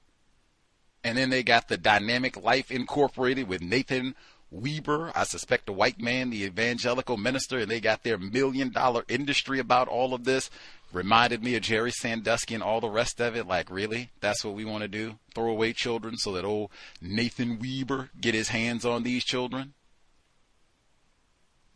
And 1.04 1.18
then 1.18 1.30
they 1.30 1.44
got 1.44 1.68
the 1.68 1.78
Dynamic 1.78 2.38
Life 2.38 2.70
Incorporated 2.70 3.48
with 3.48 3.62
Nathan 3.62 4.16
Weber, 4.52 5.14
I 5.16 5.24
suspect 5.24 5.70
a 5.70 5.74
white 5.74 6.02
man, 6.02 6.30
the 6.30 6.44
evangelical 6.44 7.16
minister, 7.16 7.60
and 7.60 7.72
they 7.72 7.80
got 7.80 8.04
their 8.04 8.18
million 8.18 8.70
dollar 8.70 9.06
industry 9.08 9.60
about 9.60 9.88
all 9.88 10.14
of 10.14 10.26
this. 10.26 10.50
Reminded 10.92 11.42
me 11.42 11.56
of 11.56 11.62
Jerry 11.62 11.92
Sandusky 11.92 12.54
and 12.54 12.62
all 12.62 12.82
the 12.82 12.90
rest 12.90 13.22
of 13.22 13.34
it. 13.38 13.48
Like, 13.48 13.72
really? 13.72 14.10
That's 14.20 14.44
what 14.44 14.54
we 14.54 14.66
want 14.66 14.82
to 14.82 14.90
do? 14.90 15.20
Throw 15.34 15.50
away 15.50 15.72
children 15.72 16.18
so 16.18 16.34
that 16.34 16.44
old 16.44 16.70
Nathan 17.00 17.60
Weber 17.60 18.10
get 18.20 18.36
his 18.36 18.50
hands 18.50 18.84
on 18.84 19.04
these 19.04 19.24
children? 19.24 19.74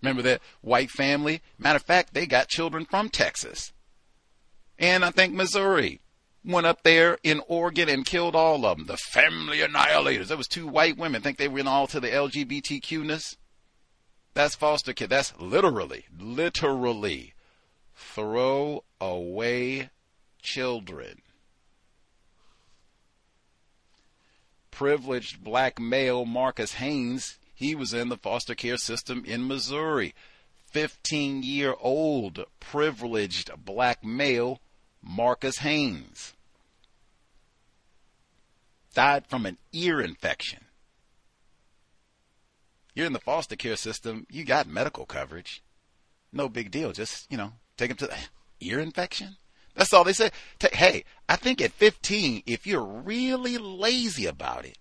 Remember 0.02 0.22
that 0.23 0.41
white 0.60 0.91
family? 0.91 1.41
Matter 1.57 1.77
of 1.77 1.84
fact, 1.84 2.14
they 2.14 2.26
got 2.26 2.49
children 2.49 2.84
from 2.85 3.07
Texas. 3.07 3.72
And 4.77 5.06
I 5.06 5.11
think 5.11 5.34
Missouri 5.34 6.02
went 6.45 6.67
up 6.67 6.84
there 6.84 7.17
in 7.23 7.41
Oregon 7.47 7.89
and 7.89 8.05
killed 8.05 8.35
all 8.35 8.65
of 8.65 8.77
them. 8.77 8.88
The 8.88 8.97
family 8.97 9.59
annihilators. 9.59 10.27
There 10.27 10.38
was 10.38 10.47
two 10.47 10.67
white 10.67 10.97
women. 10.97 11.22
Think 11.22 11.38
they 11.38 11.47
went 11.47 11.67
all 11.67 11.88
to 11.88 11.99
the 11.99 12.09
LGBTQness? 12.09 13.38
That's 14.34 14.55
foster 14.55 14.93
kid. 14.93 15.09
That's 15.09 15.34
literally, 15.39 16.05
literally 16.17 17.34
throw 17.95 18.84
away 18.99 19.89
children. 20.41 21.22
Privileged 24.72 25.41
black 25.41 25.80
male 25.80 26.26
Marcus 26.26 26.73
Haynes, 26.73 27.39
he 27.53 27.76
was 27.76 27.93
in 27.93 28.09
the 28.09 28.17
foster 28.17 28.55
care 28.55 28.77
system 28.77 29.23
in 29.26 29.47
Missouri. 29.47 30.13
15 30.67 31.43
year 31.43 31.73
old 31.80 32.43
privileged 32.59 33.49
black 33.63 34.03
male 34.03 34.59
Marcus 35.06 35.60
Haynes 35.60 36.34
died 38.94 39.27
from 39.27 39.45
an 39.45 39.57
ear 39.72 40.02
infection. 40.02 40.65
You're 42.95 43.06
in 43.06 43.14
the 43.14 43.19
foster 43.19 43.56
care 43.56 43.76
system, 43.76 44.26
you 44.30 44.44
got 44.45 44.68
medical 44.68 45.06
coverage. 45.06 45.61
No 46.32 46.49
big 46.49 46.72
deal. 46.72 46.91
Just, 46.91 47.30
you 47.32 47.38
know, 47.38 47.53
take 47.77 47.91
him 47.91 47.98
to 47.98 48.07
the 48.07 48.18
ear 48.61 48.80
infection. 48.80 49.38
That's 49.76 49.94
all 49.94 50.06
they 50.06 50.14
say. 50.14 50.32
hey, 50.73 51.03
I 51.27 51.36
think 51.36 51.61
at 51.61 51.72
15, 51.72 52.44
if 52.45 52.65
you're 52.65 52.84
really 52.84 53.57
lazy 53.57 54.26
about 54.26 54.65
it, 54.65 54.77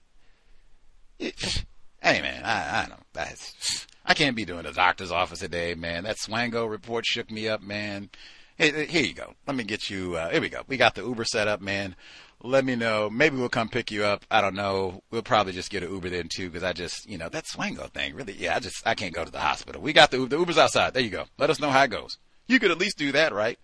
it 1.19 1.65
hey 2.01 2.21
man, 2.21 2.45
I, 2.45 2.83
I 2.83 2.87
know 2.87 3.01
that's, 3.13 3.87
I 4.05 4.15
can't 4.15 4.37
be 4.37 4.45
doing 4.45 4.63
the 4.63 4.73
doctor's 4.73 5.11
office 5.11 5.41
today, 5.41 5.75
man. 5.75 6.05
That 6.05 6.17
Swango 6.17 6.71
report 6.71 7.05
shook 7.07 7.31
me 7.31 7.49
up, 7.49 7.63
man. 7.63 8.11
Hey, 8.57 8.87
here 8.87 9.05
you 9.05 9.15
go. 9.15 9.35
Let 9.47 9.57
me 9.57 9.65
get 9.65 9.91
you. 9.91 10.17
Uh, 10.17 10.31
here 10.31 10.41
we 10.41 10.49
go. 10.49 10.63
We 10.69 10.77
got 10.77 10.95
the 10.95 11.03
Uber 11.03 11.25
set 11.25 11.49
up, 11.49 11.61
man 11.61 11.97
let 12.45 12.65
me 12.65 12.77
know. 12.77 13.09
Maybe 13.11 13.37
we'll 13.37 13.49
come 13.49 13.69
pick 13.69 13.91
you 13.91 14.05
up. 14.05 14.25
I 14.31 14.41
don't 14.43 14.55
know. 14.55 15.03
We'll 15.11 15.23
probably 15.23 15.55
just 15.55 15.71
get 15.71 15.83
an 15.83 15.91
Uber 15.91 16.11
then 16.11 16.29
too, 16.29 16.51
because 16.51 16.63
I 16.63 16.75
just, 16.75 17.09
you 17.09 17.17
know, 17.17 17.29
that 17.31 17.47
Swango 17.47 17.91
thing, 17.91 18.15
really, 18.15 18.35
yeah, 18.35 18.55
I 18.55 18.61
just, 18.61 18.87
I 18.87 18.95
can't 18.95 19.15
go 19.15 19.25
to 19.25 19.33
the 19.33 19.41
hospital. 19.41 19.81
We 19.81 19.93
got 19.93 20.11
the 20.11 20.19
Uber. 20.19 20.29
The 20.29 20.39
Uber's 20.39 20.59
outside. 20.59 20.93
There 20.93 21.03
you 21.03 21.11
go. 21.11 21.25
Let 21.39 21.51
us 21.51 21.59
know 21.59 21.71
how 21.71 21.83
it 21.83 21.91
goes. 21.91 22.19
You 22.47 22.61
could 22.61 22.71
at 22.71 22.79
least 22.79 22.99
do 22.99 23.13
that, 23.13 23.33
right? 23.33 23.59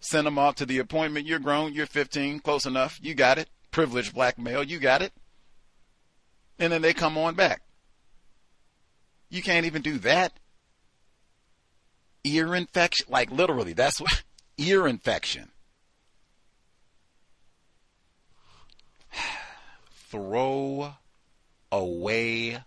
Send 0.00 0.26
them 0.26 0.38
off 0.38 0.56
to 0.56 0.66
the 0.66 0.78
appointment. 0.78 1.26
You're 1.26 1.38
grown. 1.38 1.72
You're 1.72 1.86
15. 1.86 2.40
Close 2.40 2.66
enough. 2.66 2.98
You 3.00 3.14
got 3.14 3.38
it. 3.38 3.48
Privileged 3.70 4.12
black 4.12 4.38
male. 4.38 4.64
You 4.64 4.80
got 4.80 5.00
it. 5.00 5.12
And 6.58 6.72
then 6.72 6.82
they 6.82 6.92
come 6.92 7.16
on 7.16 7.34
back. 7.34 7.62
You 9.30 9.40
can't 9.40 9.66
even 9.66 9.82
do 9.82 9.98
that. 9.98 10.32
Ear 12.24 12.54
infection, 12.54 13.06
like 13.10 13.30
literally, 13.30 13.74
that's 13.74 14.00
what 14.00 14.22
ear 14.56 14.86
infection. 14.86 15.50
throw 20.10 20.94
away 21.70 22.62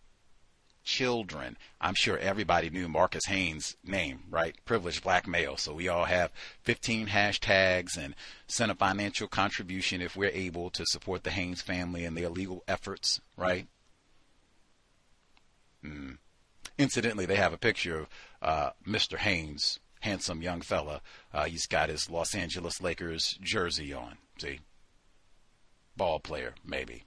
children. 0.88 1.58
I'm 1.82 1.96
sure 1.96 2.18
everybody 2.18 2.70
knew 2.70 2.88
Marcus 2.88 3.26
Haynes' 3.26 3.76
name, 3.84 4.24
right? 4.30 4.56
Privileged 4.64 5.04
black 5.04 5.28
male. 5.28 5.58
So 5.58 5.74
we 5.74 5.90
all 5.90 6.06
have 6.06 6.32
15 6.64 7.08
hashtags 7.08 7.98
and 7.98 8.16
send 8.48 8.72
a 8.72 8.76
financial 8.76 9.28
contribution 9.28 10.02
if 10.02 10.16
we're 10.16 10.30
able 10.30 10.70
to 10.72 10.86
support 10.86 11.24
the 11.24 11.32
Haynes 11.32 11.62
family 11.62 12.06
and 12.06 12.16
their 12.16 12.30
legal 12.30 12.64
efforts, 12.68 13.20
right? 13.36 13.68
Mm. 15.84 16.18
Incidentally, 16.78 17.26
they 17.26 17.36
have 17.36 17.54
a 17.54 17.58
picture 17.58 18.00
of 18.00 18.08
uh, 18.42 18.70
Mr. 18.88 19.18
Haynes, 19.18 19.80
handsome 20.02 20.42
young 20.42 20.62
fella. 20.62 21.02
Uh, 21.34 21.46
he's 21.46 21.66
got 21.66 21.90
his 21.90 22.10
Los 22.10 22.36
Angeles 22.36 22.82
Lakers 22.82 23.40
jersey 23.42 23.94
on. 23.94 24.18
See? 24.38 24.60
Ball 25.96 26.20
player, 26.20 26.54
maybe. 26.64 27.04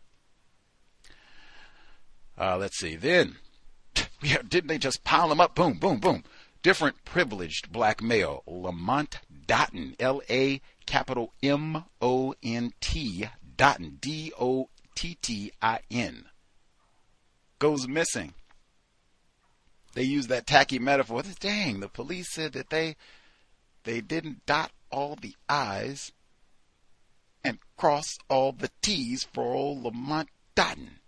Uh, 2.37 2.57
let's 2.57 2.79
see. 2.79 2.97
Then, 2.97 3.37
didn't 4.49 4.67
they 4.67 4.79
just 4.79 5.05
pile 5.05 5.29
them 5.29 5.41
up? 5.41 5.55
Boom, 5.55 5.75
boom, 5.75 5.99
boom. 6.01 6.25
Different 6.63 7.05
privileged 7.05 7.71
black 7.73 8.03
male, 8.03 8.43
Lamont 8.47 9.21
Dottin, 9.47 9.95
L 9.99 10.21
A 10.29 10.61
capital 10.85 11.33
M 11.43 11.85
O 12.03 12.35
N 12.43 12.73
T, 12.81 13.27
Dottin, 13.57 14.01
D 14.01 14.33
O 14.39 14.69
T 14.95 15.17
T 15.23 15.53
I 15.63 15.81
N, 15.91 16.27
goes 17.59 17.89
missing. 17.89 18.35
They 19.95 20.05
use 20.05 20.29
that 20.29 20.47
tacky 20.47 20.79
metaphor. 20.79 21.23
Dang, 21.41 21.81
the 21.81 21.89
police 21.89 22.31
said 22.31 22.53
that 22.53 22.71
they 22.71 22.97
they 23.85 24.01
didn't 24.01 24.47
dot 24.47 24.73
all 24.91 25.17
the 25.17 25.35
I's 25.49 26.13
and 27.43 27.59
cross 27.77 28.19
all 28.29 28.53
the 28.53 28.71
T's 28.83 29.25
for 29.25 29.55
old 29.55 29.83
Lamont 29.85 30.29
Dottin 30.55 31.01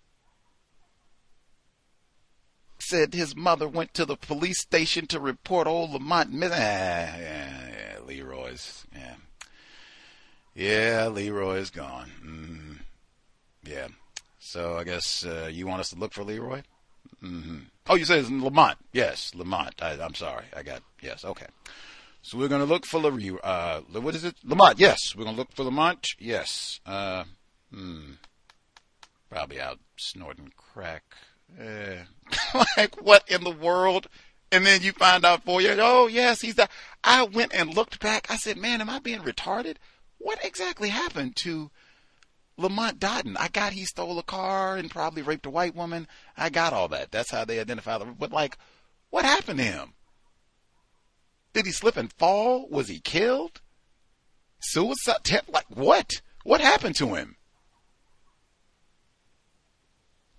said 2.79 3.15
his 3.15 3.37
mother 3.37 3.69
went 3.69 3.95
to 3.95 4.05
the 4.05 4.17
police 4.17 4.61
station 4.61 5.07
to 5.07 5.21
report 5.21 5.67
old 5.67 5.93
Lamont 5.93 6.33
missing. 6.33 6.59
Ah, 6.59 7.17
yeah, 7.17 7.69
yeah, 7.71 7.99
Leroy's. 8.05 8.85
Yeah. 8.95 9.15
Yeah, 10.55 11.09
Leroy's 11.09 11.71
gone. 11.71 12.11
Mm, 12.25 12.79
yeah. 13.71 13.89
So 14.39 14.77
I 14.77 14.85
guess 14.85 15.25
uh, 15.25 15.49
you 15.51 15.67
want 15.67 15.81
us 15.81 15.91
to 15.91 15.97
look 15.97 16.13
for 16.13 16.25
Leroy? 16.25 16.63
Mm-hmm. 17.23 17.59
Oh, 17.89 17.95
you 17.95 18.05
said 18.05 18.21
it's 18.21 18.31
Lamont. 18.31 18.79
Yes, 18.93 19.33
Lamont. 19.35 19.81
I, 19.81 19.93
am 19.95 20.15
sorry. 20.15 20.45
I 20.57 20.63
got, 20.63 20.83
yes, 21.01 21.25
okay. 21.25 21.47
So 22.23 22.39
we're 22.39 22.49
going 22.49 22.61
to 22.61 22.73
look 22.73 22.87
for 22.87 23.01
Leroy. 23.01 23.39
Uh, 23.43 23.81
what 23.81 24.15
is 24.15 24.25
it? 24.25 24.37
Lamont, 24.45 24.79
yes. 24.79 25.15
We're 25.17 25.25
going 25.25 25.37
to 25.37 25.41
look 25.41 25.53
for 25.53 25.65
Lamont. 25.65 26.07
Yes. 26.19 26.81
Uh, 26.87 27.25
hmm. 27.73 28.13
Probably 29.31 29.61
out 29.61 29.79
snorting 29.97 30.53
crack. 30.57 31.05
Uh, 31.61 32.05
like, 32.77 33.01
what 33.03 33.29
in 33.29 33.45
the 33.45 33.51
world? 33.51 34.09
and 34.53 34.67
then 34.67 34.83
you 34.83 34.93
find 34.93 35.25
out 35.25 35.43
for 35.45 35.61
you, 35.63 35.75
oh 35.81 36.07
yes, 36.07 36.43
he's 36.43 36.55
the. 36.55 36.69
I 37.03 37.25
went 37.25 37.55
and 37.55 37.75
looked 37.75 37.99
back. 38.01 38.31
I 38.31 38.37
said, 38.37 38.59
man, 38.59 38.81
am 38.83 38.91
I 38.91 38.99
being 38.99 39.21
retarded? 39.21 39.77
What 40.19 40.45
exactly 40.45 40.91
happened 40.91 41.35
to 41.37 41.71
Lamont 42.63 42.99
Dottin? 42.99 43.37
I 43.39 43.49
got 43.49 43.73
he 43.73 43.85
stole 43.85 44.19
a 44.19 44.23
car 44.23 44.77
and 44.77 44.91
probably 44.91 45.23
raped 45.23 45.47
a 45.47 45.51
white 45.51 45.75
woman. 45.75 46.07
I 46.37 46.51
got 46.51 46.73
all 46.73 46.89
that. 46.89 47.11
That's 47.11 47.31
how 47.31 47.45
they 47.45 47.61
identify 47.61 47.99
them. 47.99 48.17
But 48.19 48.33
like, 48.33 48.57
what 49.11 49.25
happened 49.25 49.59
to 49.59 49.65
him? 49.65 49.93
Did 51.53 51.67
he 51.67 51.73
slip 51.73 51.97
and 51.97 52.13
fall? 52.13 52.69
Was 52.69 52.89
he 52.89 53.01
killed? 53.01 53.61
Suicide? 54.61 55.43
Like 55.49 55.67
what? 55.69 56.11
What 56.45 56.61
happened 56.61 56.97
to 56.97 57.15
him? 57.15 57.37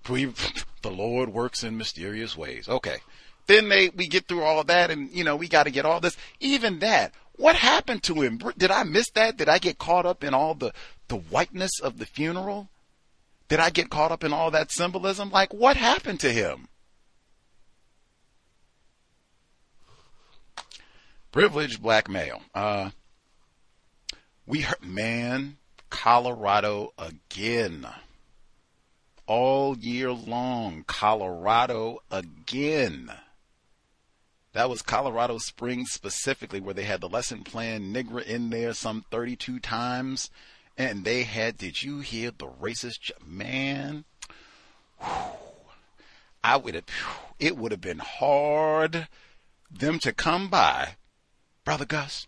We, 0.09 0.25
the 0.81 0.91
Lord 0.91 1.29
works 1.29 1.63
in 1.63 1.77
mysterious 1.77 2.35
ways. 2.35 2.67
Okay. 2.67 2.97
Then 3.47 3.69
they, 3.69 3.89
we 3.89 4.07
get 4.07 4.27
through 4.27 4.43
all 4.43 4.63
that 4.63 4.89
and, 4.89 5.09
you 5.11 5.23
know, 5.23 5.35
we 5.35 5.47
got 5.47 5.63
to 5.63 5.71
get 5.71 5.85
all 5.85 5.99
this. 5.99 6.17
Even 6.39 6.79
that, 6.79 7.13
what 7.35 7.55
happened 7.55 8.03
to 8.03 8.21
him? 8.21 8.39
Did 8.57 8.71
I 8.71 8.83
miss 8.83 9.09
that? 9.11 9.37
Did 9.37 9.49
I 9.49 9.57
get 9.57 9.77
caught 9.77 10.05
up 10.05 10.23
in 10.23 10.33
all 10.33 10.55
the, 10.55 10.71
the 11.13 11.19
whiteness 11.19 11.79
of 11.79 11.99
the 11.99 12.07
funeral? 12.07 12.69
Did 13.47 13.59
I 13.59 13.69
get 13.69 13.91
caught 13.91 14.11
up 14.11 14.23
in 14.23 14.33
all 14.33 14.49
that 14.49 14.71
symbolism? 14.71 15.29
Like, 15.29 15.53
what 15.53 15.77
happened 15.77 16.19
to 16.21 16.33
him? 16.33 16.67
Privileged 21.31 21.83
black 21.83 22.09
male. 22.09 22.41
Uh, 22.55 22.89
we 24.47 24.61
heard, 24.61 24.83
man, 24.83 25.57
Colorado 25.91 26.93
again 26.97 27.85
all 29.27 29.77
year 29.77 30.11
long. 30.11 30.83
Colorado 30.87 31.99
again. 32.09 33.11
That 34.53 34.69
was 34.69 34.81
Colorado 34.81 35.37
Springs 35.37 35.91
specifically, 35.91 36.59
where 36.59 36.73
they 36.73 36.85
had 36.85 37.01
the 37.01 37.09
lesson 37.09 37.43
plan 37.43 37.93
Nigra 37.93 38.23
in 38.23 38.49
there 38.49 38.73
some 38.73 39.05
32 39.11 39.59
times. 39.59 40.31
And 40.77 41.05
they 41.05 41.23
had, 41.23 41.57
did 41.57 41.83
you 41.83 41.99
hear 41.99 42.31
the 42.31 42.47
racist, 42.47 43.11
man? 43.25 44.05
I 46.43 46.57
would 46.57 46.75
have, 46.75 46.85
it 47.39 47.57
would 47.57 47.71
have 47.71 47.81
been 47.81 47.99
hard 47.99 49.07
them 49.69 49.99
to 49.99 50.13
come 50.13 50.49
by. 50.49 50.95
Brother 51.63 51.85
Gus, 51.85 52.27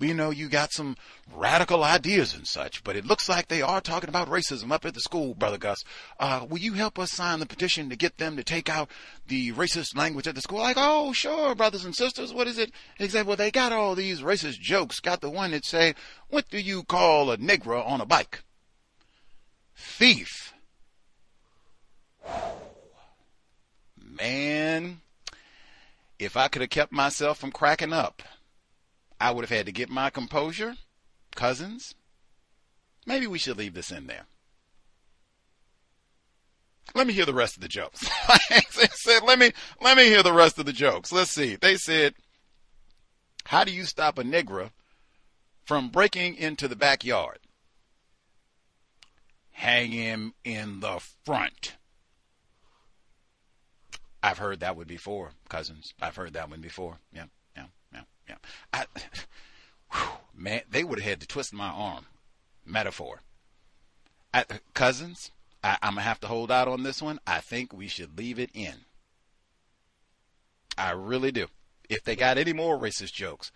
we 0.00 0.14
know 0.14 0.30
you 0.30 0.48
got 0.48 0.72
some 0.72 0.96
radical 1.36 1.84
ideas 1.84 2.34
and 2.34 2.46
such, 2.46 2.82
but 2.82 2.96
it 2.96 3.04
looks 3.04 3.28
like 3.28 3.46
they 3.46 3.60
are 3.60 3.80
talking 3.80 4.08
about 4.08 4.28
racism 4.28 4.72
up 4.72 4.86
at 4.86 4.94
the 4.94 5.00
school, 5.00 5.34
Brother 5.34 5.58
Gus. 5.58 5.84
Uh, 6.18 6.46
will 6.48 6.58
you 6.58 6.72
help 6.72 6.98
us 6.98 7.12
sign 7.12 7.38
the 7.38 7.46
petition 7.46 7.90
to 7.90 7.96
get 7.96 8.16
them 8.16 8.36
to 8.36 8.42
take 8.42 8.70
out 8.70 8.90
the 9.28 9.52
racist 9.52 9.94
language 9.94 10.26
at 10.26 10.34
the 10.34 10.40
school? 10.40 10.60
Like, 10.60 10.78
oh, 10.78 11.12
sure, 11.12 11.54
brothers 11.54 11.84
and 11.84 11.94
sisters, 11.94 12.32
what 12.32 12.46
is 12.46 12.58
it? 12.58 12.72
Except, 12.98 13.26
well, 13.26 13.36
they 13.36 13.50
got 13.50 13.72
all 13.72 13.94
these 13.94 14.22
racist 14.22 14.58
jokes. 14.58 15.00
Got 15.00 15.20
the 15.20 15.30
one 15.30 15.50
that 15.50 15.66
say, 15.66 15.94
what 16.28 16.48
do 16.48 16.58
you 16.58 16.82
call 16.82 17.30
a 17.30 17.36
Negro 17.36 17.86
on 17.86 18.00
a 18.00 18.06
bike? 18.06 18.42
Thief. 19.76 20.54
Man, 23.96 25.00
if 26.18 26.36
I 26.36 26.48
could 26.48 26.62
have 26.62 26.70
kept 26.70 26.92
myself 26.92 27.38
from 27.38 27.52
cracking 27.52 27.92
up, 27.92 28.22
I 29.20 29.30
would 29.30 29.42
have 29.42 29.56
had 29.56 29.66
to 29.66 29.72
get 29.72 29.90
my 29.90 30.08
composure. 30.08 30.76
Cousins, 31.36 31.94
maybe 33.06 33.26
we 33.26 33.38
should 33.38 33.58
leave 33.58 33.74
this 33.74 33.92
in 33.92 34.06
there. 34.06 34.24
Let 36.94 37.06
me 37.06 37.12
hear 37.12 37.26
the 37.26 37.34
rest 37.34 37.56
of 37.56 37.62
the 37.62 37.68
jokes. 37.68 38.08
said, 38.94 39.22
let 39.22 39.38
me 39.38 39.52
let 39.80 39.96
me 39.96 40.06
hear 40.06 40.22
the 40.22 40.32
rest 40.32 40.58
of 40.58 40.66
the 40.66 40.72
jokes. 40.72 41.12
Let's 41.12 41.30
see. 41.30 41.54
They 41.54 41.76
said, 41.76 42.14
"How 43.44 43.62
do 43.62 43.70
you 43.70 43.84
stop 43.84 44.18
a 44.18 44.24
Negro 44.24 44.70
from 45.64 45.90
breaking 45.90 46.34
into 46.36 46.66
the 46.66 46.74
backyard?" 46.74 47.38
Hang 49.52 49.92
him 49.92 50.34
in 50.42 50.80
the 50.80 51.00
front. 51.24 51.76
I've 54.22 54.38
heard 54.38 54.60
that 54.60 54.76
one 54.76 54.86
before, 54.86 55.32
cousins. 55.48 55.94
I've 56.00 56.16
heard 56.16 56.32
that 56.32 56.50
one 56.50 56.60
before. 56.60 56.98
Yeah 57.12 57.26
I, 58.72 58.86
whew, 59.92 60.10
man, 60.34 60.62
they 60.70 60.84
would 60.84 61.00
have 61.00 61.08
had 61.08 61.20
to 61.20 61.26
twist 61.26 61.52
my 61.52 61.68
arm. 61.68 62.06
Metaphor. 62.64 63.20
I, 64.32 64.44
cousins, 64.74 65.30
I, 65.62 65.76
I'm 65.82 65.94
gonna 65.94 66.02
have 66.02 66.20
to 66.20 66.28
hold 66.28 66.50
out 66.50 66.68
on 66.68 66.82
this 66.82 67.02
one. 67.02 67.18
I 67.26 67.40
think 67.40 67.72
we 67.72 67.88
should 67.88 68.16
leave 68.16 68.38
it 68.38 68.50
in. 68.54 68.84
I 70.78 70.92
really 70.92 71.32
do. 71.32 71.48
If 71.88 72.04
they 72.04 72.16
got 72.16 72.38
any 72.38 72.52
more 72.52 72.78
racist 72.78 73.12
jokes, 73.12 73.50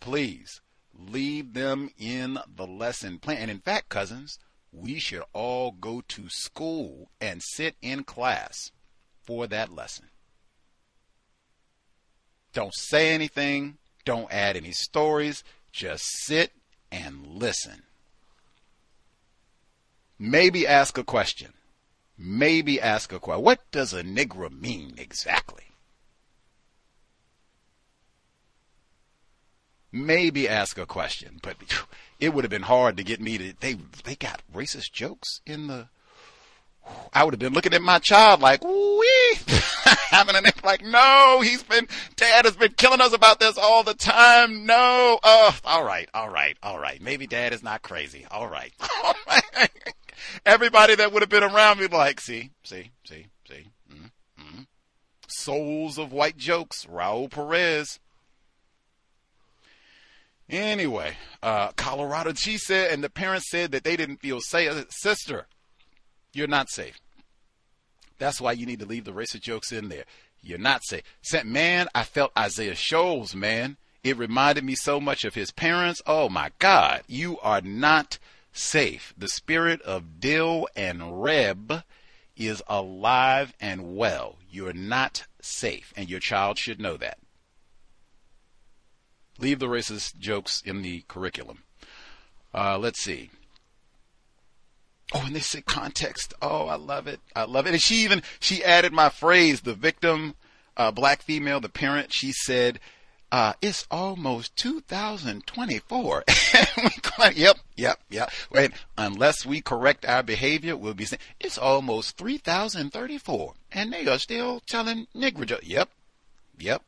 please 0.00 0.60
leave 0.92 1.52
them 1.52 1.90
in 1.98 2.38
the 2.52 2.66
lesson 2.66 3.18
plan. 3.18 3.38
And 3.38 3.50
in 3.50 3.60
fact, 3.60 3.88
cousins, 3.88 4.38
we 4.72 4.98
should 4.98 5.22
all 5.32 5.72
go 5.72 6.02
to 6.08 6.28
school 6.28 7.10
and 7.20 7.42
sit 7.42 7.76
in 7.82 8.04
class 8.04 8.72
for 9.22 9.46
that 9.46 9.72
lesson. 9.72 10.06
Don't 12.52 12.74
say 12.74 13.12
anything. 13.12 13.78
Don't 14.04 14.32
add 14.32 14.56
any 14.56 14.72
stories. 14.72 15.42
Just 15.72 16.04
sit 16.24 16.52
and 16.90 17.26
listen. 17.26 17.82
Maybe 20.18 20.66
ask 20.66 20.96
a 20.96 21.04
question. 21.04 21.52
Maybe 22.16 22.80
ask 22.80 23.12
a 23.12 23.18
question. 23.18 23.44
What 23.44 23.70
does 23.72 23.92
a 23.92 24.02
Negro 24.02 24.50
mean 24.50 24.94
exactly? 24.98 25.64
Maybe 29.90 30.48
ask 30.48 30.76
a 30.78 30.86
question, 30.86 31.38
but 31.42 31.56
it 32.20 32.34
would 32.34 32.44
have 32.44 32.50
been 32.50 32.62
hard 32.62 32.96
to 32.96 33.04
get 33.04 33.20
me 33.20 33.38
to. 33.38 33.54
They 33.58 33.74
they 34.04 34.16
got 34.16 34.42
racist 34.52 34.92
jokes 34.92 35.40
in 35.46 35.68
the 35.68 35.88
I 37.12 37.24
would 37.24 37.34
have 37.34 37.38
been 37.38 37.52
looking 37.52 37.74
at 37.74 37.82
my 37.82 37.98
child 37.98 38.40
like, 38.40 38.64
wee, 38.64 39.38
having 40.10 40.36
an 40.36 40.44
like, 40.64 40.84
no, 40.84 41.40
he's 41.42 41.62
been, 41.62 41.86
dad 42.16 42.44
has 42.44 42.56
been 42.56 42.72
killing 42.72 43.00
us 43.00 43.12
about 43.12 43.40
this 43.40 43.56
all 43.56 43.82
the 43.82 43.94
time. 43.94 44.66
No, 44.66 45.18
oh, 45.22 45.58
all 45.64 45.84
right, 45.84 46.08
all 46.12 46.28
right, 46.28 46.56
all 46.62 46.78
right. 46.78 47.00
Maybe 47.00 47.26
dad 47.26 47.52
is 47.52 47.62
not 47.62 47.82
crazy. 47.82 48.26
All 48.30 48.48
right. 48.48 48.72
Everybody 50.46 50.94
that 50.96 51.12
would 51.12 51.22
have 51.22 51.30
been 51.30 51.44
around 51.44 51.78
me 51.78 51.86
like, 51.86 52.20
see, 52.20 52.50
see, 52.62 52.90
see, 53.06 53.26
see. 53.48 53.66
Mm-hmm. 53.92 54.62
Souls 55.28 55.98
of 55.98 56.12
white 56.12 56.36
jokes, 56.36 56.86
Raul 56.86 57.30
Perez. 57.30 58.00
Anyway, 60.48 61.16
uh, 61.42 61.68
Colorado, 61.72 62.34
she 62.34 62.58
said, 62.58 62.92
and 62.92 63.02
the 63.02 63.08
parents 63.08 63.50
said 63.50 63.72
that 63.72 63.82
they 63.84 63.96
didn't 63.96 64.18
feel 64.18 64.40
safe. 64.40 64.86
Sister, 64.90 65.46
you're 66.34 66.46
not 66.46 66.70
safe. 66.70 67.00
That's 68.18 68.40
why 68.40 68.52
you 68.52 68.66
need 68.66 68.80
to 68.80 68.86
leave 68.86 69.04
the 69.04 69.12
racist 69.12 69.42
jokes 69.42 69.72
in 69.72 69.88
there. 69.88 70.04
You're 70.42 70.58
not 70.58 70.82
safe. 70.84 71.02
Man, 71.44 71.88
I 71.94 72.04
felt 72.04 72.32
Isaiah 72.38 72.74
Shoels, 72.74 73.34
man. 73.34 73.76
It 74.02 74.18
reminded 74.18 74.64
me 74.64 74.74
so 74.74 75.00
much 75.00 75.24
of 75.24 75.34
his 75.34 75.50
parents. 75.50 76.02
Oh 76.06 76.28
my 76.28 76.50
God, 76.58 77.02
you 77.06 77.38
are 77.40 77.62
not 77.62 78.18
safe. 78.52 79.14
The 79.16 79.28
spirit 79.28 79.80
of 79.82 80.20
Dill 80.20 80.68
and 80.76 81.22
Reb 81.22 81.82
is 82.36 82.62
alive 82.68 83.54
and 83.60 83.96
well. 83.96 84.36
You're 84.50 84.74
not 84.74 85.26
safe, 85.40 85.92
and 85.96 86.10
your 86.10 86.20
child 86.20 86.58
should 86.58 86.80
know 86.80 86.96
that. 86.98 87.18
Leave 89.38 89.58
the 89.58 89.66
racist 89.66 90.18
jokes 90.18 90.62
in 90.64 90.82
the 90.82 91.04
curriculum. 91.08 91.64
Uh, 92.52 92.78
let's 92.78 93.00
see. 93.00 93.30
Oh, 95.12 95.22
and 95.26 95.36
they 95.36 95.40
said 95.40 95.66
context. 95.66 96.34
Oh, 96.40 96.66
I 96.66 96.76
love 96.76 97.06
it. 97.06 97.20
I 97.36 97.44
love 97.44 97.66
it. 97.66 97.72
And 97.72 97.82
she 97.82 97.96
even 98.04 98.22
she 98.40 98.64
added 98.64 98.92
my 98.92 99.08
phrase, 99.10 99.60
the 99.60 99.74
victim, 99.74 100.34
uh, 100.76 100.90
black 100.90 101.22
female, 101.22 101.60
the 101.60 101.68
parent. 101.68 102.12
She 102.12 102.32
said, 102.32 102.80
uh, 103.30 103.52
"It's 103.60 103.86
almost 103.90 104.56
2024." 104.56 106.24
yep, 107.34 107.58
yep, 107.76 108.00
yep. 108.08 108.32
Wait, 108.50 108.72
unless 108.96 109.44
we 109.44 109.60
correct 109.60 110.06
our 110.06 110.22
behavior, 110.22 110.76
we'll 110.76 110.94
be 110.94 111.04
saying 111.04 111.20
it's 111.38 111.58
almost 111.58 112.16
3034, 112.16 113.54
and 113.72 113.92
they 113.92 114.06
are 114.06 114.18
still 114.18 114.60
telling 114.60 115.06
Negro. 115.14 115.60
Yep, 115.62 115.90
yep, 116.58 116.82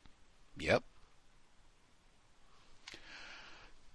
yep. 0.57 0.83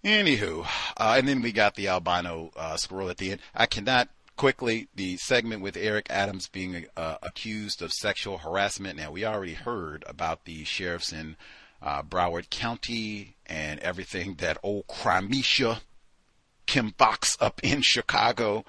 Anywho, 0.04 0.66
uh, 0.98 1.16
and 1.18 1.28
then 1.28 1.42
we 1.42 1.52
got 1.52 1.76
the 1.76 1.88
albino 1.88 2.52
uh, 2.56 2.76
squirrel 2.76 3.10
at 3.10 3.18
the 3.18 3.34
end. 3.34 3.42
I 3.54 3.68
cannot 3.68 4.10
quickly 4.36 4.88
the 4.96 5.18
segment 5.18 5.62
with 5.62 5.78
Eric 5.78 6.08
Adams 6.10 6.48
being 6.48 6.88
uh, 6.98 7.18
accused 7.22 7.84
of 7.84 7.92
sexual 7.94 8.40
harassment. 8.40 8.98
Now 8.98 9.12
we 9.12 9.24
already 9.24 9.54
heard 9.54 10.04
about 10.08 10.46
the 10.46 10.64
sheriffs 10.64 11.14
in 11.14 11.36
uh, 11.84 12.02
Broward 12.02 12.50
County 12.50 13.36
and 13.46 13.80
everything 13.82 14.36
that 14.40 14.58
old 14.64 14.88
Crimea, 14.88 15.82
Kim 16.66 16.92
Foxx 16.98 17.38
up 17.40 17.60
in 17.64 17.84
Chicago, 17.84 18.66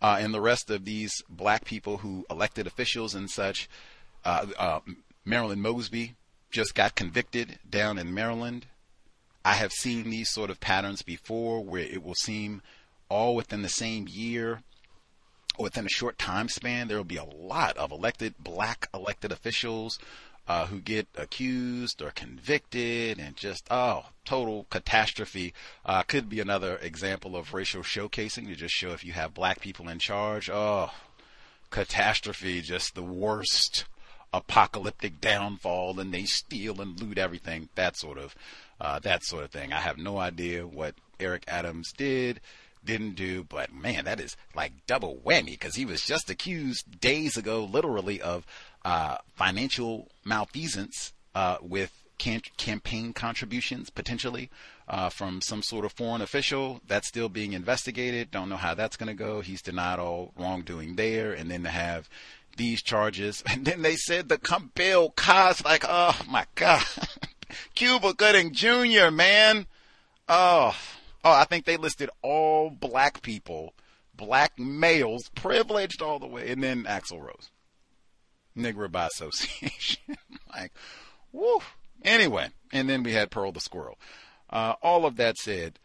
uh, 0.00 0.16
and 0.20 0.32
the 0.32 0.40
rest 0.40 0.70
of 0.70 0.86
these 0.86 1.12
black 1.28 1.66
people 1.66 1.98
who 1.98 2.24
elected 2.30 2.66
officials 2.66 3.14
and 3.14 3.28
such. 3.28 3.68
Uh, 4.24 4.80
Marilyn 5.26 5.60
Mosby 5.60 6.14
just 6.50 6.74
got 6.74 6.94
convicted 6.94 7.58
down 7.68 7.98
in 7.98 8.14
Maryland. 8.14 8.66
I 9.44 9.54
have 9.54 9.72
seen 9.72 10.10
these 10.10 10.30
sort 10.30 10.50
of 10.50 10.60
patterns 10.60 11.02
before 11.02 11.64
where 11.64 11.82
it 11.82 12.02
will 12.02 12.14
seem 12.14 12.62
all 13.08 13.34
within 13.34 13.62
the 13.62 13.68
same 13.68 14.06
year 14.08 14.60
within 15.58 15.86
a 15.86 15.90
short 15.90 16.18
time 16.18 16.48
span, 16.48 16.88
there 16.88 16.96
will 16.96 17.04
be 17.04 17.16
a 17.16 17.24
lot 17.24 17.76
of 17.76 17.92
elected, 17.92 18.34
black 18.38 18.88
elected 18.94 19.32
officials 19.32 19.98
uh, 20.48 20.66
who 20.66 20.80
get 20.80 21.06
accused 21.16 22.02
or 22.02 22.10
convicted 22.10 23.18
and 23.18 23.36
just, 23.36 23.66
oh, 23.70 24.06
total 24.24 24.66
catastrophe. 24.70 25.54
Uh, 25.84 26.02
could 26.02 26.28
be 26.28 26.40
another 26.40 26.76
example 26.78 27.36
of 27.36 27.54
racial 27.54 27.82
showcasing 27.82 28.46
to 28.46 28.54
just 28.54 28.74
show 28.74 28.90
if 28.90 29.04
you 29.04 29.12
have 29.12 29.34
black 29.34 29.60
people 29.60 29.88
in 29.88 29.98
charge. 29.98 30.50
Oh, 30.50 30.90
catastrophe, 31.70 32.60
just 32.60 32.94
the 32.94 33.02
worst 33.02 33.84
apocalyptic 34.34 35.20
downfall 35.20 36.00
and 36.00 36.12
they 36.12 36.24
steal 36.24 36.80
and 36.80 37.00
loot 37.00 37.18
everything. 37.18 37.68
That 37.74 37.96
sort 37.96 38.18
of, 38.18 38.34
uh, 38.82 38.98
that 38.98 39.24
sort 39.24 39.44
of 39.44 39.50
thing. 39.50 39.72
I 39.72 39.78
have 39.78 39.96
no 39.96 40.18
idea 40.18 40.66
what 40.66 40.96
Eric 41.20 41.44
Adams 41.46 41.92
did 41.96 42.40
didn't 42.84 43.14
do, 43.14 43.44
but 43.44 43.72
man, 43.72 44.04
that 44.06 44.18
is 44.18 44.36
like 44.56 44.72
double 44.88 45.20
whammy 45.24 45.52
because 45.52 45.76
he 45.76 45.84
was 45.84 46.04
just 46.04 46.28
accused 46.28 47.00
days 47.00 47.36
ago, 47.36 47.64
literally, 47.64 48.20
of 48.20 48.44
uh, 48.84 49.18
financial 49.36 50.08
malfeasance 50.24 51.12
uh, 51.36 51.58
with 51.62 51.92
can- 52.18 52.42
campaign 52.56 53.12
contributions 53.12 53.88
potentially 53.88 54.50
uh, 54.88 55.08
from 55.08 55.40
some 55.40 55.62
sort 55.62 55.84
of 55.84 55.92
foreign 55.92 56.20
official. 56.20 56.80
That's 56.86 57.06
still 57.06 57.28
being 57.28 57.52
investigated. 57.52 58.32
Don't 58.32 58.48
know 58.48 58.56
how 58.56 58.74
that's 58.74 58.96
going 58.96 59.08
to 59.08 59.14
go. 59.14 59.42
He's 59.42 59.62
denied 59.62 60.00
all 60.00 60.32
wrongdoing 60.36 60.96
there, 60.96 61.32
and 61.32 61.48
then 61.48 61.62
to 61.62 61.70
have 61.70 62.08
these 62.56 62.82
charges, 62.82 63.44
and 63.50 63.64
then 63.64 63.82
they 63.82 63.94
said 63.94 64.28
the 64.28 64.38
come 64.38 64.72
Bill 64.74 65.14
like, 65.64 65.84
oh 65.88 66.20
my 66.28 66.46
god, 66.56 66.84
Cuba 67.74 68.14
Gooding 68.14 68.52
Jr. 68.52 69.10
Man, 69.10 69.66
oh. 70.28 70.76
Oh, 71.24 71.32
I 71.32 71.44
think 71.44 71.64
they 71.64 71.76
listed 71.76 72.10
all 72.20 72.68
black 72.70 73.22
people, 73.22 73.74
black 74.14 74.58
males, 74.58 75.30
privileged 75.34 76.02
all 76.02 76.18
the 76.18 76.26
way, 76.26 76.50
and 76.50 76.62
then 76.62 76.84
Axl 76.84 77.20
Rose. 77.20 77.50
Negro 78.56 78.90
by 78.90 79.06
association. 79.06 80.16
like, 80.54 80.72
woo. 81.30 81.60
Anyway, 82.04 82.48
and 82.72 82.88
then 82.88 83.02
we 83.02 83.12
had 83.12 83.30
Pearl 83.30 83.52
the 83.52 83.60
Squirrel. 83.60 83.98
Uh, 84.50 84.74
all 84.82 85.06
of 85.06 85.16
that 85.16 85.38
said, 85.38 85.78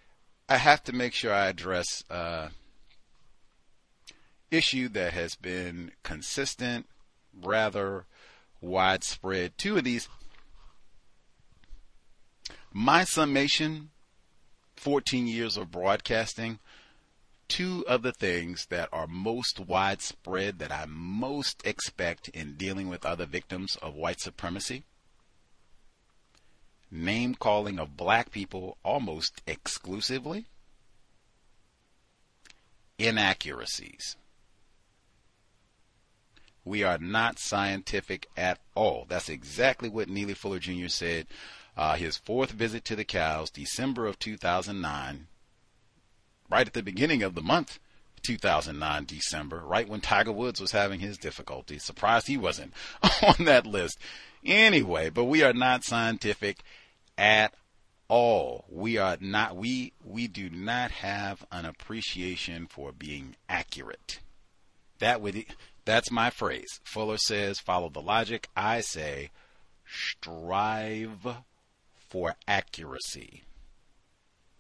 I 0.50 0.58
have 0.58 0.84
to 0.86 0.94
make 0.94 1.14
sure 1.14 1.34
I 1.34 1.48
address 1.48 2.04
uh, 2.10 2.50
issue 4.50 4.90
that 4.90 5.14
has 5.14 5.36
been 5.36 5.92
consistent, 6.04 6.88
rather 7.34 8.06
widespread. 8.62 9.58
Two 9.58 9.78
of 9.78 9.84
these. 9.84 10.10
My 12.74 13.04
summation 13.04 13.90
14 14.76 15.28
years 15.28 15.58
of 15.58 15.72
broadcasting, 15.72 16.60
two 17.48 17.86
of 17.88 18.04
the 18.04 18.12
things 18.12 18.68
that 18.70 18.90
are 18.92 19.08
most 19.08 19.60
widespread 19.60 20.60
that 20.60 20.72
I 20.72 20.86
most 20.88 21.66
expect 21.66 22.30
in 22.30 22.56
dealing 22.56 22.90
with 22.90 23.06
other 23.06 23.26
victims 23.26 23.78
of 23.82 23.96
white 23.96 24.20
supremacy 24.20 24.84
name 26.92 27.36
calling 27.36 27.80
of 27.80 27.98
black 27.98 28.32
people 28.32 28.78
almost 28.84 29.42
exclusively, 29.46 30.46
inaccuracies. 32.98 34.16
We 36.64 36.84
are 36.84 36.98
not 36.98 37.40
scientific 37.40 38.28
at 38.36 38.60
all. 38.76 39.06
That's 39.08 39.30
exactly 39.30 39.90
what 39.90 40.10
Neely 40.10 40.34
Fuller 40.34 40.60
Jr. 40.60 40.88
said 40.88 41.28
uh, 41.78 41.96
his 41.96 42.18
fourth 42.18 42.52
visit 42.52 42.84
to 42.86 42.96
the 42.96 43.06
cows, 43.06 43.52
December 43.52 44.08
of 44.08 44.18
2009, 44.18 45.28
right 46.50 46.68
at 46.68 46.74
the 46.74 46.82
beginning 46.82 47.22
of 47.22 47.36
the 47.36 47.42
month, 47.42 47.80
2009 48.24 49.06
December, 49.06 49.62
right 49.64 49.88
when 49.88 50.02
Tiger 50.02 50.32
Woods 50.32 50.60
was 50.60 50.72
having 50.72 51.00
his 51.00 51.18
difficulties. 51.18 51.84
Surprised 51.84 52.28
he 52.28 52.36
wasn't 52.36 52.74
on 53.22 53.46
that 53.46 53.68
list. 53.68 54.00
Anyway, 54.44 55.10
but 55.10 55.26
we 55.26 55.44
are 55.44 55.54
not 55.54 55.84
scientific 55.84 56.64
at 57.18 57.54
all. 58.08 58.66
We 58.70 58.98
are 58.98 59.18
not 59.20 59.56
we 59.56 59.94
we 60.04 60.28
do 60.28 60.50
not 60.50 60.92
have 60.92 61.46
an 61.52 61.66
appreciation 61.66 62.68
for 62.68 62.92
being 62.92 63.36
accurate. 63.48 64.20
That 65.00 65.22
would 65.22 65.46
that's 65.86 66.12
my 66.12 66.30
phrase. 66.30 66.80
Fuller 66.84 67.18
says 67.18 67.60
follow 67.60 67.90
the 67.90 68.02
logic. 68.02 68.50
I 68.56 68.82
say 68.82 69.32
strive 69.86 71.28
for 72.08 72.36
accuracy. 72.48 73.44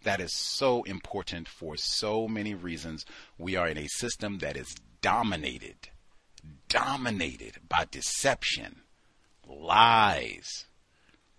That 0.03 0.21
is 0.21 0.33
so 0.33 0.83
important 0.83 1.47
for 1.47 1.75
so 1.75 2.27
many 2.27 2.53
reasons. 2.53 3.05
We 3.37 3.55
are 3.55 3.67
in 3.67 3.77
a 3.77 3.87
system 3.87 4.39
that 4.39 4.55
is 4.55 4.75
dominated, 5.01 5.89
dominated 6.69 7.55
by 7.67 7.87
deception, 7.89 8.81
lies. 9.45 10.65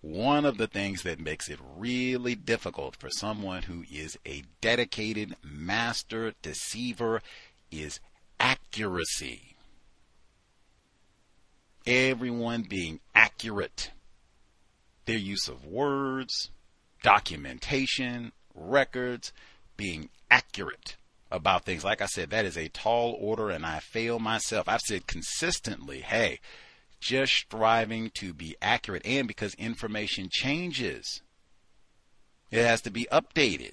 One 0.01 0.45
of 0.45 0.57
the 0.57 0.67
things 0.67 1.03
that 1.03 1.19
makes 1.19 1.49
it 1.49 1.59
really 1.75 2.35
difficult 2.35 2.95
for 2.95 3.09
someone 3.09 3.63
who 3.63 3.83
is 3.91 4.17
a 4.25 4.43
dedicated 4.61 5.35
master 5.43 6.33
deceiver 6.41 7.21
is 7.71 7.99
accuracy. 8.39 9.55
Everyone 11.85 12.63
being 12.63 12.99
accurate 13.15 13.91
their 15.09 15.17
use 15.17 15.47
of 15.47 15.65
words, 15.65 16.51
documentation, 17.01 18.31
records, 18.53 19.33
being 19.75 20.07
accurate 20.29 20.97
about 21.31 21.65
things. 21.65 21.83
Like 21.83 21.99
I 21.99 22.05
said, 22.05 22.29
that 22.29 22.45
is 22.45 22.55
a 22.55 22.69
tall 22.69 23.17
order, 23.19 23.49
and 23.49 23.65
I 23.65 23.79
fail 23.79 24.19
myself. 24.19 24.69
I've 24.69 24.81
said 24.81 25.07
consistently, 25.07 26.01
hey, 26.01 26.39
just 26.99 27.33
striving 27.33 28.11
to 28.19 28.35
be 28.35 28.55
accurate, 28.61 29.01
and 29.03 29.27
because 29.27 29.55
information 29.55 30.29
changes, 30.31 31.23
it 32.51 32.63
has 32.63 32.81
to 32.81 32.91
be 32.91 33.07
updated. 33.11 33.71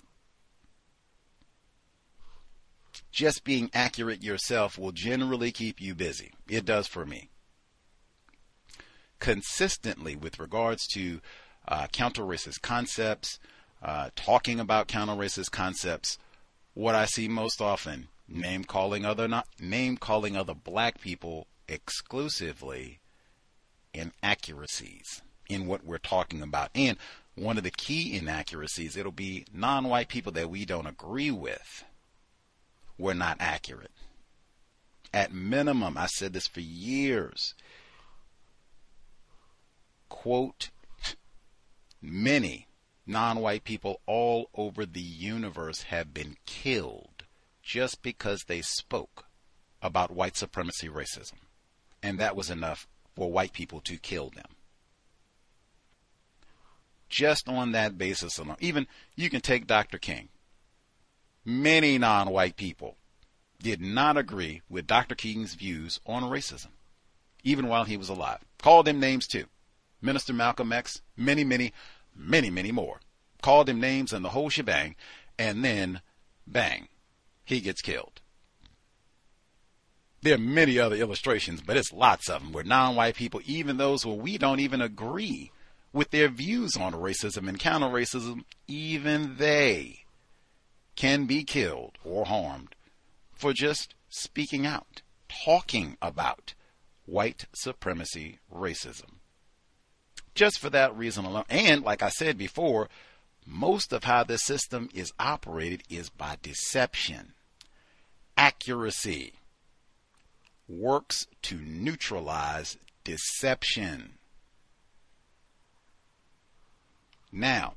Just 3.12 3.44
being 3.44 3.70
accurate 3.74 4.22
yourself 4.22 4.78
will 4.78 4.92
generally 4.92 5.52
keep 5.52 5.82
you 5.82 5.94
busy. 5.94 6.32
It 6.48 6.64
does 6.64 6.86
for 6.86 7.04
me 7.04 7.28
consistently 9.18 10.16
with 10.16 10.38
regards 10.38 10.86
to 10.88 11.20
uh, 11.68 11.86
counter 11.92 12.22
racist 12.22 12.62
concepts, 12.62 13.38
uh, 13.82 14.10
talking 14.16 14.60
about 14.60 14.88
counter 14.88 15.14
racist 15.14 15.50
concepts. 15.50 16.18
What 16.74 16.94
I 16.94 17.06
see 17.06 17.28
most 17.28 17.60
often, 17.60 18.08
name 18.28 18.64
calling 18.64 19.04
other 19.04 19.28
not 19.28 19.46
name 19.60 19.96
calling 19.96 20.36
other 20.36 20.54
black 20.54 21.00
people 21.00 21.46
exclusively 21.68 23.00
inaccuracies 23.94 25.22
in 25.48 25.66
what 25.66 25.84
we're 25.84 25.98
talking 25.98 26.42
about. 26.42 26.70
And 26.74 26.98
one 27.34 27.58
of 27.58 27.64
the 27.64 27.70
key 27.70 28.16
inaccuracies, 28.16 28.96
it'll 28.96 29.12
be 29.12 29.44
non-white 29.52 30.08
people 30.08 30.32
that 30.32 30.50
we 30.50 30.64
don't 30.64 30.86
agree 30.86 31.30
with. 31.30 31.84
We're 32.98 33.14
not 33.14 33.36
accurate. 33.40 33.90
At 35.12 35.32
minimum, 35.32 35.96
I 35.96 36.06
said 36.06 36.32
this 36.32 36.46
for 36.46 36.60
years 36.60 37.54
quote, 40.08 40.70
many 42.00 42.66
non 43.06 43.40
white 43.40 43.64
people 43.64 44.00
all 44.06 44.50
over 44.54 44.84
the 44.84 45.00
universe 45.00 45.84
have 45.84 46.12
been 46.12 46.36
killed 46.46 47.24
just 47.62 48.02
because 48.02 48.44
they 48.44 48.62
spoke 48.62 49.26
about 49.82 50.10
white 50.10 50.36
supremacy 50.36 50.88
racism. 50.88 51.34
And 52.02 52.18
that 52.18 52.36
was 52.36 52.50
enough 52.50 52.86
for 53.14 53.30
white 53.30 53.52
people 53.52 53.80
to 53.80 53.96
kill 53.96 54.30
them. 54.30 54.56
Just 57.08 57.48
on 57.48 57.72
that 57.72 57.96
basis 57.96 58.38
alone. 58.38 58.56
Even 58.60 58.86
you 59.14 59.30
can 59.30 59.40
take 59.40 59.66
Dr. 59.66 59.98
King. 59.98 60.28
Many 61.44 61.98
non 61.98 62.30
white 62.30 62.56
people 62.56 62.96
did 63.62 63.80
not 63.80 64.16
agree 64.16 64.62
with 64.68 64.86
Dr. 64.86 65.14
King's 65.14 65.54
views 65.54 66.00
on 66.04 66.24
racism, 66.24 66.70
even 67.44 67.68
while 67.68 67.84
he 67.84 67.96
was 67.96 68.08
alive. 68.08 68.40
Called 68.58 68.88
him 68.88 69.00
names 69.00 69.26
too. 69.26 69.46
Minister 70.00 70.32
Malcolm 70.32 70.72
X, 70.72 71.00
many, 71.16 71.44
many, 71.44 71.72
many, 72.14 72.50
many 72.50 72.72
more. 72.72 73.00
Called 73.42 73.68
him 73.68 73.80
names 73.80 74.12
and 74.12 74.24
the 74.24 74.30
whole 74.30 74.48
shebang, 74.48 74.96
and 75.38 75.64
then 75.64 76.00
bang, 76.46 76.88
he 77.44 77.60
gets 77.60 77.82
killed. 77.82 78.20
There 80.22 80.34
are 80.34 80.38
many 80.38 80.78
other 80.78 80.96
illustrations, 80.96 81.60
but 81.60 81.76
it's 81.76 81.92
lots 81.92 82.28
of 82.28 82.42
them 82.42 82.52
where 82.52 82.64
non 82.64 82.96
white 82.96 83.14
people, 83.14 83.40
even 83.44 83.76
those 83.76 84.04
where 84.04 84.16
we 84.16 84.38
don't 84.38 84.60
even 84.60 84.80
agree 84.80 85.52
with 85.92 86.10
their 86.10 86.28
views 86.28 86.76
on 86.76 86.92
racism 86.92 87.48
and 87.48 87.58
counter 87.58 87.86
racism, 87.86 88.44
even 88.66 89.36
they 89.36 90.04
can 90.96 91.26
be 91.26 91.44
killed 91.44 91.98
or 92.04 92.26
harmed 92.26 92.74
for 93.32 93.52
just 93.52 93.94
speaking 94.08 94.66
out, 94.66 95.02
talking 95.28 95.96
about 96.02 96.54
white 97.04 97.46
supremacy 97.54 98.38
racism 98.52 99.15
just 100.36 100.60
for 100.60 100.70
that 100.70 100.96
reason 100.96 101.24
alone. 101.24 101.44
And 101.50 101.82
like 101.82 102.02
I 102.02 102.10
said 102.10 102.38
before, 102.38 102.88
most 103.44 103.92
of 103.92 104.04
how 104.04 104.22
this 104.22 104.44
system 104.44 104.88
is 104.94 105.12
operated 105.18 105.82
is 105.90 106.10
by 106.10 106.36
deception. 106.42 107.32
Accuracy 108.36 109.32
works 110.68 111.26
to 111.42 111.56
neutralize 111.56 112.76
deception. 113.02 114.14
Now, 117.32 117.74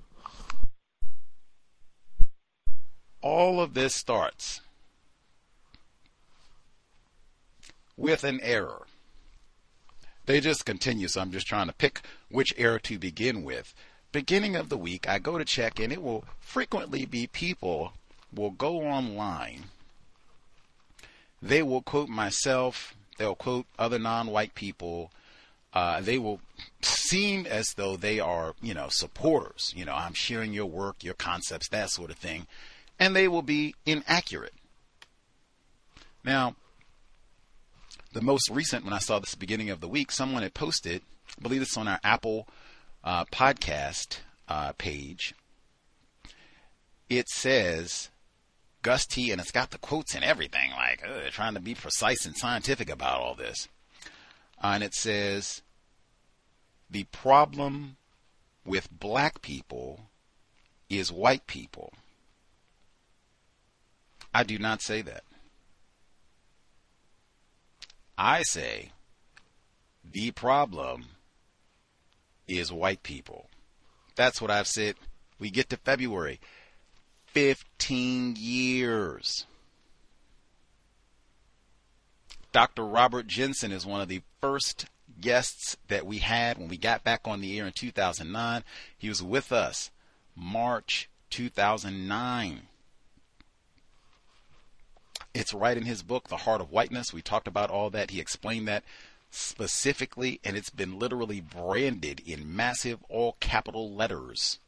all 3.22 3.62
of 3.62 3.74
this 3.74 3.96
starts 3.96 4.62
with 7.96 8.24
an 8.24 8.40
error. 8.42 8.89
They 10.30 10.40
just 10.40 10.64
continue, 10.64 11.08
so 11.08 11.22
I'm 11.22 11.32
just 11.32 11.48
trying 11.48 11.66
to 11.70 11.74
pick 11.74 12.02
which 12.30 12.54
error 12.56 12.78
to 12.78 13.00
begin 13.00 13.42
with. 13.42 13.74
Beginning 14.12 14.56
of 14.56 14.70
the 14.70 14.78
week, 14.78 15.10
I 15.10 15.18
go 15.18 15.40
to 15.40 15.44
check, 15.44 15.80
and 15.80 15.92
it 15.92 16.04
will 16.04 16.24
frequently 16.40 17.04
be 17.04 17.26
people 17.26 17.94
will 18.32 18.52
go 18.52 18.84
online. 18.84 19.64
They 21.42 21.64
will 21.64 21.82
quote 21.82 22.10
myself, 22.10 22.94
they'll 23.18 23.34
quote 23.34 23.66
other 23.80 23.98
non 23.98 24.28
white 24.28 24.54
people. 24.54 25.10
Uh, 25.74 26.00
they 26.00 26.20
will 26.20 26.42
seem 26.84 27.48
as 27.48 27.74
though 27.74 27.96
they 27.96 28.20
are, 28.20 28.54
you 28.62 28.76
know, 28.76 28.90
supporters. 28.90 29.74
You 29.76 29.86
know, 29.86 29.96
I'm 29.96 30.14
sharing 30.14 30.54
your 30.54 30.68
work, 30.68 31.04
your 31.04 31.16
concepts, 31.16 31.70
that 31.70 31.90
sort 31.90 32.12
of 32.12 32.18
thing. 32.18 32.46
And 33.00 33.16
they 33.16 33.28
will 33.28 33.42
be 33.42 33.74
inaccurate. 33.84 34.54
Now, 36.24 36.56
the 38.14 38.22
most 38.22 38.50
recent, 38.50 38.84
when 38.84 38.94
I 38.94 39.00
saw 39.00 39.20
this 39.20 39.36
beginning 39.36 39.70
of 39.70 39.82
the 39.82 39.88
week, 39.88 40.12
someone 40.12 40.44
had 40.44 40.54
posted, 40.54 41.02
I 41.38 41.42
believe 41.42 41.62
it's 41.62 41.78
on 41.78 41.88
our 41.88 42.00
Apple 42.04 42.48
uh, 43.04 43.26
podcast 43.26 44.20
uh, 44.48 44.74
page. 44.74 45.34
It 47.10 47.28
says 47.30 48.10
Gus 48.82 49.06
T, 49.06 49.32
and 49.32 49.40
it's 49.40 49.52
got 49.52 49.72
the 49.72 49.78
quotes 49.78 50.16
and 50.16 50.24
everything, 50.24 50.72
like 50.72 51.04
uh, 51.04 51.30
trying 51.32 51.54
to 51.54 51.60
be 51.60 51.76
precise 51.76 52.26
and 52.26 52.36
scientific 52.36 52.90
about 52.90 53.20
all 53.20 53.36
this. 53.36 53.68
Uh, 54.64 54.72
and 54.74 54.84
it 54.84 54.94
says 54.94 55.62
the 56.90 57.04
problem 57.06 57.98
with 58.66 58.90
black 58.92 59.42
people 59.42 60.02
is 60.90 61.12
white 61.12 61.46
people. 61.48 61.94
I 64.34 64.44
do 64.44 64.58
not 64.60 64.82
say 64.82 65.02
that. 65.02 65.24
I 68.22 68.44
say 68.44 68.92
the 70.04 70.32
problem 70.32 71.06
is 72.50 72.70
white 72.70 73.02
people. 73.02 73.50
That's 74.18 74.42
what 74.42 74.52
I've 74.52 74.68
said. 74.68 74.96
We 75.40 75.50
get 75.50 75.70
to 75.70 75.78
February. 75.78 76.42
15 77.28 78.36
years. 78.38 79.46
Dr. 82.52 82.86
Robert 82.86 83.26
Jensen 83.26 83.72
is 83.72 83.86
one 83.86 84.02
of 84.02 84.10
the 84.10 84.22
first 84.42 84.88
guests 85.22 85.78
that 85.88 86.06
we 86.06 86.18
had 86.18 86.58
when 86.58 86.68
we 86.68 86.78
got 86.78 87.06
back 87.06 87.22
on 87.24 87.40
the 87.40 87.58
air 87.58 87.68
in 87.68 87.72
2009. 87.72 88.66
He 88.98 89.08
was 89.08 89.24
with 89.24 89.54
us 89.54 89.92
March 90.36 91.10
2009. 91.30 92.64
It's 95.34 95.54
right 95.54 95.78
in 95.78 95.84
his 95.84 96.02
book, 96.04 96.28
The 96.28 96.38
Heart 96.38 96.62
of 96.62 96.72
Whiteness. 96.72 97.14
We 97.14 97.22
talked 97.22 97.48
about 97.48 97.70
all 97.70 97.90
that. 97.92 98.12
He 98.12 98.20
explained 98.20 98.68
that 98.68 98.84
specifically, 99.30 100.40
and 100.44 100.58
it's 100.58 100.72
been 100.72 100.98
literally 100.98 101.42
branded 101.42 102.22
in 102.26 102.56
massive 102.56 103.00
all 103.10 103.38
capital 103.40 103.94
letters 103.94 104.60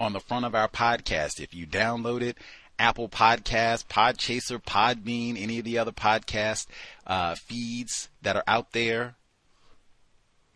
on 0.00 0.12
the 0.12 0.20
front 0.20 0.44
of 0.44 0.54
our 0.54 0.68
podcast. 0.68 1.40
If 1.40 1.54
you 1.54 1.66
download 1.66 2.22
it, 2.22 2.36
Apple 2.78 3.08
Podcast, 3.08 3.86
Podchaser, 3.86 4.62
Podbean, 4.62 5.40
any 5.40 5.58
of 5.58 5.64
the 5.64 5.78
other 5.78 5.92
podcast 5.92 6.66
uh, 7.06 7.34
feeds 7.34 8.08
that 8.22 8.36
are 8.36 8.44
out 8.46 8.72
there, 8.72 9.16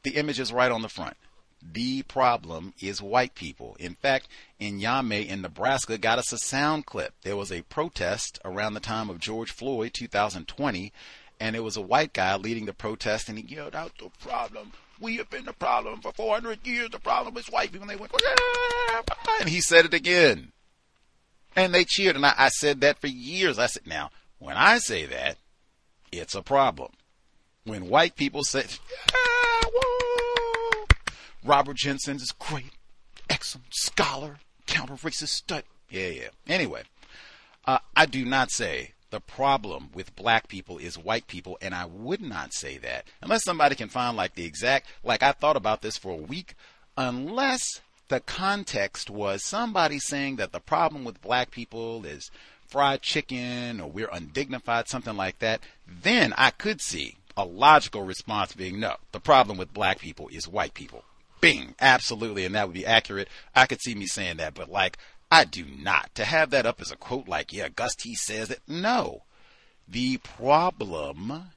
the 0.02 0.16
image 0.16 0.38
is 0.38 0.52
right 0.52 0.70
on 0.70 0.82
the 0.82 0.88
front. 0.88 1.16
The 1.64 2.02
problem 2.02 2.74
is 2.80 3.00
white 3.00 3.34
people. 3.34 3.76
In 3.78 3.94
fact, 3.94 4.28
in 4.58 4.80
Yame 4.80 5.26
in 5.26 5.42
Nebraska 5.42 5.96
got 5.96 6.18
us 6.18 6.32
a 6.32 6.38
sound 6.38 6.86
clip. 6.86 7.14
There 7.22 7.36
was 7.36 7.52
a 7.52 7.62
protest 7.62 8.40
around 8.44 8.74
the 8.74 8.80
time 8.80 9.08
of 9.08 9.20
George 9.20 9.52
Floyd 9.52 9.94
2020 9.94 10.92
and 11.42 11.56
it 11.56 11.60
was 11.60 11.76
a 11.76 11.80
white 11.80 12.12
guy 12.12 12.36
leading 12.36 12.66
the 12.66 12.72
protest 12.72 13.28
and 13.28 13.36
he 13.36 13.44
yelled 13.44 13.74
out 13.74 13.92
the 13.98 14.10
problem. 14.20 14.72
We 15.00 15.16
have 15.16 15.28
been 15.28 15.44
the 15.44 15.52
problem 15.52 16.00
for 16.00 16.12
400 16.12 16.64
years. 16.64 16.90
The 16.90 17.00
problem 17.00 17.36
is 17.36 17.48
white 17.48 17.72
people. 17.72 17.88
And 17.88 17.90
they 17.90 18.00
went, 18.00 18.12
and 19.40 19.48
he 19.48 19.60
said 19.60 19.84
it 19.84 19.92
again. 19.92 20.52
And 21.56 21.74
they 21.74 21.84
cheered. 21.84 22.14
And 22.14 22.24
I, 22.24 22.34
I 22.38 22.48
said 22.48 22.80
that 22.82 23.00
for 23.00 23.08
years. 23.08 23.58
I 23.58 23.66
said, 23.66 23.88
now, 23.88 24.10
when 24.38 24.56
I 24.56 24.78
say 24.78 25.04
that, 25.06 25.38
it's 26.12 26.36
a 26.36 26.42
problem. 26.42 26.92
When 27.64 27.88
white 27.88 28.14
people 28.14 28.44
say, 28.44 28.64
Robert 31.44 31.76
Jensen 31.76 32.16
is 32.16 32.32
great, 32.38 32.72
excellent 33.28 33.74
scholar, 33.74 34.38
counter 34.66 34.94
racist 34.94 35.28
stud. 35.28 35.64
Yeah, 35.90 36.08
yeah. 36.08 36.28
Anyway, 36.46 36.82
uh, 37.66 37.78
I 37.96 38.06
do 38.06 38.24
not 38.24 38.50
say 38.50 38.92
the 39.10 39.20
problem 39.20 39.90
with 39.92 40.16
black 40.16 40.48
people 40.48 40.78
is 40.78 40.96
white 40.96 41.26
people, 41.26 41.58
and 41.60 41.74
I 41.74 41.84
would 41.86 42.22
not 42.22 42.54
say 42.54 42.78
that 42.78 43.06
unless 43.20 43.44
somebody 43.44 43.74
can 43.74 43.88
find 43.88 44.16
like 44.16 44.34
the 44.34 44.44
exact, 44.44 44.86
like 45.02 45.22
I 45.22 45.32
thought 45.32 45.56
about 45.56 45.82
this 45.82 45.98
for 45.98 46.12
a 46.12 46.16
week, 46.16 46.54
unless 46.96 47.80
the 48.08 48.20
context 48.20 49.10
was 49.10 49.44
somebody 49.44 49.98
saying 49.98 50.36
that 50.36 50.52
the 50.52 50.60
problem 50.60 51.04
with 51.04 51.22
black 51.22 51.50
people 51.50 52.04
is 52.04 52.30
fried 52.68 53.02
chicken 53.02 53.80
or 53.80 53.90
we're 53.90 54.08
undignified, 54.12 54.88
something 54.88 55.16
like 55.16 55.40
that, 55.40 55.60
then 55.86 56.32
I 56.38 56.50
could 56.50 56.80
see 56.80 57.16
a 57.36 57.44
logical 57.44 58.02
response 58.02 58.54
being 58.54 58.78
no, 58.78 58.96
the 59.12 59.20
problem 59.20 59.58
with 59.58 59.74
black 59.74 59.98
people 59.98 60.28
is 60.28 60.48
white 60.48 60.74
people. 60.74 61.04
Bing, 61.42 61.74
absolutely, 61.80 62.44
and 62.44 62.54
that 62.54 62.68
would 62.68 62.74
be 62.74 62.86
accurate. 62.86 63.28
I 63.54 63.66
could 63.66 63.82
see 63.82 63.96
me 63.96 64.06
saying 64.06 64.36
that, 64.36 64.54
but 64.54 64.70
like, 64.70 64.96
I 65.28 65.44
do 65.44 65.64
not. 65.66 66.14
To 66.14 66.24
have 66.24 66.50
that 66.50 66.66
up 66.66 66.80
as 66.80 66.92
a 66.92 66.96
quote 66.96 67.26
like, 67.26 67.52
yeah, 67.52 67.68
Gus 67.68 67.96
T 67.96 68.14
says 68.14 68.48
it, 68.48 68.60
no. 68.68 69.24
The 69.88 70.18
problem 70.18 71.50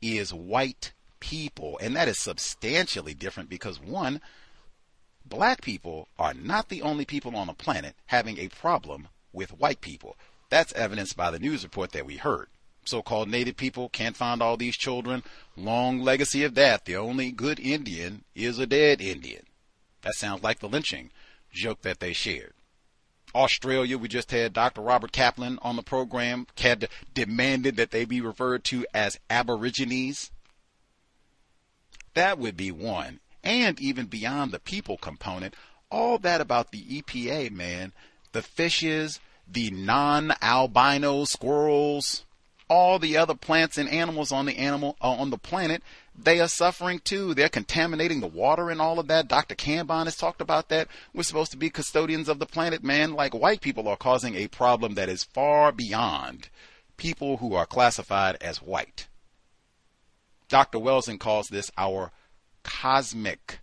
is 0.00 0.32
white 0.32 0.92
people, 1.18 1.76
and 1.82 1.96
that 1.96 2.06
is 2.06 2.20
substantially 2.20 3.14
different 3.14 3.50
because 3.50 3.80
one, 3.80 4.20
black 5.24 5.60
people 5.60 6.06
are 6.16 6.32
not 6.32 6.68
the 6.68 6.82
only 6.82 7.04
people 7.04 7.34
on 7.34 7.48
the 7.48 7.52
planet 7.52 7.96
having 8.06 8.38
a 8.38 8.48
problem 8.48 9.08
with 9.32 9.58
white 9.58 9.80
people. 9.80 10.16
That's 10.50 10.72
evidenced 10.74 11.16
by 11.16 11.32
the 11.32 11.40
news 11.40 11.64
report 11.64 11.90
that 11.92 12.06
we 12.06 12.16
heard 12.16 12.46
so-called 12.86 13.28
native 13.28 13.56
people 13.56 13.88
can't 13.88 14.16
find 14.16 14.42
all 14.42 14.56
these 14.56 14.76
children. 14.76 15.22
Long 15.56 16.00
legacy 16.00 16.44
of 16.44 16.54
that. 16.54 16.84
The 16.84 16.96
only 16.96 17.32
good 17.32 17.58
Indian 17.60 18.24
is 18.34 18.58
a 18.58 18.66
dead 18.66 19.00
Indian. 19.00 19.44
That 20.02 20.14
sounds 20.14 20.42
like 20.42 20.60
the 20.60 20.68
lynching 20.68 21.10
joke 21.52 21.82
that 21.82 22.00
they 22.00 22.12
shared. 22.12 22.52
Australia, 23.34 23.98
we 23.98 24.08
just 24.08 24.30
had 24.30 24.52
Dr. 24.52 24.80
Robert 24.80 25.12
Kaplan 25.12 25.58
on 25.60 25.76
the 25.76 25.82
program, 25.82 26.46
had 26.58 26.88
demanded 27.12 27.76
that 27.76 27.90
they 27.90 28.04
be 28.04 28.20
referred 28.20 28.64
to 28.64 28.86
as 28.94 29.18
Aborigines. 29.28 30.30
That 32.14 32.38
would 32.38 32.56
be 32.56 32.70
one. 32.70 33.20
And 33.44 33.78
even 33.78 34.06
beyond 34.06 34.52
the 34.52 34.58
people 34.58 34.96
component, 34.96 35.54
all 35.90 36.18
that 36.18 36.40
about 36.40 36.72
the 36.72 36.82
EPA, 36.82 37.50
man, 37.50 37.92
the 38.32 38.42
fishes, 38.42 39.20
the 39.46 39.70
non 39.70 40.32
albino 40.42 41.24
squirrels, 41.24 42.24
all 42.68 42.98
the 42.98 43.16
other 43.16 43.34
plants 43.34 43.78
and 43.78 43.88
animals 43.88 44.32
on 44.32 44.46
the 44.46 44.56
animal 44.58 44.96
uh, 45.00 45.10
on 45.10 45.30
the 45.30 45.38
planet 45.38 45.82
they 46.18 46.40
are 46.40 46.48
suffering 46.48 47.00
too. 47.00 47.34
They're 47.34 47.48
contaminating 47.48 48.20
the 48.20 48.26
water 48.26 48.70
and 48.70 48.80
all 48.80 48.98
of 48.98 49.08
that. 49.08 49.28
Dr 49.28 49.54
Kambon 49.54 50.04
has 50.04 50.16
talked 50.16 50.40
about 50.40 50.68
that. 50.70 50.88
We're 51.12 51.22
supposed 51.22 51.50
to 51.50 51.56
be 51.56 51.70
custodians 51.70 52.28
of 52.28 52.38
the 52.38 52.46
planet 52.46 52.82
man. 52.82 53.12
Like 53.12 53.34
white 53.34 53.60
people 53.60 53.86
are 53.88 53.96
causing 53.96 54.34
a 54.34 54.48
problem 54.48 54.94
that 54.94 55.08
is 55.08 55.24
far 55.24 55.72
beyond 55.72 56.48
people 56.96 57.38
who 57.38 57.54
are 57.54 57.66
classified 57.66 58.36
as 58.40 58.62
white. 58.62 59.08
Dr 60.48 60.78
welsing 60.78 61.18
calls 61.18 61.48
this 61.48 61.70
our 61.76 62.12
cosmic 62.62 63.60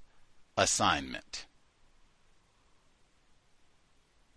assignment. 0.57 1.45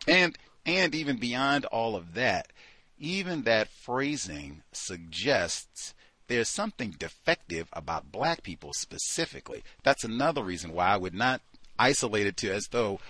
And 0.09 0.39
and 0.65 0.95
even 0.95 1.19
beyond 1.19 1.65
all 1.67 1.95
of 1.95 2.15
that 2.15 2.51
even 2.99 3.43
that 3.43 3.69
phrasing 3.69 4.63
suggests 4.73 5.95
there's 6.29 6.49
something 6.49 6.95
defective 6.99 7.69
about 7.73 8.11
black 8.11 8.43
people 8.43 8.73
specifically. 8.73 9.63
That's 9.83 10.05
another 10.05 10.43
reason 10.43 10.73
why 10.73 10.89
I 10.89 10.97
would 10.97 11.15
not 11.15 11.41
isolate 11.79 12.27
it 12.27 12.37
to 12.39 12.53
as 12.53 12.69
though 12.71 13.01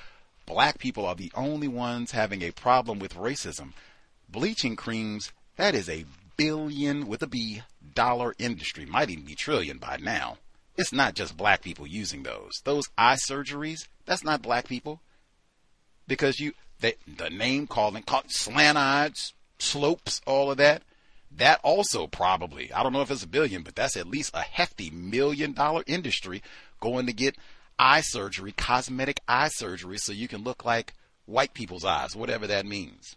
black 0.45 0.79
people 0.79 1.07
are 1.07 1.15
the 1.15 1.33
only 1.35 1.69
ones 1.69 2.11
having 2.11 2.43
a 2.43 2.51
problem 2.51 2.99
with 2.99 3.15
racism. 3.15 3.73
Bleaching 4.29 4.77
creams, 4.77 5.33
that 5.57 5.75
is 5.75 5.89
a 5.89 6.05
billion 6.37 7.07
with 7.07 7.23
a 7.23 7.27
B 7.27 7.63
dollar 7.95 8.35
industry, 8.39 8.85
might 8.85 9.11
even 9.11 9.25
be 9.25 9.35
trillion 9.35 9.79
by 9.79 9.97
now. 9.97 10.39
it's 10.77 10.93
not 10.93 11.15
just 11.15 11.37
black 11.39 11.63
people 11.63 11.87
using 11.87 12.23
those. 12.23 12.61
Those 12.65 12.85
eye 12.99 13.17
surgeries, 13.17 13.89
that's 14.05 14.25
not 14.25 14.43
black 14.43 14.69
people. 14.69 15.01
Because 16.07 16.39
you, 16.39 16.53
they, 16.81 16.97
the 17.07 17.31
name 17.31 17.67
calling, 17.67 18.03
call, 18.03 18.23
slant 18.29 18.77
eyes, 18.77 19.33
slopes, 19.59 20.21
all 20.27 20.51
of 20.51 20.57
that, 20.59 20.83
that 21.31 21.61
also 21.63 22.07
probably, 22.07 22.73
I 22.73 22.83
don't 22.83 22.93
know 22.93 23.03
if 23.03 23.11
it's 23.11 23.25
a 23.25 23.29
billion, 23.29 23.63
but 23.63 23.75
that's 23.75 23.97
at 23.97 24.07
least 24.07 24.35
a 24.35 24.43
hefty 24.43 24.91
million 24.91 25.53
dollar 25.53 25.83
industry 25.87 26.43
going 26.81 27.07
to 27.07 27.13
get 27.13 27.37
eye 27.79 28.01
surgery, 28.01 28.53
cosmetic 28.53 29.21
eye 29.29 29.49
surgery, 29.49 29.99
so 29.99 30.13
you 30.13 30.29
can 30.29 30.43
look 30.43 30.65
like 30.65 30.95
white 31.27 31.55
people's 31.55 31.85
eyes, 31.85 32.17
whatever 32.17 32.47
that 32.47 32.67
means. 32.67 33.17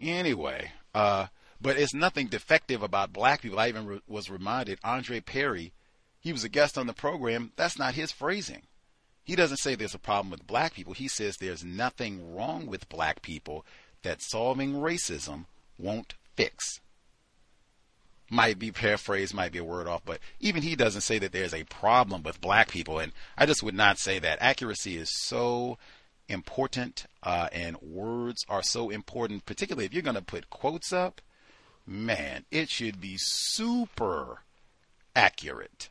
Anyway, 0.00 0.70
uh, 0.94 1.26
but 1.60 1.78
it's 1.78 1.94
nothing 1.94 2.26
defective 2.26 2.82
about 2.82 3.12
black 3.12 3.40
people. 3.40 3.58
I 3.58 3.68
even 3.68 3.86
re- 3.86 4.00
was 4.06 4.28
reminded 4.28 4.78
Andre 4.84 5.20
Perry, 5.20 5.72
he 6.20 6.32
was 6.32 6.44
a 6.44 6.48
guest 6.48 6.76
on 6.78 6.86
the 6.86 6.92
program. 6.92 7.52
That's 7.56 7.78
not 7.78 7.94
his 7.94 8.12
phrasing. 8.12 8.62
He 9.24 9.34
doesn't 9.34 9.56
say 9.56 9.74
there's 9.74 9.94
a 9.94 9.98
problem 9.98 10.30
with 10.30 10.46
black 10.46 10.74
people. 10.74 10.92
He 10.92 11.08
says 11.08 11.36
there's 11.36 11.64
nothing 11.64 12.34
wrong 12.34 12.66
with 12.66 12.88
black 12.90 13.22
people 13.22 13.64
that 14.02 14.20
solving 14.20 14.74
racism 14.74 15.46
won't 15.78 16.14
fix. 16.36 16.80
Might 18.30 18.58
be 18.58 18.70
paraphrased, 18.70 19.34
might 19.34 19.52
be 19.52 19.58
a 19.58 19.64
word 19.64 19.86
off, 19.86 20.02
but 20.04 20.18
even 20.40 20.62
he 20.62 20.76
doesn't 20.76 21.02
say 21.02 21.18
that 21.18 21.32
there's 21.32 21.54
a 21.54 21.64
problem 21.64 22.22
with 22.22 22.40
black 22.40 22.68
people. 22.70 22.98
And 22.98 23.12
I 23.36 23.46
just 23.46 23.62
would 23.62 23.74
not 23.74 23.98
say 23.98 24.18
that. 24.18 24.38
Accuracy 24.40 24.96
is 24.96 25.10
so 25.10 25.78
important, 26.28 27.06
uh, 27.22 27.48
and 27.52 27.80
words 27.80 28.44
are 28.48 28.62
so 28.62 28.90
important, 28.90 29.46
particularly 29.46 29.86
if 29.86 29.92
you're 29.92 30.02
going 30.02 30.16
to 30.16 30.22
put 30.22 30.50
quotes 30.50 30.92
up. 30.92 31.20
Man, 31.86 32.44
it 32.50 32.70
should 32.70 33.00
be 33.00 33.16
super 33.18 34.40
accurate. 35.14 35.90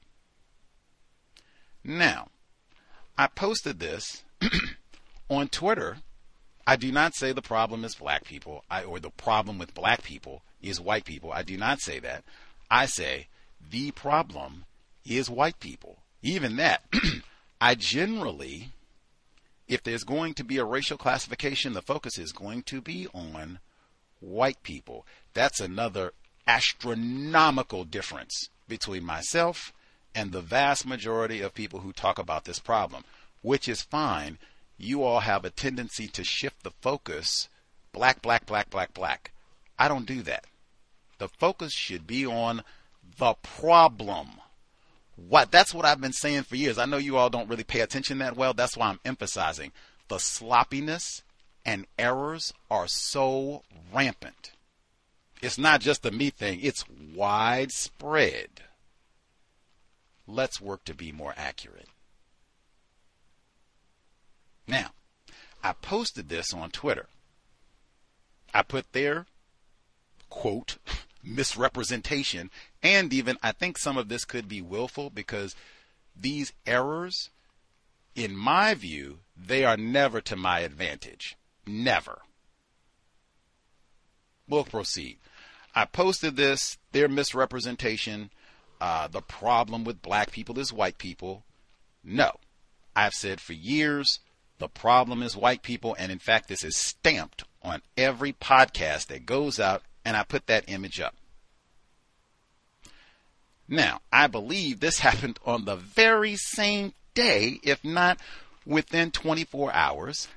Now, 1.84 2.30
I 3.18 3.28
posted 3.28 3.80
this 3.80 4.24
on 5.30 5.48
Twitter. 5.50 5.98
I 6.66 6.76
do 6.76 6.92
not 6.92 7.16
say 7.16 7.32
the 7.32 7.42
problem 7.42 7.84
is 7.84 7.96
black 7.96 8.24
people, 8.24 8.64
I, 8.70 8.84
or 8.84 9.00
the 9.00 9.10
problem 9.10 9.60
with 9.60 9.74
black 9.74 10.04
people 10.04 10.42
is 10.62 10.80
white 10.80 11.06
people. 11.06 11.32
I 11.32 11.44
do 11.44 11.58
not 11.58 11.82
say 11.82 12.00
that. 12.00 12.24
I 12.72 12.86
say 12.86 13.28
the 13.70 13.92
problem 13.92 14.66
is 15.06 15.30
white 15.30 15.60
people. 15.60 15.98
Even 16.22 16.56
that, 16.56 16.84
I 17.62 17.76
generally, 17.76 18.70
if 19.68 19.84
there's 19.84 20.04
going 20.04 20.34
to 20.36 20.44
be 20.44 20.58
a 20.58 20.66
racial 20.66 20.98
classification, 20.98 21.74
the 21.74 21.82
focus 21.82 22.18
is 22.18 22.32
going 22.32 22.64
to 22.64 22.82
be 22.82 23.08
on 23.14 23.60
white 24.22 24.64
people. 24.64 25.06
That's 25.34 25.60
another 25.60 26.14
astronomical 26.48 27.84
difference 27.84 28.50
between 28.68 29.04
myself 29.04 29.74
and 30.16 30.32
the 30.32 30.42
vast 30.42 30.86
majority 30.86 31.42
of 31.42 31.54
people 31.54 31.80
who 31.80 31.92
talk 31.92 32.20
about 32.20 32.46
this 32.46 32.60
problem, 32.60 33.04
which 33.42 33.68
is 33.68 33.82
fine. 33.82 34.38
You 34.78 35.04
all 35.04 35.22
have 35.22 35.46
a 35.46 35.50
tendency 35.50 36.08
to 36.08 36.24
shift 36.24 36.64
the 36.64 36.72
focus 36.82 37.50
black, 37.92 38.22
black, 38.22 38.46
black, 38.46 38.70
black, 38.70 38.94
black. 38.94 39.32
I 39.78 39.88
don't 39.88 40.06
do 40.06 40.22
that. 40.24 40.46
The 41.20 41.28
focus 41.28 41.74
should 41.74 42.08
be 42.08 42.26
on 42.26 42.64
the 43.18 43.36
problem. 43.44 44.30
What 45.16 45.52
that's 45.52 45.74
what 45.74 45.86
I've 45.86 46.02
been 46.02 46.14
saying 46.14 46.44
for 46.44 46.56
years. 46.56 46.78
I 46.78 46.86
know 46.86 46.98
you 46.98 47.18
all 47.18 47.30
don't 47.30 47.48
really 47.48 47.64
pay 47.64 47.82
attention 47.82 48.18
that 48.18 48.36
well. 48.36 48.54
That's 48.54 48.76
why 48.76 48.88
I'm 48.88 49.00
emphasizing 49.06 49.72
the 50.08 50.18
sloppiness 50.18 51.24
and 51.66 51.86
errors 51.98 52.54
are 52.70 52.88
so 52.88 53.64
rampant. 53.94 54.52
It's 55.42 55.58
not 55.58 55.82
just 55.82 56.06
a 56.06 56.12
me 56.12 56.30
thing, 56.30 56.60
it's 56.62 56.86
widespread. 57.16 58.62
Let's 60.28 60.62
work 60.62 60.86
to 60.86 60.94
be 60.94 61.12
more 61.12 61.34
accurate. 61.36 61.88
Now, 64.68 64.92
I 65.62 65.74
posted 65.74 66.30
this 66.30 66.54
on 66.54 66.72
Twitter. 66.72 67.08
I 68.54 68.64
put 68.64 68.94
there, 68.94 69.26
quote, 70.30 70.78
misrepresentation, 71.24 72.50
and 72.82 73.14
even 73.14 73.38
I 73.42 73.52
think 73.52 73.78
some 73.78 73.98
of 73.98 74.10
this 74.10 74.26
could 74.26 74.48
be 74.48 74.62
willful 74.62 75.10
because 75.10 75.56
these 76.16 76.54
errors, 76.66 77.30
in 78.16 78.36
my 78.36 78.74
view, 78.74 79.20
they 79.36 79.66
are 79.66 79.78
never 79.78 80.22
to 80.22 80.36
my 80.36 80.60
advantage. 80.60 81.36
Never. 81.66 82.22
We'll 84.48 84.66
proceed. 84.66 85.18
I 85.74 85.86
posted 85.86 86.36
this, 86.36 86.78
their 86.92 87.08
misrepresentation 87.08 88.30
uh, 88.84 89.08
the 89.08 89.22
problem 89.22 89.86
with 89.86 90.02
black 90.02 90.30
people 90.30 90.60
is 90.60 90.74
white 90.74 90.98
people. 90.98 91.46
No. 92.04 92.34
I've 92.94 93.14
said 93.14 93.40
for 93.40 93.54
years 93.54 94.20
the 94.58 94.68
problem 94.68 95.24
is 95.24 95.38
white 95.38 95.64
people, 95.64 95.96
and 95.98 96.12
in 96.12 96.20
fact, 96.20 96.50
this 96.50 96.66
is 96.66 96.76
stamped 96.76 97.46
on 97.62 97.82
every 97.96 98.34
podcast 98.34 99.08
that 99.08 99.26
goes 99.26 99.58
out, 99.58 99.84
and 100.04 100.18
I 100.18 100.24
put 100.24 100.48
that 100.48 100.66
image 100.68 101.00
up. 101.00 101.16
Now, 103.70 104.02
I 104.12 104.28
believe 104.28 104.82
this 104.82 105.00
happened 105.08 105.40
on 105.46 105.64
the 105.64 105.78
very 105.78 106.36
same 106.36 106.92
day, 107.14 107.62
if 107.64 107.86
not 107.86 108.20
within 108.66 109.12
24 109.12 109.72
hours. 109.72 110.28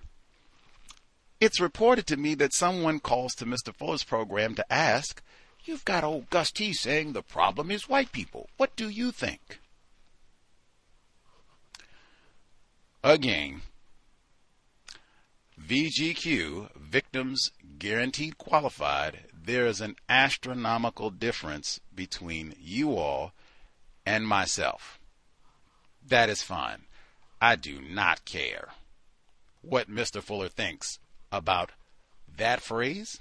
It's 1.40 1.60
reported 1.60 2.06
to 2.06 2.16
me 2.16 2.36
that 2.36 2.55
someone 2.55 3.01
calls 3.01 3.35
to 3.35 3.44
Mr. 3.44 3.74
Fuller's 3.74 4.05
program 4.05 4.55
to 4.55 4.73
ask 4.73 5.20
You've 5.66 5.84
got 5.84 6.05
old 6.05 6.30
Gus 6.30 6.52
T 6.52 6.72
saying 6.72 7.12
the 7.12 7.22
problem 7.22 7.72
is 7.72 7.88
white 7.88 8.12
people. 8.12 8.48
What 8.56 8.76
do 8.76 8.88
you 8.88 9.10
think? 9.10 9.59
Again, 13.02 13.62
VGQ, 15.60 16.76
victims 16.76 17.51
guaranteed 17.78 18.38
qualified, 18.38 19.24
there 19.32 19.66
is 19.66 19.80
an 19.80 19.97
astronomical 20.09 21.10
difference 21.10 21.80
between 21.94 22.55
you 22.60 22.97
all 22.97 23.32
and 24.05 24.26
myself. 24.26 25.01
That 26.06 26.28
is 26.28 26.43
fine. 26.43 26.82
I 27.40 27.56
do 27.56 27.80
not 27.80 28.24
care 28.24 28.68
what 29.62 29.90
Mr. 29.90 30.22
Fuller 30.22 30.48
thinks 30.48 31.01
about 31.32 31.72
that 32.36 32.60
phrase 32.60 33.18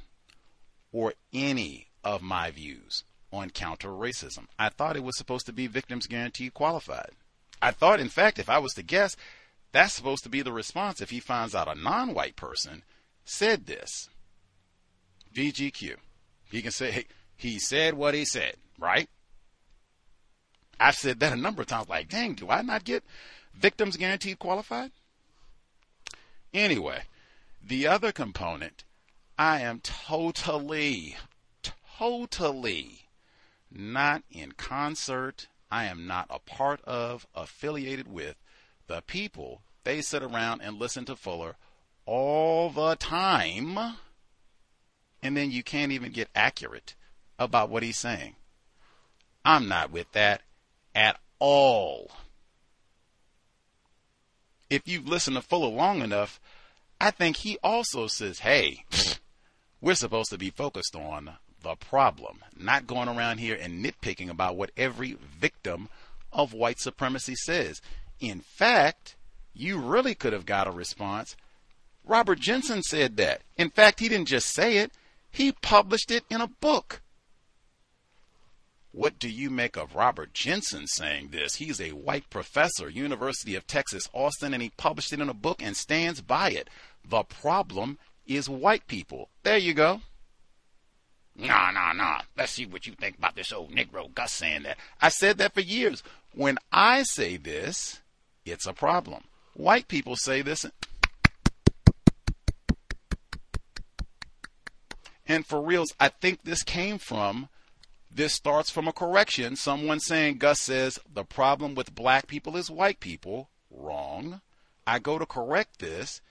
or 0.91 1.13
any 1.33 1.84
of 2.05 2.21
my 2.21 2.51
views 2.51 3.03
on 3.33 3.49
counter 3.49 3.89
racism. 3.89 4.45
I 4.57 4.69
thought 4.69 4.95
it 4.95 5.03
was 5.03 5.17
supposed 5.17 5.47
to 5.47 5.53
be 5.53 5.67
victims 5.67 6.07
guaranteed 6.07 6.53
qualified. 6.53 7.11
I 7.61 7.71
thought, 7.71 7.99
in 7.99 8.09
fact, 8.09 8.39
if 8.39 8.49
I 8.49 8.59
was 8.59 8.73
to 8.73 8.83
guess, 8.83 9.17
that's 9.71 9.93
supposed 9.93 10.23
to 10.23 10.29
be 10.29 10.41
the 10.41 10.53
response 10.53 11.01
if 11.01 11.09
he 11.09 11.19
finds 11.19 11.55
out 11.55 11.67
a 11.67 11.75
non 11.79 12.13
white 12.13 12.35
person 12.35 12.83
said 13.25 13.65
this. 13.65 14.09
VGQ. 15.35 15.95
He 16.49 16.61
can 16.61 16.71
say, 16.71 17.05
he 17.35 17.59
said 17.59 17.95
what 17.95 18.13
he 18.13 18.23
said, 18.23 18.55
right? 18.79 19.09
I've 20.79 20.95
said 20.95 21.19
that 21.19 21.33
a 21.33 21.37
number 21.37 21.61
of 21.61 21.67
times, 21.67 21.89
like, 21.89 22.07
dang, 22.07 22.35
do 22.35 22.49
I 22.49 22.61
not 22.61 22.83
get 22.83 23.03
victims 23.53 23.97
guaranteed 23.97 24.39
qualified? 24.39 24.91
Anyway, 26.53 27.03
the 27.61 27.87
other 27.87 28.11
component, 28.11 28.83
I 29.37 29.61
am 29.61 29.81
totally 29.81 31.17
totally 31.97 33.05
not 33.71 34.23
in 34.31 34.53
concert. 34.53 35.47
I 35.71 35.85
am 35.85 36.07
not 36.07 36.27
a 36.29 36.39
part 36.39 36.81
of, 36.85 37.27
affiliated 37.35 38.11
with 38.11 38.35
the 38.87 39.01
people. 39.01 39.61
They 39.83 40.01
sit 40.01 40.23
around 40.23 40.61
and 40.61 40.79
listen 40.79 41.05
to 41.05 41.15
Fuller 41.15 41.55
all 42.05 42.69
the 42.69 42.95
time. 42.95 43.77
And 45.21 45.35
then 45.35 45.51
you 45.51 45.63
can't 45.63 45.91
even 45.91 46.11
get 46.11 46.29
accurate 46.35 46.95
about 47.39 47.69
what 47.69 47.83
he's 47.83 47.97
saying. 47.97 48.35
I'm 49.43 49.67
not 49.67 49.91
with 49.91 50.11
that 50.13 50.41
at 50.93 51.19
all. 51.39 52.11
If 54.69 54.87
you've 54.87 55.07
listened 55.07 55.35
to 55.35 55.41
Fuller 55.41 55.69
long 55.69 56.01
enough, 56.01 56.39
I 56.99 57.11
think 57.11 57.37
he 57.37 57.57
also 57.63 58.07
says, 58.07 58.39
hey, 58.39 58.85
we're 59.81 59.95
supposed 59.95 60.29
to 60.29 60.37
be 60.37 60.49
focused 60.49 60.95
on 60.95 61.37
the 61.65 61.75
problem, 61.75 62.43
not 62.55 62.85
going 62.85 63.09
around 63.09 63.39
here 63.39 63.57
and 63.59 63.83
nitpicking 63.83 64.29
about 64.29 64.55
what 64.55 64.69
every 64.77 65.17
victim 65.39 65.89
of 66.31 66.53
white 66.53 66.79
supremacy 66.79 67.33
says. 67.35 67.81
In 68.19 68.39
fact, 68.39 69.15
you 69.51 69.79
really 69.79 70.13
could 70.13 70.31
have 70.31 70.45
got 70.45 70.67
a 70.67 70.71
response. 70.71 71.35
Robert 72.05 72.39
Jensen 72.39 72.83
said 72.83 73.17
that. 73.17 73.41
In 73.57 73.71
fact, 73.71 73.99
he 73.99 74.07
didn't 74.07 74.27
just 74.27 74.53
say 74.53 74.77
it, 74.77 74.91
he 75.31 75.51
published 75.53 76.11
it 76.11 76.23
in 76.29 76.39
a 76.39 76.47
book. 76.47 77.01
What 78.91 79.17
do 79.17 79.27
you 79.27 79.49
make 79.49 79.75
of 79.75 79.95
Robert 79.95 80.33
Jensen 80.33 80.85
saying 80.85 81.29
this? 81.31 81.55
He's 81.55 81.81
a 81.81 81.93
white 81.93 82.29
professor, 82.29 82.89
University 82.89 83.55
of 83.55 83.65
Texas, 83.65 84.07
Austin, 84.13 84.53
and 84.53 84.61
he 84.61 84.69
published 84.77 85.11
it 85.11 85.19
in 85.19 85.29
a 85.29 85.33
book 85.33 85.63
and 85.63 85.75
stands 85.75 86.21
by 86.21 86.51
it. 86.51 86.69
The 87.03 87.23
problem 87.23 87.97
is 88.27 88.47
white 88.47 88.85
people. 88.85 89.29
There 89.41 89.57
you 89.57 89.73
go. 89.73 90.01
No, 91.37 91.71
no, 91.71 91.91
nah. 91.93 92.21
Let's 92.37 92.53
see 92.53 92.65
what 92.65 92.87
you 92.87 92.93
think 92.93 93.17
about 93.17 93.35
this 93.35 93.51
old 93.51 93.71
Negro 93.71 94.13
Gus 94.13 94.31
saying 94.31 94.63
that. 94.63 94.77
I 95.01 95.09
said 95.09 95.37
that 95.37 95.53
for 95.53 95.61
years. 95.61 96.01
When 96.33 96.57
I 96.71 97.03
say 97.03 97.37
this, 97.37 98.01
it's 98.45 98.65
a 98.65 98.73
problem. 98.73 99.23
White 99.53 99.87
people 99.87 100.15
say 100.15 100.41
this. 100.41 100.65
And 105.27 105.45
for 105.45 105.61
reals, 105.61 105.93
I 105.99 106.09
think 106.09 106.43
this 106.43 106.63
came 106.63 106.97
from 106.97 107.49
this 108.15 108.33
starts 108.33 108.69
from 108.69 108.87
a 108.87 108.93
correction. 108.93 109.57
Someone 109.57 109.99
saying, 109.99 110.37
Gus 110.37 110.61
says, 110.61 110.97
the 111.13 111.25
problem 111.25 111.75
with 111.75 111.93
black 111.93 112.27
people 112.27 112.55
is 112.55 112.71
white 112.71 113.01
people. 113.01 113.49
Wrong. 113.69 114.39
I 114.87 114.99
go 114.99 115.19
to 115.19 115.25
correct 115.25 115.79
this, 115.79 116.21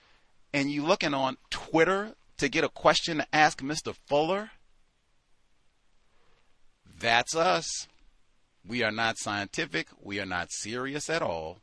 and 0.51 0.71
you 0.71 0.83
looking 0.83 1.13
on 1.13 1.37
Twitter 1.51 2.15
to 2.37 2.49
get 2.49 2.63
a 2.63 2.69
question 2.69 3.17
to 3.17 3.27
ask 3.31 3.61
Mr. 3.61 3.93
Fuller? 4.07 4.49
That's 6.97 7.35
us. 7.35 7.87
We 8.67 8.83
are 8.83 8.91
not 8.91 9.17
scientific. 9.17 9.87
We 10.01 10.19
are 10.19 10.25
not 10.25 10.51
serious 10.51 11.09
at 11.09 11.21
all. 11.21 11.59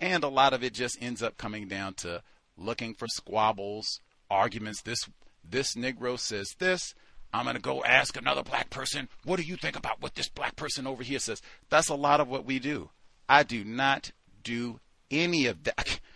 And 0.00 0.24
a 0.24 0.28
lot 0.28 0.52
of 0.52 0.64
it 0.64 0.74
just 0.74 1.00
ends 1.00 1.22
up 1.22 1.36
coming 1.36 1.68
down 1.68 1.94
to 1.94 2.22
looking 2.56 2.94
for 2.94 3.06
squabbles, 3.06 4.00
arguments. 4.30 4.82
This 4.82 5.08
this 5.48 5.74
Negro 5.74 6.18
says 6.18 6.54
this. 6.58 6.94
I'm 7.34 7.44
going 7.44 7.56
to 7.56 7.62
go 7.62 7.82
ask 7.84 8.16
another 8.16 8.42
black 8.42 8.68
person, 8.68 9.08
what 9.24 9.36
do 9.36 9.42
you 9.42 9.56
think 9.56 9.76
about 9.76 10.02
what 10.02 10.14
this 10.16 10.28
black 10.28 10.54
person 10.54 10.86
over 10.86 11.02
here 11.02 11.18
says? 11.18 11.40
That's 11.70 11.88
a 11.88 11.94
lot 11.94 12.20
of 12.20 12.28
what 12.28 12.44
we 12.44 12.58
do. 12.58 12.90
I 13.26 13.42
do 13.42 13.64
not 13.64 14.12
do 14.42 14.80
any 15.10 15.46
of 15.46 15.64
that. 15.64 16.00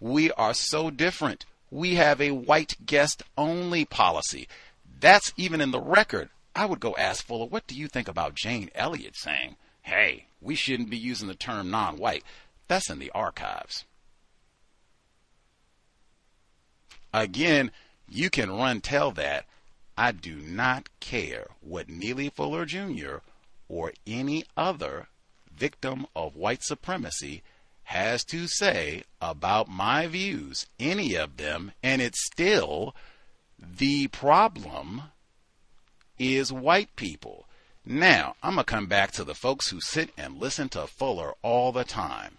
We 0.00 0.32
are 0.32 0.52
so 0.52 0.90
different. 0.90 1.46
We 1.70 1.94
have 1.94 2.20
a 2.20 2.32
white 2.32 2.74
guest 2.84 3.22
only 3.38 3.84
policy. 3.84 4.48
That's 4.98 5.32
even 5.36 5.60
in 5.60 5.70
the 5.70 5.80
record. 5.80 6.28
I 6.54 6.66
would 6.66 6.80
go 6.80 6.94
ask 6.96 7.24
Fuller, 7.24 7.46
what 7.46 7.66
do 7.66 7.74
you 7.74 7.88
think 7.88 8.08
about 8.08 8.34
Jane 8.34 8.70
Elliott 8.74 9.16
saying, 9.16 9.56
hey, 9.82 10.26
we 10.40 10.54
shouldn't 10.54 10.90
be 10.90 10.98
using 10.98 11.28
the 11.28 11.34
term 11.34 11.70
non 11.70 11.96
white? 11.96 12.24
That's 12.68 12.90
in 12.90 12.98
the 12.98 13.10
archives. 13.12 13.84
Again, 17.12 17.70
you 18.08 18.30
can 18.30 18.50
run 18.50 18.80
tell 18.80 19.10
that. 19.12 19.46
I 19.96 20.12
do 20.12 20.36
not 20.36 20.88
care 21.00 21.48
what 21.60 21.88
Neely 21.88 22.30
Fuller 22.30 22.64
Jr. 22.64 23.16
or 23.68 23.92
any 24.06 24.44
other 24.56 25.08
victim 25.54 26.06
of 26.16 26.34
white 26.34 26.62
supremacy 26.62 27.42
has 27.84 28.24
to 28.24 28.46
say 28.46 29.02
about 29.20 29.68
my 29.68 30.06
views, 30.06 30.66
any 30.80 31.14
of 31.14 31.36
them, 31.36 31.72
and 31.82 32.00
it's 32.00 32.24
still 32.24 32.94
the 33.58 34.08
problem 34.08 35.02
is 36.22 36.52
white 36.52 36.94
people. 36.96 37.46
Now, 37.84 38.36
I'm 38.42 38.54
going 38.54 38.64
to 38.64 38.70
come 38.70 38.86
back 38.86 39.10
to 39.12 39.24
the 39.24 39.34
folks 39.34 39.70
who 39.70 39.80
sit 39.80 40.10
and 40.16 40.38
listen 40.38 40.68
to 40.70 40.86
Fuller 40.86 41.34
all 41.42 41.72
the 41.72 41.84
time. 41.84 42.38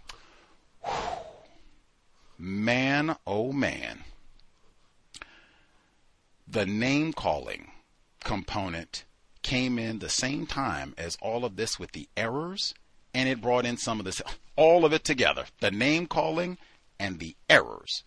Man, 2.38 3.18
oh 3.28 3.52
man. 3.52 4.04
The 6.48 6.66
name 6.66 7.14
calling 7.14 7.72
component 8.24 9.04
came 9.42 9.78
in 9.78 10.00
the 10.00 10.10
same 10.10 10.46
time 10.46 10.94
as 10.98 11.18
all 11.22 11.44
of 11.44 11.58
this 11.58 11.78
with 11.78 11.92
the 11.92 12.08
errors, 12.16 12.74
and 13.14 13.28
it 13.28 13.42
brought 13.42 13.66
in 13.66 13.78
some 13.78 14.00
of 14.00 14.06
this, 14.06 14.22
all 14.56 14.86
of 14.86 14.94
it 14.94 15.04
together 15.04 15.46
the 15.60 15.72
name 15.72 16.08
calling 16.08 16.58
and 17.00 17.20
the 17.20 17.36
errors, 17.50 18.04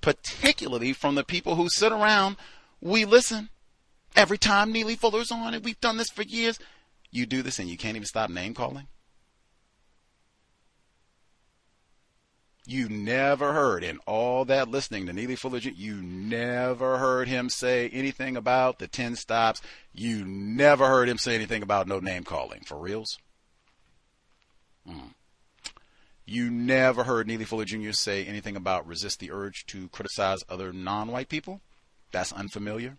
particularly 0.00 0.92
from 0.92 1.14
the 1.14 1.24
people 1.24 1.54
who 1.54 1.68
sit 1.70 1.92
around. 1.92 2.36
We 2.80 3.04
listen 3.04 3.48
every 4.16 4.38
time 4.38 4.72
Neely 4.72 4.96
Fuller's 4.96 5.30
on, 5.30 5.54
and 5.54 5.64
we've 5.64 5.80
done 5.80 5.98
this 5.98 6.10
for 6.10 6.22
years. 6.22 6.58
You 7.10 7.26
do 7.26 7.42
this 7.42 7.58
and 7.58 7.68
you 7.68 7.76
can't 7.76 7.96
even 7.96 8.06
stop 8.06 8.30
name 8.30 8.54
calling? 8.54 8.88
You 12.68 12.88
never 12.88 13.52
heard 13.52 13.84
in 13.84 13.98
all 14.06 14.44
that 14.46 14.68
listening 14.68 15.06
to 15.06 15.12
Neely 15.12 15.36
Fuller, 15.36 15.58
you 15.58 16.02
never 16.02 16.98
heard 16.98 17.28
him 17.28 17.48
say 17.48 17.88
anything 17.90 18.36
about 18.36 18.80
the 18.80 18.88
10 18.88 19.14
stops. 19.14 19.62
You 19.92 20.24
never 20.24 20.88
heard 20.88 21.08
him 21.08 21.16
say 21.16 21.36
anything 21.36 21.62
about 21.62 21.86
no 21.86 22.00
name 22.00 22.24
calling. 22.24 22.62
For 22.66 22.76
reals? 22.76 23.18
Mm. 24.88 25.14
You 26.24 26.50
never 26.50 27.04
heard 27.04 27.28
Neely 27.28 27.44
Fuller 27.44 27.64
Jr. 27.64 27.92
say 27.92 28.24
anything 28.24 28.56
about 28.56 28.84
resist 28.84 29.20
the 29.20 29.30
urge 29.30 29.64
to 29.66 29.88
criticize 29.90 30.42
other 30.48 30.72
non 30.72 31.12
white 31.12 31.28
people? 31.28 31.60
That's 32.10 32.32
unfamiliar. 32.32 32.96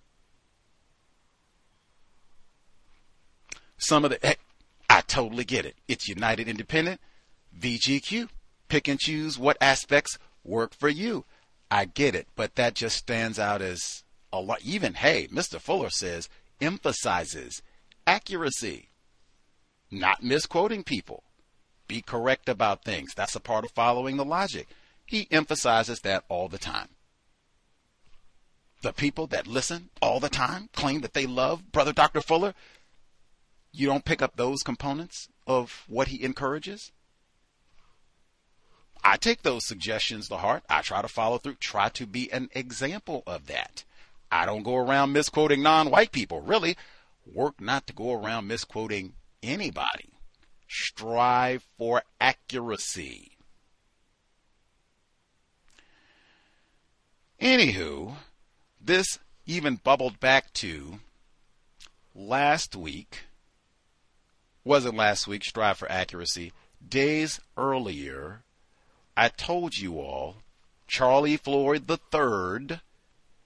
Some 3.78 4.06
of 4.06 4.12
the, 4.12 4.38
I 4.90 5.02
totally 5.02 5.44
get 5.44 5.66
it. 5.66 5.76
It's 5.88 6.08
United 6.08 6.48
Independent, 6.48 7.00
VGQ 7.60 8.30
pick 8.68 8.88
and 8.88 9.00
choose 9.00 9.38
what 9.38 9.58
aspects 9.62 10.18
work 10.44 10.74
for 10.74 10.90
you. 10.90 11.26
I 11.70 11.86
get 11.86 12.16
it, 12.16 12.28
but 12.36 12.56
that 12.56 12.76
just 12.76 12.98
stands 12.98 13.38
out 13.38 13.62
as 13.62 14.04
a 14.32 14.40
lot. 14.40 14.62
Even, 14.64 14.96
hey, 14.96 15.28
Mr. 15.28 15.60
Fuller 15.60 15.90
says 15.90 16.30
emphasizes 16.62 17.62
accuracy, 18.06 18.90
not 19.92 20.24
misquoting 20.24 20.84
people. 20.84 21.24
Be 21.88 22.02
correct 22.02 22.50
about 22.50 22.84
things. 22.84 23.14
That's 23.14 23.36
a 23.36 23.40
part 23.40 23.66
of 23.66 23.72
following 23.72 24.18
the 24.18 24.26
logic. 24.26 24.68
He 25.06 25.28
emphasizes 25.32 26.02
that 26.02 26.24
all 26.28 26.50
the 26.50 26.58
time. 26.58 26.90
The 28.82 28.94
people 28.94 29.28
that 29.28 29.48
listen 29.48 29.90
all 30.02 30.20
the 30.20 30.30
time 30.30 30.70
claim 30.74 31.02
that 31.02 31.14
they 31.14 31.26
love 31.26 31.72
Brother 31.72 31.94
Dr. 31.94 32.22
Fuller. 32.22 32.54
You 33.78 33.86
don't 33.86 34.06
pick 34.06 34.24
up 34.24 34.36
those 34.36 34.64
components 34.64 35.30
of 35.46 35.84
what 35.88 36.08
he 36.08 36.24
encourages? 36.24 36.92
I 39.04 39.18
take 39.18 39.44
those 39.44 39.68
suggestions 39.68 40.28
to 40.30 40.38
heart. 40.38 40.64
I 40.68 40.82
try 40.82 41.04
to 41.04 41.08
follow 41.08 41.38
through, 41.38 41.58
try 41.60 41.90
to 41.90 42.08
be 42.08 42.32
an 42.32 42.50
example 42.56 43.22
of 43.28 43.46
that. 43.46 43.84
I 44.32 44.48
don't 44.48 44.64
go 44.64 44.78
around 44.78 45.14
misquoting 45.14 45.62
non 45.62 45.92
white 45.92 46.12
people. 46.12 46.42
Really, 46.42 46.76
work 47.32 47.62
not 47.62 47.86
to 47.86 47.94
go 47.94 48.14
around 48.14 48.48
misquoting 48.48 49.14
anybody. 49.44 50.10
Strive 50.68 51.64
for 51.78 52.02
accuracy. 52.20 53.38
Anywho, 57.40 58.16
this 58.82 59.20
even 59.46 59.76
bubbled 59.76 60.20
back 60.20 60.52
to 60.54 61.00
last 62.16 62.76
week. 62.76 63.27
Wasn't 64.68 64.98
last 64.98 65.30
week, 65.30 65.46
strive 65.46 65.78
for 65.78 65.90
accuracy. 65.90 66.52
Days 66.86 67.40
earlier, 67.56 68.44
I 69.16 69.30
told 69.30 69.78
you 69.78 70.02
all, 70.02 70.44
Charlie 70.90 71.38
Floyd 71.38 71.90
III 71.90 72.82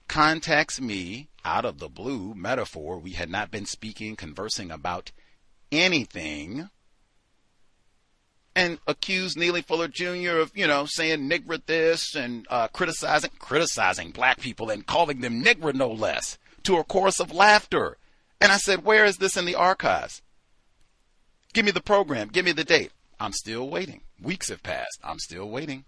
contacts 0.08 0.80
me 0.80 1.28
out 1.44 1.64
of 1.64 1.78
the 1.78 1.88
blue 1.88 2.34
metaphor. 2.34 2.98
We 2.98 3.12
had 3.12 3.30
not 3.30 3.52
been 3.52 3.66
speaking, 3.66 4.16
conversing 4.16 4.72
about 4.72 5.12
anything. 5.70 6.70
And 8.56 8.80
accused 8.88 9.38
Neely 9.38 9.62
Fuller 9.62 9.86
Jr. 9.86 10.38
of, 10.38 10.50
you 10.56 10.66
know, 10.66 10.86
saying 10.88 11.30
nigger 11.30 11.64
this 11.64 12.16
and 12.16 12.48
uh, 12.50 12.66
criticizing 12.66 13.30
criticizing 13.38 14.10
black 14.10 14.40
people 14.40 14.70
and 14.70 14.84
calling 14.84 15.20
them 15.20 15.40
nigger 15.40 15.72
no 15.72 15.88
less 15.88 16.36
to 16.64 16.78
a 16.78 16.84
chorus 16.84 17.20
of 17.20 17.32
laughter. 17.32 17.96
And 18.40 18.50
I 18.50 18.56
said, 18.56 18.84
Where 18.84 19.04
is 19.04 19.18
this 19.18 19.36
in 19.36 19.44
the 19.44 19.54
archives? 19.54 20.20
Give 21.52 21.64
me 21.64 21.70
the 21.70 21.80
program, 21.80 22.28
give 22.28 22.44
me 22.44 22.52
the 22.52 22.64
date. 22.64 22.92
I'm 23.20 23.32
still 23.32 23.68
waiting. 23.68 24.00
Weeks 24.20 24.48
have 24.48 24.62
passed. 24.62 24.98
I'm 25.04 25.18
still 25.18 25.48
waiting. 25.48 25.84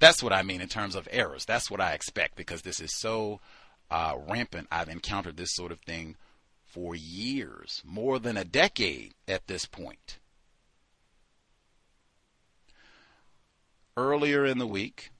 That's 0.00 0.22
what 0.22 0.32
I 0.32 0.42
mean 0.42 0.60
in 0.60 0.68
terms 0.68 0.94
of 0.94 1.08
errors. 1.10 1.44
That's 1.44 1.70
what 1.70 1.80
I 1.80 1.92
expect 1.92 2.36
because 2.36 2.62
this 2.62 2.80
is 2.80 2.94
so 2.96 3.40
uh, 3.90 4.14
rampant. 4.28 4.68
I've 4.70 4.88
encountered 4.88 5.36
this 5.36 5.54
sort 5.54 5.72
of 5.72 5.80
thing 5.80 6.16
for 6.64 6.94
years, 6.94 7.82
more 7.84 8.18
than 8.18 8.36
a 8.36 8.44
decade 8.44 9.14
at 9.26 9.46
this 9.46 9.66
point. 9.66 10.18
Earlier 13.96 14.44
in 14.44 14.58
the 14.58 14.66
week, 14.66 15.10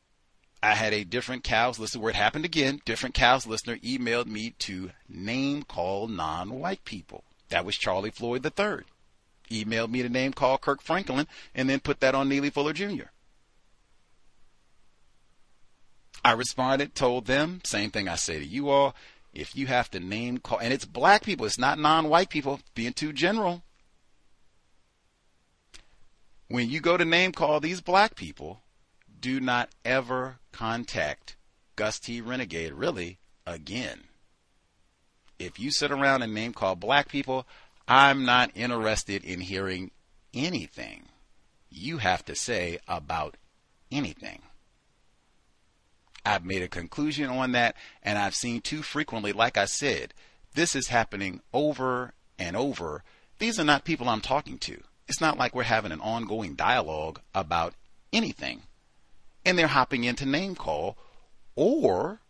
I 0.62 0.74
had 0.74 0.92
a 0.92 1.04
different 1.04 1.44
cows 1.44 1.78
listener 1.78 2.02
where 2.02 2.10
it 2.10 2.16
happened 2.16 2.44
again. 2.44 2.80
Different 2.84 3.14
cows 3.14 3.46
listener 3.46 3.76
emailed 3.76 4.26
me 4.26 4.50
to 4.60 4.90
name 5.08 5.62
call 5.62 6.08
non 6.08 6.58
white 6.58 6.84
people. 6.84 7.24
That 7.48 7.64
was 7.64 7.76
Charlie 7.76 8.10
Floyd 8.10 8.44
III 8.44 8.84
emailed 9.50 9.90
me 9.90 10.02
to 10.02 10.08
name, 10.08 10.32
call 10.32 10.58
Kirk 10.58 10.82
Franklin, 10.82 11.26
and 11.54 11.68
then 11.68 11.80
put 11.80 12.00
that 12.00 12.14
on 12.14 12.28
Neely 12.28 12.50
Fuller 12.50 12.72
Jr. 12.72 13.06
I 16.24 16.32
responded, 16.32 16.94
told 16.94 17.26
them, 17.26 17.60
same 17.64 17.90
thing 17.90 18.08
I 18.08 18.16
say 18.16 18.38
to 18.38 18.44
you 18.44 18.68
all. 18.70 18.94
If 19.32 19.54
you 19.54 19.66
have 19.66 19.90
to 19.90 20.00
name 20.00 20.38
call, 20.38 20.58
and 20.58 20.72
it's 20.72 20.84
black 20.84 21.22
people, 21.22 21.46
it's 21.46 21.58
not 21.58 21.78
non 21.78 22.08
white 22.08 22.28
people, 22.30 22.60
being 22.74 22.92
too 22.92 23.12
general. 23.12 23.62
When 26.48 26.70
you 26.70 26.80
go 26.80 26.96
to 26.96 27.04
name 27.04 27.32
call 27.32 27.60
these 27.60 27.80
black 27.80 28.14
people, 28.16 28.62
do 29.20 29.40
not 29.40 29.70
ever 29.84 30.38
contact 30.52 31.36
Gus 31.76 31.98
T. 31.98 32.20
Renegade, 32.20 32.72
really, 32.72 33.18
again. 33.46 34.04
If 35.38 35.58
you 35.58 35.70
sit 35.70 35.90
around 35.90 36.22
and 36.22 36.34
name 36.34 36.52
call 36.52 36.74
black 36.74 37.08
people, 37.08 37.46
I'm 37.86 38.24
not 38.24 38.50
interested 38.54 39.24
in 39.24 39.40
hearing 39.40 39.92
anything 40.34 41.08
you 41.70 41.98
have 41.98 42.24
to 42.24 42.34
say 42.34 42.78
about 42.88 43.36
anything. 43.90 44.42
I've 46.24 46.44
made 46.44 46.62
a 46.62 46.68
conclusion 46.68 47.30
on 47.30 47.52
that, 47.52 47.76
and 48.02 48.18
I've 48.18 48.34
seen 48.34 48.60
too 48.60 48.82
frequently, 48.82 49.32
like 49.32 49.56
I 49.56 49.64
said, 49.64 50.12
this 50.54 50.74
is 50.74 50.88
happening 50.88 51.40
over 51.52 52.12
and 52.38 52.56
over. 52.56 53.04
These 53.38 53.58
are 53.58 53.64
not 53.64 53.84
people 53.84 54.08
I'm 54.08 54.20
talking 54.20 54.58
to. 54.58 54.82
It's 55.06 55.20
not 55.20 55.38
like 55.38 55.54
we're 55.54 55.62
having 55.62 55.92
an 55.92 56.00
ongoing 56.00 56.54
dialogue 56.54 57.20
about 57.34 57.74
anything. 58.12 58.62
And 59.44 59.58
they're 59.58 59.68
hopping 59.68 60.04
into 60.04 60.26
name 60.26 60.54
call, 60.54 60.96
or 61.54 62.20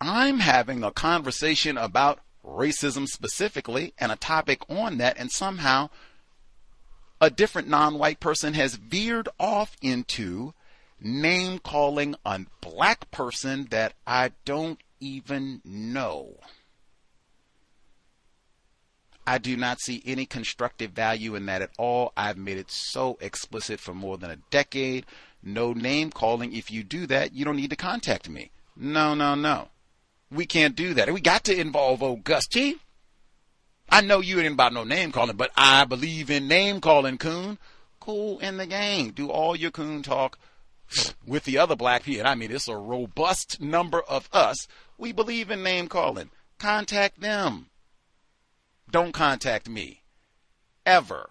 I'm 0.00 0.40
having 0.40 0.82
a 0.82 0.90
conversation 0.90 1.78
about 1.78 2.20
racism 2.44 3.06
specifically 3.06 3.94
and 3.98 4.12
a 4.12 4.16
topic 4.16 4.62
on 4.68 4.98
that, 4.98 5.16
and 5.18 5.30
somehow 5.30 5.90
a 7.20 7.30
different 7.30 7.68
non 7.68 7.98
white 7.98 8.20
person 8.20 8.54
has 8.54 8.74
veered 8.74 9.28
off 9.38 9.76
into 9.80 10.52
name 11.00 11.58
calling 11.58 12.14
a 12.24 12.40
black 12.60 13.10
person 13.10 13.68
that 13.70 13.94
I 14.06 14.32
don't 14.44 14.80
even 15.00 15.60
know. 15.64 16.36
I 19.26 19.38
do 19.38 19.56
not 19.56 19.80
see 19.80 20.02
any 20.06 20.24
constructive 20.24 20.92
value 20.92 21.34
in 21.34 21.46
that 21.46 21.62
at 21.62 21.70
all. 21.78 22.12
I've 22.16 22.38
made 22.38 22.58
it 22.58 22.70
so 22.70 23.18
explicit 23.20 23.80
for 23.80 23.92
more 23.92 24.16
than 24.18 24.30
a 24.30 24.36
decade. 24.50 25.04
No 25.46 25.72
name 25.72 26.10
calling. 26.10 26.52
If 26.52 26.72
you 26.72 26.82
do 26.82 27.06
that, 27.06 27.32
you 27.32 27.44
don't 27.44 27.54
need 27.54 27.70
to 27.70 27.76
contact 27.76 28.28
me. 28.28 28.50
No, 28.74 29.14
no, 29.14 29.36
no. 29.36 29.68
We 30.28 30.44
can't 30.44 30.74
do 30.74 30.92
that. 30.94 31.12
We 31.12 31.20
got 31.20 31.44
to 31.44 31.56
involve 31.56 32.02
old 32.02 32.24
Gus 32.24 32.48
Chief. 32.48 32.84
I 33.88 34.00
know 34.00 34.18
you 34.18 34.40
ain't 34.40 34.54
about 34.54 34.72
no 34.72 34.82
name 34.82 35.12
calling, 35.12 35.36
but 35.36 35.52
I 35.56 35.84
believe 35.84 36.32
in 36.32 36.48
name 36.48 36.80
calling, 36.80 37.16
coon. 37.16 37.58
Cool 38.00 38.40
in 38.40 38.56
the 38.56 38.66
game. 38.66 39.12
Do 39.12 39.30
all 39.30 39.54
your 39.54 39.70
coon 39.70 40.02
talk 40.02 40.36
with 41.24 41.44
the 41.44 41.58
other 41.58 41.76
black 41.76 42.02
people. 42.02 42.22
And 42.22 42.28
I 42.28 42.34
mean, 42.34 42.50
it's 42.50 42.66
a 42.66 42.76
robust 42.76 43.60
number 43.60 44.02
of 44.02 44.28
us. 44.32 44.66
We 44.98 45.12
believe 45.12 45.52
in 45.52 45.62
name 45.62 45.86
calling. 45.86 46.30
Contact 46.58 47.20
them. 47.20 47.66
Don't 48.90 49.12
contact 49.12 49.68
me. 49.68 50.02
Ever. 50.84 51.30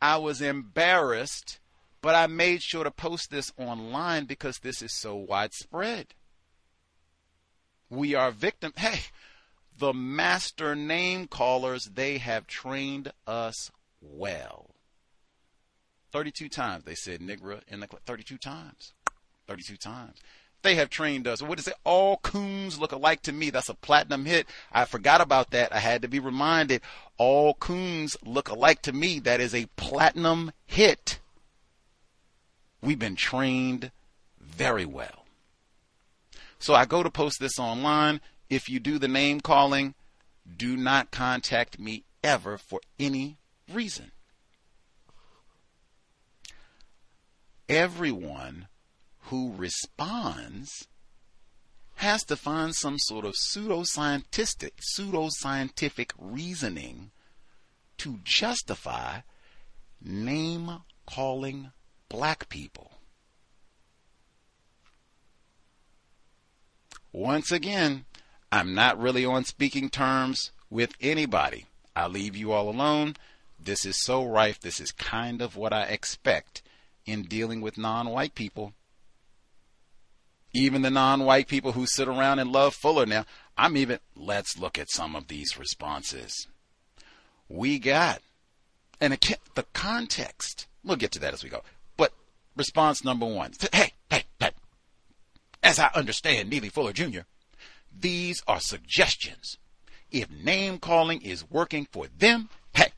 I 0.00 0.16
was 0.18 0.40
embarrassed, 0.40 1.58
but 2.00 2.14
I 2.14 2.26
made 2.26 2.62
sure 2.62 2.84
to 2.84 2.90
post 2.90 3.30
this 3.30 3.52
online 3.56 4.24
because 4.24 4.58
this 4.58 4.82
is 4.82 4.92
so 4.92 5.16
widespread. 5.16 6.14
We 7.90 8.14
are 8.14 8.30
victim. 8.30 8.72
Hey, 8.78 9.00
the 9.76 9.92
master 9.92 10.74
name 10.74 11.28
callers, 11.28 11.84
they 11.94 12.18
have 12.18 12.46
trained 12.46 13.12
us 13.26 13.70
well. 14.00 14.70
32 16.10 16.48
times 16.48 16.84
they 16.84 16.94
said 16.94 17.20
Nigra 17.20 17.62
in 17.68 17.80
the 17.80 17.86
32 17.86 18.38
times. 18.38 18.92
32 19.46 19.76
times. 19.76 20.18
They 20.62 20.74
have 20.74 20.90
trained 20.90 21.28
us. 21.28 21.40
What 21.40 21.58
is 21.58 21.68
it? 21.68 21.74
All 21.84 22.16
coons 22.18 22.78
look 22.78 22.92
alike 22.92 23.22
to 23.22 23.32
me. 23.32 23.50
That's 23.50 23.68
a 23.68 23.74
platinum 23.74 24.24
hit. 24.24 24.46
I 24.72 24.84
forgot 24.84 25.20
about 25.20 25.50
that. 25.50 25.72
I 25.72 25.78
had 25.78 26.02
to 26.02 26.08
be 26.08 26.18
reminded. 26.18 26.82
All 27.16 27.54
coons 27.54 28.16
look 28.24 28.48
alike 28.48 28.82
to 28.82 28.92
me. 28.92 29.20
That 29.20 29.40
is 29.40 29.54
a 29.54 29.66
platinum 29.76 30.52
hit. 30.66 31.20
We've 32.82 32.98
been 32.98 33.16
trained 33.16 33.92
very 34.40 34.84
well. 34.84 35.26
So 36.58 36.74
I 36.74 36.86
go 36.86 37.02
to 37.02 37.10
post 37.10 37.38
this 37.40 37.58
online. 37.58 38.20
If 38.50 38.68
you 38.68 38.80
do 38.80 38.98
the 38.98 39.08
name 39.08 39.40
calling, 39.40 39.94
do 40.56 40.76
not 40.76 41.10
contact 41.10 41.78
me 41.78 42.04
ever 42.24 42.58
for 42.58 42.80
any 42.98 43.36
reason. 43.72 44.10
Everyone 47.68 48.66
who 49.28 49.52
responds 49.56 50.86
has 51.96 52.24
to 52.24 52.36
find 52.36 52.74
some 52.74 52.98
sort 52.98 53.24
of 53.24 53.34
pseudoscientific 53.34 54.70
pseudoscientific 54.96 56.12
reasoning 56.18 57.10
to 57.98 58.20
justify 58.24 59.18
name 60.00 60.70
calling 61.06 61.72
black 62.08 62.48
people. 62.48 62.92
Once 67.12 67.50
again, 67.50 68.04
I'm 68.52 68.74
not 68.74 68.98
really 68.98 69.24
on 69.24 69.44
speaking 69.44 69.90
terms 69.90 70.52
with 70.70 70.94
anybody. 71.00 71.66
I 71.96 72.06
leave 72.06 72.36
you 72.36 72.52
all 72.52 72.70
alone. 72.70 73.16
This 73.58 73.84
is 73.84 73.96
so 73.96 74.24
rife. 74.24 74.60
This 74.60 74.78
is 74.80 74.92
kind 74.92 75.42
of 75.42 75.56
what 75.56 75.72
I 75.72 75.82
expect 75.82 76.62
in 77.04 77.22
dealing 77.24 77.60
with 77.60 77.76
non 77.76 78.08
white 78.08 78.34
people. 78.34 78.72
Even 80.54 80.82
the 80.82 80.90
non 80.90 81.24
white 81.24 81.48
people 81.48 81.72
who 81.72 81.86
sit 81.86 82.08
around 82.08 82.38
and 82.38 82.50
love 82.50 82.74
Fuller. 82.74 83.06
Now, 83.06 83.24
I'm 83.56 83.76
even, 83.76 83.98
let's 84.16 84.58
look 84.58 84.78
at 84.78 84.90
some 84.90 85.14
of 85.14 85.28
these 85.28 85.58
responses. 85.58 86.46
We 87.48 87.78
got, 87.78 88.22
and 89.00 89.12
the 89.12 89.66
context, 89.72 90.66
we'll 90.84 90.96
get 90.96 91.12
to 91.12 91.18
that 91.20 91.34
as 91.34 91.42
we 91.42 91.50
go. 91.50 91.62
But 91.96 92.12
response 92.56 93.04
number 93.04 93.26
one 93.26 93.52
hey, 93.72 93.92
hey, 94.10 94.24
hey, 94.38 94.50
as 95.62 95.78
I 95.78 95.90
understand 95.94 96.48
Neely 96.48 96.68
Fuller 96.68 96.92
Jr., 96.92 97.20
these 97.94 98.42
are 98.46 98.60
suggestions. 98.60 99.58
If 100.10 100.30
name 100.30 100.78
calling 100.78 101.20
is 101.20 101.50
working 101.50 101.86
for 101.90 102.06
them, 102.06 102.48
hey, 102.74 102.92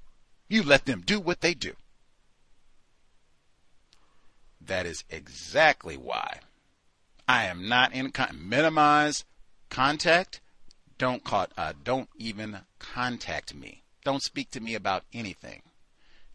you 0.48 0.62
let 0.62 0.84
them 0.84 1.02
do 1.04 1.18
what 1.18 1.40
they 1.40 1.54
do. 1.54 1.74
That 4.60 4.86
is 4.86 5.04
exactly 5.10 5.96
why 5.96 6.40
I 7.30 7.44
am 7.44 7.68
not 7.68 7.92
in 7.92 8.10
con- 8.10 8.48
minimize 8.48 9.24
contact. 9.68 10.40
Don't 10.98 11.22
call, 11.22 11.46
uh, 11.56 11.74
don't 11.84 12.08
even 12.18 12.62
contact 12.80 13.54
me. 13.54 13.84
Don't 14.04 14.20
speak 14.20 14.50
to 14.50 14.60
me 14.60 14.74
about 14.74 15.04
anything. 15.12 15.62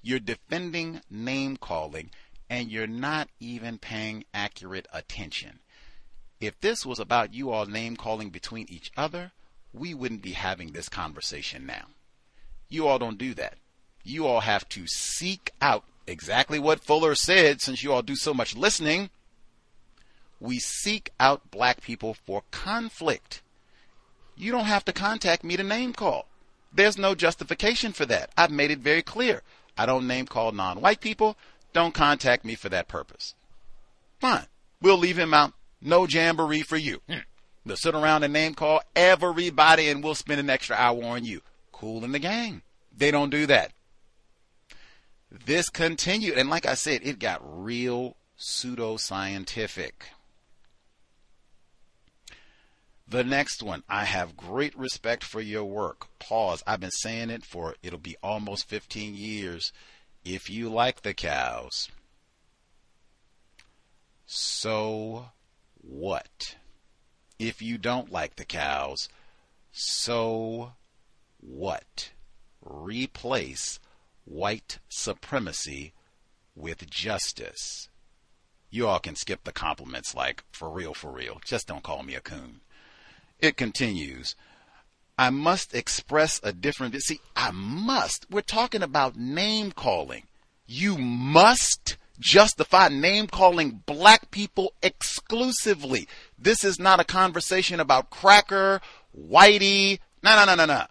You're 0.02 0.22
defending 0.22 1.02
name 1.12 1.58
calling 1.58 2.12
and 2.50 2.72
you're 2.72 2.88
not 2.88 3.28
even 3.42 3.78
paying 3.78 4.24
accurate 4.34 4.88
attention. 4.94 5.60
If 6.40 6.62
this 6.62 6.86
was 6.86 7.02
about 7.02 7.34
you 7.34 7.52
all 7.52 7.66
name 7.66 7.98
calling 7.98 8.30
between 8.30 8.68
each 8.70 8.90
other, 8.96 9.34
we 9.74 9.94
wouldn't 9.94 10.22
be 10.22 10.32
having 10.32 10.72
this 10.72 10.88
conversation 10.88 11.66
now. 11.66 11.88
You 12.70 12.88
all 12.88 13.00
don't 13.00 13.18
do 13.18 13.34
that. 13.34 13.56
You 14.06 14.28
all 14.28 14.40
have 14.40 14.70
to 14.70 14.88
seek 14.88 15.52
out 15.60 15.84
exactly 16.08 16.58
what 16.58 16.86
Fuller 16.86 17.16
said 17.16 17.60
since 17.60 17.84
you 17.84 17.92
all 17.92 18.02
do 18.02 18.16
so 18.16 18.34
much 18.34 18.56
listening. 18.56 19.10
We 20.46 20.60
seek 20.60 21.10
out 21.20 21.50
black 21.50 21.82
people 21.82 22.14
for 22.14 22.44
conflict. 22.52 23.42
You 24.38 24.52
don't 24.52 24.66
have 24.66 24.86
to 24.86 24.94
contact 24.94 25.44
me 25.44 25.58
to 25.58 25.64
name 25.64 25.94
call. 25.94 26.28
There's 26.72 27.00
no 27.00 27.16
justification 27.16 27.94
for 27.94 28.06
that. 28.06 28.30
I've 28.38 28.52
made 28.52 28.70
it 28.70 28.80
very 28.80 29.02
clear. 29.02 29.42
I 29.76 29.88
don't 29.88 30.08
name 30.08 30.28
call 30.28 30.52
non 30.52 30.82
white 30.82 31.02
people. 31.02 31.36
Don't 31.74 31.96
contact 31.96 32.46
me 32.46 32.54
for 32.54 32.70
that 32.70 32.88
purpose. 32.88 33.34
Fine. 34.20 34.46
We'll 34.82 35.00
leave 35.00 35.18
him 35.18 35.34
out. 35.34 35.54
No 35.82 36.06
jamboree 36.06 36.62
for 36.62 36.78
you. 36.78 37.02
Hmm. 37.10 37.20
They'll 37.66 37.76
sit 37.76 37.96
around 37.96 38.24
and 38.24 38.32
name 38.32 38.54
call 38.54 38.82
everybody 38.96 39.90
and 39.90 40.04
we'll 40.04 40.14
spend 40.14 40.40
an 40.40 40.50
extra 40.52 40.76
hour 40.76 41.04
on 41.04 41.26
you. 41.26 41.42
Cool 41.72 42.06
in 42.06 42.12
the 42.12 42.20
gang. 42.20 42.62
They 42.96 43.10
don't 43.10 43.32
do 43.32 43.48
that. 43.48 43.72
This 45.32 45.70
continued, 45.70 46.38
and 46.38 46.50
like 46.50 46.68
I 46.68 46.76
said, 46.76 47.02
it 47.04 47.20
got 47.20 47.42
real 47.44 48.16
pseudoscientific. 48.40 49.92
The 53.08 53.24
next 53.24 53.62
one, 53.62 53.84
I 53.88 54.06
have 54.06 54.36
great 54.36 54.76
respect 54.76 55.24
for 55.24 55.40
your 55.40 55.66
work. 55.66 56.08
Pause. 56.18 56.64
I've 56.66 56.80
been 56.80 56.90
saying 56.92 57.30
it 57.30 57.46
for 57.46 57.76
it'll 57.84 58.00
be 58.00 58.18
almost 58.24 58.68
15 58.68 59.16
years. 59.16 59.72
If 60.24 60.50
you 60.50 60.70
like 60.70 61.02
the 61.04 61.14
cows, 61.14 61.90
so 64.26 65.28
what? 65.82 66.56
If 67.38 67.62
you 67.62 67.78
don't 67.78 68.12
like 68.12 68.38
the 68.38 68.46
cows, 68.46 69.08
so 69.72 70.74
what? 71.40 72.12
Replace 72.62 73.80
white 74.24 74.80
supremacy 74.90 75.94
with 76.56 76.90
justice. 76.90 77.90
You 78.72 78.88
all 78.88 79.00
can 79.00 79.16
skip 79.16 79.44
the 79.44 79.52
compliments 79.52 80.16
like, 80.16 80.44
for 80.52 80.72
real, 80.72 80.96
for 80.96 81.12
real. 81.12 81.40
Just 81.46 81.68
don't 81.68 81.84
call 81.84 82.02
me 82.02 82.16
a 82.16 82.20
coon. 82.22 82.62
It 83.40 83.58
continues. 83.58 84.36
I 85.18 85.30
must 85.30 85.74
express 85.74 86.40
a 86.44 86.52
different. 86.52 86.96
See, 87.02 87.20
I 87.36 87.52
must. 87.52 88.26
We're 88.30 88.42
talking 88.42 88.84
about 88.84 89.16
name 89.16 89.72
calling. 89.72 90.24
You 90.68 90.98
must 90.98 91.98
justify 92.20 92.90
name 92.90 93.28
calling 93.28 93.84
black 93.86 94.32
people 94.32 94.74
exclusively. 94.82 96.08
This 96.38 96.64
is 96.64 96.80
not 96.80 97.00
a 97.00 97.06
conversation 97.06 97.80
about 97.80 98.10
cracker, 98.10 98.82
whitey. 99.18 100.00
No, 100.24 100.36
no, 100.36 100.46
no, 100.46 100.56
no, 100.56 100.66
no. 100.66 100.86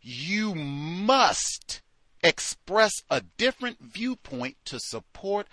You 0.00 0.54
must 0.54 1.82
express 2.22 2.92
a 3.10 3.22
different 3.36 3.80
viewpoint 3.80 4.56
to 4.64 4.78
support 4.80 5.46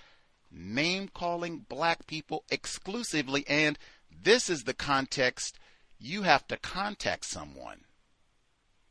name 0.52 1.10
calling 1.14 1.66
black 1.70 2.08
people 2.08 2.44
exclusively. 2.50 3.46
And 3.48 3.78
this 4.10 4.50
is 4.50 4.64
the 4.64 4.74
context 4.74 5.60
you 6.00 6.24
have 6.24 6.48
to 6.48 6.58
contact 6.58 7.26
someone 7.26 7.82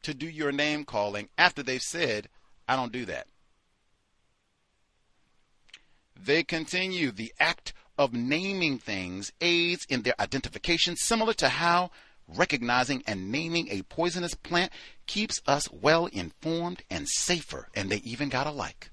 to 0.02 0.14
do 0.14 0.28
your 0.28 0.52
name 0.52 0.85
calling 0.85 1.28
after 1.36 1.62
they've 1.62 1.82
said, 1.82 2.28
I 2.68 2.76
don't 2.76 2.93
do 2.93 3.05
that. 3.06 3.26
They 6.16 6.43
continue 6.43 7.10
the 7.10 7.32
act 7.40 7.72
of 7.97 8.12
naming 8.12 8.78
things 8.78 9.32
aids 9.40 9.86
in 9.89 10.02
their 10.02 10.14
identification, 10.20 10.97
similar 10.97 11.32
to 11.35 11.48
how 11.48 11.90
recognizing 12.28 13.02
and 13.06 13.32
naming 13.32 13.68
a 13.70 13.82
poisonous 13.82 14.35
plant 14.35 14.70
keeps 15.06 15.40
us 15.47 15.68
well 15.72 16.06
informed 16.06 16.82
and 16.90 17.09
safer, 17.09 17.68
and 17.74 17.90
they 17.90 17.97
even 17.98 18.28
got 18.28 18.47
a 18.47 18.51
alike. 18.51 18.90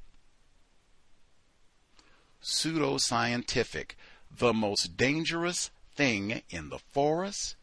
Pseudoscientific. 2.42 3.92
The 4.38 4.54
most 4.54 4.98
dangerous 4.98 5.72
thing 5.96 6.42
in 6.50 6.70
the 6.70 6.80
forest 6.80 7.56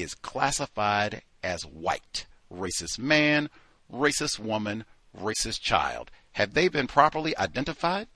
is 0.00 0.14
classified 0.14 1.22
as 1.42 1.62
white. 1.62 2.26
Racist 2.52 2.98
man, 2.98 3.50
racist 3.92 4.38
woman, 4.38 4.84
racist 5.18 5.60
child. 5.60 6.10
Have 6.32 6.54
they 6.54 6.68
been 6.68 6.86
properly 6.86 7.36
identified? 7.36 8.08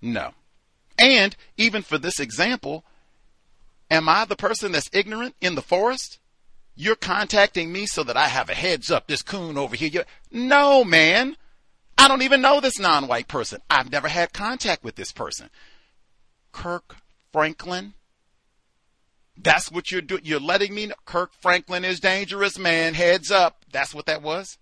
No. 0.00 0.32
And 0.98 1.36
even 1.56 1.82
for 1.82 1.98
this 1.98 2.18
example, 2.18 2.84
am 3.90 4.08
I 4.08 4.24
the 4.24 4.36
person 4.36 4.72
that's 4.72 4.90
ignorant 4.92 5.36
in 5.40 5.54
the 5.54 5.62
forest? 5.62 6.18
You're 6.74 6.96
contacting 6.96 7.72
me 7.72 7.86
so 7.86 8.02
that 8.04 8.16
I 8.16 8.28
have 8.28 8.48
a 8.48 8.54
heads 8.54 8.90
up. 8.90 9.06
This 9.06 9.22
coon 9.22 9.58
over 9.58 9.76
here. 9.76 9.88
You're... 9.88 10.04
No, 10.30 10.84
man. 10.84 11.36
I 11.98 12.08
don't 12.08 12.22
even 12.22 12.40
know 12.40 12.60
this 12.60 12.78
non 12.78 13.06
white 13.06 13.28
person. 13.28 13.60
I've 13.68 13.92
never 13.92 14.08
had 14.08 14.32
contact 14.32 14.82
with 14.82 14.96
this 14.96 15.12
person. 15.12 15.50
Kirk 16.50 16.96
Franklin. 17.32 17.94
That's 19.36 19.70
what 19.70 19.90
you're 19.90 20.02
doing. 20.02 20.22
You're 20.24 20.40
letting 20.40 20.74
me 20.74 20.86
know 20.86 20.94
Kirk 21.04 21.32
Franklin 21.40 21.84
is 21.84 22.00
dangerous, 22.00 22.58
man. 22.58 22.94
Heads 22.94 23.30
up. 23.30 23.64
That's 23.72 23.94
what 23.94 24.06
that 24.06 24.22
was. 24.22 24.58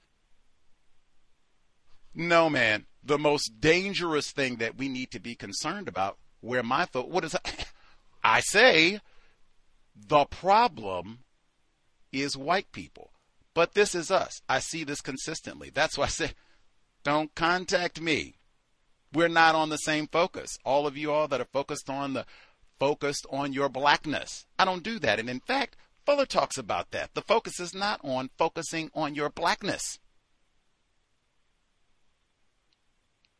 No, 2.14 2.48
man 2.48 2.86
the 3.02 3.18
most 3.18 3.60
dangerous 3.60 4.30
thing 4.30 4.56
that 4.56 4.76
we 4.76 4.88
need 4.88 5.10
to 5.10 5.20
be 5.20 5.34
concerned 5.34 5.88
about. 5.88 6.18
Where 6.40 6.62
my 6.62 6.84
thought, 6.84 7.10
what 7.10 7.24
is? 7.24 7.36
I 8.24 8.40
say 8.40 9.00
the 9.94 10.24
problem 10.26 11.20
is 12.12 12.36
white 12.36 12.72
people. 12.72 13.10
But 13.52 13.74
this 13.74 13.94
is 13.94 14.10
us. 14.10 14.42
I 14.48 14.60
see 14.60 14.84
this 14.84 15.00
consistently. 15.00 15.70
That's 15.70 15.98
why 15.98 16.04
I 16.04 16.08
say, 16.08 16.32
don't 17.02 17.34
contact 17.34 18.00
me. 18.00 18.36
We're 19.12 19.28
not 19.28 19.54
on 19.54 19.70
the 19.70 19.76
same 19.76 20.06
focus. 20.06 20.56
All 20.64 20.86
of 20.86 20.96
you 20.96 21.10
all 21.10 21.26
that 21.28 21.40
are 21.40 21.46
focused 21.52 21.90
on 21.90 22.12
the 22.12 22.24
focused 22.80 23.26
on 23.30 23.52
your 23.52 23.68
blackness. 23.68 24.46
I 24.58 24.64
don't 24.64 24.82
do 24.82 24.98
that. 24.98 25.20
And 25.20 25.30
in 25.30 25.38
fact, 25.38 25.76
Fuller 26.04 26.26
talks 26.26 26.58
about 26.58 26.90
that. 26.90 27.14
The 27.14 27.22
focus 27.22 27.60
is 27.60 27.74
not 27.74 28.00
on 28.02 28.30
focusing 28.36 28.90
on 28.94 29.14
your 29.14 29.30
blackness. 29.30 30.00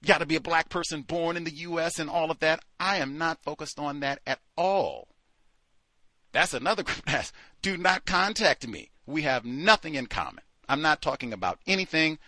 You 0.00 0.08
got 0.08 0.18
to 0.18 0.26
be 0.26 0.36
a 0.36 0.40
black 0.40 0.68
person 0.68 1.02
born 1.02 1.36
in 1.36 1.44
the 1.44 1.50
U.S. 1.50 1.98
and 1.98 2.08
all 2.08 2.30
of 2.30 2.38
that. 2.38 2.60
I 2.78 2.98
am 2.98 3.18
not 3.18 3.42
focused 3.42 3.78
on 3.78 4.00
that 4.00 4.20
at 4.26 4.38
all. 4.56 5.08
That's 6.32 6.54
another 6.54 6.82
group 6.84 7.04
that's 7.06 7.32
do 7.62 7.76
not 7.76 8.06
contact 8.06 8.68
me. 8.68 8.90
We 9.06 9.22
have 9.22 9.44
nothing 9.44 9.94
in 9.94 10.06
common. 10.06 10.44
I'm 10.68 10.82
not 10.82 11.02
talking 11.02 11.32
about 11.32 11.58
anything. 11.66 12.18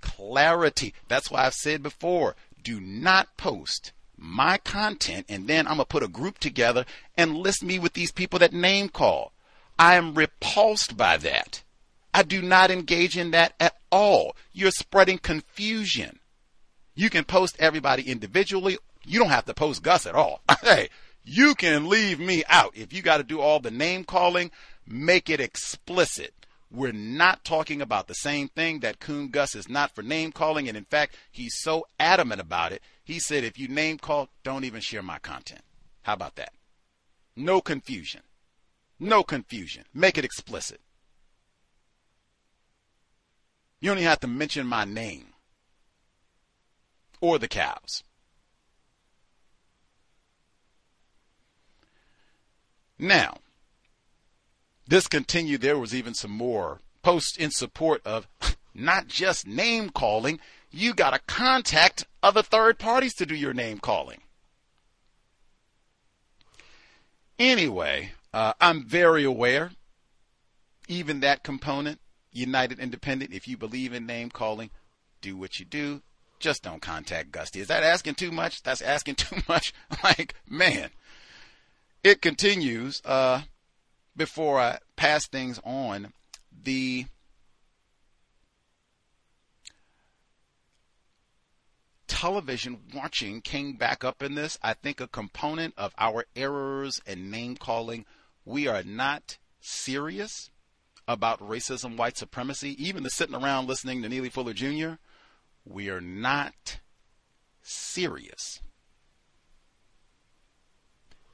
Clarity. 0.00 0.94
That's 1.08 1.30
why 1.30 1.44
I've 1.44 1.54
said 1.54 1.82
before 1.82 2.34
do 2.62 2.80
not 2.80 3.36
post 3.36 3.92
my 4.22 4.56
content 4.58 5.26
and 5.28 5.48
then 5.48 5.66
I'm 5.66 5.74
going 5.76 5.84
to 5.84 5.86
put 5.86 6.02
a 6.02 6.08
group 6.08 6.38
together 6.38 6.84
and 7.16 7.36
list 7.36 7.62
me 7.62 7.78
with 7.78 7.92
these 7.94 8.12
people 8.12 8.38
that 8.38 8.52
name 8.52 8.88
call. 8.88 9.32
I 9.78 9.96
am 9.96 10.14
repulsed 10.14 10.96
by 10.96 11.16
that. 11.18 11.62
I 12.14 12.22
do 12.22 12.40
not 12.40 12.70
engage 12.70 13.16
in 13.16 13.32
that 13.32 13.54
at 13.58 13.74
all. 13.90 14.36
You're 14.52 14.70
spreading 14.70 15.18
confusion. 15.18 16.20
You 16.94 17.10
can 17.10 17.24
post 17.24 17.56
everybody 17.58 18.02
individually. 18.02 18.78
You 19.04 19.18
don't 19.18 19.30
have 19.30 19.46
to 19.46 19.54
post 19.54 19.82
Gus 19.82 20.06
at 20.06 20.14
all. 20.14 20.42
hey, 20.62 20.88
you 21.24 21.54
can 21.54 21.88
leave 21.88 22.20
me 22.20 22.44
out. 22.48 22.76
If 22.76 22.92
you 22.92 23.02
got 23.02 23.16
to 23.16 23.24
do 23.24 23.40
all 23.40 23.60
the 23.60 23.70
name 23.70 24.04
calling, 24.04 24.50
make 24.86 25.30
it 25.30 25.40
explicit. 25.40 26.34
We're 26.70 26.92
not 26.92 27.44
talking 27.44 27.82
about 27.82 28.08
the 28.08 28.14
same 28.14 28.48
thing. 28.48 28.80
That 28.80 29.00
Coon 29.00 29.28
Gus 29.28 29.54
is 29.54 29.68
not 29.68 29.94
for 29.94 30.02
name 30.02 30.32
calling. 30.32 30.68
And 30.68 30.76
in 30.76 30.84
fact, 30.84 31.16
he's 31.30 31.54
so 31.58 31.86
adamant 31.98 32.40
about 32.40 32.72
it. 32.72 32.82
He 33.04 33.18
said, 33.18 33.44
if 33.44 33.58
you 33.58 33.68
name 33.68 33.98
call, 33.98 34.28
don't 34.44 34.64
even 34.64 34.80
share 34.80 35.02
my 35.02 35.18
content. 35.18 35.62
How 36.02 36.14
about 36.14 36.36
that? 36.36 36.52
No 37.34 37.60
confusion. 37.60 38.22
No 38.98 39.22
confusion. 39.22 39.84
Make 39.92 40.18
it 40.18 40.24
explicit. 40.24 40.80
You 43.80 43.90
don't 43.90 43.98
even 43.98 44.08
have 44.08 44.20
to 44.20 44.28
mention 44.28 44.66
my 44.66 44.84
name 44.84 45.32
or 47.20 47.38
the 47.38 47.48
cows. 47.48 48.04
Now, 52.98 53.38
this 54.86 55.08
continued. 55.08 55.60
There 55.60 55.78
was 55.78 55.94
even 55.94 56.14
some 56.14 56.30
more 56.30 56.80
posts 57.02 57.36
in 57.36 57.50
support 57.50 58.00
of 58.04 58.28
not 58.74 59.08
just 59.08 59.46
name 59.46 59.90
calling, 59.90 60.38
you 60.72 60.94
got 60.94 61.10
to 61.10 61.20
contact 61.26 62.04
other 62.22 62.42
third 62.42 62.78
parties 62.78 63.14
to 63.14 63.26
do 63.26 63.34
your 63.34 63.54
name 63.54 63.78
calling. 63.78 64.20
Anyway, 67.38 68.12
uh, 68.32 68.52
I'm 68.60 68.84
very 68.84 69.24
aware, 69.24 69.72
even 70.88 71.20
that 71.20 71.42
component, 71.42 72.00
United 72.32 72.78
Independent, 72.78 73.32
if 73.32 73.46
you 73.46 73.56
believe 73.56 73.92
in 73.92 74.06
name 74.06 74.30
calling, 74.30 74.70
do 75.20 75.36
what 75.36 75.58
you 75.58 75.64
do 75.64 76.02
just 76.42 76.62
don't 76.62 76.82
contact 76.82 77.30
Gusty. 77.30 77.60
Is 77.60 77.68
that 77.68 77.82
asking 77.82 78.16
too 78.16 78.30
much? 78.30 78.62
That's 78.62 78.82
asking 78.82 79.14
too 79.16 79.36
much. 79.48 79.72
like, 80.04 80.34
man. 80.46 80.90
It 82.04 82.20
continues. 82.20 83.00
Uh, 83.04 83.42
before 84.14 84.60
I 84.60 84.78
pass 84.96 85.26
things 85.26 85.58
on, 85.64 86.12
the 86.64 87.06
television 92.12 92.78
watching 92.94 93.40
came 93.40 93.72
back 93.72 94.04
up 94.04 94.22
in 94.22 94.34
this. 94.34 94.58
I 94.62 94.74
think 94.74 95.00
a 95.00 95.08
component 95.08 95.72
of 95.78 95.94
our 95.96 96.26
errors 96.36 97.00
and 97.06 97.30
name 97.30 97.56
calling, 97.56 98.04
we 98.44 98.68
are 98.68 98.82
not 98.82 99.38
serious 99.62 100.50
about 101.08 101.40
racism, 101.40 101.96
white 101.96 102.18
supremacy. 102.18 102.76
Even 102.78 103.02
the 103.02 103.08
sitting 103.08 103.34
around 103.34 103.66
listening 103.66 104.02
to 104.02 104.10
Neely 104.10 104.28
Fuller 104.28 104.52
Jr., 104.52 104.96
we 105.64 105.88
are 105.88 106.02
not 106.02 106.80
serious. 107.62 108.60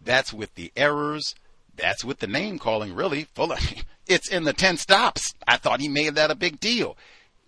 That's 0.01 0.33
with 0.33 0.55
the 0.55 0.71
errors. 0.77 1.35
That's 1.75 2.05
with 2.05 2.21
the 2.21 2.29
name 2.29 2.61
calling, 2.61 2.95
really. 2.95 3.25
Full 3.35 3.51
of, 3.51 3.59
it's 4.07 4.29
in 4.29 4.45
the 4.45 4.53
10 4.53 4.77
stops. 4.77 5.35
I 5.47 5.57
thought 5.57 5.81
he 5.81 5.89
made 5.89 6.15
that 6.15 6.31
a 6.31 6.37
big 6.37 6.61
deal. 6.61 6.97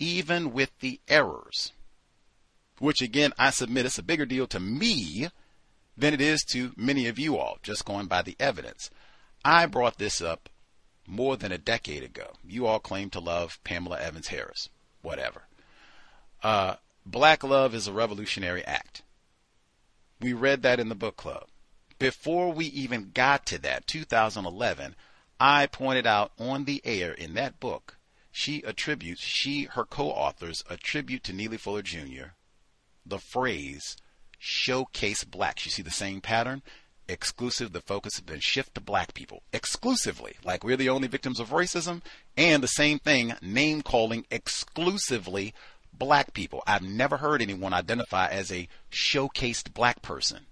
Even 0.01 0.53
with 0.53 0.77
the 0.81 0.99
errors, 1.07 1.73
which 2.81 3.03
again, 3.03 3.33
I 3.39 3.51
submit 3.51 3.87
it's 3.87 3.99
a 3.99 4.03
bigger 4.03 4.27
deal 4.27 4.47
to 4.49 4.59
me 4.59 5.29
than 5.97 6.15
it 6.15 6.21
is 6.21 6.43
to 6.51 6.73
many 6.77 7.07
of 7.07 7.19
you 7.19 7.37
all, 7.37 7.59
just 7.63 7.85
going 7.85 8.07
by 8.07 8.23
the 8.23 8.35
evidence. 8.41 8.91
I 9.45 9.67
brought 9.67 9.99
this 9.99 10.21
up 10.21 10.49
more 11.07 11.37
than 11.37 11.53
a 11.53 11.59
decade 11.59 12.03
ago. 12.03 12.33
You 12.43 12.67
all 12.67 12.81
claim 12.81 13.11
to 13.11 13.21
love 13.21 13.59
Pamela 13.65 14.01
Evans 14.01 14.29
Harris. 14.29 14.71
Whatever. 15.03 15.43
Uh, 16.43 16.77
Black 17.05 17.45
love 17.45 17.75
is 17.75 17.87
a 17.87 17.93
revolutionary 17.93 18.65
act. 18.65 19.03
We 20.21 20.33
read 20.33 20.63
that 20.63 20.81
in 20.81 20.89
the 20.89 20.95
book 20.95 21.17
club. 21.17 21.49
Before 21.99 22.51
we 22.51 22.67
even 22.67 23.11
got 23.13 23.45
to 23.47 23.59
that, 23.59 23.87
2011, 23.87 24.97
I 25.39 25.67
pointed 25.67 26.07
out 26.07 26.33
on 26.39 26.65
the 26.65 26.81
air 26.85 27.13
in 27.13 27.35
that 27.35 27.61
book, 27.61 27.97
she 28.33 28.63
attributes, 28.63 29.23
she, 29.23 29.65
her 29.65 29.85
co 29.85 30.11
authors 30.11 30.65
attribute 30.71 31.25
to 31.25 31.33
Neely 31.33 31.59
Fuller 31.59 31.83
Jr. 31.83 32.33
the 33.11 33.19
phrase 33.19 33.97
showcase 34.39 35.25
blacks. 35.25 35.67
You 35.67 35.71
see 35.71 35.83
the 35.83 35.91
same 35.91 36.21
pattern? 36.21 36.63
Exclusive, 37.09 37.73
the 37.73 37.81
focus 37.81 38.15
has 38.15 38.23
been 38.23 38.41
shift 38.41 38.75
to 38.77 38.81
black 38.81 39.15
people. 39.15 39.43
Exclusively, 39.53 40.37
like 40.45 40.65
we're 40.65 40.77
the 40.77 40.89
only 40.89 41.09
victims 41.09 41.41
of 41.41 41.51
racism, 41.51 42.03
and 42.37 42.63
the 42.63 42.69
same 42.69 42.99
thing, 43.01 43.35
name 43.43 43.83
calling 43.83 44.25
exclusively 44.31 45.53
black 45.93 46.33
people. 46.33 46.63
I've 46.67 46.83
never 46.83 47.17
heard 47.17 47.43
anyone 47.43 47.75
identify 47.75 48.29
as 48.29 48.53
a 48.53 48.69
showcased 48.91 49.75
black 49.75 50.03
person. 50.03 50.47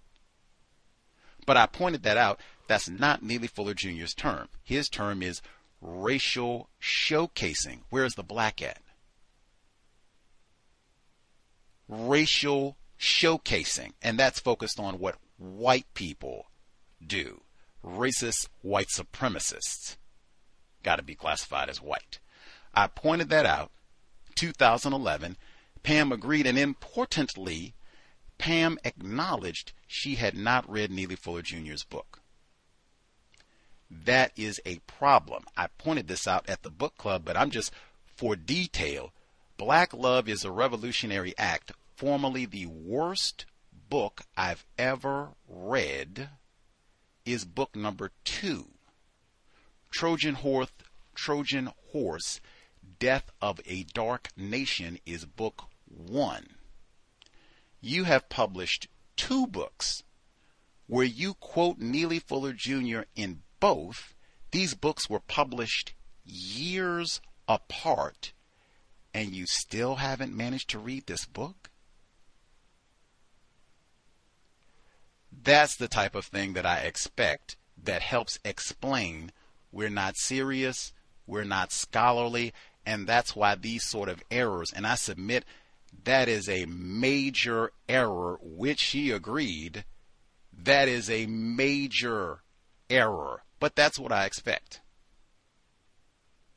But 1.47 1.57
I 1.57 1.67
pointed 1.67 2.03
that 2.03 2.17
out. 2.17 2.41
That's 2.67 2.91
not 2.91 3.23
Neely 3.23 3.47
Fuller 3.47 3.73
Jr.'s 3.73 4.13
term. 4.13 4.49
His 4.63 4.89
term 4.89 5.23
is 5.23 5.41
racial 5.81 6.69
showcasing. 6.83 7.81
Where's 7.89 8.15
the 8.15 8.23
black 8.23 8.61
at? 8.61 8.83
Racial 11.89 12.77
showcasing. 12.99 13.93
And 14.03 14.19
that's 14.19 14.41
focused 14.41 14.79
on 14.79 14.99
what 14.99 15.17
white 15.39 15.87
people 15.95 16.47
do. 17.05 17.43
Racist 17.85 18.49
white 18.63 18.89
supremacists. 18.89 19.97
Got 20.83 20.97
to 20.97 21.03
be 21.03 21.15
classified 21.15 21.69
as 21.69 21.81
white. 21.81 22.19
I 22.75 22.87
pointed 22.87 23.29
that 23.31 23.47
out. 23.47 23.71
2011. 24.35 25.37
Pam 25.83 26.13
agreed, 26.13 26.47
and 26.47 26.59
importantly, 26.59 27.75
Pam 28.37 28.79
acknowledged 28.85 29.73
she 29.87 30.17
had 30.17 30.37
not 30.37 30.69
read 30.71 30.91
Neely 30.91 31.17
Fuller 31.17 31.43
Jr.'s 31.43 31.85
book. 31.85 32.21
That 33.91 34.33
is 34.37 34.61
a 34.67 34.79
problem. 34.81 35.45
I 35.57 35.69
pointed 35.79 36.09
this 36.09 36.29
out 36.29 36.49
at 36.49 36.63
the 36.63 36.71
book 36.71 36.97
club, 36.97 37.23
but 37.25 37.37
I'm 37.37 37.51
just 37.51 37.73
for 38.15 38.37
detail. 38.37 39.13
Black 39.59 39.93
Love 39.93 40.29
is 40.29 40.45
a 40.45 40.53
Revolutionary 40.53 41.35
Act, 41.37 41.73
formerly 41.97 42.47
the 42.47 42.67
worst 42.67 43.45
book 43.91 44.23
I've 44.37 44.65
ever 44.79 45.31
read, 45.49 46.31
is 47.25 47.45
book 47.45 47.75
number 47.75 48.13
two. 48.23 48.69
Trojan 49.91 50.37
Horse, 50.37 50.71
Trojan 51.17 51.73
Horse, 51.91 52.41
Death 53.01 53.33
of 53.43 53.61
a 53.67 53.83
Dark 53.83 54.29
Nation 54.37 55.01
is 55.05 55.25
book 55.25 55.65
one. 55.89 56.55
You 57.81 58.05
have 58.05 58.29
published 58.29 58.87
two 59.17 59.49
books 59.49 60.05
where 60.87 61.05
you 61.05 61.35
quote 61.35 61.79
Neely 61.79 62.21
Fuller 62.21 62.53
Jr. 62.53 63.01
in 63.17 63.43
both. 63.59 64.15
These 64.53 64.75
books 64.75 65.11
were 65.11 65.19
published 65.19 65.95
years 66.25 67.21
apart, 67.49 68.33
and 69.19 69.35
you 69.35 69.47
still 69.47 69.97
haven't 69.97 70.33
managed 70.33 70.71
to 70.71 70.79
read 70.79 71.05
this 71.07 71.25
book? 71.25 71.71
That's 75.43 75.75
the 75.75 75.89
type 75.89 76.15
of 76.15 76.25
thing 76.25 76.53
that 76.53 76.65
I 76.65 76.79
expect 76.79 77.57
that 77.83 78.01
helps 78.01 78.39
explain 78.45 79.33
we're 79.73 79.91
not 79.91 80.17
serious, 80.17 80.93
we're 81.27 81.43
not 81.43 81.73
scholarly, 81.73 82.53
and 82.87 83.09
that's 83.09 83.35
why 83.35 83.57
these 83.57 83.85
sort 83.85 84.09
of 84.09 84.23
errors, 84.31 84.73
and 84.73 84.87
I 84.87 84.95
submit 84.95 85.45
that 86.05 86.29
is 86.29 86.49
a 86.49 86.67
major 86.67 87.73
error, 87.89 88.39
which 88.41 88.85
he 88.85 89.11
agreed. 89.11 89.85
That 90.53 90.87
is 90.87 91.11
a 91.11 91.27
major 91.27 92.43
error, 92.89 93.43
but 93.59 93.75
that's 93.75 93.99
what 93.99 94.13
I 94.13 94.27
expect. 94.27 94.81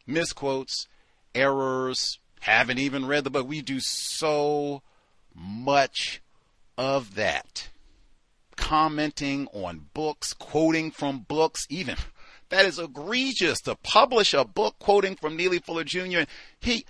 Misquotes, 0.06 0.88
errors, 1.34 2.20
haven't 2.42 2.80
even 2.80 3.06
read 3.06 3.24
the 3.24 3.30
book. 3.30 3.48
We 3.48 3.62
do 3.62 3.80
so 3.80 4.82
much 5.34 6.22
of 6.78 7.16
that. 7.16 7.70
Commenting 8.56 9.48
on 9.54 9.88
books, 9.94 10.34
quoting 10.34 10.92
from 10.92 11.20
books, 11.20 11.66
even 11.70 11.96
that 12.50 12.66
is 12.66 12.78
egregious 12.78 13.62
to 13.62 13.76
publish 13.76 14.34
a 14.34 14.44
book 14.44 14.76
quoting 14.78 15.16
from 15.16 15.36
Neely 15.36 15.60
Fuller 15.60 15.84
Jr. 15.84 16.22
He 16.60 16.86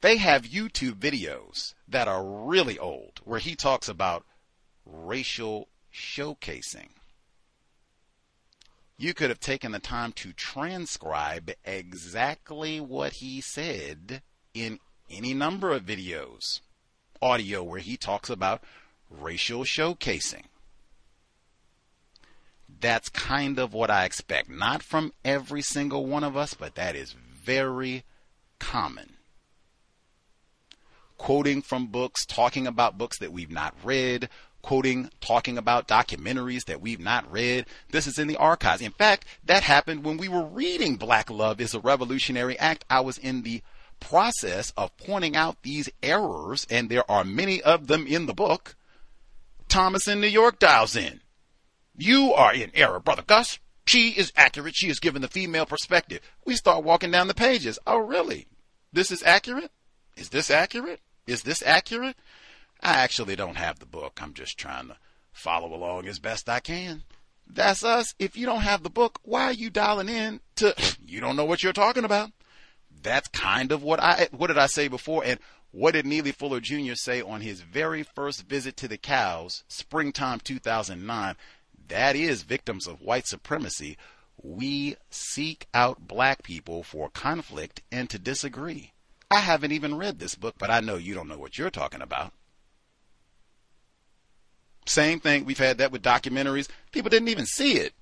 they 0.00 0.18
have 0.18 0.42
YouTube 0.42 0.94
videos 0.94 1.74
that 1.88 2.08
are 2.08 2.24
really 2.24 2.78
old 2.78 3.20
where 3.24 3.38
he 3.38 3.54
talks 3.54 3.88
about 3.88 4.24
racial 4.84 5.68
showcasing. 5.92 6.88
You 8.98 9.14
could 9.14 9.30
have 9.30 9.40
taken 9.40 9.72
the 9.72 9.78
time 9.78 10.12
to 10.12 10.32
transcribe 10.32 11.52
exactly 11.64 12.80
what 12.80 13.14
he 13.14 13.40
said 13.40 14.22
in 14.54 14.80
any 15.10 15.34
number 15.34 15.72
of 15.72 15.84
videos, 15.84 16.60
audio 17.20 17.62
where 17.62 17.80
he 17.80 17.96
talks 17.96 18.30
about 18.30 18.62
racial 19.10 19.64
showcasing. 19.64 20.44
That's 22.80 23.08
kind 23.08 23.58
of 23.58 23.72
what 23.72 23.90
I 23.90 24.04
expect. 24.04 24.50
Not 24.50 24.82
from 24.82 25.12
every 25.24 25.62
single 25.62 26.06
one 26.06 26.24
of 26.24 26.36
us, 26.36 26.54
but 26.54 26.74
that 26.74 26.94
is 26.94 27.12
very 27.12 28.04
common 28.58 29.16
quoting 31.18 31.62
from 31.62 31.86
books, 31.86 32.24
talking 32.26 32.66
about 32.66 32.98
books 32.98 33.18
that 33.18 33.32
we've 33.32 33.50
not 33.50 33.74
read, 33.82 34.28
quoting, 34.62 35.10
talking 35.20 35.56
about 35.58 35.88
documentaries 35.88 36.64
that 36.66 36.80
we've 36.80 37.00
not 37.00 37.30
read. 37.30 37.66
This 37.90 38.06
is 38.06 38.18
in 38.18 38.28
the 38.28 38.36
archives. 38.36 38.82
In 38.82 38.92
fact, 38.92 39.24
that 39.44 39.62
happened 39.62 40.04
when 40.04 40.16
we 40.16 40.28
were 40.28 40.44
reading 40.44 40.96
Black 40.96 41.30
Love 41.30 41.60
is 41.60 41.74
a 41.74 41.80
Revolutionary 41.80 42.58
Act. 42.58 42.84
I 42.90 43.00
was 43.00 43.18
in 43.18 43.42
the 43.42 43.62
process 44.00 44.72
of 44.76 44.96
pointing 44.96 45.36
out 45.36 45.62
these 45.62 45.88
errors, 46.02 46.66
and 46.70 46.88
there 46.88 47.08
are 47.10 47.24
many 47.24 47.62
of 47.62 47.86
them 47.86 48.06
in 48.06 48.26
the 48.26 48.34
book. 48.34 48.76
Thomas 49.68 50.06
in 50.06 50.20
New 50.20 50.26
York 50.26 50.58
dials 50.58 50.96
in. 50.96 51.20
You 51.96 52.32
are 52.34 52.54
in 52.54 52.70
error, 52.74 53.00
Brother 53.00 53.22
Gus. 53.26 53.58
She 53.86 54.10
is 54.10 54.32
accurate. 54.36 54.74
She 54.76 54.88
is 54.88 55.00
given 55.00 55.22
the 55.22 55.28
female 55.28 55.66
perspective. 55.66 56.20
We 56.44 56.56
start 56.56 56.84
walking 56.84 57.10
down 57.10 57.28
the 57.28 57.34
pages. 57.34 57.78
Oh, 57.86 57.98
really? 57.98 58.46
This 58.92 59.10
is 59.10 59.22
accurate? 59.22 59.70
Is 60.16 60.30
this 60.30 60.50
accurate? 60.50 61.00
Is 61.26 61.42
this 61.42 61.62
accurate? 61.64 62.16
I 62.82 62.94
actually 62.94 63.36
don't 63.36 63.56
have 63.56 63.78
the 63.78 63.86
book. 63.86 64.18
I'm 64.22 64.34
just 64.34 64.58
trying 64.58 64.88
to 64.88 64.96
follow 65.32 65.74
along 65.74 66.06
as 66.06 66.18
best 66.18 66.48
I 66.48 66.60
can. 66.60 67.04
That's 67.46 67.84
us. 67.84 68.14
If 68.18 68.36
you 68.36 68.46
don't 68.46 68.62
have 68.62 68.82
the 68.82 68.90
book, 68.90 69.20
why 69.22 69.44
are 69.44 69.52
you 69.52 69.70
dialing 69.70 70.08
in 70.08 70.40
to 70.56 70.74
you 71.06 71.20
don't 71.20 71.36
know 71.36 71.44
what 71.44 71.62
you're 71.62 71.72
talking 71.72 72.04
about? 72.04 72.30
That's 73.02 73.28
kind 73.28 73.72
of 73.72 73.82
what 73.82 74.00
I 74.00 74.28
what 74.32 74.48
did 74.48 74.58
I 74.58 74.66
say 74.66 74.88
before 74.88 75.24
and 75.24 75.38
what 75.70 75.92
did 75.92 76.06
Neely 76.06 76.32
Fuller 76.32 76.60
Jr. 76.60 76.94
say 76.94 77.20
on 77.20 77.42
his 77.42 77.60
very 77.60 78.02
first 78.02 78.48
visit 78.48 78.76
to 78.78 78.88
the 78.88 78.96
cows, 78.96 79.64
springtime 79.68 80.40
2009? 80.40 81.36
That 81.88 82.16
is 82.16 82.42
victims 82.42 82.86
of 82.86 83.02
white 83.02 83.26
supremacy. 83.26 83.98
We 84.42 84.96
seek 85.10 85.66
out 85.74 86.08
black 86.08 86.42
people 86.42 86.82
for 86.82 87.10
conflict 87.10 87.82
and 87.92 88.08
to 88.10 88.18
disagree. 88.18 88.92
I 89.30 89.40
haven't 89.40 89.72
even 89.72 89.96
read 89.96 90.18
this 90.18 90.34
book, 90.34 90.54
but 90.58 90.70
I 90.70 90.80
know 90.80 90.96
you 90.96 91.14
don't 91.14 91.28
know 91.28 91.38
what 91.38 91.58
you're 91.58 91.70
talking 91.70 92.02
about. 92.02 92.32
Same 94.86 95.18
thing. 95.18 95.44
We've 95.44 95.58
had 95.58 95.78
that 95.78 95.90
with 95.90 96.02
documentaries. 96.02 96.68
People 96.92 97.10
didn't 97.10 97.28
even 97.28 97.46
see 97.46 97.72
it. 97.78 97.92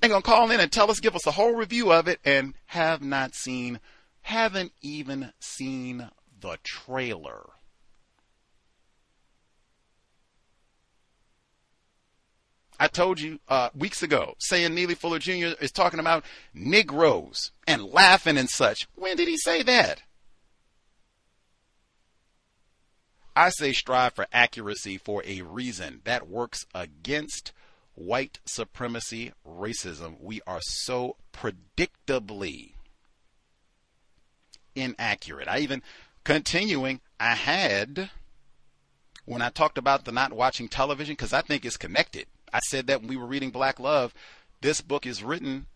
They're 0.00 0.10
going 0.10 0.22
to 0.22 0.26
call 0.26 0.50
in 0.50 0.60
and 0.60 0.70
tell 0.70 0.90
us, 0.90 1.00
give 1.00 1.16
us 1.16 1.26
a 1.26 1.32
whole 1.32 1.54
review 1.54 1.92
of 1.92 2.06
it, 2.06 2.20
and 2.24 2.54
have 2.66 3.02
not 3.02 3.34
seen, 3.34 3.80
haven't 4.26 4.72
even 4.82 5.32
seen 5.38 6.10
the 6.40 6.58
trailer. 6.64 7.46
I 12.80 12.88
told 12.88 13.20
you 13.20 13.38
uh, 13.48 13.70
weeks 13.72 14.02
ago, 14.02 14.34
saying 14.40 14.74
Neely 14.74 14.96
Fuller 14.96 15.20
Jr. 15.20 15.54
is 15.60 15.70
talking 15.70 16.00
about 16.00 16.24
Negroes 16.52 17.52
and 17.68 17.84
laughing 17.84 18.36
and 18.36 18.50
such. 18.50 18.88
When 18.96 19.16
did 19.16 19.28
he 19.28 19.36
say 19.36 19.62
that? 19.62 20.02
I 23.36 23.50
say 23.50 23.72
strive 23.72 24.14
for 24.14 24.26
accuracy 24.32 24.98
for 24.98 25.22
a 25.24 25.42
reason. 25.42 26.00
That 26.02 26.28
works 26.28 26.66
against 26.74 27.52
white 27.94 28.40
supremacy, 28.44 29.32
racism. 29.46 30.20
We 30.20 30.40
are 30.48 30.60
so 30.62 31.14
predictably 31.32 32.72
inaccurate. 34.76 35.48
I 35.48 35.58
even, 35.58 35.82
continuing, 36.22 37.00
I 37.18 37.34
had, 37.34 38.10
when 39.24 39.42
I 39.42 39.48
talked 39.48 39.78
about 39.78 40.04
the 40.04 40.12
not 40.12 40.32
watching 40.32 40.68
television, 40.68 41.14
because 41.14 41.32
I 41.32 41.40
think 41.40 41.64
it's 41.64 41.76
connected. 41.76 42.26
I 42.52 42.60
said 42.60 42.86
that 42.86 43.00
when 43.00 43.08
we 43.08 43.16
were 43.16 43.26
reading 43.26 43.50
Black 43.50 43.80
Love, 43.80 44.14
this 44.60 44.80
book 44.80 45.06
is 45.06 45.24
written 45.24 45.66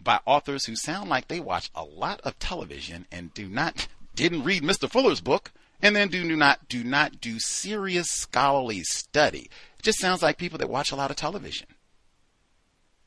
by 0.00 0.20
authors 0.26 0.66
who 0.66 0.76
sound 0.76 1.08
like 1.08 1.28
they 1.28 1.40
watch 1.40 1.70
a 1.74 1.84
lot 1.84 2.20
of 2.22 2.38
television 2.38 3.06
and 3.10 3.32
do 3.34 3.48
not, 3.48 3.88
didn't 4.14 4.44
read 4.44 4.62
Mr. 4.62 4.88
Fuller's 4.88 5.20
book 5.20 5.52
and 5.82 5.94
then 5.94 6.08
do 6.08 6.24
not 6.36 6.68
do 6.68 6.82
not 6.82 7.20
do 7.20 7.38
serious 7.38 8.08
scholarly 8.08 8.82
study. 8.84 9.50
It 9.78 9.82
just 9.82 10.00
sounds 10.00 10.22
like 10.22 10.38
people 10.38 10.58
that 10.58 10.70
watch 10.70 10.92
a 10.92 10.96
lot 10.96 11.10
of 11.10 11.16
television. 11.16 11.66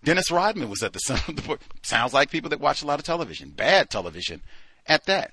Dennis 0.03 0.29
Rodman 0.29 0.69
was 0.69 0.83
at 0.83 0.93
the 0.93 0.99
center 1.07 1.31
of 1.31 1.35
the 1.37 1.41
book. 1.41 1.61
Sounds 1.81 2.13
like 2.13 2.29
people 2.29 2.49
that 2.51 2.59
watch 2.59 2.81
a 2.81 2.85
lot 2.85 2.99
of 2.99 3.05
television, 3.05 3.49
bad 3.49 3.89
television 3.89 4.41
at 4.87 5.05
that. 5.05 5.31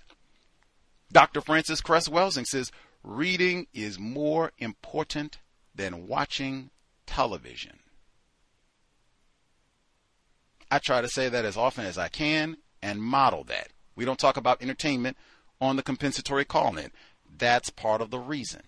Dr. 1.13 1.41
Frances 1.41 1.81
Cress 1.81 2.09
Welsing 2.09 2.47
says 2.47 2.73
reading 3.03 3.67
is 3.73 3.99
more 3.99 4.53
important 4.59 5.39
than 5.75 6.09
watching 6.09 6.71
television. 7.07 7.79
I 10.71 10.79
try 10.79 11.01
to 11.01 11.09
say 11.09 11.29
that 11.29 11.45
as 11.45 11.57
often 11.57 11.85
as 11.85 11.99
I 11.99 12.09
can 12.09 12.57
and 12.83 13.01
model 13.01 13.45
that. 13.45 13.69
We 13.95 14.05
don't 14.05 14.19
talk 14.19 14.37
about 14.37 14.61
entertainment 14.61 15.17
on 15.61 15.77
the 15.77 15.83
compensatory 15.83 16.45
call 16.45 16.77
in. 16.77 16.91
that's 17.37 17.71
part 17.71 18.01
of 18.01 18.11
the 18.11 18.19
reason. 18.19 18.63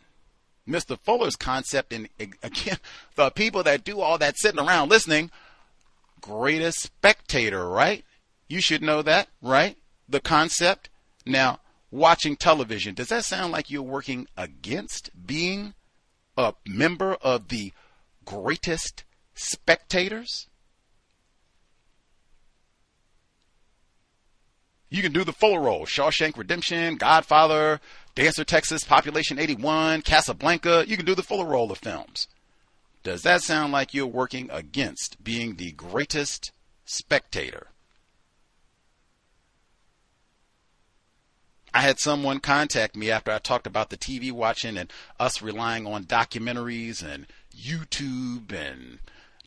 Mr. 0.69 0.99
Fuller's 0.99 1.37
concept, 1.37 1.93
and 1.93 2.09
again, 2.19 2.79
the 3.17 3.31
people 3.31 3.63
that 3.63 3.85
do 3.85 4.01
all 4.01 4.19
that 4.19 4.37
sitting 4.39 4.61
around 4.61 4.89
listening, 4.89 5.31
greatest 6.21 6.81
spectator, 6.81 7.69
right? 7.69 8.05
You 8.49 8.61
should 8.61 8.83
know 8.83 9.03
that, 9.03 9.29
right? 9.41 9.77
The 10.09 10.21
concept. 10.21 10.89
Now, 11.25 11.61
watching 11.91 12.37
television, 12.37 12.95
does 12.95 13.09
that 13.09 13.25
sound 13.25 13.53
like 13.53 13.71
you're 13.71 13.83
working 13.83 14.29
against 14.37 15.11
being 15.27 15.75
a 16.37 16.55
member 16.67 17.15
of 17.15 17.49
the 17.49 17.73
greatest 18.25 19.05
spectators? 19.35 20.49
You 24.89 25.03
can 25.03 25.13
do 25.13 25.25
the 25.25 25.33
full 25.33 25.59
role 25.59 25.85
Shawshank 25.85 26.37
Redemption, 26.37 26.97
Godfather, 26.97 27.81
Dancer 28.15 28.45
Texas, 28.45 28.85
Population 28.85 29.39
81, 29.39 30.03
Casablanca. 30.03 30.85
You 30.87 30.97
can 30.97 31.07
do 31.07 31.15
the 31.15 31.23
full 31.23 31.45
role 31.45 31.73
of 31.73 31.79
films. 31.79 32.29
Does 33.03 33.23
that 33.23 33.43
sound 33.43 33.73
like 33.73 33.95
you're 33.95 34.07
working 34.07 34.49
against 34.53 35.23
being 35.23 35.57
the 35.57 35.73
greatest 35.73 36.53
spectator? 36.85 37.69
I 41.77 41.81
had 41.81 42.01
someone 42.01 42.41
contact 42.41 42.97
me 42.97 43.11
after 43.11 43.31
I 43.31 43.39
talked 43.39 43.67
about 43.67 43.91
the 43.91 43.99
TV 43.99 44.33
watching 44.33 44.79
and 44.79 44.91
us 45.21 45.43
relying 45.43 45.87
on 45.87 46.05
documentaries 46.05 47.03
and 47.03 47.27
YouTube 47.55 48.51
and 48.51 48.99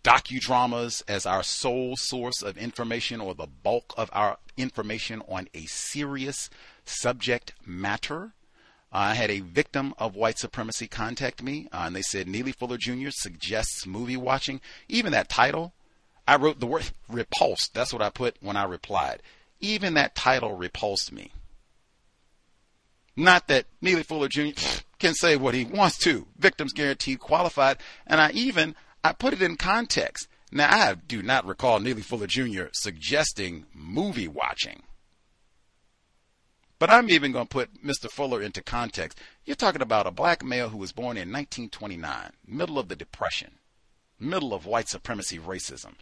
docudramas 0.03 1.01
as 1.07 1.25
our 1.25 1.41
sole 1.41 1.97
source 1.97 2.43
of 2.43 2.55
information 2.55 3.19
or 3.19 3.33
the 3.33 3.47
bulk 3.47 3.95
of 3.97 4.11
our 4.13 4.37
information 4.57 5.23
on 5.27 5.47
a 5.55 5.65
serious 5.65 6.51
subject 6.85 7.53
matter. 7.65 8.33
I 8.91 9.15
had 9.15 9.31
a 9.31 9.39
victim 9.39 9.95
of 9.97 10.15
white 10.15 10.37
supremacy 10.37 10.85
contact 10.85 11.41
me, 11.41 11.67
uh, 11.73 11.85
and 11.87 11.95
they 11.95 12.03
said 12.03 12.27
Neely 12.27 12.51
Fuller 12.51 12.77
Jr. 12.77 13.09
suggests 13.09 13.87
movie 13.87 14.17
watching. 14.17 14.61
Even 14.87 15.13
that 15.13 15.29
title, 15.29 15.73
I 16.27 16.35
wrote 16.35 16.59
the 16.59 16.67
word 16.67 16.91
repulsed. 17.07 17.73
That's 17.73 17.91
what 17.91 18.03
I 18.03 18.11
put 18.11 18.37
when 18.39 18.55
I 18.55 18.65
replied. 18.65 19.23
Even 19.59 19.95
that 19.95 20.13
title 20.13 20.55
repulsed 20.55 21.11
me. 21.11 21.31
Not 23.19 23.49
that 23.49 23.65
Neely 23.81 24.03
Fuller 24.03 24.29
Jr. 24.29 24.51
can 24.97 25.13
say 25.13 25.35
what 25.35 25.53
he 25.53 25.65
wants 25.65 25.97
to. 25.99 26.25
Victims 26.37 26.71
guaranteed 26.71 27.19
qualified. 27.19 27.77
And 28.07 28.21
I 28.21 28.31
even 28.31 28.75
I 29.03 29.11
put 29.11 29.33
it 29.33 29.41
in 29.41 29.57
context. 29.57 30.29
Now 30.53 30.69
I 30.71 30.93
do 30.93 31.21
not 31.21 31.45
recall 31.45 31.81
Neely 31.81 32.01
Fuller 32.01 32.27
Jr. 32.27 32.67
suggesting 32.71 33.65
movie 33.73 34.29
watching. 34.29 34.83
But 36.79 36.89
I'm 36.89 37.09
even 37.09 37.33
going 37.33 37.47
to 37.47 37.53
put 37.53 37.83
Mr. 37.83 38.09
Fuller 38.09 38.41
into 38.41 38.63
context. 38.63 39.19
You're 39.43 39.57
talking 39.57 39.81
about 39.81 40.07
a 40.07 40.11
black 40.11 40.41
male 40.41 40.69
who 40.69 40.77
was 40.77 40.93
born 40.93 41.17
in 41.17 41.29
1929, 41.29 42.31
middle 42.47 42.79
of 42.79 42.87
the 42.87 42.95
Depression, 42.95 43.55
middle 44.17 44.53
of 44.53 44.65
white 44.65 44.87
supremacy 44.87 45.37
racism, 45.37 45.95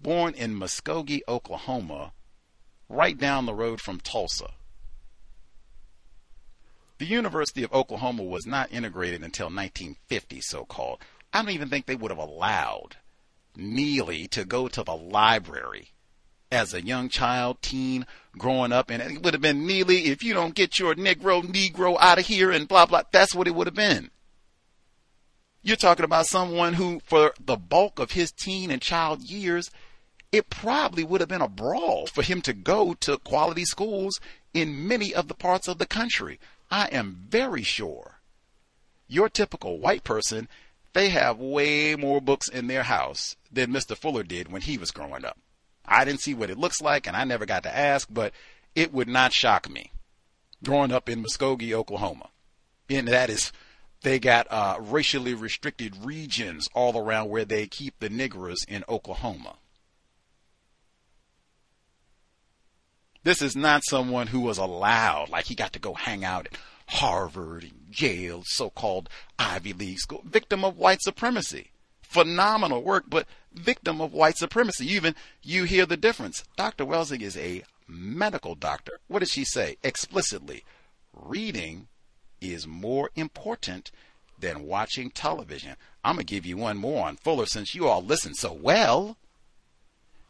born 0.00 0.32
in 0.32 0.54
Muskogee, 0.54 1.20
Oklahoma, 1.28 2.12
right 2.88 3.18
down 3.18 3.44
the 3.44 3.52
road 3.52 3.82
from 3.82 4.00
Tulsa. 4.00 4.54
The 7.00 7.06
University 7.06 7.62
of 7.62 7.72
Oklahoma 7.72 8.24
was 8.24 8.44
not 8.44 8.70
integrated 8.70 9.22
until 9.22 9.46
1950, 9.46 10.42
so 10.42 10.66
called. 10.66 10.98
I 11.32 11.40
don't 11.40 11.52
even 11.52 11.70
think 11.70 11.86
they 11.86 11.96
would 11.96 12.10
have 12.10 12.18
allowed 12.18 12.96
Neely 13.56 14.28
to 14.28 14.44
go 14.44 14.68
to 14.68 14.82
the 14.82 14.94
library 14.94 15.92
as 16.52 16.74
a 16.74 16.84
young 16.84 17.08
child, 17.08 17.62
teen, 17.62 18.04
growing 18.36 18.70
up, 18.70 18.90
and 18.90 19.02
it 19.02 19.22
would 19.22 19.32
have 19.32 19.40
been 19.40 19.66
Neely, 19.66 20.08
if 20.08 20.22
you 20.22 20.34
don't 20.34 20.54
get 20.54 20.78
your 20.78 20.94
Negro, 20.94 21.42
Negro 21.42 21.96
out 21.98 22.18
of 22.18 22.26
here, 22.26 22.50
and 22.50 22.68
blah, 22.68 22.84
blah. 22.84 23.04
That's 23.10 23.34
what 23.34 23.48
it 23.48 23.54
would 23.54 23.66
have 23.66 23.74
been. 23.74 24.10
You're 25.62 25.76
talking 25.76 26.04
about 26.04 26.26
someone 26.26 26.74
who, 26.74 27.00
for 27.06 27.32
the 27.42 27.56
bulk 27.56 27.98
of 27.98 28.10
his 28.10 28.30
teen 28.30 28.70
and 28.70 28.82
child 28.82 29.22
years, 29.22 29.70
it 30.32 30.50
probably 30.50 31.04
would 31.04 31.22
have 31.22 31.30
been 31.30 31.40
a 31.40 31.48
brawl 31.48 32.08
for 32.08 32.20
him 32.20 32.42
to 32.42 32.52
go 32.52 32.92
to 33.00 33.16
quality 33.16 33.64
schools 33.64 34.20
in 34.52 34.86
many 34.86 35.14
of 35.14 35.28
the 35.28 35.34
parts 35.34 35.66
of 35.66 35.78
the 35.78 35.86
country. 35.86 36.38
I 36.70 36.86
am 36.86 37.26
very 37.28 37.62
sure 37.62 38.20
your 39.08 39.28
typical 39.28 39.78
white 39.78 40.04
person, 40.04 40.48
they 40.92 41.08
have 41.08 41.38
way 41.38 41.96
more 41.96 42.20
books 42.20 42.48
in 42.48 42.68
their 42.68 42.84
house 42.84 43.36
than 43.50 43.72
Mr. 43.72 43.96
Fuller 43.96 44.22
did 44.22 44.50
when 44.50 44.62
he 44.62 44.78
was 44.78 44.92
growing 44.92 45.24
up. 45.24 45.38
I 45.84 46.04
didn't 46.04 46.20
see 46.20 46.34
what 46.34 46.50
it 46.50 46.58
looks 46.58 46.80
like 46.80 47.06
and 47.06 47.16
I 47.16 47.24
never 47.24 47.44
got 47.44 47.64
to 47.64 47.76
ask, 47.76 48.08
but 48.10 48.32
it 48.74 48.92
would 48.92 49.08
not 49.08 49.32
shock 49.32 49.68
me 49.68 49.90
growing 50.62 50.92
up 50.92 51.08
in 51.08 51.22
Muskogee, 51.22 51.72
Oklahoma. 51.72 52.28
And 52.88 53.08
that 53.08 53.30
is, 53.30 53.52
they 54.02 54.18
got 54.18 54.46
uh, 54.50 54.76
racially 54.80 55.34
restricted 55.34 56.04
regions 56.04 56.68
all 56.74 56.96
around 56.96 57.28
where 57.28 57.44
they 57.44 57.66
keep 57.66 57.98
the 57.98 58.08
niggers 58.08 58.58
in 58.68 58.84
Oklahoma. 58.88 59.56
This 63.22 63.42
is 63.42 63.54
not 63.54 63.82
someone 63.84 64.28
who 64.28 64.40
was 64.40 64.58
allowed, 64.58 65.28
like 65.28 65.46
he 65.46 65.54
got 65.54 65.72
to 65.74 65.78
go 65.78 65.94
hang 65.94 66.24
out 66.24 66.46
at 66.46 66.58
Harvard 66.86 67.64
and 67.64 67.94
Yale, 67.94 68.42
so-called 68.46 69.08
Ivy 69.38 69.72
League 69.72 69.98
school. 69.98 70.22
Victim 70.24 70.64
of 70.64 70.78
white 70.78 71.02
supremacy. 71.02 71.70
Phenomenal 72.02 72.82
work, 72.82 73.04
but 73.08 73.26
victim 73.52 74.00
of 74.00 74.12
white 74.12 74.36
supremacy. 74.36 74.86
Even 74.86 75.14
you 75.42 75.64
hear 75.64 75.86
the 75.86 75.96
difference. 75.96 76.44
Dr. 76.56 76.84
Welsing 76.84 77.20
is 77.20 77.36
a 77.36 77.62
medical 77.86 78.54
doctor. 78.54 79.00
What 79.08 79.20
does 79.20 79.30
she 79.30 79.44
say 79.44 79.76
explicitly? 79.82 80.64
Reading 81.12 81.88
is 82.40 82.66
more 82.66 83.10
important 83.14 83.90
than 84.38 84.66
watching 84.66 85.10
television. 85.10 85.76
I'm 86.02 86.16
going 86.16 86.26
to 86.26 86.34
give 86.34 86.46
you 86.46 86.56
one 86.56 86.78
more 86.78 87.06
on 87.06 87.16
Fuller 87.16 87.46
since 87.46 87.74
you 87.74 87.86
all 87.86 88.02
listen 88.02 88.34
so 88.34 88.52
well. 88.52 89.16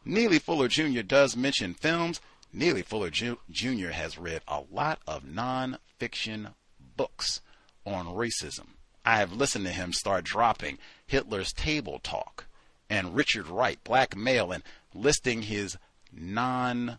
Neely 0.04 0.38
Fuller 0.38 0.68
Jr. 0.68 1.02
does 1.02 1.36
mention 1.36 1.74
films. 1.74 2.20
Neely 2.52 2.82
Fuller 2.82 3.10
Jr. 3.10 3.88
has 3.90 4.18
read 4.18 4.42
a 4.48 4.62
lot 4.70 4.98
of 5.06 5.24
nonfiction 5.24 6.54
books 6.96 7.40
on 7.86 8.06
racism. 8.06 8.70
I 9.04 9.16
have 9.18 9.32
listened 9.32 9.64
to 9.66 9.70
him 9.70 9.92
start 9.92 10.24
dropping 10.24 10.78
Hitler's 11.06 11.52
Table 11.52 12.00
Talk 12.02 12.46
and 12.88 13.14
Richard 13.14 13.46
Wright, 13.46 13.78
black 13.84 14.16
male, 14.16 14.50
and 14.52 14.62
listing 14.92 15.42
his 15.42 15.78
nonfiction 16.14 16.98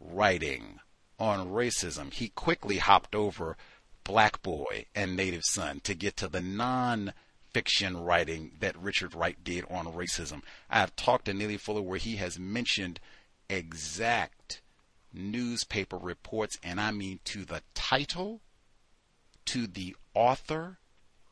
writing 0.00 0.80
on 1.18 1.48
racism. 1.48 2.12
He 2.12 2.28
quickly 2.30 2.78
hopped 2.78 3.14
over 3.14 3.56
Black 4.04 4.42
Boy 4.42 4.86
and 4.94 5.16
Native 5.16 5.44
Son 5.44 5.80
to 5.80 5.94
get 5.94 6.16
to 6.16 6.28
the 6.28 6.42
non 6.42 7.12
fiction 7.52 7.96
writing 7.96 8.52
that 8.60 8.76
Richard 8.76 9.14
Wright 9.14 9.42
did 9.42 9.64
on 9.70 9.86
racism. 9.86 10.42
I 10.68 10.80
have 10.80 10.94
talked 10.94 11.24
to 11.24 11.34
Neely 11.34 11.56
Fuller 11.56 11.80
where 11.80 11.98
he 11.98 12.16
has 12.16 12.38
mentioned 12.38 13.00
exact 13.48 14.60
newspaper 15.12 15.96
reports, 15.96 16.58
and 16.62 16.80
I 16.80 16.90
mean 16.90 17.20
to 17.24 17.44
the 17.44 17.62
title, 17.74 18.40
to 19.46 19.66
the 19.66 19.96
author, 20.14 20.78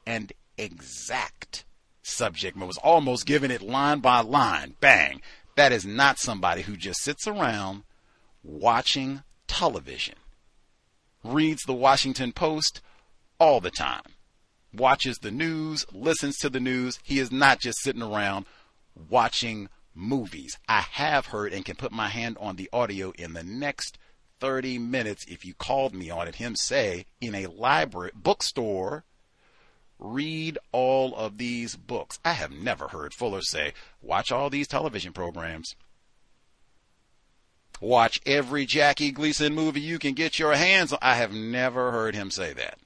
and 0.06 0.32
exact 0.56 1.64
subject 2.02 2.56
matter. 2.56 2.66
Was 2.66 2.78
almost 2.78 3.26
giving 3.26 3.50
it 3.50 3.62
line 3.62 4.00
by 4.00 4.20
line. 4.20 4.76
Bang. 4.80 5.20
That 5.56 5.72
is 5.72 5.86
not 5.86 6.18
somebody 6.18 6.62
who 6.62 6.76
just 6.76 7.00
sits 7.00 7.28
around 7.28 7.84
watching 8.42 9.22
television, 9.46 10.16
reads 11.22 11.62
the 11.62 11.72
Washington 11.72 12.32
Post 12.32 12.80
all 13.38 13.60
the 13.60 13.70
time, 13.70 14.02
watches 14.72 15.18
the 15.18 15.30
news, 15.30 15.86
listens 15.92 16.36
to 16.38 16.50
the 16.50 16.60
news. 16.60 16.98
He 17.04 17.18
is 17.18 17.30
not 17.30 17.60
just 17.60 17.78
sitting 17.82 18.02
around 18.02 18.46
watching 19.08 19.68
movies. 19.94 20.58
I 20.68 20.80
have 20.80 21.26
heard 21.26 21.52
and 21.52 21.64
can 21.64 21.76
put 21.76 21.92
my 21.92 22.08
hand 22.08 22.36
on 22.40 22.56
the 22.56 22.68
audio 22.72 23.12
in 23.18 23.32
the 23.32 23.44
next 23.44 23.98
30 24.40 24.78
minutes 24.78 25.24
if 25.26 25.44
you 25.44 25.54
called 25.54 25.94
me 25.94 26.10
on 26.10 26.28
it. 26.28 26.36
Him 26.36 26.56
say 26.56 27.06
in 27.20 27.34
a 27.34 27.46
library, 27.46 28.10
bookstore, 28.14 29.04
read 29.98 30.58
all 30.72 31.14
of 31.14 31.38
these 31.38 31.76
books. 31.76 32.18
I 32.24 32.32
have 32.32 32.50
never 32.50 32.88
heard 32.88 33.14
Fuller 33.14 33.42
say, 33.42 33.72
watch 34.02 34.30
all 34.32 34.50
these 34.50 34.68
television 34.68 35.12
programs. 35.12 35.76
Watch 37.80 38.20
every 38.24 38.66
Jackie 38.66 39.10
Gleason 39.10 39.54
movie 39.54 39.80
you 39.80 39.98
can 39.98 40.14
get 40.14 40.38
your 40.38 40.54
hands 40.54 40.92
on. 40.92 40.98
I 41.02 41.14
have 41.14 41.32
never 41.32 41.90
heard 41.90 42.14
him 42.14 42.30
say 42.30 42.52
that. 42.52 42.78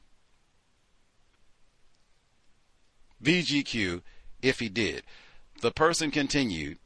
VGQ, 3.23 4.03
if 4.43 4.61
he 4.61 4.69
did. 4.69 5.03
The 5.61 5.73
person 5.73 6.11
continued, 6.11 6.79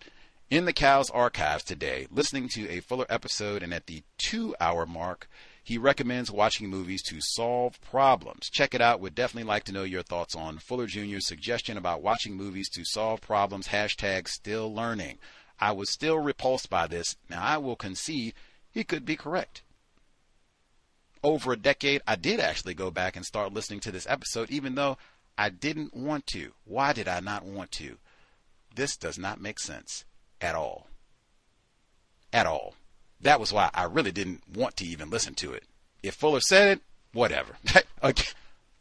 in 0.53 0.67
the 0.67 0.73
Cow's 0.75 1.09
archives 1.09 1.65
today, 1.65 2.07
listening 2.11 2.47
to 2.47 2.69
a 2.69 2.81
fuller 2.81 3.07
episode, 3.09 3.63
and 3.63 3.73
at 3.73 3.87
the 3.87 4.03
two 4.19 4.55
hour 4.61 4.85
mark, 4.85 5.27
he 5.65 5.79
recommends 5.79 6.31
watching 6.31 6.69
movies 6.69 7.03
to 7.05 7.23
solve 7.23 7.81
problems. 7.81 8.51
Check 8.51 8.75
it 8.75 8.83
out. 8.83 9.01
Would 9.01 9.15
definitely 9.15 9.49
like 9.49 9.65
to 9.65 9.73
know 9.73 9.85
your 9.85 10.03
thoughts 10.03 10.35
on 10.35 10.59
Fuller 10.59 10.85
Jr.'s 10.85 11.27
suggestion 11.27 11.79
about 11.79 12.03
watching 12.03 12.35
movies 12.37 12.69
to 12.75 12.85
solve 12.85 13.23
problems. 13.23 13.69
Hashtag 13.69 14.29
still 14.29 14.75
learning. 14.75 15.17
I 15.59 15.73
was 15.73 15.89
still 15.89 16.19
repulsed 16.19 16.69
by 16.69 16.87
this. 16.87 17.17
Now, 17.31 17.43
I 17.43 17.57
will 17.57 17.75
concede 17.75 18.35
he 18.71 18.85
could 18.85 19.07
be 19.07 19.17
correct. 19.17 19.63
over 21.23 21.53
a 21.55 21.57
decade, 21.57 22.03
I 22.07 22.17
did 22.17 22.41
actually 22.41 22.75
go 22.75 22.91
back 22.91 23.17
and 23.17 23.25
start 23.25 23.55
listening 23.55 23.81
to 23.81 23.91
this 23.91 24.07
episode, 24.07 24.51
even 24.51 24.75
though 24.75 24.99
I 25.39 25.49
didn't 25.49 25.97
want 25.97 26.27
to. 26.27 26.53
Why 26.67 26.93
did 26.93 27.09
I 27.09 27.21
not 27.21 27.43
want 27.43 27.73
to? 27.73 27.97
This 28.75 28.99
does 28.99 29.17
not 29.17 29.41
make 29.41 29.59
sense 29.59 30.05
at 30.43 30.55
all. 30.55 30.87
At 32.33 32.47
all. 32.47 32.75
That 33.21 33.41
was 33.41 33.53
why 33.53 33.71
I 33.73 33.85
really 33.85 34.13
didn't 34.13 34.43
want 34.53 34.77
to 34.79 34.85
even 34.85 35.09
listen 35.09 35.35
to 35.37 35.53
it. 35.53 35.65
If 36.03 36.15
Fuller 36.15 36.41
said 36.41 36.79
it, 36.79 36.81
whatever. 37.13 37.57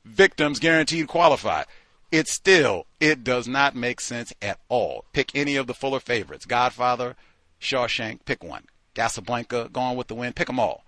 Victims 0.06 0.60
guaranteed 0.60 1.08
qualified. 1.08 1.68
It 2.12 2.28
still, 2.28 2.88
it 3.00 3.24
does 3.24 3.48
not 3.48 3.76
make 3.76 4.02
sense 4.02 4.34
at 4.42 4.60
all. 4.68 5.06
Pick 5.14 5.36
any 5.36 5.56
of 5.56 5.68
the 5.68 5.74
Fuller 5.74 6.00
favorites. 6.00 6.46
Godfather, 6.46 7.16
Shawshank, 7.62 8.26
pick 8.26 8.44
one. 8.44 8.66
Casablanca, 8.96 9.70
Gone 9.72 9.96
with 9.96 10.08
the 10.08 10.16
Wind, 10.16 10.36
pick 10.36 10.48
them 10.48 10.60
all. 10.60 10.84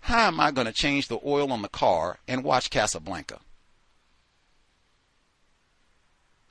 How 0.00 0.28
am 0.28 0.38
I 0.38 0.52
going 0.52 0.68
to 0.68 0.72
change 0.72 1.08
the 1.08 1.18
oil 1.24 1.52
on 1.52 1.62
the 1.62 1.68
car 1.68 2.18
and 2.28 2.44
watch 2.44 2.70
Casablanca? 2.70 3.40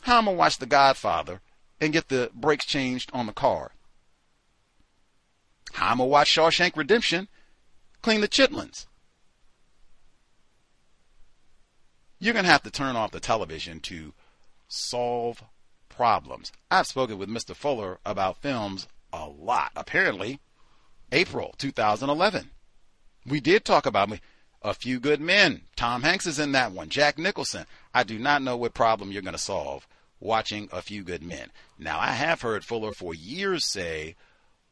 How 0.01 0.17
am 0.17 0.25
I 0.25 0.25
going 0.25 0.35
to 0.35 0.39
watch 0.39 0.57
The 0.57 0.65
Godfather 0.65 1.41
and 1.79 1.93
get 1.93 2.07
the 2.09 2.31
brakes 2.33 2.65
changed 2.65 3.09
on 3.13 3.25
the 3.25 3.33
car? 3.33 3.71
How 5.73 5.87
am 5.87 5.93
I 5.93 5.97
going 5.97 6.07
to 6.07 6.11
watch 6.11 6.33
Shawshank 6.33 6.77
Redemption, 6.77 7.27
clean 8.01 8.21
the 8.21 8.27
chitlins? 8.27 8.85
You're 12.17 12.33
to 12.33 12.51
have 12.51 12.63
to 12.63 12.71
turn 12.71 12.95
off 12.95 13.11
the 13.11 13.19
television 13.19 13.81
to 13.81 14.13
solve 14.67 15.43
problems. 15.89 16.51
I've 16.71 16.87
spoken 16.87 17.17
with 17.17 17.29
Mr. 17.29 17.55
Fuller 17.55 17.99
about 18.05 18.41
films 18.41 18.87
a 19.11 19.27
lot. 19.27 19.71
Apparently, 19.75 20.39
April 21.11 21.53
2011. 21.57 22.51
We 23.25 23.39
did 23.39 23.65
talk 23.65 23.85
about 23.85 24.17
A 24.61 24.73
Few 24.73 24.99
Good 24.99 25.19
Men. 25.19 25.61
Tom 25.75 26.03
Hanks 26.03 26.25
is 26.25 26.39
in 26.39 26.51
that 26.53 26.71
one. 26.71 26.89
Jack 26.89 27.17
Nicholson. 27.17 27.65
I 27.93 28.03
do 28.03 28.17
not 28.17 28.41
know 28.41 28.55
what 28.55 28.73
problem 28.73 29.11
you're 29.11 29.21
going 29.21 29.33
to 29.33 29.39
solve 29.39 29.87
watching 30.25 30.67
A 30.71 30.81
Few 30.81 31.03
Good 31.03 31.23
Men. 31.23 31.51
Now, 31.77 31.99
I 31.99 32.11
have 32.11 32.41
heard 32.41 32.65
Fuller 32.65 32.91
for 32.91 33.13
years 33.13 33.63
say, 33.65 34.15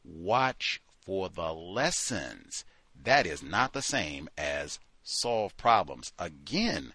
watch 0.04 0.82
for 1.00 1.28
the 1.28 1.52
lessons. 1.54 2.64
That 3.02 3.26
is 3.26 3.42
not 3.42 3.72
the 3.72 3.82
same 3.82 4.28
as 4.36 4.78
solve 5.02 5.56
problems. 5.56 6.12
Again, 6.18 6.92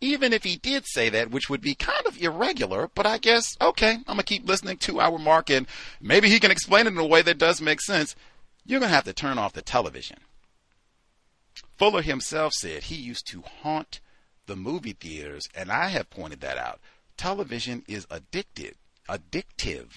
even 0.00 0.32
if 0.32 0.44
he 0.44 0.56
did 0.56 0.86
say 0.86 1.10
that, 1.10 1.30
which 1.30 1.50
would 1.50 1.60
be 1.60 1.74
kind 1.74 2.06
of 2.06 2.20
irregular, 2.20 2.90
but 2.94 3.06
I 3.06 3.18
guess, 3.18 3.56
okay, 3.60 3.92
I'm 3.92 4.04
going 4.04 4.18
to 4.18 4.24
keep 4.24 4.48
listening 4.48 4.78
to 4.78 5.00
hour 5.00 5.18
mark 5.18 5.50
and 5.50 5.66
maybe 6.00 6.28
he 6.28 6.40
can 6.40 6.50
explain 6.50 6.86
it 6.86 6.92
in 6.92 6.98
a 6.98 7.06
way 7.06 7.22
that 7.22 7.38
does 7.38 7.60
make 7.60 7.80
sense. 7.80 8.16
You're 8.64 8.80
going 8.80 8.90
to 8.90 8.94
have 8.94 9.04
to 9.04 9.12
turn 9.12 9.38
off 9.38 9.52
the 9.52 9.62
television. 9.62 10.18
Fuller 11.76 12.02
himself 12.02 12.52
said 12.54 12.84
he 12.84 12.94
used 12.94 13.26
to 13.28 13.42
haunt 13.62 14.00
the 14.46 14.56
movie 14.56 14.92
theaters, 14.92 15.48
and 15.54 15.70
I 15.70 15.88
have 15.88 16.10
pointed 16.10 16.40
that 16.40 16.58
out. 16.58 16.80
Television 17.20 17.84
is 17.86 18.06
addicted, 18.10 18.76
addictive. 19.06 19.88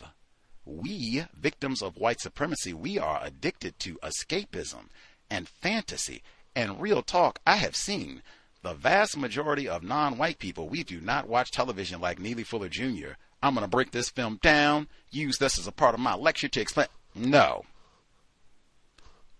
We, 0.66 1.24
victims 1.34 1.82
of 1.82 1.96
white 1.96 2.20
supremacy, 2.20 2.74
we 2.74 3.00
are 3.00 3.22
addicted 3.24 3.80
to 3.80 3.98
escapism 4.04 4.90
and 5.30 5.48
fantasy. 5.48 6.22
And 6.54 6.82
real 6.82 7.02
talk, 7.02 7.40
I 7.48 7.56
have 7.56 7.78
seen 7.78 8.24
the 8.62 8.74
vast 8.74 9.16
majority 9.16 9.70
of 9.70 9.84
non 9.84 10.18
white 10.18 10.38
people, 10.38 10.68
we 10.68 10.84
do 10.84 11.00
not 11.00 11.30
watch 11.30 11.50
television 11.50 12.02
like 12.02 12.20
Neely 12.20 12.44
Fuller 12.44 12.68
Jr. 12.68 13.14
I'm 13.42 13.54
going 13.54 13.64
to 13.64 13.70
break 13.70 13.92
this 13.92 14.10
film 14.10 14.38
down, 14.42 14.90
use 15.10 15.38
this 15.38 15.58
as 15.58 15.66
a 15.66 15.72
part 15.72 15.94
of 15.94 16.02
my 16.02 16.16
lecture 16.16 16.50
to 16.50 16.60
explain. 16.60 16.88
No. 17.16 17.64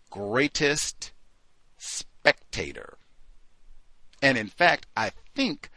Greatest 0.10 1.12
spectator. 1.78 2.98
And 4.22 4.38
in 4.38 4.48
fact, 4.48 4.88
I 4.96 5.12
think 5.36 5.70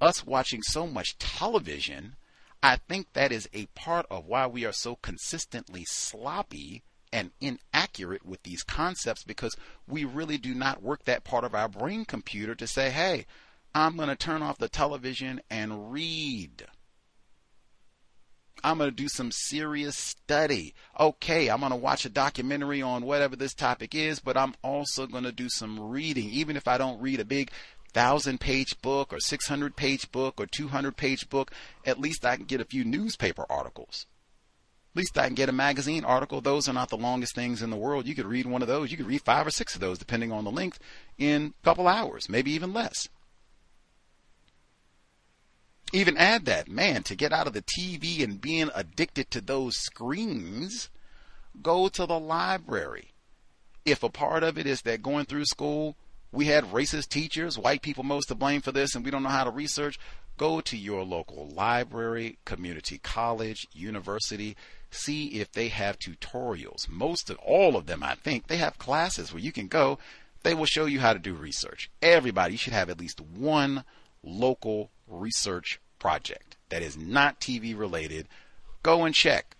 us 0.00 0.26
watching 0.26 0.62
so 0.62 0.86
much 0.86 1.18
television, 1.18 2.16
I 2.62 2.76
think 2.88 3.12
that 3.12 3.32
is 3.32 3.48
a 3.52 3.66
part 3.74 4.06
of 4.10 4.26
why 4.26 4.46
we 4.46 4.64
are 4.64 4.72
so 4.72 4.96
consistently 4.96 5.84
sloppy 5.86 6.82
and 7.12 7.30
inaccurate 7.40 8.24
with 8.24 8.42
these 8.42 8.62
concepts 8.62 9.22
because 9.22 9.56
we 9.86 10.04
really 10.04 10.38
do 10.38 10.54
not 10.54 10.82
work 10.82 11.04
that 11.04 11.24
part 11.24 11.44
of 11.44 11.54
our 11.54 11.68
brain 11.68 12.04
computer 12.04 12.54
to 12.54 12.66
say, 12.66 12.90
hey, 12.90 13.26
I'm 13.74 13.96
going 13.96 14.08
to 14.08 14.16
turn 14.16 14.42
off 14.42 14.58
the 14.58 14.68
television 14.68 15.40
and 15.50 15.92
read. 15.92 16.66
I'm 18.64 18.78
going 18.78 18.90
to 18.90 18.96
do 18.96 19.08
some 19.08 19.30
serious 19.30 19.96
study. 19.96 20.74
Okay, 20.98 21.48
I'm 21.48 21.60
going 21.60 21.70
to 21.70 21.76
watch 21.76 22.06
a 22.06 22.08
documentary 22.08 22.80
on 22.80 23.04
whatever 23.04 23.36
this 23.36 23.52
topic 23.52 23.94
is, 23.94 24.20
but 24.20 24.38
I'm 24.38 24.54
also 24.62 25.06
going 25.06 25.24
to 25.24 25.32
do 25.32 25.48
some 25.50 25.78
reading. 25.90 26.30
Even 26.30 26.56
if 26.56 26.66
I 26.66 26.78
don't 26.78 27.00
read 27.00 27.20
a 27.20 27.26
big 27.26 27.50
thousand 27.94 28.40
page 28.40 28.80
book 28.82 29.12
or 29.12 29.20
600 29.20 29.76
page 29.76 30.12
book 30.12 30.34
or 30.38 30.46
200 30.46 30.96
page 30.96 31.28
book, 31.30 31.50
at 31.86 32.00
least 32.00 32.26
I 32.26 32.36
can 32.36 32.44
get 32.44 32.60
a 32.60 32.66
few 32.66 32.84
newspaper 32.84 33.46
articles. 33.48 34.06
At 34.92 34.98
least 34.98 35.16
I 35.18 35.26
can 35.26 35.34
get 35.34 35.48
a 35.48 35.52
magazine 35.52 36.04
article. 36.04 36.40
Those 36.40 36.68
are 36.68 36.72
not 36.72 36.90
the 36.90 36.96
longest 36.96 37.34
things 37.34 37.62
in 37.62 37.70
the 37.70 37.76
world. 37.76 38.06
You 38.06 38.14
could 38.14 38.26
read 38.26 38.46
one 38.46 38.62
of 38.62 38.68
those. 38.68 38.90
You 38.90 38.96
could 38.96 39.06
read 39.06 39.22
five 39.22 39.46
or 39.46 39.50
six 39.50 39.74
of 39.74 39.80
those, 39.80 39.98
depending 39.98 40.30
on 40.30 40.44
the 40.44 40.50
length, 40.50 40.78
in 41.18 41.54
a 41.60 41.64
couple 41.64 41.88
hours, 41.88 42.28
maybe 42.28 42.52
even 42.52 42.72
less. 42.72 43.08
Even 45.92 46.16
add 46.16 46.44
that, 46.44 46.68
man, 46.68 47.02
to 47.04 47.14
get 47.14 47.32
out 47.32 47.46
of 47.46 47.52
the 47.52 47.62
TV 47.62 48.22
and 48.22 48.40
being 48.40 48.70
addicted 48.74 49.30
to 49.30 49.40
those 49.40 49.76
screens, 49.76 50.90
go 51.62 51.88
to 51.88 52.06
the 52.06 52.18
library. 52.18 53.12
If 53.84 54.02
a 54.02 54.08
part 54.08 54.42
of 54.42 54.58
it 54.58 54.66
is 54.66 54.82
that 54.82 55.02
going 55.02 55.26
through 55.26 55.44
school, 55.44 55.96
we 56.34 56.46
had 56.46 56.64
racist 56.64 57.08
teachers, 57.08 57.58
white 57.58 57.80
people 57.80 58.02
most 58.02 58.26
to 58.26 58.34
blame 58.34 58.60
for 58.60 58.72
this, 58.72 58.94
and 58.94 59.04
we 59.04 59.10
don't 59.10 59.22
know 59.22 59.28
how 59.28 59.44
to 59.44 59.50
research, 59.50 59.98
go 60.36 60.60
to 60.60 60.76
your 60.76 61.04
local 61.04 61.46
library, 61.46 62.38
community 62.44 62.98
college, 62.98 63.68
university, 63.72 64.56
see 64.90 65.26
if 65.26 65.52
they 65.52 65.68
have 65.68 65.98
tutorials. 65.98 66.88
Most 66.88 67.30
of 67.30 67.38
all 67.38 67.76
of 67.76 67.86
them, 67.86 68.02
I 68.02 68.16
think, 68.16 68.48
they 68.48 68.56
have 68.56 68.78
classes 68.78 69.32
where 69.32 69.42
you 69.42 69.52
can 69.52 69.68
go. 69.68 69.98
They 70.42 70.54
will 70.54 70.66
show 70.66 70.86
you 70.86 71.00
how 71.00 71.12
to 71.12 71.18
do 71.18 71.34
research. 71.34 71.88
Everybody 72.02 72.56
should 72.56 72.72
have 72.72 72.90
at 72.90 73.00
least 73.00 73.20
one 73.20 73.84
local 74.22 74.90
research 75.06 75.80
project 76.00 76.56
that 76.68 76.82
is 76.82 76.96
not 76.96 77.40
TV 77.40 77.78
related. 77.78 78.26
Go 78.82 79.04
and 79.04 79.14
check. 79.14 79.56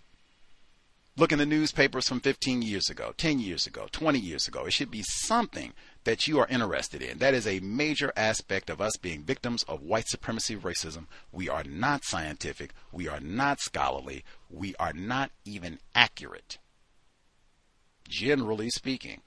Look 1.17 1.31
in 1.31 1.39
the 1.39 1.45
newspapers 1.45 2.09
from 2.09 2.19
15 2.19 2.61
years 2.61 2.89
ago, 2.89 3.13
10 3.15 3.39
years 3.39 3.65
ago, 3.65 3.87
20 3.93 4.19
years 4.19 4.49
ago. 4.49 4.65
It 4.65 4.73
should 4.73 4.91
be 4.91 5.03
something 5.03 5.71
that 6.05 6.27
you 6.27 6.39
are 6.39 6.47
interested 6.47 7.01
in. 7.01 7.17
That 7.17 7.33
is 7.33 7.45
a 7.45 7.59
major 7.59 8.13
aspect 8.15 8.69
of 8.69 8.79
us 8.79 8.95
being 8.95 9.23
victims 9.23 9.63
of 9.63 9.81
white 9.81 10.07
supremacy 10.07 10.55
racism. 10.55 11.07
We 11.31 11.49
are 11.49 11.63
not 11.63 12.05
scientific. 12.05 12.71
We 12.91 13.07
are 13.07 13.19
not 13.19 13.59
scholarly. 13.59 14.23
We 14.49 14.75
are 14.77 14.93
not 14.93 15.31
even 15.43 15.79
accurate. 15.93 16.59
Generally 18.07 18.69
speaking. 18.69 19.21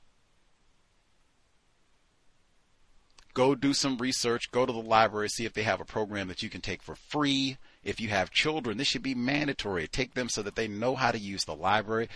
Go 3.34 3.54
do 3.54 3.74
some 3.74 3.98
research. 3.98 4.50
Go 4.50 4.64
to 4.64 4.72
the 4.72 4.78
library. 4.78 5.28
See 5.28 5.44
if 5.44 5.52
they 5.52 5.62
have 5.62 5.80
a 5.80 5.84
program 5.84 6.28
that 6.28 6.42
you 6.42 6.48
can 6.48 6.60
take 6.60 6.82
for 6.82 6.94
free. 6.94 7.58
If 7.84 8.00
you 8.00 8.08
have 8.08 8.30
children, 8.30 8.78
this 8.78 8.88
should 8.88 9.02
be 9.02 9.14
mandatory. 9.14 9.86
Take 9.86 10.14
them 10.14 10.28
so 10.28 10.42
that 10.42 10.56
they 10.56 10.68
know 10.68 10.94
how 10.94 11.10
to 11.10 11.18
use 11.18 11.44
the 11.44 11.54
library. 11.54 12.08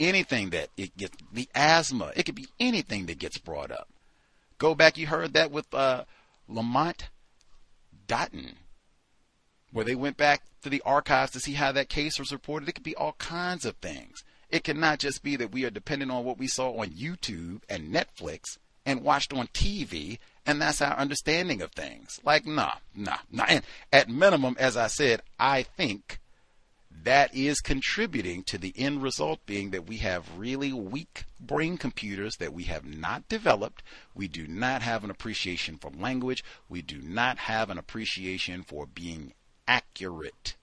Anything 0.00 0.50
that 0.50 0.68
it 0.76 0.96
gets, 0.96 1.16
the 1.32 1.48
asthma, 1.54 2.12
it 2.14 2.24
could 2.24 2.36
be 2.36 2.48
anything 2.60 3.06
that 3.06 3.18
gets 3.18 3.38
brought 3.38 3.70
up. 3.70 3.88
Go 4.58 4.74
back, 4.74 4.98
you 4.98 5.06
heard 5.06 5.34
that 5.34 5.50
with 5.50 5.72
uh, 5.72 6.04
Lamont 6.48 7.08
Dottin, 8.06 8.54
where 9.72 9.84
they 9.84 9.94
went 9.94 10.16
back 10.16 10.42
to 10.62 10.68
the 10.68 10.82
archives 10.84 11.32
to 11.32 11.40
see 11.40 11.52
how 11.52 11.72
that 11.72 11.88
case 11.88 12.18
was 12.18 12.32
reported. 12.32 12.68
It 12.68 12.74
could 12.74 12.84
be 12.84 12.96
all 12.96 13.12
kinds 13.12 13.64
of 13.64 13.76
things. 13.76 14.24
It 14.50 14.64
cannot 14.64 14.98
just 14.98 15.22
be 15.22 15.36
that 15.36 15.52
we 15.52 15.64
are 15.64 15.70
dependent 15.70 16.10
on 16.10 16.24
what 16.24 16.38
we 16.38 16.46
saw 16.48 16.80
on 16.80 16.88
YouTube 16.88 17.62
and 17.68 17.94
Netflix 17.94 18.58
and 18.84 19.02
watched 19.02 19.32
on 19.34 19.46
TV, 19.48 20.18
and 20.46 20.60
that's 20.60 20.80
our 20.80 20.96
understanding 20.96 21.60
of 21.60 21.72
things. 21.72 22.18
Like, 22.24 22.46
nah, 22.46 22.72
nah, 22.94 23.18
nah. 23.30 23.44
And 23.46 23.62
at 23.92 24.08
minimum, 24.08 24.56
as 24.58 24.76
I 24.76 24.86
said, 24.86 25.20
I 25.38 25.62
think 25.62 26.20
that 27.04 27.34
is 27.34 27.60
contributing 27.60 28.42
to 28.44 28.58
the 28.58 28.72
end 28.76 29.02
result 29.02 29.44
being 29.46 29.70
that 29.70 29.86
we 29.86 29.98
have 29.98 30.38
really 30.38 30.72
weak 30.72 31.24
brain 31.38 31.76
computers 31.76 32.36
that 32.36 32.52
we 32.52 32.64
have 32.64 32.84
not 32.84 33.28
developed. 33.28 33.82
We 34.14 34.28
do 34.28 34.46
not 34.46 34.82
have 34.82 35.04
an 35.04 35.10
appreciation 35.10 35.78
for 35.78 35.90
language. 35.90 36.42
We 36.68 36.82
do 36.82 37.00
not 37.00 37.38
have 37.38 37.70
an 37.70 37.78
appreciation 37.78 38.62
for 38.62 38.86
being 38.86 39.34
accurate 39.66 40.56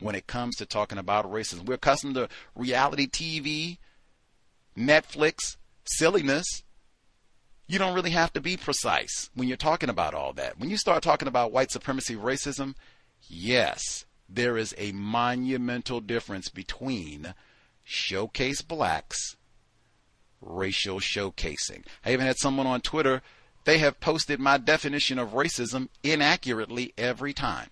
when 0.00 0.14
it 0.14 0.26
comes 0.26 0.56
to 0.56 0.66
talking 0.66 0.98
about 0.98 1.30
racism. 1.30 1.66
We're 1.66 1.74
accustomed 1.74 2.14
to 2.16 2.28
reality 2.54 3.08
TV, 3.08 3.78
Netflix, 4.76 5.56
silliness. 5.84 6.62
You 7.66 7.78
don't 7.78 7.94
really 7.94 8.10
have 8.10 8.32
to 8.34 8.40
be 8.40 8.56
precise 8.56 9.30
when 9.34 9.48
you're 9.48 9.56
talking 9.56 9.88
about 9.88 10.14
all 10.14 10.34
that. 10.34 10.58
When 10.58 10.68
you 10.68 10.76
start 10.76 11.02
talking 11.02 11.28
about 11.28 11.52
white 11.52 11.70
supremacy, 11.70 12.14
racism, 12.14 12.74
yes, 13.26 14.04
there 14.34 14.56
is 14.56 14.74
a 14.78 14.92
monumental 14.92 16.00
difference 16.00 16.48
between 16.48 17.34
showcase 17.82 18.62
blacks, 18.62 19.36
racial 20.40 21.00
showcasing. 21.00 21.84
I 22.04 22.12
even 22.12 22.26
had 22.26 22.38
someone 22.38 22.66
on 22.66 22.80
Twitter 22.80 23.22
they 23.64 23.78
have 23.78 24.00
posted 24.00 24.38
my 24.38 24.58
definition 24.58 25.18
of 25.18 25.30
racism 25.30 25.88
inaccurately 26.02 26.92
every 26.96 27.32
time. 27.32 27.70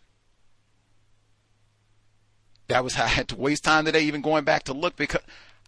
That 2.68 2.82
was 2.82 2.94
how 2.94 3.04
I 3.04 3.08
had 3.08 3.28
to 3.28 3.36
waste 3.36 3.64
time 3.64 3.84
today, 3.84 4.02
even 4.04 4.22
going 4.22 4.44
back 4.44 4.62
to 4.64 4.72
look 4.72 4.96
because 4.96 5.20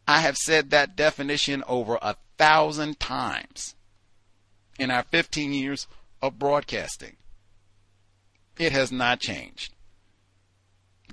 I 0.09 0.21
have 0.21 0.37
said 0.37 0.71
that 0.71 0.97
definition 0.97 1.63
over 1.67 1.99
a 2.01 2.17
thousand 2.39 2.99
times 2.99 3.75
in 4.79 4.91
our 4.91 5.03
15 5.03 5.53
years 5.53 5.87
of 6.23 6.39
broadcasting. 6.39 7.17
It 8.59 8.73
has 8.73 8.91
not 8.91 9.21
changed. 9.21 9.74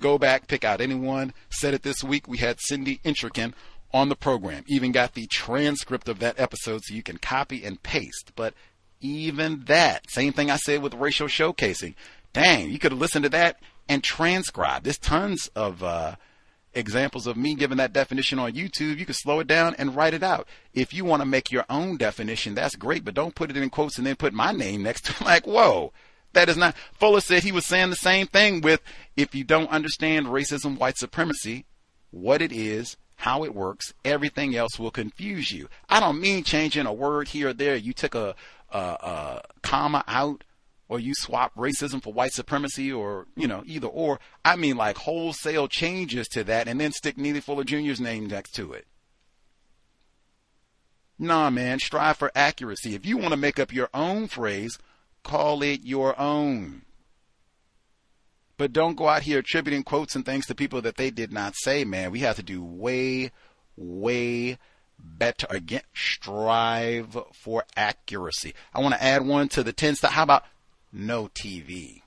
Go 0.02 0.18
back, 0.18 0.48
pick 0.48 0.64
out 0.64 0.80
anyone. 0.80 1.32
Said 1.48 1.74
it 1.74 1.84
this 1.84 2.02
week. 2.02 2.26
We 2.26 2.38
had 2.38 2.58
Cindy 2.60 3.00
Intrican 3.04 3.54
on 3.94 4.08
the 4.08 4.16
program. 4.16 4.64
Even 4.66 4.90
got 4.90 5.14
the 5.14 5.28
transcript 5.28 6.08
of 6.08 6.18
that 6.18 6.40
episode 6.40 6.82
so 6.82 6.92
you 6.92 7.04
can 7.04 7.18
copy 7.18 7.64
and 7.64 7.80
paste. 7.84 8.32
But 8.34 8.52
even 9.00 9.62
that, 9.66 10.10
same 10.10 10.32
thing 10.32 10.50
I 10.50 10.56
said 10.56 10.82
with 10.82 10.94
racial 10.94 11.28
showcasing. 11.28 11.94
Dang, 12.32 12.70
you 12.70 12.80
could 12.80 12.90
have 12.90 13.00
listened 13.00 13.22
to 13.24 13.28
that 13.28 13.60
and 13.88 14.02
transcribed. 14.02 14.86
There's 14.86 14.98
tons 14.98 15.48
of 15.54 15.84
uh, 15.84 16.16
examples 16.74 17.28
of 17.28 17.36
me 17.36 17.54
giving 17.54 17.78
that 17.78 17.92
definition 17.92 18.40
on 18.40 18.54
YouTube. 18.54 18.98
You 18.98 19.04
can 19.04 19.14
slow 19.14 19.38
it 19.38 19.46
down 19.46 19.76
and 19.78 19.94
write 19.94 20.14
it 20.14 20.24
out. 20.24 20.48
If 20.74 20.92
you 20.92 21.04
want 21.04 21.22
to 21.22 21.26
make 21.26 21.52
your 21.52 21.64
own 21.70 21.96
definition, 21.96 22.56
that's 22.56 22.74
great, 22.74 23.04
but 23.04 23.14
don't 23.14 23.36
put 23.36 23.50
it 23.50 23.56
in 23.56 23.70
quotes 23.70 23.98
and 23.98 24.06
then 24.06 24.16
put 24.16 24.32
my 24.32 24.50
name 24.50 24.82
next 24.82 25.04
to 25.04 25.12
it. 25.12 25.20
Like, 25.32 25.46
whoa, 25.46 25.92
that 26.32 26.48
is 26.48 26.56
not. 26.56 26.76
Fuller 26.92 27.20
said 27.20 27.42
he 27.42 27.52
was 27.52 27.66
saying 27.66 27.90
the 27.90 27.96
same 27.96 28.26
thing 28.26 28.60
with 28.60 28.80
if 29.16 29.34
you 29.34 29.44
don't 29.44 29.70
understand 29.70 30.26
racism, 30.26 30.78
white 30.78 30.96
supremacy, 30.96 31.64
what 32.10 32.42
it 32.42 32.52
is, 32.52 32.96
how 33.16 33.44
it 33.44 33.54
works, 33.54 33.92
everything 34.04 34.56
else 34.56 34.78
will 34.78 34.90
confuse 34.90 35.52
you. 35.52 35.68
I 35.88 36.00
don't 36.00 36.20
mean 36.20 36.44
changing 36.44 36.86
a 36.86 36.92
word 36.92 37.28
here 37.28 37.48
or 37.48 37.52
there. 37.52 37.76
You 37.76 37.92
took 37.92 38.14
a, 38.14 38.34
a, 38.70 38.78
a 38.78 39.42
comma 39.62 40.04
out 40.08 40.44
or 40.88 40.98
you 40.98 41.14
swap 41.14 41.54
racism 41.54 42.02
for 42.02 42.12
white 42.12 42.32
supremacy 42.32 42.92
or, 42.92 43.26
you 43.36 43.46
know, 43.46 43.62
either 43.64 43.86
or. 43.86 44.18
I 44.44 44.56
mean 44.56 44.76
like 44.76 44.98
wholesale 44.98 45.68
changes 45.68 46.28
to 46.28 46.44
that 46.44 46.68
and 46.68 46.80
then 46.80 46.92
stick 46.92 47.16
Neely 47.16 47.40
Fuller 47.40 47.64
Jr.'s 47.64 48.00
name 48.00 48.26
next 48.26 48.52
to 48.56 48.72
it. 48.72 48.86
Nah, 51.18 51.50
man, 51.50 51.78
strive 51.78 52.16
for 52.16 52.32
accuracy. 52.34 52.94
If 52.94 53.06
you 53.06 53.16
want 53.16 53.30
to 53.30 53.36
make 53.36 53.60
up 53.60 53.72
your 53.72 53.88
own 53.94 54.26
phrase, 54.26 54.76
call 55.22 55.62
it 55.62 55.80
your 55.82 56.18
own. 56.18 56.82
But 58.56 58.72
don't 58.72 58.96
go 58.96 59.08
out 59.08 59.22
here 59.22 59.40
attributing 59.40 59.82
quotes 59.82 60.14
and 60.14 60.24
things 60.24 60.46
to 60.46 60.54
people 60.54 60.82
that 60.82 60.96
they 60.96 61.10
did 61.10 61.32
not 61.32 61.54
say, 61.56 61.84
man. 61.84 62.10
We 62.10 62.20
have 62.20 62.36
to 62.36 62.42
do 62.42 62.62
way, 62.62 63.32
way 63.76 64.58
better. 64.98 65.46
Again, 65.50 65.82
strive 65.94 67.16
for 67.32 67.64
accuracy. 67.76 68.54
I 68.72 68.80
want 68.80 68.94
to 68.94 69.02
add 69.02 69.26
one 69.26 69.48
to 69.50 69.62
the 69.62 69.72
10 69.72 69.96
style. 69.96 70.12
How 70.12 70.22
about 70.22 70.44
no 70.92 71.28
TV. 71.28 72.02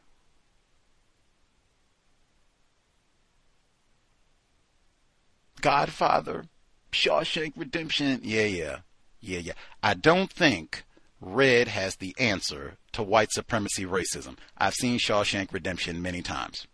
Godfather, 5.61 6.45
Shawshank 6.91 7.53
Redemption. 7.55 8.21
Yeah, 8.23 8.43
yeah, 8.43 8.77
yeah, 9.19 9.39
yeah. 9.39 9.53
I 9.81 9.95
don't 9.95 10.31
think 10.31 10.83
red 11.19 11.67
has 11.69 11.95
the 11.95 12.15
answer 12.19 12.77
to 12.95 13.03
white 13.03 13.31
supremacy 13.31 13.85
racism. 13.85 14.37
I've 14.57 14.73
seen 14.73 14.99
Shawshank 14.99 15.51
Redemption 15.51 16.01
many 16.01 16.21
times. 16.21 16.65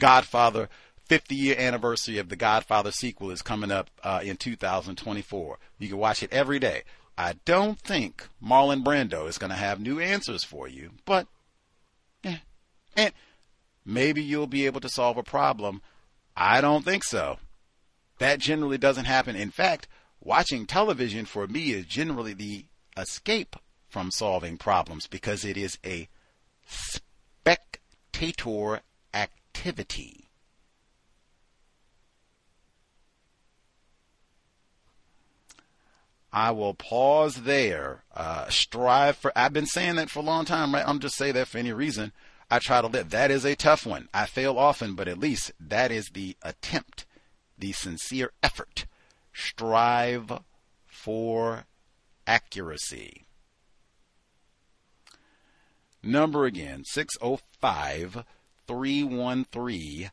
Godfather, 0.00 0.68
50 1.06 1.34
year 1.34 1.56
anniversary 1.58 2.18
of 2.18 2.28
the 2.28 2.36
Godfather 2.36 2.90
sequel 2.90 3.30
is 3.30 3.40
coming 3.40 3.70
up 3.70 3.90
uh, 4.02 4.20
in 4.22 4.36
2024. 4.36 5.58
You 5.78 5.88
can 5.88 5.96
watch 5.96 6.22
it 6.22 6.32
every 6.32 6.58
day. 6.58 6.82
I 7.16 7.34
don't 7.44 7.78
think 7.78 8.28
Marlon 8.42 8.84
Brando 8.84 9.28
is 9.28 9.38
going 9.38 9.50
to 9.50 9.56
have 9.56 9.80
new 9.80 10.00
answers 10.00 10.44
for 10.44 10.68
you, 10.68 10.90
but 11.04 11.26
yeah, 12.22 12.38
and 12.96 13.12
maybe 13.84 14.22
you'll 14.22 14.46
be 14.46 14.66
able 14.66 14.80
to 14.80 14.88
solve 14.88 15.16
a 15.16 15.22
problem. 15.22 15.82
I 16.36 16.60
don't 16.60 16.84
think 16.84 17.02
so. 17.02 17.38
That 18.18 18.38
generally 18.38 18.78
doesn't 18.78 19.06
happen. 19.06 19.34
In 19.34 19.50
fact, 19.50 19.88
watching 20.20 20.66
television 20.66 21.24
for 21.24 21.46
me 21.46 21.70
is 21.70 21.86
generally 21.86 22.34
the 22.34 22.66
escape 22.96 23.56
from 23.88 24.10
solving 24.10 24.58
problems 24.58 25.06
because 25.06 25.44
it 25.44 25.56
is 25.56 25.78
a 25.84 26.08
spectator 26.66 28.80
activity. 29.14 30.24
I 36.30 36.50
will 36.50 36.74
pause 36.74 37.36
there. 37.36 38.04
Uh, 38.14 38.48
strive 38.48 39.16
for. 39.16 39.32
I've 39.34 39.54
been 39.54 39.66
saying 39.66 39.96
that 39.96 40.10
for 40.10 40.20
a 40.20 40.22
long 40.22 40.44
time, 40.44 40.74
right? 40.74 40.86
I'm 40.86 40.98
just 40.98 41.16
saying 41.16 41.34
that 41.34 41.48
for 41.48 41.58
any 41.58 41.72
reason. 41.72 42.12
I 42.50 42.58
try 42.58 42.80
to 42.80 42.86
live. 42.86 43.10
That 43.10 43.30
is 43.30 43.44
a 43.44 43.54
tough 43.54 43.86
one. 43.86 44.08
I 44.12 44.26
fail 44.26 44.58
often, 44.58 44.94
but 44.94 45.08
at 45.08 45.18
least 45.18 45.52
that 45.60 45.90
is 45.90 46.10
the 46.12 46.36
attempt, 46.42 47.04
the 47.58 47.72
sincere 47.72 48.32
effort. 48.42 48.86
Strive 49.40 50.32
for 50.84 51.66
accuracy. 52.26 53.24
Number 56.02 56.44
again 56.44 56.82
605 56.84 58.24
313 58.66 60.10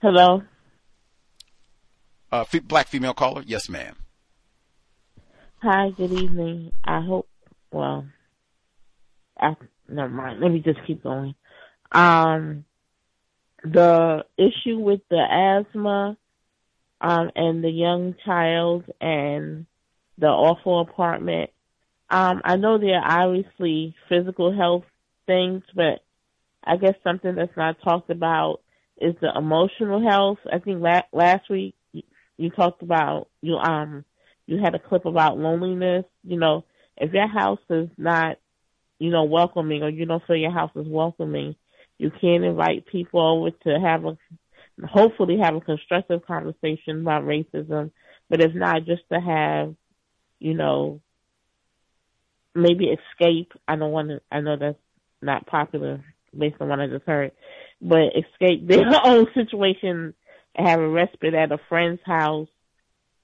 Hello. 0.00 0.42
Uh, 2.32 2.44
black 2.64 2.88
female 2.88 3.14
caller. 3.14 3.42
Yes, 3.46 3.68
ma'am. 3.68 3.96
Hi. 5.62 5.90
Good 5.90 6.12
evening. 6.12 6.72
I 6.84 7.00
hope. 7.00 7.28
Well, 7.70 8.06
I, 9.38 9.54
never 9.88 10.08
mind. 10.08 10.40
Let 10.40 10.50
me 10.50 10.60
just 10.60 10.78
keep 10.86 11.02
going. 11.02 11.34
Um, 11.96 12.64
the 13.64 14.24
issue 14.38 14.78
with 14.78 15.00
the 15.10 15.20
asthma, 15.20 16.16
um, 17.00 17.30
and 17.34 17.62
the 17.62 17.70
young 17.70 18.14
child 18.24 18.84
and 19.00 19.66
the 20.18 20.28
awful 20.28 20.80
apartment. 20.80 21.50
Um, 22.10 22.40
I 22.44 22.56
know 22.56 22.78
there 22.78 23.00
are 23.00 23.28
obviously 23.28 23.94
physical 24.08 24.54
health 24.54 24.84
things, 25.26 25.62
but 25.74 26.02
I 26.64 26.76
guess 26.76 26.94
something 27.02 27.34
that's 27.34 27.56
not 27.56 27.76
talked 27.82 28.10
about 28.10 28.60
is 29.00 29.14
the 29.20 29.30
emotional 29.36 30.02
health. 30.02 30.38
I 30.50 30.58
think 30.58 30.82
la- 30.82 31.02
last 31.12 31.50
week 31.50 31.74
you 32.38 32.50
talked 32.50 32.82
about 32.82 33.28
you 33.40 33.56
um 33.56 34.04
you 34.46 34.58
had 34.62 34.74
a 34.74 34.78
clip 34.78 35.04
about 35.04 35.38
loneliness. 35.38 36.04
You 36.24 36.38
know, 36.38 36.64
if 36.96 37.12
your 37.12 37.28
house 37.28 37.60
is 37.70 37.88
not 37.98 38.38
you 38.98 39.10
know 39.10 39.24
welcoming 39.24 39.82
or 39.82 39.90
you 39.90 40.06
don't 40.06 40.22
feel 40.26 40.36
your 40.36 40.52
house 40.52 40.72
is 40.76 40.86
welcoming, 40.88 41.56
you 41.98 42.10
can 42.10 42.44
invite 42.44 42.86
people 42.86 43.20
over 43.20 43.50
to 43.50 43.80
have 43.80 44.04
a 44.04 44.18
hopefully 44.86 45.38
have 45.42 45.54
a 45.54 45.60
constructive 45.60 46.26
conversation 46.26 47.00
about 47.00 47.24
racism. 47.24 47.90
But 48.28 48.42
if 48.42 48.54
not, 48.54 48.84
just 48.84 49.02
to 49.12 49.20
have 49.20 49.74
you 50.38 50.54
know 50.54 51.00
maybe 52.54 52.86
escape. 52.86 53.52
I 53.66 53.76
don't 53.76 53.92
want 53.92 54.08
to. 54.08 54.20
I 54.30 54.40
know 54.40 54.56
that's 54.56 54.78
not 55.22 55.46
popular 55.46 56.04
based 56.36 56.56
on 56.60 56.68
what 56.68 56.80
I 56.80 56.86
just 56.86 57.06
heard 57.06 57.32
but 57.80 58.12
escape 58.16 58.66
their 58.68 58.86
own 59.04 59.26
situation 59.34 60.14
and 60.54 60.68
have 60.68 60.80
a 60.80 60.88
respite 60.88 61.34
at 61.34 61.52
a 61.52 61.58
friend's 61.68 62.00
house. 62.04 62.48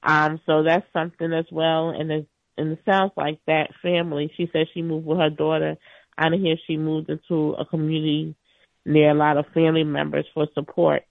Um, 0.02 0.40
so 0.46 0.64
that's 0.64 0.86
something 0.92 1.32
as 1.32 1.46
well. 1.50 1.90
And 1.90 2.10
it, 2.10 2.28
and 2.58 2.72
it 2.72 2.80
sounds 2.84 3.12
like 3.16 3.38
that 3.46 3.70
family, 3.82 4.32
she 4.36 4.50
said 4.52 4.66
she 4.74 4.82
moved 4.82 5.06
with 5.06 5.18
her 5.18 5.30
daughter. 5.30 5.76
Out 6.18 6.34
of 6.34 6.40
here, 6.40 6.56
she 6.66 6.76
moved 6.76 7.08
into 7.08 7.52
a 7.52 7.64
community 7.64 8.34
near 8.84 9.10
a 9.10 9.14
lot 9.14 9.36
of 9.36 9.46
family 9.54 9.84
members 9.84 10.26
for 10.34 10.46
support. 10.54 11.02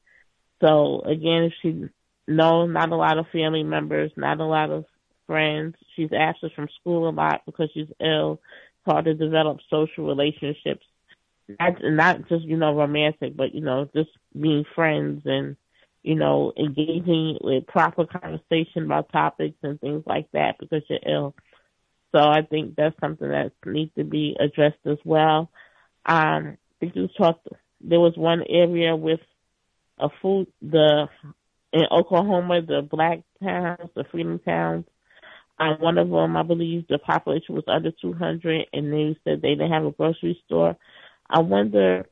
So 0.61 1.01
again, 1.01 1.51
she, 1.61 1.85
no, 2.27 2.65
not 2.67 2.91
a 2.91 2.95
lot 2.95 3.17
of 3.17 3.25
family 3.31 3.63
members, 3.63 4.11
not 4.15 4.39
a 4.39 4.45
lot 4.45 4.69
of 4.69 4.85
friends. 5.27 5.75
She's 5.95 6.11
absent 6.13 6.53
from 6.55 6.67
school 6.79 7.09
a 7.09 7.11
lot 7.11 7.41
because 7.45 7.69
she's 7.73 7.87
ill. 7.99 8.41
It's 8.79 8.91
hard 8.91 9.05
to 9.05 9.13
develop 9.13 9.59
social 9.69 10.07
relationships 10.07 10.85
not 11.59 11.77
not 11.81 12.29
just 12.29 12.45
you 12.45 12.57
know 12.57 12.75
romantic, 12.75 13.35
but 13.35 13.53
you 13.53 13.61
know 13.61 13.89
just 13.95 14.09
being 14.39 14.65
friends 14.75 15.23
and 15.25 15.55
you 16.03 16.15
know 16.15 16.53
engaging 16.57 17.37
with 17.41 17.67
proper 17.67 18.05
conversation 18.05 18.85
about 18.85 19.11
topics 19.11 19.57
and 19.63 19.79
things 19.79 20.03
like 20.05 20.27
that 20.33 20.55
because 20.59 20.83
you're 20.89 20.99
ill. 21.05 21.35
So 22.13 22.19
I 22.19 22.41
think 22.41 22.75
that's 22.75 22.99
something 22.99 23.29
that 23.29 23.53
needs 23.65 23.91
to 23.97 24.03
be 24.03 24.35
addressed 24.39 24.85
as 24.85 24.97
well. 25.05 25.49
Um, 26.05 26.57
I 26.57 26.57
think 26.79 26.95
you 26.95 27.07
talked. 27.17 27.47
There 27.83 27.99
was 27.99 28.13
one 28.15 28.43
area 28.49 28.95
with 28.95 29.19
a 29.99 30.09
food 30.21 30.47
the 30.61 31.07
in 31.73 31.83
Oklahoma, 31.91 32.61
the 32.61 32.81
black 32.81 33.19
towns, 33.41 33.89
the 33.95 34.03
freedom 34.11 34.39
towns. 34.39 34.85
Um, 35.59 35.77
one 35.79 35.97
of 35.97 36.09
them, 36.09 36.35
I 36.35 36.43
believe, 36.43 36.87
the 36.87 36.97
population 36.97 37.55
was 37.55 37.63
under 37.67 37.91
200, 38.01 38.65
and 38.73 38.91
they 38.91 39.17
said 39.23 39.41
they 39.41 39.49
didn't 39.49 39.71
have 39.71 39.85
a 39.85 39.91
grocery 39.91 40.41
store. 40.45 40.75
I 41.29 41.39
wonder 41.39 42.07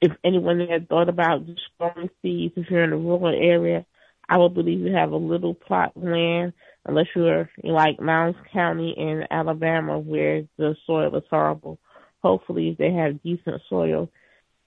if 0.00 0.12
anyone 0.24 0.66
had 0.70 0.88
thought 0.88 1.08
about 1.08 1.46
just 1.46 1.60
growing 1.78 2.10
seeds 2.22 2.54
if 2.56 2.70
you're 2.70 2.84
in 2.84 2.92
a 2.92 2.96
rural 2.96 3.26
area. 3.28 3.84
I 4.28 4.38
would 4.38 4.54
believe 4.54 4.78
you 4.80 4.94
have 4.94 5.10
a 5.10 5.16
little 5.16 5.54
plot 5.54 5.92
of 5.96 6.04
land, 6.04 6.52
unless 6.86 7.06
you're 7.16 7.50
like 7.64 8.00
Mounds 8.00 8.38
County 8.52 8.94
in 8.96 9.24
Alabama 9.30 9.98
where 9.98 10.44
the 10.56 10.76
soil 10.86 11.14
is 11.16 11.24
horrible. 11.28 11.78
Hopefully, 12.22 12.68
if 12.68 12.78
they 12.78 12.92
have 12.92 13.22
decent 13.22 13.60
soil, 13.68 14.08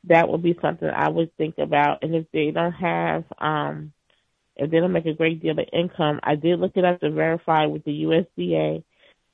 that 0.05 0.29
would 0.29 0.43
be 0.43 0.57
something 0.61 0.89
I 0.89 1.09
would 1.09 1.35
think 1.37 1.57
about. 1.57 2.03
And 2.03 2.15
if 2.15 2.25
they 2.31 2.51
don't 2.51 2.73
have, 2.73 3.23
um, 3.39 3.93
if 4.55 4.69
they 4.69 4.79
don't 4.79 4.91
make 4.91 5.05
a 5.05 5.13
great 5.13 5.41
deal 5.41 5.57
of 5.59 5.65
income, 5.71 6.19
I 6.23 6.35
did 6.35 6.59
look 6.59 6.73
it 6.75 6.85
up 6.85 6.99
to 6.99 7.09
verify 7.11 7.65
with 7.65 7.83
the 7.85 8.03
USDA 8.03 8.83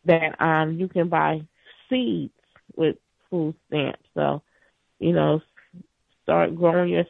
that 0.06 0.41
um 0.41 0.80
you 0.80 0.88
can 0.88 1.09
buy 1.09 1.41
seeds 1.89 2.33
with 2.75 2.95
food 3.30 3.56
stamps. 3.67 3.99
So, 4.14 4.41
you 4.99 5.14
know, 5.14 5.41
start 6.23 6.56
growing 6.56 6.89
your 6.89 7.06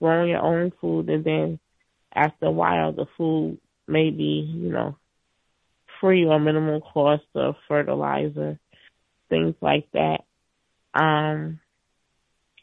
growing 0.00 0.30
your 0.30 0.42
own 0.42 0.72
food, 0.80 1.08
and 1.08 1.24
then 1.24 1.58
after 2.14 2.46
a 2.46 2.50
while, 2.50 2.92
the 2.92 3.06
food 3.16 3.58
may 3.86 4.10
be, 4.10 4.50
you 4.54 4.70
know, 4.70 4.96
free 6.00 6.26
or 6.26 6.38
minimal 6.38 6.80
cost 6.80 7.24
of 7.34 7.56
fertilizer, 7.68 8.58
things 9.28 9.54
like 9.60 9.86
that. 9.92 10.20
Um, 10.94 11.60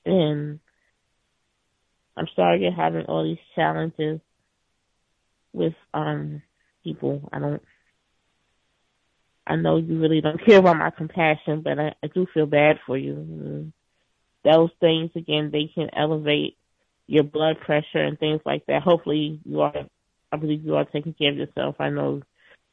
and 0.05 0.59
I'm 2.17 2.27
sorry 2.35 2.61
you're 2.61 2.71
having 2.71 3.05
all 3.05 3.23
these 3.23 3.37
challenges 3.55 4.19
with 5.53 5.73
um 5.93 6.41
people. 6.83 7.29
I 7.31 7.39
don't. 7.39 7.61
I 9.45 9.55
know 9.55 9.77
you 9.77 9.99
really 9.99 10.21
don't 10.21 10.43
care 10.45 10.59
about 10.59 10.77
my 10.77 10.91
compassion, 10.91 11.61
but 11.61 11.79
I, 11.79 11.93
I 12.03 12.07
do 12.07 12.27
feel 12.33 12.45
bad 12.45 12.77
for 12.85 12.97
you. 12.97 13.71
Those 14.43 14.69
things 14.79 15.11
again, 15.15 15.49
they 15.51 15.69
can 15.73 15.89
elevate 15.95 16.57
your 17.07 17.23
blood 17.23 17.59
pressure 17.59 17.97
and 17.99 18.19
things 18.19 18.41
like 18.45 18.65
that. 18.67 18.83
Hopefully, 18.83 19.39
you 19.45 19.61
are. 19.61 19.73
I 20.31 20.37
believe 20.37 20.63
you 20.63 20.75
are 20.75 20.85
taking 20.85 21.13
care 21.13 21.31
of 21.31 21.37
yourself. 21.37 21.75
I 21.79 21.89
know 21.89 22.21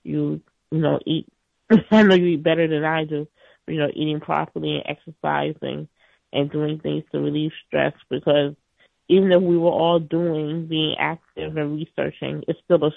you. 0.05 0.41
You 0.71 0.79
know, 0.79 1.01
eat. 1.07 1.27
I 1.91 2.03
know 2.03 2.15
you 2.15 2.27
eat 2.27 2.43
better 2.43 2.69
than 2.69 2.85
I 2.85 3.05
do. 3.05 3.27
You 3.67 3.79
know, 3.79 3.91
eating 3.93 4.21
properly 4.21 4.77
and 4.77 4.85
exercising 4.87 5.89
and 6.33 6.51
doing 6.51 6.79
things 6.81 7.05
to 7.13 7.19
relieve 7.19 7.53
stress 7.67 7.95
because 8.11 8.55
even 9.09 9.33
if 9.33 9.43
we 9.43 9.57
were 9.57 9.71
all 9.71 9.99
doing 9.99 10.67
being 10.67 10.95
active 10.99 11.57
and 11.57 11.77
researching, 11.77 12.45
it's 12.47 12.59
still 12.65 12.85
a, 12.85 12.91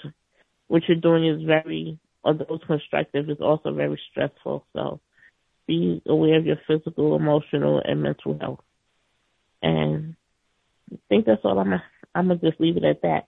what 0.68 0.82
you're 0.86 0.96
doing 0.96 1.26
is 1.26 1.42
very, 1.42 1.98
although 2.22 2.46
it's 2.50 2.64
constructive, 2.64 3.30
it's 3.30 3.40
also 3.40 3.72
very 3.72 3.98
stressful. 4.10 4.66
So 4.74 5.00
be 5.66 6.02
aware 6.06 6.38
of 6.38 6.46
your 6.46 6.58
physical, 6.66 7.16
emotional, 7.16 7.80
and 7.84 8.02
mental 8.02 8.38
health. 8.38 8.60
And 9.62 10.16
I 10.92 10.96
think 11.08 11.24
that's 11.24 11.44
all 11.44 11.58
I'm. 11.58 11.66
Gonna, 11.66 11.84
I'm 12.14 12.28
gonna 12.28 12.40
just 12.40 12.60
leave 12.60 12.76
it 12.76 12.84
at 12.84 13.02
that. 13.02 13.26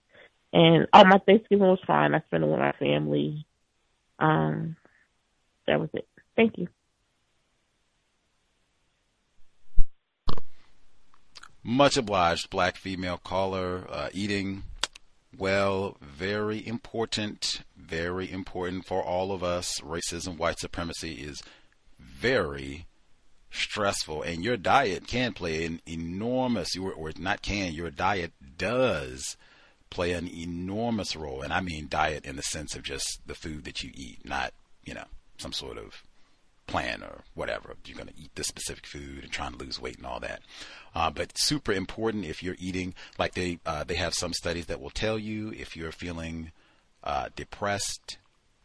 And 0.52 0.86
oh, 0.92 1.04
my 1.04 1.18
Thanksgiving 1.18 1.66
was 1.66 1.80
fine. 1.86 2.14
I 2.14 2.20
spent 2.20 2.44
it 2.44 2.46
with 2.46 2.58
my 2.58 2.72
family. 2.72 3.46
Um, 4.18 4.76
that 5.66 5.80
was 5.80 5.88
it. 5.94 6.06
Thank 6.36 6.58
you. 6.58 6.68
Much 11.64 11.96
obliged, 11.96 12.50
black 12.50 12.76
female 12.76 13.16
caller. 13.16 13.86
Uh, 13.88 14.10
eating 14.12 14.64
well, 15.36 15.96
very 16.00 16.64
important, 16.66 17.62
very 17.76 18.30
important 18.30 18.86
for 18.86 19.02
all 19.02 19.32
of 19.32 19.42
us. 19.42 19.80
Racism, 19.80 20.36
white 20.36 20.58
supremacy 20.58 21.14
is 21.14 21.42
very 21.98 22.86
stressful, 23.50 24.22
and 24.22 24.44
your 24.44 24.56
diet 24.56 25.06
can 25.06 25.32
play 25.32 25.64
an 25.64 25.80
enormous, 25.86 26.76
or 26.76 27.12
not 27.18 27.42
can, 27.42 27.72
your 27.72 27.90
diet 27.90 28.32
does 28.58 29.36
play 29.90 30.12
an 30.12 30.28
enormous 30.28 31.16
role. 31.16 31.40
And 31.42 31.52
I 31.52 31.60
mean 31.60 31.86
diet 31.88 32.24
in 32.24 32.36
the 32.36 32.42
sense 32.42 32.74
of 32.74 32.82
just 32.82 33.20
the 33.26 33.34
food 33.34 33.64
that 33.64 33.82
you 33.82 33.90
eat, 33.94 34.20
not, 34.24 34.52
you 34.84 34.94
know, 34.94 35.06
some 35.38 35.52
sort 35.52 35.78
of 35.78 36.02
plan 36.66 37.02
or 37.02 37.22
whatever. 37.34 37.74
You're 37.84 37.96
going 37.96 38.08
to 38.08 38.20
eat 38.20 38.34
this 38.34 38.46
specific 38.46 38.86
food 38.86 39.22
and 39.22 39.32
trying 39.32 39.52
to 39.52 39.58
lose 39.58 39.80
weight 39.80 39.96
and 39.96 40.06
all 40.06 40.20
that. 40.20 40.40
Uh, 40.94 41.10
but 41.10 41.36
super 41.36 41.72
important 41.72 42.24
if 42.24 42.42
you're 42.42 42.56
eating, 42.58 42.94
like 43.18 43.34
they 43.34 43.58
uh, 43.66 43.84
they 43.84 43.96
have 43.96 44.14
some 44.14 44.32
studies 44.32 44.66
that 44.66 44.80
will 44.80 44.90
tell 44.90 45.18
you 45.18 45.52
if 45.52 45.76
you're 45.76 45.92
feeling 45.92 46.52
uh, 47.02 47.28
depressed, 47.36 48.18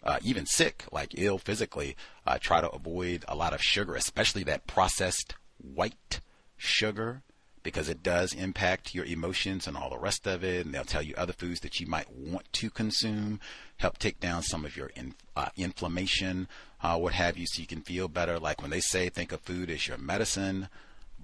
uh, 0.04 0.20
even 0.24 0.46
sick, 0.46 0.86
like 0.92 1.12
ill 1.18 1.38
physically, 1.38 1.96
uh, 2.26 2.38
try 2.40 2.62
to 2.62 2.70
avoid 2.70 3.26
a 3.28 3.36
lot 3.36 3.54
of 3.54 3.62
sugar, 3.62 3.96
especially 3.96 4.44
that 4.44 4.68
processed 4.68 5.36
white 5.58 6.22
sugar 6.58 7.22
because 7.64 7.90
it 7.90 8.02
does 8.02 8.34
impact 8.34 8.96
your 8.96 9.06
emotions 9.06 9.68
and 9.68 9.76
all 9.76 9.90
the 9.90 9.98
rest 9.98 10.26
of 10.26 10.44
it. 10.44 10.66
And 10.66 10.74
they'll 10.74 10.84
tell 10.84 11.02
you 11.02 11.14
other 11.18 11.34
foods 11.34 11.60
that 11.62 11.80
you 11.80 11.88
might 11.88 12.12
want 12.12 12.52
to 12.54 12.70
consume, 12.70 13.40
help 13.78 13.98
take 13.98 14.20
down 14.20 14.44
some 14.44 14.66
of 14.66 14.78
your 14.78 14.88
in, 14.96 15.16
uh, 15.36 15.50
inflammation, 15.58 16.48
uh, 16.82 16.98
what 16.98 17.14
have 17.14 17.38
you, 17.38 17.46
so 17.48 17.62
you 17.62 17.68
can 17.68 17.82
feel 17.82 18.08
better. 18.08 18.40
Like 18.40 18.62
when 18.62 18.72
they 18.72 18.80
say 18.80 19.10
think 19.10 19.32
of 19.32 19.42
food 19.42 19.70
as 19.70 19.88
your 19.88 19.98
medicine, 19.98 20.70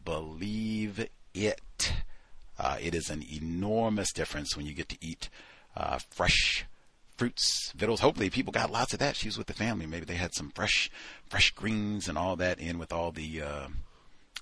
believe 0.03 1.07
it. 1.33 1.93
Uh, 2.57 2.77
it 2.81 2.95
is 2.95 3.09
an 3.09 3.23
enormous 3.31 4.13
difference 4.13 4.55
when 4.55 4.65
you 4.65 4.73
get 4.73 4.89
to 4.89 4.97
eat 5.01 5.29
uh, 5.75 5.99
fresh 6.09 6.65
fruits, 7.17 7.71
victuals. 7.75 7.99
Hopefully, 7.99 8.29
people 8.29 8.51
got 8.51 8.71
lots 8.71 8.93
of 8.93 8.99
that. 8.99 9.15
She 9.15 9.27
was 9.27 9.37
with 9.37 9.47
the 9.47 9.53
family. 9.53 9.85
Maybe 9.85 10.05
they 10.05 10.15
had 10.15 10.33
some 10.33 10.51
fresh, 10.51 10.89
fresh 11.29 11.51
greens 11.51 12.07
and 12.07 12.17
all 12.17 12.35
that 12.37 12.59
in 12.59 12.77
with 12.77 12.93
all 12.93 13.11
the 13.11 13.41
uh, 13.41 13.67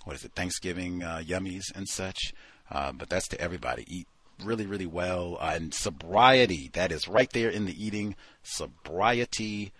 what 0.03 0.15
is 0.15 0.23
it, 0.23 0.33
Thanksgiving 0.33 1.03
uh, 1.03 1.21
yummies 1.23 1.75
and 1.75 1.87
such. 1.87 2.33
Uh, 2.71 2.91
but 2.91 3.09
that's 3.09 3.27
to 3.29 3.41
everybody. 3.41 3.85
Eat 3.87 4.07
really, 4.43 4.65
really 4.65 4.85
well. 4.85 5.37
Uh, 5.39 5.53
and 5.55 5.73
sobriety, 5.73 6.69
that 6.73 6.91
is 6.91 7.07
right 7.07 7.29
there 7.31 7.49
in 7.49 7.65
the 7.65 7.85
eating. 7.85 8.15
Sobriety 8.43 9.71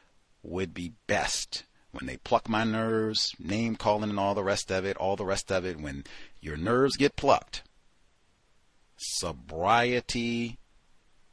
would 0.44 0.74
be 0.74 0.94
best. 1.08 1.64
When 1.92 2.08
they 2.08 2.18
pluck 2.18 2.50
my 2.50 2.64
nerves, 2.64 3.34
name 3.40 3.76
calling 3.76 4.10
and 4.10 4.20
all 4.20 4.34
the 4.34 4.44
rest 4.44 4.72
of 4.72 4.84
it, 4.84 4.98
all 4.98 5.16
the 5.16 5.26
rest 5.26 5.52
of 5.52 5.64
it, 5.64 5.80
when 5.80 6.04
your 6.42 6.58
nerves 6.58 6.98
get 6.98 7.16
plucked, 7.16 7.64
sobriety 8.98 10.58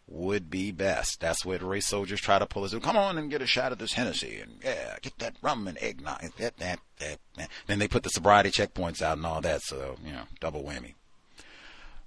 would 0.06 0.50
be 0.50 0.72
best. 0.72 1.20
That's 1.20 1.44
what 1.44 1.62
race 1.62 1.86
soldiers 1.86 2.20
try 2.20 2.38
to 2.38 2.46
pull 2.46 2.64
us. 2.64 2.74
Come 2.74 2.96
on 2.96 3.16
and 3.16 3.30
get 3.30 3.42
a 3.42 3.46
shot 3.46 3.72
of 3.72 3.78
this 3.78 3.94
Hennessy 3.94 4.40
and 4.40 4.58
yeah, 4.62 4.96
get 5.00 5.18
that 5.18 5.36
rum 5.40 5.66
and 5.68 5.78
eggnog. 5.80 6.20
That, 6.38 6.56
that, 6.58 6.80
that, 6.98 7.18
that. 7.36 7.48
Then 7.66 7.78
they 7.78 7.88
put 7.88 8.02
the 8.02 8.10
sobriety 8.10 8.50
checkpoints 8.50 9.00
out 9.00 9.16
and 9.16 9.24
all 9.24 9.40
that. 9.40 9.62
So, 9.62 9.96
you 10.04 10.12
know, 10.12 10.24
double 10.40 10.64
whammy. 10.64 10.94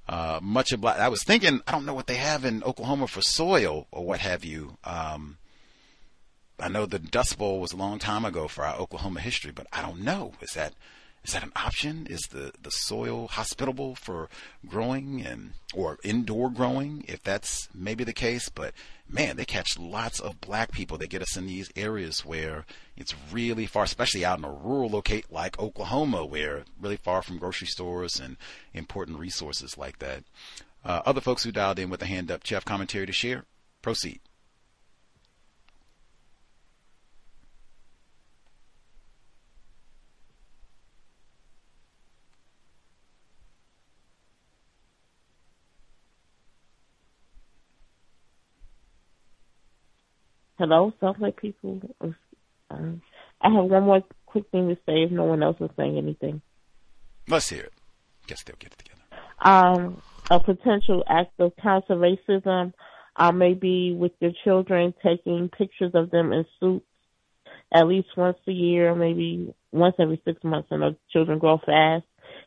Uh, 0.08 0.40
much 0.44 0.74
obliged. 0.74 1.00
I 1.00 1.08
was 1.08 1.24
thinking, 1.24 1.62
I 1.66 1.72
don't 1.72 1.86
know 1.86 1.94
what 1.94 2.08
they 2.08 2.16
have 2.16 2.44
in 2.44 2.62
Oklahoma 2.64 3.08
for 3.08 3.22
soil 3.22 3.88
or 3.90 4.06
what 4.06 4.20
have 4.20 4.44
you. 4.44 4.78
Um, 4.84 5.38
I 6.60 6.68
know 6.70 6.86
the 6.86 7.00
Dust 7.00 7.38
Bowl 7.38 7.60
was 7.60 7.74
a 7.74 7.78
long 7.78 8.00
time 8.00 8.26
ago 8.26 8.48
for 8.48 8.64
our 8.64 8.76
Oklahoma 8.76 9.20
history, 9.20 9.52
but 9.52 9.68
I 9.74 9.82
don't 9.82 10.02
know. 10.02 10.34
Is 10.42 10.54
that 10.54 10.74
is 11.24 11.32
that 11.32 11.44
an 11.44 11.54
option? 11.56 12.06
Is 12.10 12.22
the, 12.32 12.52
the 12.62 12.70
soil 12.70 13.28
hospitable 13.30 13.96
for 13.96 14.28
growing 14.68 15.26
and 15.26 15.54
or 15.74 15.98
indoor 16.04 16.50
growing? 16.50 17.06
If 17.08 17.24
that's 17.24 17.70
maybe 17.74 18.04
the 18.04 18.14
case, 18.14 18.50
but 18.50 18.74
man, 19.08 19.38
they 19.38 19.46
catch 19.46 19.80
lots 19.80 20.20
of 20.20 20.42
black 20.42 20.74
people. 20.74 20.98
They 20.98 21.08
get 21.08 21.22
us 21.22 21.38
in 21.38 21.48
these 21.48 21.72
areas 21.78 22.26
where 22.26 22.66
it's 22.98 23.16
really 23.32 23.66
far, 23.66 23.86
especially 23.86 24.26
out 24.26 24.40
in 24.40 24.44
a 24.44 24.52
rural 24.52 24.90
locate 24.90 25.32
like 25.32 25.58
Oklahoma, 25.60 26.26
where 26.26 26.66
really 26.80 26.98
far 26.98 27.22
from 27.22 27.38
grocery 27.38 27.68
stores 27.68 28.20
and 28.20 28.36
important 28.74 29.18
resources 29.18 29.78
like 29.78 30.00
that. 30.00 30.26
Uh, 30.84 31.02
other 31.06 31.22
folks 31.22 31.44
who 31.44 31.54
dialed 31.54 31.80
in 31.80 31.90
with 31.90 32.02
a 32.02 32.06
hand 32.06 32.30
up, 32.32 32.44
Jeff, 32.44 32.66
commentary 32.66 33.06
to 33.06 33.14
share. 33.14 33.46
Proceed. 33.82 34.20
Hello, 50.58 50.94
like 51.20 51.38
people. 51.38 51.82
Um, 52.70 53.02
I 53.42 53.50
have 53.50 53.66
one 53.66 53.84
more 53.84 54.04
quick 54.26 54.46
thing 54.52 54.70
to 54.70 54.76
say 54.86 55.04
if 55.04 55.12
no 55.12 55.24
one 55.24 55.44
else 55.44 55.58
is 55.60 55.70
saying 55.78 55.98
anything. 55.98 56.42
Let's 57.28 57.50
hear 57.50 57.64
it. 57.64 57.74
Guess 58.28 58.44
they'll 58.44 58.56
get 58.58 58.74
it 58.74 58.80
together. 58.80 59.02
Um, 59.40 60.02
a 60.30 60.40
potential 60.40 61.04
act 61.08 61.40
of 61.40 61.54
counter 61.62 61.96
racism, 61.96 62.74
uh, 63.16 63.32
maybe 63.32 63.94
with 63.94 64.14
your 64.20 64.32
children 64.44 64.94
taking 65.04 65.50
pictures 65.50 65.92
of 65.94 66.12
them 66.12 66.32
in 66.32 66.46
suits 66.60 66.86
at 67.74 67.88
least 67.88 68.10
once 68.16 68.38
a 68.48 68.52
year, 68.52 68.94
maybe 68.94 69.54
once 69.72 69.96
every 70.00 70.22
six 70.24 70.44
months. 70.44 70.70
I 70.72 70.78
know 70.78 70.96
children 71.12 71.40
grow 71.40 71.58
fast. 71.58 72.06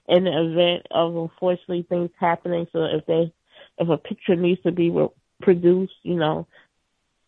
In 0.09 0.25
the 0.25 0.31
event 0.31 0.87
of 0.93 1.17
unfortunately 1.17 1.85
things 1.89 2.11
happening, 2.19 2.67
so 2.73 2.85
if 2.85 3.07
they, 3.07 3.33
if 3.79 3.89
a 3.89 3.99
picture 3.99 4.37
needs 4.37 4.63
to 4.63 4.71
be 4.71 4.95
produced, 5.43 5.95
you 6.03 6.15
know, 6.15 6.47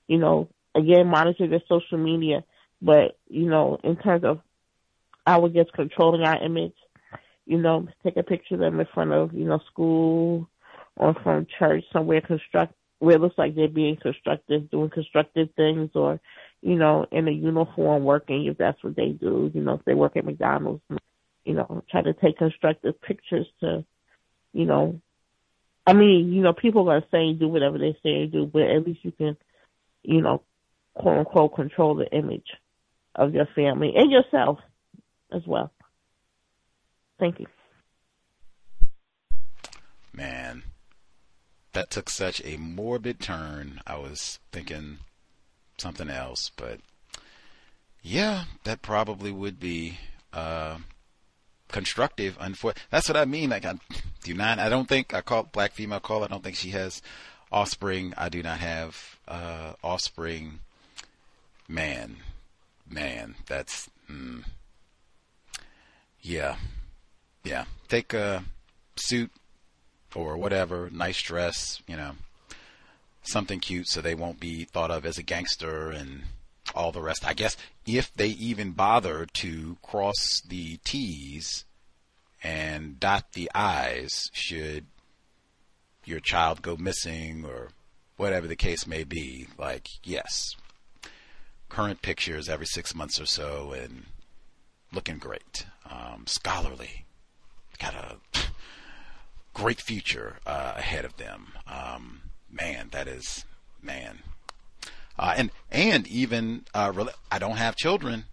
you 0.06 0.18
know, 0.18 0.48
again, 0.74 1.06
monitor 1.06 1.46
their 1.46 1.62
social 1.68 1.98
media. 1.98 2.44
But, 2.80 3.18
you 3.28 3.48
know, 3.48 3.78
in 3.82 3.96
terms 3.96 4.24
of, 4.24 4.40
I 5.26 5.36
would 5.36 5.52
guess 5.52 5.66
controlling 5.74 6.22
our 6.22 6.42
image, 6.42 6.76
you 7.44 7.58
know, 7.58 7.88
take 8.04 8.16
a 8.16 8.22
picture 8.22 8.54
of 8.54 8.60
them 8.60 8.80
in 8.80 8.86
front 8.94 9.12
of, 9.12 9.32
you 9.34 9.44
know, 9.44 9.60
school 9.70 10.48
or 10.96 11.14
from 11.22 11.46
church 11.58 11.84
somewhere 11.92 12.20
construct 12.20 12.74
where 12.98 13.16
it 13.16 13.20
looks 13.20 13.38
like 13.38 13.54
they're 13.54 13.68
being 13.68 13.96
constructive, 13.96 14.70
doing 14.70 14.90
constructive 14.90 15.48
things 15.56 15.90
or, 15.94 16.20
you 16.62 16.74
know, 16.74 17.06
in 17.12 17.28
a 17.28 17.30
uniform 17.30 18.04
working 18.04 18.46
if 18.46 18.58
that's 18.58 18.82
what 18.82 18.96
they 18.96 19.10
do, 19.10 19.50
you 19.54 19.60
know, 19.60 19.74
if 19.74 19.84
they 19.84 19.94
work 19.94 20.16
at 20.16 20.24
McDonald's, 20.24 20.82
you 21.44 21.54
know, 21.54 21.84
try 21.90 22.02
to 22.02 22.12
take 22.12 22.38
constructive 22.38 23.00
pictures 23.00 23.46
to, 23.60 23.84
you 24.52 24.64
know, 24.64 25.00
I 25.86 25.92
mean, 25.92 26.32
you 26.32 26.42
know, 26.42 26.52
people 26.52 26.90
are 26.90 27.04
saying 27.10 27.38
do 27.38 27.48
whatever 27.48 27.78
they 27.78 27.96
say 28.02 28.26
do, 28.26 28.46
but 28.46 28.62
at 28.62 28.84
least 28.84 29.00
you 29.04 29.12
can, 29.12 29.36
you 30.02 30.20
know, 30.20 30.42
quote 30.98 31.18
unquote 31.18 31.54
control 31.54 31.94
the 31.94 32.10
image 32.16 32.48
of 33.14 33.34
your 33.34 33.46
family 33.54 33.92
and 33.96 34.10
yourself 34.10 34.58
as 35.32 35.42
well. 35.46 35.72
Thank 37.18 37.40
you. 37.40 37.46
Man, 40.12 40.64
that 41.72 41.90
took 41.90 42.10
such 42.10 42.42
a 42.44 42.56
morbid 42.56 43.20
turn. 43.20 43.80
I 43.86 43.96
was 43.98 44.38
thinking 44.52 44.98
something 45.76 46.10
else, 46.10 46.50
but 46.56 46.80
yeah, 48.02 48.44
that 48.64 48.82
probably 48.82 49.30
would 49.30 49.60
be 49.60 49.98
uh, 50.32 50.78
constructive. 51.68 52.38
Unfor- 52.38 52.76
that's 52.90 53.08
what 53.08 53.16
I 53.16 53.24
mean. 53.24 53.50
Like 53.50 53.64
I 53.64 53.74
do 54.22 54.34
not. 54.34 54.58
I 54.58 54.68
don't 54.68 54.88
think 54.88 55.14
I 55.14 55.20
call 55.20 55.44
black 55.44 55.72
female 55.72 56.00
call. 56.00 56.24
I 56.24 56.28
don't 56.28 56.42
think 56.42 56.56
she 56.56 56.70
has 56.70 57.02
offspring. 57.52 58.14
I 58.16 58.28
do 58.28 58.42
not 58.42 58.58
have 58.58 59.18
uh, 59.26 59.74
offspring. 59.82 60.60
Man, 61.68 62.16
man, 62.88 63.34
that's 63.46 63.90
mm, 64.10 64.44
yeah, 66.22 66.56
yeah. 67.44 67.64
Take 67.88 68.14
a 68.14 68.44
suit 68.96 69.30
or 70.14 70.36
whatever, 70.36 70.88
nice 70.90 71.20
dress, 71.20 71.82
you 71.86 71.96
know, 71.96 72.12
something 73.22 73.60
cute 73.60 73.88
so 73.88 74.00
they 74.00 74.14
won't 74.14 74.40
be 74.40 74.64
thought 74.64 74.90
of 74.90 75.04
as 75.04 75.18
a 75.18 75.22
gangster 75.22 75.90
and 75.90 76.22
all 76.74 76.92
the 76.92 77.02
rest. 77.02 77.26
I 77.26 77.34
guess 77.34 77.56
if 77.86 78.14
they 78.14 78.28
even 78.28 78.72
bother 78.72 79.26
to 79.34 79.76
cross 79.82 80.40
the 80.46 80.78
T's 80.84 81.64
and 82.42 82.98
dot 82.98 83.32
the 83.32 83.50
I's, 83.54 84.30
should 84.32 84.86
your 86.04 86.20
child 86.20 86.62
go 86.62 86.76
missing 86.76 87.44
or 87.44 87.68
whatever 88.16 88.46
the 88.46 88.56
case 88.56 88.86
may 88.86 89.04
be, 89.04 89.46
like, 89.58 89.88
yes, 90.02 90.56
current 91.68 92.02
pictures 92.02 92.48
every 92.48 92.66
six 92.66 92.94
months 92.94 93.20
or 93.20 93.26
so 93.26 93.72
and 93.72 94.06
looking 94.92 95.18
great. 95.18 95.66
Um, 95.90 96.24
scholarly. 96.26 97.04
Got 97.78 97.94
a 97.94 98.16
great 99.54 99.80
future 99.80 100.36
uh, 100.46 100.74
ahead 100.76 101.04
of 101.04 101.16
them. 101.16 101.52
Um, 101.66 102.22
man, 102.50 102.88
that 102.90 103.06
is 103.06 103.44
man. 103.82 104.20
Uh, 105.18 105.34
and 105.36 105.50
and 105.70 106.06
even 106.06 106.64
uh, 106.74 106.92
I 107.30 107.38
don't 107.38 107.56
have 107.56 107.76
children, 107.76 108.24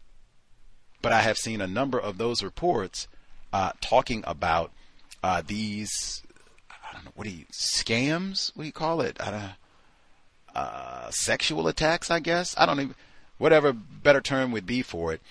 but 1.01 1.11
I 1.11 1.22
have 1.22 1.38
seen 1.38 1.61
a 1.61 1.67
number 1.67 1.99
of 1.99 2.17
those 2.17 2.43
reports 2.43 3.07
uh, 3.51 3.72
talking 3.81 4.23
about 4.27 4.72
uh, 5.23 5.41
these. 5.45 6.23
I 6.69 6.93
don't 6.93 7.05
know 7.05 7.11
what 7.15 7.25
do 7.25 7.33
you 7.33 7.45
scams? 7.51 8.55
What 8.55 8.64
do 8.64 8.67
you 8.67 8.73
call 8.73 9.01
it? 9.01 9.19
Uh, 10.55 11.09
sexual 11.11 11.67
attacks, 11.67 12.09
I 12.09 12.19
guess. 12.19 12.55
I 12.57 12.65
don't 12.65 12.80
even 12.80 12.95
whatever 13.38 13.73
better 13.73 14.22
term 14.22 14.51
would 14.51 14.65
be 14.65 14.81
for 14.81 15.14
it, 15.14 15.22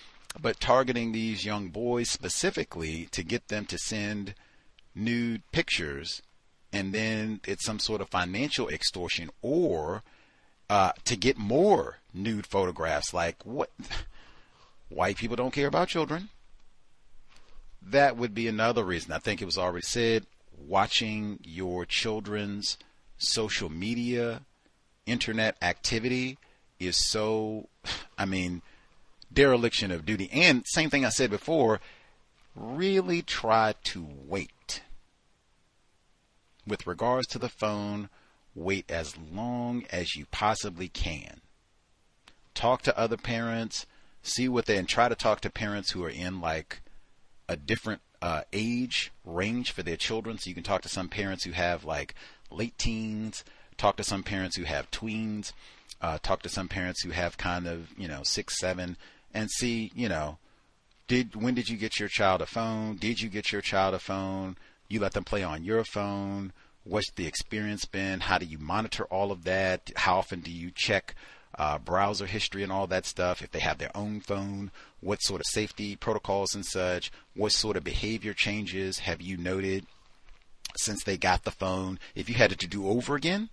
but 0.41 0.61
targeting 0.61 1.13
these 1.13 1.45
young 1.45 1.69
boys 1.69 2.11
specifically 2.11 3.09
to 3.13 3.23
get 3.23 3.49
them 3.49 3.65
to 3.67 3.79
send 3.79 4.35
nude 4.95 5.43
pictures, 5.53 6.23
and 6.73 6.93
then 6.93 7.41
it's 7.47 7.65
some 7.65 7.79
sort 7.79 8.01
of 8.01 8.09
financial 8.09 8.69
extortion, 8.69 9.31
or 9.43 10.03
uh, 10.69 10.93
to 11.05 11.17
get 11.17 11.37
more 11.37 11.99
nude 12.13 12.47
photographs. 12.47 13.15
Like 13.15 13.45
what? 13.45 13.71
White 14.89 15.17
people 15.17 15.37
don't 15.37 15.53
care 15.53 15.67
about 15.67 15.89
children. 15.89 16.29
That 17.83 18.17
would 18.17 18.35
be 18.35 18.47
another 18.47 18.85
reason. 18.85 19.13
I 19.13 19.19
think 19.19 19.41
it 19.43 19.47
was 19.47 19.59
already 19.59 19.87
said. 19.87 20.27
Watching 20.57 21.41
your 21.43 21.85
children's 21.85 22.79
social 23.19 23.69
media, 23.69 24.43
internet 25.07 25.57
activity 25.61 26.39
is 26.79 26.97
so, 26.97 27.69
I 28.19 28.25
mean, 28.25 28.63
dereliction 29.33 29.91
of 29.91 30.07
duty. 30.07 30.31
And 30.33 30.65
same 30.67 30.91
thing 30.91 31.05
I 31.05 31.11
said 31.11 31.31
before, 31.31 31.81
really 32.55 33.23
try 33.23 33.75
to 33.85 34.07
wait. 34.27 34.83
With 36.67 36.87
regards 36.87 37.27
to 37.29 37.39
the 37.39 37.49
phone, 37.49 38.09
wait 38.55 38.91
as 38.91 39.17
long 39.19 39.85
as 39.91 40.15
you 40.15 40.27
possibly 40.31 40.89
can. 40.89 41.41
Talk 42.55 42.83
to 42.83 42.99
other 42.99 43.17
parents, 43.17 43.87
see 44.23 44.49
what 44.49 44.67
they, 44.67 44.77
and 44.77 44.89
try 44.89 45.09
to 45.09 45.17
talk 45.17 45.41
to 45.41 45.51
parents 45.51 45.91
who 45.91 46.05
are 46.05 46.11
in 46.11 46.41
like 46.41 46.81
a 47.49 47.57
different 47.57 48.01
uh, 48.23 48.43
age 48.53 49.13
range 49.25 49.73
for 49.73 49.83
their 49.83 49.97
children. 49.97 50.39
So 50.39 50.49
you 50.49 50.55
can 50.55 50.63
talk 50.63 50.83
to 50.83 50.89
some 50.89 51.09
parents 51.09 51.45
who 51.45 51.53
have 51.53 51.85
like 51.85 52.15
late 52.51 52.79
teens, 52.79 53.45
talk 53.77 53.97
to 53.97 54.05
some 54.05 54.23
parents 54.23 54.57
who 54.57 54.65
have 54.65 54.91
tweens, 54.91 55.53
uh, 56.05 56.19
talk 56.23 56.43
to 56.43 56.51
some 56.51 56.69
parents 56.69 57.03
who 57.03 57.11
have 57.11 57.39
kind 57.39 57.67
of 57.67 57.89
you 57.97 58.07
know 58.07 58.21
six, 58.25 58.59
seven, 58.61 58.99
and 59.33 59.51
see 59.51 59.91
you 59.95 60.07
know 60.07 60.37
did 61.09 61.35
when 61.35 61.55
did 61.55 61.71
you 61.71 61.79
get 61.79 61.99
your 61.99 62.11
child 62.11 62.43
a 62.43 62.47
phone? 62.47 62.97
Did 62.97 63.23
you 63.23 63.31
get 63.31 63.53
your 63.53 63.63
child 63.63 63.95
a 63.95 63.99
phone? 63.99 64.59
You 64.87 65.01
let 65.01 65.13
them 65.13 65.25
play 65.25 65.43
on 65.43 65.65
your 65.65 65.83
phone. 65.83 66.53
What's 66.85 67.11
the 67.13 67.27
experience 67.27 67.87
been? 67.87 68.21
How 68.21 68.37
do 68.37 68.45
you 68.45 68.59
monitor 68.59 69.05
all 69.05 69.33
of 69.33 69.45
that? 69.45 69.93
How 69.97 70.19
often 70.19 70.41
do 70.41 70.51
you 70.51 70.71
check 70.75 71.15
uh, 71.59 71.79
browser 71.79 72.27
history 72.27 72.63
and 72.63 72.71
all 72.71 72.87
that 72.89 73.07
stuff? 73.07 73.41
If 73.41 73.53
they 73.53 73.61
have 73.61 73.79
their 73.79 73.97
own 73.97 74.21
phone, 74.21 74.71
what 75.01 75.23
sort 75.23 75.41
of 75.41 75.47
safety 75.47 75.97
protocols 75.97 76.55
and 76.55 76.67
such? 76.67 77.11
What 77.35 77.53
sort 77.53 77.79
of 77.79 77.85
behavior 77.85 78.35
changes 78.35 78.99
have 79.01 79.23
you 79.23 79.39
noted 79.39 79.87
since 80.77 81.03
they 81.03 81.17
got 81.17 81.45
the 81.45 81.51
phone? 81.51 81.99
If 82.15 82.29
you 82.29 82.35
had 82.35 82.53
it 82.53 82.59
to 82.59 82.67
do 82.67 82.89
over 82.89 83.15
again, 83.15 83.49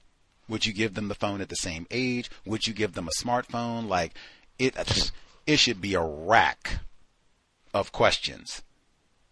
would 0.51 0.65
you 0.65 0.73
give 0.73 0.93
them 0.93 1.07
the 1.07 1.15
phone 1.15 1.41
at 1.41 1.49
the 1.49 1.55
same 1.55 1.88
age? 1.89 2.30
Would 2.45 2.67
you 2.67 2.73
give 2.73 2.93
them 2.93 3.07
a 3.07 3.23
smartphone? 3.23 3.88
Like 3.88 4.13
it, 4.59 4.75
it 5.47 5.57
should 5.57 5.81
be 5.81 5.95
a 5.95 6.01
rack 6.01 6.80
of 7.73 7.91
questions 7.91 8.61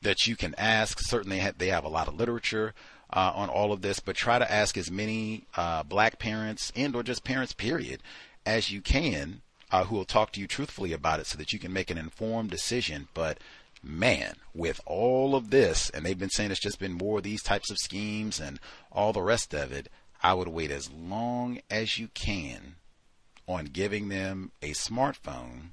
that 0.01 0.25
you 0.25 0.35
can 0.35 0.55
ask. 0.57 0.99
Certainly, 0.99 1.43
they 1.57 1.67
have 1.67 1.83
a 1.83 1.89
lot 1.89 2.07
of 2.07 2.15
literature 2.15 2.73
uh, 3.11 3.33
on 3.35 3.49
all 3.49 3.71
of 3.71 3.81
this, 3.81 3.99
but 3.99 4.15
try 4.15 4.39
to 4.39 4.51
ask 4.51 4.77
as 4.77 4.89
many 4.89 5.43
uh, 5.57 5.83
black 5.83 6.19
parents 6.19 6.71
and 6.75 6.95
or 6.95 7.03
just 7.03 7.23
parents, 7.23 7.53
period, 7.53 8.01
as 8.45 8.71
you 8.71 8.81
can, 8.81 9.41
uh, 9.71 9.83
who 9.83 9.95
will 9.95 10.05
talk 10.05 10.31
to 10.31 10.39
you 10.39 10.47
truthfully 10.47 10.93
about 10.93 11.19
it, 11.19 11.27
so 11.27 11.37
that 11.37 11.51
you 11.53 11.59
can 11.59 11.73
make 11.73 11.91
an 11.91 11.97
informed 11.97 12.49
decision. 12.49 13.07
But 13.13 13.39
man, 13.83 14.35
with 14.53 14.79
all 14.85 15.35
of 15.35 15.49
this, 15.49 15.89
and 15.89 16.05
they've 16.05 16.17
been 16.17 16.29
saying 16.29 16.51
it's 16.51 16.59
just 16.59 16.79
been 16.79 16.93
more 16.93 17.17
of 17.17 17.23
these 17.23 17.43
types 17.43 17.69
of 17.69 17.77
schemes 17.77 18.39
and 18.39 18.59
all 18.91 19.13
the 19.13 19.21
rest 19.21 19.53
of 19.53 19.71
it. 19.71 19.89
I 20.21 20.33
would 20.33 20.47
wait 20.49 20.71
as 20.71 20.91
long 20.91 21.59
as 21.69 21.97
you 21.97 22.09
can 22.13 22.75
on 23.47 23.65
giving 23.65 24.09
them 24.09 24.51
a 24.61 24.71
smartphone 24.71 25.69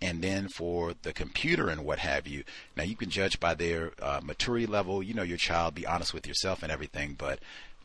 and 0.00 0.22
then 0.22 0.48
for 0.48 0.94
the 1.02 1.12
computer 1.12 1.68
and 1.68 1.84
what 1.84 2.00
have 2.00 2.26
you. 2.26 2.44
Now 2.76 2.82
you 2.82 2.96
can 2.96 3.08
judge 3.08 3.38
by 3.40 3.54
their 3.54 3.92
uh, 4.00 4.20
maturity 4.22 4.66
level. 4.66 5.02
You 5.02 5.14
know 5.14 5.22
your 5.22 5.38
child. 5.38 5.74
Be 5.74 5.86
honest 5.86 6.12
with 6.12 6.26
yourself 6.26 6.62
and 6.62 6.72
everything. 6.72 7.14
But 7.16 7.38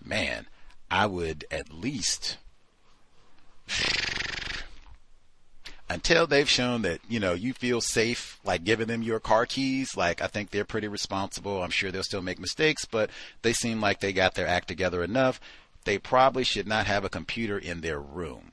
man, 0.04 0.48
I 0.90 1.06
would 1.06 1.46
at 1.52 1.72
least 1.72 2.38
until 5.90 6.28
they've 6.28 6.50
shown 6.50 6.82
that 6.82 7.00
you 7.08 7.20
know 7.20 7.34
you 7.34 7.54
feel 7.54 7.82
safe 7.82 8.40
like 8.44 8.64
giving 8.64 8.88
them 8.88 9.02
your 9.02 9.20
car 9.20 9.46
keys 9.46 9.96
like 9.96 10.22
i 10.22 10.28
think 10.28 10.50
they're 10.50 10.66
pretty 10.66 10.88
responsible 10.88 11.64
i'm 11.64 11.70
sure 11.70 11.92
they'll 11.92 12.04
still 12.04 12.22
make 12.22 12.40
mistakes 12.40 12.84
but 12.86 13.10
they 13.42 13.54
seem 13.54 13.80
like 13.80 14.02
they 14.02 14.12
got 14.12 14.36
their 14.36 14.48
act 14.48 14.68
together 14.68 15.02
enough 15.02 15.40
they 15.88 15.98
probably 15.98 16.44
should 16.44 16.68
not 16.68 16.86
have 16.86 17.06
a 17.06 17.10
computer 17.10 17.58
in 17.58 17.82
their 17.82 18.00
room 18.00 18.52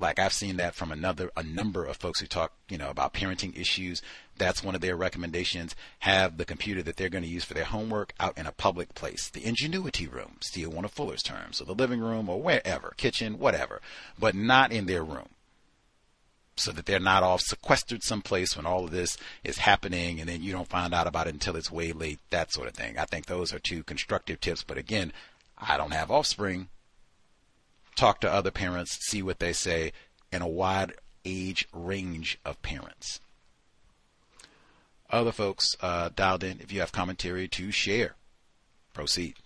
Like 0.00 0.18
I've 0.18 0.32
seen 0.32 0.56
that 0.56 0.74
from 0.74 0.90
another 0.90 1.30
a 1.36 1.44
number 1.44 1.84
of 1.84 1.96
folks 1.96 2.20
who 2.20 2.26
talk, 2.26 2.52
you 2.68 2.76
know, 2.76 2.90
about 2.90 3.14
parenting 3.14 3.56
issues. 3.58 4.02
That's 4.36 4.62
one 4.64 4.74
of 4.74 4.80
their 4.80 4.96
recommendations. 4.96 5.76
Have 6.00 6.36
the 6.36 6.44
computer 6.44 6.82
that 6.82 6.96
they're 6.96 7.08
going 7.08 7.24
to 7.24 7.30
use 7.30 7.44
for 7.44 7.54
their 7.54 7.64
homework 7.64 8.12
out 8.18 8.36
in 8.36 8.46
a 8.46 8.52
public 8.52 8.94
place, 8.94 9.30
the 9.30 9.46
ingenuity 9.46 10.08
room, 10.08 10.38
steal 10.40 10.70
one 10.70 10.84
of 10.84 10.90
Fuller's 10.90 11.22
terms, 11.22 11.58
so 11.58 11.64
the 11.64 11.74
living 11.74 12.00
room 12.00 12.28
or 12.28 12.42
wherever, 12.42 12.92
kitchen, 12.96 13.38
whatever, 13.38 13.80
but 14.18 14.34
not 14.34 14.72
in 14.72 14.86
their 14.86 15.04
room 15.04 15.28
so 16.56 16.70
that 16.72 16.86
they're 16.86 17.00
not 17.00 17.22
all 17.24 17.38
sequestered 17.38 18.02
someplace 18.02 18.56
when 18.56 18.66
all 18.66 18.84
of 18.84 18.92
this 18.92 19.16
is 19.42 19.58
happening 19.58 20.20
and 20.20 20.28
then 20.28 20.42
you 20.42 20.52
don't 20.52 20.68
find 20.68 20.94
out 20.94 21.06
about 21.06 21.26
it 21.26 21.34
until 21.34 21.56
it's 21.56 21.70
way 21.70 21.92
late, 21.92 22.20
that 22.30 22.52
sort 22.52 22.68
of 22.68 22.74
thing. 22.74 22.96
I 22.98 23.06
think 23.06 23.26
those 23.26 23.52
are 23.52 23.58
two 23.58 23.82
constructive 23.82 24.40
tips. 24.40 24.62
But 24.62 24.78
again, 24.78 25.12
I 25.58 25.76
don't 25.76 25.92
have 25.92 26.10
offspring. 26.10 26.68
Talk 27.96 28.20
to 28.20 28.30
other 28.30 28.50
parents, 28.50 28.98
see 29.06 29.22
what 29.22 29.38
they 29.38 29.52
say, 29.52 29.92
in 30.32 30.42
a 30.42 30.48
wide 30.48 30.94
age 31.24 31.68
range 31.72 32.38
of 32.44 32.60
parents. 32.62 33.20
Other 35.10 35.32
folks 35.32 35.76
uh, 35.80 36.10
dialed 36.14 36.42
in, 36.42 36.60
if 36.60 36.72
you 36.72 36.80
have 36.80 36.90
commentary 36.90 37.46
to 37.48 37.70
share, 37.70 38.16
proceed. 38.92 39.36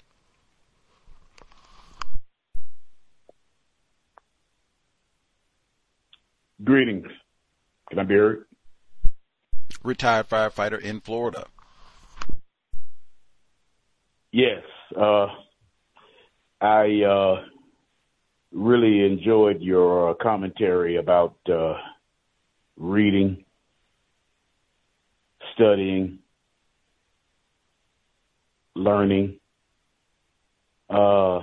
Greetings. 6.65 7.07
Can 7.91 7.99
I 7.99 8.03
be 8.03 8.15
heard? 8.15 8.47
Retired 9.85 10.28
firefighter 10.28 10.81
in 10.81 11.01
Florida. 11.01 11.47
Yes. 14.33 14.62
Uh, 14.99 15.27
I 16.61 17.03
uh, 17.03 17.45
really 18.53 19.05
enjoyed 19.05 19.61
your 19.61 20.11
uh, 20.11 20.15
commentary 20.15 20.97
about 20.97 21.37
uh, 21.49 21.75
reading, 22.77 23.45
studying, 25.55 26.19
learning. 28.75 29.39
Uh, 30.91 31.41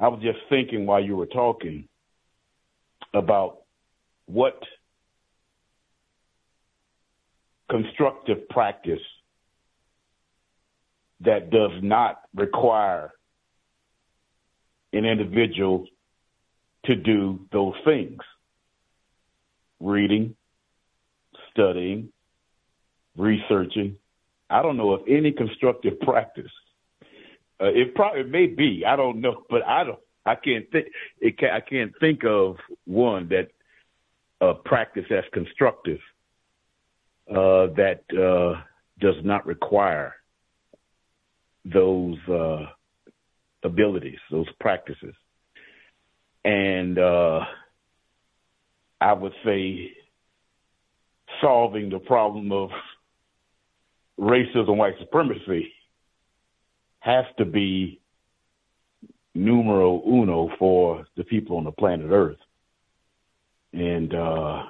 I 0.00 0.06
was 0.08 0.20
just 0.22 0.38
thinking 0.48 0.86
while 0.86 1.02
you 1.02 1.16
were 1.16 1.26
talking 1.26 1.88
about 3.12 3.62
what 4.26 4.62
constructive 7.68 8.48
practice 8.48 9.00
that 11.20 11.50
does 11.50 11.72
not 11.82 12.20
require 12.34 13.12
an 14.92 15.04
individual 15.04 15.86
to 16.84 16.94
do 16.94 17.40
those 17.52 17.74
things 17.84 18.20
reading, 19.80 20.34
studying, 21.50 22.10
researching. 23.16 23.96
I 24.50 24.62
don't 24.62 24.76
know 24.76 24.92
of 24.92 25.02
any 25.08 25.32
constructive 25.32 26.00
practice. 26.00 26.50
Uh, 27.60 27.66
it 27.66 27.94
probably 27.94 28.20
it 28.20 28.30
may 28.30 28.46
be. 28.46 28.84
I 28.86 28.96
don't 28.96 29.20
know, 29.20 29.42
but 29.50 29.64
I 29.66 29.84
don't. 29.84 29.98
I 30.24 30.34
can't 30.34 30.70
think. 30.70 30.86
It 31.20 31.38
can, 31.38 31.50
I 31.50 31.60
can't 31.60 31.92
think 32.00 32.24
of 32.24 32.56
one 32.84 33.28
that 33.28 33.48
uh, 34.40 34.54
practice 34.64 35.06
as 35.10 35.24
constructive 35.32 35.98
uh, 37.30 37.66
that 37.76 38.02
uh, 38.12 38.60
does 39.00 39.16
not 39.24 39.46
require 39.46 40.14
those 41.64 42.16
uh, 42.28 42.66
abilities, 43.62 44.18
those 44.30 44.48
practices. 44.60 45.14
And 46.44 46.98
uh, 46.98 47.40
I 49.00 49.12
would 49.12 49.32
say 49.44 49.92
solving 51.40 51.90
the 51.90 51.98
problem 51.98 52.52
of 52.52 52.70
racism, 54.18 54.76
white 54.76 54.94
supremacy 54.98 55.72
has 57.00 57.24
to 57.38 57.44
be 57.44 58.00
numero 59.34 60.02
uno 60.06 60.50
for 60.58 61.06
the 61.16 61.24
people 61.24 61.58
on 61.58 61.64
the 61.64 61.72
planet 61.72 62.10
Earth 62.10 62.38
and 63.72 64.14
uh, 64.14 64.62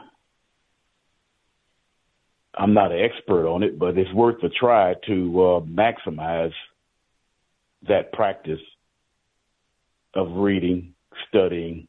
I'm 2.55 2.75
not 2.75 2.93
an 2.93 3.01
expert 3.01 3.47
on 3.49 3.63
it, 3.63 3.79
but 3.79 3.97
it's 3.97 4.13
worth 4.13 4.43
a 4.43 4.49
try 4.49 4.95
to 5.07 5.43
uh, 5.43 5.61
maximize 5.61 6.53
that 7.87 8.13
practice 8.13 8.61
of 10.19 10.33
reading, 10.33 10.95
studying, 11.29 11.87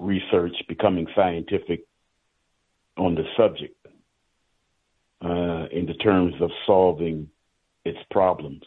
research, 0.00 0.54
becoming 0.68 1.06
scientific 1.14 1.84
on 2.96 3.14
the 3.14 3.24
subject 3.36 3.76
uh, 5.22 5.66
in 5.70 5.84
the 5.86 5.94
terms 6.02 6.34
of 6.40 6.50
solving 6.66 7.28
its 7.84 7.98
problems. 8.10 8.62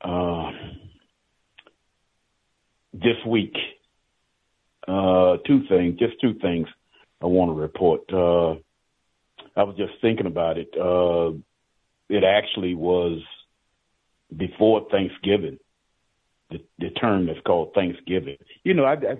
Uh, 0.00 0.50
this 2.92 3.16
week, 3.26 3.54
uh, 4.88 5.36
two 5.46 5.62
things, 5.68 5.98
just 6.00 6.20
two 6.20 6.34
things 6.40 6.66
I 7.20 7.26
want 7.26 7.50
to 7.50 7.54
report. 7.54 8.00
Uh, 8.12 8.54
I 9.54 9.62
was 9.62 9.76
just 9.76 9.92
thinking 10.00 10.26
about 10.26 10.58
it. 10.58 10.74
Uh, 10.76 11.38
it 12.08 12.24
actually 12.24 12.74
was 12.74 13.20
before 14.36 14.88
Thanksgiving. 14.90 15.58
The, 16.52 16.60
the 16.78 16.90
term 16.90 17.26
that's 17.26 17.40
called 17.46 17.72
Thanksgiving. 17.74 18.36
You 18.64 18.74
know, 18.74 18.84
I, 18.84 18.92
I 18.94 19.16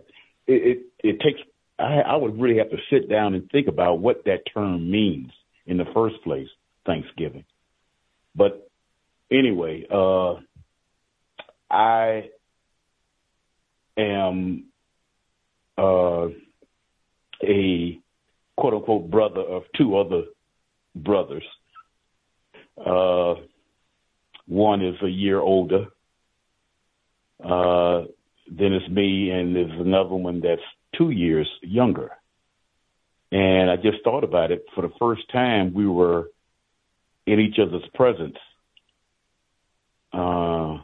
it, 0.47 0.87
it 1.03 1.21
takes. 1.21 1.41
I, 1.79 2.01
I 2.01 2.17
would 2.17 2.41
really 2.41 2.59
have 2.59 2.71
to 2.71 2.79
sit 2.91 3.09
down 3.09 3.35
and 3.35 3.51
think 3.51 3.69
about 3.69 4.01
what 4.01 4.25
that 4.27 4.43
term 4.53 4.91
means 4.91 5.33
in 5.67 5.77
the 5.79 5.87
first 5.95 6.17
place. 6.23 6.49
Thanksgiving, 6.85 7.45
but 8.35 8.69
anyway, 9.31 9.87
uh, 9.89 10.35
I 11.71 12.31
am 13.97 14.65
uh, 15.79 16.29
a 17.43 17.99
quote 18.57 18.75
unquote 18.75 19.11
brother 19.11 19.41
of 19.41 19.63
two 19.77 19.97
other 19.97 20.25
brothers. 20.95 21.45
Uh, 22.79 23.35
one 24.47 24.85
is 24.85 24.97
a 25.03 25.09
year 25.09 25.41
older. 25.41 25.87
Uh, 27.43 28.05
then 28.51 28.73
it's 28.73 28.89
me, 28.89 29.31
and 29.31 29.55
there's 29.55 29.81
another 29.81 30.15
one 30.15 30.41
that's 30.41 30.63
two 30.97 31.11
years 31.11 31.49
younger. 31.63 32.11
And 33.31 33.71
I 33.71 33.77
just 33.77 34.05
thought 34.05 34.25
about 34.25 34.51
it. 34.51 34.65
For 34.75 34.83
the 34.83 34.93
first 34.99 35.23
time, 35.33 35.73
we 35.73 35.87
were 35.87 36.31
in 37.27 37.41
each 37.41 37.59
other's 37.59 37.89
presence. 37.95 38.37
Uh, 40.13 40.79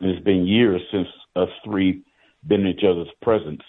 it's 0.00 0.24
been 0.24 0.46
years 0.46 0.80
since 0.90 1.08
us 1.36 1.50
three 1.64 2.02
been 2.46 2.62
in 2.62 2.68
each 2.68 2.84
other's 2.84 3.12
presence 3.20 3.62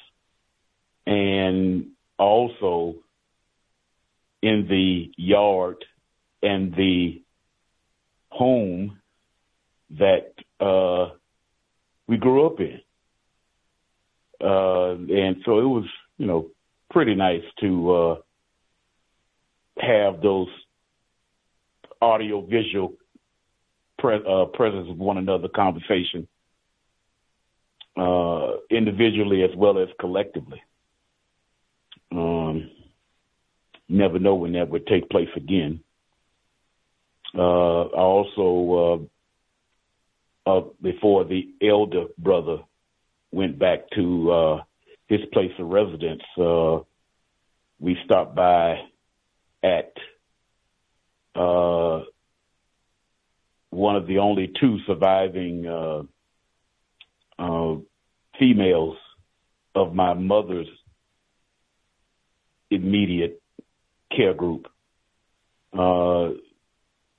and 1.06 1.88
also 2.18 2.96
in 4.42 4.68
the 4.70 5.12
yard 5.18 5.84
and 6.42 6.74
the 6.76 7.22
home 8.30 9.00
that 9.92 10.34
uh, 10.60 11.14
we 12.12 12.18
grew 12.18 12.46
up 12.46 12.60
in. 12.60 12.82
Uh, 14.44 14.96
and 15.16 15.38
so 15.46 15.60
it 15.60 15.64
was, 15.64 15.86
you 16.18 16.26
know, 16.28 16.48
pretty 16.90 17.16
nice 17.16 17.44
to 17.62 17.92
uh, 17.96 18.16
have 19.80 20.22
those 20.22 20.50
audio 22.02 22.42
visual 22.42 22.96
pre- 23.98 24.26
uh, 24.28 24.44
presence 24.48 24.90
of 24.90 24.98
one 24.98 25.18
another 25.18 25.48
conversation 25.48 26.28
uh, 27.96 28.58
individually 28.70 29.44
as 29.44 29.56
well 29.56 29.80
as 29.80 29.88
collectively. 29.98 30.62
Um, 32.12 32.72
never 33.88 34.20
know 34.20 34.36
when 34.36 34.52
that 34.52 34.68
would 34.68 34.86
take 34.86 35.10
place 35.10 35.30
again. 35.38 35.80
Uh, 37.34 37.84
I 37.84 38.02
also, 38.02 39.08
uh, 40.46 40.62
before 40.82 41.26
the 41.26 41.50
elder 41.62 42.06
brother 42.18 42.58
went 43.32 43.60
back 43.60 43.90
to 43.96 44.32
uh, 44.32 44.64
his 45.08 45.22
place 45.32 45.52
of 45.60 45.68
residence, 45.68 46.24
uh, 46.40 46.80
we 47.80 47.98
stopped 48.06 48.36
by 48.36 48.82
at 49.64 49.94
uh, 51.36 52.02
one 53.70 53.96
of 53.96 54.08
the 54.08 54.20
only 54.20 54.52
two 54.60 54.78
surviving 54.86 55.66
uh, 55.68 56.04
uh, 57.40 57.76
females 58.40 58.98
of 59.74 59.94
my 59.94 60.14
mother's 60.14 60.68
immediate 62.70 63.42
care 64.16 64.34
group. 64.34 64.68
Uh, 65.74 66.32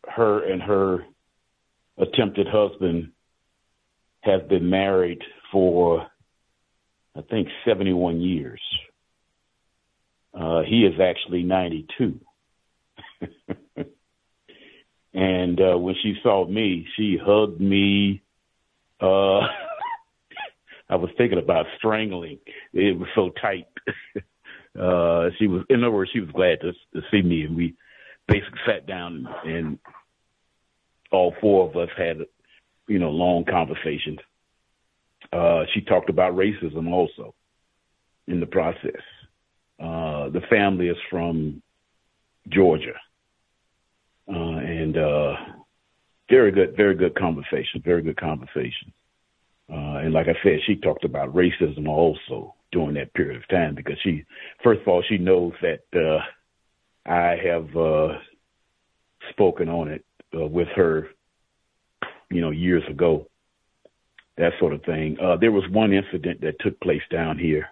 her 0.09 0.45
and 0.45 0.63
her 0.63 1.07
attempted 1.99 2.47
husband 2.49 3.13
have 4.23 4.49
been 4.49 4.71
married 4.71 5.23
for 5.51 6.07
I 7.17 7.21
think, 7.23 7.49
71 7.67 8.21
years. 8.21 8.61
Uh, 10.33 10.63
he 10.63 10.85
is 10.85 10.99
actually 10.99 11.43
92. 11.43 12.21
and 15.13 15.61
uh, 15.61 15.79
when 15.79 15.95
she 16.03 16.15
saw 16.23 16.47
me, 16.47 16.87
she 16.97 17.19
hugged 17.23 17.61
me. 17.61 18.23
Uh, 19.01 19.41
I 20.89 20.97
was 20.97 21.11
thinking 21.19 21.39
about 21.39 21.67
strangling. 21.77 22.39
It 22.73 22.99
was 22.99 23.09
so 23.15 23.31
tight. 23.41 23.67
uh, 24.79 25.29
she 25.39 25.47
was, 25.49 25.65
in 25.69 25.85
other 25.85 25.91
words, 25.91 26.11
she 26.13 26.21
was 26.21 26.31
glad 26.31 26.61
to, 26.63 26.73
to 26.95 27.07
see 27.11 27.21
me, 27.21 27.43
and 27.43 27.55
we 27.57 27.75
basically 28.27 28.61
sat 28.67 28.87
down 28.87 29.27
and 29.45 29.79
all 31.13 31.35
four 31.41 31.69
of 31.69 31.77
us 31.77 31.91
had, 31.97 32.19
you 32.89 32.99
know, 32.99 33.11
long 33.11 33.45
conversations. 33.45 34.19
Uh, 35.33 35.65
she 35.73 35.81
talked 35.83 36.11
about 36.11 36.35
racism 36.35 36.91
also 36.91 37.35
in 38.27 38.41
the 38.41 38.47
process. 38.47 39.01
Uh, 39.79 40.29
the 40.31 40.43
family 40.51 40.89
is 40.89 40.97
from 41.11 41.63
Georgia, 42.49 42.95
uh, 44.29 44.33
and 44.59 44.97
uh, 44.97 45.35
very 46.29 46.51
good, 46.51 46.77
very 46.77 46.95
good 46.95 47.15
conversation, 47.15 47.83
very 47.85 48.03
good 48.03 48.17
conversation. 48.17 48.93
Uh, 49.71 49.99
and 49.99 50.13
like 50.13 50.29
I 50.29 50.37
said, 50.43 50.61
she 50.67 50.77
talked 50.77 51.05
about 51.05 51.35
racism 51.35 51.89
also 51.89 52.55
during 52.73 52.95
that 52.95 53.15
period 53.15 53.37
of 53.37 53.49
time 53.49 53.75
because 53.75 53.97
she, 54.03 54.25
first 54.63 54.83
of 54.83 54.89
all, 54.89 55.03
she 55.09 55.19
knows 55.19 55.53
that 55.63 55.83
uh, 55.95 56.21
I 57.11 57.37
have 57.45 57.69
spoken 59.31 59.69
on 59.69 59.89
it 59.89 60.05
uh, 60.35 60.47
with 60.47 60.69
her, 60.77 61.09
you 62.31 62.41
know, 62.41 62.51
years 62.51 62.83
ago, 62.89 63.27
that 64.37 64.53
sort 64.59 64.73
of 64.73 64.83
thing. 64.85 65.17
Uh, 65.23 65.37
there 65.37 65.53
was 65.53 65.65
one 65.71 65.93
incident 65.93 66.41
that 66.41 66.59
took 66.61 66.79
place 66.81 67.03
down 67.11 67.39
here 67.39 67.69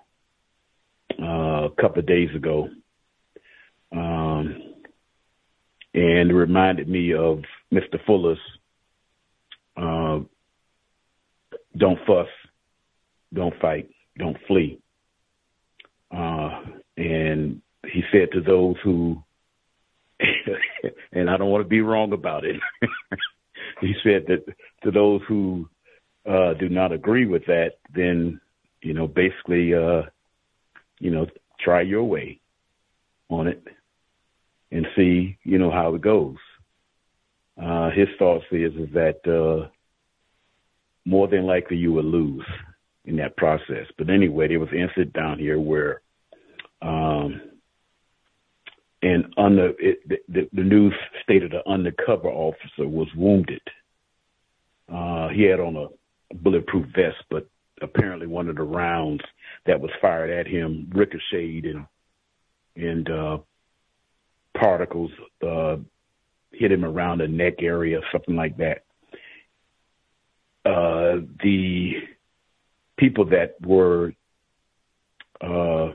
uh, 1.20 1.66
a 1.66 1.70
couple 1.80 2.00
of 2.00 2.06
days 2.06 2.28
ago, 2.34 2.68
um, 3.92 4.62
and 5.94 6.30
it 6.30 6.34
reminded 6.34 6.88
me 6.88 7.14
of 7.14 7.40
Mr. 7.72 7.98
Fuller's 8.06 8.38
uh, 9.76 10.20
"Don't 11.76 11.98
fuss, 12.06 12.28
don't 13.32 13.58
fight, 13.60 13.90
don't 14.18 14.36
flee," 14.46 14.78
uh, 16.14 16.60
and 16.96 17.62
he 17.86 18.02
said 18.12 18.30
to 18.32 18.40
those 18.40 18.76
who 18.84 19.22
and 21.12 21.30
I 21.30 21.36
don't 21.36 21.50
want 21.50 21.64
to 21.64 21.68
be 21.68 21.80
wrong 21.80 22.12
about 22.12 22.44
it. 22.44 22.56
he 23.80 23.94
said 24.02 24.26
that 24.28 24.44
to 24.84 24.90
those 24.90 25.20
who 25.28 25.68
uh, 26.28 26.54
do 26.54 26.68
not 26.68 26.92
agree 26.92 27.26
with 27.26 27.46
that, 27.46 27.72
then 27.94 28.40
you 28.82 28.94
know, 28.94 29.06
basically, 29.06 29.74
uh, 29.74 30.02
you 30.98 31.10
know, 31.10 31.26
try 31.58 31.82
your 31.82 32.04
way 32.04 32.40
on 33.28 33.46
it 33.46 33.62
and 34.70 34.86
see, 34.96 35.36
you 35.44 35.58
know, 35.58 35.70
how 35.70 35.94
it 35.94 36.00
goes. 36.00 36.36
Uh, 37.60 37.90
his 37.90 38.08
thoughts 38.18 38.44
is 38.50 38.72
is 38.74 38.88
that 38.94 39.20
uh, 39.26 39.68
more 41.04 41.28
than 41.28 41.44
likely 41.44 41.76
you 41.76 41.92
will 41.92 42.04
lose 42.04 42.46
in 43.04 43.16
that 43.16 43.36
process. 43.36 43.86
But 43.98 44.08
anyway, 44.08 44.48
there 44.48 44.60
was 44.60 44.70
an 44.72 44.78
incident 44.78 45.12
down 45.12 45.38
here 45.38 45.58
where 45.58 46.00
um, 46.80 47.40
and 49.02 49.32
under 49.38 49.72
it, 49.78 50.06
the, 50.28 50.48
the 50.52 50.62
news 50.62 50.94
stated 51.22 51.54
an 51.54 51.62
undercover 51.66 52.28
officer 52.28 52.86
was 52.86 53.08
wounded. 53.16 53.62
Uh, 54.92 55.28
he 55.28 55.42
had 55.42 55.60
on 55.60 55.76
a 55.76 56.34
bulletproof 56.34 56.86
vest, 56.94 57.22
but 57.30 57.48
apparently 57.80 58.26
one 58.26 58.48
of 58.48 58.56
the 58.56 58.62
rounds 58.62 59.22
that 59.66 59.80
was 59.80 59.90
fired 60.00 60.30
at 60.30 60.46
him 60.46 60.90
ricocheted 60.94 61.76
and 61.76 61.86
and 62.76 63.10
uh, 63.10 63.38
particles 64.58 65.10
uh, 65.46 65.76
hit 66.52 66.70
him 66.70 66.84
around 66.84 67.18
the 67.18 67.28
neck 67.28 67.54
area, 67.60 68.00
something 68.12 68.36
like 68.36 68.56
that. 68.58 68.84
Uh, 70.64 71.22
the 71.42 71.94
people 72.96 73.24
that 73.24 73.56
were 73.62 74.12
uh, 75.40 75.88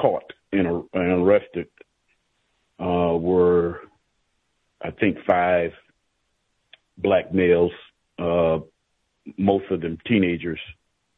caught 0.00 0.32
and, 0.52 0.66
and 0.66 1.22
arrested 1.22 1.68
uh, 2.78 3.16
were, 3.16 3.80
I 4.82 4.90
think, 4.90 5.18
five 5.26 5.72
black 6.98 7.32
males, 7.32 7.72
uh, 8.18 8.58
most 9.36 9.70
of 9.70 9.80
them 9.80 9.98
teenagers, 10.06 10.60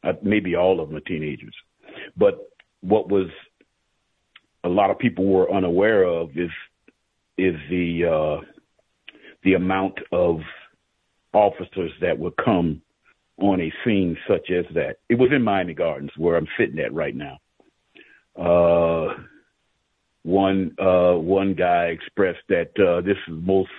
uh, 0.03 0.13
maybe 0.23 0.55
all 0.55 0.79
of 0.79 0.89
them 0.89 0.97
are 0.97 1.01
teenagers. 1.01 1.55
But 2.17 2.39
what 2.81 3.09
was 3.09 3.27
a 4.63 4.69
lot 4.69 4.89
of 4.89 4.99
people 4.99 5.25
were 5.25 5.51
unaware 5.51 6.03
of 6.03 6.31
is 6.37 6.51
is 7.37 7.55
the 7.69 8.05
uh, 8.05 8.45
the 9.43 9.53
amount 9.53 9.99
of 10.11 10.39
officers 11.33 11.91
that 12.01 12.17
would 12.17 12.35
come 12.37 12.81
on 13.37 13.61
a 13.61 13.71
scene 13.85 14.17
such 14.27 14.49
as 14.51 14.65
that. 14.73 14.97
It 15.07 15.15
was 15.15 15.29
in 15.31 15.41
Miami 15.43 15.73
Gardens 15.73 16.11
where 16.17 16.35
I'm 16.35 16.47
sitting 16.57 16.79
at 16.79 16.93
right 16.93 17.15
now. 17.15 17.39
Uh, 18.35 19.13
one 20.23 20.75
uh, 20.79 21.13
one 21.13 21.53
guy 21.53 21.85
expressed 21.85 22.43
that 22.49 22.71
uh, 22.79 23.01
this 23.01 23.17
is 23.27 23.33
most 23.41 23.69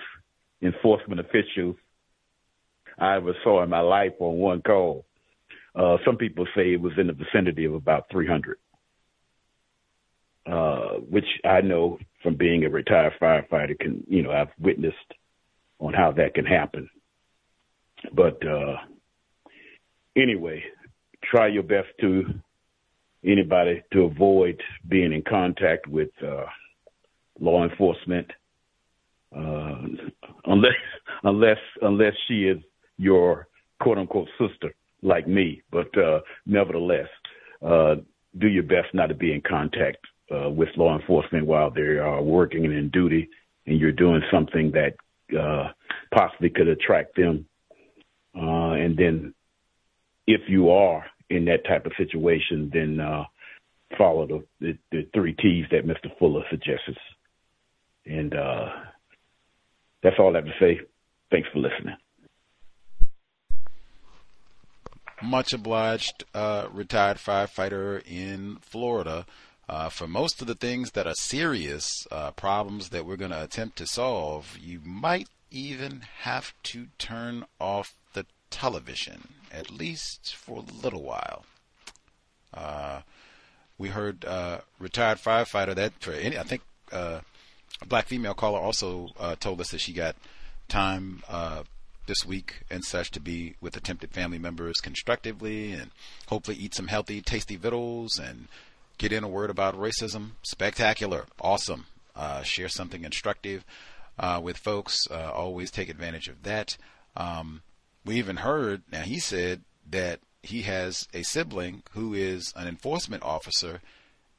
enforcement 0.61 1.19
officials 1.19 1.75
I 2.97 3.15
ever 3.15 3.33
saw 3.43 3.63
in 3.63 3.69
my 3.69 3.79
life 3.79 4.13
on 4.19 4.37
one 4.37 4.61
call. 4.61 5.05
Uh, 5.73 5.97
some 6.05 6.17
people 6.17 6.45
say 6.55 6.73
it 6.73 6.81
was 6.81 6.93
in 6.97 7.07
the 7.07 7.13
vicinity 7.13 7.65
of 7.65 7.73
about 7.73 8.05
300, 8.11 8.57
uh, 10.45 10.99
which 11.09 11.25
I 11.45 11.61
know 11.61 11.97
from 12.21 12.35
being 12.35 12.65
a 12.65 12.69
retired 12.69 13.13
firefighter 13.21 13.79
can, 13.79 14.03
you 14.07 14.21
know, 14.21 14.31
I've 14.31 14.51
witnessed 14.59 14.97
on 15.79 15.93
how 15.93 16.11
that 16.11 16.33
can 16.35 16.45
happen. 16.45 16.89
But 18.13 18.45
uh, 18.45 18.75
anyway, 20.15 20.63
try 21.23 21.47
your 21.47 21.63
best 21.63 21.87
to 22.01 22.23
anybody 23.25 23.83
to 23.93 24.03
avoid 24.03 24.61
being 24.87 25.13
in 25.13 25.23
contact 25.27 25.87
with 25.87 26.09
uh, 26.23 26.45
law 27.39 27.67
enforcement, 27.67 28.27
uh, 29.35 29.81
unless 30.45 30.71
unless 31.23 31.57
unless 31.81 32.13
she 32.27 32.45
is 32.45 32.57
your 32.97 33.47
quote 33.79 33.97
unquote 33.97 34.29
sister 34.39 34.73
like 35.01 35.27
me. 35.27 35.61
But 35.71 35.95
uh, 35.97 36.21
nevertheless, 36.45 37.07
uh, 37.65 37.95
do 38.37 38.47
your 38.47 38.63
best 38.63 38.93
not 38.93 39.07
to 39.07 39.15
be 39.15 39.33
in 39.33 39.41
contact 39.41 39.97
uh, 40.33 40.49
with 40.49 40.69
law 40.77 40.97
enforcement 40.97 41.45
while 41.45 41.69
they 41.69 41.81
are 41.81 42.21
working 42.21 42.65
and 42.65 42.73
in 42.73 42.89
duty, 42.89 43.29
and 43.65 43.79
you're 43.79 43.91
doing 43.91 44.21
something 44.31 44.71
that 44.71 44.95
uh, 45.37 45.71
possibly 46.13 46.49
could 46.49 46.67
attract 46.67 47.15
them. 47.15 47.45
Uh, 48.35 48.71
and 48.73 48.97
then, 48.97 49.33
if 50.27 50.41
you 50.47 50.69
are 50.69 51.05
in 51.31 51.45
that 51.45 51.65
type 51.65 51.85
of 51.85 51.93
situation, 51.97 52.69
then 52.73 52.99
uh, 52.99 53.23
follow 53.97 54.27
the, 54.27 54.43
the, 54.59 54.77
the 54.91 55.07
three 55.13 55.33
T's 55.33 55.65
that 55.71 55.85
Mr. 55.85 56.15
Fuller 56.19 56.43
suggests. 56.49 56.99
And 58.05 58.33
uh, 58.35 58.67
that's 60.03 60.17
all 60.19 60.33
I 60.35 60.39
have 60.39 60.45
to 60.45 60.51
say. 60.59 60.81
Thanks 61.31 61.47
for 61.53 61.59
listening. 61.59 61.95
Much 65.23 65.53
obliged, 65.53 66.23
uh, 66.33 66.67
retired 66.71 67.17
firefighter 67.17 68.01
in 68.09 68.57
Florida. 68.61 69.25
Uh, 69.69 69.87
for 69.87 70.07
most 70.07 70.41
of 70.41 70.47
the 70.47 70.55
things 70.55 70.91
that 70.91 71.07
are 71.07 71.13
serious 71.13 71.87
uh, 72.11 72.31
problems 72.31 72.89
that 72.89 73.05
we're 73.05 73.15
going 73.15 73.31
to 73.31 73.43
attempt 73.43 73.77
to 73.77 73.85
solve, 73.85 74.57
you 74.59 74.81
might 74.83 75.29
even 75.51 76.01
have 76.21 76.53
to 76.63 76.87
turn 76.97 77.45
off 77.59 77.93
the 78.13 78.25
television, 78.51 79.29
at 79.51 79.71
least 79.71 80.35
for 80.35 80.59
a 80.59 80.83
little 80.83 81.01
while. 81.01 81.45
Uh, 82.53 83.01
we 83.77 83.89
heard 83.89 84.23
uh, 84.25 84.59
retired 84.77 85.17
firefighter 85.17 85.73
that 85.73 85.93
for 85.99 86.11
any, 86.11 86.37
I 86.37 86.43
think 86.43 86.61
uh, 86.91 87.21
a 87.81 87.85
black 87.85 88.05
female 88.05 88.35
caller 88.35 88.59
also 88.59 89.09
uh, 89.19 89.35
told 89.35 89.59
us 89.59 89.71
that 89.71 89.81
she 89.81 89.93
got 89.93 90.15
time 90.67 91.23
uh, 91.27 91.63
this 92.05 92.25
week 92.25 92.61
and 92.69 92.83
such 92.83 93.09
to 93.11 93.19
be 93.19 93.55
with 93.61 93.75
attempted 93.75 94.11
family 94.11 94.37
members 94.37 94.79
constructively 94.79 95.71
and 95.71 95.89
hopefully 96.27 96.57
eat 96.57 96.75
some 96.75 96.87
healthy, 96.87 97.21
tasty 97.21 97.55
victuals 97.55 98.19
and 98.19 98.47
get 98.97 99.11
in 99.11 99.23
a 99.23 99.27
word 99.27 99.49
about 99.49 99.75
racism. 99.75 100.31
Spectacular, 100.43 101.25
awesome. 101.39 101.85
Uh, 102.15 102.43
share 102.43 102.69
something 102.69 103.03
instructive 103.03 103.63
with 104.41 104.57
folks. 104.57 105.07
always 105.09 105.71
take 105.71 105.89
advantage 105.89 106.27
of 106.27 106.43
that. 106.43 106.77
Um, 107.17 107.63
we 108.05 108.15
even 108.15 108.37
heard, 108.37 108.83
now 108.91 109.01
he 109.01 109.19
said 109.19 109.61
that 109.89 110.19
he 110.43 110.63
has 110.63 111.07
a 111.13 111.23
sibling 111.23 111.83
who 111.91 112.13
is 112.13 112.53
an 112.55 112.67
enforcement 112.67 113.23
officer. 113.23 113.81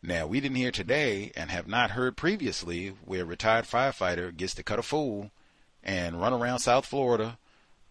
Now, 0.03 0.27
we 0.27 0.41
didn't 0.41 0.57
hear 0.57 0.73
today 0.73 1.31
and 1.37 1.51
have 1.51 1.69
not 1.69 1.93
heard 1.93 2.17
previously 2.17 2.89
where 3.05 3.23
a 3.23 3.27
retired 3.27 3.67
firefighter 3.67 4.37
gets 4.37 4.55
to 4.55 4.65
cut 4.65 4.81
a 4.81 4.83
fool 4.83 5.31
and 5.83 6.21
run 6.21 6.33
around 6.33 6.59
South 6.59 6.87
Florida 6.87 7.39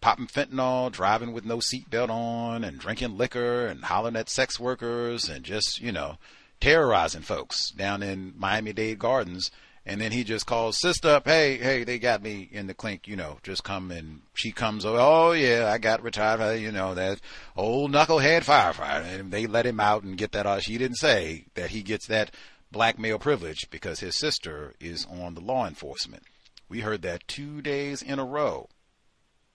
popping 0.02 0.26
fentanyl, 0.26 0.92
driving 0.92 1.32
with 1.32 1.46
no 1.46 1.58
seatbelt 1.58 2.10
on, 2.10 2.64
and 2.64 2.78
drinking 2.78 3.16
liquor 3.16 3.66
and 3.66 3.84
hollering 3.84 4.16
at 4.16 4.28
sex 4.28 4.60
workers 4.60 5.30
and 5.30 5.44
just, 5.44 5.80
you 5.80 5.92
know, 5.92 6.18
terrorizing 6.60 7.22
folks 7.22 7.70
down 7.70 8.02
in 8.02 8.34
Miami 8.36 8.74
Dade 8.74 8.98
Gardens. 8.98 9.50
And 9.84 10.00
then 10.00 10.12
he 10.12 10.22
just 10.22 10.46
calls 10.46 10.78
sister 10.78 11.08
up, 11.08 11.26
hey, 11.26 11.58
hey, 11.58 11.82
they 11.82 11.98
got 11.98 12.22
me 12.22 12.48
in 12.52 12.68
the 12.68 12.74
clink, 12.74 13.08
you 13.08 13.16
know, 13.16 13.38
just 13.42 13.64
come 13.64 13.90
and 13.90 14.22
she 14.32 14.52
comes 14.52 14.84
over, 14.84 14.98
oh 15.00 15.32
yeah, 15.32 15.70
I 15.72 15.78
got 15.78 16.04
retired, 16.04 16.60
you 16.60 16.70
know, 16.70 16.94
that 16.94 17.20
old 17.56 17.90
knucklehead 17.90 18.44
firefighter. 18.44 19.18
And 19.18 19.32
they 19.32 19.46
let 19.46 19.66
him 19.66 19.80
out 19.80 20.04
and 20.04 20.16
get 20.16 20.32
that, 20.32 20.46
uh, 20.46 20.60
she 20.60 20.78
didn't 20.78 20.98
say 20.98 21.46
that 21.54 21.70
he 21.70 21.82
gets 21.82 22.06
that 22.06 22.30
blackmail 22.70 23.18
privilege 23.18 23.68
because 23.70 24.00
his 24.00 24.16
sister 24.16 24.74
is 24.80 25.06
on 25.10 25.34
the 25.34 25.40
law 25.40 25.66
enforcement. 25.66 26.22
We 26.68 26.80
heard 26.80 27.02
that 27.02 27.26
two 27.26 27.60
days 27.60 28.02
in 28.02 28.18
a 28.20 28.24
row. 28.24 28.68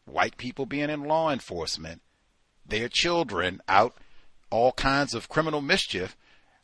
White 0.05 0.37
people 0.37 0.65
being 0.65 0.89
in 0.89 1.05
law 1.05 1.31
enforcement, 1.31 2.01
their 2.65 2.89
children 2.89 3.61
out 3.67 3.95
all 4.49 4.71
kinds 4.73 5.13
of 5.13 5.29
criminal 5.29 5.61
mischief, 5.61 6.15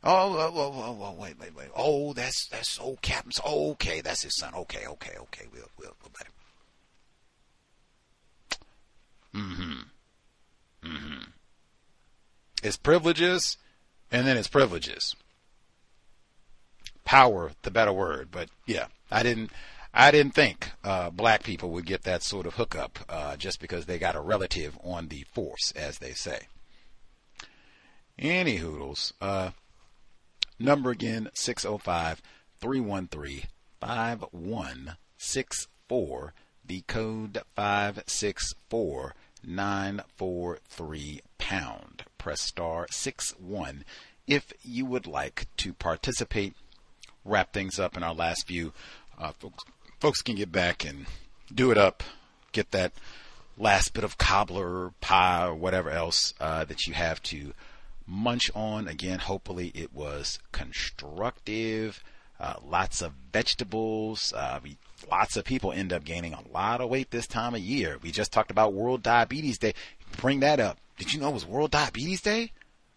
Oh, 0.06 0.36
oh, 0.38 0.52
oh, 0.54 0.98
oh, 1.02 1.16
wait, 1.18 1.40
wait, 1.40 1.56
wait. 1.56 1.70
Oh, 1.76 2.12
that's 2.12 2.48
that's 2.48 2.78
old 2.80 3.02
Captain's. 3.02 3.40
Oh, 3.46 3.72
okay, 3.72 4.02
that's 4.02 4.24
his 4.24 4.36
son. 4.36 4.54
Okay, 4.54 4.86
okay, 4.86 5.14
okay. 5.18 5.46
We'll 5.54 5.70
we'll 5.80 5.96
we'll 6.02 6.12
let 6.18 6.28
him. 6.28 6.34
Mm-hmm. 9.42 10.90
Mm-hmm. 10.90 11.24
It's 12.62 12.76
privileges, 12.76 13.58
and 14.12 14.28
then 14.28 14.36
it's 14.36 14.50
privileges. 14.50 15.16
Power, 17.06 17.52
the 17.62 17.72
better 17.72 17.94
word, 17.94 18.30
but 18.30 18.50
yeah, 18.66 18.88
I 19.10 19.24
didn't. 19.24 19.52
I 19.94 20.10
didn't 20.12 20.34
think 20.34 20.72
uh, 20.84 21.12
black 21.12 21.44
people 21.44 21.70
would 21.70 21.86
get 21.86 22.02
that 22.04 22.24
sort 22.24 22.48
of 22.48 22.56
hookup 22.56 23.00
uh, 23.08 23.38
just 23.38 23.62
because 23.62 23.86
they 23.86 24.00
got 24.00 24.16
a 24.16 24.22
relative 24.22 24.78
on 24.84 25.08
the 25.08 25.24
force, 25.34 25.72
as 25.76 26.00
they 26.00 26.14
say. 26.14 26.48
Any 28.18 28.56
hoodles. 28.56 29.14
Uh, 29.22 29.52
Number 30.60 30.92
again, 30.92 31.30
605 31.34 32.22
313 32.60 33.44
5164. 33.80 36.34
The 36.66 36.82
code 36.88 37.42
564 37.56 39.16
943 39.46 41.22
pound. 41.38 42.04
Press 42.18 42.42
star 42.42 42.88
6 42.90 43.36
1 43.40 43.84
if 44.28 44.54
you 44.64 44.86
would 44.86 45.08
like 45.08 45.48
to 45.58 45.74
participate. 45.74 46.54
Wrap 47.26 47.54
things 47.54 47.80
up 47.80 47.98
in 47.98 48.04
our 48.04 48.14
last 48.14 48.48
view. 48.48 48.74
Uh, 49.20 49.32
folks, 49.34 49.64
folks 50.00 50.22
can 50.22 50.36
get 50.36 50.52
back 50.52 50.86
and 50.86 51.06
do 51.54 51.72
it 51.72 51.78
up. 51.78 52.04
Get 52.52 52.72
that 52.72 52.94
last 53.58 53.94
bit 53.94 54.04
of 54.04 54.18
cobbler, 54.18 54.92
pie, 55.02 55.48
or 55.48 55.56
whatever 55.56 55.90
else 55.90 56.34
uh, 56.40 56.66
that 56.66 56.86
you 56.86 56.94
have 56.94 57.22
to 57.24 57.54
munch 58.06 58.52
on. 58.56 58.88
Again, 58.88 59.20
hopefully 59.20 59.72
it 59.74 59.94
was 59.94 60.40
constructive. 60.52 62.04
Uh, 62.40 62.56
lots 62.66 63.02
of 63.02 63.14
vegetables. 63.32 64.34
Uh, 64.36 64.60
we, 64.64 64.78
lots 65.10 65.38
of 65.38 65.46
people 65.46 65.72
end 65.72 65.94
up 65.94 66.04
gaining 66.04 66.34
a 66.34 66.48
lot 66.52 66.82
of 66.82 66.90
weight 66.90 67.12
this 67.12 67.28
time 67.28 67.54
of 67.54 67.62
year. 67.62 67.98
We 68.02 68.12
just 68.12 68.32
talked 68.32 68.52
about 68.52 68.74
World 68.74 69.04
Diabetes 69.04 69.58
Day. 69.58 69.74
Bring 70.18 70.42
that 70.42 70.60
up. 70.60 70.78
Did 70.98 71.14
you 71.14 71.20
know 71.20 71.30
it 71.30 71.34
was 71.34 71.46
World 71.46 71.72
Diabetes 71.72 72.22
Day 72.22 72.52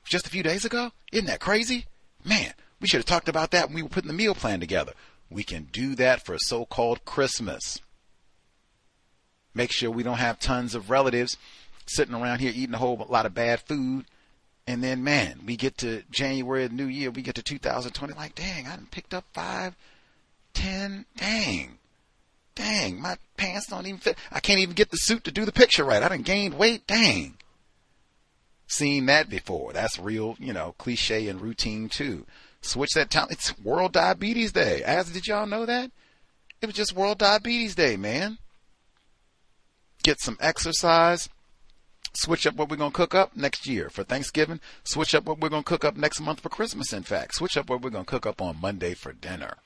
just 0.04 0.26
a 0.26 0.30
few 0.30 0.42
days 0.42 0.64
ago? 0.64 0.90
Isn't 1.12 1.26
that 1.26 1.40
crazy? 1.40 1.86
Man, 2.24 2.52
we 2.80 2.88
should 2.88 2.98
have 2.98 3.06
talked 3.06 3.28
about 3.28 3.52
that 3.52 3.66
when 3.66 3.76
we 3.76 3.82
were 3.82 3.88
putting 3.88 4.08
the 4.08 4.14
meal 4.14 4.34
plan 4.34 4.60
together. 4.60 4.92
We 5.30 5.42
can 5.42 5.68
do 5.72 5.94
that 5.96 6.24
for 6.24 6.36
so-called 6.38 7.04
Christmas. 7.04 7.80
Make 9.54 9.72
sure 9.72 9.90
we 9.90 10.02
don't 10.02 10.18
have 10.18 10.38
tons 10.38 10.74
of 10.74 10.90
relatives 10.90 11.36
sitting 11.86 12.14
around 12.14 12.40
here 12.40 12.52
eating 12.54 12.74
a 12.74 12.78
whole 12.78 13.04
lot 13.08 13.26
of 13.26 13.34
bad 13.34 13.60
food 13.60 14.04
and 14.66 14.82
then, 14.82 15.04
man, 15.04 15.42
we 15.46 15.56
get 15.56 15.78
to 15.78 16.02
January, 16.10 16.64
of 16.64 16.72
New 16.72 16.86
Year, 16.86 17.10
we 17.10 17.22
get 17.22 17.36
to 17.36 17.42
2020, 17.42 18.14
like, 18.14 18.34
dang, 18.34 18.66
I 18.66 18.76
picked 18.90 19.14
up 19.14 19.24
five, 19.32 19.76
ten, 20.54 21.06
dang, 21.16 21.78
dang, 22.54 23.00
my 23.00 23.16
pants 23.36 23.68
don't 23.68 23.86
even 23.86 24.00
fit. 24.00 24.18
I 24.32 24.40
can't 24.40 24.58
even 24.58 24.74
get 24.74 24.90
the 24.90 24.96
suit 24.96 25.22
to 25.24 25.30
do 25.30 25.44
the 25.44 25.52
picture 25.52 25.84
right. 25.84 26.02
I 26.02 26.08
done 26.08 26.22
gained 26.22 26.54
weight, 26.54 26.86
dang. 26.86 27.36
Seen 28.66 29.06
that 29.06 29.28
before. 29.28 29.72
That's 29.72 29.98
real, 29.98 30.36
you 30.40 30.52
know, 30.52 30.74
cliche 30.78 31.28
and 31.28 31.40
routine 31.40 31.88
too. 31.88 32.26
Switch 32.60 32.90
that 32.94 33.10
time. 33.10 33.28
It's 33.30 33.56
World 33.60 33.92
Diabetes 33.92 34.50
Day. 34.50 34.82
As 34.82 35.12
did 35.12 35.28
y'all 35.28 35.46
know 35.46 35.66
that? 35.66 35.92
It 36.60 36.66
was 36.66 36.74
just 36.74 36.96
World 36.96 37.18
Diabetes 37.18 37.76
Day, 37.76 37.96
man. 37.96 38.38
Get 40.02 40.20
some 40.20 40.36
exercise 40.40 41.28
switch 42.16 42.46
up 42.46 42.54
what 42.56 42.68
we're 42.68 42.76
going 42.76 42.90
to 42.90 42.96
cook 42.96 43.14
up 43.14 43.36
next 43.36 43.66
year 43.66 43.90
for 43.90 44.04
Thanksgiving, 44.04 44.60
switch 44.84 45.14
up 45.14 45.24
what 45.24 45.38
we're 45.38 45.48
going 45.48 45.62
to 45.62 45.68
cook 45.68 45.84
up 45.84 45.96
next 45.96 46.20
month 46.20 46.40
for 46.40 46.48
Christmas, 46.48 46.92
in 46.92 47.02
fact, 47.02 47.34
switch 47.34 47.56
up 47.56 47.68
what 47.68 47.82
we're 47.82 47.90
going 47.90 48.04
to 48.04 48.10
cook 48.10 48.26
up 48.26 48.40
on 48.40 48.60
Monday 48.60 48.94
for 48.94 49.12
dinner. 49.12 49.58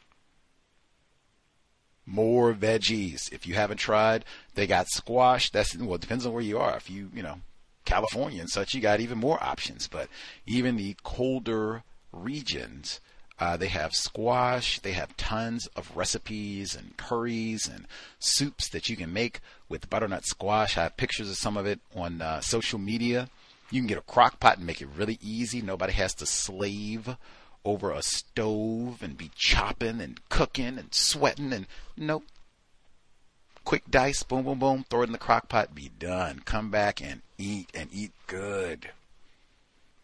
More 2.06 2.52
veggies. 2.52 3.32
If 3.32 3.46
you 3.46 3.54
haven't 3.54 3.76
tried, 3.76 4.24
they 4.54 4.66
got 4.66 4.88
squash. 4.88 5.50
That's, 5.50 5.76
well, 5.76 5.94
it 5.94 6.00
depends 6.00 6.26
on 6.26 6.32
where 6.32 6.42
you 6.42 6.58
are. 6.58 6.76
If 6.76 6.90
you, 6.90 7.10
you 7.14 7.22
know, 7.22 7.40
California 7.84 8.40
and 8.40 8.50
such, 8.50 8.74
you 8.74 8.80
got 8.80 9.00
even 9.00 9.18
more 9.18 9.40
options. 9.42 9.86
But 9.86 10.08
even 10.46 10.76
the 10.76 10.96
colder 11.04 11.84
regions, 12.12 13.00
uh, 13.40 13.56
they 13.56 13.68
have 13.68 13.94
squash. 13.94 14.78
They 14.80 14.92
have 14.92 15.16
tons 15.16 15.66
of 15.74 15.96
recipes 15.96 16.76
and 16.76 16.96
curries 16.98 17.66
and 17.66 17.86
soups 18.18 18.68
that 18.68 18.90
you 18.90 18.96
can 18.96 19.12
make 19.12 19.40
with 19.68 19.88
butternut 19.88 20.26
squash. 20.26 20.76
I 20.76 20.82
have 20.82 20.98
pictures 20.98 21.30
of 21.30 21.36
some 21.36 21.56
of 21.56 21.64
it 21.66 21.80
on 21.96 22.20
uh, 22.20 22.40
social 22.40 22.78
media. 22.78 23.30
You 23.70 23.80
can 23.80 23.86
get 23.86 23.98
a 23.98 24.02
crock 24.02 24.40
pot 24.40 24.58
and 24.58 24.66
make 24.66 24.82
it 24.82 24.88
really 24.94 25.18
easy. 25.22 25.62
Nobody 25.62 25.94
has 25.94 26.12
to 26.14 26.26
slave 26.26 27.16
over 27.64 27.90
a 27.90 28.02
stove 28.02 29.02
and 29.02 29.16
be 29.16 29.30
chopping 29.34 30.00
and 30.00 30.20
cooking 30.28 30.78
and 30.78 30.92
sweating 30.92 31.52
and 31.52 31.66
nope. 31.96 32.24
Quick 33.64 33.90
dice, 33.90 34.22
boom, 34.22 34.44
boom, 34.44 34.58
boom, 34.58 34.84
throw 34.88 35.02
it 35.02 35.06
in 35.06 35.12
the 35.12 35.18
crock 35.18 35.48
pot, 35.48 35.74
be 35.74 35.90
done. 35.98 36.42
Come 36.44 36.70
back 36.70 37.02
and 37.02 37.22
eat 37.38 37.70
and 37.74 37.88
eat 37.92 38.12
good 38.26 38.90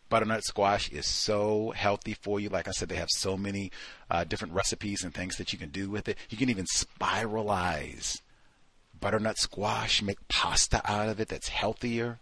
butternut 0.08 0.44
squash 0.44 0.90
is 0.90 1.06
so 1.06 1.72
healthy 1.76 2.14
for 2.14 2.40
you. 2.40 2.48
Like 2.48 2.68
I 2.68 2.72
said, 2.72 2.88
they 2.88 2.96
have 2.96 3.10
so 3.10 3.36
many 3.36 3.70
uh, 4.10 4.24
different 4.24 4.54
recipes 4.54 5.02
and 5.02 5.12
things 5.14 5.36
that 5.36 5.52
you 5.52 5.58
can 5.58 5.70
do 5.70 5.90
with 5.90 6.08
it. 6.08 6.16
You 6.30 6.38
can 6.38 6.50
even 6.50 6.66
spiralize 6.66 8.20
butternut 9.00 9.38
squash, 9.38 10.02
make 10.02 10.26
pasta 10.28 10.80
out 10.84 11.08
of 11.08 11.20
it 11.20 11.28
that's 11.28 11.48
healthier. 11.48 12.18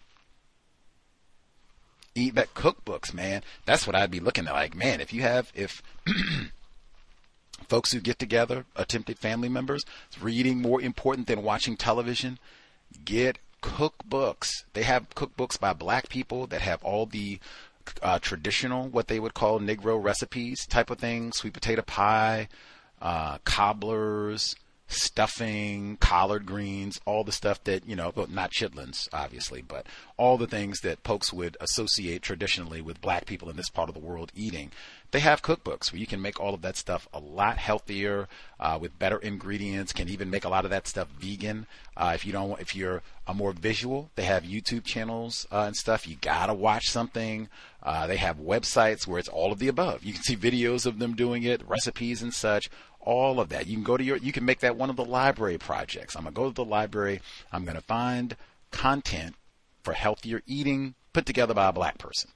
Eat 2.15 2.35
that 2.37 2.55
cookbooks, 2.55 3.13
man. 3.13 3.43
That's 3.67 3.87
what 3.87 3.97
I'd 3.97 4.11
be 4.11 4.21
looking 4.21 4.47
at. 4.47 4.53
Like, 4.53 4.77
man, 4.77 5.01
if 5.01 5.13
you 5.13 5.23
have, 5.23 5.51
if 5.55 5.83
folks 7.69 7.93
who 7.93 8.01
get 8.01 8.19
together, 8.19 8.67
attempted 8.77 9.19
family 9.19 9.49
members, 9.49 9.85
reading 10.21 10.61
more 10.61 10.81
important 10.81 11.27
than 11.27 11.43
watching 11.43 11.77
television, 11.77 12.39
get 13.05 13.39
cookbooks. 13.65 14.65
They 14.75 14.83
have 14.83 15.15
cookbooks 15.15 15.59
by 15.59 15.73
black 15.73 16.09
people 16.09 16.47
that 16.49 16.61
have 16.61 16.85
all 16.85 17.07
the 17.07 17.41
uh, 18.03 18.19
traditional, 18.19 18.89
what 18.89 19.09
they 19.09 19.21
would 19.21 19.35
call 19.35 19.61
Negro 19.61 20.03
recipes 20.03 20.67
type 20.67 20.91
of 20.91 20.99
things, 20.99 21.37
sweet 21.37 21.53
potato 21.53 21.83
pie, 21.83 22.49
uh, 23.01 23.39
cobblers, 23.45 24.57
stuffing, 24.95 25.97
collard 25.99 26.47
greens, 26.47 27.01
all 27.05 27.25
the 27.25 27.33
stuff 27.33 27.63
that, 27.65 27.87
you 27.89 27.97
know, 27.97 28.13
well, 28.15 28.27
not 28.29 28.51
chitlins, 28.51 29.09
obviously, 29.13 29.63
but 29.63 29.87
all 30.17 30.39
the 30.39 30.47
things 30.47 30.81
that 30.81 31.03
folks 31.05 31.33
would 31.33 31.57
associate 31.61 32.23
traditionally 32.23 32.81
with 32.81 33.01
black 33.01 33.27
people 33.27 33.51
in 33.51 33.57
this 33.57 33.71
part 33.71 33.89
of 33.89 33.95
the 33.95 34.01
world 34.01 34.33
eating. 34.35 34.71
They 35.11 35.21
have 35.21 35.43
cookbooks 35.43 35.93
where 35.93 36.01
you 36.01 36.09
can 36.09 36.21
make 36.21 36.41
all 36.41 36.55
of 36.55 36.63
that 36.63 36.77
stuff 36.77 37.07
a 37.13 37.21
lot 37.21 37.57
healthier, 37.57 38.27
uh, 38.59 38.79
with 38.81 38.99
better 38.99 39.19
ingredients, 39.19 39.93
can 39.93 40.09
even 40.09 40.29
make 40.29 40.45
a 40.45 40.49
lot 40.49 40.65
of 40.65 40.73
that 40.73 40.89
stuff 40.89 41.07
vegan. 41.21 41.67
Uh, 41.97 42.13
if 42.15 42.27
you 42.27 42.33
don't, 42.33 42.61
if 42.61 42.75
you're 42.75 43.01
a 43.27 43.35
more 43.35 43.53
visual, 43.53 44.11
they 44.17 44.25
have 44.25 44.43
YouTube 44.43 44.85
channels 44.85 45.47
uh, 45.53 45.65
and 45.67 45.77
stuff. 45.77 46.09
You 46.09 46.17
gotta 46.21 46.53
watch 46.53 46.89
something. 46.89 47.49
Uh, 47.81 48.07
they 48.07 48.17
have 48.17 48.39
websites 48.39 49.07
where 49.07 49.19
it's 49.19 49.29
all 49.29 49.53
of 49.53 49.59
the 49.59 49.69
above. 49.69 50.03
You 50.03 50.15
can 50.15 50.23
see 50.23 50.37
videos 50.37 50.85
of 50.85 50.99
them 50.99 51.15
doing 51.15 51.45
it, 51.45 51.63
recipes 51.69 52.23
and 52.23 52.35
such 52.35 52.69
all 53.05 53.41
of 53.41 53.51
that. 53.51 53.67
You 53.67 53.77
can 53.77 53.85
go 53.85 53.97
to 53.97 54.05
your, 54.05 54.17
you 54.17 54.33
can 54.33 54.45
make 54.45 54.61
that 54.61 54.77
one 54.77 54.91
of 54.91 54.97
the 54.97 55.05
library 55.05 55.59
projects. 55.59 56.17
I'm 56.17 56.23
going 56.25 56.35
to 56.35 56.41
go 56.41 56.49
to 56.49 56.55
the 56.55 56.65
library. 56.65 57.21
I'm 57.53 57.65
going 57.65 57.77
to 57.77 57.83
find 57.83 58.37
content 58.71 59.37
for 59.83 59.93
healthier 59.93 60.43
eating 60.47 60.95
put 61.13 61.27
together 61.27 61.55
by 61.55 61.69
a 61.69 61.73
black 61.73 61.99
person 61.99 62.31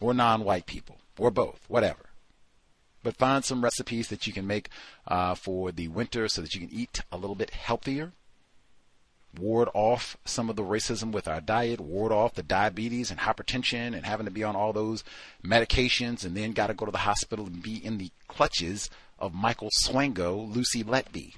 or 0.00 0.12
non-white 0.12 0.66
people 0.66 0.98
or 1.18 1.30
both, 1.30 1.64
whatever. 1.68 2.10
But 3.02 3.16
find 3.16 3.44
some 3.44 3.62
recipes 3.62 4.08
that 4.08 4.26
you 4.26 4.32
can 4.32 4.46
make 4.46 4.68
uh, 5.06 5.34
for 5.34 5.72
the 5.72 5.88
winter 5.88 6.28
so 6.28 6.42
that 6.42 6.54
you 6.54 6.60
can 6.60 6.76
eat 6.76 7.02
a 7.10 7.16
little 7.16 7.36
bit 7.36 7.50
healthier. 7.50 8.12
Ward 9.38 9.68
off 9.74 10.16
some 10.24 10.50
of 10.50 10.56
the 10.56 10.64
racism 10.64 11.12
with 11.12 11.28
our 11.28 11.40
diet, 11.40 11.80
ward 11.80 12.10
off 12.10 12.34
the 12.34 12.42
diabetes 12.42 13.10
and 13.10 13.20
hypertension 13.20 13.94
and 13.94 14.04
having 14.04 14.26
to 14.26 14.32
be 14.32 14.42
on 14.42 14.56
all 14.56 14.72
those 14.72 15.04
medications 15.44 16.24
and 16.24 16.36
then 16.36 16.52
got 16.52 16.66
to 16.66 16.74
go 16.74 16.84
to 16.84 16.90
the 16.90 16.98
hospital 16.98 17.46
and 17.46 17.62
be 17.62 17.76
in 17.76 17.98
the 17.98 18.10
clutches 18.26 18.90
of 19.20 19.34
Michael 19.34 19.70
Swango, 19.84 20.52
Lucy 20.54 20.82
Letby. 20.82 21.34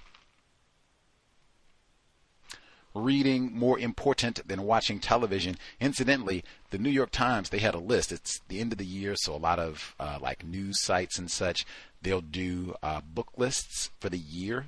reading 2.94 3.57
more 3.57 3.78
important 3.78 4.47
than 4.47 4.62
watching 4.62 4.99
television? 4.99 5.57
Incidentally, 5.81 6.44
the 6.70 6.78
New 6.78 6.91
York 6.91 7.11
Times 7.11 7.49
they 7.49 7.59
had 7.59 7.75
a 7.75 7.78
list. 7.78 8.12
It's 8.12 8.41
the 8.49 8.61
end 8.61 8.73
of 8.73 8.78
the 8.78 8.85
year, 8.85 9.15
so 9.17 9.35
a 9.35 9.36
lot 9.36 9.59
of 9.59 9.94
uh, 9.99 10.19
like 10.20 10.44
news 10.44 10.83
sites 10.83 11.19
and 11.19 11.31
such 11.31 11.65
they'll 12.02 12.20
do 12.20 12.75
uh, 12.83 13.01
book 13.01 13.28
lists 13.36 13.91
for 14.01 14.09
the 14.09 14.19
year. 14.19 14.67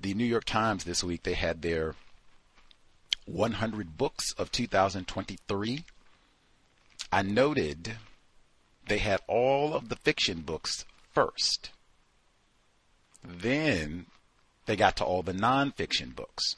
The 0.00 0.14
New 0.14 0.24
York 0.24 0.44
Times 0.44 0.84
this 0.84 1.02
week 1.02 1.24
they 1.24 1.34
had 1.34 1.62
their 1.62 1.96
100 3.26 3.98
books 3.98 4.32
of 4.32 4.50
2023. 4.52 5.84
I 7.12 7.22
noted 7.22 7.96
they 8.86 8.98
had 8.98 9.20
all 9.26 9.74
of 9.74 9.88
the 9.88 9.96
fiction 9.96 10.40
books 10.40 10.84
first. 11.12 11.70
Then 13.22 14.06
they 14.66 14.76
got 14.76 14.96
to 14.96 15.04
all 15.04 15.22
the 15.22 15.32
nonfiction 15.32 16.14
books. 16.14 16.56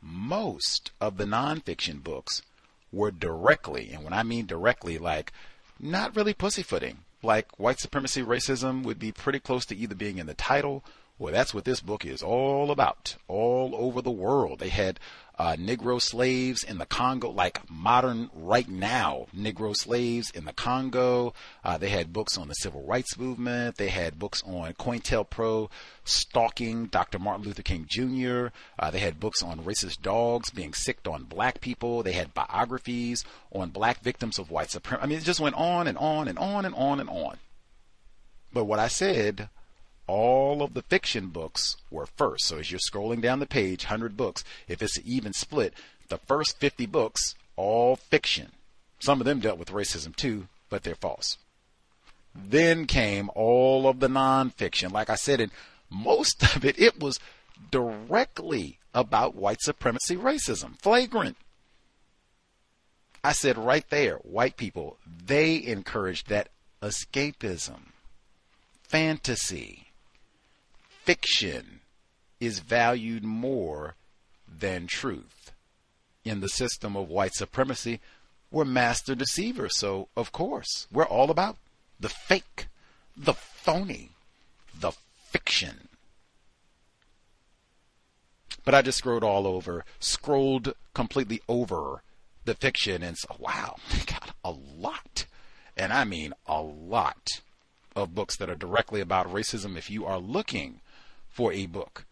Most 0.00 0.90
of 1.00 1.16
the 1.16 1.24
nonfiction 1.24 2.02
books 2.02 2.42
were 2.92 3.10
directly, 3.10 3.90
and 3.92 4.04
when 4.04 4.12
I 4.12 4.22
mean 4.22 4.46
directly, 4.46 4.98
like 4.98 5.32
not 5.80 6.14
really 6.16 6.34
pussyfooting. 6.34 6.98
Like 7.22 7.58
white 7.58 7.80
supremacy, 7.80 8.22
racism 8.22 8.82
would 8.84 8.98
be 8.98 9.10
pretty 9.10 9.40
close 9.40 9.64
to 9.66 9.76
either 9.76 9.94
being 9.94 10.18
in 10.18 10.26
the 10.26 10.34
title 10.34 10.84
well, 11.18 11.32
that's 11.32 11.54
what 11.54 11.64
this 11.64 11.80
book 11.80 12.04
is 12.04 12.22
all 12.22 12.70
about. 12.70 13.16
All 13.26 13.74
over 13.74 14.02
the 14.02 14.10
world, 14.10 14.58
they 14.58 14.68
had 14.68 15.00
uh, 15.38 15.54
Negro 15.56 16.00
slaves 16.00 16.64
in 16.64 16.78
the 16.78 16.86
Congo, 16.86 17.30
like 17.30 17.68
modern 17.70 18.30
right 18.34 18.68
now 18.68 19.26
Negro 19.36 19.74
slaves 19.76 20.30
in 20.30 20.44
the 20.44 20.52
Congo. 20.52 21.34
Uh, 21.64 21.76
they 21.76 21.90
had 21.90 22.12
books 22.12 22.38
on 22.38 22.48
the 22.48 22.54
civil 22.54 22.82
rights 22.84 23.18
movement. 23.18 23.76
They 23.76 23.88
had 23.88 24.18
books 24.18 24.42
on 24.46 24.72
COINTELPRO 24.74 25.70
stalking 26.04 26.86
Dr. 26.86 27.18
Martin 27.18 27.44
Luther 27.44 27.62
King 27.62 27.86
Jr. 27.88 28.48
Uh, 28.78 28.90
they 28.90 29.00
had 29.00 29.20
books 29.20 29.42
on 29.42 29.64
racist 29.64 30.00
dogs 30.02 30.50
being 30.50 30.72
sicked 30.72 31.06
on 31.06 31.24
black 31.24 31.60
people. 31.60 32.02
They 32.02 32.12
had 32.12 32.32
biographies 32.32 33.24
on 33.52 33.70
black 33.70 34.00
victims 34.02 34.38
of 34.38 34.50
white 34.50 34.70
supremacy. 34.70 35.04
I 35.04 35.06
mean, 35.06 35.18
it 35.18 35.24
just 35.24 35.40
went 35.40 35.56
on 35.56 35.86
and 35.86 35.98
on 35.98 36.28
and 36.28 36.38
on 36.38 36.64
and 36.64 36.74
on 36.74 37.00
and 37.00 37.10
on. 37.10 37.36
But 38.52 38.64
what 38.64 38.78
I 38.78 38.88
said 38.88 39.50
all 40.06 40.62
of 40.62 40.74
the 40.74 40.82
fiction 40.82 41.28
books 41.28 41.76
were 41.90 42.06
first. 42.06 42.46
So 42.46 42.58
as 42.58 42.70
you're 42.70 42.80
scrolling 42.80 43.20
down 43.20 43.40
the 43.40 43.46
page, 43.46 43.84
100 43.84 44.16
books, 44.16 44.44
if 44.68 44.82
it's 44.82 44.98
an 44.98 45.04
even 45.06 45.32
split, 45.32 45.74
the 46.08 46.18
first 46.18 46.58
50 46.58 46.86
books, 46.86 47.34
all 47.56 47.96
fiction. 47.96 48.52
Some 49.00 49.20
of 49.20 49.24
them 49.24 49.40
dealt 49.40 49.58
with 49.58 49.70
racism 49.70 50.14
too, 50.14 50.48
but 50.68 50.82
they're 50.82 50.94
false. 50.94 51.38
Then 52.34 52.86
came 52.86 53.30
all 53.34 53.88
of 53.88 54.00
the 54.00 54.08
nonfiction. 54.08 54.92
Like 54.92 55.10
I 55.10 55.16
said, 55.16 55.40
and 55.40 55.52
most 55.90 56.42
of 56.56 56.64
it, 56.64 56.78
it 56.78 57.00
was 57.00 57.18
directly 57.70 58.78
about 58.94 59.34
white 59.34 59.60
supremacy 59.60 60.16
racism, 60.16 60.78
flagrant. 60.80 61.36
I 63.24 63.32
said 63.32 63.58
right 63.58 63.88
there, 63.90 64.16
white 64.18 64.56
people, 64.56 64.98
they 65.04 65.62
encouraged 65.62 66.28
that 66.28 66.48
escapism, 66.80 67.80
fantasy, 68.84 69.85
fiction 71.06 71.80
is 72.40 72.58
valued 72.58 73.24
more 73.24 73.94
than 74.46 74.86
truth. 74.86 75.52
In 76.24 76.40
the 76.40 76.48
system 76.48 76.96
of 76.96 77.08
white 77.08 77.34
supremacy, 77.34 78.00
we're 78.50 78.64
master 78.64 79.14
deceivers. 79.14 79.78
So, 79.78 80.08
of 80.16 80.32
course, 80.32 80.88
we're 80.92 81.06
all 81.06 81.30
about 81.30 81.56
the 81.98 82.08
fake, 82.08 82.66
the 83.16 83.32
phony, 83.32 84.10
the 84.78 84.92
fiction. 85.30 85.88
But 88.64 88.74
I 88.74 88.82
just 88.82 88.98
scrolled 88.98 89.22
all 89.22 89.46
over, 89.46 89.84
scrolled 90.00 90.74
completely 90.92 91.40
over 91.48 92.02
the 92.44 92.54
fiction 92.54 93.04
and 93.04 93.16
said, 93.16 93.38
wow, 93.38 93.76
they 93.92 94.04
got 94.04 94.34
a 94.44 94.50
lot. 94.50 95.26
And 95.76 95.92
I 95.92 96.04
mean 96.04 96.32
a 96.46 96.60
lot 96.60 97.28
of 97.94 98.14
books 98.14 98.36
that 98.38 98.50
are 98.50 98.56
directly 98.56 99.00
about 99.00 99.32
racism. 99.32 99.76
If 99.76 99.90
you 99.90 100.04
are 100.04 100.18
looking 100.18 100.80
for 101.36 101.52
a 101.52 101.66
book 101.66 102.06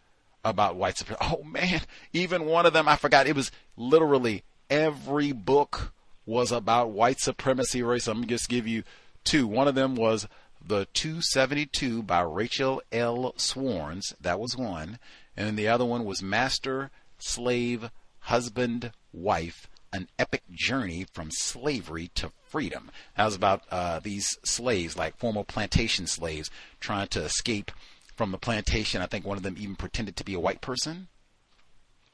about 0.45 0.77
white 0.77 0.99
supremacy. 0.99 1.27
Oh 1.33 1.43
man, 1.43 1.81
even 2.13 2.45
one 2.45 2.67
of 2.67 2.75
them, 2.75 2.87
I 2.87 2.97
forgot, 2.97 3.27
it 3.27 3.35
was 3.35 3.51
literally 3.75 4.45
every 4.69 5.33
book 5.33 5.95
was 6.27 6.53
about 6.53 6.91
white 6.91 7.21
supremacy 7.21 7.83
race. 7.83 8.07
I'm 8.07 8.27
just 8.27 8.51
give 8.51 8.67
you 8.67 8.83
two. 9.25 9.47
One 9.47 9.67
of 9.67 9.75
them 9.75 9.95
was 9.95 10.29
The 10.65 10.87
272 10.93 12.03
by 12.03 12.21
Rachel 12.21 12.83
L. 12.93 13.33
Swarns. 13.39 14.15
That 14.21 14.39
was 14.39 14.57
one. 14.57 14.99
And 15.37 15.47
then 15.47 15.57
the 15.57 15.69
other 15.69 15.87
one 15.87 16.05
was 16.05 16.23
Master, 16.23 16.91
Slave, 17.19 17.91
Husband, 18.21 18.93
Wife, 19.13 19.69
An 19.91 20.09
Epic 20.19 20.43
Journey 20.53 21.07
from 21.13 21.31
Slavery 21.31 22.11
to 22.17 22.31
Freedom. 22.47 22.91
That 23.17 23.25
was 23.25 23.35
about 23.35 23.63
uh, 23.71 24.01
these 24.01 24.29
slaves, 24.45 24.97
like 24.97 25.17
former 25.17 25.45
plantation 25.45 26.07
slaves, 26.07 26.51
trying 26.79 27.09
to 27.09 27.23
escape 27.23 27.73
from 28.17 28.33
the 28.33 28.39
plantation. 28.39 29.03
I 29.03 29.07
think 29.07 29.25
one 29.25 29.37
of 29.37 29.43
them 29.43 29.57
even 29.59 29.77
pretended 29.77 30.17
to 30.17 30.25
be 30.25 30.35
a 30.35 30.41
white 30.41 30.61
person. 30.61 31.09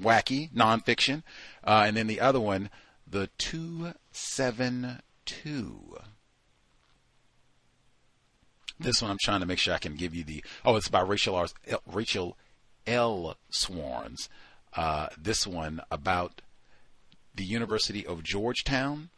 Wacky, 0.00 0.50
nonfiction. 0.52 1.22
Uh, 1.62 1.84
and 1.86 1.96
then 1.96 2.06
the 2.06 2.20
other 2.20 2.40
one, 2.40 2.70
the 3.06 3.28
272. 3.38 5.98
This 8.78 9.02
one 9.02 9.10
I'm 9.10 9.18
trying 9.20 9.40
to 9.40 9.46
make 9.46 9.58
sure 9.58 9.74
I 9.74 9.78
can 9.78 9.94
give 9.94 10.14
you 10.14 10.24
the. 10.24 10.42
Oh, 10.64 10.76
it's 10.76 10.88
by 10.88 11.02
Rachel 11.02 11.34
R. 11.34 11.48
Rachel 11.86 12.38
L. 12.86 13.36
Swarns. 13.52 14.28
Uh, 14.74 15.08
this 15.18 15.46
one 15.46 15.82
about 15.90 16.40
the 17.34 17.44
University 17.44 18.06
of 18.06 18.22
Georgetown. 18.22 19.10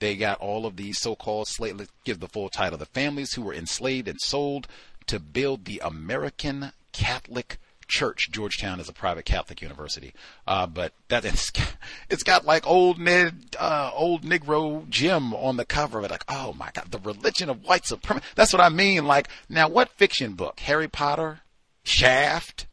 They 0.00 0.16
got 0.16 0.38
all 0.38 0.66
of 0.66 0.76
these 0.76 0.98
so-called 0.98 1.48
slave. 1.48 1.78
Let's 1.78 1.92
give 2.04 2.20
the 2.20 2.28
full 2.28 2.50
title: 2.50 2.76
the 2.76 2.84
families 2.84 3.32
who 3.32 3.42
were 3.42 3.54
enslaved 3.54 4.06
and 4.06 4.20
sold 4.20 4.68
to 5.06 5.18
build 5.18 5.64
the 5.64 5.80
American 5.84 6.72
Catholic 6.92 7.58
Church. 7.86 8.30
Georgetown 8.30 8.80
is 8.80 8.88
a 8.88 8.92
private 8.92 9.24
Catholic 9.24 9.60
university, 9.60 10.14
uh, 10.46 10.66
but 10.66 10.92
that 11.08 11.24
is, 11.24 11.52
it's 12.10 12.22
got 12.22 12.44
like 12.44 12.66
old 12.66 12.98
Ned, 12.98 13.56
uh, 13.58 13.90
old 13.94 14.22
Negro 14.22 14.88
Jim 14.88 15.34
on 15.34 15.56
the 15.56 15.64
cover 15.64 15.98
of 15.98 16.04
it. 16.04 16.10
Like, 16.10 16.24
oh 16.28 16.54
my 16.54 16.70
God, 16.72 16.90
the 16.90 16.98
religion 16.98 17.50
of 17.50 17.62
white 17.64 17.84
supremacy. 17.84 18.26
That's 18.34 18.52
what 18.52 18.62
I 18.62 18.68
mean. 18.68 19.04
Like, 19.06 19.28
now 19.48 19.68
what 19.68 19.90
fiction 19.90 20.32
book? 20.32 20.60
Harry 20.60 20.88
Potter, 20.88 21.40
Shaft. 21.82 22.66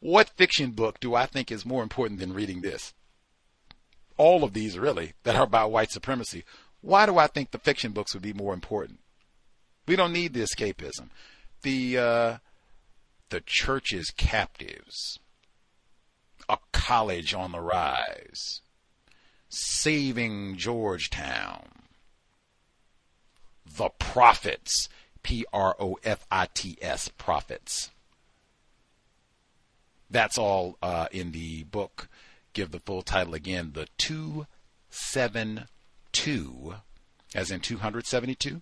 What 0.00 0.30
fiction 0.30 0.72
book 0.72 1.00
do 1.00 1.14
I 1.14 1.26
think 1.26 1.50
is 1.50 1.64
more 1.64 1.82
important 1.82 2.18
than 2.20 2.34
reading 2.34 2.60
this? 2.60 2.92
All 4.16 4.44
of 4.44 4.52
these 4.52 4.78
really 4.78 5.12
that 5.22 5.36
are 5.36 5.44
about 5.44 5.70
white 5.70 5.90
supremacy. 5.90 6.44
Why 6.80 7.06
do 7.06 7.16
I 7.18 7.28
think 7.28 7.52
the 7.52 7.58
fiction 7.58 7.92
books 7.92 8.12
would 8.12 8.22
be 8.22 8.32
more 8.32 8.52
important? 8.52 8.98
We 9.86 9.96
don't 9.96 10.12
need 10.12 10.34
the 10.34 10.42
escapism 10.42 11.08
the 11.62 11.98
uh, 11.98 12.36
the 13.30 13.40
church's 13.40 14.10
captives, 14.10 15.18
a 16.48 16.58
college 16.72 17.34
on 17.34 17.52
the 17.52 17.60
rise, 17.60 18.60
saving 19.48 20.56
Georgetown, 20.56 21.68
the 23.64 23.88
profits, 23.98 24.88
P 25.22 25.44
R 25.52 25.74
O 25.78 25.98
F 26.04 26.26
I 26.30 26.48
T 26.52 26.76
S, 26.82 27.08
profits. 27.08 27.90
That's 30.10 30.36
all 30.36 30.76
uh, 30.82 31.06
in 31.10 31.32
the 31.32 31.64
book. 31.64 32.08
Give 32.52 32.70
the 32.70 32.80
full 32.80 33.00
title 33.00 33.32
again: 33.32 33.70
the 33.72 33.88
two 33.96 34.46
seven 34.90 35.68
two, 36.12 36.74
as 37.34 37.50
in 37.50 37.60
two 37.60 37.78
hundred 37.78 38.06
seventy 38.06 38.34
two 38.34 38.60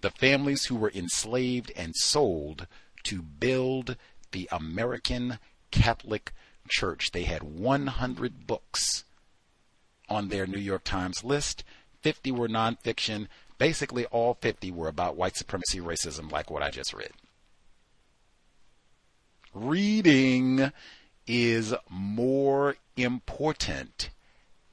the 0.00 0.10
families 0.10 0.66
who 0.66 0.76
were 0.76 0.92
enslaved 0.94 1.72
and 1.76 1.94
sold 1.96 2.66
to 3.04 3.22
build 3.22 3.96
the 4.32 4.48
American 4.52 5.38
Catholic 5.70 6.32
Church. 6.68 7.10
They 7.12 7.24
had 7.24 7.42
100 7.42 8.46
books 8.46 9.04
on 10.08 10.28
their 10.28 10.46
New 10.46 10.58
York 10.58 10.84
Times 10.84 11.24
list. 11.24 11.64
50 12.02 12.32
were 12.32 12.48
nonfiction. 12.48 13.26
Basically, 13.58 14.06
all 14.06 14.34
50 14.34 14.70
were 14.70 14.88
about 14.88 15.16
white 15.16 15.36
supremacy, 15.36 15.80
racism, 15.80 16.30
like 16.30 16.50
what 16.50 16.62
I 16.62 16.70
just 16.70 16.92
read. 16.92 17.10
Reading 19.54 20.70
is 21.26 21.74
more 21.90 22.76
important 22.96 24.10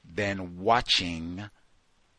than 0.04 0.60
watching 0.60 1.50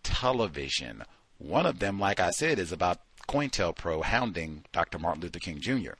television 0.02 1.04
one 1.38 1.66
of 1.66 1.78
them, 1.78 1.98
like 1.98 2.20
I 2.20 2.30
said, 2.30 2.58
is 2.58 2.72
about 2.72 3.00
COINTELPRO 3.28 4.04
hounding 4.04 4.64
Dr. 4.72 4.98
Martin 4.98 5.22
Luther 5.22 5.38
King 5.38 5.60
Jr. 5.60 5.92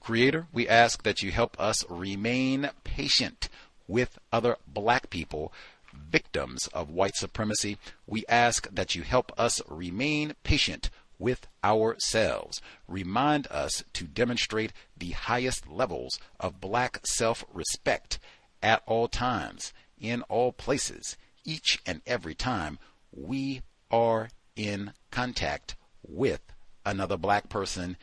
Creator, 0.00 0.46
we 0.52 0.68
ask 0.68 1.02
that 1.02 1.22
you 1.22 1.30
help 1.30 1.58
us 1.60 1.84
remain 1.88 2.70
patient 2.84 3.48
with 3.86 4.18
other 4.32 4.56
black 4.66 5.10
people, 5.10 5.52
victims 5.92 6.66
of 6.68 6.90
white 6.90 7.16
supremacy. 7.16 7.78
We 8.06 8.24
ask 8.28 8.68
that 8.72 8.94
you 8.94 9.02
help 9.02 9.32
us 9.38 9.60
remain 9.68 10.34
patient 10.44 10.90
with 11.18 11.46
ourselves. 11.64 12.60
Remind 12.86 13.46
us 13.48 13.84
to 13.94 14.04
demonstrate 14.04 14.72
the 14.96 15.10
highest 15.10 15.68
levels 15.68 16.18
of 16.38 16.60
black 16.60 17.00
self 17.04 17.44
respect 17.52 18.18
at 18.62 18.82
all 18.86 19.08
times, 19.08 19.72
in 20.00 20.22
all 20.22 20.52
places, 20.52 21.16
each 21.44 21.80
and 21.86 22.02
every 22.06 22.34
time 22.34 22.78
we 23.12 23.62
are 23.90 24.28
in 24.56 24.92
contact 25.10 25.76
with 26.06 26.40
another 26.84 27.16
black 27.16 27.48
person. 27.48 27.96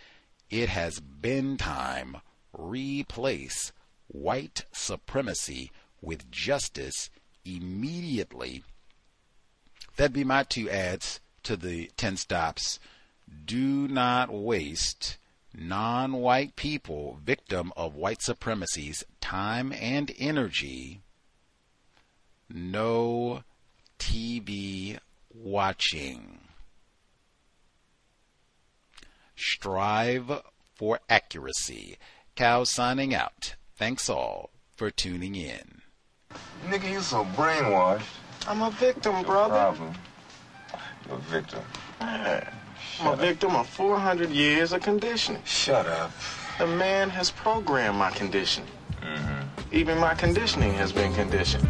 It 0.49 0.69
has 0.69 0.99
been 0.99 1.57
time. 1.57 2.17
Replace 2.53 3.71
white 4.07 4.65
supremacy 4.71 5.71
with 6.01 6.29
justice 6.31 7.09
immediately. 7.43 8.63
That'd 9.97 10.13
be 10.13 10.23
my 10.23 10.43
two 10.43 10.69
ads 10.69 11.19
to 11.43 11.55
the 11.55 11.91
10 11.97 12.17
stops. 12.17 12.79
Do 13.45 13.87
not 13.87 14.31
waste 14.31 15.17
non 15.53 16.13
white 16.13 16.55
people, 16.55 17.19
victim 17.23 17.71
of 17.75 17.95
white 17.95 18.21
supremacy's 18.21 19.03
time 19.21 19.71
and 19.73 20.13
energy. 20.17 21.01
No 22.49 23.43
TV 23.99 24.97
watching. 25.33 26.39
Strive 29.35 30.41
for 30.73 30.99
accuracy. 31.09 31.97
Cow 32.35 32.63
signing 32.63 33.13
out. 33.13 33.55
Thanks 33.75 34.09
all 34.09 34.51
for 34.75 34.89
tuning 34.89 35.35
in. 35.35 35.81
Nigga, 36.67 36.91
you 36.91 37.01
so 37.01 37.25
brainwashed. 37.35 38.03
I'm 38.47 38.61
a 38.61 38.71
victim, 38.71 39.23
brother. 39.23 39.53
Problem. 39.53 39.93
You're 41.07 41.17
a 41.17 41.19
victim. 41.19 41.61
Man, 41.99 42.53
I'm 42.99 43.07
a 43.07 43.15
victim 43.15 43.55
of 43.55 43.67
400 43.67 44.29
years 44.29 44.73
of 44.73 44.81
conditioning. 44.81 45.41
Shut 45.45 45.85
up. 45.85 46.11
The 46.57 46.67
man 46.67 47.09
has 47.09 47.31
programmed 47.31 47.97
my 47.97 48.11
conditioning. 48.11 48.69
Mm-hmm. 49.01 49.75
Even 49.75 49.97
my 49.97 50.13
conditioning 50.13 50.73
has 50.73 50.91
been 50.91 51.13
conditioned. 51.13 51.69